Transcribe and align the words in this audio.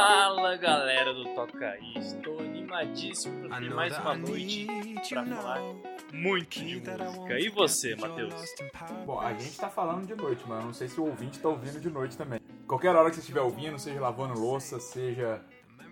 Fala 0.00 0.56
galera 0.56 1.12
do 1.12 1.26
Toca 1.34 1.72
aí, 1.72 1.98
estou 1.98 2.38
animadíssimo 2.38 3.46
para 3.46 3.60
ter 3.60 3.74
mais 3.74 3.98
uma 3.98 4.16
noite 4.16 4.66
para 5.10 5.26
falar 5.26 5.60
muito 6.10 6.58
de 6.58 6.80
música. 6.80 7.38
E 7.38 7.50
você, 7.50 7.94
Matheus? 7.96 8.34
Bom, 9.04 9.20
a 9.20 9.34
gente 9.34 9.58
tá 9.58 9.68
falando 9.68 10.06
de 10.06 10.14
noite, 10.14 10.42
mas 10.48 10.58
eu 10.58 10.64
não 10.64 10.72
sei 10.72 10.88
se 10.88 10.98
o 10.98 11.04
ouvinte 11.04 11.38
tá 11.38 11.50
ouvindo 11.50 11.78
de 11.78 11.90
noite 11.90 12.16
também. 12.16 12.40
Qualquer 12.66 12.96
hora 12.96 13.10
que 13.10 13.16
você 13.16 13.20
estiver 13.20 13.42
ouvindo, 13.42 13.78
seja 13.78 14.00
lavando 14.00 14.40
louça, 14.40 14.80
seja 14.80 15.44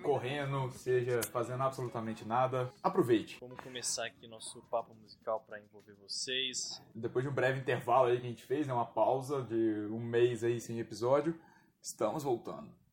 correndo, 0.03 0.71
seja 0.71 1.21
fazendo 1.25 1.63
absolutamente 1.63 2.27
nada, 2.27 2.73
aproveite. 2.83 3.37
Vamos 3.43 3.61
começar 3.61 4.07
aqui 4.07 4.27
nosso 4.27 4.63
papo 4.71 4.95
musical 4.95 5.45
para 5.47 5.61
envolver 5.61 5.93
vocês. 6.03 6.83
Depois 6.95 7.27
de 7.27 7.31
um 7.31 7.35
breve 7.35 7.61
intervalo 7.61 8.07
aí 8.07 8.19
que 8.19 8.27
a 8.27 8.31
gente 8.31 8.45
fez, 8.45 8.67
né, 8.67 8.73
uma 8.73 8.87
pausa 8.87 9.43
de 9.43 9.87
um 9.91 10.01
mês 10.01 10.43
aí 10.43 10.59
sem 10.59 10.81
episódio, 10.81 11.39
estamos 11.83 12.25
voltando. 12.25 12.88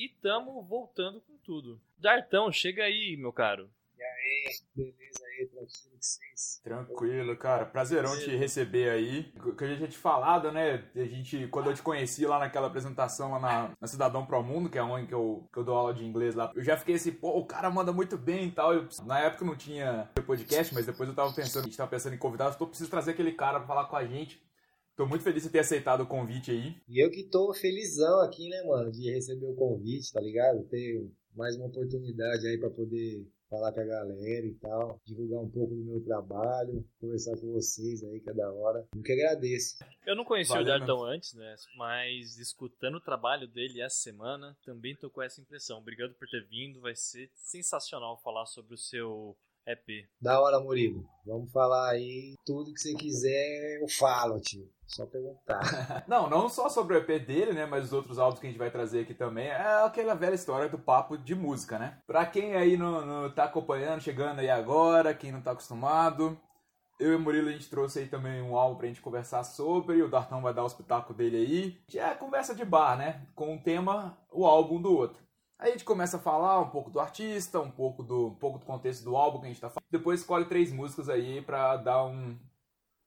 E 0.00 0.06
estamos 0.06 0.66
voltando 0.66 1.20
com 1.20 1.36
tudo. 1.44 1.78
Dartão, 1.98 2.50
chega 2.50 2.84
aí, 2.84 3.18
meu 3.18 3.34
caro. 3.34 3.68
E 3.98 4.02
aí, 4.02 4.54
beleza 4.74 5.26
aí, 5.26 5.46
tranquilo 5.46 5.68
que 5.68 6.06
vocês? 6.06 6.60
Tranquilo, 6.64 7.36
cara. 7.36 7.66
Prazerão 7.66 8.18
te 8.18 8.34
receber 8.34 8.88
aí. 8.88 9.30
O 9.44 9.54
que 9.54 9.62
a 9.62 9.66
gente 9.66 9.76
tinha 9.76 9.88
te 9.90 9.98
falado, 9.98 10.50
né? 10.50 10.90
A 10.96 11.04
gente, 11.04 11.46
quando 11.48 11.68
eu 11.68 11.74
te 11.74 11.82
conheci 11.82 12.24
lá 12.24 12.38
naquela 12.38 12.68
apresentação 12.68 13.32
lá 13.32 13.38
na, 13.38 13.76
na 13.78 13.86
Cidadão 13.86 14.24
Pro 14.24 14.42
Mundo, 14.42 14.70
que 14.70 14.78
é 14.78 14.82
onde 14.82 15.06
que 15.06 15.12
eu, 15.12 15.46
que 15.52 15.58
eu 15.58 15.64
dou 15.64 15.76
aula 15.76 15.92
de 15.92 16.02
inglês 16.02 16.34
lá, 16.34 16.50
eu 16.54 16.64
já 16.64 16.78
fiquei 16.78 16.94
assim, 16.94 17.12
pô, 17.12 17.38
o 17.38 17.44
cara 17.44 17.68
manda 17.68 17.92
muito 17.92 18.16
bem 18.16 18.48
e 18.48 18.52
tal. 18.52 18.72
Eu, 18.72 18.88
na 19.04 19.18
época 19.18 19.44
não 19.44 19.54
tinha 19.54 20.08
podcast, 20.24 20.72
mas 20.72 20.86
depois 20.86 21.10
eu 21.10 21.14
tava 21.14 21.30
pensando, 21.34 21.64
a 21.64 21.66
gente 21.66 21.76
tava 21.76 21.90
pensando 21.90 22.14
em 22.14 22.18
convidar, 22.18 22.56
eu 22.58 22.66
preciso 22.66 22.88
trazer 22.88 23.10
aquele 23.10 23.32
cara 23.32 23.58
pra 23.58 23.68
falar 23.68 23.84
com 23.84 23.96
a 23.96 24.06
gente. 24.06 24.42
Tô 24.96 25.06
muito 25.06 25.24
feliz 25.24 25.42
de 25.42 25.50
ter 25.50 25.60
aceitado 25.60 26.02
o 26.02 26.06
convite 26.06 26.50
aí. 26.50 26.76
E 26.88 27.02
eu 27.02 27.10
que 27.10 27.24
tô 27.24 27.52
felizão 27.54 28.20
aqui, 28.20 28.48
né, 28.48 28.62
mano, 28.64 28.90
de 28.90 29.10
receber 29.10 29.46
o 29.46 29.54
convite, 29.54 30.12
tá 30.12 30.20
ligado? 30.20 30.62
Ter 30.64 31.08
mais 31.34 31.56
uma 31.56 31.66
oportunidade 31.66 32.46
aí 32.46 32.58
pra 32.58 32.70
poder 32.70 33.26
falar 33.50 33.72
com 33.72 33.80
a 33.80 33.84
galera 33.84 34.46
e 34.46 34.54
tal, 34.54 35.00
divulgar 35.04 35.40
um 35.40 35.50
pouco 35.50 35.74
do 35.74 35.84
meu 35.84 36.00
trabalho, 36.04 36.86
conversar 37.00 37.36
com 37.36 37.52
vocês 37.52 38.02
aí, 38.04 38.20
que 38.20 38.30
é 38.30 38.32
da 38.32 38.50
hora. 38.52 38.86
Eu 38.94 39.02
que 39.02 39.12
agradeço. 39.12 39.76
Eu 40.06 40.14
não 40.14 40.24
conheci 40.24 40.50
Valeu, 40.50 40.64
o 40.64 40.78
Dartão 40.78 41.04
antes, 41.04 41.34
né? 41.34 41.56
Mas 41.76 42.38
escutando 42.38 42.96
o 42.96 43.00
trabalho 43.00 43.48
dele 43.48 43.80
essa 43.80 43.96
semana, 43.96 44.56
também 44.64 44.94
tô 44.94 45.10
com 45.10 45.20
essa 45.20 45.40
impressão. 45.40 45.78
Obrigado 45.78 46.14
por 46.14 46.28
ter 46.28 46.46
vindo, 46.46 46.80
vai 46.80 46.94
ser 46.94 47.28
sensacional 47.34 48.20
falar 48.22 48.46
sobre 48.46 48.74
o 48.74 48.78
seu 48.78 49.36
EP. 49.72 50.08
Da 50.20 50.40
hora, 50.40 50.60
Murilo. 50.60 51.04
Vamos 51.24 51.50
falar 51.52 51.90
aí 51.90 52.34
tudo 52.44 52.72
que 52.72 52.80
você 52.80 52.94
quiser, 52.94 53.80
eu 53.80 53.88
falo, 53.88 54.40
tio. 54.40 54.68
Só 54.86 55.06
perguntar. 55.06 55.60
Não, 56.08 56.28
não 56.28 56.48
só 56.48 56.68
sobre 56.68 56.96
o 56.96 56.98
EP 56.98 57.24
dele, 57.24 57.52
né? 57.52 57.64
Mas 57.64 57.84
os 57.84 57.92
outros 57.92 58.18
álbuns 58.18 58.40
que 58.40 58.46
a 58.48 58.50
gente 58.50 58.58
vai 58.58 58.72
trazer 58.72 59.02
aqui 59.02 59.14
também. 59.14 59.46
É 59.46 59.84
aquela 59.84 60.14
velha 60.14 60.34
história 60.34 60.68
do 60.68 60.78
papo 60.78 61.16
de 61.16 61.32
música, 61.32 61.78
né? 61.78 61.98
Pra 62.08 62.26
quem 62.26 62.56
aí 62.56 62.76
não, 62.76 63.06
não 63.06 63.32
tá 63.32 63.44
acompanhando, 63.44 64.00
chegando 64.00 64.40
aí 64.40 64.50
agora, 64.50 65.14
quem 65.14 65.30
não 65.30 65.40
tá 65.40 65.52
acostumado. 65.52 66.36
Eu 66.98 67.12
e 67.12 67.14
o 67.14 67.20
Murilo 67.20 67.48
a 67.48 67.52
gente 67.52 67.70
trouxe 67.70 68.00
aí 68.00 68.08
também 68.08 68.42
um 68.42 68.56
álbum 68.56 68.78
pra 68.78 68.88
gente 68.88 69.00
conversar 69.00 69.44
sobre. 69.44 70.02
O 70.02 70.10
Dartão 70.10 70.42
vai 70.42 70.52
dar 70.52 70.64
o 70.64 70.66
espetáculo 70.66 71.16
dele 71.16 71.36
aí. 71.36 71.70
Que 71.86 72.00
é 72.00 72.12
conversa 72.16 72.52
de 72.52 72.64
bar, 72.64 72.98
né? 72.98 73.24
Com 73.36 73.54
o 73.54 73.62
tema, 73.62 74.18
o 74.32 74.44
álbum 74.44 74.82
do 74.82 74.92
outro. 74.92 75.22
Aí 75.60 75.68
a 75.68 75.72
gente 75.72 75.84
começa 75.84 76.16
a 76.16 76.20
falar 76.20 76.58
um 76.58 76.70
pouco 76.70 76.90
do 76.90 76.98
artista, 76.98 77.60
um 77.60 77.70
pouco 77.70 78.02
do, 78.02 78.28
um 78.28 78.34
pouco 78.34 78.58
do 78.58 78.64
contexto 78.64 79.04
do 79.04 79.14
álbum 79.14 79.40
que 79.40 79.44
a 79.44 79.48
gente 79.48 79.60
tá 79.60 79.68
falando. 79.68 79.84
Depois 79.90 80.20
escolhe 80.20 80.46
três 80.46 80.72
músicas 80.72 81.10
aí 81.10 81.42
pra 81.42 81.76
dar 81.76 82.06
um, 82.06 82.38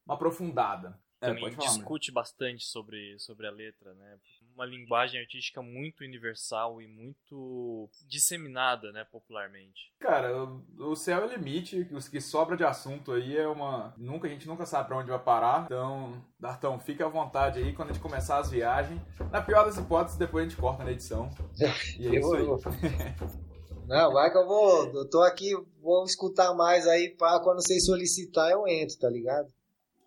uma 0.06 0.14
aprofundada. 0.14 1.00
É, 1.20 1.30
também 1.30 1.46
pode 1.46 1.56
falar, 1.56 1.68
Murilo. 1.68 1.84
discute 1.84 2.12
bastante 2.12 2.64
sobre, 2.64 3.18
sobre 3.18 3.48
a 3.48 3.52
letra, 3.52 3.96
né? 3.96 4.20
Uma 4.56 4.66
linguagem 4.66 5.20
artística 5.20 5.62
muito 5.62 6.04
universal 6.04 6.82
e 6.82 6.88
muito 6.88 7.90
disseminada, 8.08 8.92
né, 8.92 9.04
popularmente. 9.12 9.92
Cara, 10.00 10.32
o- 10.80 10.96
céu 10.96 11.22
é 11.22 11.26
o 11.26 11.30
limite, 11.30 11.88
os 11.92 12.08
que 12.08 12.22
sobra 12.22 12.56
de 12.56 12.64
assunto 12.64 13.14
aí 13.14 13.36
é 13.38 13.48
uma. 13.48 13.94
Nunca, 13.98 14.28
a 14.28 14.30
gente 14.30 14.48
nunca 14.48 14.66
sabe 14.66 14.88
pra 14.88 14.98
onde 14.98 15.10
vai 15.10 15.20
parar. 15.20 15.64
Então, 15.66 16.24
Dartão, 16.40 16.80
fica 16.80 17.06
à 17.06 17.10
vontade 17.10 17.60
aí 17.60 17.74
quando 17.74 17.90
a 17.90 17.94
gente 17.94 18.02
começar 18.02 18.38
as 18.38 18.50
viagens. 18.52 19.02
Na 19.32 19.42
pior 19.42 19.66
das 19.66 19.78
hipóteses, 19.78 20.18
depois 20.20 20.46
a 20.46 20.50
gente 20.50 20.60
corta 20.60 20.84
na 20.84 20.92
edição. 20.92 21.30
E 22.00 22.08
é 22.08 22.20
isso 22.20 22.34
aí. 22.36 22.46
Não, 23.88 24.14
vai 24.14 24.32
que 24.32 24.38
eu 24.38 24.46
vou. 24.48 24.86
Eu 24.94 25.10
tô 25.10 25.22
aqui, 25.24 25.52
vou 25.82 26.04
escutar 26.06 26.54
mais 26.54 26.88
aí 26.88 27.10
pra 27.10 27.40
quando 27.42 27.62
vocês 27.62 27.86
solicitar 27.86 28.50
eu 28.50 28.66
entro, 28.68 28.98
tá 28.98 29.10
ligado? 29.10 29.48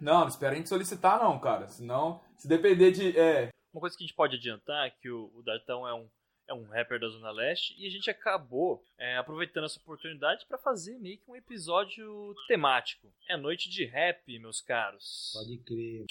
Não, 0.00 0.20
não 0.20 0.28
espera 0.28 0.52
a 0.54 0.56
gente 0.56 0.68
solicitar, 0.68 1.18
não, 1.22 1.38
cara. 1.38 1.66
Senão, 1.68 2.20
se 2.38 2.48
depender 2.48 2.90
de. 2.90 3.18
É, 3.18 3.48
Uma 3.76 3.80
coisa 3.82 3.94
que 3.94 4.04
a 4.04 4.06
gente 4.06 4.16
pode 4.16 4.36
adiantar 4.36 4.86
é 4.86 4.90
que 4.90 5.10
o, 5.10 5.30
o 5.34 5.42
Dartão 5.42 5.86
é 5.86 5.92
um, 5.92 6.08
é 6.48 6.54
um 6.54 6.64
rapper 6.64 6.98
da 6.98 7.08
Zona 7.08 7.30
Leste 7.30 7.74
e 7.76 7.86
a 7.86 7.90
gente 7.90 8.08
acabou 8.08 8.82
é, 8.96 9.18
aproveitando 9.18 9.64
essa 9.66 9.78
oportunidade 9.78 10.46
para 10.46 10.56
fazer 10.56 10.98
meio 10.98 11.18
que 11.18 11.30
um 11.30 11.36
episódio 11.36 12.34
temático. 12.48 13.12
É 13.28 13.36
noite 13.36 13.68
de 13.68 13.84
rap, 13.84 14.38
meus 14.38 14.62
caros. 14.62 15.30
Pode 15.34 15.58
crer. 15.58 16.06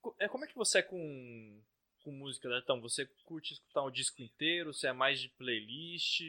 Co- 0.00 0.16
É, 0.18 0.26
como 0.26 0.46
é 0.46 0.48
que 0.48 0.56
você 0.56 0.78
é 0.78 0.82
com, 0.82 1.60
com 2.02 2.12
música, 2.12 2.48
Dartão? 2.48 2.80
Você 2.80 3.04
curte 3.26 3.52
escutar 3.52 3.82
um 3.84 3.90
disco 3.90 4.22
inteiro? 4.22 4.72
Você 4.72 4.86
é 4.86 4.92
mais 4.94 5.20
de 5.20 5.28
playlist? 5.36 6.22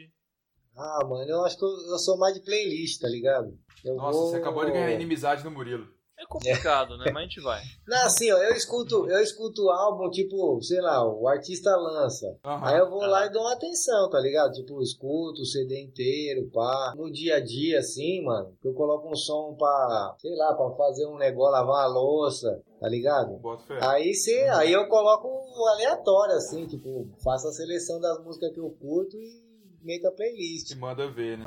Ah, 0.76 0.98
mano, 1.06 1.30
eu 1.30 1.44
acho 1.46 1.56
que 1.56 1.64
eu, 1.64 1.68
eu 1.92 1.98
sou 1.98 2.18
mais 2.18 2.34
de 2.34 2.44
playlist, 2.44 3.00
tá 3.00 3.08
ligado? 3.08 3.58
Eu 3.82 3.94
nossa, 3.94 4.18
vou... 4.18 4.26
você 4.28 4.36
acabou 4.36 4.66
de 4.66 4.72
ganhar 4.72 4.92
inimizade 4.92 5.42
no 5.44 5.50
Murilo. 5.50 5.90
É 6.16 6.24
complicado, 6.26 6.96
né? 6.96 7.06
Mas 7.12 7.16
a 7.16 7.20
gente 7.22 7.40
vai. 7.40 7.60
Não, 7.86 8.06
assim, 8.06 8.30
ó, 8.32 8.38
eu 8.38 8.52
escuto, 8.54 9.10
eu 9.10 9.20
escuto 9.20 9.68
álbum, 9.68 10.08
tipo, 10.10 10.60
sei 10.62 10.80
lá, 10.80 11.04
o 11.04 11.26
artista 11.26 11.74
lança. 11.76 12.26
Aham. 12.44 12.66
Aí 12.66 12.78
eu 12.78 12.88
vou 12.88 13.02
Ah. 13.02 13.06
lá 13.08 13.26
e 13.26 13.30
dou 13.32 13.42
uma 13.42 13.52
atenção, 13.52 14.08
tá 14.08 14.20
ligado? 14.20 14.52
Tipo, 14.52 14.80
escuto 14.80 15.42
o 15.42 15.46
CD 15.46 15.82
inteiro, 15.82 16.48
pá. 16.52 16.94
No 16.96 17.10
dia 17.10 17.36
a 17.36 17.40
dia, 17.40 17.80
assim, 17.80 18.22
mano, 18.24 18.56
que 18.62 18.68
eu 18.68 18.74
coloco 18.74 19.08
um 19.10 19.16
som 19.16 19.54
pra, 19.58 20.14
sei 20.20 20.34
lá, 20.36 20.54
pra 20.54 20.70
fazer 20.76 21.06
um 21.06 21.16
negócio, 21.18 21.52
lavar 21.52 21.88
uma 21.88 21.94
louça, 22.00 22.62
tá 22.80 22.88
ligado? 22.88 23.40
Aí 23.82 24.14
cê, 24.14 24.48
aí 24.54 24.72
eu 24.72 24.86
coloco 24.88 25.26
um 25.28 25.66
aleatório, 25.68 26.36
assim, 26.36 26.66
tipo, 26.66 27.08
faço 27.22 27.48
a 27.48 27.52
seleção 27.52 28.00
das 28.00 28.22
músicas 28.24 28.52
que 28.52 28.60
eu 28.60 28.70
curto 28.80 29.16
e 29.16 29.42
meto 29.82 30.06
a 30.06 30.12
playlist. 30.12 30.68
Te 30.68 30.76
manda 30.76 31.10
ver, 31.10 31.38
né? 31.38 31.44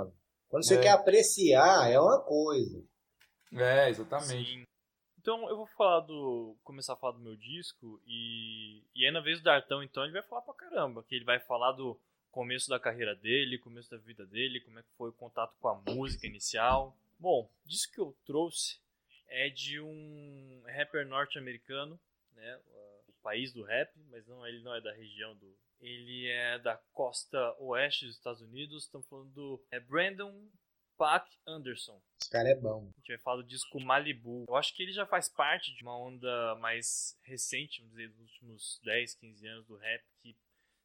Quando 0.49 0.65
você 0.65 0.75
É. 0.75 0.81
quer 0.81 0.89
apreciar, 0.91 1.89
é 1.91 1.99
uma 1.99 2.19
coisa. 2.21 2.81
É, 3.53 3.89
exatamente. 3.89 4.53
Sim. 4.53 4.67
Então 5.19 5.49
eu 5.49 5.57
vou 5.57 5.67
falar 5.67 6.01
do. 6.01 6.55
começar 6.63 6.93
a 6.93 6.95
falar 6.95 7.13
do 7.13 7.19
meu 7.19 7.35
disco 7.35 8.01
e. 8.05 8.81
E 8.95 9.05
aí 9.05 9.11
na 9.11 9.19
vez 9.19 9.39
do 9.39 9.43
Dartão, 9.43 9.83
então, 9.83 10.03
ele 10.03 10.13
vai 10.13 10.23
falar 10.23 10.41
pra 10.41 10.53
caramba. 10.53 11.03
Que 11.03 11.15
ele 11.15 11.25
vai 11.25 11.39
falar 11.39 11.73
do 11.73 11.99
começo 12.31 12.69
da 12.69 12.79
carreira 12.79 13.15
dele, 13.15 13.57
começo 13.57 13.89
da 13.89 13.97
vida 13.97 14.25
dele, 14.25 14.61
como 14.61 14.79
é 14.79 14.83
que 14.83 14.91
foi 14.97 15.09
o 15.09 15.13
contato 15.13 15.53
com 15.59 15.67
a 15.67 15.75
música 15.75 16.27
inicial. 16.27 16.95
Bom, 17.19 17.49
o 17.65 17.67
disco 17.67 17.93
que 17.93 17.99
eu 17.99 18.15
trouxe 18.25 18.79
é 19.27 19.49
de 19.49 19.81
um 19.81 20.63
rapper 20.67 21.05
norte-americano, 21.05 21.99
né? 22.33 22.59
O 23.07 23.13
país 23.21 23.51
do 23.51 23.63
rap, 23.63 23.91
mas 24.09 24.25
não, 24.27 24.47
ele 24.47 24.61
não 24.61 24.73
é 24.73 24.79
da 24.79 24.93
região 24.93 25.35
do. 25.35 25.57
Ele 25.81 26.27
é 26.27 26.57
da 26.59 26.77
costa 26.93 27.55
oeste 27.59 28.05
dos 28.05 28.15
Estados 28.15 28.41
Unidos. 28.41 28.85
Estamos 28.85 29.07
falando 29.07 29.29
do 29.31 29.61
é 29.69 29.79
Brandon 29.79 30.47
Pack 30.97 31.29
Anderson. 31.45 32.01
Esse 32.21 32.29
cara 32.29 32.49
é 32.49 32.55
bom. 32.55 32.83
A 32.83 32.97
gente 32.99 33.07
vai 33.09 33.17
falar 33.19 33.37
do 33.37 33.47
disco 33.47 33.79
Malibu. 33.79 34.45
Eu 34.47 34.55
acho 34.55 34.75
que 34.75 34.83
ele 34.83 34.91
já 34.91 35.05
faz 35.05 35.29
parte 35.29 35.73
de 35.75 35.83
uma 35.83 35.97
onda 35.97 36.55
mais 36.55 37.17
recente, 37.23 37.79
vamos 37.79 37.95
dizer, 37.95 38.09
dos 38.09 38.19
últimos 38.19 38.81
10, 38.83 39.15
15 39.15 39.47
anos 39.47 39.67
do 39.67 39.77
rap, 39.77 40.03
que 40.21 40.35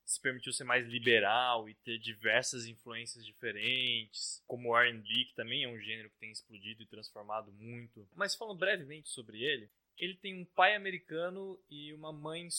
se 0.04 0.20
permitiu 0.20 0.52
ser 0.52 0.64
mais 0.64 0.86
liberal 0.86 1.68
e 1.68 1.74
ter 1.74 1.98
diversas 1.98 2.66
influências 2.66 3.24
diferentes, 3.24 4.42
como 4.46 4.70
o 4.70 4.76
R&B, 4.76 5.24
que 5.24 5.34
também 5.34 5.64
é 5.64 5.68
um 5.68 5.78
gênero 5.78 6.10
que 6.10 6.18
tem 6.18 6.30
explodido 6.30 6.82
e 6.82 6.86
transformado 6.86 7.50
muito. 7.52 8.06
Mas 8.14 8.34
falando 8.34 8.58
brevemente 8.58 9.08
sobre 9.08 9.42
ele, 9.42 9.70
ele 9.96 10.14
tem 10.16 10.40
um 10.40 10.44
pai 10.44 10.74
americano 10.74 11.58
e 11.70 11.92
uma 11.94 12.12
mãe 12.12 12.50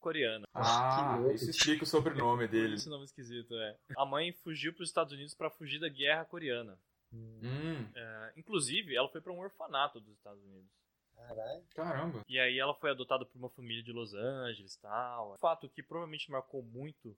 sul-coreana. 0.00 0.46
Ah, 0.54 1.12
que 1.14 1.20
louco. 1.20 1.34
isso 1.36 1.50
explica 1.50 1.84
o 1.84 1.86
sobrenome 1.86 2.48
dele. 2.48 2.74
Esse 2.74 2.88
nome 2.88 3.04
esquisito, 3.04 3.54
é. 3.54 3.76
A 3.96 4.04
mãe 4.06 4.32
fugiu 4.32 4.72
para 4.72 4.82
os 4.82 4.88
Estados 4.88 5.12
Unidos 5.12 5.34
para 5.34 5.50
fugir 5.50 5.78
da 5.78 5.88
guerra 5.88 6.24
coreana. 6.24 6.78
Hum, 7.12 7.90
É, 7.94 8.32
inclusive, 8.36 8.94
ela 8.96 9.08
foi 9.08 9.20
para 9.20 9.32
um 9.32 9.38
orfanato 9.40 10.00
dos 10.00 10.16
Estados 10.16 10.42
Unidos. 10.42 10.70
Caralho. 11.16 11.64
caramba. 11.74 12.24
E 12.28 12.38
aí 12.40 12.58
ela 12.58 12.74
foi 12.74 12.90
adotada 12.90 13.26
por 13.26 13.36
uma 13.38 13.50
família 13.50 13.82
de 13.82 13.92
Los 13.92 14.14
Angeles 14.14 14.74
e 14.74 14.80
tal. 14.80 15.36
Fato 15.38 15.68
que 15.68 15.82
provavelmente 15.82 16.30
marcou 16.30 16.62
muito 16.62 17.14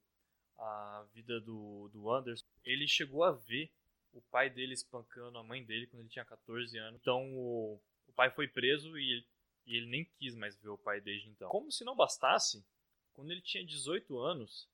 a 0.58 1.04
vida 1.14 1.40
do, 1.40 1.88
do 1.92 2.10
Anderson. 2.10 2.44
Ele 2.64 2.88
chegou 2.88 3.22
a 3.22 3.30
ver 3.30 3.70
o 4.12 4.20
pai 4.20 4.50
dele 4.50 4.74
espancando 4.74 5.38
a 5.38 5.42
mãe 5.44 5.64
dele 5.64 5.86
quando 5.86 6.00
ele 6.00 6.08
tinha 6.10 6.24
14 6.24 6.76
anos. 6.78 7.00
Então 7.00 7.32
o, 7.32 7.80
o 8.08 8.12
pai 8.12 8.30
foi 8.30 8.48
preso 8.48 8.98
e 8.98 9.12
ele, 9.12 9.26
e 9.66 9.76
ele 9.76 9.86
nem 9.86 10.04
quis 10.18 10.34
mais 10.34 10.56
ver 10.56 10.68
o 10.70 10.78
pai 10.78 11.00
desde 11.00 11.28
então. 11.28 11.48
Como 11.50 11.70
se 11.70 11.84
não 11.84 11.94
bastasse, 11.96 12.64
quando 13.12 13.30
ele 13.30 13.40
tinha 13.42 13.64
18 13.64 14.18
anos, 14.18 14.68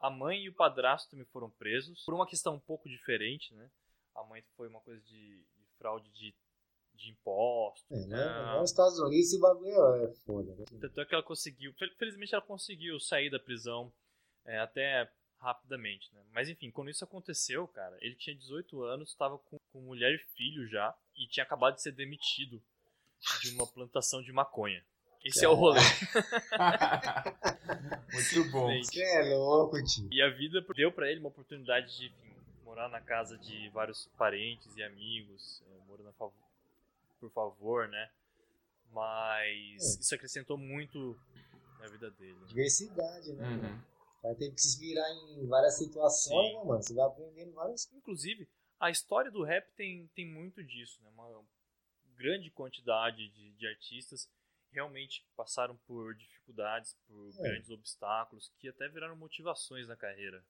a 0.00 0.10
mãe 0.10 0.42
e 0.44 0.48
o 0.48 0.54
padrasto 0.54 1.10
também 1.10 1.26
foram 1.26 1.50
presos 1.50 2.04
por 2.04 2.14
uma 2.14 2.26
questão 2.26 2.54
um 2.54 2.60
pouco 2.60 2.88
diferente, 2.88 3.52
né? 3.54 3.70
A 4.14 4.22
mãe 4.24 4.42
foi 4.56 4.68
uma 4.68 4.80
coisa 4.80 5.00
de, 5.02 5.38
de 5.38 5.66
fraude 5.78 6.08
de, 6.10 6.34
de 6.94 7.10
impostos. 7.10 7.84
É, 7.90 8.06
né? 8.06 8.58
Nos 8.60 8.70
Estados 8.70 8.98
Unidos 8.98 9.26
esse 9.28 9.38
bagulho 9.40 9.94
é 10.04 10.12
foda. 10.24 10.54
né? 10.54 10.64
Tanto 10.80 11.00
é 11.00 11.04
que 11.04 11.14
ela 11.14 11.22
conseguiu. 11.22 11.72
fel- 11.74 11.94
Felizmente 11.96 12.34
ela 12.34 12.42
conseguiu 12.44 12.98
sair 13.00 13.30
da 13.30 13.38
prisão. 13.38 13.92
é, 14.44 14.58
até 14.58 15.10
rapidamente, 15.40 16.12
né? 16.12 16.24
Mas 16.32 16.48
enfim, 16.48 16.68
quando 16.70 16.90
isso 16.90 17.04
aconteceu, 17.04 17.68
cara, 17.68 17.96
ele 18.00 18.16
tinha 18.16 18.34
18 18.34 18.82
anos, 18.82 19.10
estava 19.10 19.38
com, 19.38 19.56
com 19.72 19.80
mulher 19.80 20.12
e 20.12 20.18
filho 20.34 20.66
já, 20.66 20.92
e 21.14 21.28
tinha 21.28 21.44
acabado 21.44 21.76
de 21.76 21.82
ser 21.82 21.92
demitido 21.92 22.60
de 23.42 23.50
uma 23.54 23.66
plantação 23.66 24.22
de 24.22 24.32
maconha. 24.32 24.82
Esse 25.24 25.44
é 25.44 25.48
o 25.48 25.54
rolê. 25.54 25.80
Muito 28.12 28.50
bom. 28.50 28.68
Você 28.82 29.02
é 29.02 29.34
louco, 29.34 29.82
tio. 29.84 30.08
E 30.10 30.22
a 30.22 30.30
vida 30.30 30.64
deu 30.74 30.92
pra 30.92 31.10
ele 31.10 31.20
uma 31.20 31.28
oportunidade 31.28 31.96
de 31.96 32.06
enfim, 32.06 32.34
morar 32.64 32.88
na 32.88 33.00
casa 33.00 33.36
de 33.36 33.68
vários 33.70 34.06
parentes 34.16 34.74
e 34.76 34.82
amigos, 34.82 35.62
é, 35.66 35.86
morando 35.86 36.08
a 36.08 36.12
favor, 36.12 36.34
por 37.20 37.30
favor, 37.30 37.88
né? 37.88 38.10
Mas 38.92 39.96
É. 39.96 40.00
isso 40.00 40.14
acrescentou 40.14 40.56
muito 40.56 41.18
na 41.80 41.88
vida 41.88 42.10
dele. 42.12 42.38
Diversidade, 42.46 43.32
né? 43.32 43.46
Uhum. 43.48 43.80
Vai 44.22 44.34
ter 44.34 44.50
que 44.50 44.60
se 44.60 44.78
virar 44.80 45.08
em 45.10 45.46
várias 45.46 45.76
situações, 45.76 46.54
né, 46.54 46.64
mano? 46.64 46.82
Você 46.82 46.94
vai 46.94 47.06
aprendendo 47.06 47.52
várias 47.52 47.88
Inclusive, 47.92 48.48
a 48.80 48.90
história 48.90 49.30
do 49.30 49.44
rap 49.44 49.70
tem, 49.76 50.08
tem 50.14 50.26
muito 50.26 50.62
disso, 50.64 51.00
né? 51.02 51.10
Uma 51.10 51.24
grande 52.18 52.50
quantidade 52.50 53.28
de, 53.30 53.52
de 53.52 53.66
artistas 53.66 54.28
realmente 54.70 55.24
passaram 55.36 55.76
por 55.86 56.14
dificuldades, 56.14 56.94
por 57.06 57.30
É. 57.38 57.42
grandes 57.42 57.70
obstáculos, 57.70 58.50
que 58.58 58.68
até 58.68 58.88
viraram 58.88 59.16
motivações 59.16 59.88
na 59.88 59.96
carreira. 59.96 60.44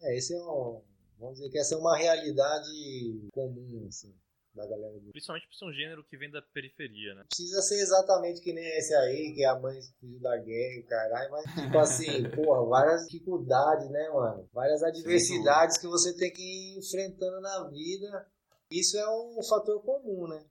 É, 0.00 0.16
esse 0.16 0.34
é 0.34 0.38
um. 0.38 0.82
Vamos 1.18 1.36
dizer 1.38 1.50
que 1.50 1.58
essa 1.58 1.74
é 1.74 1.78
uma 1.78 1.96
realidade 1.96 2.68
comum, 3.32 3.86
assim, 3.88 4.14
da 4.52 4.66
galera 4.66 4.98
do. 5.00 5.10
Principalmente 5.10 5.46
por 5.46 5.54
ser 5.54 5.64
um 5.64 5.72
gênero 5.72 6.04
que 6.04 6.16
vem 6.16 6.30
da 6.30 6.42
periferia, 6.42 7.14
né? 7.14 7.20
Não 7.20 7.26
precisa 7.26 7.62
ser 7.62 7.80
exatamente 7.80 8.40
que 8.40 8.52
nem 8.52 8.64
esse 8.76 8.94
aí, 8.94 9.32
que 9.34 9.44
é 9.44 9.48
a 9.48 9.58
mãe 9.58 9.80
fugiu 10.00 10.18
da 10.20 10.36
guerra 10.36 10.78
e 10.78 10.82
caralho, 10.82 11.30
mas 11.30 11.44
tipo 11.54 11.78
assim, 11.78 12.06
porra, 12.34 12.64
várias 12.66 13.06
dificuldades, 13.08 13.88
né, 13.90 14.08
mano? 14.10 14.48
Várias 14.52 14.82
adversidades 14.82 15.78
que 15.78 15.86
você 15.86 16.16
tem 16.16 16.32
que 16.32 16.42
ir 16.42 16.78
enfrentando 16.78 17.40
na 17.40 17.68
vida. 17.68 18.28
Isso 18.70 18.96
é 18.98 19.08
um 19.08 19.42
fator 19.42 19.80
comum, 19.82 20.26
né? 20.28 20.44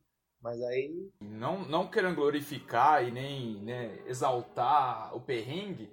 Mas 0.43 0.61
aí, 0.61 1.09
Não, 1.21 1.65
não 1.67 1.87
querendo 1.89 2.15
glorificar 2.15 3.07
e 3.07 3.11
nem 3.11 3.55
né, 3.63 3.97
exaltar 4.07 5.15
o 5.15 5.21
perrengue, 5.21 5.89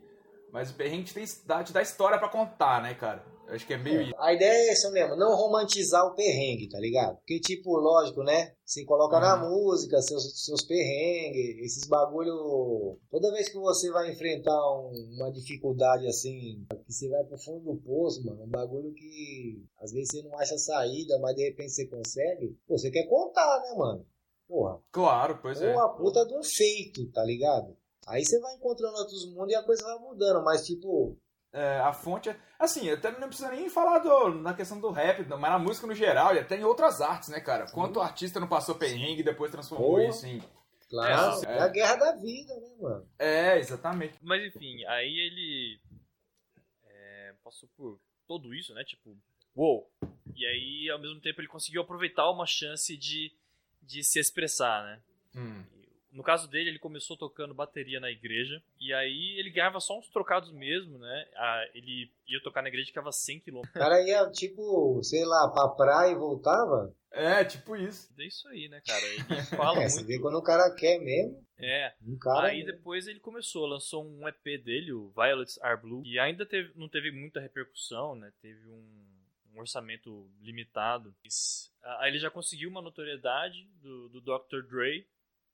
mas 0.53 0.71
o 0.71 0.75
perrengue 0.75 1.05
te, 1.05 1.15
tem, 1.15 1.25
te 1.25 1.73
dá 1.73 1.81
história 1.81 2.19
pra 2.19 2.29
contar, 2.29 2.83
né, 2.83 2.95
cara? 2.95 3.25
Eu 3.47 3.55
acho 3.55 3.67
que 3.67 3.75
é 3.75 3.79
meio 3.79 4.01
isso. 4.03 4.15
a 4.19 4.33
ideia 4.33 4.49
é 4.53 4.69
essa 4.71 4.91
mesmo, 4.93 5.17
não 5.17 5.35
romantizar 5.37 6.05
o 6.07 6.15
perrengue, 6.15 6.69
tá 6.69 6.79
ligado? 6.79 7.17
Porque, 7.17 7.41
tipo, 7.41 7.77
lógico, 7.77 8.23
né? 8.23 8.53
Você 8.65 8.85
coloca 8.85 9.19
na 9.19 9.43
Uhum. 9.43 9.51
música 9.51 10.01
seus, 10.03 10.45
seus 10.45 10.63
perrengues, 10.63 11.59
esses 11.65 11.89
bagulho. 11.89 12.97
Toda 13.11 13.33
vez 13.33 13.49
que 13.49 13.59
você 13.59 13.91
vai 13.91 14.13
enfrentar 14.13 14.53
um- 14.77 14.93
uma 15.17 15.33
dificuldade 15.33 16.07
assim, 16.07 16.65
que 16.87 16.93
você 16.93 17.09
vai 17.09 17.25
pro 17.25 17.39
fundo 17.39 17.73
do 17.73 17.81
poço, 17.81 18.25
mano, 18.25 18.45
um 18.45 18.49
bagulho 18.49 18.93
que 18.95 19.65
às 19.81 19.91
vezes 19.93 20.09
você 20.13 20.23
não 20.23 20.39
acha 20.39 20.57
saída, 20.57 21.19
mas 21.19 21.35
de 21.35 21.43
repente 21.45 21.73
você 21.73 21.87
consegue, 21.89 22.57
pô, 22.69 22.79
você 22.79 22.91
quer 22.93 23.09
contar, 23.09 23.61
né, 23.63 23.75
mano? 23.77 24.07
Porra, 24.51 24.81
Claro, 24.91 25.39
pois 25.41 25.63
é. 25.63 25.73
ou 25.73 25.81
a 25.81 25.89
puta 25.91 26.27
de 26.27 26.35
um 26.35 26.43
feito, 26.43 27.07
tá 27.13 27.23
ligado? 27.23 27.77
Aí 28.09 28.25
você 28.25 28.41
vai 28.41 28.57
encontrando 28.57 28.97
outros 28.97 29.25
mundos 29.33 29.53
e 29.53 29.55
a 29.55 29.63
coisa 29.63 29.85
vai 29.85 29.99
mudando, 30.01 30.43
mas 30.43 30.67
tipo, 30.67 31.17
É, 31.53 31.79
a 31.79 31.93
fonte 31.93 32.29
é. 32.29 32.37
Assim, 32.59 32.91
até 32.91 33.13
não 33.13 33.29
precisa 33.29 33.49
nem 33.51 33.69
falar 33.71 34.01
do, 34.01 34.31
na 34.35 34.53
questão 34.53 34.81
do 34.81 34.91
rap, 34.91 35.25
não, 35.29 35.39
mas 35.39 35.53
na 35.53 35.59
música 35.61 35.87
no 35.87 35.95
geral, 35.95 36.35
e 36.35 36.41
até 36.41 36.57
em 36.57 36.65
outras 36.65 37.01
artes, 37.01 37.29
né, 37.29 37.41
cara? 37.41 37.71
Quanto 37.71 38.01
artista 38.01 38.41
não 38.41 38.49
passou 38.49 38.75
perrengue 38.75 39.21
e 39.21 39.25
depois 39.25 39.53
transformou 39.53 39.93
Porra. 39.93 40.05
isso 40.07 40.27
em. 40.27 40.43
claro, 40.89 41.47
É, 41.47 41.59
é, 41.59 41.61
a 41.61 41.69
guerra 41.69 41.95
da 41.95 42.17
vida, 42.17 42.53
né, 42.57 42.71
mano? 42.81 43.09
É, 43.19 43.59
exatamente. 43.59 44.19
Mas 44.21 44.45
enfim, 44.45 44.85
aí 44.87 45.13
ele 45.13 45.81
é, 46.89 47.35
passou 47.45 47.69
por 47.77 48.01
tudo 48.27 48.53
isso, 48.53 48.75
né? 48.75 48.83
Tipo, 48.85 49.17
uou! 49.55 49.89
E 50.35 50.47
aí, 50.47 50.91
ao 50.91 50.99
mesmo 51.01 51.21
tempo, 51.21 51.41
ele 51.41 51.49
conseguiu 51.49 51.83
aproveitar 51.83 52.29
uma 52.31 52.47
chance 52.47 52.97
de, 52.97 53.33
de 53.83 54.03
se 54.05 54.19
expressar, 54.19 54.85
né? 54.85 55.01
Hum. 55.37 55.65
No 56.13 56.25
caso 56.25 56.49
dele, 56.49 56.71
ele 56.71 56.79
começou 56.81 57.17
tocando 57.17 57.55
bateria 57.55 58.01
na 58.01 58.11
igreja. 58.11 58.61
E 58.81 58.93
aí 58.93 59.37
ele 59.39 59.49
ganhava 59.49 59.79
só 59.79 59.97
uns 59.97 60.09
trocados 60.09 60.51
mesmo, 60.51 60.99
né? 60.99 61.29
Ah, 61.37 61.65
ele 61.73 62.11
ia 62.27 62.43
tocar 62.43 62.63
na 62.63 62.69
igreja 62.69 62.87
que 62.87 62.91
ficava 62.91 63.13
100 63.13 63.39
km. 63.41 63.59
O 63.59 63.73
cara 63.73 64.03
ia, 64.03 64.29
tipo, 64.31 65.01
sei 65.05 65.25
lá, 65.25 65.49
pra 65.49 65.69
praia 65.69 66.11
e 66.11 66.17
voltava. 66.17 66.93
É, 67.13 67.45
tipo 67.45 67.77
isso. 67.77 68.13
É 68.19 68.25
isso 68.27 68.49
aí, 68.49 68.69
né, 68.69 68.81
cara? 68.85 69.07
Ele 69.07 69.23
fala 69.57 69.83
É, 69.85 69.89
você 69.89 69.97
muito. 70.01 70.09
vê 70.09 70.19
quando 70.19 70.37
o 70.39 70.43
cara 70.43 70.75
quer 70.75 70.99
mesmo. 70.99 71.45
É. 71.57 71.95
Um 72.05 72.19
cara. 72.19 72.49
Aí 72.49 72.65
depois 72.65 73.07
ele 73.07 73.21
começou, 73.21 73.65
lançou 73.67 74.05
um 74.05 74.27
EP 74.27 74.43
dele, 74.65 74.93
o 74.93 75.11
Violets 75.11 75.61
Are 75.63 75.81
Blue, 75.81 76.03
e 76.05 76.19
ainda 76.19 76.45
teve, 76.45 76.73
não 76.75 76.89
teve 76.89 77.13
muita 77.13 77.39
repercussão, 77.39 78.17
né? 78.17 78.33
Teve 78.43 78.67
um, 78.69 79.10
um 79.55 79.61
orçamento 79.61 80.31
limitado. 80.41 81.15
Aí 81.83 82.11
ele 82.11 82.19
já 82.19 82.31
conseguiu 82.31 82.69
uma 82.69 82.83
notoriedade 82.83 83.65
do, 83.81 84.09
do 84.09 84.21
Dr. 84.21 84.63
Dre, 84.69 85.07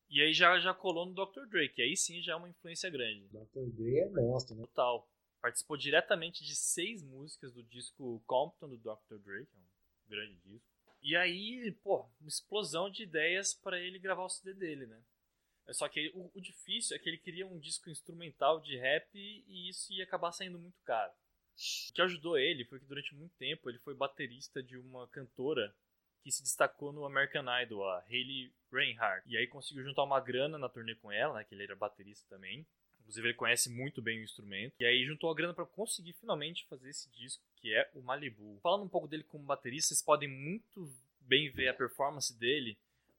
e 0.08 0.22
aí 0.22 0.32
já, 0.32 0.58
já 0.60 0.72
colou 0.72 1.06
no 1.06 1.14
Dr. 1.14 1.46
Dre, 1.48 1.68
que 1.68 1.82
aí 1.82 1.96
sim 1.96 2.22
já 2.22 2.32
é 2.32 2.36
uma 2.36 2.48
influência 2.48 2.88
grande. 2.90 3.28
Dr. 3.28 3.70
Dre 3.72 4.00
é 4.00 4.08
monstro, 4.08 4.54
né? 4.54 4.62
Total. 4.62 5.08
Participou 5.40 5.76
diretamente 5.76 6.44
de 6.44 6.54
seis 6.54 7.02
músicas 7.02 7.52
do 7.52 7.62
disco 7.64 8.22
Compton 8.26 8.68
do 8.68 8.78
Dr. 8.78 9.18
Dre, 9.18 9.46
que 9.46 9.56
é 9.56 9.60
um 9.60 10.08
grande 10.08 10.36
disco. 10.36 10.76
E 11.02 11.14
aí, 11.14 11.72
pô, 11.82 12.08
uma 12.20 12.28
explosão 12.28 12.90
de 12.90 13.02
ideias 13.02 13.54
para 13.54 13.78
ele 13.78 13.98
gravar 13.98 14.24
o 14.24 14.28
CD 14.28 14.54
dele, 14.54 14.86
né? 14.86 15.00
É 15.66 15.72
Só 15.72 15.88
que 15.88 16.10
o, 16.14 16.30
o 16.34 16.40
difícil 16.40 16.96
é 16.96 16.98
que 16.98 17.08
ele 17.08 17.18
queria 17.18 17.46
um 17.46 17.58
disco 17.58 17.90
instrumental 17.90 18.60
de 18.60 18.76
rap 18.76 19.08
e 19.14 19.68
isso 19.68 19.92
ia 19.92 20.04
acabar 20.04 20.32
saindo 20.32 20.58
muito 20.58 20.80
caro. 20.84 21.12
O 21.56 21.92
que 21.94 22.02
ajudou 22.02 22.38
ele 22.38 22.64
foi 22.64 22.78
que 22.78 22.84
durante 22.84 23.14
muito 23.14 23.34
tempo 23.36 23.70
ele 23.70 23.78
foi 23.78 23.94
baterista 23.94 24.62
de 24.62 24.76
uma 24.76 25.08
cantora 25.08 25.74
que 26.22 26.30
se 26.30 26.42
destacou 26.42 26.92
no 26.92 27.04
American 27.04 27.44
Idol, 27.62 27.88
a 27.88 28.00
Hayley 28.00 28.52
Reinhardt. 28.70 29.22
E 29.26 29.36
aí 29.36 29.46
conseguiu 29.46 29.84
juntar 29.84 30.02
uma 30.02 30.20
grana 30.20 30.58
na 30.58 30.68
turnê 30.68 30.94
com 30.96 31.10
ela, 31.10 31.38
né, 31.38 31.44
que 31.44 31.54
ele 31.54 31.62
era 31.62 31.76
baterista 31.76 32.26
também. 32.28 32.66
Inclusive 33.00 33.28
ele 33.28 33.34
conhece 33.34 33.70
muito 33.70 34.02
bem 34.02 34.18
o 34.18 34.24
instrumento. 34.24 34.74
E 34.80 34.84
aí 34.84 35.06
juntou 35.06 35.30
a 35.30 35.34
grana 35.34 35.54
para 35.54 35.64
conseguir 35.64 36.12
finalmente 36.14 36.66
fazer 36.66 36.90
esse 36.90 37.08
disco, 37.12 37.42
que 37.56 37.72
é 37.72 37.88
o 37.94 38.02
Malibu. 38.02 38.58
Falando 38.60 38.84
um 38.84 38.88
pouco 38.88 39.06
dele 39.06 39.22
como 39.22 39.44
baterista, 39.44 39.88
vocês 39.88 40.02
podem 40.02 40.28
muito 40.28 40.92
bem 41.20 41.48
ver 41.50 41.68
a 41.68 41.74
performance 41.74 42.36
dele 42.36 42.76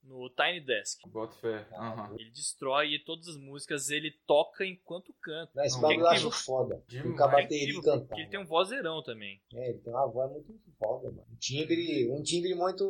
no 0.08 0.30
Tiny 0.30 0.62
Desk. 0.62 1.08
Bota 1.10 1.36
fé. 1.36 1.68
Aham. 1.74 2.16
Ele 2.18 2.30
destrói 2.32 2.94
e 2.96 3.00
todas 3.04 3.28
as 3.28 3.38
músicas 3.38 3.90
ele 3.90 4.12
toca 4.26 4.66
enquanto 4.66 5.14
canta. 5.22 5.52
Não, 5.56 5.64
esse 5.64 5.80
bagulho 5.80 6.02
eu 6.02 6.08
é 6.08 6.12
acho 6.12 6.32
foda. 6.32 6.84
Demais. 6.88 7.12
Tocar 7.12 7.28
É 7.28 7.42
bateria 7.44 7.64
incrível, 7.64 7.82
e 7.82 7.84
cantar. 7.84 8.06
porque 8.08 8.22
ele 8.22 8.30
tem 8.30 8.40
um 8.40 8.46
vozeirão 8.46 9.04
também. 9.04 9.42
É, 9.54 9.70
ele 9.70 9.80
tem 9.80 9.94
uma 9.94 10.08
voz 10.08 10.32
muito 10.32 10.54
foda, 10.80 11.10
mano. 11.12 11.26
Um 11.32 11.36
timbre, 11.36 12.10
um 12.12 12.24
timbre 12.24 12.56
muito 12.56 12.86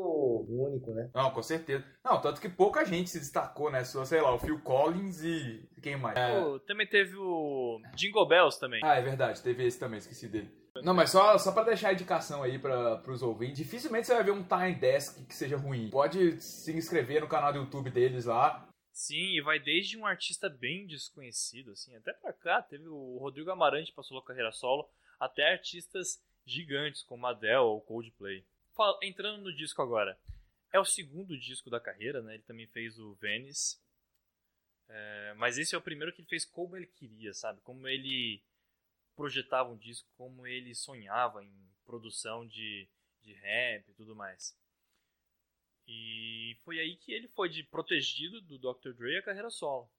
único, 0.49 0.93
né? 0.93 1.09
Não, 1.13 1.31
com 1.31 1.41
certeza. 1.41 1.83
Não, 2.03 2.21
tanto 2.21 2.39
que 2.39 2.49
pouca 2.49 2.85
gente 2.85 3.09
se 3.09 3.19
destacou, 3.19 3.71
né? 3.71 3.83
Só, 3.83 4.05
sei 4.05 4.21
lá, 4.21 4.33
o 4.33 4.39
Phil 4.39 4.59
Collins 4.61 5.23
e 5.23 5.67
quem 5.81 5.97
mais? 5.97 6.17
Pô, 6.17 6.59
também 6.59 6.87
teve 6.87 7.15
o 7.15 7.81
Jingle 7.95 8.27
Bells 8.27 8.59
também. 8.59 8.81
Ah, 8.83 8.95
é 8.95 9.01
verdade, 9.01 9.41
teve 9.41 9.65
esse 9.65 9.79
também, 9.79 9.99
esqueci 9.99 10.27
dele. 10.27 10.49
Não, 10.81 10.93
mas 10.93 11.09
só, 11.11 11.37
só 11.37 11.51
pra 11.51 11.63
deixar 11.63 11.89
a 11.89 11.93
indicação 11.93 12.43
aí 12.43 12.57
pra, 12.59 12.97
pros 12.97 13.21
ouvintes, 13.21 13.57
dificilmente 13.57 14.07
você 14.07 14.13
vai 14.13 14.23
ver 14.23 14.31
um 14.31 14.43
Tiny 14.43 14.75
Desk 14.75 15.25
que 15.25 15.35
seja 15.35 15.57
ruim. 15.57 15.89
Pode 15.89 16.41
se 16.41 16.71
inscrever 16.73 17.21
no 17.21 17.27
canal 17.27 17.51
do 17.53 17.59
YouTube 17.59 17.89
deles 17.89 18.25
lá. 18.25 18.67
Sim, 18.91 19.37
e 19.37 19.41
vai 19.41 19.59
desde 19.59 19.95
um 19.95 20.05
artista 20.05 20.49
bem 20.49 20.87
desconhecido, 20.87 21.71
assim, 21.71 21.95
até 21.95 22.13
pra 22.13 22.33
cá, 22.33 22.61
teve 22.63 22.87
o 22.87 23.17
Rodrigo 23.19 23.51
Amarante 23.51 23.93
passou 23.93 24.17
a 24.17 24.25
carreira 24.25 24.51
solo, 24.51 24.89
até 25.19 25.51
artistas 25.51 26.19
gigantes 26.45 27.03
como 27.03 27.27
Adele 27.27 27.57
ou 27.57 27.81
Coldplay. 27.81 28.43
Entrando 29.03 29.43
no 29.43 29.55
disco 29.55 29.81
agora, 29.81 30.17
é 30.73 30.79
o 30.79 30.85
segundo 30.85 31.37
disco 31.37 31.69
da 31.69 31.79
carreira, 31.79 32.21
né? 32.21 32.35
Ele 32.35 32.43
também 32.43 32.67
fez 32.67 32.97
o 32.97 33.13
Venice, 33.15 33.77
É, 34.89 35.33
mas 35.35 35.57
esse 35.57 35.75
é 35.75 35.77
o 35.77 35.81
primeiro 35.81 36.13
que 36.13 36.21
ele 36.21 36.29
fez 36.29 36.45
como 36.45 36.75
ele 36.75 36.87
queria, 36.87 37.33
sabe? 37.33 37.59
Como 37.61 37.87
ele 37.87 38.41
projetava 39.17 39.71
um 39.71 39.77
disco, 39.77 40.07
como 40.15 40.45
ele 40.45 40.75
sonhava 40.75 41.43
em 41.43 41.51
produção 41.83 42.47
de, 42.47 42.87
de 43.23 43.33
rap 43.33 43.89
e 43.89 43.93
tudo 43.93 44.15
mais. 44.15 44.55
E 45.87 46.55
foi 46.63 46.79
aí 46.79 46.95
que 46.97 47.11
ele 47.11 47.27
foi 47.29 47.49
de 47.49 47.63
protegido 47.63 48.39
do 48.41 48.59
Dr. 48.59 48.93
Dre 48.93 49.17
a 49.17 49.23
carreira 49.23 49.49
solo. 49.49 49.89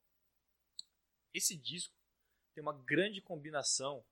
Esse 1.35 1.57
disco 1.57 1.95
tem 2.55 2.63
uma 2.63 2.73
grande 2.85 3.21
combinação 3.21 4.05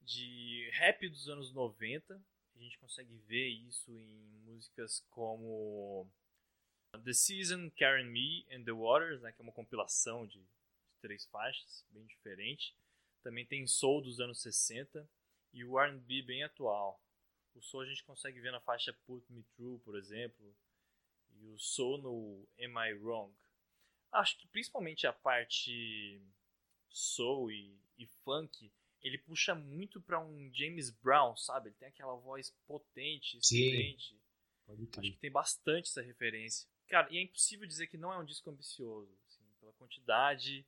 de 0.00 0.70
rap 0.72 1.06
dos 1.08 1.28
anos 1.28 1.52
90. 1.52 2.14
A 2.54 2.58
gente 2.58 2.78
consegue 2.78 3.14
ver 3.26 3.48
isso 3.48 3.90
em 3.90 4.38
músicas 4.46 5.04
como 5.10 6.10
The 7.04 7.12
Season, 7.12 7.70
Carry 7.70 8.04
Me 8.04 8.46
and 8.50 8.64
The 8.64 8.72
Waters, 8.72 9.20
né, 9.20 9.32
que 9.32 9.42
é 9.42 9.44
uma 9.44 9.52
compilação 9.52 10.26
de, 10.26 10.38
de 10.40 10.96
três 11.00 11.26
faixas, 11.26 11.84
bem 11.90 12.06
diferente. 12.06 12.74
Também 13.28 13.44
tem 13.44 13.66
Soul 13.66 14.00
dos 14.00 14.20
anos 14.20 14.40
60 14.40 15.06
e 15.52 15.62
o 15.62 15.78
R&B 15.78 16.22
bem 16.22 16.42
atual. 16.44 16.98
O 17.54 17.60
Soul 17.60 17.82
a 17.82 17.86
gente 17.86 18.02
consegue 18.02 18.40
ver 18.40 18.50
na 18.50 18.58
faixa 18.58 18.90
Put 19.04 19.30
Me 19.30 19.42
Through, 19.54 19.80
por 19.80 19.98
exemplo, 19.98 20.56
e 21.34 21.44
o 21.44 21.58
Soul 21.58 21.98
no 21.98 22.48
Am 22.58 22.88
I 22.88 22.94
Wrong. 22.94 23.30
Acho 24.10 24.38
que 24.38 24.48
principalmente 24.48 25.06
a 25.06 25.12
parte 25.12 26.22
Soul 26.88 27.50
e, 27.50 27.78
e 27.98 28.06
Funk 28.24 28.72
ele 29.02 29.18
puxa 29.18 29.54
muito 29.54 30.00
pra 30.00 30.18
um 30.18 30.50
James 30.54 30.88
Brown, 30.88 31.36
sabe? 31.36 31.68
Ele 31.68 31.76
tem 31.76 31.88
aquela 31.88 32.14
voz 32.14 32.56
potente, 32.66 33.36
estridente. 33.36 34.18
Acho 34.66 35.12
que 35.12 35.18
tem 35.18 35.30
bastante 35.30 35.90
essa 35.90 36.00
referência. 36.00 36.66
Cara, 36.88 37.12
e 37.12 37.18
é 37.18 37.22
impossível 37.22 37.68
dizer 37.68 37.88
que 37.88 37.98
não 37.98 38.10
é 38.10 38.18
um 38.18 38.24
disco 38.24 38.48
ambicioso, 38.48 39.14
assim, 39.26 39.44
pela 39.60 39.74
quantidade, 39.74 40.66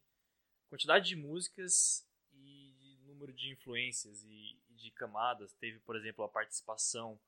quantidade 0.69 1.09
de 1.09 1.17
músicas 1.17 2.07
e 2.35 2.99
número 3.07 3.33
de 3.33 3.53
influências 3.53 4.25
e, 4.25 4.57
e 4.71 4.75
de 4.75 4.91
camadas. 4.91 5.53
Teve, 5.55 5.79
por 5.81 5.97
exemplo, 5.97 6.25
a 6.25 6.29
participação 6.29 7.19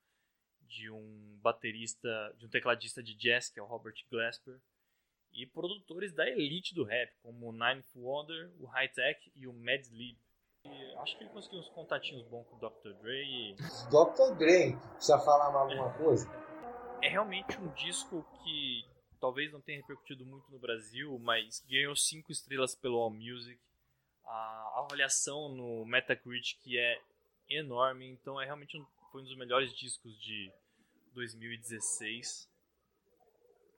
de 0.63 0.91
um 0.91 1.39
baterista, 1.43 2.35
de 2.39 2.47
um 2.47 2.49
tecladista 2.49 3.03
de 3.03 3.15
jazz, 3.15 3.51
que 3.51 3.61
é 3.61 3.63
o 3.63 3.67
Robert 3.67 3.95
Glasper, 4.11 4.59
e 5.33 5.47
produtores 5.47 6.13
da 6.13 6.29
elite 6.29 6.75
do 6.75 6.85
rap, 6.85 7.13
como 7.23 7.49
o 7.49 7.53
Ninth 7.53 7.87
Wonder, 7.95 8.53
o 8.59 8.67
High 8.67 8.89
Tech 8.89 9.33
e 9.35 9.47
o 9.47 9.53
Mad 9.53 9.87
Lib. 9.91 10.19
E 10.65 10.95
acho 10.97 11.17
que 11.17 11.25
ele 11.25 11.31
conseguiu 11.31 11.59
uns 11.59 11.69
contatinhos 11.71 12.23
bons 12.29 12.47
com 12.47 12.57
o 12.57 12.59
Dr. 12.59 12.93
Dre. 13.01 13.25
E... 13.25 13.55
Dr. 13.91 14.37
Dre, 14.39 14.77
precisa 14.95 15.19
falar 15.19 15.51
mais 15.51 15.71
alguma 15.71 15.93
coisa? 15.95 16.31
É 17.03 17.09
realmente 17.09 17.59
um 17.59 17.69
disco 17.73 18.25
que 18.43 18.85
talvez 19.19 19.53
não 19.53 19.61
tenha 19.61 19.79
repercutido 19.79 20.25
muito 20.25 20.51
no 20.51 20.59
Brasil, 20.59 21.19
mas 21.19 21.65
ganhou 21.69 21.97
5 21.97 22.31
estrelas 22.31 22.75
pelo 22.75 23.01
AllMusic. 23.01 23.61
A 24.33 24.79
avaliação 24.79 25.51
no 25.51 25.85
Metacritic 25.85 26.59
é 26.75 27.03
enorme, 27.51 28.09
então 28.09 28.41
é 28.41 28.47
realmente 28.47 28.79
um, 28.79 28.87
foi 29.11 29.21
um 29.21 29.25
dos 29.25 29.37
melhores 29.37 29.71
discos 29.75 30.19
de 30.19 30.51
2016 31.13 32.51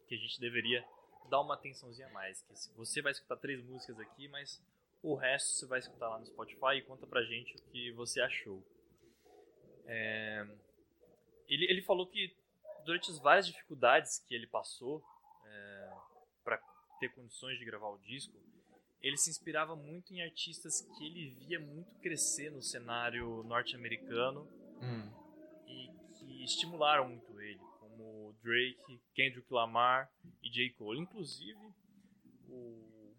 que 0.06 0.14
a 0.14 0.18
gente 0.18 0.38
deveria 0.38 0.86
dar 1.28 1.40
uma 1.40 1.54
atençãozinha 1.54 2.06
a 2.06 2.12
mais. 2.12 2.40
Que 2.42 2.54
você 2.76 3.02
vai 3.02 3.10
escutar 3.10 3.36
três 3.36 3.64
músicas 3.64 3.98
aqui, 3.98 4.28
mas 4.28 4.62
o 5.02 5.16
resto 5.16 5.58
você 5.58 5.66
vai 5.66 5.80
escutar 5.80 6.08
lá 6.08 6.20
no 6.20 6.26
Spotify 6.26 6.76
e 6.76 6.82
conta 6.82 7.04
pra 7.04 7.24
gente 7.24 7.56
o 7.56 7.62
que 7.72 7.90
você 7.90 8.20
achou. 8.20 8.62
É... 9.86 10.46
Ele, 11.48 11.64
ele 11.64 11.82
falou 11.82 12.06
que 12.06 12.32
durante 12.84 13.10
as 13.10 13.18
várias 13.18 13.48
dificuldades 13.48 14.20
que 14.20 14.32
ele 14.32 14.46
passou 14.46 15.04
é, 15.44 15.96
para 16.44 16.58
ter 17.00 17.08
condições 17.12 17.58
de 17.58 17.64
gravar 17.64 17.88
o 17.88 17.98
disco, 17.98 18.32
ele 19.04 19.18
se 19.18 19.28
inspirava 19.28 19.76
muito 19.76 20.14
em 20.14 20.22
artistas 20.22 20.80
que 20.80 21.06
ele 21.06 21.36
via 21.40 21.60
muito 21.60 21.94
crescer 22.00 22.50
no 22.50 22.62
cenário 22.62 23.42
norte-americano 23.44 24.48
hum. 24.80 25.10
e 25.66 25.90
que 26.14 26.42
estimularam 26.42 27.06
muito 27.06 27.38
ele, 27.38 27.60
como 27.78 28.34
Drake, 28.42 28.98
Kendrick 29.14 29.52
Lamar 29.52 30.10
e 30.42 30.48
J. 30.48 30.70
Cole. 30.70 31.00
Inclusive, 31.00 31.74
o 32.48 33.14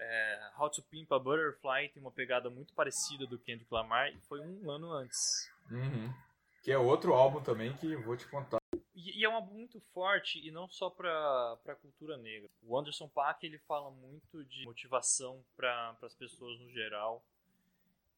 é, 0.00 0.50
How 0.58 0.68
to 0.68 0.82
Pimp 0.82 1.12
a 1.12 1.18
Butterfly 1.18 1.90
tem 1.90 2.02
uma 2.02 2.10
pegada 2.10 2.50
muito 2.50 2.74
parecida 2.74 3.24
do 3.24 3.38
Kendrick 3.38 3.72
Lamar 3.72 4.12
e 4.12 4.18
foi 4.22 4.40
um 4.40 4.68
ano 4.68 4.90
antes. 4.90 5.48
Uhum. 5.70 6.12
Que 6.60 6.72
é 6.72 6.78
outro 6.78 7.14
álbum 7.14 7.40
também 7.40 7.72
que 7.76 7.94
vou 7.94 8.16
te 8.16 8.26
contar. 8.26 8.58
E, 9.14 9.24
é 9.24 9.28
um 9.28 9.34
álbum 9.34 9.54
muito 9.54 9.80
forte 9.92 10.38
e 10.46 10.50
não 10.50 10.68
só 10.68 10.90
para 10.90 11.58
a 11.66 11.74
cultura 11.76 12.16
negra. 12.16 12.48
O 12.62 12.78
Anderson 12.78 13.08
Paak 13.08 13.44
ele 13.44 13.58
fala 13.58 13.90
muito 13.90 14.44
de 14.44 14.64
motivação 14.64 15.44
para 15.56 15.96
as 16.02 16.14
pessoas 16.14 16.58
no 16.60 16.70
geral, 16.70 17.22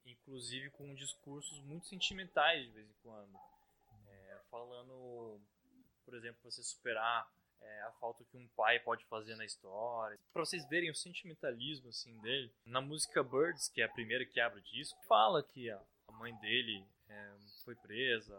inclusive 0.05 0.71
com 0.71 0.95
discursos 0.95 1.61
muito 1.61 1.87
sentimentais 1.87 2.67
de 2.67 2.73
vez 2.73 2.89
em 2.89 2.95
quando. 3.03 3.39
É, 4.09 4.39
falando, 4.51 5.41
por 6.05 6.15
exemplo, 6.15 6.41
você 6.43 6.63
superar 6.63 7.31
é, 7.61 7.83
a 7.83 7.93
falta 7.93 8.25
que 8.25 8.37
um 8.37 8.49
pai 8.49 8.81
pode 8.81 9.05
fazer 9.05 9.37
na 9.37 9.45
história. 9.45 10.19
Para 10.33 10.45
vocês 10.45 10.67
verem 10.69 10.91
o 10.91 10.95
sentimentalismo 10.95 11.89
assim 11.89 12.17
dele, 12.19 12.51
na 12.65 12.81
música 12.81 13.23
Birds, 13.23 13.69
que 13.69 13.83
é 13.83 13.85
a 13.85 13.89
primeira 13.89 14.25
que 14.25 14.41
abre 14.41 14.61
o 14.61 14.63
disco, 14.63 14.99
fala 15.07 15.43
que 15.43 15.71
a 15.71 15.81
mãe 16.13 16.35
dele 16.37 16.85
é, 17.09 17.33
foi 17.65 17.75
presa, 17.75 18.35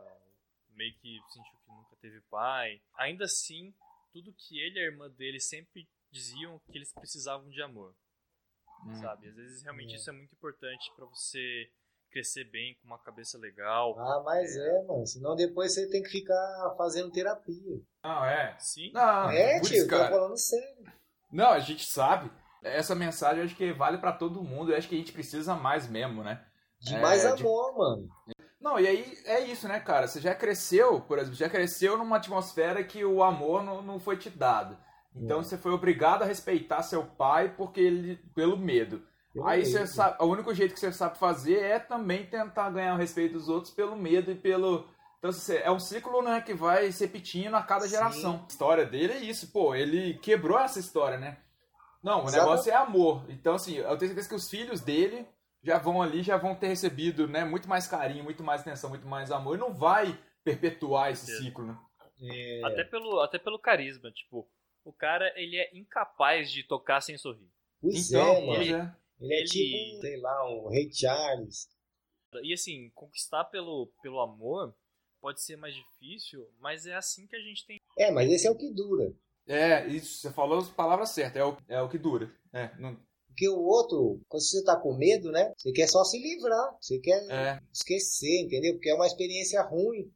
meio 0.75 0.93
que 0.95 1.19
sentiu 1.29 1.59
que 1.65 1.71
nunca 1.71 1.95
teve 2.01 2.21
pai. 2.29 2.81
Ainda 2.95 3.25
assim, 3.25 3.73
tudo 4.11 4.33
que 4.33 4.59
ele 4.59 4.79
e 4.79 4.81
a 4.81 4.85
irmã 4.85 5.09
dele 5.09 5.39
sempre 5.39 5.87
diziam 6.11 6.59
que 6.69 6.77
eles 6.77 6.93
precisavam 6.93 7.49
de 7.49 7.61
amor. 7.61 7.95
Hum. 8.85 8.95
Sabe? 8.95 9.29
Às 9.29 9.35
vezes 9.35 9.63
realmente 9.63 9.93
é. 9.93 9.95
isso 9.95 10.09
é 10.09 10.13
muito 10.13 10.33
importante 10.33 10.91
para 10.95 11.05
você 11.05 11.69
crescer 12.11 12.43
bem, 12.51 12.75
com 12.75 12.87
uma 12.87 12.99
cabeça 12.99 13.37
legal. 13.37 13.97
Ah, 13.97 14.21
mas 14.23 14.55
é. 14.55 14.79
é, 14.79 14.83
mano. 14.83 15.07
Senão 15.07 15.35
depois 15.35 15.73
você 15.73 15.89
tem 15.89 16.03
que 16.03 16.09
ficar 16.09 16.75
fazendo 16.77 17.11
terapia. 17.11 17.81
Não, 18.03 18.25
é. 18.25 18.55
Sim. 18.59 18.91
Não, 18.93 19.29
é, 19.29 19.61
tio, 19.61 19.87
cara. 19.87 20.09
tô 20.09 20.15
falando 20.15 20.37
sério. 20.37 20.91
Não, 21.31 21.49
a 21.49 21.59
gente 21.59 21.85
sabe. 21.85 22.29
Essa 22.61 22.93
mensagem 22.93 23.39
eu 23.39 23.45
acho 23.45 23.55
que 23.55 23.71
vale 23.71 23.97
para 23.97 24.11
todo 24.11 24.43
mundo. 24.43 24.71
Eu 24.71 24.77
acho 24.77 24.87
que 24.87 24.95
a 24.95 24.97
gente 24.97 25.13
precisa 25.13 25.55
mais 25.55 25.87
mesmo, 25.89 26.23
né? 26.23 26.45
De 26.79 26.97
mais 26.97 27.23
é, 27.23 27.29
amor, 27.29 27.71
de... 27.71 27.77
mano. 27.77 28.09
Não, 28.61 28.79
e 28.79 28.87
aí 28.87 29.17
é 29.25 29.41
isso, 29.41 29.67
né, 29.67 29.79
cara? 29.79 30.07
Você 30.07 30.21
já 30.21 30.35
cresceu, 30.35 31.01
por 31.01 31.17
exemplo, 31.17 31.35
já 31.35 31.49
cresceu 31.49 31.97
numa 31.97 32.17
atmosfera 32.17 32.83
que 32.83 33.03
o 33.03 33.23
amor 33.23 33.63
não, 33.63 33.81
não 33.81 33.99
foi 33.99 34.17
te 34.17 34.29
dado. 34.29 34.77
Então 35.15 35.39
é. 35.39 35.43
você 35.43 35.57
foi 35.57 35.71
obrigado 35.71 36.21
a 36.21 36.25
respeitar 36.25 36.83
seu 36.83 37.03
pai 37.03 37.53
porque 37.57 37.81
ele 37.81 38.17
pelo 38.35 38.55
medo. 38.55 39.01
Eu 39.33 39.47
aí 39.47 39.65
você 39.65 39.87
sabe, 39.87 40.17
o 40.19 40.25
único 40.25 40.53
jeito 40.53 40.73
que 40.73 40.79
você 40.79 40.91
sabe 40.91 41.17
fazer 41.17 41.57
é 41.57 41.79
também 41.79 42.25
tentar 42.25 42.69
ganhar 42.69 42.93
o 42.93 42.97
respeito 42.97 43.33
dos 43.33 43.49
outros 43.49 43.73
pelo 43.73 43.95
medo 43.95 44.31
e 44.31 44.35
pelo 44.35 44.87
então 45.17 45.31
é 45.63 45.71
um 45.71 45.79
ciclo, 45.79 46.23
né, 46.23 46.41
que 46.41 46.51
vai 46.51 46.91
se 46.91 47.05
repetindo 47.05 47.53
a 47.53 47.61
cada 47.61 47.87
geração. 47.87 48.33
Sim. 48.33 48.43
A 48.43 48.47
história 48.47 48.85
dele 48.85 49.13
é 49.13 49.19
isso, 49.19 49.51
pô, 49.51 49.75
ele 49.75 50.15
quebrou 50.15 50.57
essa 50.57 50.79
história, 50.79 51.19
né? 51.19 51.37
Não, 52.01 52.23
o 52.23 52.27
Exato. 52.27 52.37
negócio 52.43 52.71
é 52.71 52.75
amor. 52.75 53.23
Então 53.29 53.53
assim, 53.53 53.75
eu 53.75 53.97
tenho 53.97 54.11
certeza 54.11 54.29
que 54.29 54.35
os 54.35 54.49
filhos 54.49 54.81
dele 54.81 55.27
já 55.63 55.77
vão 55.77 56.01
ali, 56.01 56.23
já 56.23 56.37
vão 56.37 56.55
ter 56.55 56.67
recebido, 56.67 57.27
né, 57.27 57.45
muito 57.45 57.67
mais 57.67 57.87
carinho, 57.87 58.23
muito 58.23 58.43
mais 58.43 58.61
atenção, 58.61 58.89
muito 58.89 59.07
mais 59.07 59.31
amor, 59.31 59.55
e 59.55 59.59
não 59.59 59.73
vai 59.73 60.17
perpetuar 60.43 61.11
esse 61.11 61.37
ciclo, 61.37 61.65
né? 61.65 61.77
É... 62.21 62.61
Até, 62.65 62.83
pelo, 62.83 63.19
até 63.19 63.39
pelo 63.39 63.59
carisma, 63.59 64.11
tipo, 64.11 64.47
o 64.83 64.93
cara, 64.93 65.31
ele 65.35 65.57
é 65.57 65.75
incapaz 65.75 66.51
de 66.51 66.63
tocar 66.63 67.01
sem 67.01 67.17
sorrir. 67.17 67.49
Pois 67.79 68.11
então, 68.11 68.35
é, 68.35 68.45
mano. 68.45 68.61
Ele, 68.61 68.73
é. 68.73 68.95
ele 69.19 69.33
é 69.33 69.39
ele... 69.39 69.47
tipo, 69.47 70.01
sei 70.01 70.17
lá, 70.19 70.49
um 70.49 70.69
Rei 70.69 70.91
Charles. 70.91 71.69
E 72.43 72.53
assim, 72.53 72.89
conquistar 72.91 73.45
pelo, 73.45 73.91
pelo 74.01 74.21
amor 74.21 74.73
pode 75.19 75.41
ser 75.41 75.55
mais 75.55 75.75
difícil, 75.75 76.47
mas 76.59 76.85
é 76.85 76.95
assim 76.95 77.27
que 77.27 77.35
a 77.35 77.41
gente 77.41 77.65
tem. 77.65 77.79
É, 77.97 78.09
mas 78.09 78.31
esse 78.31 78.47
é 78.47 78.51
o 78.51 78.57
que 78.57 78.71
dura. 78.71 79.13
É, 79.47 79.85
isso, 79.87 80.19
você 80.19 80.31
falou 80.31 80.59
as 80.59 80.69
palavras 80.69 81.09
certas, 81.09 81.41
é 81.41 81.45
o, 81.45 81.57
é 81.67 81.81
o 81.81 81.89
que 81.89 81.97
dura. 81.97 82.31
É, 82.53 82.71
não, 82.77 82.97
porque 83.31 83.49
o 83.49 83.59
outro, 83.61 84.21
quando 84.27 84.43
você 84.43 84.63
tá 84.63 84.75
com 84.75 84.93
medo, 84.93 85.31
né? 85.31 85.53
Você 85.57 85.71
quer 85.71 85.87
só 85.87 86.03
se 86.03 86.19
livrar, 86.19 86.75
você 86.79 86.99
quer 86.99 87.19
é. 87.29 87.61
esquecer, 87.73 88.41
entendeu? 88.41 88.73
Porque 88.73 88.89
é 88.89 88.93
uma 88.93 89.07
experiência 89.07 89.61
ruim. 89.61 90.11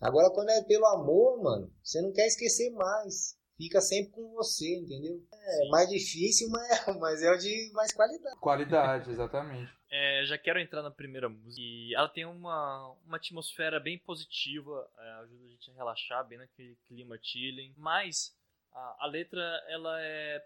Agora, 0.00 0.30
quando 0.30 0.50
é 0.50 0.62
pelo 0.62 0.86
amor, 0.86 1.42
mano, 1.42 1.72
você 1.82 2.00
não 2.00 2.12
quer 2.12 2.26
esquecer 2.26 2.70
mais. 2.70 3.38
Fica 3.56 3.80
sempre 3.80 4.12
com 4.12 4.32
você, 4.32 4.76
entendeu? 4.76 5.22
É 5.32 5.68
mais 5.68 5.88
difícil, 5.88 6.48
mas, 6.50 6.96
mas 6.98 7.22
é 7.22 7.30
o 7.30 7.36
de 7.36 7.70
mais 7.72 7.92
qualidade. 7.92 8.40
Qualidade, 8.40 9.10
exatamente. 9.10 9.72
É, 9.92 10.24
já 10.24 10.38
quero 10.38 10.60
entrar 10.60 10.82
na 10.82 10.90
primeira 10.92 11.28
música. 11.28 11.60
E 11.60 11.92
ela 11.96 12.08
tem 12.08 12.24
uma, 12.24 12.94
uma 13.04 13.16
atmosfera 13.16 13.80
bem 13.80 13.98
positiva, 13.98 14.88
é, 14.96 15.10
ajuda 15.22 15.44
a 15.44 15.48
gente 15.48 15.68
a 15.68 15.74
relaxar, 15.74 16.28
bem 16.28 16.38
naquele 16.38 16.78
clima 16.86 17.18
chilling. 17.20 17.74
Mas 17.76 18.32
a, 18.72 18.98
a 19.00 19.06
letra, 19.08 19.42
ela 19.68 20.00
é 20.00 20.40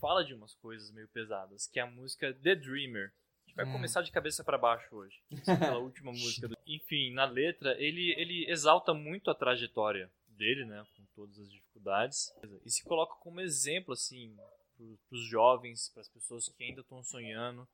fala 0.00 0.24
de 0.24 0.34
umas 0.34 0.54
coisas 0.54 0.90
meio 0.90 1.06
pesadas, 1.08 1.66
que 1.66 1.78
é 1.78 1.82
a 1.82 1.90
música 1.90 2.32
The 2.32 2.56
Dreamer. 2.56 3.12
A 3.12 3.48
gente 3.48 3.56
vai 3.56 3.66
hum. 3.66 3.72
começar 3.72 4.02
de 4.02 4.10
cabeça 4.10 4.42
para 4.42 4.58
baixo 4.58 4.94
hoje. 4.94 5.22
Pela 5.44 5.78
última 5.78 6.10
música. 6.10 6.48
Do... 6.48 6.56
Enfim, 6.66 7.12
na 7.12 7.24
letra, 7.24 7.76
ele, 7.78 8.14
ele 8.16 8.50
exalta 8.50 8.94
muito 8.94 9.30
a 9.30 9.34
trajetória 9.34 10.10
dele, 10.28 10.64
né? 10.64 10.84
Com 10.96 11.04
todas 11.14 11.38
as 11.38 11.50
dificuldades. 11.50 12.32
E 12.64 12.70
se 12.70 12.82
coloca 12.82 13.14
como 13.16 13.40
exemplo, 13.40 13.92
assim, 13.92 14.34
para 14.76 15.16
os 15.16 15.24
jovens, 15.26 15.90
para 15.90 16.00
as 16.00 16.08
pessoas 16.08 16.48
que 16.48 16.64
ainda 16.64 16.80
estão 16.80 17.02
sonhando, 17.02 17.68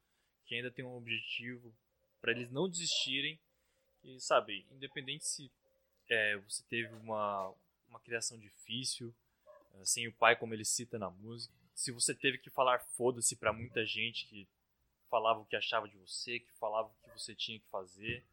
que 0.44 0.54
ainda 0.54 0.70
têm 0.70 0.84
um 0.84 0.96
objetivo, 0.96 1.72
para 2.20 2.32
eles 2.32 2.50
não 2.50 2.68
desistirem. 2.68 3.38
E, 4.02 4.20
sabe, 4.20 4.66
independente 4.70 5.24
se 5.24 5.50
é, 6.08 6.36
você 6.38 6.62
teve 6.68 6.94
uma, 6.94 7.52
uma 7.88 8.00
criação 8.00 8.38
difícil, 8.38 9.14
sem 9.84 10.08
o 10.08 10.12
pai, 10.12 10.36
como 10.36 10.54
ele 10.54 10.64
cita 10.64 10.98
na 10.98 11.10
música, 11.10 11.54
se 11.76 11.92
você 11.92 12.14
teve 12.14 12.38
que 12.38 12.48
falar 12.48 12.80
foda-se 12.96 13.36
para 13.36 13.52
muita 13.52 13.84
gente 13.84 14.26
que 14.26 14.48
falava 15.10 15.40
o 15.40 15.44
que 15.44 15.54
achava 15.54 15.86
de 15.86 15.96
você, 15.98 16.40
que 16.40 16.50
falava 16.54 16.88
o 16.88 16.94
que 17.04 17.20
você 17.20 17.34
tinha 17.34 17.60
que 17.60 17.68
fazer. 17.68 18.24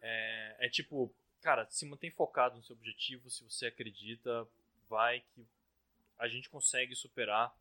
É, 0.00 0.66
é 0.66 0.68
tipo, 0.70 1.14
cara, 1.42 1.66
se 1.70 1.84
mantém 1.84 2.10
focado 2.10 2.56
no 2.56 2.62
seu 2.62 2.74
objetivo, 2.74 3.28
se 3.28 3.44
você 3.44 3.66
acredita, 3.66 4.48
vai 4.88 5.20
que 5.20 5.46
a 6.18 6.26
gente 6.26 6.48
consegue 6.48 6.96
superar 6.96 7.54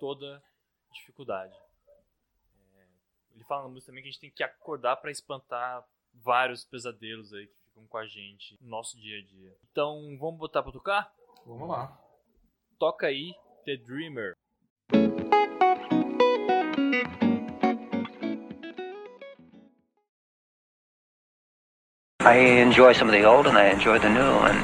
toda 0.00 0.42
dificuldade. 0.92 1.56
É, 2.74 2.86
ele 3.36 3.44
fala 3.44 3.62
na 3.62 3.68
música 3.68 3.92
também 3.92 4.02
que 4.02 4.08
a 4.08 4.12
gente 4.12 4.20
tem 4.20 4.30
que 4.32 4.42
acordar 4.42 4.96
para 4.96 5.12
espantar 5.12 5.88
vários 6.12 6.64
pesadelos 6.64 7.32
aí 7.32 7.46
que 7.46 7.60
ficam 7.66 7.86
com 7.86 7.98
a 7.98 8.06
gente 8.06 8.58
no 8.60 8.68
nosso 8.68 8.98
dia 8.98 9.18
a 9.18 9.22
dia. 9.22 9.56
Então, 9.70 10.18
vamos 10.18 10.40
botar 10.40 10.64
para 10.64 10.72
tocar? 10.72 11.14
Vamos 11.46 11.68
lá. 11.68 11.96
Toca 12.80 13.06
aí 13.06 13.36
the 13.68 13.76
Dreamer. 13.76 14.34
I 22.20 22.36
enjoy 22.64 22.94
some 22.94 23.08
of 23.08 23.12
the 23.12 23.24
old 23.24 23.46
and 23.46 23.58
I 23.58 23.68
enjoy 23.68 23.98
the 23.98 24.08
new, 24.08 24.20
and 24.20 24.56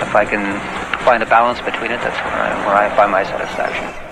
if 0.00 0.14
I 0.14 0.24
can 0.24 0.60
find 1.04 1.20
a 1.20 1.26
balance 1.26 1.58
between 1.62 1.90
it, 1.90 1.98
that's 1.98 2.16
where 2.16 2.42
I, 2.44 2.64
where 2.64 2.76
I 2.76 2.94
find 2.94 3.10
my 3.10 3.24
satisfaction. 3.24 4.11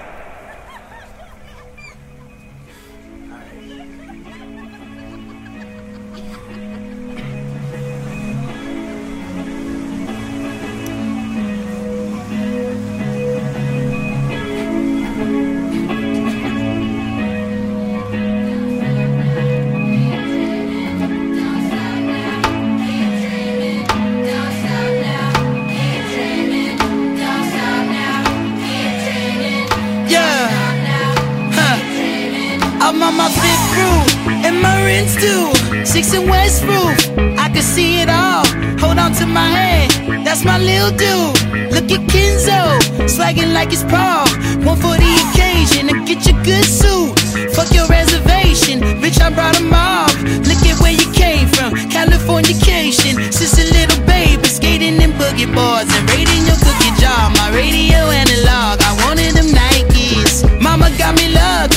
Like 43.60 43.72
it's 43.74 43.84
Paul. 43.84 44.24
One 44.64 44.78
for 44.80 44.96
the 44.96 45.12
occasion 45.28 45.90
and 45.90 46.06
get 46.08 46.24
your 46.24 46.38
good 46.42 46.64
suit. 46.64 47.12
Fuck 47.54 47.68
your 47.76 47.86
reservation, 47.88 48.80
bitch, 49.02 49.20
I 49.20 49.28
brought 49.28 49.56
them 49.56 49.72
all. 49.74 50.08
Look 50.48 50.62
at 50.64 50.80
where 50.80 50.96
you 50.96 51.08
came 51.12 51.46
from, 51.48 51.74
Californication. 51.92 53.14
Since 53.36 53.58
a 53.60 53.66
little 53.76 54.00
baby, 54.06 54.48
skating 54.48 54.96
in 55.04 55.12
boogie 55.20 55.50
boards 55.52 55.92
and 55.96 56.04
raiding 56.10 56.42
your 56.48 56.56
cookie 56.64 56.94
jar. 57.02 57.28
My 57.40 57.48
radio 57.52 58.00
analog, 58.22 58.80
I 58.80 58.92
wanted 59.04 59.36
them 59.36 59.48
Nikes. 59.52 60.34
Mama 60.60 60.88
got 60.96 61.14
me 61.16 61.28
lugs 61.28 61.69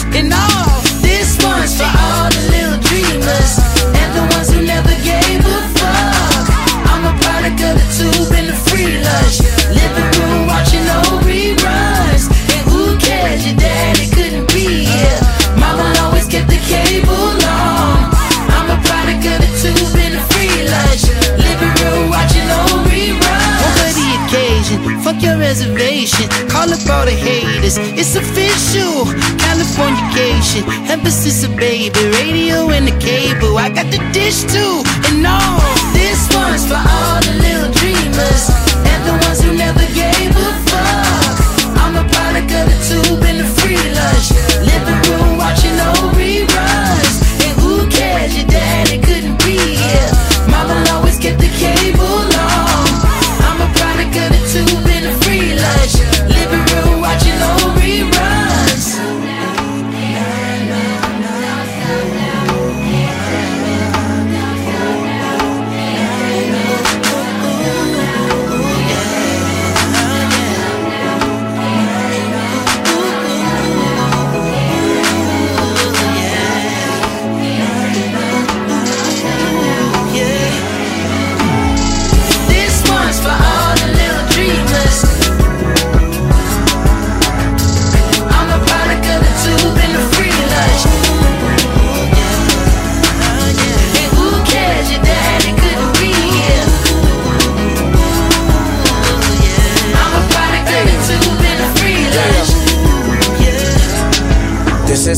Call 26.50 26.72
up 26.74 26.84
all 26.90 27.06
the 27.06 27.16
haters. 27.16 27.78
It's 27.78 28.16
official. 28.16 29.06
Californication. 29.46 30.64
Emphasis 30.90 31.44
of 31.44 31.56
baby. 31.56 32.00
Radio 32.20 32.70
and 32.70 32.88
the 32.88 32.98
cable. 33.00 33.58
I 33.58 33.70
got 33.70 33.88
the 33.92 34.02
dish 34.12 34.44
too. 34.50 34.84
And 35.10 35.26
all. 35.26 35.60
This 35.94 36.22
one's 36.34 36.66
for 36.68 36.80
all 36.80 37.20
the 37.22 37.34
little 37.46 37.72
dreamers. 37.80 38.44
And 38.90 39.00
the 39.08 39.16
ones 39.26 39.42
who 39.44 39.54
never 39.54 39.83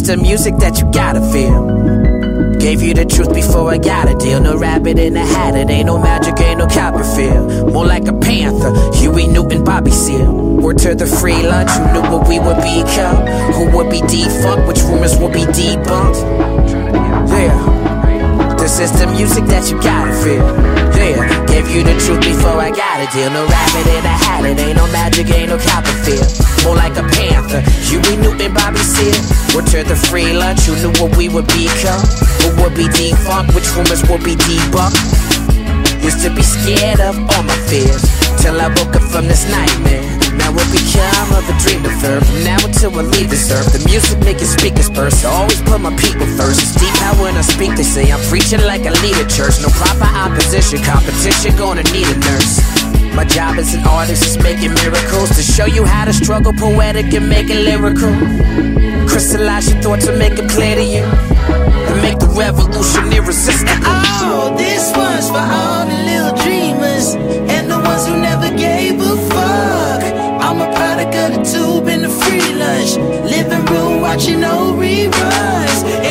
the 0.08 0.18
music 0.18 0.56
that 0.58 0.80
you 0.80 0.92
gotta 0.92 1.22
feel. 1.32 2.60
Gave 2.60 2.82
you 2.82 2.94
the 2.94 3.06
truth 3.06 3.34
before 3.34 3.72
I 3.72 3.78
got 3.78 4.08
a 4.08 4.16
deal. 4.16 4.40
No 4.40 4.56
rabbit 4.58 5.00
in 5.00 5.16
a 5.16 5.26
hat, 5.26 5.56
it 5.56 5.70
ain't 5.70 5.88
no 5.88 5.98
magic, 5.98 6.40
ain't 6.40 6.60
no 6.60 6.68
Copperfield. 6.68 7.74
More 7.74 7.86
like 7.86 8.08
a 8.08 8.14
panther, 8.14 8.72
Huey 8.94 9.28
Newton, 9.28 9.64
Bobby 9.64 9.92
Seale. 9.92 10.32
Word 10.32 10.78
to 10.80 10.96
the 10.96 11.08
free 11.08 11.42
lunch, 11.42 11.72
who 11.72 11.94
knew 11.94 12.02
what 12.02 12.28
we 12.28 12.40
would 12.40 12.58
become? 12.58 13.26
Who 13.54 13.78
would 13.78 13.90
be 13.90 14.02
defunct, 14.02 14.68
which 14.68 14.82
rumors 14.82 15.18
would 15.18 15.34
be 15.34 15.42
debunked? 15.42 16.22
Yeah. 17.30 18.56
This 18.58 18.80
is 18.80 18.92
the 19.00 19.08
music 19.08 19.46
that 19.46 19.72
you 19.72 19.82
gotta 19.82 20.14
feel. 20.24 20.46
Yeah, 20.98 21.45
gave 21.66 21.76
you 21.76 21.84
the 21.84 21.98
truth 22.00 22.22
before 22.22 22.58
I 22.60 22.70
got 22.70 23.02
a 23.02 23.08
deal. 23.12 23.30
No 23.32 23.46
rabbit 23.48 23.88
in 23.88 24.06
a 24.06 24.16
hat, 24.16 24.46
it 24.46 24.60
ain't 24.60 24.78
no 24.78 24.88
magic, 24.88 25.30
ain't 25.30 25.50
no 25.50 25.58
Copperfield. 25.58 26.28
More 26.64 26.76
like 26.76 26.98
a 26.98 27.04
panther, 27.04 27.62
Huey 27.86 28.18
Newton, 28.18 28.54
Bobby 28.54 28.80
Seale. 28.80 29.44
To 29.56 29.84
the 29.84 29.96
free 29.96 30.32
lunch, 30.32 30.62
who 30.62 30.76
knew 30.76 30.94
what 31.02 31.18
we 31.18 31.28
would 31.28 31.48
become? 31.48 32.06
Who 32.44 32.64
would 32.64 32.76
be 32.76 32.88
defunct, 32.90 33.56
which 33.56 33.68
rumors 33.76 34.04
would 34.08 34.24
be 34.24 34.36
debunked? 34.36 36.04
Used 36.04 36.22
to 36.24 36.30
be 36.30 36.44
scared 36.44 37.00
of 37.00 37.18
all 37.18 37.44
my 37.44 37.58
fears, 37.68 38.04
till 38.42 38.60
I 38.62 38.68
woke 38.68 38.96
up 38.96 39.04
from 39.04 39.28
this 39.28 39.50
nightmare. 39.50 40.15
It 40.56 40.70
become 40.72 41.30
of 41.36 41.44
a 41.48 41.56
dream 41.60 41.84
deferred 41.84 42.26
From 42.26 42.44
now 42.44 42.60
until 42.64 42.96
I 42.96 43.04
leave 43.04 43.30
this 43.30 43.52
earth 43.52 43.74
The 43.76 43.84
music 43.88 44.20
making 44.24 44.48
speakers 44.48 44.90
burst. 44.90 45.26
I 45.26 45.30
always 45.30 45.62
put 45.62 45.82
my 45.82 45.94
people 45.96 46.26
first. 46.40 46.64
It's 46.64 46.76
deep 46.76 46.96
how 47.04 47.16
when 47.22 47.36
I 47.36 47.42
speak 47.42 47.76
they 47.76 47.84
say 47.84 48.12
I'm 48.12 48.22
preaching 48.32 48.64
like 48.64 48.88
I 48.88 48.94
lead 49.04 49.18
a 49.20 49.28
church. 49.28 49.60
No 49.62 49.70
proper 49.76 50.08
opposition 50.08 50.80
Competition 50.84 51.56
gonna 51.58 51.84
need 51.92 52.08
a 52.08 52.18
nurse. 52.20 52.60
My 53.16 53.24
job 53.24 53.56
as 53.58 53.74
an 53.74 53.84
artist 53.88 54.26
is 54.26 54.38
making 54.44 54.74
miracles 54.74 55.30
To 55.38 55.42
show 55.42 55.66
you 55.66 55.86
how 55.86 56.04
to 56.06 56.14
struggle 56.14 56.52
poetic 56.52 57.14
and 57.14 57.30
make 57.30 57.50
it 57.50 57.64
lyrical. 57.64 58.12
Crystallize 59.08 59.72
your 59.72 59.82
thoughts 59.82 60.08
and 60.08 60.20
make 60.20 60.38
it 60.38 60.50
clear 60.50 60.76
to 60.76 60.84
you. 60.84 61.04
And 61.04 62.02
make 62.02 62.20
the 62.20 62.28
revolution 62.28 63.14
irresistible. 63.14 63.72
Oh, 63.88 64.54
this 64.58 64.92
one's 64.96 65.30
for 65.30 65.40
all 65.40 65.86
the 65.88 65.96
little 66.04 66.36
dreamers 66.44 67.16
and 67.48 67.72
the 67.72 67.80
ones 67.80 68.06
who 68.08 68.20
of 71.88 72.02
the 72.02 72.02
tube 72.02 72.02
and 72.02 72.04
the 72.04 72.10
free 72.10 72.56
lunch. 72.56 72.98
Living 73.30 73.66
room 73.66 74.02
watching 74.02 74.44
old 74.44 74.80
reruns. 74.80 76.05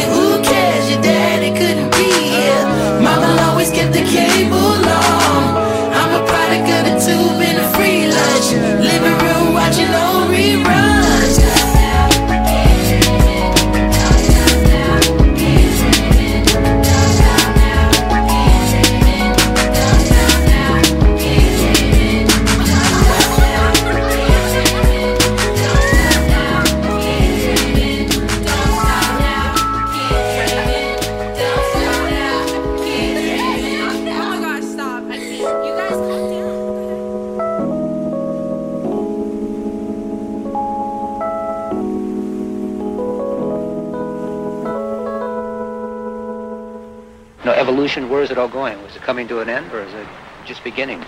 Evolution, 47.94 48.12
where 48.12 48.22
is 48.24 48.30
it 48.32 48.38
all 48.38 48.48
going? 48.48 48.82
Was 48.82 48.96
it 48.96 49.02
coming 49.02 49.28
to 49.28 49.38
an 49.38 49.48
end 49.48 49.72
or 49.72 49.80
is 49.80 49.94
it 49.94 50.08
just 50.44 50.64
beginning? 50.64 51.04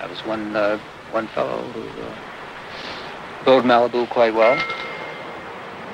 I 0.00 0.06
was 0.06 0.18
one, 0.26 0.56
uh, 0.56 0.78
one 1.12 1.28
fellow 1.28 1.62
who 1.62 1.82
uh, 2.02 2.14
rode 3.46 3.64
Malibu 3.64 4.08
quite 4.10 4.34
well 4.34 4.58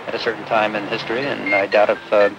at 0.06 0.14
a 0.14 0.18
certain 0.18 0.46
time 0.46 0.74
in 0.74 0.86
history, 0.86 1.20
and 1.26 1.54
I 1.54 1.66
doubt 1.66 1.90
if 1.90 1.98
uh, 2.10 2.30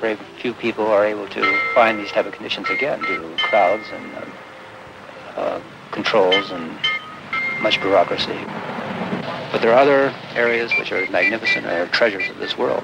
very 0.00 0.16
few 0.40 0.54
people 0.54 0.88
are 0.88 1.06
able 1.06 1.28
to 1.28 1.60
find 1.72 2.00
these 2.00 2.10
type 2.10 2.26
of 2.26 2.32
conditions 2.32 2.68
again 2.68 3.00
due 3.02 3.18
to 3.18 3.36
crowds 3.36 3.84
and 3.92 4.12
uh, 4.16 5.40
uh, 5.40 5.60
controls 5.92 6.50
and 6.50 6.68
much 7.60 7.80
bureaucracy. 7.80 8.40
But 9.52 9.62
there 9.62 9.72
are 9.72 9.78
other 9.78 10.12
areas 10.34 10.72
which 10.80 10.90
are 10.90 11.08
magnificent, 11.12 11.64
and 11.64 11.88
are 11.88 11.92
treasures 11.92 12.28
of 12.28 12.38
this 12.38 12.58
world. 12.58 12.82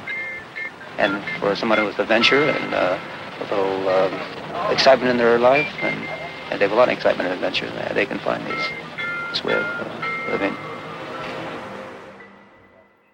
And 0.99 1.23
for 1.41 1.55
someone 1.55 1.79
who 1.79 1.87
has 1.87 1.97
the 1.97 2.05
venture 2.05 2.43
and 2.43 2.75
uh, 2.75 2.99
a 3.41 3.45
little 3.45 3.89
um, 3.89 4.13
excitement 4.73 5.11
in 5.13 5.17
their 5.17 5.39
life, 5.39 5.69
and, 5.83 5.95
and 6.51 6.59
they 6.59 6.65
have 6.67 6.73
a 6.73 6.75
lot 6.75 6.89
of 6.89 6.95
excitement 6.95 7.29
and 7.29 7.35
adventure, 7.35 7.71
they, 7.71 7.95
they 7.95 8.07
can 8.07 8.19
find 8.19 8.45
these, 8.47 8.67
this 9.31 9.45
way 9.45 9.55
of 9.55 9.65
uh, 9.65 10.33
living. 10.33 10.55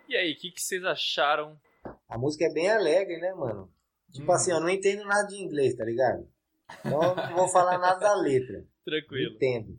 E 0.08 0.16
aí, 0.16 0.32
o 0.32 0.36
que, 0.36 0.50
que 0.50 0.60
vocês 0.62 0.84
acharam? 0.84 1.58
A 2.08 2.16
música 2.16 2.44
é 2.46 2.50
bem 2.52 2.70
alegre, 2.70 3.18
né, 3.18 3.32
mano? 3.34 3.70
Tipo 4.12 4.30
Hum. 4.30 4.34
assim, 4.34 4.52
eu 4.52 4.60
não 4.60 4.68
entendo 4.68 5.04
nada 5.04 5.26
de 5.26 5.36
inglês, 5.42 5.74
tá 5.76 5.84
ligado? 5.84 6.26
Então 6.84 7.14
não 7.14 7.36
vou 7.36 7.48
falar 7.48 7.78
nada 7.78 7.98
da 8.00 8.14
letra. 8.14 8.64
Tranquilo. 8.84 9.34
entendo. 9.34 9.78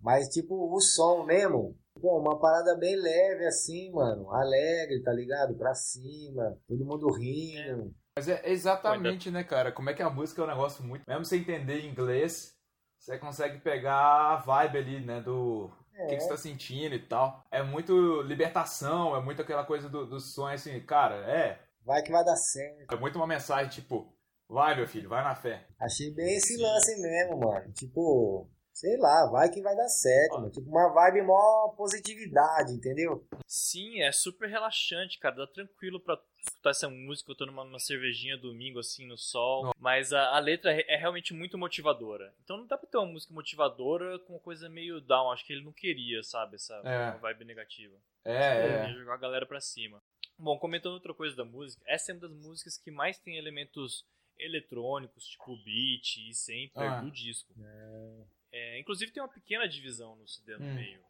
Mas, 0.00 0.28
tipo, 0.28 0.72
o 0.72 0.80
som 0.80 1.24
mesmo, 1.24 1.76
pô, 2.00 2.18
uma 2.18 2.38
parada 2.38 2.76
bem 2.76 2.96
leve 2.96 3.46
assim, 3.46 3.90
mano. 3.92 4.30
Alegre, 4.32 5.02
tá 5.02 5.12
ligado? 5.12 5.54
Pra 5.56 5.74
cima, 5.74 6.58
todo 6.66 6.84
mundo 6.84 7.10
rindo. 7.12 7.94
Mas 8.16 8.28
é 8.28 8.42
exatamente, 8.50 9.30
né, 9.30 9.44
cara? 9.44 9.70
Como 9.70 9.90
é 9.90 9.94
que 9.94 10.02
a 10.02 10.10
música 10.10 10.42
é 10.42 10.44
um 10.44 10.48
negócio 10.48 10.84
muito. 10.84 11.04
Mesmo 11.06 11.24
sem 11.24 11.40
entender 11.40 11.86
inglês, 11.86 12.56
você 12.98 13.18
consegue 13.18 13.60
pegar 13.60 14.32
a 14.32 14.36
vibe 14.36 14.78
ali, 14.78 15.00
né? 15.00 15.20
Do 15.20 15.70
o 15.98 16.06
que, 16.06 16.16
que 16.16 16.22
você 16.22 16.28
tá 16.28 16.36
sentindo 16.36 16.94
e 16.94 17.00
tal. 17.00 17.44
É 17.50 17.62
muito 17.62 18.22
libertação, 18.22 19.16
é 19.16 19.20
muito 19.20 19.42
aquela 19.42 19.64
coisa 19.64 19.88
do, 19.88 20.06
do 20.06 20.20
sonho, 20.20 20.54
assim, 20.54 20.78
cara, 20.80 21.16
é. 21.30 21.60
Vai 21.84 22.02
que 22.02 22.12
vai 22.12 22.24
dar 22.24 22.36
certo. 22.36 22.94
É 22.94 22.96
muito 22.98 23.16
uma 23.16 23.26
mensagem, 23.26 23.70
tipo, 23.70 24.12
vai, 24.48 24.76
meu 24.76 24.86
filho, 24.86 25.08
vai 25.08 25.24
na 25.24 25.34
fé. 25.34 25.66
Achei 25.80 26.12
bem 26.14 26.36
esse 26.36 26.56
lance 26.60 27.00
mesmo, 27.00 27.38
mano. 27.38 27.72
Tipo, 27.72 28.48
sei 28.80 28.96
lá, 28.96 29.26
vai 29.26 29.50
que 29.50 29.60
vai 29.60 29.74
dar 29.74 29.88
certo, 29.88 30.34
mano. 30.34 30.50
Tipo, 30.50 30.68
uma 30.68 30.88
vibe 30.92 31.22
mó 31.22 31.68
positividade, 31.76 32.72
entendeu? 32.72 33.26
Sim, 33.46 34.00
é 34.02 34.12
super 34.12 34.48
relaxante, 34.48 35.18
cara. 35.18 35.34
Dá 35.34 35.46
tranquilo 35.48 35.98
pra 35.98 36.16
escutar 36.46 36.70
essa 36.70 36.88
música. 36.88 37.32
Eu 37.32 37.36
tô 37.36 37.44
numa, 37.46 37.64
numa 37.64 37.80
cervejinha 37.80 38.36
domingo, 38.36 38.78
assim, 38.78 39.04
no 39.06 39.18
sol. 39.18 39.72
Mas 39.78 40.12
a, 40.12 40.36
a 40.36 40.38
letra 40.38 40.72
é, 40.72 40.84
é 40.94 40.96
realmente 40.96 41.34
muito 41.34 41.58
motivadora. 41.58 42.32
Então 42.44 42.56
não 42.58 42.66
dá 42.66 42.78
pra 42.78 42.88
ter 42.88 42.98
uma 42.98 43.06
música 43.12 43.34
motivadora 43.34 44.18
com 44.20 44.34
uma 44.34 44.40
coisa 44.40 44.68
meio 44.68 45.00
down. 45.00 45.32
Acho 45.32 45.44
que 45.44 45.52
ele 45.52 45.64
não 45.64 45.72
queria, 45.72 46.22
sabe? 46.22 46.54
Essa 46.54 46.74
É. 46.84 47.18
vibe 47.18 47.44
negativa. 47.44 47.96
É, 48.24 48.64
Ele 48.64 48.74
é. 48.74 48.80
queria 48.86 48.98
jogar 49.00 49.14
a 49.14 49.18
galera 49.18 49.46
pra 49.46 49.60
cima. 49.60 50.00
Bom, 50.38 50.56
comentando 50.56 50.92
outra 50.92 51.12
coisa 51.12 51.34
da 51.34 51.44
música, 51.44 51.82
essa 51.86 52.12
é 52.12 52.14
uma 52.14 52.20
das 52.20 52.30
músicas 52.30 52.78
que 52.78 52.92
mais 52.92 53.18
tem 53.18 53.36
elementos 53.36 54.06
eletrônicos, 54.38 55.24
tipo 55.26 55.56
beat 55.64 56.16
e 56.28 56.32
sampler 56.32 56.92
Ah. 56.92 57.00
do 57.00 57.10
disco. 57.10 57.52
É, 57.60 58.24
inclusive 58.78 59.12
tem 59.12 59.22
uma 59.22 59.28
pequena 59.28 59.68
divisão 59.68 60.16
no 60.16 60.26
CD 60.26 60.56
no 60.56 60.64
Hum. 60.64 60.74
meio, 60.74 61.00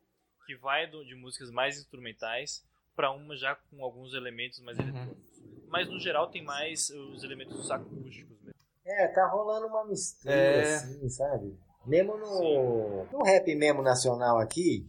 que 0.47 0.57
vai 0.57 0.87
do- 0.87 1.05
de 1.05 1.15
músicas 1.15 1.51
mais 1.51 1.79
instrumentais 1.79 2.65
pra 2.97 3.11
uma 3.13 3.37
já 3.37 3.55
com 3.55 3.85
alguns 3.85 4.15
elementos 4.15 4.61
mais 4.61 4.79
Uhum. 4.79 4.85
eletrônicos. 4.89 5.39
Mas 5.69 5.89
no 5.89 6.01
geral 6.01 6.31
tem 6.31 6.43
mais 6.43 6.89
os 6.91 7.23
elementos 7.23 7.71
acústicos 7.71 8.41
mesmo. 8.41 8.55
É, 8.85 9.09
tá 9.09 9.27
rolando 9.29 9.67
uma 9.67 9.85
mistura, 9.87 10.33
É. 10.33 10.63
assim, 10.77 11.09
sabe? 11.11 11.59
Mesmo 11.87 12.17
no, 12.17 13.05
no 13.05 13.23
rap 13.23 13.55
mesmo 13.55 13.83
nacional 13.83 14.39
aqui, 14.39 14.87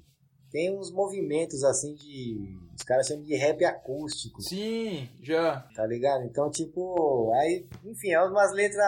tem 0.51 0.75
uns 0.77 0.91
movimentos 0.91 1.63
assim 1.63 1.93
de. 1.95 2.57
Os 2.75 2.83
caras 2.83 3.07
chamam 3.07 3.25
de 3.25 3.35
rap 3.35 3.63
acústico. 3.65 4.41
Sim, 4.41 5.09
já. 5.21 5.65
Tá 5.75 5.85
ligado? 5.85 6.23
Então, 6.23 6.49
tipo, 6.49 7.29
aí, 7.35 7.67
enfim, 7.83 8.12
é 8.12 8.23
umas 8.23 8.53
letras 8.53 8.85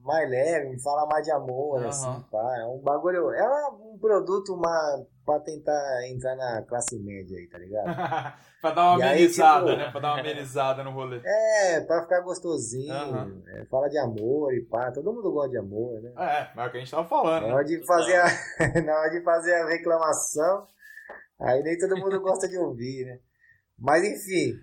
mais 0.00 0.28
leves, 0.28 0.82
fala 0.82 1.06
mais 1.06 1.24
de 1.24 1.30
amor, 1.30 1.78
Aham. 1.78 1.88
assim, 1.88 2.24
pá. 2.32 2.56
É 2.60 2.66
um 2.66 2.78
bagulho. 2.80 3.30
É 3.32 3.68
um 3.70 3.96
produto 3.98 4.54
uma, 4.54 5.04
pra 5.24 5.38
tentar 5.40 6.08
entrar 6.08 6.34
na 6.34 6.62
classe 6.62 6.98
média 6.98 7.38
aí, 7.38 7.46
tá 7.46 7.58
ligado? 7.58 7.84
pra 8.60 8.70
dar 8.72 8.90
uma 8.90 8.98
E 8.98 9.02
aí, 9.02 9.08
amenizada, 9.18 9.66
tipo- 9.66 9.78
né? 9.78 9.90
Pra 9.92 10.00
dar 10.00 10.08
uma 10.14 10.18
amenizada 10.20 10.82
no 10.84 10.90
rolê. 10.90 11.20
É, 11.24 11.80
pra 11.82 12.02
ficar 12.02 12.20
gostosinho, 12.22 12.92
Aham. 12.92 13.42
é, 13.54 13.64
fala 13.66 13.88
de 13.88 13.98
amor 13.98 14.52
e 14.52 14.62
pá. 14.64 14.90
Todo 14.90 15.12
mundo 15.12 15.30
gosta 15.32 15.50
de 15.50 15.58
amor, 15.58 16.00
né? 16.02 16.10
É, 16.16 16.50
mas 16.56 16.66
é 16.66 16.68
o 16.68 16.70
que 16.72 16.76
a 16.76 16.80
gente 16.80 16.90
tava 16.90 17.08
falando. 17.08 17.42
Na 17.42 17.48
né? 17.48 17.54
hora 17.54 17.64
de 17.64 17.86
fazer 17.86 18.16
a, 18.16 18.26
na 18.84 18.98
hora 18.98 19.10
de 19.10 19.22
fazer 19.22 19.54
a 19.54 19.68
reclamação, 19.68 20.66
aí 21.38 21.62
nem 21.62 21.78
todo 21.78 21.96
mundo 21.96 22.20
gosta 22.20 22.48
de 22.48 22.56
ouvir, 22.58 23.04
né? 23.06 23.20
Mas 23.78 24.02
enfim, 24.04 24.54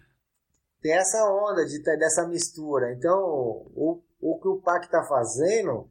tem 0.81 0.93
essa 0.93 1.23
onda 1.29 1.65
de 1.65 1.81
dessa 1.83 2.27
mistura. 2.27 2.93
Então, 2.93 3.17
o, 3.75 4.01
o 4.19 4.39
que 4.39 4.47
o 4.47 4.61
PAC 4.61 4.89
tá 4.89 5.03
fazendo 5.07 5.89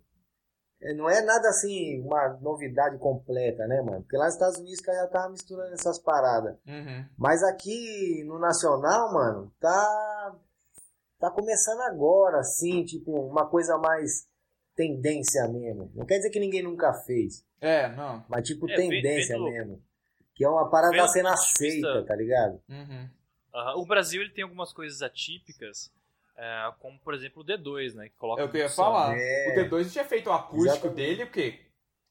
eh, 0.83 0.95
não 0.95 1.09
é 1.09 1.23
nada 1.23 1.49
assim, 1.49 2.01
uma 2.03 2.39
novidade 2.43 2.99
completa, 2.99 3.67
né, 3.67 3.81
mano? 3.83 4.03
Porque 4.03 4.17
lá 4.17 4.27
nos 4.27 4.35
Estados 4.35 4.59
Unidos 4.59 4.81
já 4.85 5.07
tava 5.09 5.31
misturando 5.31 5.73
essas 5.73 5.99
paradas. 5.99 6.57
Uhum. 6.67 7.07
Mas 7.17 7.43
aqui 7.43 8.23
no 8.27 8.39
Nacional, 8.39 9.13
mano, 9.13 9.53
tá. 9.61 10.37
Tá 11.19 11.31
começando 11.31 11.81
agora, 11.83 12.41
assim, 12.41 12.85
tipo, 12.85 13.11
uma 13.13 13.49
coisa 13.49 13.79
mais 13.79 14.27
tendência 14.77 15.49
mesmo. 15.49 15.91
Não 15.95 16.05
quer 16.05 16.17
dizer 16.19 16.29
que 16.29 16.41
ninguém 16.41 16.63
nunca 16.63 16.93
fez. 16.93 17.43
É, 17.61 17.89
não. 17.97 18.23
Mas 18.29 18.47
tipo, 18.47 18.69
É, 18.69 18.77
tendência 18.77 19.37
vendo- 19.37 19.45
mesmo. 19.51 19.83
Que 20.35 20.45
é 20.45 20.49
uma 20.49 20.69
parada 20.69 20.97
ponto 20.97 21.13
de 21.13 21.27
aceita, 21.27 22.05
tá 22.05 22.17
ligado? 22.17 22.61
Uhum. 22.69 23.09
Aham. 23.55 23.77
O 23.77 23.87
Brasil 23.87 24.21
ele 24.21 24.31
tem 24.31 24.43
algumas 24.43 24.73
coisas 24.73 25.01
atípicas, 25.01 25.93
é, 26.37 26.73
como 26.81 26.99
por 26.99 27.15
exemplo 27.15 27.43
o 27.43 27.47
D2, 27.47 27.95
né? 27.95 28.09
Que 28.09 28.17
coloca 28.17 28.43
É 28.43 28.45
o 28.45 28.51
que 28.51 28.57
eu 28.57 28.63
ia 28.63 28.69
falar. 28.69 29.17
É. 29.17 29.53
O 29.53 29.71
D2 29.71 29.93
tinha 29.93 30.05
feito 30.05 30.29
o 30.29 30.33
acústico 30.33 30.65
Exatamente. 30.65 30.97
dele, 30.97 31.23
o 31.23 31.31
quê? 31.31 31.61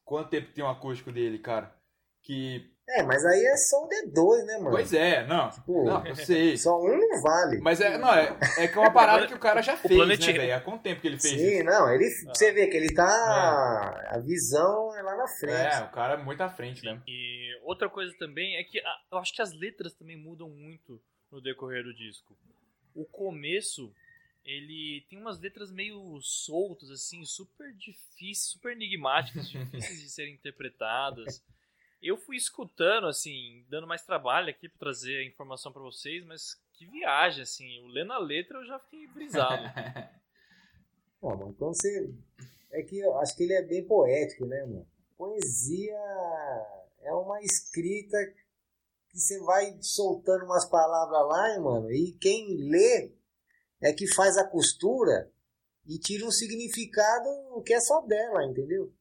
Quanto 0.04 0.30
tempo 0.30 0.52
tem 0.52 0.64
o 0.64 0.68
acústico 0.68 1.12
dele, 1.12 1.38
cara? 1.38 1.74
Que. 2.22 2.73
É, 2.86 3.02
mas 3.02 3.24
aí 3.24 3.44
é 3.46 3.56
só 3.56 3.84
o 3.84 3.88
D2, 3.88 4.44
né, 4.44 4.58
mano? 4.58 4.70
Pois 4.72 4.92
é, 4.92 5.26
não. 5.26 5.48
Tipo, 5.50 5.84
Não, 5.84 6.06
eu 6.06 6.14
sei. 6.14 6.56
Só 6.58 6.78
um 6.78 6.96
não 6.96 7.22
vale. 7.22 7.58
Mas 7.60 7.80
é, 7.80 7.96
não, 7.96 8.12
é, 8.12 8.36
é 8.58 8.68
que 8.68 8.76
é 8.76 8.80
uma 8.80 8.92
parada 8.92 9.26
que 9.26 9.32
o 9.32 9.38
cara 9.38 9.62
já 9.62 9.74
fez, 9.78 10.18
né, 10.18 10.32
velho? 10.32 10.54
Há 10.54 10.60
quanto 10.60 10.82
tempo 10.82 11.00
que 11.00 11.06
ele 11.06 11.18
fez 11.18 11.32
Sim, 11.40 11.54
isso? 11.56 11.64
não, 11.64 11.90
ele, 11.90 12.10
você 12.10 12.52
vê 12.52 12.66
que 12.66 12.76
ele 12.76 12.92
tá. 12.92 14.06
A 14.10 14.18
visão 14.18 14.94
é 14.96 15.02
lá 15.02 15.16
na 15.16 15.26
frente. 15.26 15.74
É, 15.76 15.80
o 15.84 15.90
cara 15.90 16.14
é 16.14 16.22
muito 16.22 16.42
à 16.42 16.48
frente 16.50 16.84
mesmo. 16.84 17.02
E 17.08 17.58
outra 17.62 17.88
coisa 17.88 18.14
também 18.18 18.56
é 18.56 18.64
que 18.64 18.78
a- 18.78 19.00
eu 19.12 19.18
acho 19.18 19.32
que 19.34 19.40
as 19.40 19.52
letras 19.54 19.94
também 19.94 20.16
mudam 20.16 20.50
muito 20.50 21.00
no 21.32 21.40
decorrer 21.40 21.82
do 21.84 21.94
disco. 21.94 22.36
O 22.94 23.06
começo, 23.06 23.90
ele 24.44 25.06
tem 25.08 25.18
umas 25.18 25.40
letras 25.40 25.70
meio 25.72 26.20
soltas, 26.20 26.90
assim, 26.90 27.24
super 27.24 27.72
difíceis, 27.72 28.50
super 28.50 28.72
enigmáticas, 28.72 29.48
difíceis 29.48 30.00
de 30.00 30.10
serem 30.10 30.34
interpretadas. 30.34 31.42
Eu 32.04 32.18
fui 32.18 32.36
escutando, 32.36 33.06
assim, 33.06 33.64
dando 33.70 33.86
mais 33.86 34.04
trabalho 34.04 34.50
aqui 34.50 34.68
pra 34.68 34.78
trazer 34.78 35.16
a 35.16 35.24
informação 35.24 35.72
pra 35.72 35.80
vocês, 35.80 36.22
mas 36.26 36.60
que 36.74 36.84
viagem, 36.86 37.42
assim. 37.42 37.78
Eu 37.78 37.86
lendo 37.86 38.12
a 38.12 38.18
letra 38.18 38.58
eu 38.58 38.66
já 38.66 38.78
fiquei 38.78 39.06
brisado. 39.06 39.62
Pô, 41.18 41.30
mano, 41.30 41.52
então 41.56 41.68
você. 41.68 42.12
É 42.70 42.82
que 42.82 42.98
eu 42.98 43.16
acho 43.18 43.34
que 43.34 43.44
ele 43.44 43.54
é 43.54 43.62
bem 43.62 43.86
poético, 43.86 44.44
né, 44.44 44.66
mano? 44.66 44.86
Poesia 45.16 45.98
é 47.00 47.12
uma 47.14 47.40
escrita 47.40 48.18
que 49.08 49.18
você 49.18 49.38
vai 49.40 49.78
soltando 49.80 50.44
umas 50.44 50.68
palavras 50.68 51.26
lá, 51.26 51.60
mano, 51.60 51.90
e 51.90 52.12
quem 52.20 52.54
lê 52.68 53.12
é 53.80 53.92
que 53.92 54.12
faz 54.12 54.36
a 54.36 54.46
costura 54.46 55.30
e 55.86 55.98
tira 55.98 56.26
um 56.26 56.30
significado 56.30 57.62
que 57.64 57.72
é 57.72 57.80
só 57.80 58.00
dela, 58.02 58.44
entendeu? 58.44 58.92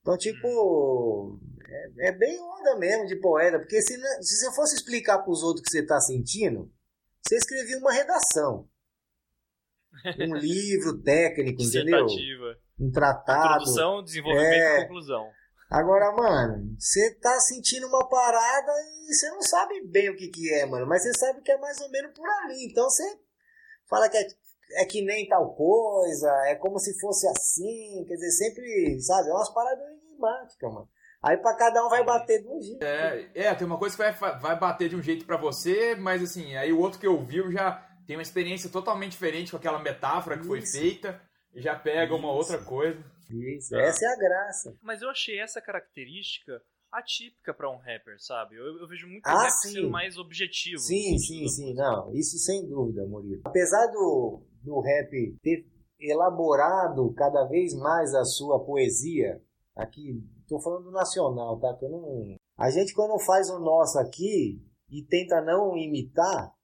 Então, 0.00 0.18
tipo, 0.18 1.38
é, 1.72 2.08
é 2.08 2.12
bem 2.12 2.38
onda 2.40 2.76
mesmo 2.76 3.06
de 3.06 3.16
poeta, 3.16 3.58
porque 3.58 3.80
se, 3.80 3.96
se 3.96 4.36
você 4.36 4.54
fosse 4.54 4.74
explicar 4.76 5.18
pros 5.20 5.42
outros 5.42 5.60
o 5.60 5.64
que 5.64 5.70
você 5.70 5.86
tá 5.86 5.98
sentindo, 6.00 6.70
você 7.26 7.36
escrevia 7.36 7.78
uma 7.78 7.92
redação. 7.92 8.68
Um 10.18 10.34
livro 10.36 11.02
técnico, 11.02 11.62
entendeu? 11.62 12.06
Um 12.80 12.90
tratado. 12.90 13.60
Introdução, 13.60 14.02
desenvolvimento 14.02 14.54
É. 14.54 14.78
e 14.78 14.82
conclusão. 14.82 15.30
Agora, 15.70 16.12
mano, 16.12 16.74
você 16.78 17.14
tá 17.14 17.38
sentindo 17.40 17.86
uma 17.86 18.08
parada 18.08 18.72
e 19.08 19.14
você 19.14 19.28
não 19.30 19.42
sabe 19.42 19.86
bem 19.86 20.10
o 20.10 20.16
que 20.16 20.28
que 20.28 20.52
é, 20.52 20.66
mano. 20.66 20.86
Mas 20.86 21.02
você 21.02 21.12
sabe 21.18 21.40
que 21.42 21.52
é 21.52 21.58
mais 21.58 21.80
ou 21.80 21.90
menos 21.90 22.12
por 22.14 22.28
ali. 22.28 22.66
Então 22.70 22.84
você 22.84 23.04
fala 23.88 24.08
que 24.08 24.16
é, 24.16 24.26
é 24.82 24.84
que 24.84 25.02
nem 25.02 25.28
tal 25.28 25.54
coisa, 25.54 26.28
é 26.46 26.56
como 26.56 26.78
se 26.78 26.98
fosse 27.00 27.26
assim. 27.28 28.04
Quer 28.06 28.14
dizer, 28.14 28.30
sempre, 28.32 29.00
sabe? 29.00 29.28
É 29.28 29.32
umas 29.32 29.52
paradas 29.52 29.86
enigmáticas, 29.88 30.72
mano. 30.72 30.88
Aí 31.22 31.36
pra 31.36 31.54
cada 31.56 31.86
um 31.86 31.88
vai 31.88 32.04
bater 32.04 32.42
de 32.42 32.48
um 32.48 32.60
jeito. 32.60 32.82
É, 32.82 33.30
é, 33.34 33.54
tem 33.54 33.66
uma 33.66 33.78
coisa 33.78 33.94
que 33.96 34.02
vai, 34.02 34.40
vai 34.40 34.58
bater 34.58 34.88
de 34.88 34.96
um 34.96 35.02
jeito 35.02 35.24
pra 35.24 35.36
você, 35.36 35.94
mas 35.94 36.22
assim, 36.22 36.56
aí 36.56 36.72
o 36.72 36.80
outro 36.80 36.98
que 36.98 37.06
ouviu 37.06 37.50
já 37.52 37.74
tem 38.06 38.16
uma 38.16 38.22
experiência 38.22 38.68
totalmente 38.68 39.12
diferente 39.12 39.52
com 39.52 39.56
aquela 39.56 39.78
metáfora 39.78 40.36
que 40.36 40.44
foi 40.44 40.58
Isso. 40.58 40.76
feita 40.78 41.20
e 41.54 41.62
já 41.62 41.76
pega 41.78 42.14
uma 42.14 42.28
Isso. 42.28 42.36
outra 42.52 42.58
coisa. 42.58 42.98
Isso, 43.30 43.74
essa 43.76 44.04
é 44.04 44.08
a 44.08 44.16
graça. 44.18 44.76
Mas 44.82 45.00
eu 45.00 45.08
achei 45.08 45.38
essa 45.40 45.60
característica 45.60 46.60
atípica 46.90 47.54
pra 47.54 47.70
um 47.70 47.78
rapper, 47.78 48.16
sabe? 48.18 48.56
Eu, 48.56 48.80
eu 48.80 48.88
vejo 48.88 49.06
muito 49.06 49.24
Ah, 49.26 49.44
rap 49.44 49.50
sim. 49.52 49.70
sendo 49.70 49.88
mais 49.90 50.18
objetivo. 50.18 50.78
Sim, 50.78 51.16
sim, 51.18 51.48
sim, 51.48 51.72
não, 51.72 52.12
isso 52.12 52.36
sem 52.38 52.68
dúvida, 52.68 53.06
Murilo. 53.06 53.40
Apesar 53.44 53.86
do, 53.86 54.42
do 54.62 54.80
rap 54.80 55.36
ter 55.42 55.64
elaborado 55.98 57.14
cada 57.14 57.44
vez 57.46 57.72
mais 57.74 58.12
a 58.14 58.24
sua 58.24 58.62
poesia, 58.64 59.40
aqui, 59.74 60.20
tô 60.52 60.60
falando 60.60 60.84
do 60.84 60.90
nacional, 60.90 61.58
tá? 61.58 61.74
Que 61.74 61.88
não... 61.88 62.36
A 62.56 62.70
gente 62.70 62.94
quando 62.94 63.18
faz 63.18 63.48
o 63.50 63.58
nosso 63.58 63.98
aqui 63.98 64.60
e 64.90 65.02
tenta 65.04 65.40
não 65.40 65.76
imitar, 65.76 66.54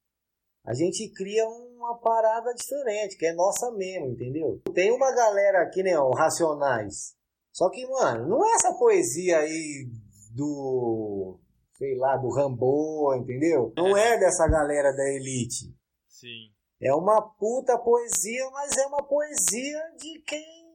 a 0.65 0.73
gente 0.73 1.09
cria 1.09 1.47
uma 1.47 1.97
parada 1.97 2.53
diferente, 2.53 3.17
que 3.17 3.25
é 3.25 3.33
nossa 3.33 3.71
mesmo, 3.71 4.11
entendeu? 4.11 4.61
Tem 4.73 4.91
uma 4.91 5.11
galera 5.13 5.63
aqui, 5.63 5.81
né, 5.81 5.99
o 5.99 6.11
Racionais. 6.11 7.15
Só 7.51 7.69
que, 7.69 7.85
mano, 7.87 8.27
não 8.27 8.45
é 8.45 8.53
essa 8.53 8.73
poesia 8.73 9.39
aí 9.39 9.89
do, 10.35 11.39
sei 11.73 11.97
lá, 11.97 12.15
do 12.17 12.29
Rambo, 12.29 13.15
entendeu? 13.15 13.73
Não 13.75 13.97
é 13.97 14.17
dessa 14.19 14.47
galera 14.47 14.95
da 14.95 15.09
elite. 15.09 15.73
Sim. 16.07 16.51
É 16.81 16.93
uma 16.93 17.21
puta 17.21 17.77
poesia, 17.77 18.49
mas 18.51 18.77
é 18.77 18.85
uma 18.85 19.03
poesia 19.03 19.81
de 19.97 20.21
quem 20.21 20.68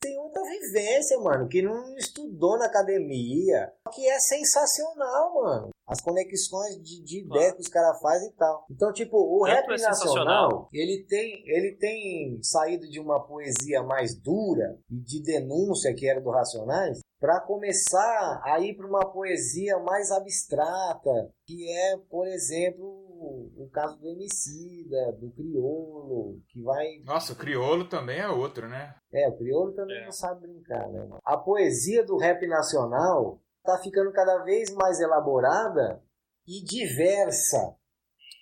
tem 0.00 0.18
outra 0.18 0.42
vivência, 0.42 1.18
mano, 1.18 1.48
que 1.48 1.62
não 1.62 1.96
estudou 1.96 2.58
na 2.58 2.66
academia, 2.66 3.72
que 3.92 4.08
é 4.08 4.18
sensacional, 4.18 5.34
mano. 5.34 5.70
As 5.86 6.00
conexões 6.00 6.76
de, 6.82 7.02
de 7.02 7.24
Claro. 7.24 7.40
ideia 7.40 7.54
que 7.54 7.62
os 7.62 7.68
caras 7.68 7.98
fazem 8.00 8.28
e 8.28 8.32
tal. 8.32 8.66
Então, 8.70 8.92
tipo, 8.92 9.16
o 9.16 9.44
Tanto 9.46 9.54
rap 9.54 9.80
é 9.80 9.82
nacional, 9.82 10.68
ele 10.72 11.04
tem, 11.08 11.42
ele 11.46 11.76
tem 11.76 12.38
saído 12.42 12.86
de 12.88 13.00
uma 13.00 13.26
poesia 13.26 13.82
mais 13.82 14.14
dura 14.14 14.78
e 14.90 15.00
de 15.00 15.22
denúncia 15.22 15.94
que 15.94 16.08
era 16.08 16.20
do 16.20 16.30
Racionais, 16.30 17.00
para 17.18 17.40
começar 17.40 18.40
a 18.44 18.60
ir 18.60 18.76
para 18.76 18.86
uma 18.86 19.10
poesia 19.10 19.78
mais 19.78 20.10
abstrata, 20.12 21.32
que 21.46 21.68
é, 21.70 21.96
por 22.08 22.26
exemplo, 22.28 23.07
o 23.20 23.68
caso 23.70 23.98
do 23.98 24.08
Emicida, 24.08 25.12
do 25.12 25.30
Criolo, 25.32 26.40
que 26.48 26.60
vai 26.62 27.00
Nossa, 27.04 27.32
o 27.32 27.36
criolo 27.36 27.84
também 27.88 28.18
é 28.20 28.28
outro, 28.28 28.68
né? 28.68 28.94
é, 29.12 29.28
o 29.28 29.36
crioulo 29.36 29.72
também 29.72 29.96
É. 29.98 30.04
não 30.04 30.12
sabe 30.12 30.42
brincar, 30.46 30.88
né? 30.88 31.08
A 31.24 31.36
poesia 31.36 32.04
do 32.04 32.16
rap 32.16 32.46
nacional 32.46 33.40
tá 33.62 33.78
ficando 33.82 34.12
cada 34.12 34.42
vez 34.44 34.72
mais 34.74 35.00
elaborada 35.00 36.02
e 36.46 36.62
diversa. 36.64 37.76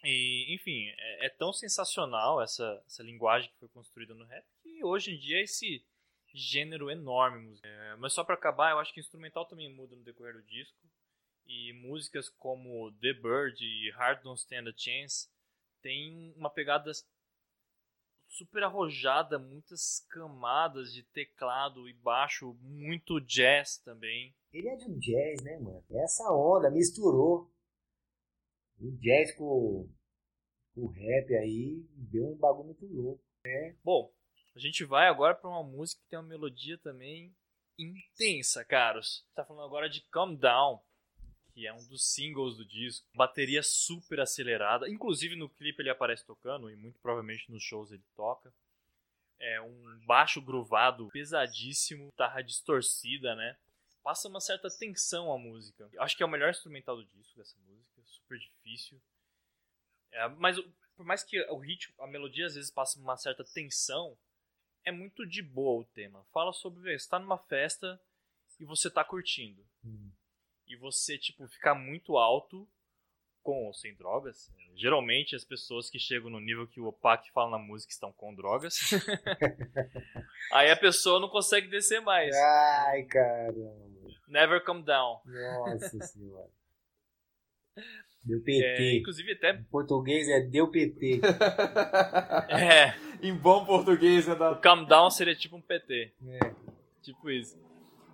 E, 0.05 0.55
enfim, 0.55 0.87
é, 0.99 1.27
é 1.27 1.29
tão 1.31 1.53
sensacional 1.53 2.41
essa, 2.43 2.83
essa 2.87 3.03
linguagem 3.03 3.51
que 3.51 3.59
foi 3.59 3.69
construída 3.69 4.15
no 4.15 4.25
rap 4.25 4.45
que 4.63 4.85
hoje 4.85 5.13
em 5.15 5.19
dia 5.19 5.39
é 5.39 5.43
esse 5.43 5.85
gênero 6.35 6.91
enorme. 6.91 7.59
É, 7.65 7.97
mas 7.97 8.13
só 8.13 8.23
pra 8.23 8.35
acabar, 8.35 8.71
eu 8.73 8.79
acho 8.79 8.93
que 8.93 9.01
o 9.01 9.03
instrumental 9.03 9.47
também 9.47 9.73
muda 9.75 9.97
no 9.97 10.05
decorrer 10.05 10.35
do 10.35 10.43
disco. 10.43 10.77
E 11.47 11.73
músicas 11.75 12.29
como 12.29 12.93
The 13.01 13.13
Bird 13.15 13.65
e 13.65 13.91
Hard 13.93 14.23
Don't 14.23 14.41
Stand 14.41 14.69
a 14.69 14.75
Chance 14.77 15.29
tem 15.81 16.33
uma 16.37 16.51
pegada 16.51 16.91
super 18.29 18.63
arrojada, 18.65 19.39
muitas 19.39 20.05
camadas 20.11 20.93
de 20.93 21.03
teclado 21.05 21.89
e 21.89 21.93
baixo, 21.95 22.55
muito 22.61 23.21
jazz 23.21 23.79
também. 23.79 24.35
Ele 24.53 24.69
é 24.69 24.77
de 24.77 24.85
um 24.91 24.99
jazz, 24.99 25.43
né, 25.43 25.59
mano? 25.59 25.85
Essa 25.91 26.31
onda 26.33 26.71
misturou 26.71 27.51
o 28.79 28.91
jazz 28.99 29.35
com 29.37 29.89
o 30.75 30.87
rap 30.89 31.35
aí, 31.35 31.87
deu 31.93 32.27
um 32.33 32.37
bagulho 32.37 32.67
muito 32.67 32.87
louco. 32.87 33.25
Bom, 33.83 34.13
a 34.55 34.59
gente 34.59 34.85
vai 34.85 35.07
agora 35.09 35.35
pra 35.35 35.49
uma 35.49 35.63
música 35.63 36.03
que 36.03 36.09
tem 36.09 36.19
uma 36.19 36.29
melodia 36.29 36.77
também 36.79 37.35
intensa, 37.79 38.65
caros. 38.65 39.25
Tá 39.35 39.45
falando 39.45 39.67
agora 39.67 39.89
de 39.89 40.03
Calm 40.11 40.35
Down, 40.35 40.83
que 41.57 41.67
é 41.67 41.73
um 41.73 41.83
dos 41.87 42.05
singles 42.13 42.55
do 42.55 42.67
disco. 42.67 43.09
Bateria 43.15 43.63
super 43.63 44.21
acelerada, 44.21 44.91
inclusive 44.91 45.35
no 45.37 45.49
clipe 45.49 45.81
ele 45.81 45.89
aparece 45.89 46.23
tocando 46.27 46.71
e 46.71 46.77
muito 46.77 47.01
provavelmente 47.01 47.51
nos 47.51 47.63
shows 47.63 47.91
ele 47.91 48.05
toca. 48.15 48.53
É 49.41 49.59
um 49.63 50.05
baixo 50.05 50.43
groovado 50.43 51.09
pesadíssimo, 51.09 52.11
guitarra 52.11 52.43
distorcida, 52.43 53.35
né? 53.35 53.57
Passa 54.03 54.29
uma 54.29 54.39
certa 54.39 54.69
tensão 54.69 55.33
a 55.33 55.39
música. 55.39 55.89
Eu 55.95 56.03
Acho 56.03 56.15
que 56.15 56.23
é 56.23 56.27
o 56.27 56.29
melhor 56.29 56.51
instrumental 56.51 56.95
do 56.95 57.07
disco 57.07 57.39
dessa 57.39 57.57
música, 57.67 58.03
super 58.05 58.39
difícil. 58.39 59.01
É, 60.13 60.29
mas 60.29 60.59
por 60.95 61.07
mais 61.07 61.25
que 61.25 61.41
o 61.45 61.57
ritmo, 61.57 61.95
a 62.03 62.07
melodia 62.07 62.45
às 62.45 62.55
vezes 62.55 62.71
passe 62.71 62.99
uma 62.99 63.17
certa 63.17 63.43
tensão, 63.43 64.15
é 64.85 64.93
muito 64.93 65.27
de 65.27 65.41
boa 65.41 65.81
o 65.81 65.87
tema. 65.87 66.23
Fala 66.35 66.53
sobre 66.53 66.83
você 66.83 66.93
está 66.97 67.19
numa 67.19 67.39
festa 67.39 67.99
e 68.61 68.65
você 68.67 68.91
tá 68.91 69.03
curtindo. 69.03 69.67
Hum. 69.83 70.11
E 70.69 70.77
você, 70.77 71.17
tipo, 71.19 71.47
ficar 71.49 71.75
muito 71.75 72.17
alto 72.17 72.69
com 73.43 73.67
ou 73.67 73.73
sem 73.75 73.95
drogas. 73.95 74.53
Geralmente 74.75 75.37
as 75.37 75.45
pessoas 75.45 75.89
que 75.89 75.99
chegam 75.99 76.29
no 76.29 76.41
nível 76.41 76.67
que 76.67 76.81
o 76.81 76.87
Opak 76.87 77.31
fala 77.33 77.53
na 77.53 77.59
música 77.59 77.93
estão 77.93 78.13
com 78.13 78.35
drogas. 78.35 78.77
Aí 80.53 80.71
a 80.71 80.77
pessoa 80.77 81.21
não 81.21 81.29
consegue 81.29 81.69
descer 81.69 82.01
mais. 82.01 82.35
Ai, 82.37 83.05
caramba. 83.05 83.87
Never 84.29 84.65
come 84.65 84.83
down. 84.83 85.21
Nossa 85.25 85.99
senhora. 86.07 86.51
Deu 88.25 88.39
É, 88.39 88.43
PT. 88.43 88.99
inclusive 88.99 89.33
até. 89.33 89.53
Em 89.53 89.63
português 89.65 90.29
é 90.29 90.41
deu 90.41 90.69
PT. 90.69 91.21
É, 92.51 92.95
em 93.23 93.35
bom 93.35 93.65
português 93.65 94.27
é 94.29 94.33
o 94.33 94.37
da. 94.39 94.55
calm 94.57 94.85
down 94.85 95.11
seria 95.11 95.35
tipo 95.37 95.57
um 95.57 95.61
PT. 95.63 96.13
É. 96.27 96.39
Tipo 97.03 97.31
isso. 97.31 97.57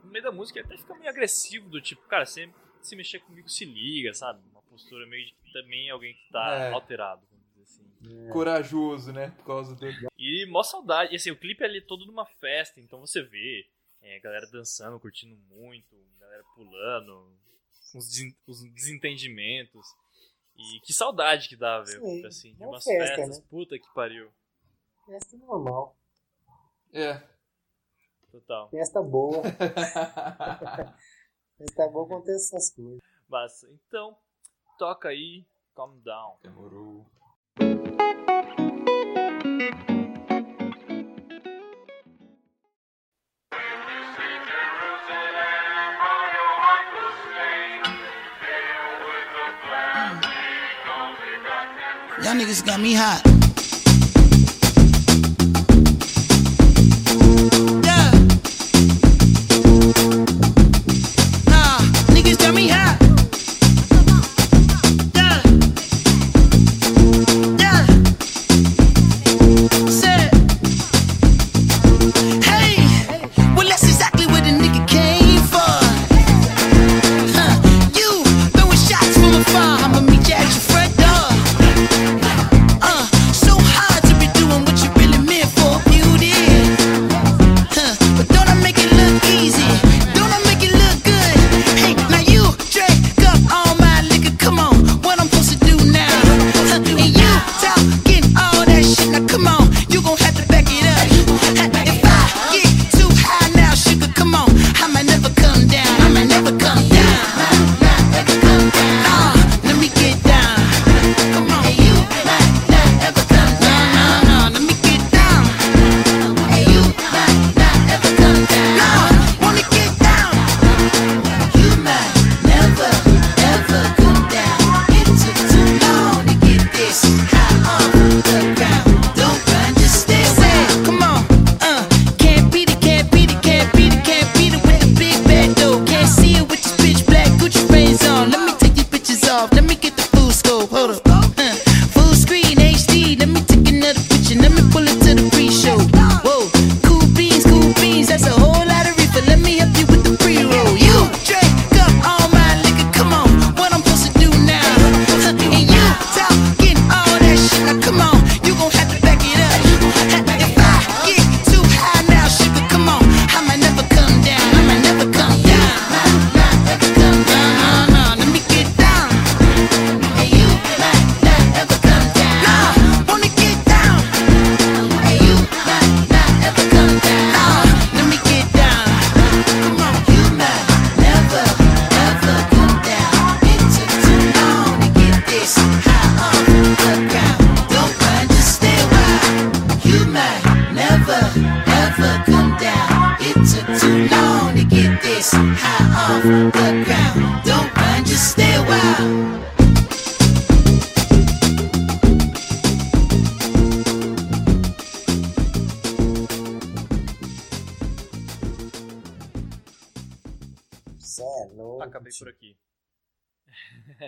No 0.02 0.10
meio 0.10 0.24
da 0.24 0.32
música 0.32 0.58
ele 0.58 0.66
até 0.66 0.76
fica 0.76 0.94
meio 0.94 1.10
agressivo, 1.10 1.68
do 1.68 1.80
tipo, 1.80 2.02
cara, 2.08 2.26
se, 2.26 2.52
se 2.80 2.96
mexer 2.96 3.20
comigo 3.20 3.48
se 3.48 3.64
liga, 3.64 4.12
sabe? 4.14 4.40
Uma 4.50 4.62
postura 4.62 5.06
meio 5.06 5.26
de 5.26 5.34
também 5.52 5.90
alguém 5.90 6.14
que 6.14 6.28
tá 6.32 6.54
É. 6.54 6.72
alterado, 6.72 7.22
vamos 7.30 7.46
dizer 7.48 7.62
assim. 7.62 8.28
Corajoso, 8.32 9.12
né? 9.12 9.30
Por 9.30 9.44
causa 9.44 9.74
do. 9.76 9.86
E 10.18 10.46
mó 10.50 10.62
saudade. 10.62 11.12
E 11.12 11.16
assim, 11.16 11.30
o 11.30 11.36
clipe 11.38 11.62
é 11.62 11.66
ali 11.66 11.80
todo 11.80 12.06
numa 12.06 12.26
festa, 12.26 12.80
então 12.80 12.98
você 13.00 13.22
vê 13.22 13.66
é, 14.00 14.18
galera 14.20 14.46
dançando, 14.50 14.98
curtindo 14.98 15.36
muito, 15.54 15.94
galera 16.18 16.42
pulando, 16.54 17.36
uns, 17.94 18.08
desen- 18.08 18.36
uns 18.48 18.64
desentendimentos. 18.72 19.86
E 20.56 20.80
que 20.80 20.92
saudade 20.92 21.48
que 21.48 21.56
dá, 21.56 21.80
velho. 21.80 22.00
Sim, 22.00 22.26
Assim, 22.26 22.54
de 22.54 22.62
é 22.62 22.66
uma 22.66 22.74
umas 22.74 22.84
festa, 22.84 23.16
festas, 23.16 23.38
né? 23.38 23.44
puta 23.48 23.78
que 23.78 23.94
pariu. 23.94 24.30
Festa 25.06 25.36
normal. 25.38 25.96
É. 26.92 27.22
Total. 28.32 28.68
Festa 28.70 29.02
boa. 29.02 29.42
Festa 31.58 31.86
boa 31.88 32.06
acontece 32.06 32.56
essas 32.56 32.70
coisas. 32.74 32.98
Massa. 33.28 33.68
Então, 33.86 34.16
toca 34.78 35.10
aí, 35.10 35.44
calm 35.74 35.98
down. 36.02 36.36
Demorou. 36.42 37.04
Y'all 52.24 52.34
niggas 52.34 52.62
got 52.62 52.80
me 52.80 52.94
hot. 52.94 53.41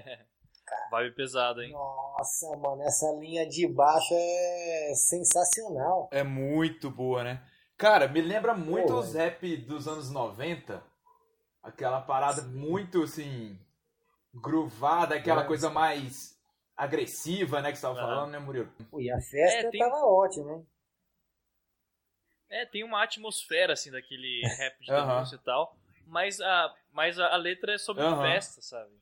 Vibe 0.91 1.15
pesada, 1.15 1.65
hein? 1.65 1.73
Nossa, 1.73 2.57
mano, 2.57 2.83
essa 2.85 3.11
linha 3.19 3.45
de 3.49 3.67
baixo 3.67 4.15
é 4.15 4.95
sensacional. 4.95 6.09
É 6.11 6.23
muito 6.23 6.91
boa, 6.91 7.25
né? 7.25 7.43
Cara, 7.77 8.07
me 8.09 8.21
lembra 8.21 8.55
muito 8.55 8.93
Pô, 8.93 8.99
os 8.99 9.15
rap 9.15 9.57
dos 9.59 9.89
anos 9.89 10.11
90. 10.11 10.83
Aquela 11.63 12.01
parada 12.01 12.43
muito, 12.43 13.03
assim, 13.03 13.59
groovada, 14.35 15.17
aquela 15.17 15.45
É. 15.45 15.47
coisa 15.47 15.71
mais 15.71 16.39
agressiva, 16.77 17.63
né, 17.63 17.71
que 17.73 17.77
você 17.79 17.83
tava 17.83 17.97
Aham. 17.97 18.01
falando, 18.01 18.33
né, 18.33 18.39
Murilo? 18.39 18.71
Pô, 18.91 19.01
e 19.01 19.11
a 19.11 19.21
festa 19.21 19.61
É, 19.61 19.71
tem- 19.71 19.81
tava 19.81 19.97
ótima, 20.07 20.53
hein? 20.55 20.67
É, 22.49 22.65
tem 22.67 22.85
uma 22.85 23.03
atmosfera, 23.03 23.73
assim, 23.73 23.91
daquele 23.91 24.49
rap 24.57 24.79
de 24.81 24.93
denúncia 24.95 25.37
e 25.37 25.39
tal. 25.41 25.77
Mas 26.07 26.41
a, 26.41 26.75
mas 26.93 27.19
a, 27.19 27.29
a 27.35 27.37
letra 27.37 27.75
é 27.75 27.79
sobre 27.79 28.07
Aham. 28.07 28.17
festa, 28.21 28.61
sabe? 28.63 28.93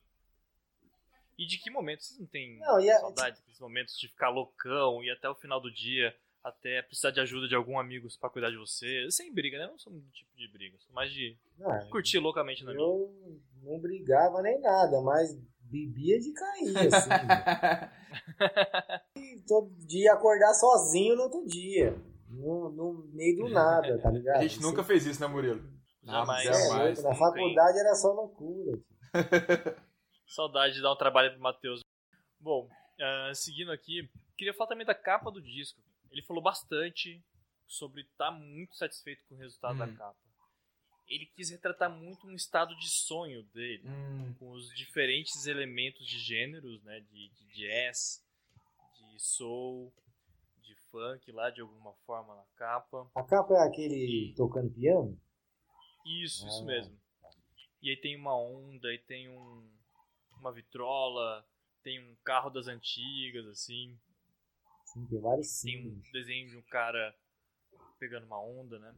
E 1.42 1.46
de 1.46 1.59
que 1.59 1.70
momentos 1.70 2.07
vocês 2.07 2.20
não 2.20 2.26
têm 2.26 2.59
Não, 2.59 2.81
e 2.81 2.90
a- 2.90 3.00
saudade 3.00 3.37
daqueles 3.37 3.61
momentos 3.61 3.98
de 3.98 4.09
ficar 4.09 4.28
loucão 4.31 5.02
e 5.02 5.11
até 5.11 5.28
o 5.28 5.35
final 5.35 5.61
do 5.61 5.72
dia, 5.72 6.14
até 6.44 6.83
precisar 6.83 7.11
de 7.11 7.20
ajuda 7.20 7.48
de 7.48 7.55
algum 7.55 7.78
amigo 7.78 8.09
pra 8.20 8.31
cuidar 8.31 8.50
de 8.50 8.57
você? 8.57 9.11
Sem 9.11 9.33
briga, 9.33 9.59
né? 9.59 9.64
Eu 9.64 9.70
não 9.70 9.78
sou 9.78 9.92
do 9.92 10.00
tipo 10.11 10.35
de 10.37 10.48
briga, 10.48 10.76
sou 10.78 10.94
mais 10.94 11.11
de 11.12 11.37
Ah, 11.61 11.87
curtir 11.90 12.18
loucamente 12.18 12.64
na 12.64 12.72
minha. 12.72 12.85
eu 12.85 13.40
não 13.62 13.78
brigava 13.81 14.42
nem 14.42 14.61
nada, 14.61 15.00
mas 15.00 15.35
bebia 15.62 16.20
de 16.20 16.33
cair, 16.33 16.87
assim. 16.87 17.11
e 19.16 19.40
todo 19.46 19.70
dia 19.87 20.12
acordar 20.12 20.52
sozinho 20.55 21.16
no 21.16 21.22
outro 21.24 21.44
dia. 21.46 21.96
No, 22.28 22.70
no 22.70 22.94
meio 23.12 23.37
do 23.37 23.48
nada, 23.48 23.98
tá 23.98 24.11
ligado? 24.11 24.38
A 24.38 24.42
gente 24.42 24.61
nunca 24.61 24.83
fez 24.83 25.07
isso, 25.07 25.20
né, 25.20 25.26
Murilo? 25.26 25.62
Jamais. 26.02 26.46
É 26.46 26.50
Na 27.02 27.11
Nunca, 27.11 27.14
faculdade 27.14 27.78
era 27.78 27.94
só 27.94 28.12
loucura. 28.12 28.72
tio. 28.72 28.85
Saudade 30.37 30.75
de 30.75 30.81
dar 30.83 30.92
um 30.92 30.97
trabalho 30.97 31.31
pro 31.33 31.40
Matheus. 31.42 31.81
Bom, 32.40 32.66
ah, 32.99 33.33
seguindo 33.35 33.71
aqui, 33.71 34.09
queria 34.38 34.55
falar 34.55 34.68
também 34.68 34.87
da 34.87 34.95
capa 34.95 35.31
do 35.31 35.42
disco. 35.42 35.79
Ele 36.11 36.23
falou 36.23 36.42
bastante 36.42 37.23
sobre 37.68 38.01
estar 38.01 38.31
muito 38.31 38.75
satisfeito 38.75 39.23
com 39.29 39.35
o 39.35 39.38
resultado 39.38 39.79
da 39.79 39.87
Hum. 39.87 39.95
capa. 39.95 40.16
Ele 41.07 41.27
quis 41.27 41.51
retratar 41.51 41.90
muito 41.90 42.27
um 42.27 42.33
estado 42.35 42.75
de 42.77 42.88
sonho 42.88 43.42
dele, 43.53 43.87
Hum, 43.87 44.35
com 44.38 44.51
os 44.53 44.75
diferentes 44.75 45.47
elementos 45.47 46.07
de 46.07 46.18
gêneros, 46.18 46.83
né, 46.83 47.01
de, 47.01 47.29
de 47.29 47.47
jazz, 47.53 48.25
de 49.12 49.18
soul, 49.23 49.92
de 50.62 50.75
funk 50.90 51.31
lá 51.31 51.51
de 51.51 51.61
alguma 51.61 51.92
forma 52.07 52.35
na 52.35 52.45
capa. 52.57 53.07
A 53.14 53.23
capa 53.23 53.53
é 53.55 53.68
aquele 53.68 54.33
tocando 54.35 54.71
piano? 54.73 55.21
Isso, 56.07 56.47
isso 56.47 56.62
Ah. 56.62 56.66
mesmo. 56.66 56.99
E 57.83 57.90
aí 57.90 57.97
tem 57.99 58.16
uma 58.16 58.35
onda, 58.35 58.88
aí 58.88 58.99
tem 58.99 59.29
um, 59.29 59.68
uma 60.42 60.52
vitrola, 60.52 61.46
tem 61.83 61.98
um 62.00 62.16
carro 62.24 62.50
das 62.50 62.66
antigas, 62.66 63.46
assim. 63.46 63.98
Sim, 64.85 65.07
tem 65.07 65.20
vários 65.20 65.61
Tem 65.61 65.87
um 65.87 66.02
desenho 66.12 66.48
de 66.48 66.57
um 66.57 66.62
cara 66.62 67.16
pegando 67.98 68.26
uma 68.26 68.40
onda, 68.40 68.78
né? 68.78 68.94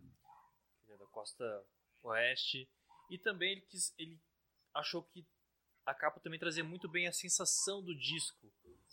É 0.89 0.97
da 0.97 1.07
costa 1.07 1.65
oeste. 2.03 2.69
E 3.11 3.19
também 3.19 3.53
ele 3.53 3.61
quis. 3.61 3.95
Ele 3.99 4.19
achou 4.73 5.03
que 5.03 5.25
a 5.87 5.95
capa 5.95 6.19
também 6.19 6.41
trazia 6.41 6.65
muito 6.65 6.89
bem 6.89 7.07
a 7.07 7.13
sensação 7.13 7.83
do 7.83 7.95
disco. 7.95 8.51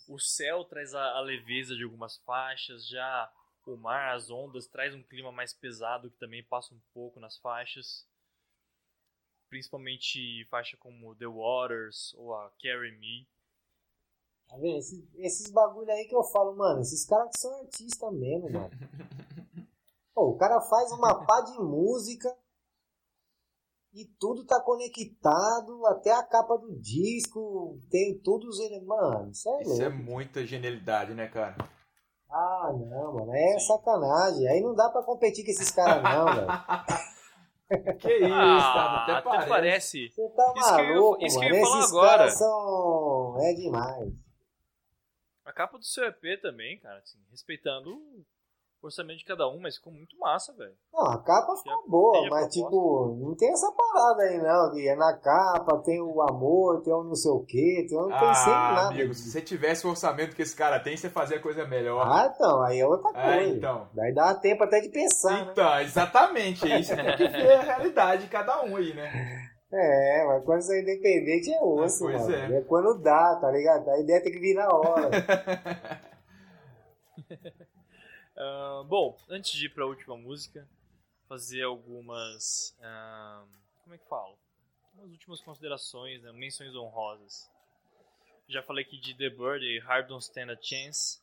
O 0.08 0.18
céu 0.18 0.64
traz 0.64 0.94
a, 0.94 1.16
a 1.16 1.20
leveza 1.20 1.74
de 1.74 1.84
algumas 1.84 2.18
faixas, 2.18 2.86
já 2.86 3.32
o 3.66 3.76
mar, 3.76 4.14
as 4.14 4.30
ondas, 4.30 4.66
traz 4.66 4.94
um 4.94 5.02
clima 5.02 5.32
mais 5.32 5.52
pesado 5.52 6.10
que 6.10 6.18
também 6.18 6.42
passa 6.44 6.74
um 6.74 6.80
pouco 6.92 7.18
nas 7.18 7.38
faixas. 7.38 8.06
Principalmente 9.52 10.46
faixa 10.46 10.78
como 10.78 11.14
The 11.14 11.26
Waters 11.26 12.14
ou 12.16 12.34
a 12.34 12.50
Carry 12.58 12.98
Me. 12.98 13.28
Tá 14.48 14.56
vendo? 14.56 14.78
Esses, 14.78 15.04
esses 15.16 15.50
bagulho 15.50 15.90
aí 15.90 16.06
que 16.08 16.16
eu 16.16 16.24
falo, 16.24 16.56
mano, 16.56 16.80
esses 16.80 17.04
caras 17.04 17.28
que 17.34 17.38
são 17.38 17.60
artistas 17.60 18.12
mesmo, 18.14 18.50
mano. 18.50 18.70
Pô, 20.14 20.30
o 20.30 20.38
cara 20.38 20.58
faz 20.62 20.90
uma 20.92 21.26
pá 21.26 21.42
de 21.42 21.58
música 21.58 22.34
e 23.92 24.06
tudo 24.18 24.46
tá 24.46 24.58
conectado, 24.58 25.84
até 25.84 26.12
a 26.12 26.22
capa 26.22 26.56
do 26.56 26.74
disco, 26.80 27.78
tem 27.90 28.18
todos 28.20 28.58
eles. 28.58 28.82
Mano, 28.82 29.32
isso 29.32 29.50
é 29.50 29.62
isso 29.64 29.82
é 29.82 29.88
louco. 29.90 30.02
muita 30.02 30.46
genialidade, 30.46 31.12
né, 31.12 31.28
cara? 31.28 31.56
Ah, 32.30 32.72
não, 32.72 33.12
mano, 33.16 33.34
é 33.34 33.58
sacanagem. 33.58 34.48
Aí 34.48 34.62
não 34.62 34.74
dá 34.74 34.88
pra 34.88 35.02
competir 35.02 35.44
com 35.44 35.50
esses 35.50 35.70
caras, 35.70 36.02
não, 36.02 36.24
velho. 36.24 36.48
Que 38.00 38.16
isso? 38.18 38.32
Ah, 38.34 39.02
Até, 39.04 39.12
até 39.12 39.22
parece. 39.22 39.48
parece. 39.48 40.08
Você 40.10 40.28
tá 40.30 40.52
Isso 40.56 40.74
que 40.76 40.80
eu 40.82 40.86
maluco, 40.94 41.24
isso 41.26 41.38
que 41.38 41.44
eu 41.44 41.48
mano. 41.50 41.60
ia 41.60 41.64
falar 41.66 41.78
Esses 41.80 41.90
agora. 41.92 42.30
são. 42.30 43.36
É 43.40 43.54
demais. 43.54 44.12
A 45.44 45.52
capa 45.52 45.76
do 45.78 45.84
seu 45.84 46.04
EP 46.04 46.40
também, 46.40 46.78
cara, 46.78 46.98
assim, 46.98 47.18
respeitando 47.30 48.00
orçamento 48.86 49.18
de 49.18 49.24
cada 49.24 49.48
um, 49.48 49.60
mas 49.60 49.76
ficou 49.76 49.92
muito 49.92 50.18
massa, 50.18 50.52
velho. 50.54 50.72
Não, 50.92 51.06
a 51.06 51.18
capa 51.22 51.54
ficou 51.56 51.88
boa, 51.88 52.28
mas 52.30 52.52
tipo, 52.52 53.16
não 53.20 53.34
tem 53.36 53.50
essa 53.52 53.70
parada 53.72 54.22
aí 54.22 54.38
não, 54.38 54.72
que 54.72 54.88
é 54.88 54.96
na 54.96 55.16
capa, 55.18 55.78
tem 55.84 56.00
o 56.00 56.20
amor, 56.22 56.82
tem 56.82 56.92
o 56.92 57.04
não 57.04 57.14
sei 57.14 57.30
o 57.30 57.44
que, 57.44 57.86
tem, 57.88 57.98
eu 57.98 58.08
não 58.08 58.16
Ah, 58.16 58.72
nada. 58.74 58.88
amigo, 58.88 59.14
se 59.14 59.30
você 59.30 59.40
tivesse 59.40 59.86
o 59.86 59.90
orçamento 59.90 60.34
que 60.34 60.42
esse 60.42 60.56
cara 60.56 60.80
tem, 60.80 60.96
você 60.96 61.08
fazia 61.08 61.40
coisa 61.40 61.66
melhor. 61.66 62.04
Ah, 62.06 62.32
então, 62.34 62.62
aí 62.62 62.80
é 62.80 62.86
outra 62.86 63.12
coisa. 63.12 63.28
É, 63.28 63.48
então. 63.48 63.88
Daí 63.94 64.12
dá 64.14 64.34
tempo 64.34 64.64
até 64.64 64.80
de 64.80 64.88
pensar, 64.88 65.46
né? 65.46 65.52
Então, 65.52 65.80
exatamente. 65.80 66.70
Aí 66.70 66.82
você 66.84 66.96
tem 66.96 67.16
que 67.16 67.28
ver 67.28 67.52
a 67.54 67.62
realidade 67.62 68.24
de 68.24 68.28
cada 68.28 68.62
um 68.64 68.76
aí, 68.76 68.94
né? 68.94 69.10
É, 69.74 70.26
mas 70.26 70.44
quando 70.44 70.60
você 70.60 70.78
é 70.78 70.82
independente 70.82 71.50
é 71.50 71.58
osso, 71.62 72.04
pois 72.04 72.20
mano. 72.28 72.54
é. 72.54 72.58
É. 72.58 72.60
quando 72.62 72.98
dá, 73.00 73.38
tá 73.40 73.50
ligado? 73.50 73.88
A 73.88 74.00
ideia 74.00 74.22
tem 74.22 74.30
que 74.32 74.38
vir 74.38 74.54
na 74.54 74.68
hora. 74.68 75.08
Ah, 78.36 78.82
bom, 78.86 79.18
antes 79.28 79.52
de 79.52 79.66
ir 79.66 79.68
pra 79.70 79.86
última 79.86 80.16
música, 80.16 80.68
fazer 81.28 81.62
algumas. 81.62 82.76
ah, 82.82 83.44
como 83.82 83.94
é 83.94 83.98
que 83.98 84.08
falo? 84.08 84.38
Umas 84.94 85.10
últimas 85.10 85.40
considerações, 85.40 86.22
né? 86.22 86.32
menções 86.32 86.74
honrosas. 86.74 87.50
Já 88.48 88.62
falei 88.62 88.84
aqui 88.84 88.98
de 88.98 89.14
The 89.14 89.30
Bird 89.30 89.64
e 89.64 89.78
Hard 89.78 90.08
Don't 90.08 90.22
Stand 90.24 90.52
a 90.52 90.56
Chance. 90.60 91.20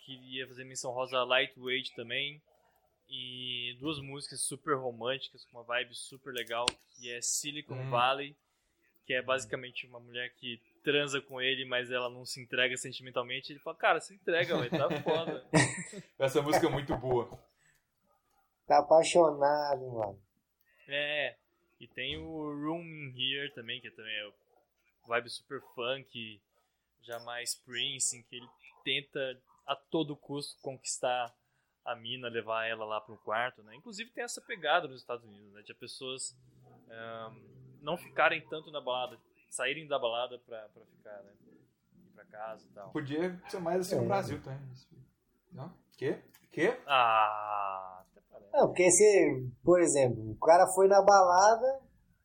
Queria 0.00 0.46
fazer 0.46 0.64
menção 0.64 0.90
rosa 0.92 1.18
a 1.18 1.24
Lightweight 1.24 1.94
também. 1.94 2.42
E 3.08 3.76
duas 3.80 4.00
músicas 4.00 4.40
super 4.40 4.76
românticas, 4.76 5.44
com 5.44 5.58
uma 5.58 5.62
vibe 5.64 5.94
super 5.94 6.32
legal, 6.32 6.66
que 6.96 7.10
é 7.10 7.20
Silicon 7.20 7.74
Hum. 7.74 7.90
Valley, 7.90 8.34
que 9.06 9.12
é 9.12 9.22
basicamente 9.22 9.86
uma 9.86 10.00
mulher 10.00 10.34
que 10.34 10.60
transa 10.84 11.20
com 11.20 11.40
ele, 11.40 11.64
mas 11.64 11.90
ela 11.90 12.10
não 12.10 12.24
se 12.24 12.40
entrega 12.40 12.76
sentimentalmente. 12.76 13.52
Ele 13.52 13.58
fala, 13.58 13.76
cara, 13.76 14.00
se 14.00 14.14
entrega, 14.14 14.56
velho, 14.56 14.70
tá 14.70 15.02
foda. 15.02 15.44
Essa 16.18 16.42
música 16.42 16.66
é 16.66 16.70
muito 16.70 16.94
boa. 16.96 17.28
Tá 18.66 18.78
apaixonado, 18.78 19.90
mano. 19.90 20.22
É, 20.86 21.36
e 21.80 21.88
tem 21.88 22.18
o 22.18 22.52
Room 22.52 22.82
in 22.82 23.14
Here 23.16 23.52
também, 23.54 23.80
que 23.80 23.90
também 23.90 24.14
é 24.14 24.30
vibe 25.06 25.30
super 25.30 25.60
funk, 25.74 26.40
já 27.02 27.18
mais 27.20 27.54
Prince, 27.54 28.16
em 28.16 28.22
que 28.22 28.36
ele 28.36 28.48
tenta 28.84 29.40
a 29.66 29.74
todo 29.74 30.14
custo 30.14 30.60
conquistar 30.60 31.34
a 31.84 31.94
mina, 31.94 32.28
levar 32.28 32.66
ela 32.66 32.84
lá 32.84 33.00
pro 33.00 33.18
quarto, 33.18 33.62
né? 33.62 33.74
Inclusive 33.74 34.10
tem 34.10 34.24
essa 34.24 34.40
pegada 34.40 34.86
nos 34.86 35.00
Estados 35.00 35.24
Unidos, 35.24 35.52
né? 35.52 35.62
De 35.62 35.74
pessoas 35.74 36.36
ahn, 36.90 37.34
não 37.82 37.96
ficarem 37.96 38.40
tanto 38.48 38.70
na 38.70 38.80
balada, 38.80 39.18
saírem 39.54 39.86
da 39.86 39.98
balada 39.98 40.38
pra, 40.46 40.68
pra 40.74 40.84
ficar, 40.86 41.22
né? 41.22 41.32
Ir 41.96 42.10
pra 42.14 42.24
casa 42.24 42.66
e 42.66 42.74
tal. 42.74 42.90
Podia 42.90 43.40
ser 43.48 43.60
mais 43.60 43.80
assim 43.80 43.96
no 43.96 44.04
É. 44.04 44.06
Brasil, 44.06 44.42
tá? 44.42 44.58
Não? 45.52 45.72
Quê? 45.96 46.18
Quê? 46.50 46.76
Ah, 46.86 48.02
até 48.10 48.20
parece. 48.30 48.52
Não, 48.52 48.66
porque 48.68 48.90
você, 48.90 49.46
por 49.62 49.80
exemplo, 49.80 50.30
o 50.30 50.36
cara 50.38 50.66
foi 50.68 50.88
na 50.88 51.00
balada 51.02 51.80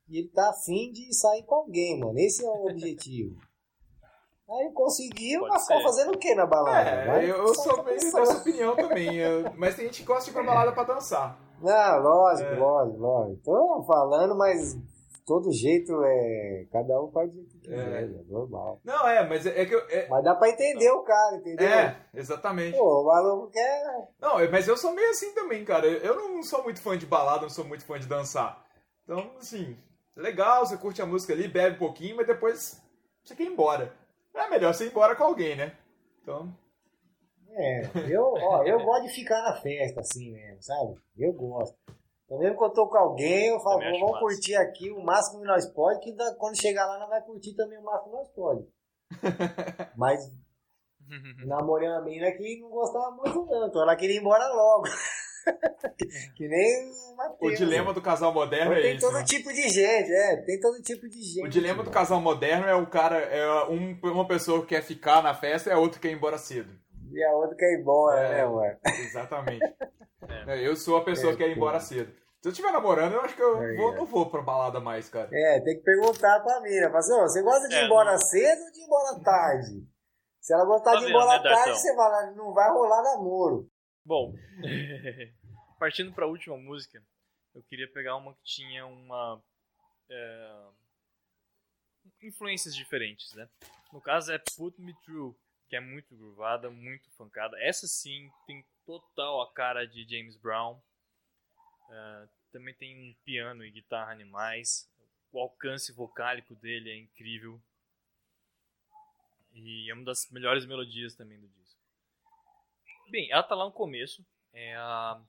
e 0.08 0.18
ele 0.20 0.30
tá 0.30 0.50
afim 0.50 0.92
de 0.92 1.14
sair 1.16 1.44
com 1.44 1.56
alguém, 1.56 2.00
mano. 2.00 2.18
Esse 2.18 2.44
é 2.44 2.50
o 2.50 2.70
objetivo. 2.70 3.36
Aí 4.50 4.72
conseguiu, 4.74 5.42
Pode 5.42 5.52
mas 5.54 5.68
ficou 5.68 5.84
fazendo 5.84 6.16
o 6.16 6.18
que 6.18 6.34
na 6.34 6.48
balada? 6.48 6.90
É, 6.90 7.06
Vai 7.08 7.30
eu, 7.32 7.54
sou 7.54 7.84
meio 7.84 8.00
pensando. 8.00 8.22
dessa 8.26 8.38
opinião 8.40 8.76
também. 8.76 9.16
eu- 9.18 9.54
mas 9.56 9.76
tem 9.76 9.86
gente 9.86 10.02
que 10.02 10.08
gosta 10.08 10.24
de 10.26 10.32
ir 10.32 10.34
pra 10.34 10.42
balada 10.44 10.72
pra 10.72 10.84
dançar. 10.86 11.40
Não, 11.62 12.00
lógico, 12.02 12.50
É. 12.50 12.56
lógico, 12.58 12.98
lógico. 12.98 13.42
Tô 13.44 13.84
falando, 13.86 14.36
mas 14.36 14.76
todo 15.30 15.52
jeito 15.54 15.94
é. 16.04 16.66
Cada 16.72 17.00
um 17.02 17.12
faz 17.12 17.30
o 17.36 17.44
que 17.46 17.60
quiser, 17.60 17.78
É. 17.78 18.04
é 18.04 18.08
normal. 18.28 18.82
Não, 18.84 19.08
é, 19.08 19.28
mas 19.28 19.46
é, 19.46 19.62
é 19.62 19.66
que 19.66 19.76
eu. 19.76 19.80
É, 19.90 20.08
Mas 20.10 20.24
dá 20.24 20.34
pra 20.36 20.50
entender 20.50 20.90
o 20.92 21.04
cara, 21.04 21.36
entendeu? 21.38 21.68
é, 21.68 21.96
exatamente. 22.16 22.76
Pô, 22.78 23.04
o 23.04 23.06
maluco 23.06 23.52
quer. 23.52 23.84
Não, 24.20 24.40
é- 24.40 24.48
mas 24.50 24.68
eu 24.68 24.76
sou 24.76 24.92
meio 24.94 25.10
assim 25.12 25.34
também, 25.36 25.64
cara. 25.64 25.86
Eu 25.88 26.16
não 26.16 26.42
sou 26.42 26.64
muito 26.64 26.82
fã 26.82 26.98
de 26.98 27.06
balada, 27.06 27.44
não 27.44 27.50
sou 27.50 27.64
muito 27.66 27.86
fã 27.86 28.00
de 28.00 28.08
dançar. 28.08 28.66
Então, 29.04 29.32
assim, 29.38 29.78
legal, 30.18 30.66
você 30.66 30.76
curte 30.78 31.02
a 31.02 31.06
música 31.06 31.32
ali, 31.34 31.48
bebe 31.48 31.76
um 31.76 31.80
pouquinho, 31.80 32.16
mas 32.18 32.26
depois 32.28 32.82
você 33.24 33.36
quer 33.36 33.44
ir 33.44 33.52
embora. 33.52 33.94
É 34.34 34.50
melhor 34.50 34.74
você 34.74 34.86
ir 34.86 34.90
embora 34.90 35.16
com 35.16 35.24
alguém, 35.24 35.56
né? 35.56 35.74
Então, 36.24 36.52
É, 37.52 37.82
eu, 38.10 38.24
ó, 38.24 38.64
eu 38.64 38.80
gosto 38.84 39.08
de 39.08 39.14
ficar 39.14 39.42
na 39.42 39.60
festa, 39.62 40.00
assim 40.02 40.32
mesmo, 40.32 40.62
sabe? 40.62 40.96
Eu 41.18 41.34
gosto. 41.34 41.76
Então, 42.30 42.38
mesmo 42.38 42.58
que 42.60 42.64
eu 42.64 42.70
tô 42.70 42.88
com 42.88 42.98
alguém, 42.98 43.48
eu 43.48 43.60
falo, 43.60 43.80
vamos 43.80 44.02
massa. 44.02 44.20
curtir 44.20 44.56
aqui 44.56 44.92
o 44.92 45.02
máximo 45.04 45.40
que 45.42 45.48
nós 45.48 45.66
pode, 45.74 46.00
que 46.02 46.12
da- 46.14 46.36
quando 46.36 46.62
chegar 46.62 46.86
lá 46.86 47.00
nós 47.00 47.10
vai 47.10 47.22
curtir 47.24 47.56
também 47.56 47.80
o 47.80 47.84
máximo 47.84 48.12
que 48.12 48.18
nós 48.18 48.28
pode. 48.30 48.68
Mas 49.98 50.32
namorei 51.48 51.90
uma 51.90 52.04
menina 52.04 52.32
que 52.34 52.60
não 52.62 52.70
gostava 52.70 53.10
muito 53.12 53.48
então 53.68 53.82
ela 53.82 53.96
queria 53.96 54.18
ir 54.18 54.20
embora 54.20 54.48
logo. 54.54 54.86
que 56.36 56.48
nem 56.48 56.92
o 57.42 57.48
o 57.48 57.52
dilema 57.56 57.94
do 57.94 58.02
casal 58.02 58.32
moderno 58.32 58.74
é 58.74 58.82
tem 58.82 58.96
isso. 58.98 59.06
todo 59.08 59.16
né? 59.18 59.24
tipo 59.24 59.50
de 59.52 59.64
gente, 59.68 60.12
é, 60.12 60.38
tem 60.46 60.60
todo 60.60 60.80
tipo 60.84 61.10
de 61.10 61.22
gente. 61.22 61.46
O 61.46 61.50
dilema 61.50 61.84
do 61.84 61.90
casal 61.90 62.22
moderno 62.22 62.68
é 62.68 62.76
o 62.76 62.86
cara, 62.86 63.18
é 63.18 63.64
um- 63.70 64.00
uma 64.04 64.28
pessoa 64.28 64.62
que 64.62 64.68
quer 64.68 64.84
ficar 64.84 65.24
na 65.24 65.34
festa 65.34 65.70
e 65.70 65.74
a 65.74 65.80
outra 65.80 66.00
quer 66.00 66.10
ir 66.10 66.14
embora 66.16 66.38
cedo. 66.38 66.72
E 67.12 67.24
a 67.24 67.32
outra 67.34 67.56
quer 67.56 67.74
ir 67.74 67.82
embora, 67.82 68.20
É. 68.20 68.30
né, 68.30 68.46
mano? 68.46 68.80
Exatamente. 69.06 69.60
É, 70.48 70.68
Eu 70.68 70.76
sou 70.76 70.98
a 70.98 71.04
pessoa 71.04 71.32
que 71.32 71.40
quer 71.40 71.50
ir 71.50 71.56
embora 71.56 71.80
cedo. 71.80 72.12
Se 72.42 72.48
eu 72.48 72.52
estiver 72.52 72.72
namorando, 72.72 73.14
eu 73.14 73.22
acho 73.22 73.36
que 73.36 73.42
eu 73.42 73.64
É, 73.64 73.76
vou, 73.76 73.94
é. 73.94 73.96
não 73.96 74.06
vou 74.06 74.30
pra 74.30 74.42
balada 74.42 74.80
mais, 74.80 75.10
cara. 75.10 75.28
É, 75.34 75.60
tem 75.62 75.78
que 75.78 75.84
perguntar 75.84 76.40
pra 76.42 76.60
mina. 76.62 76.88
Fala 76.88 77.00
assim, 77.00 77.14
você 77.22 77.42
gosta 77.42 77.68
de 77.68 77.76
ir 77.76 77.80
É, 77.80 77.86
embora 77.86 78.12
não- 78.12 78.18
cedo 78.20 78.62
ou 78.64 78.72
de 78.72 78.80
ir 78.80 78.84
embora 78.84 79.20
tarde? 79.24 79.88
Se 80.40 80.54
ela 80.54 80.66
gostar 80.66 80.92
Tá 80.94 81.00
de 81.00 81.06
ir 81.06 81.10
embora 81.10 81.42
né, 81.42 81.50
tarde, 81.50 81.80
você 81.80 81.96
fala, 81.96 82.32
não 82.32 82.54
vai 82.54 82.70
rolar 82.70 83.02
namoro. 83.02 83.70
Bom, 84.06 84.34
partindo 85.80 86.14
para 86.14 86.26
a 86.26 86.30
última 86.30 86.58
música, 86.58 87.02
eu 87.56 87.64
queria 87.64 87.92
pegar 87.92 88.16
uma 88.18 88.34
que 88.36 88.44
tinha 88.44 88.86
uma 88.86 89.42
é, 90.12 90.66
influências 92.22 92.76
diferentes, 92.76 93.34
né? 93.34 93.48
No 93.92 94.02
caso 94.02 94.32
é 94.32 94.40
Put 94.58 94.80
Me 94.82 94.94
Through, 95.06 95.36
que 95.70 95.76
é 95.76 95.80
muito 95.80 96.16
groovada, 96.18 96.70
muito 96.70 97.10
funkada. 97.12 97.56
Essa 97.62 97.88
sim 97.88 98.32
tem 98.48 98.66
total 98.86 99.42
a 99.42 99.54
cara 99.54 99.86
de 99.86 100.04
James 100.04 100.36
Brown. 100.36 100.82
É, 101.92 102.28
também 102.52 102.74
tem 102.74 102.98
um 102.98 103.16
piano 103.24 103.64
e 103.64 103.70
guitarra 103.70 104.12
animais. 104.12 104.92
O 105.32 105.40
alcance 105.40 105.94
vocálico 105.94 106.56
dele 106.56 106.90
é 106.90 106.98
incrível. 106.98 107.62
E 109.54 109.90
é 109.90 109.94
uma 109.94 110.04
das 110.04 110.30
melhores 110.32 110.66
melodias 110.66 111.14
também 111.16 111.40
do 111.40 111.48
disco. 111.48 111.80
Bem, 113.10 113.32
ela 113.32 113.44
tá 113.44 113.56
lá 113.56 113.66
no 113.66 113.72
começo, 113.72 114.26
é 114.54 114.76
a 114.76 115.22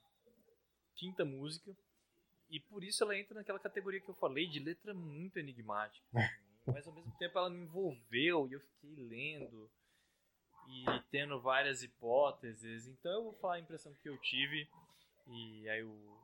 quinta 0.94 1.24
música, 1.24 1.74
e 2.50 2.60
por 2.60 2.84
isso 2.84 3.02
ela 3.02 3.16
entra 3.16 3.34
naquela 3.34 3.58
categoria 3.58 4.00
que 4.00 4.08
eu 4.08 4.14
falei 4.14 4.46
de 4.46 4.58
letra 4.58 4.92
muito 4.92 5.38
enigmática. 5.38 6.06
Mas 6.66 6.86
ao 6.86 6.92
mesmo 6.92 7.10
tempo 7.18 7.38
ela 7.38 7.48
me 7.48 7.60
envolveu 7.60 8.46
e 8.48 8.52
eu 8.52 8.60
fiquei 8.60 8.94
lendo 8.96 9.70
e 10.70 10.84
tendo 11.10 11.40
várias 11.40 11.82
hipóteses. 11.82 12.86
Então 12.86 13.12
eu 13.12 13.24
vou 13.24 13.32
falar 13.34 13.54
a 13.54 13.60
impressão 13.60 13.92
que 13.94 14.08
eu 14.08 14.16
tive 14.18 14.68
e 15.26 15.68
aí 15.68 15.82
o, 15.82 16.18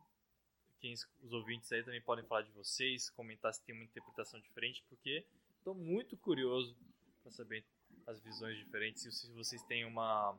quem, 0.80 0.94
os 1.22 1.32
ouvintes 1.32 1.70
aí 1.72 1.82
também 1.82 2.01
podem 2.01 2.24
falar 2.24 2.42
de 2.42 2.53
vocês, 2.53 3.11
comentar 3.11 3.53
se 3.53 3.62
tem 3.64 3.74
uma 3.74 3.84
interpretação 3.84 4.40
diferente, 4.40 4.84
porque 4.88 5.24
estou 5.59 5.74
muito 5.74 6.16
curioso 6.16 6.76
para 7.22 7.32
saber 7.32 7.64
as 8.07 8.20
visões 8.20 8.57
diferentes 8.57 9.05
e 9.05 9.12
se 9.12 9.30
vocês 9.32 9.62
têm 9.64 9.84
uma 9.84 10.36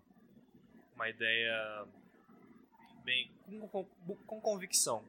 uma 0.95 1.10
ideia 1.10 1.86
bem 3.03 3.32
com, 3.45 3.68
com, 3.86 4.16
com 4.26 4.41
convicção. 4.41 5.03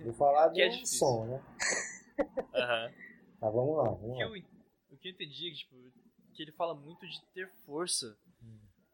Vou 0.00 0.14
falar 0.14 0.50
Que 0.54 0.62
é 0.62 0.70
som, 0.86 1.26
né? 1.26 1.42
Aham. 2.54 2.92
Tá, 3.40 3.50
vamos 3.50 3.76
lá, 3.76 3.90
O 3.92 3.96
vamos 3.96 4.16
que 4.16 4.24
lá. 4.24 4.30
eu, 4.30 4.44
o 4.90 4.96
que 4.96 5.08
eu 5.08 5.12
entendi 5.12 5.48
é 5.48 5.50
que, 5.50 5.56
tipo, 5.58 5.76
que 6.38 6.42
ele 6.44 6.52
fala 6.52 6.72
muito 6.72 7.04
de 7.04 7.20
ter 7.34 7.50
força 7.66 8.16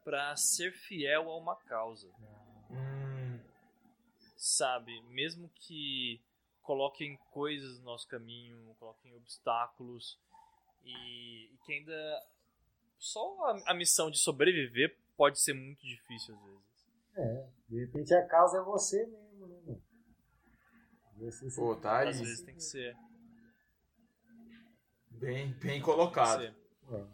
pra 0.03 0.35
ser 0.35 0.73
fiel 0.73 1.31
a 1.31 1.37
uma 1.37 1.55
causa, 1.55 2.11
Hum, 2.71 3.39
sabe? 4.35 4.99
Mesmo 5.11 5.51
que 5.51 6.23
coloquem 6.63 7.19
coisas 7.31 7.79
no 7.79 7.85
nosso 7.85 8.09
caminho, 8.09 8.75
coloquem 8.81 9.15
obstáculos 9.15 10.19
e, 10.83 11.53
e 11.53 11.59
que 11.67 11.75
ainda 11.75 12.27
só 12.99 13.45
a, 13.45 13.73
a 13.73 13.75
missão 13.75 14.11
de 14.11 14.19
sobreviver 14.19 14.97
pode 15.15 15.39
ser 15.39 15.53
muito 15.53 15.87
difícil 15.87 16.35
às 16.35 16.43
vezes. 16.43 16.65
É, 17.17 17.49
de 17.69 17.81
repente 17.81 18.15
a 18.15 18.27
causa 18.27 18.57
é 18.57 18.63
você 18.63 19.07
mesmo, 19.07 19.47
né, 19.47 19.61
mano? 19.67 19.83
Você 21.19 21.55
pô, 21.55 21.77
tá 21.77 21.99
aí. 21.99 22.09
Às 22.09 22.21
vezes 22.21 22.41
tem 22.41 22.55
que 22.55 22.63
ser. 22.63 22.97
Bem, 25.11 25.49
bem 25.49 25.59
tem 25.61 25.79
que 25.79 25.85
colocado. 25.85 26.41
ser. 26.41 26.57
É. 26.91 27.14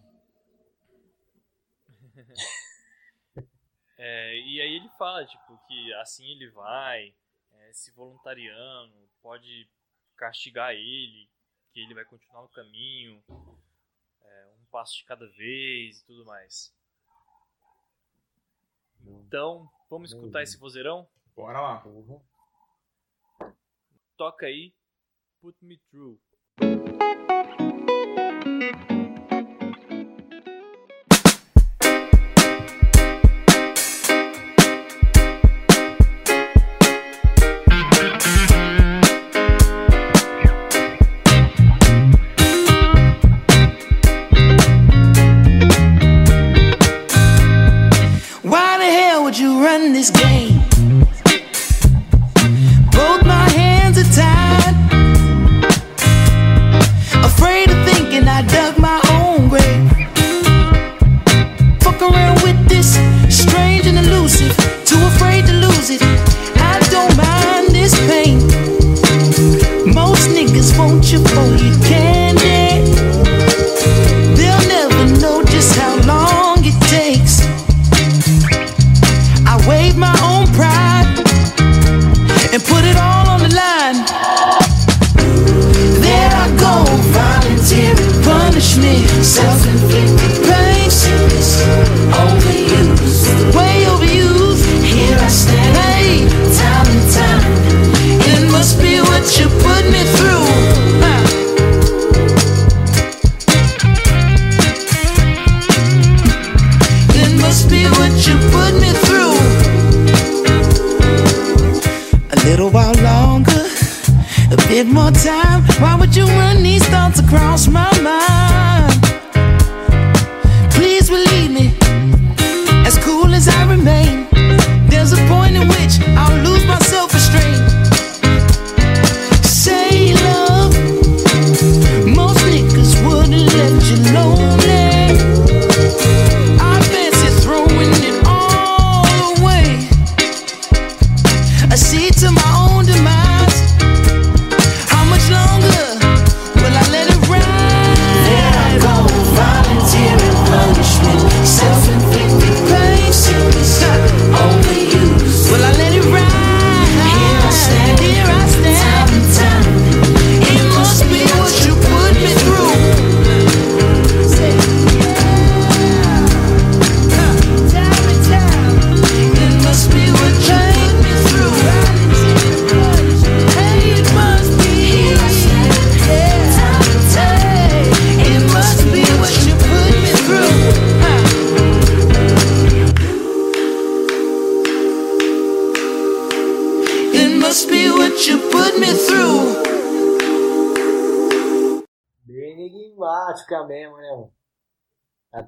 É, 4.03 4.35
e 4.35 4.59
aí 4.63 4.77
ele 4.77 4.89
fala, 4.97 5.27
tipo, 5.27 5.59
que 5.67 5.93
assim 5.97 6.25
ele 6.31 6.49
vai, 6.53 7.15
é, 7.53 7.73
se 7.75 7.91
voluntariando, 7.93 8.97
pode 9.21 9.69
castigar 10.17 10.73
ele, 10.73 11.29
que 11.71 11.81
ele 11.81 11.93
vai 11.93 12.07
continuar 12.07 12.41
no 12.41 12.49
caminho, 12.49 13.23
é, 14.23 14.47
um 14.59 14.65
passo 14.71 14.97
de 14.97 15.05
cada 15.05 15.27
vez 15.29 16.01
e 16.01 16.07
tudo 16.07 16.25
mais. 16.25 16.75
Então, 19.05 19.71
vamos 19.91 20.13
escutar 20.15 20.39
Uhum. 20.39 20.43
esse 20.45 20.57
vozeirão? 20.57 21.07
Bora 21.37 21.61
lá. 21.61 21.81
Porra. 21.81 23.55
Toca 24.17 24.47
aí, 24.47 24.75
Put 25.43 25.63
Me 25.63 25.77
Through. 25.91 26.19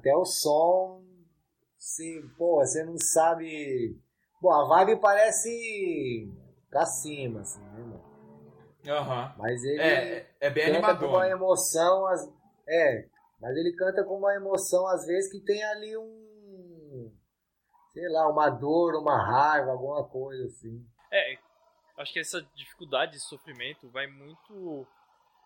Até 0.03 0.13
o 0.17 0.25
som. 0.25 1.01
Se, 1.77 2.21
pô, 2.37 2.57
você 2.57 2.83
não 2.83 2.97
sabe. 2.97 3.97
Bom, 4.41 4.51
a 4.51 4.65
vibe 4.67 4.99
parece 4.99 6.29
pra 6.69 6.85
cima, 6.85 7.39
assim, 7.39 7.61
né, 7.61 7.83
mano? 7.83 8.03
Aham. 8.85 9.33
Mas 9.37 9.63
ele 9.63 9.81
É, 9.81 10.29
é 10.41 10.49
bem 10.49 10.65
canta 10.73 10.95
com 10.97 11.05
uma 11.05 11.23
animador. 11.23 11.25
emoção. 11.47 12.05
as- 12.07 12.29
É, 12.67 13.07
mas 13.39 13.55
ele 13.55 13.73
canta 13.77 14.03
com 14.03 14.17
uma 14.17 14.35
emoção, 14.35 14.85
às 14.87 15.05
vezes, 15.05 15.31
que 15.31 15.39
tem 15.39 15.63
ali 15.63 15.95
um. 15.97 17.09
Sei 17.93 18.09
lá, 18.09 18.27
uma 18.29 18.49
dor, 18.49 18.95
uma 18.95 19.17
raiva, 19.23 19.71
alguma 19.71 20.03
coisa 20.05 20.47
assim. 20.47 20.85
É, 21.11 21.37
acho 21.97 22.11
que 22.11 22.19
essa 22.19 22.41
dificuldade, 22.55 23.15
esse 23.15 23.25
sofrimento 23.27 23.89
vai 23.89 24.07
muito 24.07 24.85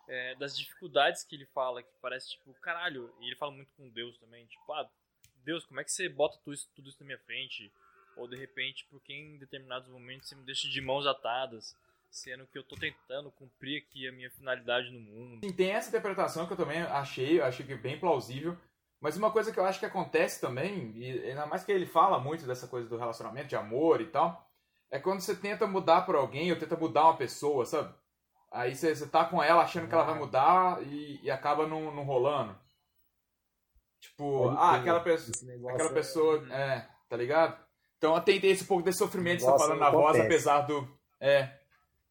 é, 0.07 0.35
das 0.35 0.57
dificuldades 0.57 1.23
que 1.23 1.35
ele 1.35 1.45
fala, 1.47 1.83
que 1.83 1.89
parece 2.01 2.29
tipo, 2.31 2.53
caralho, 2.55 3.13
e 3.19 3.27
ele 3.27 3.35
fala 3.35 3.51
muito 3.51 3.71
com 3.75 3.89
Deus 3.89 4.17
também, 4.17 4.45
tipo, 4.45 4.71
ah, 4.73 4.89
Deus, 5.43 5.65
como 5.65 5.79
é 5.79 5.83
que 5.83 5.91
você 5.91 6.09
bota 6.09 6.37
tudo 6.43 6.53
isso, 6.53 6.69
tudo 6.75 6.89
isso 6.89 6.97
na 6.99 7.05
minha 7.05 7.19
frente? 7.19 7.71
Ou 8.15 8.27
de 8.27 8.35
repente, 8.35 8.85
por 8.89 9.01
que 9.01 9.13
em 9.13 9.37
determinados 9.37 9.87
momentos 9.87 10.27
você 10.27 10.35
me 10.35 10.43
deixa 10.43 10.67
de 10.67 10.81
mãos 10.81 11.05
atadas, 11.05 11.75
sendo 12.09 12.47
que 12.47 12.57
eu 12.57 12.63
tô 12.63 12.75
tentando 12.75 13.31
cumprir 13.31 13.83
aqui 13.83 14.07
a 14.07 14.11
minha 14.11 14.31
finalidade 14.31 14.89
no 14.89 14.99
mundo. 14.99 15.45
Sim, 15.45 15.53
tem 15.53 15.71
essa 15.71 15.89
interpretação 15.89 16.47
que 16.47 16.53
eu 16.53 16.57
também 16.57 16.81
achei, 16.81 17.39
eu 17.39 17.45
achei 17.45 17.65
que 17.65 17.73
é 17.73 17.77
bem 17.77 17.99
plausível. 17.99 18.57
Mas 18.99 19.15
uma 19.15 19.31
coisa 19.31 19.51
que 19.51 19.59
eu 19.59 19.65
acho 19.65 19.79
que 19.79 19.85
acontece 19.85 20.41
também, 20.41 20.91
e 20.97 21.29
ainda 21.29 21.45
mais 21.45 21.63
que 21.63 21.71
ele 21.71 21.85
fala 21.85 22.19
muito 22.19 22.47
dessa 22.47 22.67
coisa 22.67 22.89
do 22.89 22.97
relacionamento, 22.97 23.47
de 23.47 23.55
amor 23.55 24.01
e 24.01 24.07
tal, 24.07 24.49
é 24.89 24.97
quando 24.97 25.21
você 25.21 25.35
tenta 25.35 25.67
mudar 25.67 26.01
por 26.01 26.15
alguém 26.15 26.51
ou 26.51 26.57
tenta 26.57 26.75
mudar 26.75 27.03
uma 27.03 27.17
pessoa, 27.17 27.65
sabe? 27.65 27.93
Aí 28.51 28.75
você, 28.75 28.95
você 28.95 29.07
tá 29.07 29.25
com 29.25 29.41
ela 29.43 29.61
achando 29.63 29.87
que 29.87 29.93
ela 29.93 30.03
vai 30.05 30.17
mudar 30.17 30.81
e, 30.83 31.19
e 31.23 31.29
acaba 31.29 31.67
não, 31.67 31.93
não 31.93 32.03
rolando. 32.03 32.57
Tipo, 33.99 34.49
ah, 34.49 34.75
aquela 34.75 35.03
negócio 35.03 35.75
Aquela 35.75 35.89
é- 35.89 35.93
pessoa, 35.93 36.53
é, 36.53 36.87
tá 37.09 37.17
ligado? 37.17 37.57
Então 37.97 38.19
tem, 38.21 38.39
tem 38.39 38.51
esse 38.51 38.65
pouco 38.65 38.83
desse 38.83 38.99
sofrimento 38.99 39.39
que 39.39 39.45
você 39.45 39.51
tá 39.51 39.57
falando 39.57 39.79
na 39.79 39.89
voz, 39.89 40.19
apesar 40.19 40.61
do. 40.61 40.87
É. 41.19 41.57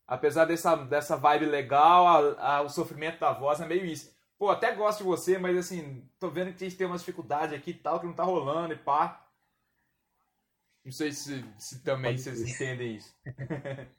Apesar 0.06 0.44
dessa, 0.44 0.76
dessa 0.76 1.16
vibe 1.16 1.46
legal, 1.46 2.06
a- 2.06 2.56
a- 2.56 2.62
o 2.62 2.68
sofrimento 2.68 3.18
da 3.18 3.32
voz 3.32 3.60
é 3.60 3.66
meio 3.66 3.84
isso. 3.84 4.14
Pô, 4.38 4.50
até 4.50 4.74
gosto 4.74 4.98
de 4.98 5.04
você, 5.04 5.38
mas 5.38 5.56
assim, 5.56 6.08
tô 6.18 6.28
vendo 6.30 6.52
que 6.54 6.64
a 6.64 6.68
gente 6.68 6.76
tem 6.76 6.86
uma 6.86 6.98
dificuldade 6.98 7.54
aqui 7.54 7.70
e 7.70 7.74
tal, 7.74 7.98
que 7.98 8.06
não 8.06 8.12
tá 8.14 8.22
rolando 8.22 8.74
e 8.74 8.78
pá. 8.78 9.26
Não 10.84 10.92
sei 10.92 11.10
se, 11.10 11.44
se 11.58 11.82
também 11.82 12.12
Pode 12.12 12.22
vocês 12.22 12.40
entendem 12.42 12.96
isso. 12.96 13.14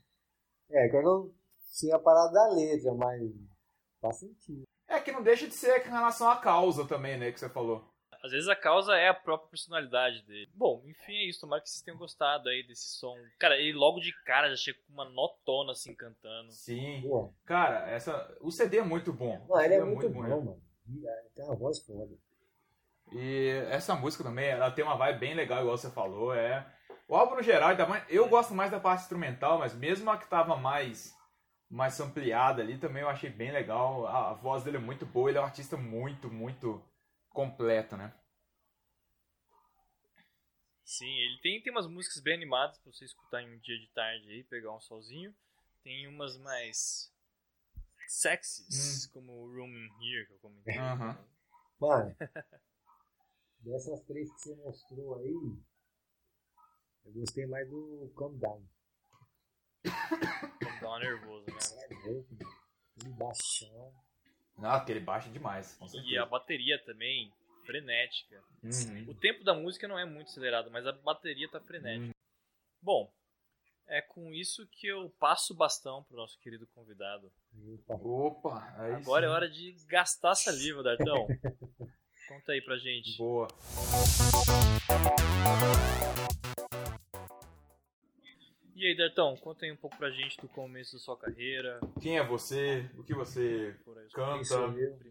É, 0.70 0.90
que 0.90 0.98
sei 1.68 1.92
a 1.92 2.00
parada 2.00 2.32
da 2.34 2.48
letra, 2.54 2.94
mas 2.94 3.22
faz 4.02 4.18
sentido. 4.18 4.64
É 4.88 5.00
que 5.00 5.12
não 5.12 5.22
deixa 5.22 5.48
de 5.48 5.54
ser 5.54 5.84
com 5.84 5.90
relação 5.90 6.30
à 6.30 6.38
causa 6.38 6.86
também, 6.88 7.18
né, 7.18 7.32
que 7.32 7.40
você 7.40 7.50
falou. 7.50 7.84
Às 8.24 8.32
vezes 8.32 8.50
a 8.50 8.56
causa 8.56 8.96
é 8.96 9.10
a 9.10 9.14
própria 9.14 9.50
personalidade 9.50 10.24
dele. 10.26 10.50
Bom, 10.56 10.82
enfim, 10.88 11.14
é 11.14 11.30
isso. 11.30 11.42
Tomara 11.42 11.62
que 11.62 11.70
vocês 11.70 11.84
tenham 11.84 12.00
gostado 12.00 12.50
aí 12.50 12.66
desse 12.66 12.98
som. 12.98 13.16
Cara, 13.40 13.58
ele 13.58 13.74
logo 13.74 14.00
de 14.00 14.12
cara 14.24 14.50
já 14.50 14.56
chega 14.56 14.80
com 14.88 14.94
uma 14.94 15.06
notona 15.06 15.72
assim 15.72 15.94
cantando. 15.94 16.52
Sim. 16.52 17.04
Pô, 17.08 17.32
Cara, 17.46 17.88
essa, 17.90 18.36
o 18.42 18.52
CD 18.52 18.80
é 18.80 18.84
muito 18.84 19.14
bom. 19.14 19.46
não, 19.48 19.62
ele 19.62 19.76
é 19.76 19.78
CD 19.78 19.90
muito, 19.90 20.10
bonito. 20.10 20.36
bom, 20.36 20.42
mano. 20.42 20.62
É, 21.06 21.24
Tem 21.36 21.46
uma 21.46 21.56
voz 21.56 21.80
foda. 21.86 22.16
E 23.14 23.50
essa 23.70 23.96
música 23.96 24.24
também, 24.24 24.50
ela 24.50 24.72
tem 24.72 24.84
uma 24.84 24.98
vibe 24.98 25.20
bem 25.20 25.34
legal, 25.36 25.62
igual 25.62 25.78
você 25.78 25.90
falou. 25.90 26.34
É... 26.34 26.66
O 27.08 27.16
álbum 27.16 27.36
no 27.36 27.44
geral, 27.44 27.70
ainda 27.70 27.86
mais, 27.86 28.04
eu 28.10 28.28
gosto 28.28 28.54
mais 28.54 28.72
da 28.72 28.80
parte 28.80 29.04
instrumental, 29.04 29.60
mas 29.60 29.74
mesmo 29.74 30.10
a 30.10 30.18
que 30.18 30.28
tava 30.28 30.58
mais, 30.58 31.16
mais 31.70 32.00
ampliada 32.00 32.62
ali, 32.62 32.78
também 32.78 33.02
eu 33.02 33.10
achei 33.10 33.30
bem 33.30 33.52
legal. 33.52 34.08
A, 34.08 34.32
a 34.32 34.34
voz 34.34 34.64
dele 34.64 34.78
é 34.78 34.80
muito 34.80 35.06
boa, 35.06 35.30
ele 35.30 35.38
é 35.38 35.42
um 35.42 35.46
artista 35.46 35.76
muito, 35.76 36.30
muito 36.30 36.82
completo, 37.30 37.98
né? 37.98 38.14
Sim, 40.86 41.14
ele 41.20 41.38
tem, 41.42 41.62
tem 41.62 41.72
umas 41.72 41.88
músicas 41.88 42.22
bem 42.22 42.34
animadas 42.34 42.80
pra 42.80 42.92
você 42.92 43.04
escutar 43.04 43.42
em 43.42 43.54
um 43.54 43.60
dia 43.60 43.78
de 43.78 43.88
tarde 43.90 44.30
aí, 44.30 44.44
pegar 44.46 44.74
um 44.74 44.80
solzinho. 44.80 45.36
Tem 45.84 46.08
umas 46.08 46.38
mais 46.38 47.14
sexys, 48.08 49.06
como 49.08 49.48
Room 49.48 49.68
in 49.68 49.90
Here, 50.02 50.28
que 50.28 50.34
eu 50.34 50.40
comentei. 50.40 50.78
Aham. 50.78 51.18
Mano, 51.80 52.16
dessas 53.60 54.02
três 54.06 54.32
que 54.34 54.40
você 54.40 54.56
mostrou 54.56 55.20
aí, 55.20 55.58
eu 57.06 57.12
gostei 57.12 57.46
mais 57.46 57.70
do 57.70 58.12
Calm 58.18 58.38
Down. 58.38 58.66
Dá 59.84 60.88
uma 60.88 61.00
nervoso, 61.00 61.46
né? 61.48 61.58
É. 61.80 61.86
Aquele 61.86 63.14
baixão. 63.16 63.94
Não, 64.58 64.72
aquele 64.72 65.00
baixo 65.00 65.30
é 65.30 65.32
demais, 65.32 65.76
com 65.76 65.86
E 66.00 66.18
a 66.18 66.26
bateria 66.26 66.84
também, 66.84 67.32
frenética. 67.66 68.44
Uhum. 68.64 69.10
O 69.10 69.14
tempo 69.14 69.44
da 69.44 69.54
música 69.54 69.88
não 69.88 70.00
é 70.00 70.06
muito 70.06 70.30
acelerado, 70.30 70.72
mas 70.72 70.88
a 70.88 70.92
bateria 70.92 71.48
tá 71.50 71.60
frenética. 71.60 72.16
Bom, 72.82 73.12
é 73.88 74.02
com 74.02 74.34
isso 74.34 74.68
que 74.68 74.88
eu 74.88 75.10
passo 75.20 75.54
o 75.54 75.56
bastão 75.56 76.04
pro 76.04 76.18
nosso 76.18 76.40
querido 76.40 76.68
convidado. 76.68 77.32
Opa. 77.88 77.94
Opa, 77.96 78.76
aí 78.78 78.94
Agora 78.96 79.26
é 79.26 79.30
sim. 79.30 79.36
hora 79.36 79.50
de 79.50 79.76
gastar 79.88 80.36
saliva, 80.36 80.82
Dartão. 80.82 81.28
Conta 82.28 82.52
aí 82.52 82.62
pra 82.62 82.78
gente. 82.78 83.18
Boa. 83.18 83.48
E 88.78 88.86
aí, 88.86 88.96
Dartão, 88.96 89.36
conta 89.38 89.66
aí 89.66 89.72
um 89.72 89.76
pouco 89.76 89.98
pra 89.98 90.12
gente 90.12 90.40
do 90.40 90.48
começo 90.48 90.94
da 90.94 91.00
sua 91.00 91.18
carreira. 91.18 91.80
Quem 92.00 92.20
é 92.20 92.24
você? 92.24 92.88
O 92.96 93.04
que 93.04 93.12
você 93.12 93.76
aí, 93.88 94.08
canta? 94.14 94.56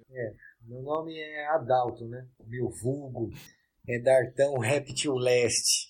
É, 0.08 0.34
meu 0.62 0.82
nome 0.82 1.18
é 1.18 1.48
Adalto, 1.48 2.06
né? 2.06 2.28
Meu 2.46 2.70
vulgo 2.70 3.28
é 3.88 3.98
Dartão 3.98 4.56
Reptil 4.58 5.16
Leste. 5.16 5.88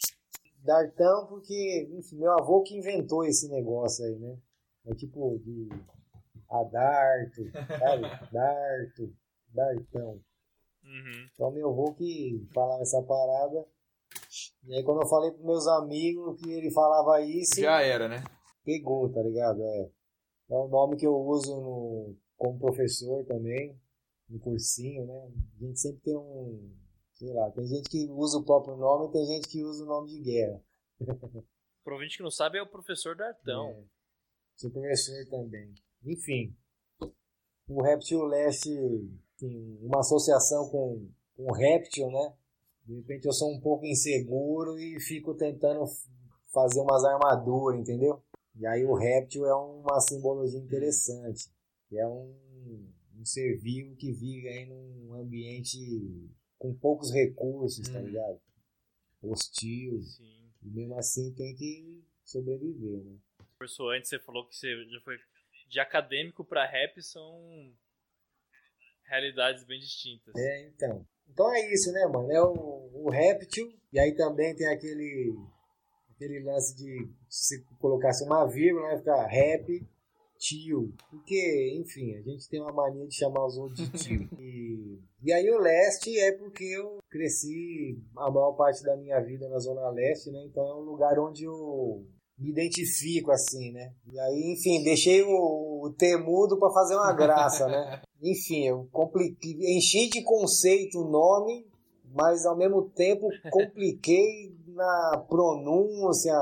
Dartão 0.64 1.26
porque, 1.26 1.86
enfim, 1.92 2.16
meu 2.16 2.32
avô 2.32 2.62
que 2.62 2.78
inventou 2.78 3.26
esse 3.26 3.46
negócio 3.50 4.06
aí, 4.06 4.18
né? 4.20 4.38
É 4.86 4.94
tipo 4.94 5.38
de 5.44 5.68
Adarto, 6.48 7.42
sabe? 7.52 8.02
Darto, 8.32 9.14
Dartão. 9.48 10.18
Uhum. 10.82 11.28
Então 11.34 11.50
meu 11.50 11.68
avô 11.68 11.92
que 11.92 12.42
falava 12.54 12.80
essa 12.80 13.02
parada. 13.02 13.66
E 14.66 14.74
aí 14.74 14.82
quando 14.82 15.02
eu 15.02 15.08
falei 15.08 15.30
pros 15.30 15.44
meus 15.44 15.66
amigos 15.68 16.40
que 16.40 16.50
ele 16.50 16.70
falava 16.72 17.20
isso, 17.20 17.60
Já 17.60 17.80
era, 17.82 18.08
né? 18.08 18.24
pegou, 18.64 19.08
tá 19.12 19.22
ligado? 19.22 19.62
É, 19.62 19.90
é 20.50 20.54
o 20.54 20.68
nome 20.68 20.96
que 20.96 21.06
eu 21.06 21.14
uso 21.14 21.54
no, 21.54 22.16
como 22.36 22.58
professor 22.58 23.24
também, 23.24 23.80
no 24.28 24.40
cursinho, 24.40 25.06
né? 25.06 25.32
A 25.54 25.64
gente 25.64 25.78
sempre 25.78 26.00
tem 26.00 26.16
um, 26.16 26.74
sei 27.14 27.32
lá, 27.32 27.50
tem 27.52 27.64
gente 27.66 27.88
que 27.88 28.08
usa 28.10 28.38
o 28.38 28.44
próprio 28.44 28.76
nome 28.76 29.08
e 29.08 29.12
tem 29.12 29.24
gente 29.24 29.48
que 29.48 29.62
usa 29.62 29.84
o 29.84 29.86
nome 29.86 30.10
de 30.10 30.20
guerra. 30.20 30.60
Pro 31.84 31.94
ouvinte 31.94 32.16
que 32.16 32.22
não 32.22 32.30
sabe, 32.30 32.58
é 32.58 32.62
o 32.62 32.68
professor 32.68 33.14
Dartão. 33.14 33.70
É, 33.70 33.84
sou 34.56 34.70
professor 34.72 35.24
também. 35.30 35.72
Enfim, 36.04 36.56
o 37.68 37.82
Reptil 37.82 38.24
Leste 38.24 38.70
tem 39.38 39.78
uma 39.82 40.00
associação 40.00 40.68
com, 40.68 41.08
com 41.36 41.44
o 41.44 41.54
réptil, 41.54 42.10
né? 42.10 42.36
De 42.87 42.95
repente 42.95 43.26
eu 43.26 43.32
sou 43.32 43.53
um 43.53 43.61
pouco 43.61 43.84
inseguro 43.84 44.78
e 44.78 45.01
fico 45.01 45.34
tentando 45.34 45.84
fazer 46.53 46.80
umas 46.80 47.05
armaduras, 47.05 47.80
entendeu? 47.80 48.22
E 48.55 48.64
aí 48.66 48.84
o 48.84 48.95
réptil 48.95 49.45
é 49.45 49.55
uma 49.55 50.01
simbologia 50.01 50.59
interessante. 50.59 51.51
É 51.93 52.07
um, 52.07 52.89
um 53.18 53.24
ser 53.24 53.59
vivo 53.59 53.97
que 53.97 54.12
vive 54.12 54.49
aí 54.49 54.66
num 54.66 55.14
ambiente 55.14 55.78
com 56.59 56.72
poucos 56.74 57.11
recursos, 57.12 57.89
tá 57.89 57.99
Hum. 57.99 58.05
ligado? 58.07 58.41
Hostil. 59.22 60.01
Sim. 60.03 60.53
E 60.62 60.68
mesmo 60.70 60.97
assim 60.97 61.32
tem 61.34 61.55
que 61.55 62.05
sobreviver, 62.24 63.05
né? 63.05 63.16
Conversou 63.59 63.91
antes, 63.91 64.09
você 64.09 64.18
falou 64.18 64.47
que 64.47 64.55
você 64.57 64.84
já 64.89 65.01
foi 65.01 65.16
de 65.68 65.80
acadêmico 65.80 66.45
pra 66.45 66.66
rap, 66.66 67.03
são 67.03 67.74
realidades 69.09 69.64
bem 69.64 69.78
distintas. 69.78 70.34
É, 70.36 70.68
então. 70.68 71.07
Então 71.28 71.52
é 71.54 71.72
isso, 71.72 71.92
né, 71.92 72.07
mano? 72.07 72.30
É 72.32 72.42
o, 72.42 72.90
o 72.94 73.11
réptil, 73.11 73.68
e 73.92 73.98
aí 73.98 74.14
também 74.14 74.54
tem 74.54 74.68
aquele, 74.68 75.34
aquele 76.14 76.40
lance 76.42 76.74
de 76.76 77.09
se 77.28 77.57
você 77.57 77.64
colocasse 77.78 78.24
uma 78.24 78.46
vírgula, 78.46 78.88
vai 78.88 78.98
ficar 78.98 79.26
rap, 79.26 79.86
tio. 80.38 80.94
Porque, 81.11 81.78
enfim, 81.80 82.14
a 82.14 82.22
gente 82.22 82.48
tem 82.48 82.61
uma 82.61 82.72
mania 82.72 83.07
de 83.07 83.14
chamar 83.14 83.44
os 83.46 83.57
outros 83.57 83.90
de 83.90 83.98
tio. 83.98 84.28
E, 84.38 84.98
e 85.22 85.32
aí 85.32 85.50
o 85.50 85.59
leste 85.59 86.18
é 86.18 86.32
porque 86.32 86.64
eu 86.64 86.98
cresci 87.11 87.98
a 88.16 88.30
maior 88.30 88.52
parte 88.52 88.82
da 88.82 88.96
minha 88.96 89.20
vida 89.20 89.48
na 89.48 89.59
Zona 89.59 89.90
Leste, 89.90 90.30
né? 90.30 90.44
Então 90.44 90.66
é 90.66 90.74
um 90.74 90.80
lugar 90.80 91.18
onde 91.18 91.44
eu 91.44 92.07
me 92.38 92.50
identifico 92.50 93.30
assim, 93.30 93.72
né? 93.72 93.92
E 94.12 94.18
aí, 94.18 94.54
enfim, 94.54 94.84
deixei 94.84 95.22
o, 95.22 95.86
o 95.86 95.94
temudo 95.96 96.59
para 96.59 96.72
fazer 96.72 96.94
uma 96.94 97.12
graça, 97.12 97.66
né? 97.66 98.02
Enfim, 98.22 98.66
eu 98.66 98.88
compliquei, 98.92 99.52
enchi 99.76 100.08
de 100.08 100.22
conceito 100.22 101.00
o 101.00 101.10
nome, 101.10 101.66
mas 102.14 102.46
ao 102.46 102.56
mesmo 102.56 102.88
tempo 102.90 103.28
compliquei 103.50 104.54
na 104.68 105.24
pronúncia, 105.28 106.32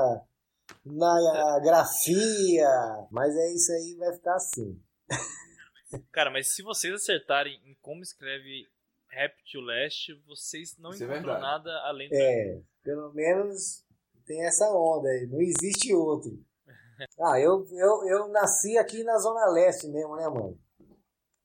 na 0.85 1.59
grafia. 1.61 2.69
Mas 3.11 3.35
é 3.35 3.53
isso 3.53 3.71
aí, 3.71 3.95
vai 3.97 4.13
ficar 4.13 4.35
assim. 4.35 4.79
Cara, 6.11 6.31
mas 6.31 6.53
se 6.53 6.63
vocês 6.63 6.93
acertarem 6.93 7.59
em 7.65 7.75
como 7.81 8.01
escreve 8.01 8.67
Rap 9.09 9.33
Leste, 9.65 10.13
vocês 10.27 10.77
não 10.77 10.91
Isso 10.91 11.03
é 11.03 11.05
encontram 11.05 11.33
verdade. 11.33 11.41
nada 11.41 11.69
além 11.87 12.09
do. 12.09 12.15
É, 12.15 12.61
pelo 12.83 13.13
menos 13.13 13.83
tem 14.25 14.45
essa 14.45 14.69
onda 14.71 15.07
aí, 15.09 15.27
não 15.27 15.41
existe 15.41 15.93
outro. 15.93 16.31
Ah, 17.19 17.37
eu, 17.37 17.67
eu, 17.73 18.07
eu 18.07 18.27
nasci 18.29 18.77
aqui 18.77 19.03
na 19.03 19.17
Zona 19.17 19.51
Leste 19.51 19.85
mesmo, 19.89 20.15
né, 20.15 20.29
mano? 20.29 20.57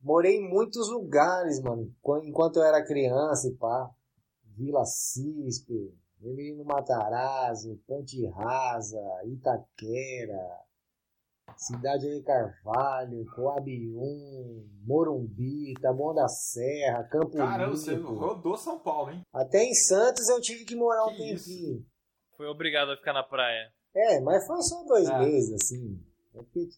Morei 0.00 0.36
em 0.36 0.48
muitos 0.48 0.88
lugares, 0.90 1.60
mano, 1.60 1.94
quan- 2.00 2.24
enquanto 2.24 2.56
eu 2.56 2.62
era 2.64 2.84
criança 2.84 3.48
e 3.48 3.54
pá. 3.56 3.90
Vila 4.56 4.84
Cispe, 4.84 5.94
Menino 6.20 6.64
Matarazzo, 6.64 7.80
Ponte 7.86 8.26
Rasa, 8.26 8.98
Itaquera, 9.24 10.58
Cidade 11.56 12.08
de 12.08 12.22
Carvalho, 12.22 13.24
Coabium, 13.34 14.66
Morumbi, 14.86 15.74
Taboão 15.80 16.14
da 16.14 16.28
Serra, 16.28 17.04
Campo 17.04 17.36
Caramba, 17.36 17.76
você 17.76 17.94
Limpo. 17.94 18.12
rodou 18.14 18.56
São 18.56 18.78
Paulo, 18.78 19.10
hein? 19.12 19.22
Até 19.32 19.62
em 19.64 19.74
Santos 19.74 20.28
eu 20.28 20.40
tive 20.40 20.64
que 20.64 20.76
morar 20.76 21.06
um 21.06 21.14
Que 21.16 21.32
isso? 21.34 21.48
tempinho. 21.48 21.86
Foi 22.36 22.46
obrigado 22.46 22.90
a 22.92 22.96
ficar 22.96 23.12
na 23.12 23.22
praia. 23.22 23.70
É, 23.94 24.20
mas 24.20 24.46
foi 24.46 24.62
só 24.62 24.82
dois 24.84 25.08
Ah. 25.10 25.18
meses, 25.18 25.52
assim. 25.54 26.00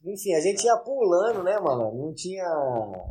Enfim, 0.04 0.34
a 0.34 0.40
gente 0.40 0.64
ia 0.64 0.76
pulando, 0.78 1.42
né, 1.42 1.58
mano? 1.60 1.92
Não 1.94 2.14
tinha. 2.14 2.46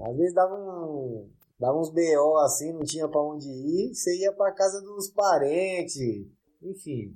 Às 0.07 0.17
vezes 0.17 0.33
dava 0.33 0.55
um. 0.55 1.29
Dava 1.59 1.77
uns 1.77 1.91
BO 1.91 2.37
assim, 2.39 2.73
não 2.73 2.81
tinha 2.81 3.07
pra 3.07 3.21
onde 3.21 3.47
ir. 3.47 3.93
Você 3.93 4.17
ia 4.17 4.33
pra 4.33 4.51
casa 4.51 4.81
dos 4.81 5.11
parentes. 5.11 6.27
Enfim. 6.61 7.15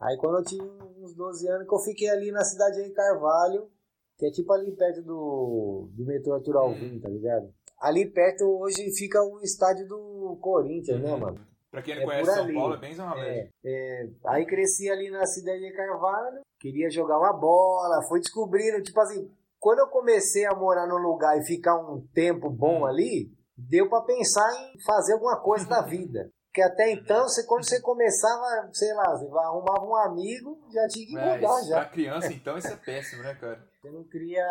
Aí 0.00 0.16
quando 0.16 0.38
eu 0.38 0.44
tinha 0.44 0.64
uns 0.64 1.14
12 1.14 1.48
anos 1.48 1.68
que 1.68 1.74
eu 1.74 1.78
fiquei 1.78 2.08
ali 2.08 2.32
na 2.32 2.44
cidade 2.44 2.82
de 2.82 2.90
Carvalho, 2.90 3.70
que 4.18 4.26
é 4.26 4.30
tipo 4.30 4.52
ali 4.52 4.72
perto 4.72 5.02
do, 5.02 5.90
do 5.92 6.04
metrô 6.04 6.34
Arthur 6.34 6.56
Alvim, 6.56 6.98
tá 6.98 7.08
ligado? 7.08 7.52
Ali 7.78 8.06
perto 8.10 8.44
hoje 8.44 8.90
fica 8.96 9.22
o 9.22 9.40
estádio 9.42 9.86
do 9.86 10.38
Corinthians, 10.40 11.00
né, 11.00 11.14
mano? 11.14 11.51
Pra 11.72 11.80
quem 11.82 11.94
não 11.96 12.02
É 12.02 12.04
conhece 12.04 12.34
São. 12.34 12.52
Paulo, 12.54 12.74
é 12.74 12.78
bem 12.78 12.94
Zona 12.94 13.16
É, 13.16 13.20
Leste. 13.24 13.50
é, 13.64 14.06
aí 14.26 14.44
cresci 14.46 14.90
ali 14.90 15.10
na 15.10 15.24
cidade 15.26 15.58
de 15.60 15.72
Carvalho, 15.72 16.40
queria 16.60 16.90
jogar 16.90 17.18
uma 17.18 17.32
bola, 17.32 18.02
fui 18.08 18.20
descobrindo, 18.20 18.82
tipo 18.82 19.00
assim, 19.00 19.28
quando 19.58 19.78
eu 19.80 19.88
comecei 19.88 20.44
a 20.44 20.54
morar 20.54 20.86
num 20.86 20.98
lugar 20.98 21.36
e 21.38 21.44
ficar 21.46 21.74
um 21.76 22.06
tempo 22.14 22.50
bom 22.50 22.84
ali, 22.84 23.30
deu 23.56 23.88
pra 23.88 24.02
pensar 24.02 24.48
em 24.54 24.78
fazer 24.84 25.14
alguma 25.14 25.40
coisa 25.40 25.66
da 25.66 25.80
vida. 25.82 26.30
Porque 26.52 26.60
até 26.60 26.92
então, 26.92 27.22
você, 27.22 27.46
quando 27.46 27.64
você 27.66 27.80
começava, 27.80 28.68
sei 28.74 28.92
lá, 28.92 29.04
você 29.16 29.24
arrumava 29.24 29.86
um 29.86 29.96
amigo, 29.96 30.58
já 30.70 30.86
tinha 30.88 31.06
que 31.06 31.16
É, 31.16 31.34
mudar 31.36 31.58
isso, 31.60 31.68
já. 31.70 31.76
pra 31.76 31.88
criança, 31.88 32.30
então, 32.30 32.58
isso 32.58 32.68
é 32.68 32.76
péssimo, 32.76 33.22
né, 33.22 33.34
cara? 33.36 33.64
Você 33.80 33.90
não 33.90 34.04
cria 34.04 34.44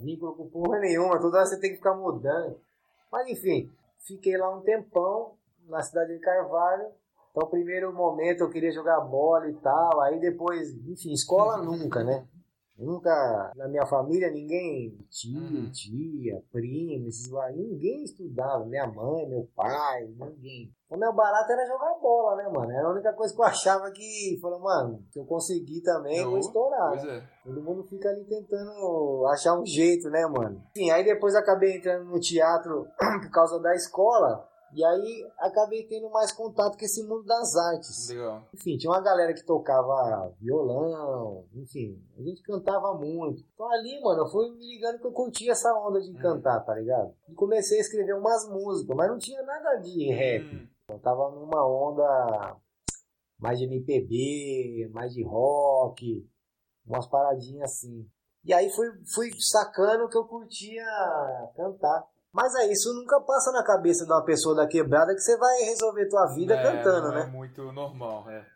vínculo 0.00 0.36
com 0.36 0.48
porra 0.48 0.78
nenhuma, 0.78 1.20
toda 1.20 1.38
hora 1.38 1.46
você 1.46 1.58
tem 1.58 1.70
que 1.70 1.78
ficar 1.78 1.94
mudando. 1.96 2.56
Mas 3.10 3.26
enfim, 3.28 3.68
fiquei 4.06 4.36
lá 4.36 4.56
um 4.56 4.60
tempão, 4.62 5.32
na 5.68 5.82
cidade 5.82 6.12
de 6.14 6.20
Carvalho. 6.20 6.86
Então, 7.30 7.48
primeiro 7.48 7.92
momento 7.92 8.40
eu 8.42 8.50
queria 8.50 8.72
jogar 8.72 9.00
bola 9.00 9.48
e 9.48 9.54
tal, 9.54 10.00
aí 10.00 10.18
depois, 10.18 10.74
enfim, 10.86 11.12
escola 11.12 11.58
nunca, 11.62 12.02
né? 12.02 12.26
Nunca, 12.76 13.52
na 13.56 13.68
minha 13.68 13.84
família, 13.84 14.30
ninguém, 14.30 14.96
tio, 15.10 15.38
Uhum. 15.38 15.70
tia, 15.70 16.42
primo, 16.50 17.08
esses 17.08 17.30
lá, 17.30 17.50
ninguém 17.50 18.04
estudava, 18.04 18.64
minha 18.64 18.86
mãe, 18.86 19.28
meu 19.28 19.46
pai, 19.54 20.06
ninguém. 20.06 20.72
O 20.88 20.96
meu 20.96 21.12
barato 21.12 21.52
era 21.52 21.66
jogar 21.66 21.94
bola, 22.00 22.36
né, 22.36 22.48
mano? 22.48 22.72
Era 22.72 22.88
a 22.88 22.90
única 22.90 23.12
coisa 23.12 23.34
que 23.34 23.40
eu 23.40 23.44
achava 23.44 23.90
que, 23.90 24.38
falou, 24.40 24.60
mano, 24.60 25.04
se 25.10 25.18
eu 25.18 25.26
conseguir 25.26 25.82
também, 25.82 26.16
eu 26.20 26.30
vou 26.30 26.38
estourar. 26.38 26.88
Pois 26.92 27.04
é. 27.04 27.22
Todo 27.44 27.62
mundo 27.62 27.84
fica 27.84 28.08
ali 28.08 28.24
tentando 28.24 29.26
achar 29.30 29.60
um 29.60 29.66
jeito, 29.66 30.08
né, 30.08 30.26
mano? 30.26 30.62
Enfim, 30.74 30.90
aí 30.90 31.04
depois 31.04 31.34
acabei 31.34 31.76
entrando 31.76 32.06
no 32.06 32.18
teatro 32.18 32.86
por 33.22 33.30
causa 33.30 33.60
da 33.60 33.74
escola. 33.74 34.48
E 34.72 34.84
aí 34.84 35.30
acabei 35.38 35.84
tendo 35.86 36.08
mais 36.10 36.30
contato 36.32 36.78
com 36.78 36.84
esse 36.84 37.02
mundo 37.02 37.24
das 37.24 37.56
artes. 37.56 38.08
Legal. 38.08 38.42
Enfim, 38.54 38.76
tinha 38.76 38.90
uma 38.92 39.00
galera 39.00 39.34
que 39.34 39.44
tocava 39.44 40.32
violão, 40.40 41.44
enfim, 41.54 42.00
a 42.16 42.22
gente 42.22 42.42
cantava 42.42 42.94
muito. 42.94 43.42
Então 43.54 43.68
ali, 43.72 44.00
mano, 44.00 44.22
eu 44.22 44.28
fui 44.28 44.50
me 44.50 44.66
ligando 44.74 45.00
que 45.00 45.06
eu 45.06 45.12
curtia 45.12 45.52
essa 45.52 45.72
onda 45.74 46.00
de 46.00 46.12
cantar, 46.14 46.60
tá 46.60 46.74
ligado? 46.74 47.12
E 47.28 47.34
comecei 47.34 47.78
a 47.78 47.80
escrever 47.80 48.14
umas 48.14 48.48
músicas, 48.48 48.96
mas 48.96 49.10
não 49.10 49.18
tinha 49.18 49.42
nada 49.42 49.76
de 49.76 50.12
rap. 50.12 50.44
Hum, 50.54 50.68
Eu 50.88 50.98
tava 51.00 51.30
numa 51.30 51.66
onda 51.66 52.56
mais 53.38 53.58
de 53.58 53.64
MPB, 53.64 54.90
mais 54.92 55.12
de 55.12 55.22
rock, 55.24 56.28
umas 56.86 57.06
paradinhas 57.06 57.72
assim. 57.72 58.08
E 58.44 58.54
aí 58.54 58.70
fui, 58.70 58.86
fui 59.14 59.30
sacando 59.40 60.08
que 60.08 60.16
eu 60.16 60.24
curtia 60.24 60.84
cantar. 61.56 62.06
Mas 62.32 62.54
é 62.54 62.70
isso 62.70 62.92
nunca 62.94 63.20
passa 63.20 63.50
na 63.52 63.64
cabeça 63.64 64.04
de 64.04 64.12
uma 64.12 64.24
pessoa 64.24 64.54
da 64.54 64.66
quebrada 64.66 65.12
que 65.14 65.20
você 65.20 65.36
vai 65.36 65.62
resolver 65.62 66.08
tua 66.08 66.26
vida 66.26 66.54
é, 66.54 66.62
cantando, 66.62 67.08
não 67.08 67.14
né? 67.14 67.22
É 67.22 67.26
muito 67.26 67.72
normal, 67.72 68.30
é. 68.30 68.46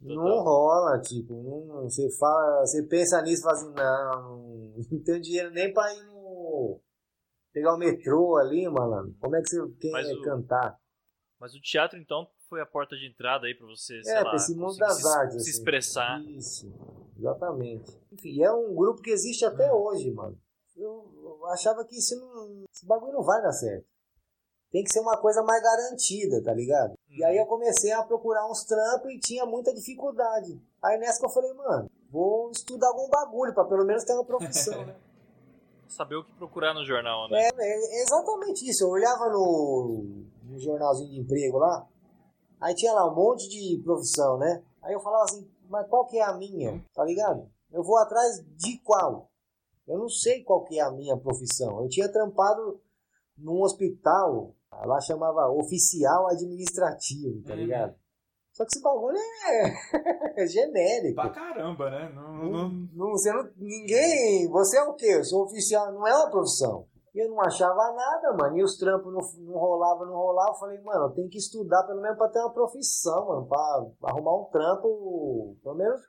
Não 0.00 0.40
rola, 0.42 0.98
tipo, 1.00 1.34
não, 1.66 1.82
você 1.84 2.08
fala, 2.18 2.60
você 2.66 2.82
pensa 2.84 3.20
nisso 3.22 3.42
e 3.42 3.44
fala 3.44 3.54
assim, 3.54 3.72
não, 3.74 4.38
não 4.90 5.02
tenho 5.04 5.20
dinheiro 5.20 5.50
nem 5.50 5.72
pra 5.72 5.92
ir 5.94 6.02
no. 6.04 6.80
pegar 7.52 7.74
o 7.74 7.78
metrô 7.78 8.36
ali, 8.38 8.66
mano. 8.68 9.14
Como 9.20 9.36
é 9.36 9.42
que 9.42 9.48
você 9.50 9.60
quer 9.78 9.90
Mas 9.92 10.10
o- 10.10 10.22
cantar? 10.22 10.78
Mas 11.38 11.54
o 11.54 11.60
teatro, 11.60 11.98
então, 11.98 12.26
foi 12.48 12.60
a 12.62 12.66
porta 12.66 12.96
de 12.96 13.06
entrada 13.06 13.46
aí 13.46 13.54
pra 13.54 13.66
você, 13.66 14.02
sei 14.02 14.12
É, 14.14 14.22
lá, 14.22 14.30
pra 14.30 14.36
esse 14.36 14.54
mundo 14.54 14.76
das 14.78 15.00
se, 15.02 15.06
artes. 15.08 15.34
se 15.34 15.40
assim. 15.40 15.50
expressar. 15.50 16.20
Isso, 16.22 16.72
exatamente. 17.18 17.98
Enfim, 18.10 18.42
é 18.42 18.50
um 18.50 18.74
grupo 18.74 19.02
que 19.02 19.10
existe 19.10 19.44
até 19.44 19.70
hoje, 19.70 20.10
mano. 20.12 20.36
Eu, 20.80 21.46
achava 21.52 21.84
que 21.84 21.98
isso 21.98 22.18
não. 22.18 22.64
Esse 22.72 22.86
bagulho 22.86 23.12
não 23.12 23.22
vai 23.22 23.42
dar 23.42 23.52
certo. 23.52 23.86
Tem 24.72 24.82
que 24.82 24.92
ser 24.92 25.00
uma 25.00 25.18
coisa 25.18 25.42
mais 25.42 25.62
garantida, 25.62 26.42
tá 26.42 26.54
ligado? 26.54 26.94
E 27.08 27.22
aí 27.24 27.36
eu 27.36 27.44
comecei 27.44 27.92
a 27.92 28.02
procurar 28.02 28.48
uns 28.48 28.64
trampos 28.64 29.10
e 29.12 29.18
tinha 29.18 29.44
muita 29.44 29.74
dificuldade. 29.74 30.58
Aí 30.82 30.96
nessa 30.98 31.18
que 31.18 31.26
eu 31.26 31.30
falei, 31.30 31.52
mano, 31.52 31.90
vou 32.08 32.50
estudar 32.50 32.86
algum 32.86 33.08
bagulho 33.10 33.52
pra 33.52 33.64
pelo 33.64 33.84
menos 33.84 34.04
ter 34.04 34.14
uma 34.14 34.24
profissão, 34.24 34.86
né? 34.86 34.96
Saber 35.88 36.14
o 36.14 36.24
que 36.24 36.32
procurar 36.34 36.72
no 36.72 36.84
jornal, 36.84 37.28
né? 37.28 37.48
É, 37.48 37.98
é 37.98 38.02
exatamente 38.02 38.66
isso. 38.66 38.84
Eu 38.84 38.90
olhava 38.90 39.28
no, 39.28 40.24
no 40.44 40.58
jornalzinho 40.58 41.10
de 41.10 41.18
emprego 41.18 41.58
lá, 41.58 41.84
aí 42.60 42.74
tinha 42.74 42.92
lá 42.92 43.10
um 43.10 43.14
monte 43.14 43.48
de 43.48 43.82
profissão, 43.82 44.38
né? 44.38 44.62
Aí 44.82 44.94
eu 44.94 45.00
falava 45.00 45.24
assim, 45.24 45.50
mas 45.68 45.88
qual 45.88 46.06
que 46.06 46.16
é 46.16 46.22
a 46.22 46.32
minha? 46.32 46.82
Tá 46.94 47.04
ligado? 47.04 47.50
Eu 47.72 47.82
vou 47.82 47.98
atrás 47.98 48.40
de 48.56 48.78
qual? 48.78 49.29
Eu 49.90 49.98
não 49.98 50.08
sei 50.08 50.42
qual 50.44 50.64
que 50.64 50.78
é 50.78 50.82
a 50.82 50.90
minha 50.92 51.16
profissão. 51.16 51.82
Eu 51.82 51.88
tinha 51.88 52.10
trampado 52.10 52.80
num 53.36 53.60
hospital, 53.62 54.54
lá 54.84 55.00
chamava 55.00 55.48
oficial 55.50 56.28
administrativo, 56.28 57.42
tá 57.42 57.54
Uhum. 57.54 57.58
ligado? 57.60 57.94
Só 58.52 58.64
que 58.64 58.70
esse 58.74 58.82
bagulho 58.82 59.16
é, 59.16 60.42
é 60.42 60.46
genérico. 60.46 61.14
Pra 61.14 61.30
caramba, 61.30 61.90
né? 61.90 62.12
Não, 62.14 62.32
não, 62.50 62.68
Não, 62.92 63.10
você 63.12 63.32
não, 63.32 63.48
ninguém. 63.56 64.48
Você 64.50 64.76
é 64.78 64.82
o 64.82 64.94
quê? 64.94 65.06
Eu 65.16 65.24
sou 65.24 65.44
oficial, 65.44 65.92
não 65.92 66.06
é 66.06 66.14
uma 66.14 66.30
profissão. 66.30 66.86
E 67.14 67.18
eu 67.24 67.28
não 67.30 67.40
achava 67.40 67.92
nada, 67.92 68.36
mano. 68.36 68.58
E 68.58 68.62
os 68.62 68.76
trampos 68.76 69.12
não, 69.12 69.20
não 69.52 69.58
rolava, 69.58 70.04
não 70.04 70.14
rolava. 70.14 70.50
Eu 70.50 70.58
falei, 70.58 70.80
mano, 70.82 71.06
eu 71.06 71.10
tenho 71.10 71.28
que 71.28 71.38
estudar 71.38 71.84
pelo 71.84 72.00
menos 72.00 72.16
pra 72.18 72.28
ter 72.28 72.38
uma 72.40 72.52
profissão, 72.52 73.26
mano. 73.26 73.46
Pra 73.46 74.10
arrumar 74.10 74.36
um 74.36 74.44
trampo, 74.44 75.56
pelo 75.62 75.74
menos 75.76 76.00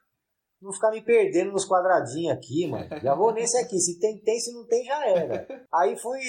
não 0.61 0.71
ficar 0.71 0.91
me 0.91 1.01
perdendo 1.01 1.51
nos 1.51 1.65
quadradinhos 1.65 2.33
aqui, 2.37 2.67
mano. 2.67 2.87
Já 3.01 3.15
vou 3.15 3.33
nesse 3.33 3.57
aqui. 3.57 3.79
Se 3.79 3.99
tem, 3.99 4.19
tem. 4.19 4.39
Se 4.39 4.53
não 4.53 4.65
tem, 4.67 4.85
já 4.85 5.07
era. 5.07 5.47
Aí 5.73 5.97
fui 5.97 6.19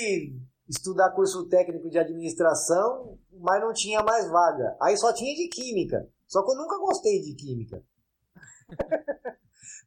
estudar 0.68 1.10
curso 1.10 1.46
técnico 1.48 1.90
de 1.90 1.98
administração, 1.98 3.18
mas 3.40 3.60
não 3.60 3.72
tinha 3.72 4.02
mais 4.02 4.28
vaga. 4.30 4.76
Aí 4.80 4.96
só 4.96 5.12
tinha 5.12 5.34
de 5.34 5.48
química. 5.48 6.08
Só 6.26 6.42
que 6.42 6.50
eu 6.52 6.56
nunca 6.56 6.78
gostei 6.78 7.20
de 7.20 7.34
química. 7.34 7.82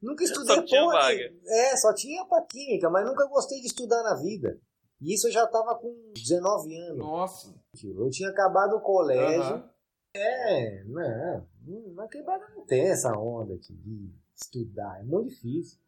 nunca 0.02 0.24
estudei 0.24 0.56
Só 0.56 0.64
tinha 0.64 0.82
porra 0.82 1.00
vaga. 1.00 1.34
É, 1.48 1.78
só 1.78 1.94
tinha 1.94 2.26
pra 2.26 2.42
química, 2.44 2.90
mas 2.90 3.06
nunca 3.06 3.26
gostei 3.28 3.60
de 3.62 3.68
estudar 3.68 4.04
na 4.04 4.16
vida. 4.16 4.60
E 5.02 5.14
isso 5.14 5.28
eu 5.28 5.32
já 5.32 5.46
tava 5.48 5.76
com 5.76 5.94
19 6.14 6.76
anos. 6.78 6.98
Nossa. 7.00 7.54
Eu 7.84 8.10
tinha 8.10 8.30
acabado 8.30 8.76
o 8.76 8.82
colégio. 8.82 9.42
Aham. 9.42 9.70
É, 10.18 10.84
não, 10.86 11.46
não- 11.68 11.94
na 11.94 12.08
quebrada 12.08 12.48
não 12.56 12.66
tem 12.66 12.88
essa 12.88 13.12
onda 13.18 13.58
de 13.58 13.74
estudar, 14.36 15.00
é 15.00 15.04
muito 15.04 15.30
difícil. 15.30 15.80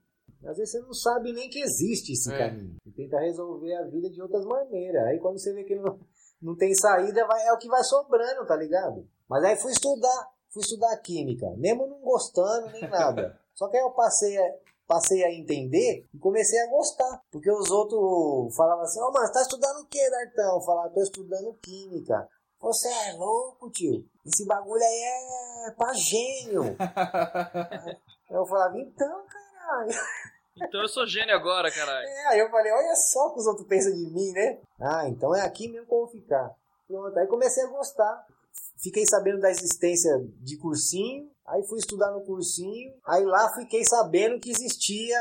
Às 0.46 0.58
vezes 0.58 0.72
você 0.72 0.80
não 0.82 0.94
sabe 0.94 1.34
nem 1.34 1.50
que 1.50 1.60
existe 1.60 2.12
esse 2.14 2.32
É. 2.32 2.38
caminho. 2.38 2.76
Você 2.84 2.92
tenta 2.92 3.18
resolver 3.20 3.74
a 3.76 3.84
vida 3.88 4.10
de 4.10 4.22
outras 4.22 4.46
maneiras. 4.46 5.04
Aí 5.08 5.20
quando 5.20 5.40
você 5.40 5.52
vê 5.54 5.64
que 5.64 5.76
não, 5.76 6.00
não 6.42 6.56
tem 6.56 6.74
saída, 6.76 7.26
vai, 7.26 7.46
é 7.48 7.54
o 7.54 7.58
que 7.58 7.68
vai 7.68 7.84
sobrando, 7.84 8.46
tá 8.46 8.56
ligado? 8.56 9.08
Mas 9.28 9.44
aí 9.44 9.56
fui 9.58 9.72
estudar, 9.72 10.30
fui 10.54 10.62
estudar 10.62 10.96
química, 10.98 11.50
mesmo 11.58 11.88
não 11.88 12.00
gostando 12.02 12.70
nem 12.72 12.88
nada. 12.88 13.40
Só 13.56 13.68
que 13.68 13.78
aí 13.78 13.84
eu 13.84 13.92
passei 13.92 14.38
a, 14.38 14.56
passei 14.86 15.24
a 15.24 15.34
entender 15.34 16.06
e 16.14 16.18
comecei 16.20 16.60
a 16.60 16.70
gostar. 16.70 17.22
Porque 17.32 17.52
os 17.52 17.72
outros 17.72 18.56
falavam 18.56 18.84
assim, 18.84 19.02
ô 19.02 19.12
mano, 19.12 19.26
você 19.26 19.34
tá 19.34 19.42
estudando 19.42 19.80
o 19.82 19.88
que, 19.88 20.10
Dartão? 20.10 20.56
Eu 20.56 20.62
falava, 20.62 20.94
tô 20.94 21.02
estudando 21.02 21.54
química. 21.56 22.30
Você 22.60 22.88
é 22.88 23.14
louco, 23.14 23.70
tio. 23.72 24.06
Esse 24.26 24.46
bagulho 24.46 24.82
aí 24.84 25.68
é 25.68 25.72
pra 25.72 25.94
gênio. 25.94 26.76
Eu 28.30 28.46
falava, 28.46 28.78
então, 28.80 29.24
caralho. 29.26 29.92
Então 30.60 30.82
eu 30.82 30.88
sou 30.88 31.06
gênio 31.06 31.36
agora, 31.36 31.72
caralho. 31.72 32.08
é, 32.08 32.28
aí 32.30 32.40
eu 32.40 32.50
falei, 32.50 32.72
olha 32.72 32.96
só 32.96 33.28
o 33.28 33.34
que 33.34 33.40
os 33.40 33.46
outros 33.48 33.68
pensam 33.68 33.94
de 33.94 34.12
mim, 34.12 34.32
né? 34.32 34.60
Ah, 34.80 35.08
então 35.08 35.36
é 35.36 35.42
aqui 35.42 35.68
mesmo 35.68 35.86
que 35.86 35.94
eu 35.94 36.00
vou 36.00 36.08
ficar. 36.08 36.52
Pronto, 36.88 37.18
aí 37.18 37.28
comecei 37.28 37.64
a 37.64 37.68
gostar. 37.68 38.26
Fiquei 38.82 39.06
sabendo 39.06 39.40
da 39.40 39.52
existência 39.52 40.12
de 40.40 40.58
cursinho, 40.58 41.30
aí 41.46 41.64
fui 41.64 41.80
estudar 41.80 42.12
no 42.12 42.22
cursinho, 42.22 42.94
aí 43.06 43.24
lá 43.24 43.54
fiquei 43.54 43.84
sabendo 43.84 44.40
que 44.40 44.52
existia 44.52 45.20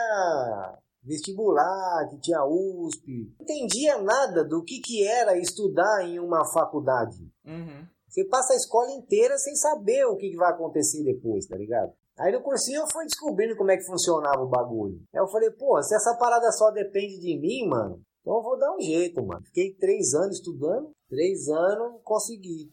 vestibular, 1.02 2.08
que 2.10 2.18
tinha 2.18 2.44
USP. 2.44 3.32
Não 3.38 3.44
entendia 3.44 3.98
nada 3.98 4.44
do 4.44 4.62
que, 4.62 4.80
que 4.80 5.06
era 5.06 5.38
estudar 5.38 6.04
em 6.04 6.18
uma 6.18 6.44
faculdade. 6.44 7.30
Uhum. 7.44 7.86
Você 8.08 8.24
passa 8.24 8.54
a 8.54 8.56
escola 8.56 8.90
inteira 8.92 9.38
sem 9.38 9.54
saber 9.54 10.04
o 10.06 10.16
que, 10.16 10.30
que 10.30 10.36
vai 10.36 10.50
acontecer 10.50 11.04
depois, 11.04 11.46
tá 11.46 11.56
ligado? 11.56 11.92
Aí 12.18 12.32
no 12.32 12.40
cursinho 12.40 12.80
eu 12.80 12.86
fui 12.90 13.04
descobrindo 13.04 13.56
como 13.56 13.70
é 13.70 13.76
que 13.76 13.84
funcionava 13.84 14.42
o 14.42 14.48
bagulho. 14.48 15.00
Aí 15.14 15.20
eu 15.20 15.28
falei, 15.28 15.50
pô, 15.50 15.82
se 15.82 15.94
essa 15.94 16.16
parada 16.16 16.50
só 16.52 16.70
depende 16.70 17.20
de 17.20 17.38
mim, 17.38 17.68
mano, 17.68 18.00
então 18.20 18.36
eu 18.36 18.42
vou 18.42 18.58
dar 18.58 18.74
um 18.74 18.80
jeito, 18.80 19.24
mano. 19.24 19.44
Fiquei 19.44 19.74
três 19.74 20.14
anos 20.14 20.36
estudando, 20.36 20.90
três 21.08 21.48
anos 21.48 22.00
consegui. 22.02 22.72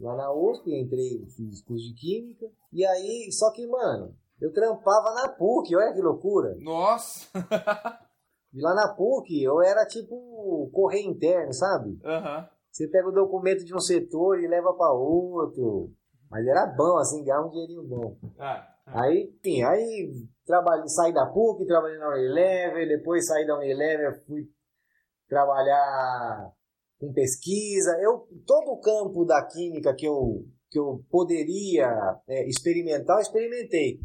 Lá 0.00 0.14
na 0.16 0.32
USP, 0.32 0.72
entrei, 0.72 1.26
fiz 1.34 1.62
curso 1.62 1.84
de 1.88 1.94
Química. 1.94 2.46
E 2.72 2.84
aí, 2.84 3.32
só 3.32 3.50
que, 3.50 3.66
mano, 3.66 4.14
eu 4.40 4.52
trampava 4.52 5.14
na 5.14 5.28
PUC, 5.30 5.74
olha 5.74 5.92
que 5.92 6.00
loucura. 6.00 6.54
Nossa! 6.60 7.28
E 8.54 8.62
lá 8.62 8.74
na 8.74 8.88
PUC 8.88 9.42
eu 9.42 9.60
era 9.60 9.84
tipo 9.84 10.70
correio 10.72 11.10
interno, 11.10 11.52
sabe? 11.52 12.00
Aham. 12.02 12.48
Você 12.72 12.88
pega 12.88 13.08
o 13.08 13.12
documento 13.12 13.64
de 13.64 13.74
um 13.74 13.78
setor 13.78 14.40
e 14.40 14.48
leva 14.48 14.72
para 14.72 14.92
outro. 14.92 15.92
Mas 16.30 16.46
era 16.46 16.66
bom, 16.66 16.98
assim, 16.98 17.24
ganhar 17.24 17.42
um 17.42 17.50
dinheirinho 17.50 17.82
bom. 17.84 18.16
Ah, 18.38 18.66
Aí, 18.86 19.34
enfim, 19.38 19.62
aí 19.62 20.12
trabalhei, 20.46 20.88
saí 20.88 21.12
da 21.12 21.26
PUC, 21.26 21.66
trabalhei 21.66 21.98
na 21.98 22.08
Unilever, 22.08 22.88
depois 22.88 23.26
saí 23.26 23.46
da 23.46 23.56
Unilever, 23.56 24.24
fui 24.26 24.48
trabalhar 25.28 26.50
com 26.98 27.12
pesquisa. 27.12 27.96
Eu, 28.00 28.26
todo 28.46 28.70
o 28.70 28.80
campo 28.80 29.24
da 29.24 29.44
química 29.46 29.94
que 29.94 30.06
eu, 30.06 30.44
que 30.70 30.78
eu 30.78 31.04
poderia 31.10 32.18
é, 32.26 32.48
experimentar, 32.48 33.16
eu 33.16 33.22
experimentei. 33.22 34.00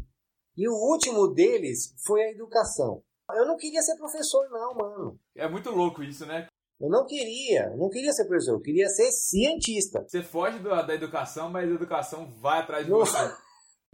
E 0.56 0.68
o 0.68 0.74
último 0.74 1.28
deles 1.28 1.94
foi 2.06 2.22
a 2.22 2.30
educação. 2.30 3.02
Eu 3.34 3.46
não 3.46 3.56
queria 3.56 3.80
ser 3.80 3.96
professor, 3.96 4.46
não, 4.50 4.74
mano. 4.74 5.18
é 5.34 5.48
muito 5.48 5.70
louco 5.70 6.02
isso, 6.02 6.26
né? 6.26 6.46
Eu 6.80 6.88
não 6.90 7.06
queria, 7.06 7.68
eu 7.72 7.76
não 7.76 7.88
queria 7.88 8.12
ser 8.12 8.24
professor, 8.26 8.52
eu 8.54 8.60
queria 8.60 8.88
ser 8.88 9.10
cientista. 9.12 10.04
Você 10.06 10.22
foge 10.22 10.58
do- 10.58 10.68
da 10.86 10.94
educação, 10.94 11.48
mas 11.48 11.70
a 11.70 11.72
educação 11.74 12.26
vai 12.40 12.60
atrás 12.60 12.84
de 12.84 12.90
você. 12.90 13.16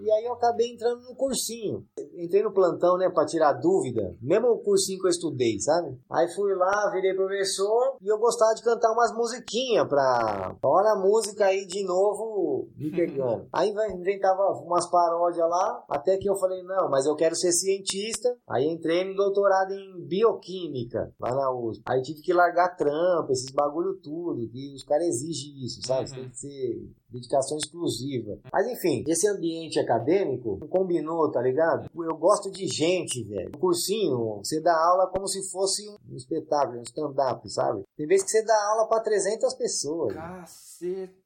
E 0.02 0.10
aí 0.10 0.24
eu 0.24 0.32
acabei 0.34 0.72
entrando 0.72 1.02
no 1.02 1.14
cursinho. 1.14 1.84
Entrei 2.16 2.42
no 2.42 2.52
plantão, 2.52 2.96
né, 2.96 3.08
pra 3.10 3.26
tirar 3.26 3.52
dúvida. 3.54 4.16
Mesmo 4.20 4.48
o 4.48 4.58
cursinho 4.62 5.00
que 5.00 5.06
eu 5.06 5.10
estudei, 5.10 5.58
sabe? 5.60 5.96
Aí 6.10 6.28
fui 6.34 6.54
lá, 6.54 6.90
virei 6.92 7.14
professor 7.14 7.96
e 8.00 8.08
eu 8.08 8.18
gostava 8.18 8.54
de 8.54 8.62
cantar 8.62 8.92
umas 8.92 9.12
musiquinhas 9.14 9.88
pra... 9.88 10.56
Olha 10.62 10.92
a 10.92 10.98
música 11.00 11.46
aí 11.46 11.66
de 11.66 11.84
novo 11.84 12.68
me 12.76 12.90
pegando. 12.94 13.46
aí 13.52 13.72
inventava 13.94 14.42
umas 14.64 14.88
paródias 14.90 15.48
lá, 15.48 15.84
até 15.88 16.16
que 16.18 16.28
eu 16.28 16.36
falei, 16.36 16.62
não, 16.62 16.88
mas 16.90 17.06
eu 17.06 17.14
quero 17.16 17.34
ser 17.34 17.52
cientista. 17.52 18.36
Aí 18.48 18.64
entrei 18.66 19.04
no 19.04 19.14
doutorado 19.14 19.72
em 19.72 20.06
bioquímica, 20.06 21.12
lá 21.20 21.34
na 21.34 21.52
USP. 21.52 21.82
Aí 21.86 22.02
tive 22.02 22.20
que 22.22 22.32
largar 22.32 22.76
trampa, 22.76 23.32
esses 23.32 23.50
bagulho 23.52 23.98
tudo, 24.02 24.48
que 24.50 24.74
os 24.74 24.82
caras 24.84 25.06
exigem 25.06 25.64
isso, 25.64 25.80
sabe? 25.86 26.08
Você 26.08 26.14
Uhum. 26.16 26.20
tem 26.22 26.30
que 26.30 26.38
ser 26.38 26.90
dedicação 27.12 27.56
exclusiva. 27.58 28.38
Mas 28.52 28.66
enfim, 28.68 29.04
esse 29.06 29.28
ambiente 29.28 29.78
acadêmico 29.78 30.58
combinou, 30.68 31.30
tá 31.30 31.40
ligado? 31.40 31.90
Eu 31.94 32.16
gosto 32.16 32.50
de 32.50 32.66
gente, 32.66 33.22
velho. 33.24 33.50
No 33.52 33.58
cursinho, 33.58 34.38
você 34.42 34.60
dá 34.60 34.72
aula 34.72 35.08
como 35.08 35.26
se 35.26 35.48
fosse 35.50 35.88
um 35.88 36.16
espetáculo, 36.16 36.80
um 36.80 36.82
stand-up, 36.82 37.48
sabe? 37.50 37.82
Tem 37.96 38.06
vezes 38.06 38.24
que 38.24 38.30
você 38.30 38.44
dá 38.44 38.54
aula 38.70 38.86
pra 38.88 39.00
300 39.00 39.54
pessoas. 39.54 40.14
Caceta. 40.14 41.19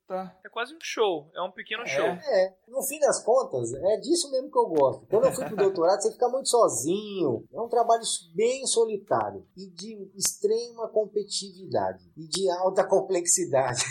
É 0.44 0.48
quase 0.48 0.74
um 0.74 0.78
show, 0.80 1.30
é 1.34 1.42
um 1.42 1.50
pequeno 1.50 1.82
É. 1.82 1.86
show. 1.86 2.04
É, 2.04 2.54
no 2.68 2.82
fim 2.82 2.98
das 3.00 3.22
contas, 3.22 3.72
é 3.72 3.96
disso 3.98 4.30
mesmo 4.30 4.50
que 4.50 4.58
eu 4.58 4.66
gosto. 4.66 5.06
Quando 5.06 5.24
eu 5.24 5.32
fui 5.32 5.44
pro 5.46 5.56
doutorado, 5.56 6.00
você 6.00 6.12
fica 6.12 6.28
muito 6.28 6.48
sozinho. 6.48 7.44
É 7.52 7.60
um 7.60 7.68
trabalho 7.68 8.02
bem 8.34 8.66
solitário 8.66 9.46
e 9.56 9.66
de 9.70 10.10
extrema 10.16 10.88
competitividade 10.88 12.10
e 12.16 12.26
de 12.28 12.48
alta 12.50 12.84
complexidade. 12.88 13.82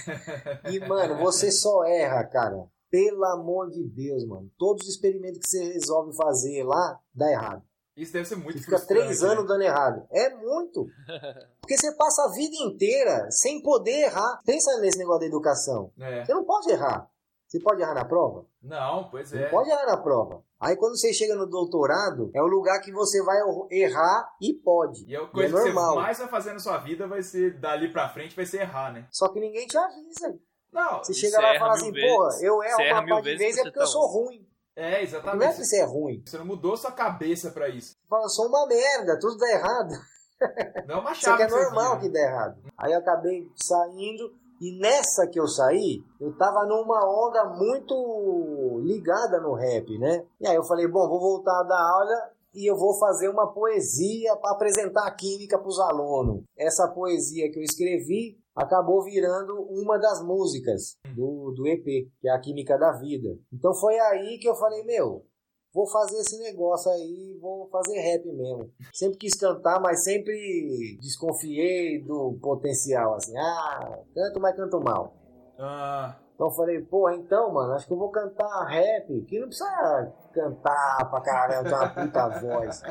E, 0.71 0.79
mano, 0.79 1.17
você 1.17 1.51
só 1.51 1.83
erra, 1.85 2.23
cara. 2.25 2.67
Pelo 2.89 3.25
amor 3.25 3.71
de 3.71 3.83
Deus, 3.83 4.23
mano. 4.27 4.51
Todos 4.57 4.83
os 4.87 4.93
experimentos 4.93 5.39
que 5.39 5.47
você 5.47 5.73
resolve 5.73 6.15
fazer 6.15 6.63
lá, 6.63 6.99
dá 7.13 7.31
errado. 7.31 7.63
Isso 7.95 8.11
deve 8.13 8.25
ser 8.25 8.35
muito 8.35 8.57
Você 8.57 8.65
fica 8.65 8.79
três 8.87 9.21
né? 9.21 9.29
anos 9.29 9.47
dando 9.47 9.61
errado. 9.61 10.05
É 10.11 10.29
muito. 10.35 10.87
Porque 11.61 11.77
você 11.77 11.95
passa 11.95 12.23
a 12.25 12.31
vida 12.31 12.55
inteira 12.63 13.29
sem 13.29 13.61
poder 13.61 14.05
errar. 14.05 14.41
Pensa 14.45 14.79
nesse 14.79 14.97
negócio 14.97 15.21
da 15.21 15.25
educação. 15.27 15.91
É. 15.99 16.25
Você 16.25 16.33
não 16.33 16.43
pode 16.43 16.71
errar. 16.71 17.07
Você 17.47 17.59
pode 17.59 17.81
errar 17.83 17.93
na 17.93 18.03
prova? 18.05 18.45
Não, 18.63 19.09
pois 19.11 19.31
Não 19.31 19.39
é. 19.41 19.49
pode 19.49 19.69
errar 19.69 19.85
na 19.85 19.97
prova. 19.97 20.43
Aí 20.59 20.75
quando 20.75 20.97
você 20.97 21.13
chega 21.13 21.35
no 21.35 21.45
doutorado, 21.45 22.31
é 22.33 22.41
o 22.41 22.47
lugar 22.47 22.81
que 22.81 22.91
você 22.91 23.21
vai 23.21 23.37
errar 23.69 24.27
e 24.41 24.53
pode. 24.55 25.05
E 25.07 25.15
a 25.15 25.21
E 25.21 25.27
coisa 25.27 25.59
é 25.59 25.61
que 25.61 25.65
normal. 25.69 25.93
você 25.93 25.99
mais 26.01 26.17
vai 26.17 26.27
fazer 26.29 26.53
na 26.53 26.59
sua 26.59 26.77
vida 26.79 27.05
vai 27.07 27.21
ser 27.21 27.59
dali 27.59 27.91
pra 27.91 28.09
frente, 28.09 28.35
vai 28.35 28.45
ser 28.47 28.61
errar, 28.61 28.91
né? 28.91 29.05
Só 29.11 29.31
que 29.31 29.39
ninguém 29.39 29.67
te 29.67 29.77
avisa. 29.77 30.39
Não, 30.71 30.97
Você 31.03 31.11
E 31.11 31.15
chega 31.15 31.39
lá 31.39 31.55
e 31.55 31.59
fala 31.59 31.73
assim, 31.73 31.91
vezes. 31.91 32.09
porra, 32.11 32.29
eu 32.41 32.63
erro 32.63 32.77
uma 33.03 33.07
par 33.07 33.21
de 33.21 33.35
vezes 33.37 33.53
que 33.55 33.59
é 33.61 33.63
porque 33.65 33.77
eu 33.79 33.83
tá 33.83 33.87
sou 33.87 34.07
ruim. 34.07 34.47
É, 34.75 34.81
Não 34.81 34.87
é 34.89 34.97
que 34.97 35.03
exatamente. 35.03 35.55
você 35.65 35.77
é 35.79 35.85
ruim. 35.85 36.23
Você 36.25 36.37
não 36.37 36.45
mudou 36.45 36.75
sua 36.77 36.91
cabeça 36.91 37.51
pra 37.51 37.69
isso. 37.69 37.95
Fala, 38.09 38.23
eu 38.25 38.29
sou 38.29 38.47
uma 38.47 38.65
merda, 38.67 39.17
tudo 39.19 39.37
dá 39.37 39.49
errado. 39.51 39.93
Não 40.87 40.95
é 40.95 40.99
uma 40.99 41.11
Isso 41.13 41.21
chave 41.21 41.43
é 41.43 41.45
que 41.45 41.51
você 41.53 41.63
normal 41.63 41.91
vira. 41.91 42.01
que 42.01 42.09
dá 42.09 42.19
errado. 42.19 42.61
Aí 42.77 42.91
eu 42.91 42.99
acabei 42.99 43.47
saindo 43.55 44.33
e 44.59 44.77
nessa 44.79 45.25
que 45.27 45.39
eu 45.39 45.47
saí, 45.47 46.03
eu 46.19 46.35
tava 46.37 46.65
numa 46.65 46.99
onda 47.05 47.45
muito 47.55 48.81
ligada 48.83 49.39
no 49.39 49.53
rap, 49.53 49.97
né? 49.99 50.25
E 50.41 50.47
aí 50.47 50.55
eu 50.55 50.63
falei, 50.63 50.87
bom, 50.87 51.07
vou 51.07 51.19
voltar 51.19 51.59
a 51.61 51.63
dar 51.63 51.79
aula 51.79 52.31
e 52.53 52.69
eu 52.69 52.75
vou 52.75 52.97
fazer 52.99 53.29
uma 53.29 53.53
poesia 53.53 54.35
para 54.37 54.51
apresentar 54.51 55.07
a 55.07 55.15
química 55.15 55.57
para 55.57 55.67
os 55.67 55.79
alunos. 55.79 56.43
Essa 56.57 56.87
poesia 56.89 57.49
que 57.51 57.59
eu 57.59 57.63
escrevi 57.63 58.37
acabou 58.55 59.03
virando 59.03 59.53
uma 59.69 59.97
das 59.97 60.21
músicas 60.23 60.97
do, 61.15 61.51
do 61.55 61.67
EP, 61.67 61.83
que 62.19 62.27
é 62.27 62.31
a 62.31 62.39
Química 62.39 62.77
da 62.77 62.91
Vida. 62.91 63.29
Então 63.51 63.73
foi 63.73 63.97
aí 63.99 64.37
que 64.39 64.47
eu 64.47 64.55
falei, 64.55 64.83
meu, 64.83 65.25
vou 65.73 65.87
fazer 65.89 66.17
esse 66.17 66.37
negócio 66.39 66.91
aí, 66.91 67.37
vou 67.41 67.67
fazer 67.69 67.99
rap 67.99 68.25
mesmo. 68.25 68.71
Sempre 68.93 69.17
quis 69.17 69.33
cantar, 69.35 69.79
mas 69.81 70.03
sempre 70.03 70.97
desconfiei 71.01 72.03
do 72.03 72.37
potencial, 72.41 73.15
assim, 73.15 73.35
ah, 73.37 73.99
canto, 74.13 74.39
mas 74.39 74.55
canto 74.55 74.79
mal. 74.79 75.13
Ah, 75.57 76.15
Então 76.35 76.47
eu 76.47 76.53
falei, 76.53 76.81
porra, 76.81 77.15
então, 77.15 77.51
mano, 77.53 77.73
acho 77.73 77.87
que 77.87 77.93
eu 77.93 77.97
vou 77.97 78.11
cantar 78.11 78.65
rap, 78.65 79.21
que 79.27 79.39
não 79.39 79.47
precisa 79.47 80.13
cantar 80.33 81.09
pra 81.09 81.21
caramba, 81.21 81.69
ter 81.69 81.75
uma 81.75 81.89
puta 81.89 82.29
voz. 82.39 82.81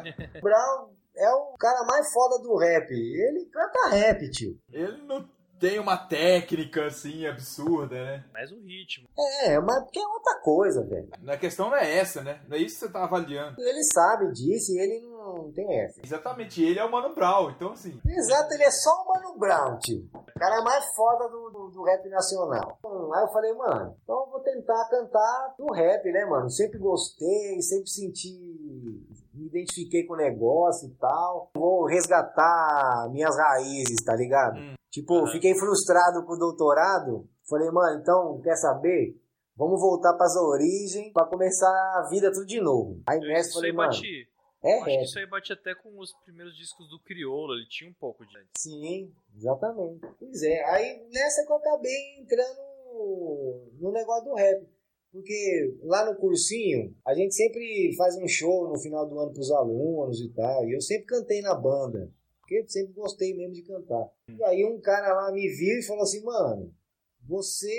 Brown 0.41 0.91
é 1.17 1.31
o 1.35 1.55
cara 1.59 1.85
mais 1.87 2.11
foda 2.13 2.43
do 2.43 2.57
rap. 2.57 2.91
Ele 2.91 3.47
canta 3.47 3.89
rap, 3.91 4.31
tio. 4.31 4.57
ele 4.73 5.03
não 5.07 5.29
tem 5.63 5.79
uma 5.79 5.97
técnica 5.97 6.87
assim 6.87 7.25
absurda, 7.25 7.95
né? 7.95 8.25
Mais 8.33 8.51
o 8.51 8.59
ritmo. 8.61 9.09
É, 9.45 9.61
mas 9.61 9.85
porque 9.85 10.01
é 10.01 10.07
outra 10.09 10.41
coisa, 10.41 10.85
velho. 10.85 11.09
A 11.29 11.37
questão 11.37 11.71
não 11.71 11.77
é 11.77 11.99
essa, 11.99 12.21
né? 12.21 12.41
Não 12.49 12.57
é 12.57 12.61
isso 12.61 12.81
que 12.81 12.87
você 12.87 12.93
tá 12.93 13.05
avaliando. 13.05 13.61
Ele 13.61 13.85
sabe 13.85 14.33
disso 14.33 14.73
e 14.73 14.81
ele 14.81 15.07
não 15.07 15.53
tem 15.53 15.85
essa. 15.85 16.01
Exatamente, 16.05 16.61
ele 16.61 16.81
é 16.81 16.85
o 16.85 16.91
Mano 16.91 17.15
Brown, 17.15 17.51
então 17.51 17.71
assim. 17.71 18.01
Exato, 18.05 18.53
ele 18.55 18.65
é 18.65 18.71
só 18.73 18.91
o 18.91 19.09
Mano 19.09 19.39
Brown, 19.39 19.79
tio. 19.79 20.11
O 20.13 20.39
cara 20.41 20.65
mais 20.65 20.85
foda 20.97 21.29
do, 21.29 21.51
do, 21.51 21.69
do 21.71 21.85
rap 21.85 22.09
nacional. 22.09 22.79
Hum, 22.85 23.15
Aí 23.15 23.23
eu 23.23 23.29
falei, 23.29 23.53
mano, 23.55 23.97
então 24.03 24.25
eu 24.25 24.31
vou 24.33 24.41
tentar 24.41 24.89
cantar 24.91 25.55
no 25.61 25.73
rap, 25.73 26.05
né, 26.11 26.25
mano? 26.25 26.51
Sempre 26.51 26.79
gostei, 26.79 27.63
sempre 27.63 27.89
senti. 27.89 28.37
Me 29.33 29.47
identifiquei 29.47 30.05
com 30.07 30.15
o 30.15 30.17
negócio 30.17 30.89
e 30.89 30.95
tal. 30.95 31.51
Vou 31.55 31.87
resgatar 31.87 33.09
minhas 33.13 33.37
raízes, 33.37 34.03
tá 34.05 34.17
ligado? 34.17 34.59
Hum. 34.59 34.75
Tipo, 34.93 35.27
fiquei 35.29 35.55
frustrado 35.55 36.23
com 36.27 36.35
o 36.35 36.39
doutorado. 36.39 37.27
Falei, 37.49 37.71
mano, 37.71 37.99
então, 37.99 38.39
quer 38.43 38.55
saber? 38.57 39.19
Vamos 39.57 39.81
voltar 39.81 40.13
pras 40.19 40.37
origens 40.37 41.11
pra 41.15 41.25
começar 41.25 41.67
a 41.67 42.09
vida 42.11 42.31
tudo 42.31 42.45
de 42.45 42.61
novo. 42.61 43.03
Aí 43.09 43.19
nessa 43.21 43.55
falei, 43.55 43.73
mano, 43.73 43.91
bate. 43.91 44.29
é 44.63 44.75
acho 44.75 44.85
que 44.85 44.91
rap. 44.91 45.03
isso 45.03 45.19
aí 45.19 45.27
bate 45.27 45.53
até 45.53 45.75
com 45.75 45.99
os 45.99 46.13
primeiros 46.25 46.55
discos 46.57 46.89
do 46.91 47.01
Criolo, 47.01 47.55
ele 47.55 47.67
tinha 47.69 47.91
um 47.91 47.95
pouco 47.95 48.25
de. 48.27 48.35
Sim, 48.59 49.11
exatamente. 49.35 50.07
Pois 50.19 50.43
é, 50.43 50.63
aí 50.71 51.07
nessa 51.11 51.47
que 51.47 51.53
eu 51.53 51.57
acabei 51.57 52.21
entrando 52.21 53.73
no 53.81 53.93
negócio 53.93 54.25
do 54.25 54.35
rap. 54.35 54.67
Porque 55.11 55.77
lá 55.83 56.07
no 56.07 56.17
cursinho, 56.17 56.95
a 57.07 57.15
gente 57.15 57.35
sempre 57.35 57.95
faz 57.97 58.17
um 58.17 58.27
show 58.27 58.69
no 58.69 58.79
final 58.79 59.07
do 59.07 59.19
ano 59.19 59.33
pros 59.33 59.51
alunos 59.51 60.21
e 60.21 60.29
tal. 60.33 60.67
E 60.67 60.75
eu 60.75 60.81
sempre 60.81 61.07
cantei 61.07 61.43
na 61.43 61.55
banda. 61.55 62.11
Porque 62.43 62.69
sempre 62.69 62.93
gostei 62.93 63.35
mesmo 63.35 63.55
de 63.55 63.63
cantar. 63.63 64.11
E 64.29 64.43
aí 64.45 64.65
um 64.65 64.81
cara 64.81 65.15
lá 65.15 65.33
me 65.33 65.49
viu 65.49 65.79
e 65.79 65.83
falou 65.83 66.03
assim, 66.03 66.23
mano, 66.23 66.75
você 67.27 67.73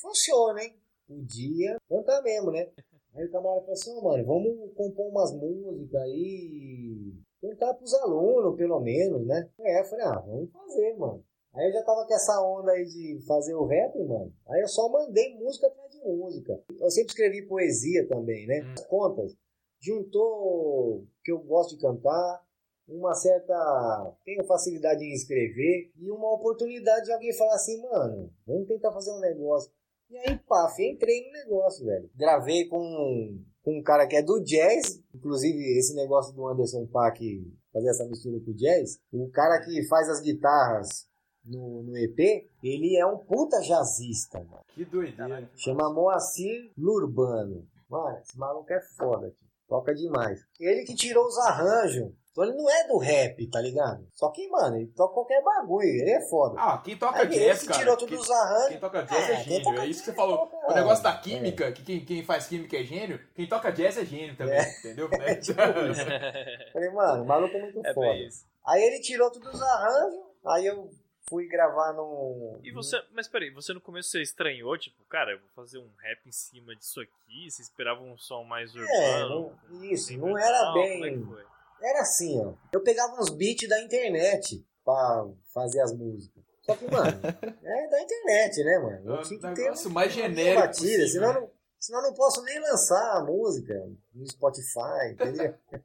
funciona, 0.00 0.62
hein? 0.62 0.74
Podia 1.06 1.78
cantar 1.88 2.22
mesmo, 2.22 2.50
né? 2.50 2.68
Aí 3.14 3.24
o 3.24 3.32
camarada 3.32 3.62
falou 3.62 3.72
assim, 3.72 3.90
"Ô, 3.90 4.02
mano, 4.02 4.24
vamos 4.24 4.72
compor 4.74 5.08
umas 5.08 5.32
músicas 5.32 6.02
aí, 6.02 7.12
tentar 7.40 7.74
pros 7.74 7.92
alunos, 7.94 8.54
pelo 8.56 8.78
menos, 8.78 9.26
né? 9.26 9.48
É, 9.60 9.80
eu 9.80 9.84
falei, 9.86 10.04
ah, 10.04 10.20
vamos 10.20 10.52
fazer, 10.52 10.94
mano. 10.96 11.24
Aí 11.54 11.66
eu 11.66 11.72
já 11.72 11.82
tava 11.82 12.06
com 12.06 12.14
essa 12.14 12.40
onda 12.40 12.70
aí 12.70 12.84
de 12.84 13.18
fazer 13.26 13.54
o 13.54 13.64
rap, 13.64 13.98
mano. 14.04 14.32
Aí 14.46 14.60
eu 14.60 14.68
só 14.68 14.88
mandei 14.88 15.34
música 15.34 15.66
atrás 15.66 15.90
de 15.90 15.98
música. 16.04 16.62
Eu 16.78 16.90
sempre 16.90 17.08
escrevi 17.08 17.42
poesia 17.48 18.06
também, 18.06 18.46
né? 18.46 18.60
As 18.74 18.86
contas. 18.86 19.34
Juntou 19.80 21.04
que 21.24 21.32
eu 21.32 21.38
gosto 21.40 21.74
de 21.74 21.80
cantar, 21.82 22.44
uma 22.88 23.14
certa. 23.14 24.16
tenho 24.24 24.44
facilidade 24.44 25.04
em 25.04 25.12
escrever 25.12 25.92
e 25.96 26.10
uma 26.10 26.34
oportunidade 26.34 27.04
de 27.04 27.12
alguém 27.12 27.36
falar 27.36 27.54
assim, 27.54 27.80
mano, 27.82 28.32
vamos 28.46 28.66
tentar 28.66 28.92
fazer 28.92 29.12
um 29.12 29.20
negócio. 29.20 29.70
E 30.10 30.16
aí, 30.16 30.38
paf, 30.38 30.82
entrei 30.82 31.26
no 31.26 31.32
negócio, 31.32 31.84
velho. 31.84 32.10
Gravei 32.16 32.66
com, 32.66 33.38
com 33.62 33.78
um 33.78 33.82
cara 33.82 34.06
que 34.06 34.16
é 34.16 34.22
do 34.22 34.42
jazz, 34.42 35.02
inclusive 35.14 35.78
esse 35.78 35.94
negócio 35.94 36.34
do 36.34 36.48
Anderson 36.48 36.86
Paak 36.86 37.46
fazer 37.72 37.90
essa 37.90 38.06
mistura 38.06 38.40
com 38.40 38.50
o 38.50 38.54
jazz. 38.54 38.98
O 39.12 39.28
cara 39.30 39.60
que 39.60 39.86
faz 39.86 40.08
as 40.08 40.20
guitarras 40.22 41.06
no, 41.44 41.82
no 41.82 41.96
EP, 41.96 42.48
ele 42.62 42.96
é 42.96 43.06
um 43.06 43.18
puta 43.18 43.60
jazzista, 43.60 44.38
mano. 44.44 44.64
Que 44.68 44.84
doideira. 44.84 45.50
Chama 45.54 45.92
Moacir 45.92 46.72
Lurbano. 46.76 47.66
Mano, 47.88 48.18
esse 48.18 48.38
maluco 48.38 48.72
é 48.72 48.80
foda, 48.96 49.30
tio. 49.30 49.48
Toca 49.66 49.94
demais. 49.94 50.40
Ele 50.58 50.84
que 50.84 50.94
tirou 50.94 51.26
os 51.26 51.36
arranjos. 51.38 52.10
Então 52.38 52.44
ele 52.48 52.56
não 52.62 52.70
é 52.70 52.86
do 52.86 52.98
rap, 52.98 53.46
tá 53.48 53.60
ligado? 53.60 54.06
Só 54.14 54.30
que, 54.30 54.48
mano, 54.48 54.76
ele 54.76 54.86
toca 54.94 55.12
qualquer 55.12 55.42
bagulho. 55.42 55.88
Ele 55.88 56.10
é 56.10 56.20
foda. 56.28 56.54
Ah, 56.56 56.78
quem 56.78 56.96
toca 56.96 57.18
Aí 57.18 57.26
ele 57.26 57.34
jazz, 57.34 57.62
que 57.62 57.66
cara. 57.66 57.78
tirou 57.80 57.96
todos 57.96 58.10
quem, 58.14 58.18
os 58.20 58.30
arranjos. 58.30 58.68
quem 58.68 58.78
toca 58.78 59.02
jazz 59.02 59.28
é, 59.28 59.32
É, 59.32 59.40
gênio. 59.42 59.80
É 59.80 59.86
isso 59.86 60.00
que 60.00 60.04
você 60.06 60.10
jazz 60.12 60.16
falou. 60.16 60.38
toca- 60.46 60.70
O 60.70 60.74
negócio 60.74 61.02
da 61.02 61.14
é. 61.14 61.18
química, 61.18 61.72
que 61.72 61.82
quem, 61.82 62.04
quem 62.04 62.22
faz 62.24 62.46
química 62.46 62.76
é 62.76 62.84
gênio, 62.84 63.18
quem 63.34 63.48
toca 63.48 63.72
jazz 63.72 63.98
é 63.98 64.04
gênio 64.04 64.36
também, 64.36 64.60
entendeu? 64.78 65.08
É 65.20 65.34
tipo. 65.34 65.58
Falei, 66.72 66.90
mano, 66.90 67.22
o 67.24 67.26
maluco 67.26 67.56
é 67.56 67.60
muito 67.60 67.84
É 67.84 67.92
foda. 67.92 68.28
Aí 68.66 68.82
ele 68.82 69.00
tirou 69.00 69.30
todos 69.32 69.52
os 69.54 69.60
arranjos. 69.62 70.20
Aí 70.46 70.64
eu 70.66 70.88
fui 71.28 71.46
gravar 71.48 71.92
num. 71.92 72.60
E 72.62 72.70
você, 72.70 72.96
mas 73.12 73.26
peraí, 73.26 73.50
você 73.50 73.72
no 73.74 73.80
começo 73.80 74.10
você 74.10 74.22
estranhou, 74.22 74.78
tipo, 74.78 75.02
cara, 75.06 75.32
eu 75.32 75.40
vou 75.40 75.48
fazer 75.56 75.78
um 75.78 75.90
rap 76.00 76.20
em 76.26 76.32
cima 76.32 76.74
disso 76.76 77.00
aqui, 77.00 77.50
você 77.50 77.62
esperava 77.62 78.00
um 78.00 78.16
som 78.16 78.44
mais 78.44 78.74
É, 78.76 78.78
urbano? 78.78 79.52
não, 79.70 79.84
isso, 79.84 80.16
não 80.16 80.38
era 80.38 80.72
Como 80.72 80.78
é 80.78 80.88
que 80.94 81.00
bem. 81.00 81.36
Era 81.82 82.00
assim, 82.00 82.40
ó. 82.44 82.54
Eu 82.72 82.82
pegava 82.82 83.14
uns 83.20 83.30
beats 83.30 83.68
da 83.68 83.80
internet 83.80 84.64
pra 84.84 85.26
fazer 85.54 85.80
as 85.80 85.92
músicas. 85.92 86.42
Só 86.62 86.74
que, 86.76 86.90
mano, 86.90 87.20
é 87.64 87.88
da 87.88 88.02
internet, 88.02 88.62
né, 88.64 88.78
mano? 88.78 89.10
É 89.12 89.16
Eu 89.16 89.20
o 89.20 89.22
tinha 89.22 89.38
que 89.40 89.54
ter 89.54 89.62
um- 89.62 89.66
mais 89.66 89.86
uma 89.86 90.08
genérico 90.08 90.60
batida, 90.60 90.82
possível, 90.82 91.08
senão, 91.08 91.32
né? 91.34 91.40
não, 91.40 91.50
senão 91.78 91.98
eu 92.00 92.06
não 92.08 92.14
posso 92.14 92.42
nem 92.42 92.58
lançar 92.60 93.16
a 93.18 93.24
música 93.24 93.74
no 94.14 94.26
Spotify, 94.30 95.12
entendeu? 95.12 95.54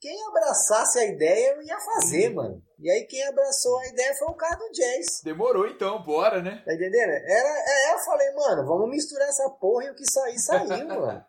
Quem 0.00 0.20
abraçasse 0.26 0.98
a 0.98 1.04
ideia, 1.04 1.54
eu 1.54 1.62
ia 1.62 1.78
fazer, 1.78 2.30
Hum. 2.30 2.34
mano. 2.34 2.62
E 2.80 2.90
aí 2.90 3.04
quem 3.04 3.22
abraçou 3.28 3.78
a 3.78 3.86
ideia 3.86 4.12
foi 4.18 4.26
o 4.26 4.34
cara 4.34 4.56
do 4.56 4.68
jazz. 4.72 5.20
Demorou 5.22 5.64
então, 5.68 6.02
bora, 6.02 6.42
né? 6.42 6.60
Tá 6.64 6.74
entendendo? 6.74 7.10
Era, 7.10 7.48
é, 7.68 7.94
eu 7.94 7.98
falei, 8.00 8.32
mano, 8.34 8.66
vamos 8.66 8.90
misturar 8.90 9.28
essa 9.28 9.48
porra 9.50 9.84
e 9.84 9.90
o 9.90 9.94
que 9.94 10.04
sair, 10.10 10.38
saiu, 10.40 10.66
mano. 10.88 11.24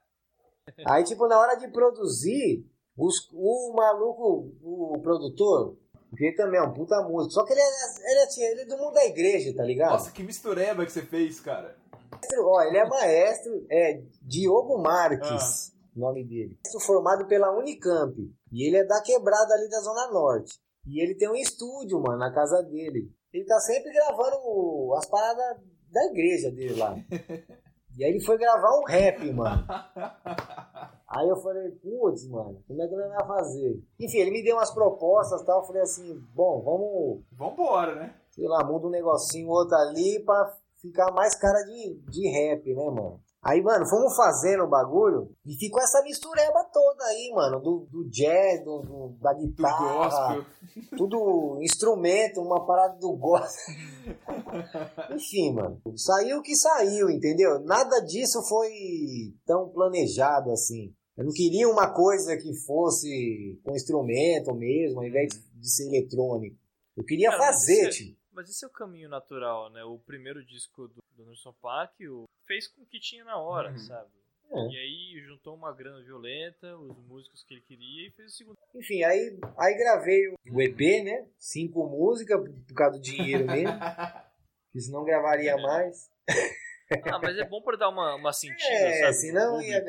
Aí, 0.87 1.03
tipo, 1.03 1.27
na 1.27 1.39
hora 1.39 1.53
de 1.55 1.67
produzir, 1.67 2.65
os- 2.97 3.29
o 3.33 3.73
maluco, 3.75 4.51
o 4.63 4.99
produtor, 5.01 5.75
que 6.15 6.25
ele 6.25 6.35
também 6.35 6.59
é 6.59 6.63
um 6.63 6.73
puta 6.73 7.01
músico, 7.01 7.33
só 7.33 7.43
que 7.45 7.53
ele 7.53 7.61
é, 7.61 8.11
ele 8.11 8.19
é, 8.19 8.23
assim, 8.23 8.43
ele 8.43 8.61
é 8.61 8.65
do 8.65 8.77
mundo 8.77 8.93
da 8.93 9.05
igreja, 9.05 9.53
tá 9.55 9.63
ligado? 9.63 9.91
Nossa, 9.93 10.11
que 10.11 10.21
mistureba 10.23 10.85
que 10.85 10.91
você 10.91 11.01
fez, 11.01 11.39
cara. 11.39 11.75
Ó, 12.39 12.61
ele 12.61 12.77
é 12.77 12.87
maestro, 12.87 13.65
é 13.69 14.01
Diogo 14.21 14.77
Marques, 14.81 15.73
nome 15.95 16.23
dele. 16.23 16.57
Maestro 16.63 16.79
formado 16.81 17.25
pela 17.27 17.51
Unicamp. 17.57 18.15
E 18.51 18.67
ele 18.67 18.77
é 18.77 18.83
da 18.85 19.01
quebrada 19.01 19.53
ali 19.55 19.67
da 19.67 19.79
Zona 19.79 20.11
Norte. 20.11 20.53
E 20.85 21.01
ele 21.01 21.15
tem 21.15 21.27
um 21.29 21.35
estúdio, 21.35 21.99
mano, 21.99 22.19
na 22.19 22.31
casa 22.31 22.61
dele. 22.61 23.11
Ele 23.33 23.45
tá 23.45 23.59
sempre 23.61 23.91
gravando 23.91 24.93
as 24.95 25.05
paradas 25.07 25.57
da 25.91 26.05
igreja 26.05 26.51
dele 26.51 26.75
lá. 26.79 26.95
E 27.95 28.03
aí 28.03 28.09
ele 28.09 28.21
foi 28.25 28.39
gravar 28.39 28.75
um 28.79 28.83
rap, 28.85 29.31
mano. 29.31 29.67
Aí 31.15 31.29
eu 31.29 31.35
falei, 31.37 31.69
putz, 31.71 32.27
mano, 32.27 32.63
como 32.67 32.81
é 32.81 32.87
que 32.87 32.93
ele 32.93 33.07
vai 33.07 33.27
fazer? 33.27 33.83
Enfim, 33.99 34.17
ele 34.17 34.31
me 34.31 34.43
deu 34.43 34.55
umas 34.55 34.71
propostas 34.71 35.41
e 35.41 35.45
tal. 35.45 35.59
Eu 35.61 35.65
falei 35.67 35.81
assim, 35.83 36.19
bom, 36.33 36.61
vamos 36.63 37.21
Vambora, 37.31 37.95
né? 37.95 38.15
sei 38.31 38.47
lá, 38.47 38.63
muda 38.63 38.87
um 38.87 38.91
negocinho, 38.91 39.47
outro 39.49 39.75
ali 39.77 40.19
pra 40.25 40.51
ficar 40.81 41.11
mais 41.13 41.35
cara 41.35 41.61
de, 41.63 41.99
de 42.09 42.27
rap, 42.29 42.65
né, 42.73 42.85
mano? 42.85 43.21
Aí, 43.45 43.61
mano, 43.61 43.85
fomos 43.85 44.15
fazendo 44.15 44.63
o 44.63 44.69
bagulho 44.69 45.29
e 45.45 45.53
ficou 45.55 45.81
essa 45.81 46.01
mistureba 46.01 46.63
toda 46.71 47.03
aí, 47.03 47.29
mano, 47.35 47.59
do, 47.59 47.85
do 47.91 48.09
jazz, 48.09 48.63
do, 48.63 48.79
do- 48.81 49.17
da 49.21 49.33
Do 49.33 49.39
guitarra, 49.39 50.35
gospel. 50.37 50.45
tudo 50.97 51.59
instrumento, 51.61 52.39
uma 52.41 52.65
parada 52.65 52.97
do 52.99 53.11
gospel. 53.17 53.75
Enfim, 55.13 55.53
mano, 55.53 55.79
saiu 55.95 56.37
o 56.39 56.41
que 56.41 56.55
saiu, 56.55 57.09
entendeu? 57.09 57.59
Nada 57.65 57.99
disso 57.99 58.41
foi 58.47 58.71
tão 59.45 59.69
planejado 59.69 60.49
assim. 60.51 60.93
Eu 61.15 61.25
não 61.25 61.31
queria 61.31 61.67
uma 61.69 61.93
coisa 61.93 62.35
que 62.37 62.53
fosse 62.65 63.59
com 63.63 63.75
instrumento 63.75 64.53
mesmo, 64.53 64.99
ao 64.99 65.05
invés 65.05 65.31
de- 65.33 65.59
de 65.59 65.69
ser 65.69 65.87
eletrônico. 65.87 66.57
Eu 66.97 67.03
queria 67.03 67.29
Cara, 67.29 67.39
mas 67.41 67.55
fazer, 67.55 67.89
isso 67.89 68.03
tio. 68.03 68.17
Mas 68.31 68.49
esse 68.49 68.65
é 68.65 68.67
o 68.67 68.71
caminho 68.71 69.07
natural, 69.09 69.69
né? 69.69 69.83
O 69.83 69.99
primeiro 69.99 70.43
disco 70.43 70.87
do, 70.87 71.01
do 71.15 71.23
Anderson 71.23 71.53
Paak 71.61 72.07
o, 72.07 72.23
fez 72.47 72.67
com 72.67 72.81
o 72.81 72.85
que 72.85 72.99
tinha 72.99 73.23
na 73.23 73.37
hora, 73.37 73.71
Uhum. 73.71 73.77
sabe? 73.77 74.09
É. 74.51 74.67
E 74.69 74.77
aí 74.77 75.23
juntou 75.25 75.55
uma 75.55 75.71
grana 75.73 76.01
violenta, 76.03 76.77
os 76.77 76.97
músicos 77.07 77.43
que 77.43 77.53
ele 77.55 77.61
queria 77.61 78.07
e 78.07 78.11
fez 78.11 78.31
o 78.33 78.35
segundo. 78.35 78.57
Enfim, 78.75 79.03
aí, 79.03 79.39
aí 79.57 79.77
gravei 79.77 80.27
o 80.51 80.61
EP, 80.61 80.79
né? 81.03 81.27
Cinco 81.39 81.87
músicas, 81.87 82.39
por 82.67 82.73
causa 82.75 82.97
do 82.97 83.01
dinheiro 83.03 83.45
mesmo. 83.45 83.71
que 84.71 84.79
senão 84.81 85.03
gravaria 85.03 85.55
mais. 85.57 86.09
Ah, 87.05 87.19
mas 87.21 87.37
é 87.37 87.43
bom 87.45 87.61
pra 87.61 87.77
dar 87.77 87.89
uma, 87.89 88.15
uma 88.15 88.31
sentida, 88.33 88.69
É, 88.73 88.99
sabe? 89.01 89.13
senão 89.13 89.61
ia 89.61 89.83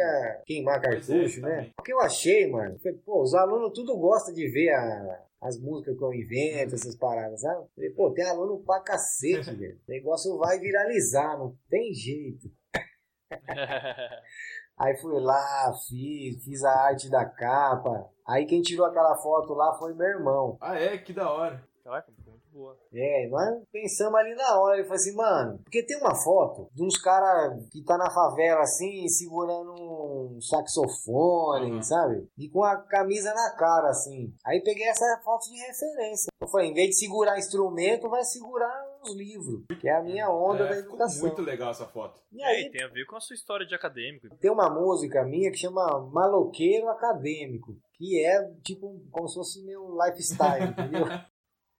queimar 0.47 0.79
é, 0.79 0.81
cartucho, 0.81 1.41
né? 1.41 1.49
também. 1.57 1.73
O 1.79 1.83
que 1.83 1.93
eu 1.93 2.01
achei, 2.01 2.47
mano, 2.51 2.79
foi, 2.79 2.93
pô, 2.95 3.23
os 3.23 3.35
alunos 3.35 3.73
tudo 3.75 3.97
gostam 3.99 4.33
de 4.35 4.49
ver 4.49 4.71
a- 4.71 5.23
as 5.43 5.59
músicas 5.61 5.97
que 5.99 6.03
eu 6.03 6.13
invento, 6.15 6.75
essas 6.75 6.97
paradas, 6.97 7.41
sabe? 7.43 7.67
Falei, 7.75 7.91
pô, 7.91 8.11
tem 8.13 8.25
aluno 8.25 8.63
pra 8.65 8.81
cacete, 8.81 9.51
velho. 9.55 9.79
O 9.87 9.91
negócio 9.91 10.39
vai 10.39 10.59
viralizar, 10.59 11.37
não 11.39 11.55
tem 11.69 11.93
jeito. 11.93 12.49
Aí 14.77 14.97
fui 14.97 15.21
lá, 15.21 15.73
fiz, 15.89 16.43
fiz 16.45 16.65
a 16.65 16.71
arte 16.87 17.09
da 17.09 17.25
capa. 17.25 18.11
Aí 18.27 18.45
quem 18.47 18.61
tirou 18.61 18.87
aquela 18.87 19.17
foto 19.17 19.53
lá 19.55 19.77
foi 19.79 19.95
meu 19.95 20.07
irmão. 20.07 20.57
Ah, 20.61 20.77
é? 20.79 20.99
Que 20.99 21.13
da 21.13 21.31
hora. 21.31 21.63
Caraca, 21.85 22.11
boa. 22.55 22.77
É, 22.93 23.29
nós 23.29 23.63
pensamos 23.73 24.15
ali 24.15 24.35
na 24.35 24.59
hora, 24.61 24.77
ele 24.77 24.85
falou 24.85 24.97
assim, 24.97 25.15
mano, 25.15 25.59
porque 25.65 25.83
tem 25.83 25.97
uma 25.99 26.15
foto 26.15 26.69
de 26.73 26.83
uns 26.85 26.97
caras 26.97 27.53
que 27.71 27.83
tá 27.83 27.99
na 27.99 28.11
favela 28.11 28.61
assim, 28.61 29.07
segurando 29.09 29.73
um 29.73 30.41
saxofone, 30.41 31.73
Uhum. 31.73 31.83
sabe? 31.83 32.29
E 32.39 32.49
com 32.49 32.63
a 32.63 32.77
camisa 32.77 33.33
na 33.35 33.51
cara, 33.57 33.89
assim. 33.91 34.33
Aí 34.47 34.61
peguei 34.63 34.87
essa 34.89 35.21
foto 35.25 35.45
de 35.51 35.57
referência. 35.59 36.29
Eu 36.41 36.49
falei, 36.49 36.69
em 36.71 36.75
vez 36.75 36.91
de 36.91 36.97
segurar 36.99 37.39
instrumento, 37.39 38.09
vai 38.09 38.23
segurar 38.25 38.73
uns 39.03 39.15
livros, 39.15 39.65
que 39.81 39.89
é 39.89 39.97
a 39.97 40.03
minha 40.03 40.31
onda 40.31 40.65
É, 40.65 40.69
da 40.69 40.77
educação. 40.79 41.27
muito 41.27 41.43
legal 41.43 41.71
essa 41.71 41.87
foto. 41.87 42.21
E 42.33 42.39
E 42.39 42.43
aí 42.43 42.65
aí 42.65 42.71
tem 42.71 42.85
a 42.85 42.89
ver 42.89 43.05
com 43.07 43.17
a 43.17 43.21
sua 43.21 43.35
história 43.35 43.67
de 43.67 43.75
acadêmico. 43.75 44.29
tem 44.41 44.51
uma 44.51 44.71
música 44.71 45.25
minha 45.25 45.51
que 45.51 45.57
chama 45.59 45.85
Maloqueiro 46.13 46.89
Acadêmico, 46.89 47.77
que 47.95 48.25
é 48.25 48.51
tipo 48.63 49.01
como 49.11 49.29
se 49.29 49.35
fosse 49.35 49.63
meu 49.65 49.97
lifestyle, 49.97 50.71
entendeu? 50.71 51.07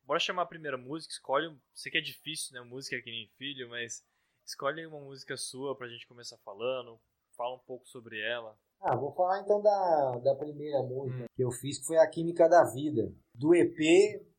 Bora 0.05 0.19
chamar 0.19 0.43
a 0.43 0.47
primeira 0.47 0.77
música, 0.77 1.13
escolhe. 1.13 1.55
Sei 1.73 1.91
que 1.91 1.97
é 1.97 2.01
difícil, 2.01 2.53
né? 2.53 2.61
Música 2.61 2.95
é 2.95 3.01
que 3.01 3.09
nem 3.09 3.27
filho, 3.37 3.69
mas 3.69 4.03
escolhe 4.45 4.85
uma 4.85 4.99
música 4.99 5.35
sua 5.35 5.75
pra 5.75 5.87
gente 5.87 6.07
começar 6.07 6.37
falando. 6.37 6.99
Fala 7.35 7.55
um 7.55 7.63
pouco 7.65 7.87
sobre 7.87 8.21
ela. 8.21 8.57
Ah, 8.79 8.95
vou 8.95 9.11
falar 9.13 9.41
então 9.41 9.61
da, 9.61 10.19
da 10.19 10.35
primeira 10.35 10.81
música 10.83 11.25
que 11.35 11.43
eu 11.43 11.51
fiz, 11.51 11.79
que 11.79 11.85
foi 11.85 11.97
a 11.97 12.07
Química 12.07 12.47
da 12.47 12.63
Vida. 12.63 13.11
Do 13.37 13.53
EP 13.53 13.77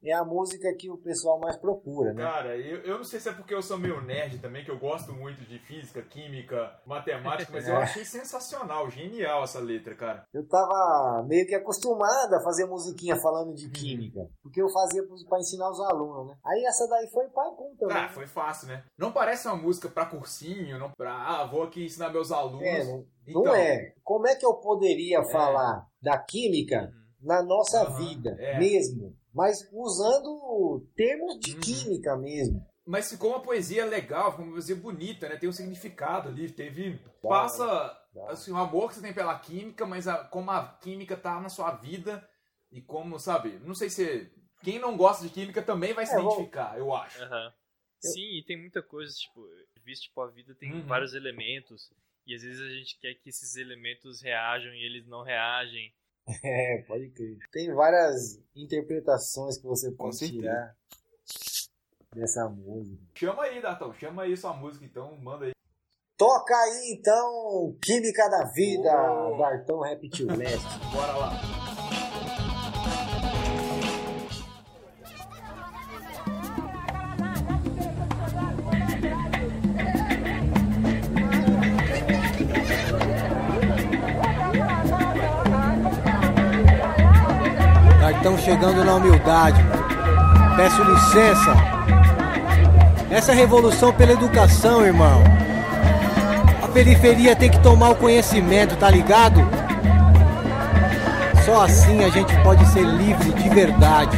é 0.04 0.12
a 0.12 0.24
música 0.24 0.72
que 0.78 0.88
o 0.90 0.96
pessoal 0.96 1.38
mais 1.40 1.56
procura, 1.56 2.12
né? 2.12 2.22
Cara, 2.22 2.56
eu, 2.56 2.78
eu 2.82 2.96
não 2.98 3.04
sei 3.04 3.18
se 3.18 3.28
é 3.28 3.32
porque 3.32 3.52
eu 3.54 3.60
sou 3.62 3.76
meio 3.76 4.00
nerd 4.00 4.38
também, 4.38 4.64
que 4.64 4.70
eu 4.70 4.78
gosto 4.78 5.12
muito 5.12 5.44
de 5.44 5.58
física, 5.58 6.00
química, 6.02 6.78
matemática, 6.86 7.50
mas 7.52 7.66
eu 7.68 7.74
É. 7.74 7.82
achei 7.82 8.04
sensacional, 8.04 8.88
genial 8.88 9.42
essa 9.42 9.58
letra, 9.58 9.94
cara. 9.96 10.24
Eu 10.32 10.46
tava 10.46 11.24
meio 11.26 11.46
que 11.46 11.54
acostumado 11.54 12.34
a 12.34 12.42
fazer 12.44 12.66
musiquinha 12.66 13.16
falando 13.16 13.52
de 13.54 13.68
química, 13.70 14.20
porque 14.42 14.62
eu 14.62 14.68
fazia 14.70 15.02
pra 15.28 15.38
ensinar 15.40 15.70
os 15.70 15.80
alunos, 15.80 16.28
né? 16.28 16.38
Aí 16.44 16.64
essa 16.64 16.86
daí 16.88 17.08
foi 17.10 17.26
com 17.28 17.74
também. 17.76 17.96
Ah, 17.96 18.08
foi 18.08 18.26
fácil, 18.26 18.68
né? 18.68 18.84
Não 18.96 19.12
parece 19.12 19.48
uma 19.48 19.56
música 19.56 19.88
pra 19.88 20.06
cursinho, 20.06 20.78
não 20.78 20.90
pra, 20.92 21.12
ah, 21.12 21.46
vou 21.46 21.64
aqui 21.64 21.84
ensinar 21.84 22.10
meus 22.10 22.30
alunos. 22.30 22.62
É, 22.62 22.84
não, 22.84 23.04
Então, 23.26 23.42
não 23.42 23.54
é. 23.54 23.92
Como 24.04 24.26
é 24.28 24.36
que 24.36 24.46
eu 24.46 24.54
poderia 24.54 25.22
falar 25.24 25.84
da 26.00 26.16
química 26.18 26.92
Uhum. 26.92 27.05
Na 27.26 27.42
nossa 27.42 27.84
Aham, 27.84 27.96
vida 27.96 28.36
é. 28.40 28.58
mesmo? 28.58 29.16
Mas 29.34 29.68
usando 29.72 30.86
termos 30.94 31.38
de 31.40 31.54
Uhum. 31.54 31.60
química 31.60 32.16
mesmo. 32.16 32.66
Mas 32.86 33.10
ficou 33.10 33.30
uma 33.30 33.42
poesia 33.42 33.84
legal, 33.84 34.30
ficou 34.30 34.44
uma 34.46 34.52
poesia 34.52 34.76
bonita, 34.76 35.28
né? 35.28 35.36
Tem 35.36 35.48
um 35.48 35.52
significado 35.52 36.28
ali, 36.28 36.48
teve... 36.50 36.98
Passa 37.22 38.00
assim, 38.28 38.52
o 38.52 38.56
amor 38.56 38.88
que 38.88 38.94
você 38.94 39.02
tem 39.02 39.12
pela 39.12 39.36
química, 39.38 39.84
mas 39.84 40.06
a- 40.06 40.24
como 40.24 40.50
a 40.50 40.78
química 40.80 41.16
tá 41.16 41.40
na 41.40 41.48
sua 41.48 41.72
vida 41.72 42.26
e 42.70 42.80
como, 42.80 43.18
sabe, 43.18 43.58
não 43.64 43.74
sei 43.74 43.90
se 43.90 44.30
quem 44.62 44.78
não 44.78 44.96
gosta 44.96 45.24
de 45.24 45.30
química 45.30 45.60
também 45.60 45.92
vai 45.92 46.06
se 46.06 46.14
É, 46.14 46.20
identificar, 46.20 46.78
eu 46.78 46.94
acho. 46.94 47.20
Aham. 47.22 47.52
Sim, 47.98 48.38
e 48.38 48.44
tem 48.46 48.56
muita 48.60 48.82
coisa, 48.82 49.12
tipo, 49.12 49.48
visto 49.84 50.02
tipo, 50.04 50.20
a 50.20 50.28
vida 50.30 50.54
tem 50.54 50.72
Uhum. 50.72 50.82
vários 50.86 51.14
elementos, 51.14 51.90
e 52.26 52.34
às 52.34 52.42
vezes 52.42 52.60
a 52.60 52.68
gente 52.68 52.98
quer 53.00 53.14
que 53.14 53.28
esses 53.28 53.56
elementos 53.56 54.22
reajam 54.22 54.72
e 54.72 54.84
eles 54.84 55.06
não 55.06 55.22
reagem. 55.22 55.92
É, 56.42 56.82
pode 56.88 57.08
crer. 57.10 57.38
Tem 57.52 57.72
várias 57.72 58.40
interpretações 58.54 59.58
que 59.58 59.66
você 59.66 59.92
pode 59.92 60.18
tirar 60.18 60.74
dessa 62.14 62.48
música. 62.48 63.00
Chama 63.14 63.44
aí, 63.44 63.62
Datão, 63.62 63.92
chama 63.94 64.22
aí 64.24 64.36
sua 64.36 64.52
música 64.54 64.84
então, 64.84 65.16
manda 65.18 65.46
aí. 65.46 65.52
Toca 66.16 66.54
aí 66.56 66.96
então, 66.98 67.76
Química 67.80 68.28
da 68.28 68.50
Vida, 68.52 69.12
Oh. 69.12 69.36
Dartão 69.38 69.80
Rap 69.80 70.08
to 70.08 70.26
Leste. 70.34 70.78
Bora 70.92 71.16
lá. 71.16 71.65
Cartão 88.26 88.38
chegando 88.38 88.84
na 88.84 88.96
humildade. 88.96 89.64
Peço 90.56 90.82
licença. 90.82 91.54
Essa 93.08 93.32
revolução 93.32 93.92
pela 93.92 94.12
educação, 94.12 94.84
irmão. 94.84 95.22
A 96.60 96.66
periferia 96.66 97.36
tem 97.36 97.48
que 97.48 97.60
tomar 97.60 97.90
o 97.90 97.94
conhecimento, 97.94 98.74
tá 98.74 98.90
ligado? 98.90 99.48
Só 101.44 101.62
assim 101.62 102.02
a 102.02 102.08
gente 102.08 102.34
pode 102.42 102.66
ser 102.66 102.82
livre 102.82 103.32
de 103.32 103.48
verdade. 103.48 104.16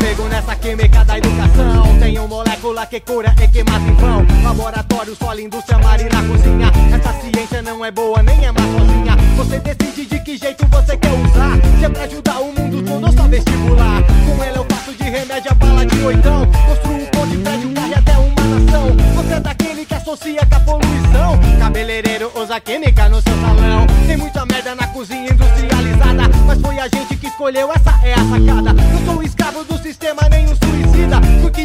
Comigo 0.00 0.28
nessa 0.28 0.56
química 0.56 1.04
da 1.04 1.18
educação. 1.18 1.98
Tenho 2.00 2.26
molécula 2.26 2.86
que 2.86 3.00
cura 3.00 3.34
e 3.38 3.46
que 3.48 3.62
mata 3.62 3.86
em 3.86 3.94
vão. 3.96 4.26
Laboratório, 4.42 5.14
solo, 5.14 5.40
indústria, 5.40 5.78
mar 5.78 6.00
e 6.00 6.04
na 6.04 6.22
cozinha. 6.22 6.72
Essa 6.94 7.12
ciência 7.20 7.60
não 7.60 7.84
é 7.84 7.90
boa, 7.90 8.22
nem 8.22 8.46
é 8.46 8.50
má 8.50 8.60
sozinha. 8.60 9.14
Você 9.36 9.58
decide 9.58 10.06
de 10.06 10.18
que 10.20 10.38
jeito 10.38 10.66
você 10.68 10.96
quer 10.96 11.12
usar. 11.12 11.60
Se 11.78 11.84
é 11.84 11.88
pra 11.90 12.04
ajudar 12.04 12.40
o 12.40 12.46
mundo 12.46 12.82
todo 12.82 13.12
só 13.14 13.28
vestibular. 13.28 14.02
Com 14.24 14.42
ele 14.42 14.58
eu 14.58 14.66
faço 14.70 14.92
de 14.94 15.04
remédio 15.04 15.50
a 15.50 15.54
bala 15.54 15.84
de 15.84 16.02
oitão. 16.02 16.46
Construo 16.46 16.94
um 16.94 17.06
ponte, 17.06 17.36
prédio, 17.36 17.74
carro 17.74 17.88
e 17.88 17.94
até 17.94 18.16
uma 18.16 18.58
nação. 18.58 18.96
Você 19.16 19.34
é 19.34 19.40
daquele 19.40 19.84
que 19.84 19.94
associa 19.94 20.46
com 20.46 20.54
a 20.54 20.60
poluição. 20.60 21.58
Cabeleireiro 21.58 22.32
usa 22.34 22.58
química 22.58 23.06
no 23.10 23.20
seu 23.20 23.38
salão. 23.38 23.86
Tem 24.06 24.16
muita 24.16 24.46
merda 24.46 24.74
na 24.74 24.86
cozinha 24.86 25.30
industrializada. 25.30 26.22
Mas 26.46 26.58
foi 26.58 26.78
a 26.78 26.88
gente 26.88 27.16
que 27.16 27.26
escolheu, 27.26 27.70
essa 27.70 28.00
é 28.02 28.14
a 28.14 28.16
sacada. 28.16 28.72
Não 28.72 29.04
sou 29.04 29.22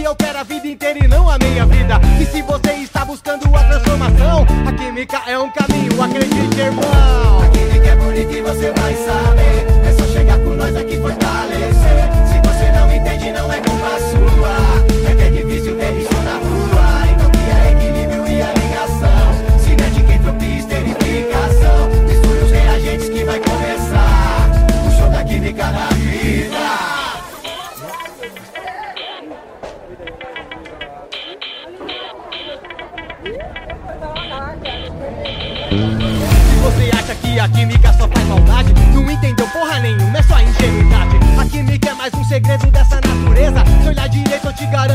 Eu 0.05 0.15
quero 0.15 0.37
a 0.37 0.43
vida 0.43 0.67
inteira 0.67 1.03
e 1.03 1.07
não 1.07 1.27
a 1.27 1.35
minha 1.39 1.65
vida. 1.65 1.99
E 2.21 2.25
se 2.27 2.39
você 2.43 2.73
está 2.73 3.03
buscando 3.03 3.43
a 3.55 3.63
transformação, 3.63 4.45
a 4.67 4.71
química 4.71 5.19
é 5.25 5.39
um 5.39 5.49
caminho, 5.49 5.99
acredite, 5.99 6.59
irmão. 6.59 7.34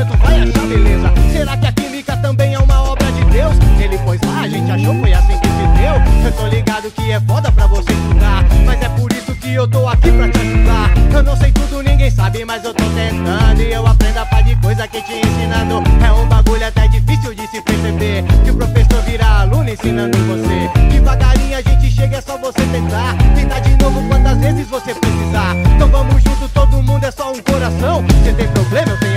Garanto, 0.01 0.17
vai 0.19 0.41
achar 0.41 0.67
beleza. 0.67 1.13
Será 1.33 1.57
que 1.57 1.67
a 1.67 1.73
química 1.73 2.17
também 2.17 2.55
é 2.55 2.59
uma 2.59 2.83
obra 2.83 3.11
de 3.13 3.25
Deus? 3.27 3.55
Ele 3.79 3.99
pôs 3.99 4.21
lá, 4.23 4.41
a 4.41 4.49
gente 4.49 4.71
achou, 4.71 4.95
foi 4.99 5.13
assim 5.13 5.39
que 5.39 5.49
se 5.49 5.67
deu. 5.79 6.25
Eu 6.25 6.33
tô 6.33 6.47
ligado 6.47 6.91
que 6.91 7.11
é 7.11 7.21
foda 7.21 7.53
pra 7.53 7.67
você 7.67 7.93
estudar, 7.93 8.45
mas 8.65 8.83
é 8.83 8.89
por 8.91 9.13
isso 9.13 9.35
que 9.35 9.55
eu 9.55 9.69
tô 9.69 9.89
aqui 9.89 10.11
pra 10.11 10.29
te 10.29 10.39
ajudar. 10.39 10.91
Eu 11.13 11.23
não 11.23 11.37
sei 11.37 11.53
tudo, 11.53 11.83
ninguém 11.83 12.11
sabe, 12.11 12.45
mas 12.45 12.65
eu 12.65 12.75
tô 12.75 12.85
tentando. 12.85 13.61
E 13.61 13.73
eu 13.73 13.87
aprendo 13.87 14.19
a 14.19 14.27
par 14.27 14.43
de 14.43 14.57
coisa 14.57 14.89
que 14.89 15.03
te 15.03 15.13
ensinando. 15.13 15.83
É 16.05 16.13
um 16.13 16.27
bagulho 16.29 16.67
até 16.67 16.89
difícil 16.89 17.35
de 17.35 17.47
se 17.49 17.61
perceber. 17.63 18.25
Que 18.45 18.51
o 18.51 18.57
professor 18.57 19.03
vira 19.03 19.27
aluno 19.27 19.69
ensinando 19.69 20.17
você. 20.19 20.71
Devagarinho 20.91 21.59
a 21.59 21.63
gente 21.63 21.91
chega, 21.91 22.17
é 22.17 22.21
só 22.21 22.39
você 22.39 22.61
tentar. 22.73 23.17
Tentar 23.35 23.61
de 23.61 23.83
novo 23.83 24.03
quantas 24.09 24.39
vezes 24.39 24.67
você 24.69 24.95
precisar. 24.95 25.57
Então 25.75 25.89
vamos 25.89 26.23
junto, 26.23 26.49
todo 26.55 26.83
mundo 26.83 27.05
é 27.05 27.11
só 27.11 27.33
um 27.33 27.41
coração. 27.43 28.05
Se 28.25 28.33
tem 28.33 28.49
problema, 28.49 28.93
eu 28.93 29.01
tenho 29.01 29.10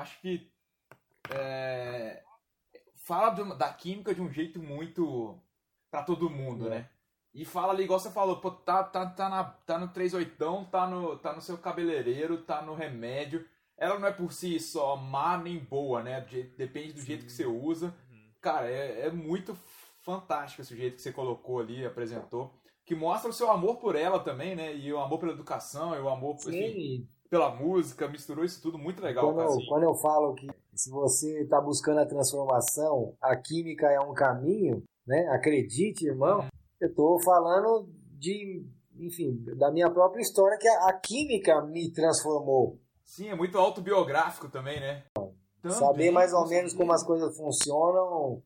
acho 0.00 0.20
que 0.20 0.50
é, 1.30 2.22
fala 2.96 3.30
da 3.30 3.72
química 3.72 4.14
de 4.14 4.20
um 4.20 4.30
jeito 4.30 4.58
muito 4.60 5.38
pra 5.90 6.02
todo 6.02 6.30
mundo, 6.30 6.66
É. 6.66 6.70
né? 6.70 6.90
E 7.32 7.44
fala 7.44 7.72
ali, 7.72 7.84
igual 7.84 8.00
você 8.00 8.10
falou, 8.10 8.40
pô, 8.40 8.50
tá, 8.50 8.82
tá, 8.82 9.06
tá, 9.06 9.28
na, 9.28 9.44
tá 9.44 9.78
no 9.78 9.86
38, 9.88 10.36
tá 10.68 10.88
no, 10.88 11.16
tá 11.16 11.32
no 11.32 11.40
seu 11.40 11.56
cabeleireiro, 11.56 12.42
tá 12.42 12.60
no 12.60 12.74
remédio. 12.74 13.46
Ela 13.76 14.00
não 14.00 14.08
é 14.08 14.12
por 14.12 14.32
si 14.32 14.58
só 14.58 14.96
má 14.96 15.38
nem 15.38 15.56
boa, 15.58 16.02
né? 16.02 16.20
De- 16.22 16.42
depende 16.42 16.92
do 16.92 17.00
jeito 17.00 17.24
que 17.24 17.30
você 17.30 17.46
usa. 17.46 17.94
Uhum. 18.10 18.32
Cara, 18.40 18.68
é, 18.68 19.06
é 19.06 19.10
muito 19.12 19.54
fantástico 20.00 20.60
esse 20.62 20.76
jeito 20.76 20.96
que 20.96 21.02
você 21.02 21.12
colocou 21.12 21.60
ali, 21.60 21.86
apresentou. 21.86 22.52
Que 22.84 22.96
mostra 22.96 23.30
o 23.30 23.32
seu 23.32 23.48
amor 23.48 23.76
por 23.76 23.94
ela 23.94 24.18
também, 24.18 24.56
né? 24.56 24.74
E 24.74 24.92
o 24.92 24.98
amor 24.98 25.20
pela 25.20 25.32
educação, 25.32 25.94
e 25.94 26.00
o 26.00 26.08
amor 26.08 26.36
Sim, 26.38 27.08
pela 27.30 27.54
música, 27.54 28.08
misturou 28.08 28.44
isso 28.44 28.60
tudo 28.60 28.76
muito 28.76 29.00
legal, 29.00 29.32
quando, 29.32 29.40
eu, 29.40 29.66
quando 29.68 29.82
eu 29.84 29.94
falo 29.94 30.34
que 30.34 30.48
se 30.74 30.90
você 30.90 31.42
está 31.42 31.60
buscando 31.60 32.00
a 32.00 32.06
transformação, 32.06 33.14
a 33.22 33.36
química 33.36 33.86
é 33.86 34.00
um 34.00 34.12
caminho, 34.12 34.82
né? 35.06 35.28
Acredite, 35.28 36.06
irmão. 36.06 36.48
Eu 36.80 36.92
tô 36.94 37.20
falando 37.24 37.88
de 38.18 38.66
enfim, 39.00 39.42
da 39.56 39.70
minha 39.70 39.90
própria 39.90 40.20
história 40.20 40.58
que 40.58 40.68
a, 40.68 40.88
a 40.88 40.92
química 40.92 41.62
me 41.62 41.90
transformou. 41.90 42.78
Sim, 43.04 43.28
é 43.28 43.34
muito 43.34 43.58
autobiográfico 43.58 44.48
também, 44.48 44.78
né? 44.78 45.04
Também, 45.62 45.78
Saber 45.78 46.10
mais 46.10 46.32
ou 46.32 46.46
menos 46.46 46.74
como 46.74 46.92
as 46.92 47.04
coisas 47.04 47.36
funcionam 47.36 48.42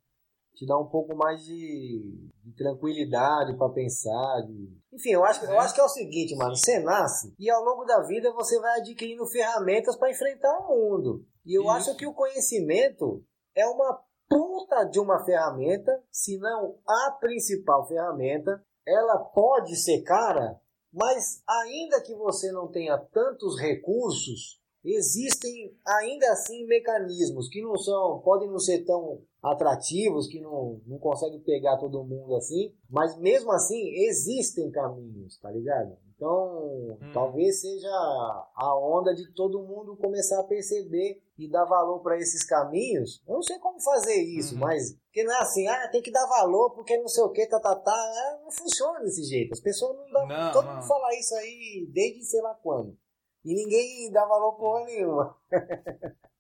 te 0.55 0.65
dá 0.67 0.79
um 0.79 0.87
pouco 0.87 1.17
mais 1.17 1.45
de, 1.45 2.31
de 2.45 2.53
tranquilidade 2.57 3.57
pra 3.57 3.69
pensar. 3.71 4.43
de- 4.47 4.73
Enfim, 4.93 5.11
eu 5.11 5.25
acho, 5.25 5.41
que- 5.41 5.47
eu 5.47 5.59
acho 5.61 5.75
que 5.75 5.81
é 5.81 5.85
o 5.85 5.89
seguinte, 5.89 6.35
mano. 6.37 6.55
Você 6.57 6.79
nasce 6.81 7.35
e 7.39 7.51
ao 7.51 7.63
longo 7.65 7.85
da 7.85 8.03
vida 8.03 8.33
você 8.33 8.59
vai 8.61 8.79
adquirindo 8.81 9.27
ferramentas 9.27 9.97
pra 9.97 10.11
enfrentar 10.11 10.57
o 10.61 10.69
mundo. 10.69 11.25
E 11.45 11.57
eu 11.59 11.63
Isso. 11.63 11.71
acho 11.73 11.97
que 11.97 12.07
o 12.07 12.15
conhecimento 12.15 13.23
é 13.55 13.67
uma 13.67 14.01
puta 14.29 14.85
de 14.85 14.99
uma 15.01 15.25
ferramenta, 15.25 16.03
se 16.11 16.39
não 16.39 16.79
a 16.87 17.11
principal 17.21 17.87
ferramenta. 17.87 18.65
Ela 18.87 19.19
pode 19.19 19.77
ser 19.77 20.03
cara, 20.03 20.61
mas 20.93 21.43
ainda 21.49 22.01
que 22.03 22.15
você 22.15 22.53
não 22.53 22.71
tenha 22.71 22.99
tantos 22.99 23.59
recursos, 23.61 24.61
existem 24.85 25.75
ainda 25.87 26.31
assim 26.33 26.67
mecanismos 26.67 27.49
que 27.49 27.63
não 27.63 27.77
são, 27.77 28.21
podem 28.21 28.49
não 28.51 28.59
ser 28.59 28.85
tão 28.85 29.21
atrativos, 29.43 30.27
que 30.29 30.41
não, 30.41 30.81
não 30.87 30.99
conseguem 30.99 31.41
pegar 31.41 31.77
todo 31.79 32.05
mundo 32.05 32.35
assim, 32.37 32.73
mas 32.89 33.17
mesmo 33.19 33.51
assim 33.53 33.81
existem 34.07 34.71
caminhos, 34.71 35.39
tá 35.39 35.51
ligado? 35.51 35.97
Então, 36.17 36.97
talvez 37.13 37.61
seja 37.61 37.89
a 37.89 38.79
onda 38.79 39.13
de 39.13 39.31
todo 39.35 39.63
mundo 39.65 39.97
começar 39.97 40.41
a 40.41 40.45
perceber 40.45 41.21
e 41.37 41.51
dar 41.51 41.65
valor 41.65 42.01
para 42.01 42.17
esses 42.17 42.45
caminhos. 42.45 43.21
Eu 43.27 43.35
não 43.35 43.43
sei 43.43 43.59
como 43.59 43.81
fazer 43.81 44.23
isso, 44.23 44.55
Uhum. 44.55 44.61
mas 44.61 44.97
que 45.13 45.25
não 45.25 45.33
é 45.35 45.41
assim, 45.41 45.67
ah, 45.67 45.89
tem 45.91 46.01
que 46.01 46.13
dar 46.13 46.25
valor 46.27 46.71
porque 46.71 46.97
não 46.97 47.09
sei 47.09 47.25
o 47.25 47.31
que, 47.31 47.45
tá, 47.47 47.59
tá, 47.59 47.75
tá. 47.75 47.93
Ah, 47.93 48.41
não 48.45 48.51
funciona 48.51 49.01
desse 49.01 49.25
jeito. 49.25 49.53
As 49.53 49.61
pessoas 49.61 49.97
não 49.99 50.07
dão. 50.13 50.27
Não, 50.29 50.53
todo 50.53 50.67
não. 50.67 50.75
mundo 50.77 50.87
fala 50.87 51.15
isso 51.19 51.35
aí 51.35 51.89
desde 51.93 52.25
sei 52.25 52.41
lá 52.41 52.55
quando. 52.55 52.97
E 53.45 53.55
ninguém 53.55 54.11
dá 54.11 54.25
valor 54.27 54.55
porra 54.55 54.85
nenhuma. 54.87 55.37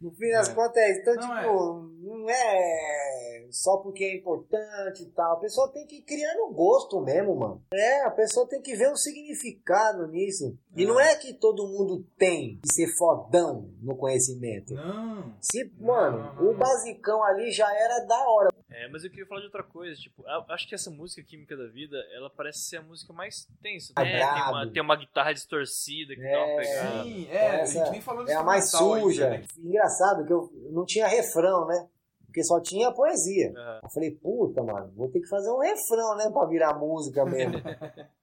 No 0.00 0.10
fim 0.12 0.30
das 0.30 0.48
É. 0.48 0.54
contas 0.54 0.76
é 0.76 0.90
isso. 0.92 1.00
Então, 1.00 1.14
Não, 1.14 1.36
tipo, 1.36 2.06
não 2.16 2.30
é 2.30 3.46
só 3.50 3.76
porque 3.78 4.04
é 4.04 4.16
importante 4.16 5.02
e 5.02 5.06
tal. 5.10 5.34
A 5.36 5.40
pessoa 5.40 5.70
tem 5.72 5.86
que 5.86 5.96
ir 5.96 6.02
criando 6.02 6.52
gosto 6.52 7.00
mesmo, 7.00 7.36
mano. 7.36 7.62
É, 7.72 8.02
a 8.02 8.10
pessoa 8.10 8.48
tem 8.48 8.60
que 8.60 8.74
ver 8.74 8.90
um 8.90 8.96
significado 8.96 10.06
nisso. 10.08 10.58
E 10.76 10.82
É. 10.84 10.86
não 10.86 10.98
é 10.98 11.14
que 11.16 11.32
todo 11.34 11.66
mundo 11.68 12.04
tem 12.18 12.58
que 12.62 12.72
ser 12.72 12.88
fodão 12.96 13.70
no 13.80 13.96
conhecimento. 13.96 14.74
Não. 14.74 15.34
Se, 15.40 15.64
mano, 15.78 16.34
não, 16.34 16.50
o 16.50 16.54
basicão 16.54 17.22
ali 17.22 17.50
já 17.52 17.72
era 17.74 18.00
da 18.06 18.28
hora. 18.28 18.48
É, 18.76 18.88
mas 18.88 19.04
eu 19.04 19.10
queria 19.10 19.26
falar 19.26 19.38
de 19.40 19.46
outra 19.46 19.62
coisa, 19.62 19.94
tipo, 19.94 20.24
eu 20.26 20.44
acho 20.52 20.68
que 20.68 20.74
essa 20.74 20.90
música 20.90 21.22
Química 21.22 21.56
da 21.56 21.68
Vida, 21.68 21.96
ela 22.12 22.28
parece 22.28 22.58
ser 22.58 22.78
a 22.78 22.82
música 22.82 23.12
mais 23.12 23.46
tensa. 23.62 23.92
Né? 23.96 24.04
tem, 24.18 24.24
uma, 24.24 24.72
tem 24.72 24.82
uma 24.82 24.96
guitarra 24.96 25.32
distorcida 25.32 26.12
que 26.16 26.20
dá 26.20 26.28
uma 26.44 26.46
É. 26.52 26.56
pegada. 26.56 27.02
Sim, 27.04 27.28
é, 27.30 27.38
a 27.50 27.54
Essa 27.60 27.72
gente 27.78 27.90
nem 27.92 28.00
falou 28.00 28.24
de 28.24 28.32
É 28.32 28.34
a 28.34 28.42
mais 28.42 28.74
ainda, 28.74 29.00
suja. 29.00 29.30
né? 29.30 29.44
Engraçado 29.58 29.93
que 30.26 30.32
eu 30.32 30.50
não 30.72 30.84
tinha 30.84 31.06
refrão, 31.06 31.66
né? 31.66 31.88
Porque 32.26 32.42
só 32.42 32.60
tinha 32.60 32.92
poesia. 32.92 33.52
Aham. 33.56 33.80
Eu 33.84 33.90
falei, 33.90 34.10
puta, 34.10 34.62
mano, 34.62 34.92
vou 34.96 35.08
ter 35.08 35.20
que 35.20 35.28
fazer 35.28 35.50
um 35.52 35.58
refrão, 35.60 36.16
né? 36.16 36.30
Pra 36.32 36.46
virar 36.46 36.74
música 36.78 37.24
mesmo. 37.24 37.54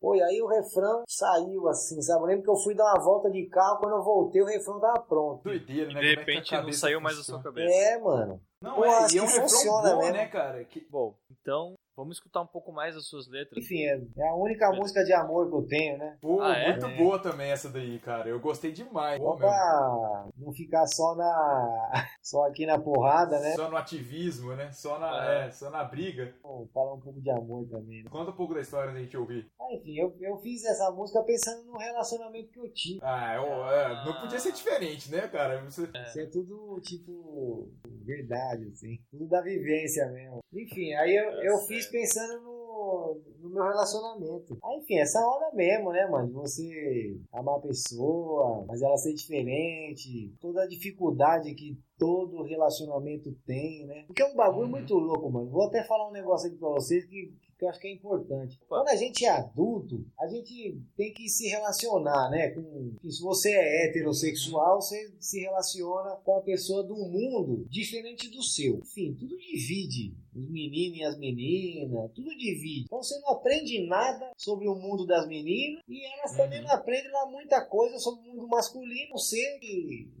Pô, 0.00 0.14
e 0.14 0.22
aí 0.22 0.40
o 0.40 0.46
refrão 0.46 1.02
saiu 1.06 1.68
assim, 1.68 2.00
sabe? 2.00 2.22
Eu 2.22 2.26
lembro 2.26 2.42
que 2.44 2.50
eu 2.50 2.56
fui 2.56 2.74
dar 2.74 2.84
uma 2.94 3.04
volta 3.04 3.30
de 3.30 3.44
carro, 3.48 3.80
quando 3.80 3.96
eu 3.96 4.02
voltei 4.02 4.40
o 4.40 4.46
refrão 4.46 4.80
tava 4.80 5.00
pronto. 5.02 5.42
Doideira, 5.44 5.90
E 5.90 5.94
né? 5.94 6.00
de 6.00 6.06
Como 6.08 6.20
é 6.20 6.24
repente 6.24 6.52
não 6.52 6.60
cabeça 6.60 6.78
saiu 6.80 7.00
mais 7.02 7.18
da 7.18 7.22
sua 7.22 7.42
cabeça. 7.42 7.70
É, 7.70 7.98
mano. 7.98 8.40
Não, 8.62 8.74
Pô, 8.76 8.84
é, 8.86 9.06
e 9.12 9.18
é 9.18 9.22
um 9.22 9.26
funciona 9.28 9.90
bom, 9.90 9.98
mesmo. 9.98 10.12
né, 10.14 10.26
cara? 10.28 10.64
Que... 10.64 10.80
Bom, 10.90 11.14
então 11.30 11.74
vamos 11.96 12.16
escutar 12.16 12.40
um 12.42 12.46
pouco 12.46 12.72
mais 12.72 12.94
das 12.94 13.06
suas 13.06 13.28
letras. 13.28 13.62
Enfim, 13.64 13.82
é, 13.84 14.00
é 14.18 14.28
a 14.28 14.34
única 14.34 14.70
música 14.72 15.04
de 15.04 15.12
amor 15.12 15.48
que 15.48 15.54
eu 15.56 15.66
tenho, 15.66 15.98
né? 15.98 16.16
Pô, 16.20 16.40
Ah, 16.40 16.56
é? 16.56 16.70
muito 16.78 16.96
boa 16.96 17.18
também 17.18 17.50
essa 17.50 17.68
daí, 17.68 17.98
cara. 17.98 18.28
Eu 18.28 18.40
gostei 18.40 18.72
demais. 18.72 19.20
Só 19.20 19.36
Pô, 19.36 20.32
não 20.36 20.52
ficar 20.52 20.86
só 20.86 21.14
na. 21.14 21.90
só 22.22 22.46
aqui 22.46 22.66
na 22.66 22.78
porrada, 22.78 23.38
né? 23.40 23.54
Só 23.54 23.70
no 23.70 23.76
ativismo, 23.76 24.54
né? 24.54 24.70
Só 24.72 24.98
na, 24.98 25.10
Ah. 25.10 25.34
é, 25.46 25.50
só 25.50 25.70
na 25.70 25.84
briga. 25.84 26.34
Pô, 26.42 26.68
falar 26.72 26.94
um 26.94 27.00
pouco 27.00 27.20
de 27.20 27.30
amor 27.30 27.66
também, 27.68 28.02
né? 28.04 28.10
Conta 28.10 28.30
um 28.30 28.36
pouco 28.36 28.54
da 28.54 28.60
história 28.60 28.92
da 28.92 28.98
gente 29.00 29.16
ouvir. 29.16 29.50
Ah, 29.60 29.74
enfim, 29.74 29.96
eu, 29.98 30.16
eu 30.20 30.36
fiz 30.38 30.64
essa 30.64 30.90
música 30.90 31.22
pensando 31.22 31.64
no 31.66 31.76
relacionamento 31.78 32.50
que 32.50 32.58
eu 32.60 32.72
tive. 32.72 33.00
Ah, 33.02 33.34
eu- 33.36 33.64
é, 33.70 34.04
não 34.04 34.20
podia 34.20 34.38
ser 34.38 34.52
diferente, 34.52 35.10
né, 35.10 35.28
cara? 35.28 35.62
Você... 35.64 35.82
Isso 36.06 36.20
é 36.20 36.26
tudo, 36.26 36.80
tipo, 36.80 37.68
verdade, 38.04 38.68
assim. 38.72 38.98
Tudo 39.10 39.28
da 39.28 39.40
vivência 39.42 40.06
mesmo. 40.10 40.40
Enfim, 40.52 40.92
aí 40.94 41.14
eu, 41.16 41.30
eu 41.42 41.58
Tá 41.60 41.66
fiz 41.80 41.86
pensando 41.90 42.40
no, 42.42 43.20
no 43.40 43.50
meu 43.50 43.62
relacionamento. 43.64 44.56
Aí, 44.62 44.78
enfim, 44.78 44.98
essa 44.98 45.18
onda 45.20 45.50
mesmo, 45.54 45.90
né, 45.92 46.06
mano? 46.06 46.28
De 46.28 46.32
você 46.34 47.16
amar 47.32 47.56
a 47.56 47.60
pessoa, 47.60 48.64
mas 48.68 48.82
ela 48.82 48.96
ser 48.96 49.14
diferente. 49.14 50.32
Toda 50.40 50.62
a 50.62 50.68
dificuldade 50.68 51.54
que 51.54 51.78
todo 51.98 52.42
relacionamento 52.42 53.32
tem, 53.46 53.86
né? 53.86 54.04
Porque 54.06 54.22
é 54.22 54.26
um 54.26 54.34
bagulho 54.36 54.64
Uhum. 54.66 54.70
muito 54.70 54.94
louco, 54.94 55.30
mano. 55.30 55.50
Vou 55.50 55.64
até 55.66 55.82
falar 55.84 56.08
um 56.08 56.12
negócio 56.12 56.48
aqui 56.48 56.56
pra 56.58 56.68
vocês 56.70 57.04
que, 57.06 57.32
que 57.60 57.64
eu 57.66 57.68
acho 57.68 57.78
que 57.78 57.86
é 57.88 57.92
importante. 57.92 58.58
Quando 58.66 58.88
a 58.88 58.96
gente 58.96 59.24
é 59.24 59.28
adulto, 59.28 60.04
a 60.18 60.26
gente 60.26 60.80
tem 60.96 61.12
que 61.12 61.28
se 61.28 61.46
relacionar, 61.48 62.30
né? 62.30 62.48
Com, 62.50 62.94
que 63.00 63.10
se 63.12 63.20
você 63.22 63.50
é 63.52 63.86
heterossexual, 63.86 64.80
você 64.80 65.12
se 65.20 65.40
relaciona 65.40 66.16
com 66.24 66.36
a 66.36 66.40
pessoa 66.42 66.82
do 66.82 66.96
mundo 66.96 67.66
diferente 67.68 68.28
do 68.30 68.42
seu. 68.42 68.78
Enfim, 68.78 69.14
tudo 69.14 69.36
divide. 69.36 70.14
Os 70.34 70.48
meninos 70.48 70.98
e 70.98 71.02
as 71.02 71.18
meninas, 71.18 72.10
tudo 72.14 72.30
divide. 72.36 72.84
Então 72.84 73.02
você 73.02 73.18
não 73.20 73.30
aprende 73.30 73.84
nada 73.86 74.30
sobre 74.38 74.68
o 74.68 74.74
mundo 74.76 75.04
das 75.04 75.26
meninas 75.26 75.82
e 75.88 76.04
elas 76.06 76.36
também 76.36 76.60
Uhum. 76.60 76.66
não 76.66 76.74
aprendem 76.74 77.10
lá 77.10 77.26
muita 77.26 77.64
coisa 77.66 77.98
sobre 77.98 78.28
o 78.28 78.32
mundo 78.34 78.48
masculino. 78.48 79.12
Você, 79.12 79.38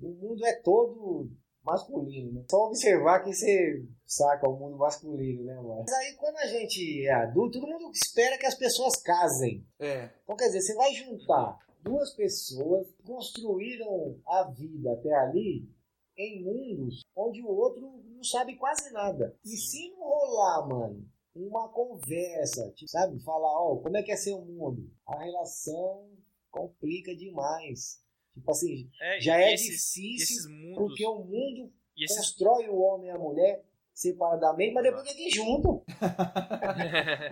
o 0.02 0.08
mundo 0.08 0.44
é 0.44 0.54
todo 0.60 1.30
masculino, 1.64 2.32
né? 2.32 2.44
Só 2.50 2.66
observar 2.66 3.20
que 3.20 3.32
você 3.32 3.84
saca 4.06 4.48
o 4.48 4.56
mundo 4.56 4.76
masculino, 4.76 5.44
né, 5.44 5.54
mano? 5.54 5.80
Mas 5.80 5.92
aí 5.92 6.14
quando 6.14 6.36
a 6.36 6.46
gente 6.46 7.06
é 7.06 7.12
adulto, 7.12 7.60
todo 7.60 7.68
mundo 7.68 7.90
espera 7.92 8.38
que 8.38 8.46
as 8.46 8.54
pessoas 8.54 9.00
casem. 9.02 9.66
É. 9.78 10.10
Então 10.24 10.36
quer 10.36 10.46
dizer, 10.46 10.62
você 10.62 10.74
vai 10.74 10.92
juntar 10.94 11.58
duas 11.82 12.14
pessoas 12.14 12.90
que 12.92 13.02
construíram 13.02 14.18
a 14.26 14.44
vida 14.50 14.92
até 14.92 15.12
ali 15.14 15.68
em 16.16 16.44
mundos 16.44 17.02
onde 17.16 17.42
o 17.42 17.48
outro 17.48 18.02
não 18.04 18.24
sabe 18.24 18.56
quase 18.56 18.92
nada. 18.92 19.34
E 19.44 19.56
se 19.56 19.90
não 19.90 20.02
rolar, 20.02 20.68
mano, 20.68 21.08
uma 21.34 21.68
conversa, 21.68 22.70
tipo, 22.72 22.90
sabe? 22.90 23.22
Falar, 23.22 23.62
ó, 23.62 23.76
como 23.76 23.96
é 23.96 24.02
que 24.02 24.12
é 24.12 24.16
seu 24.16 24.44
mundo? 24.44 24.90
A 25.06 25.22
relação 25.22 26.10
complica 26.50 27.14
demais. 27.14 28.00
Tipo 28.34 28.50
assim, 28.50 28.90
É, 29.00 29.20
já 29.20 29.38
é 29.40 29.52
esses, 29.54 29.92
difícil 29.94 30.36
esses 30.36 30.46
mundos. 30.46 30.76
porque 30.88 31.06
o 31.06 31.16
mundo 31.24 31.72
E 31.96 32.04
esses, 32.04 32.16
constrói 32.16 32.68
o 32.68 32.78
homem 32.80 33.08
e 33.08 33.10
a 33.10 33.18
mulher 33.18 33.64
separadamente, 33.92 34.72
mas 34.72 34.84
depois 34.84 35.12
que 35.12 35.30
juntam. 35.30 35.84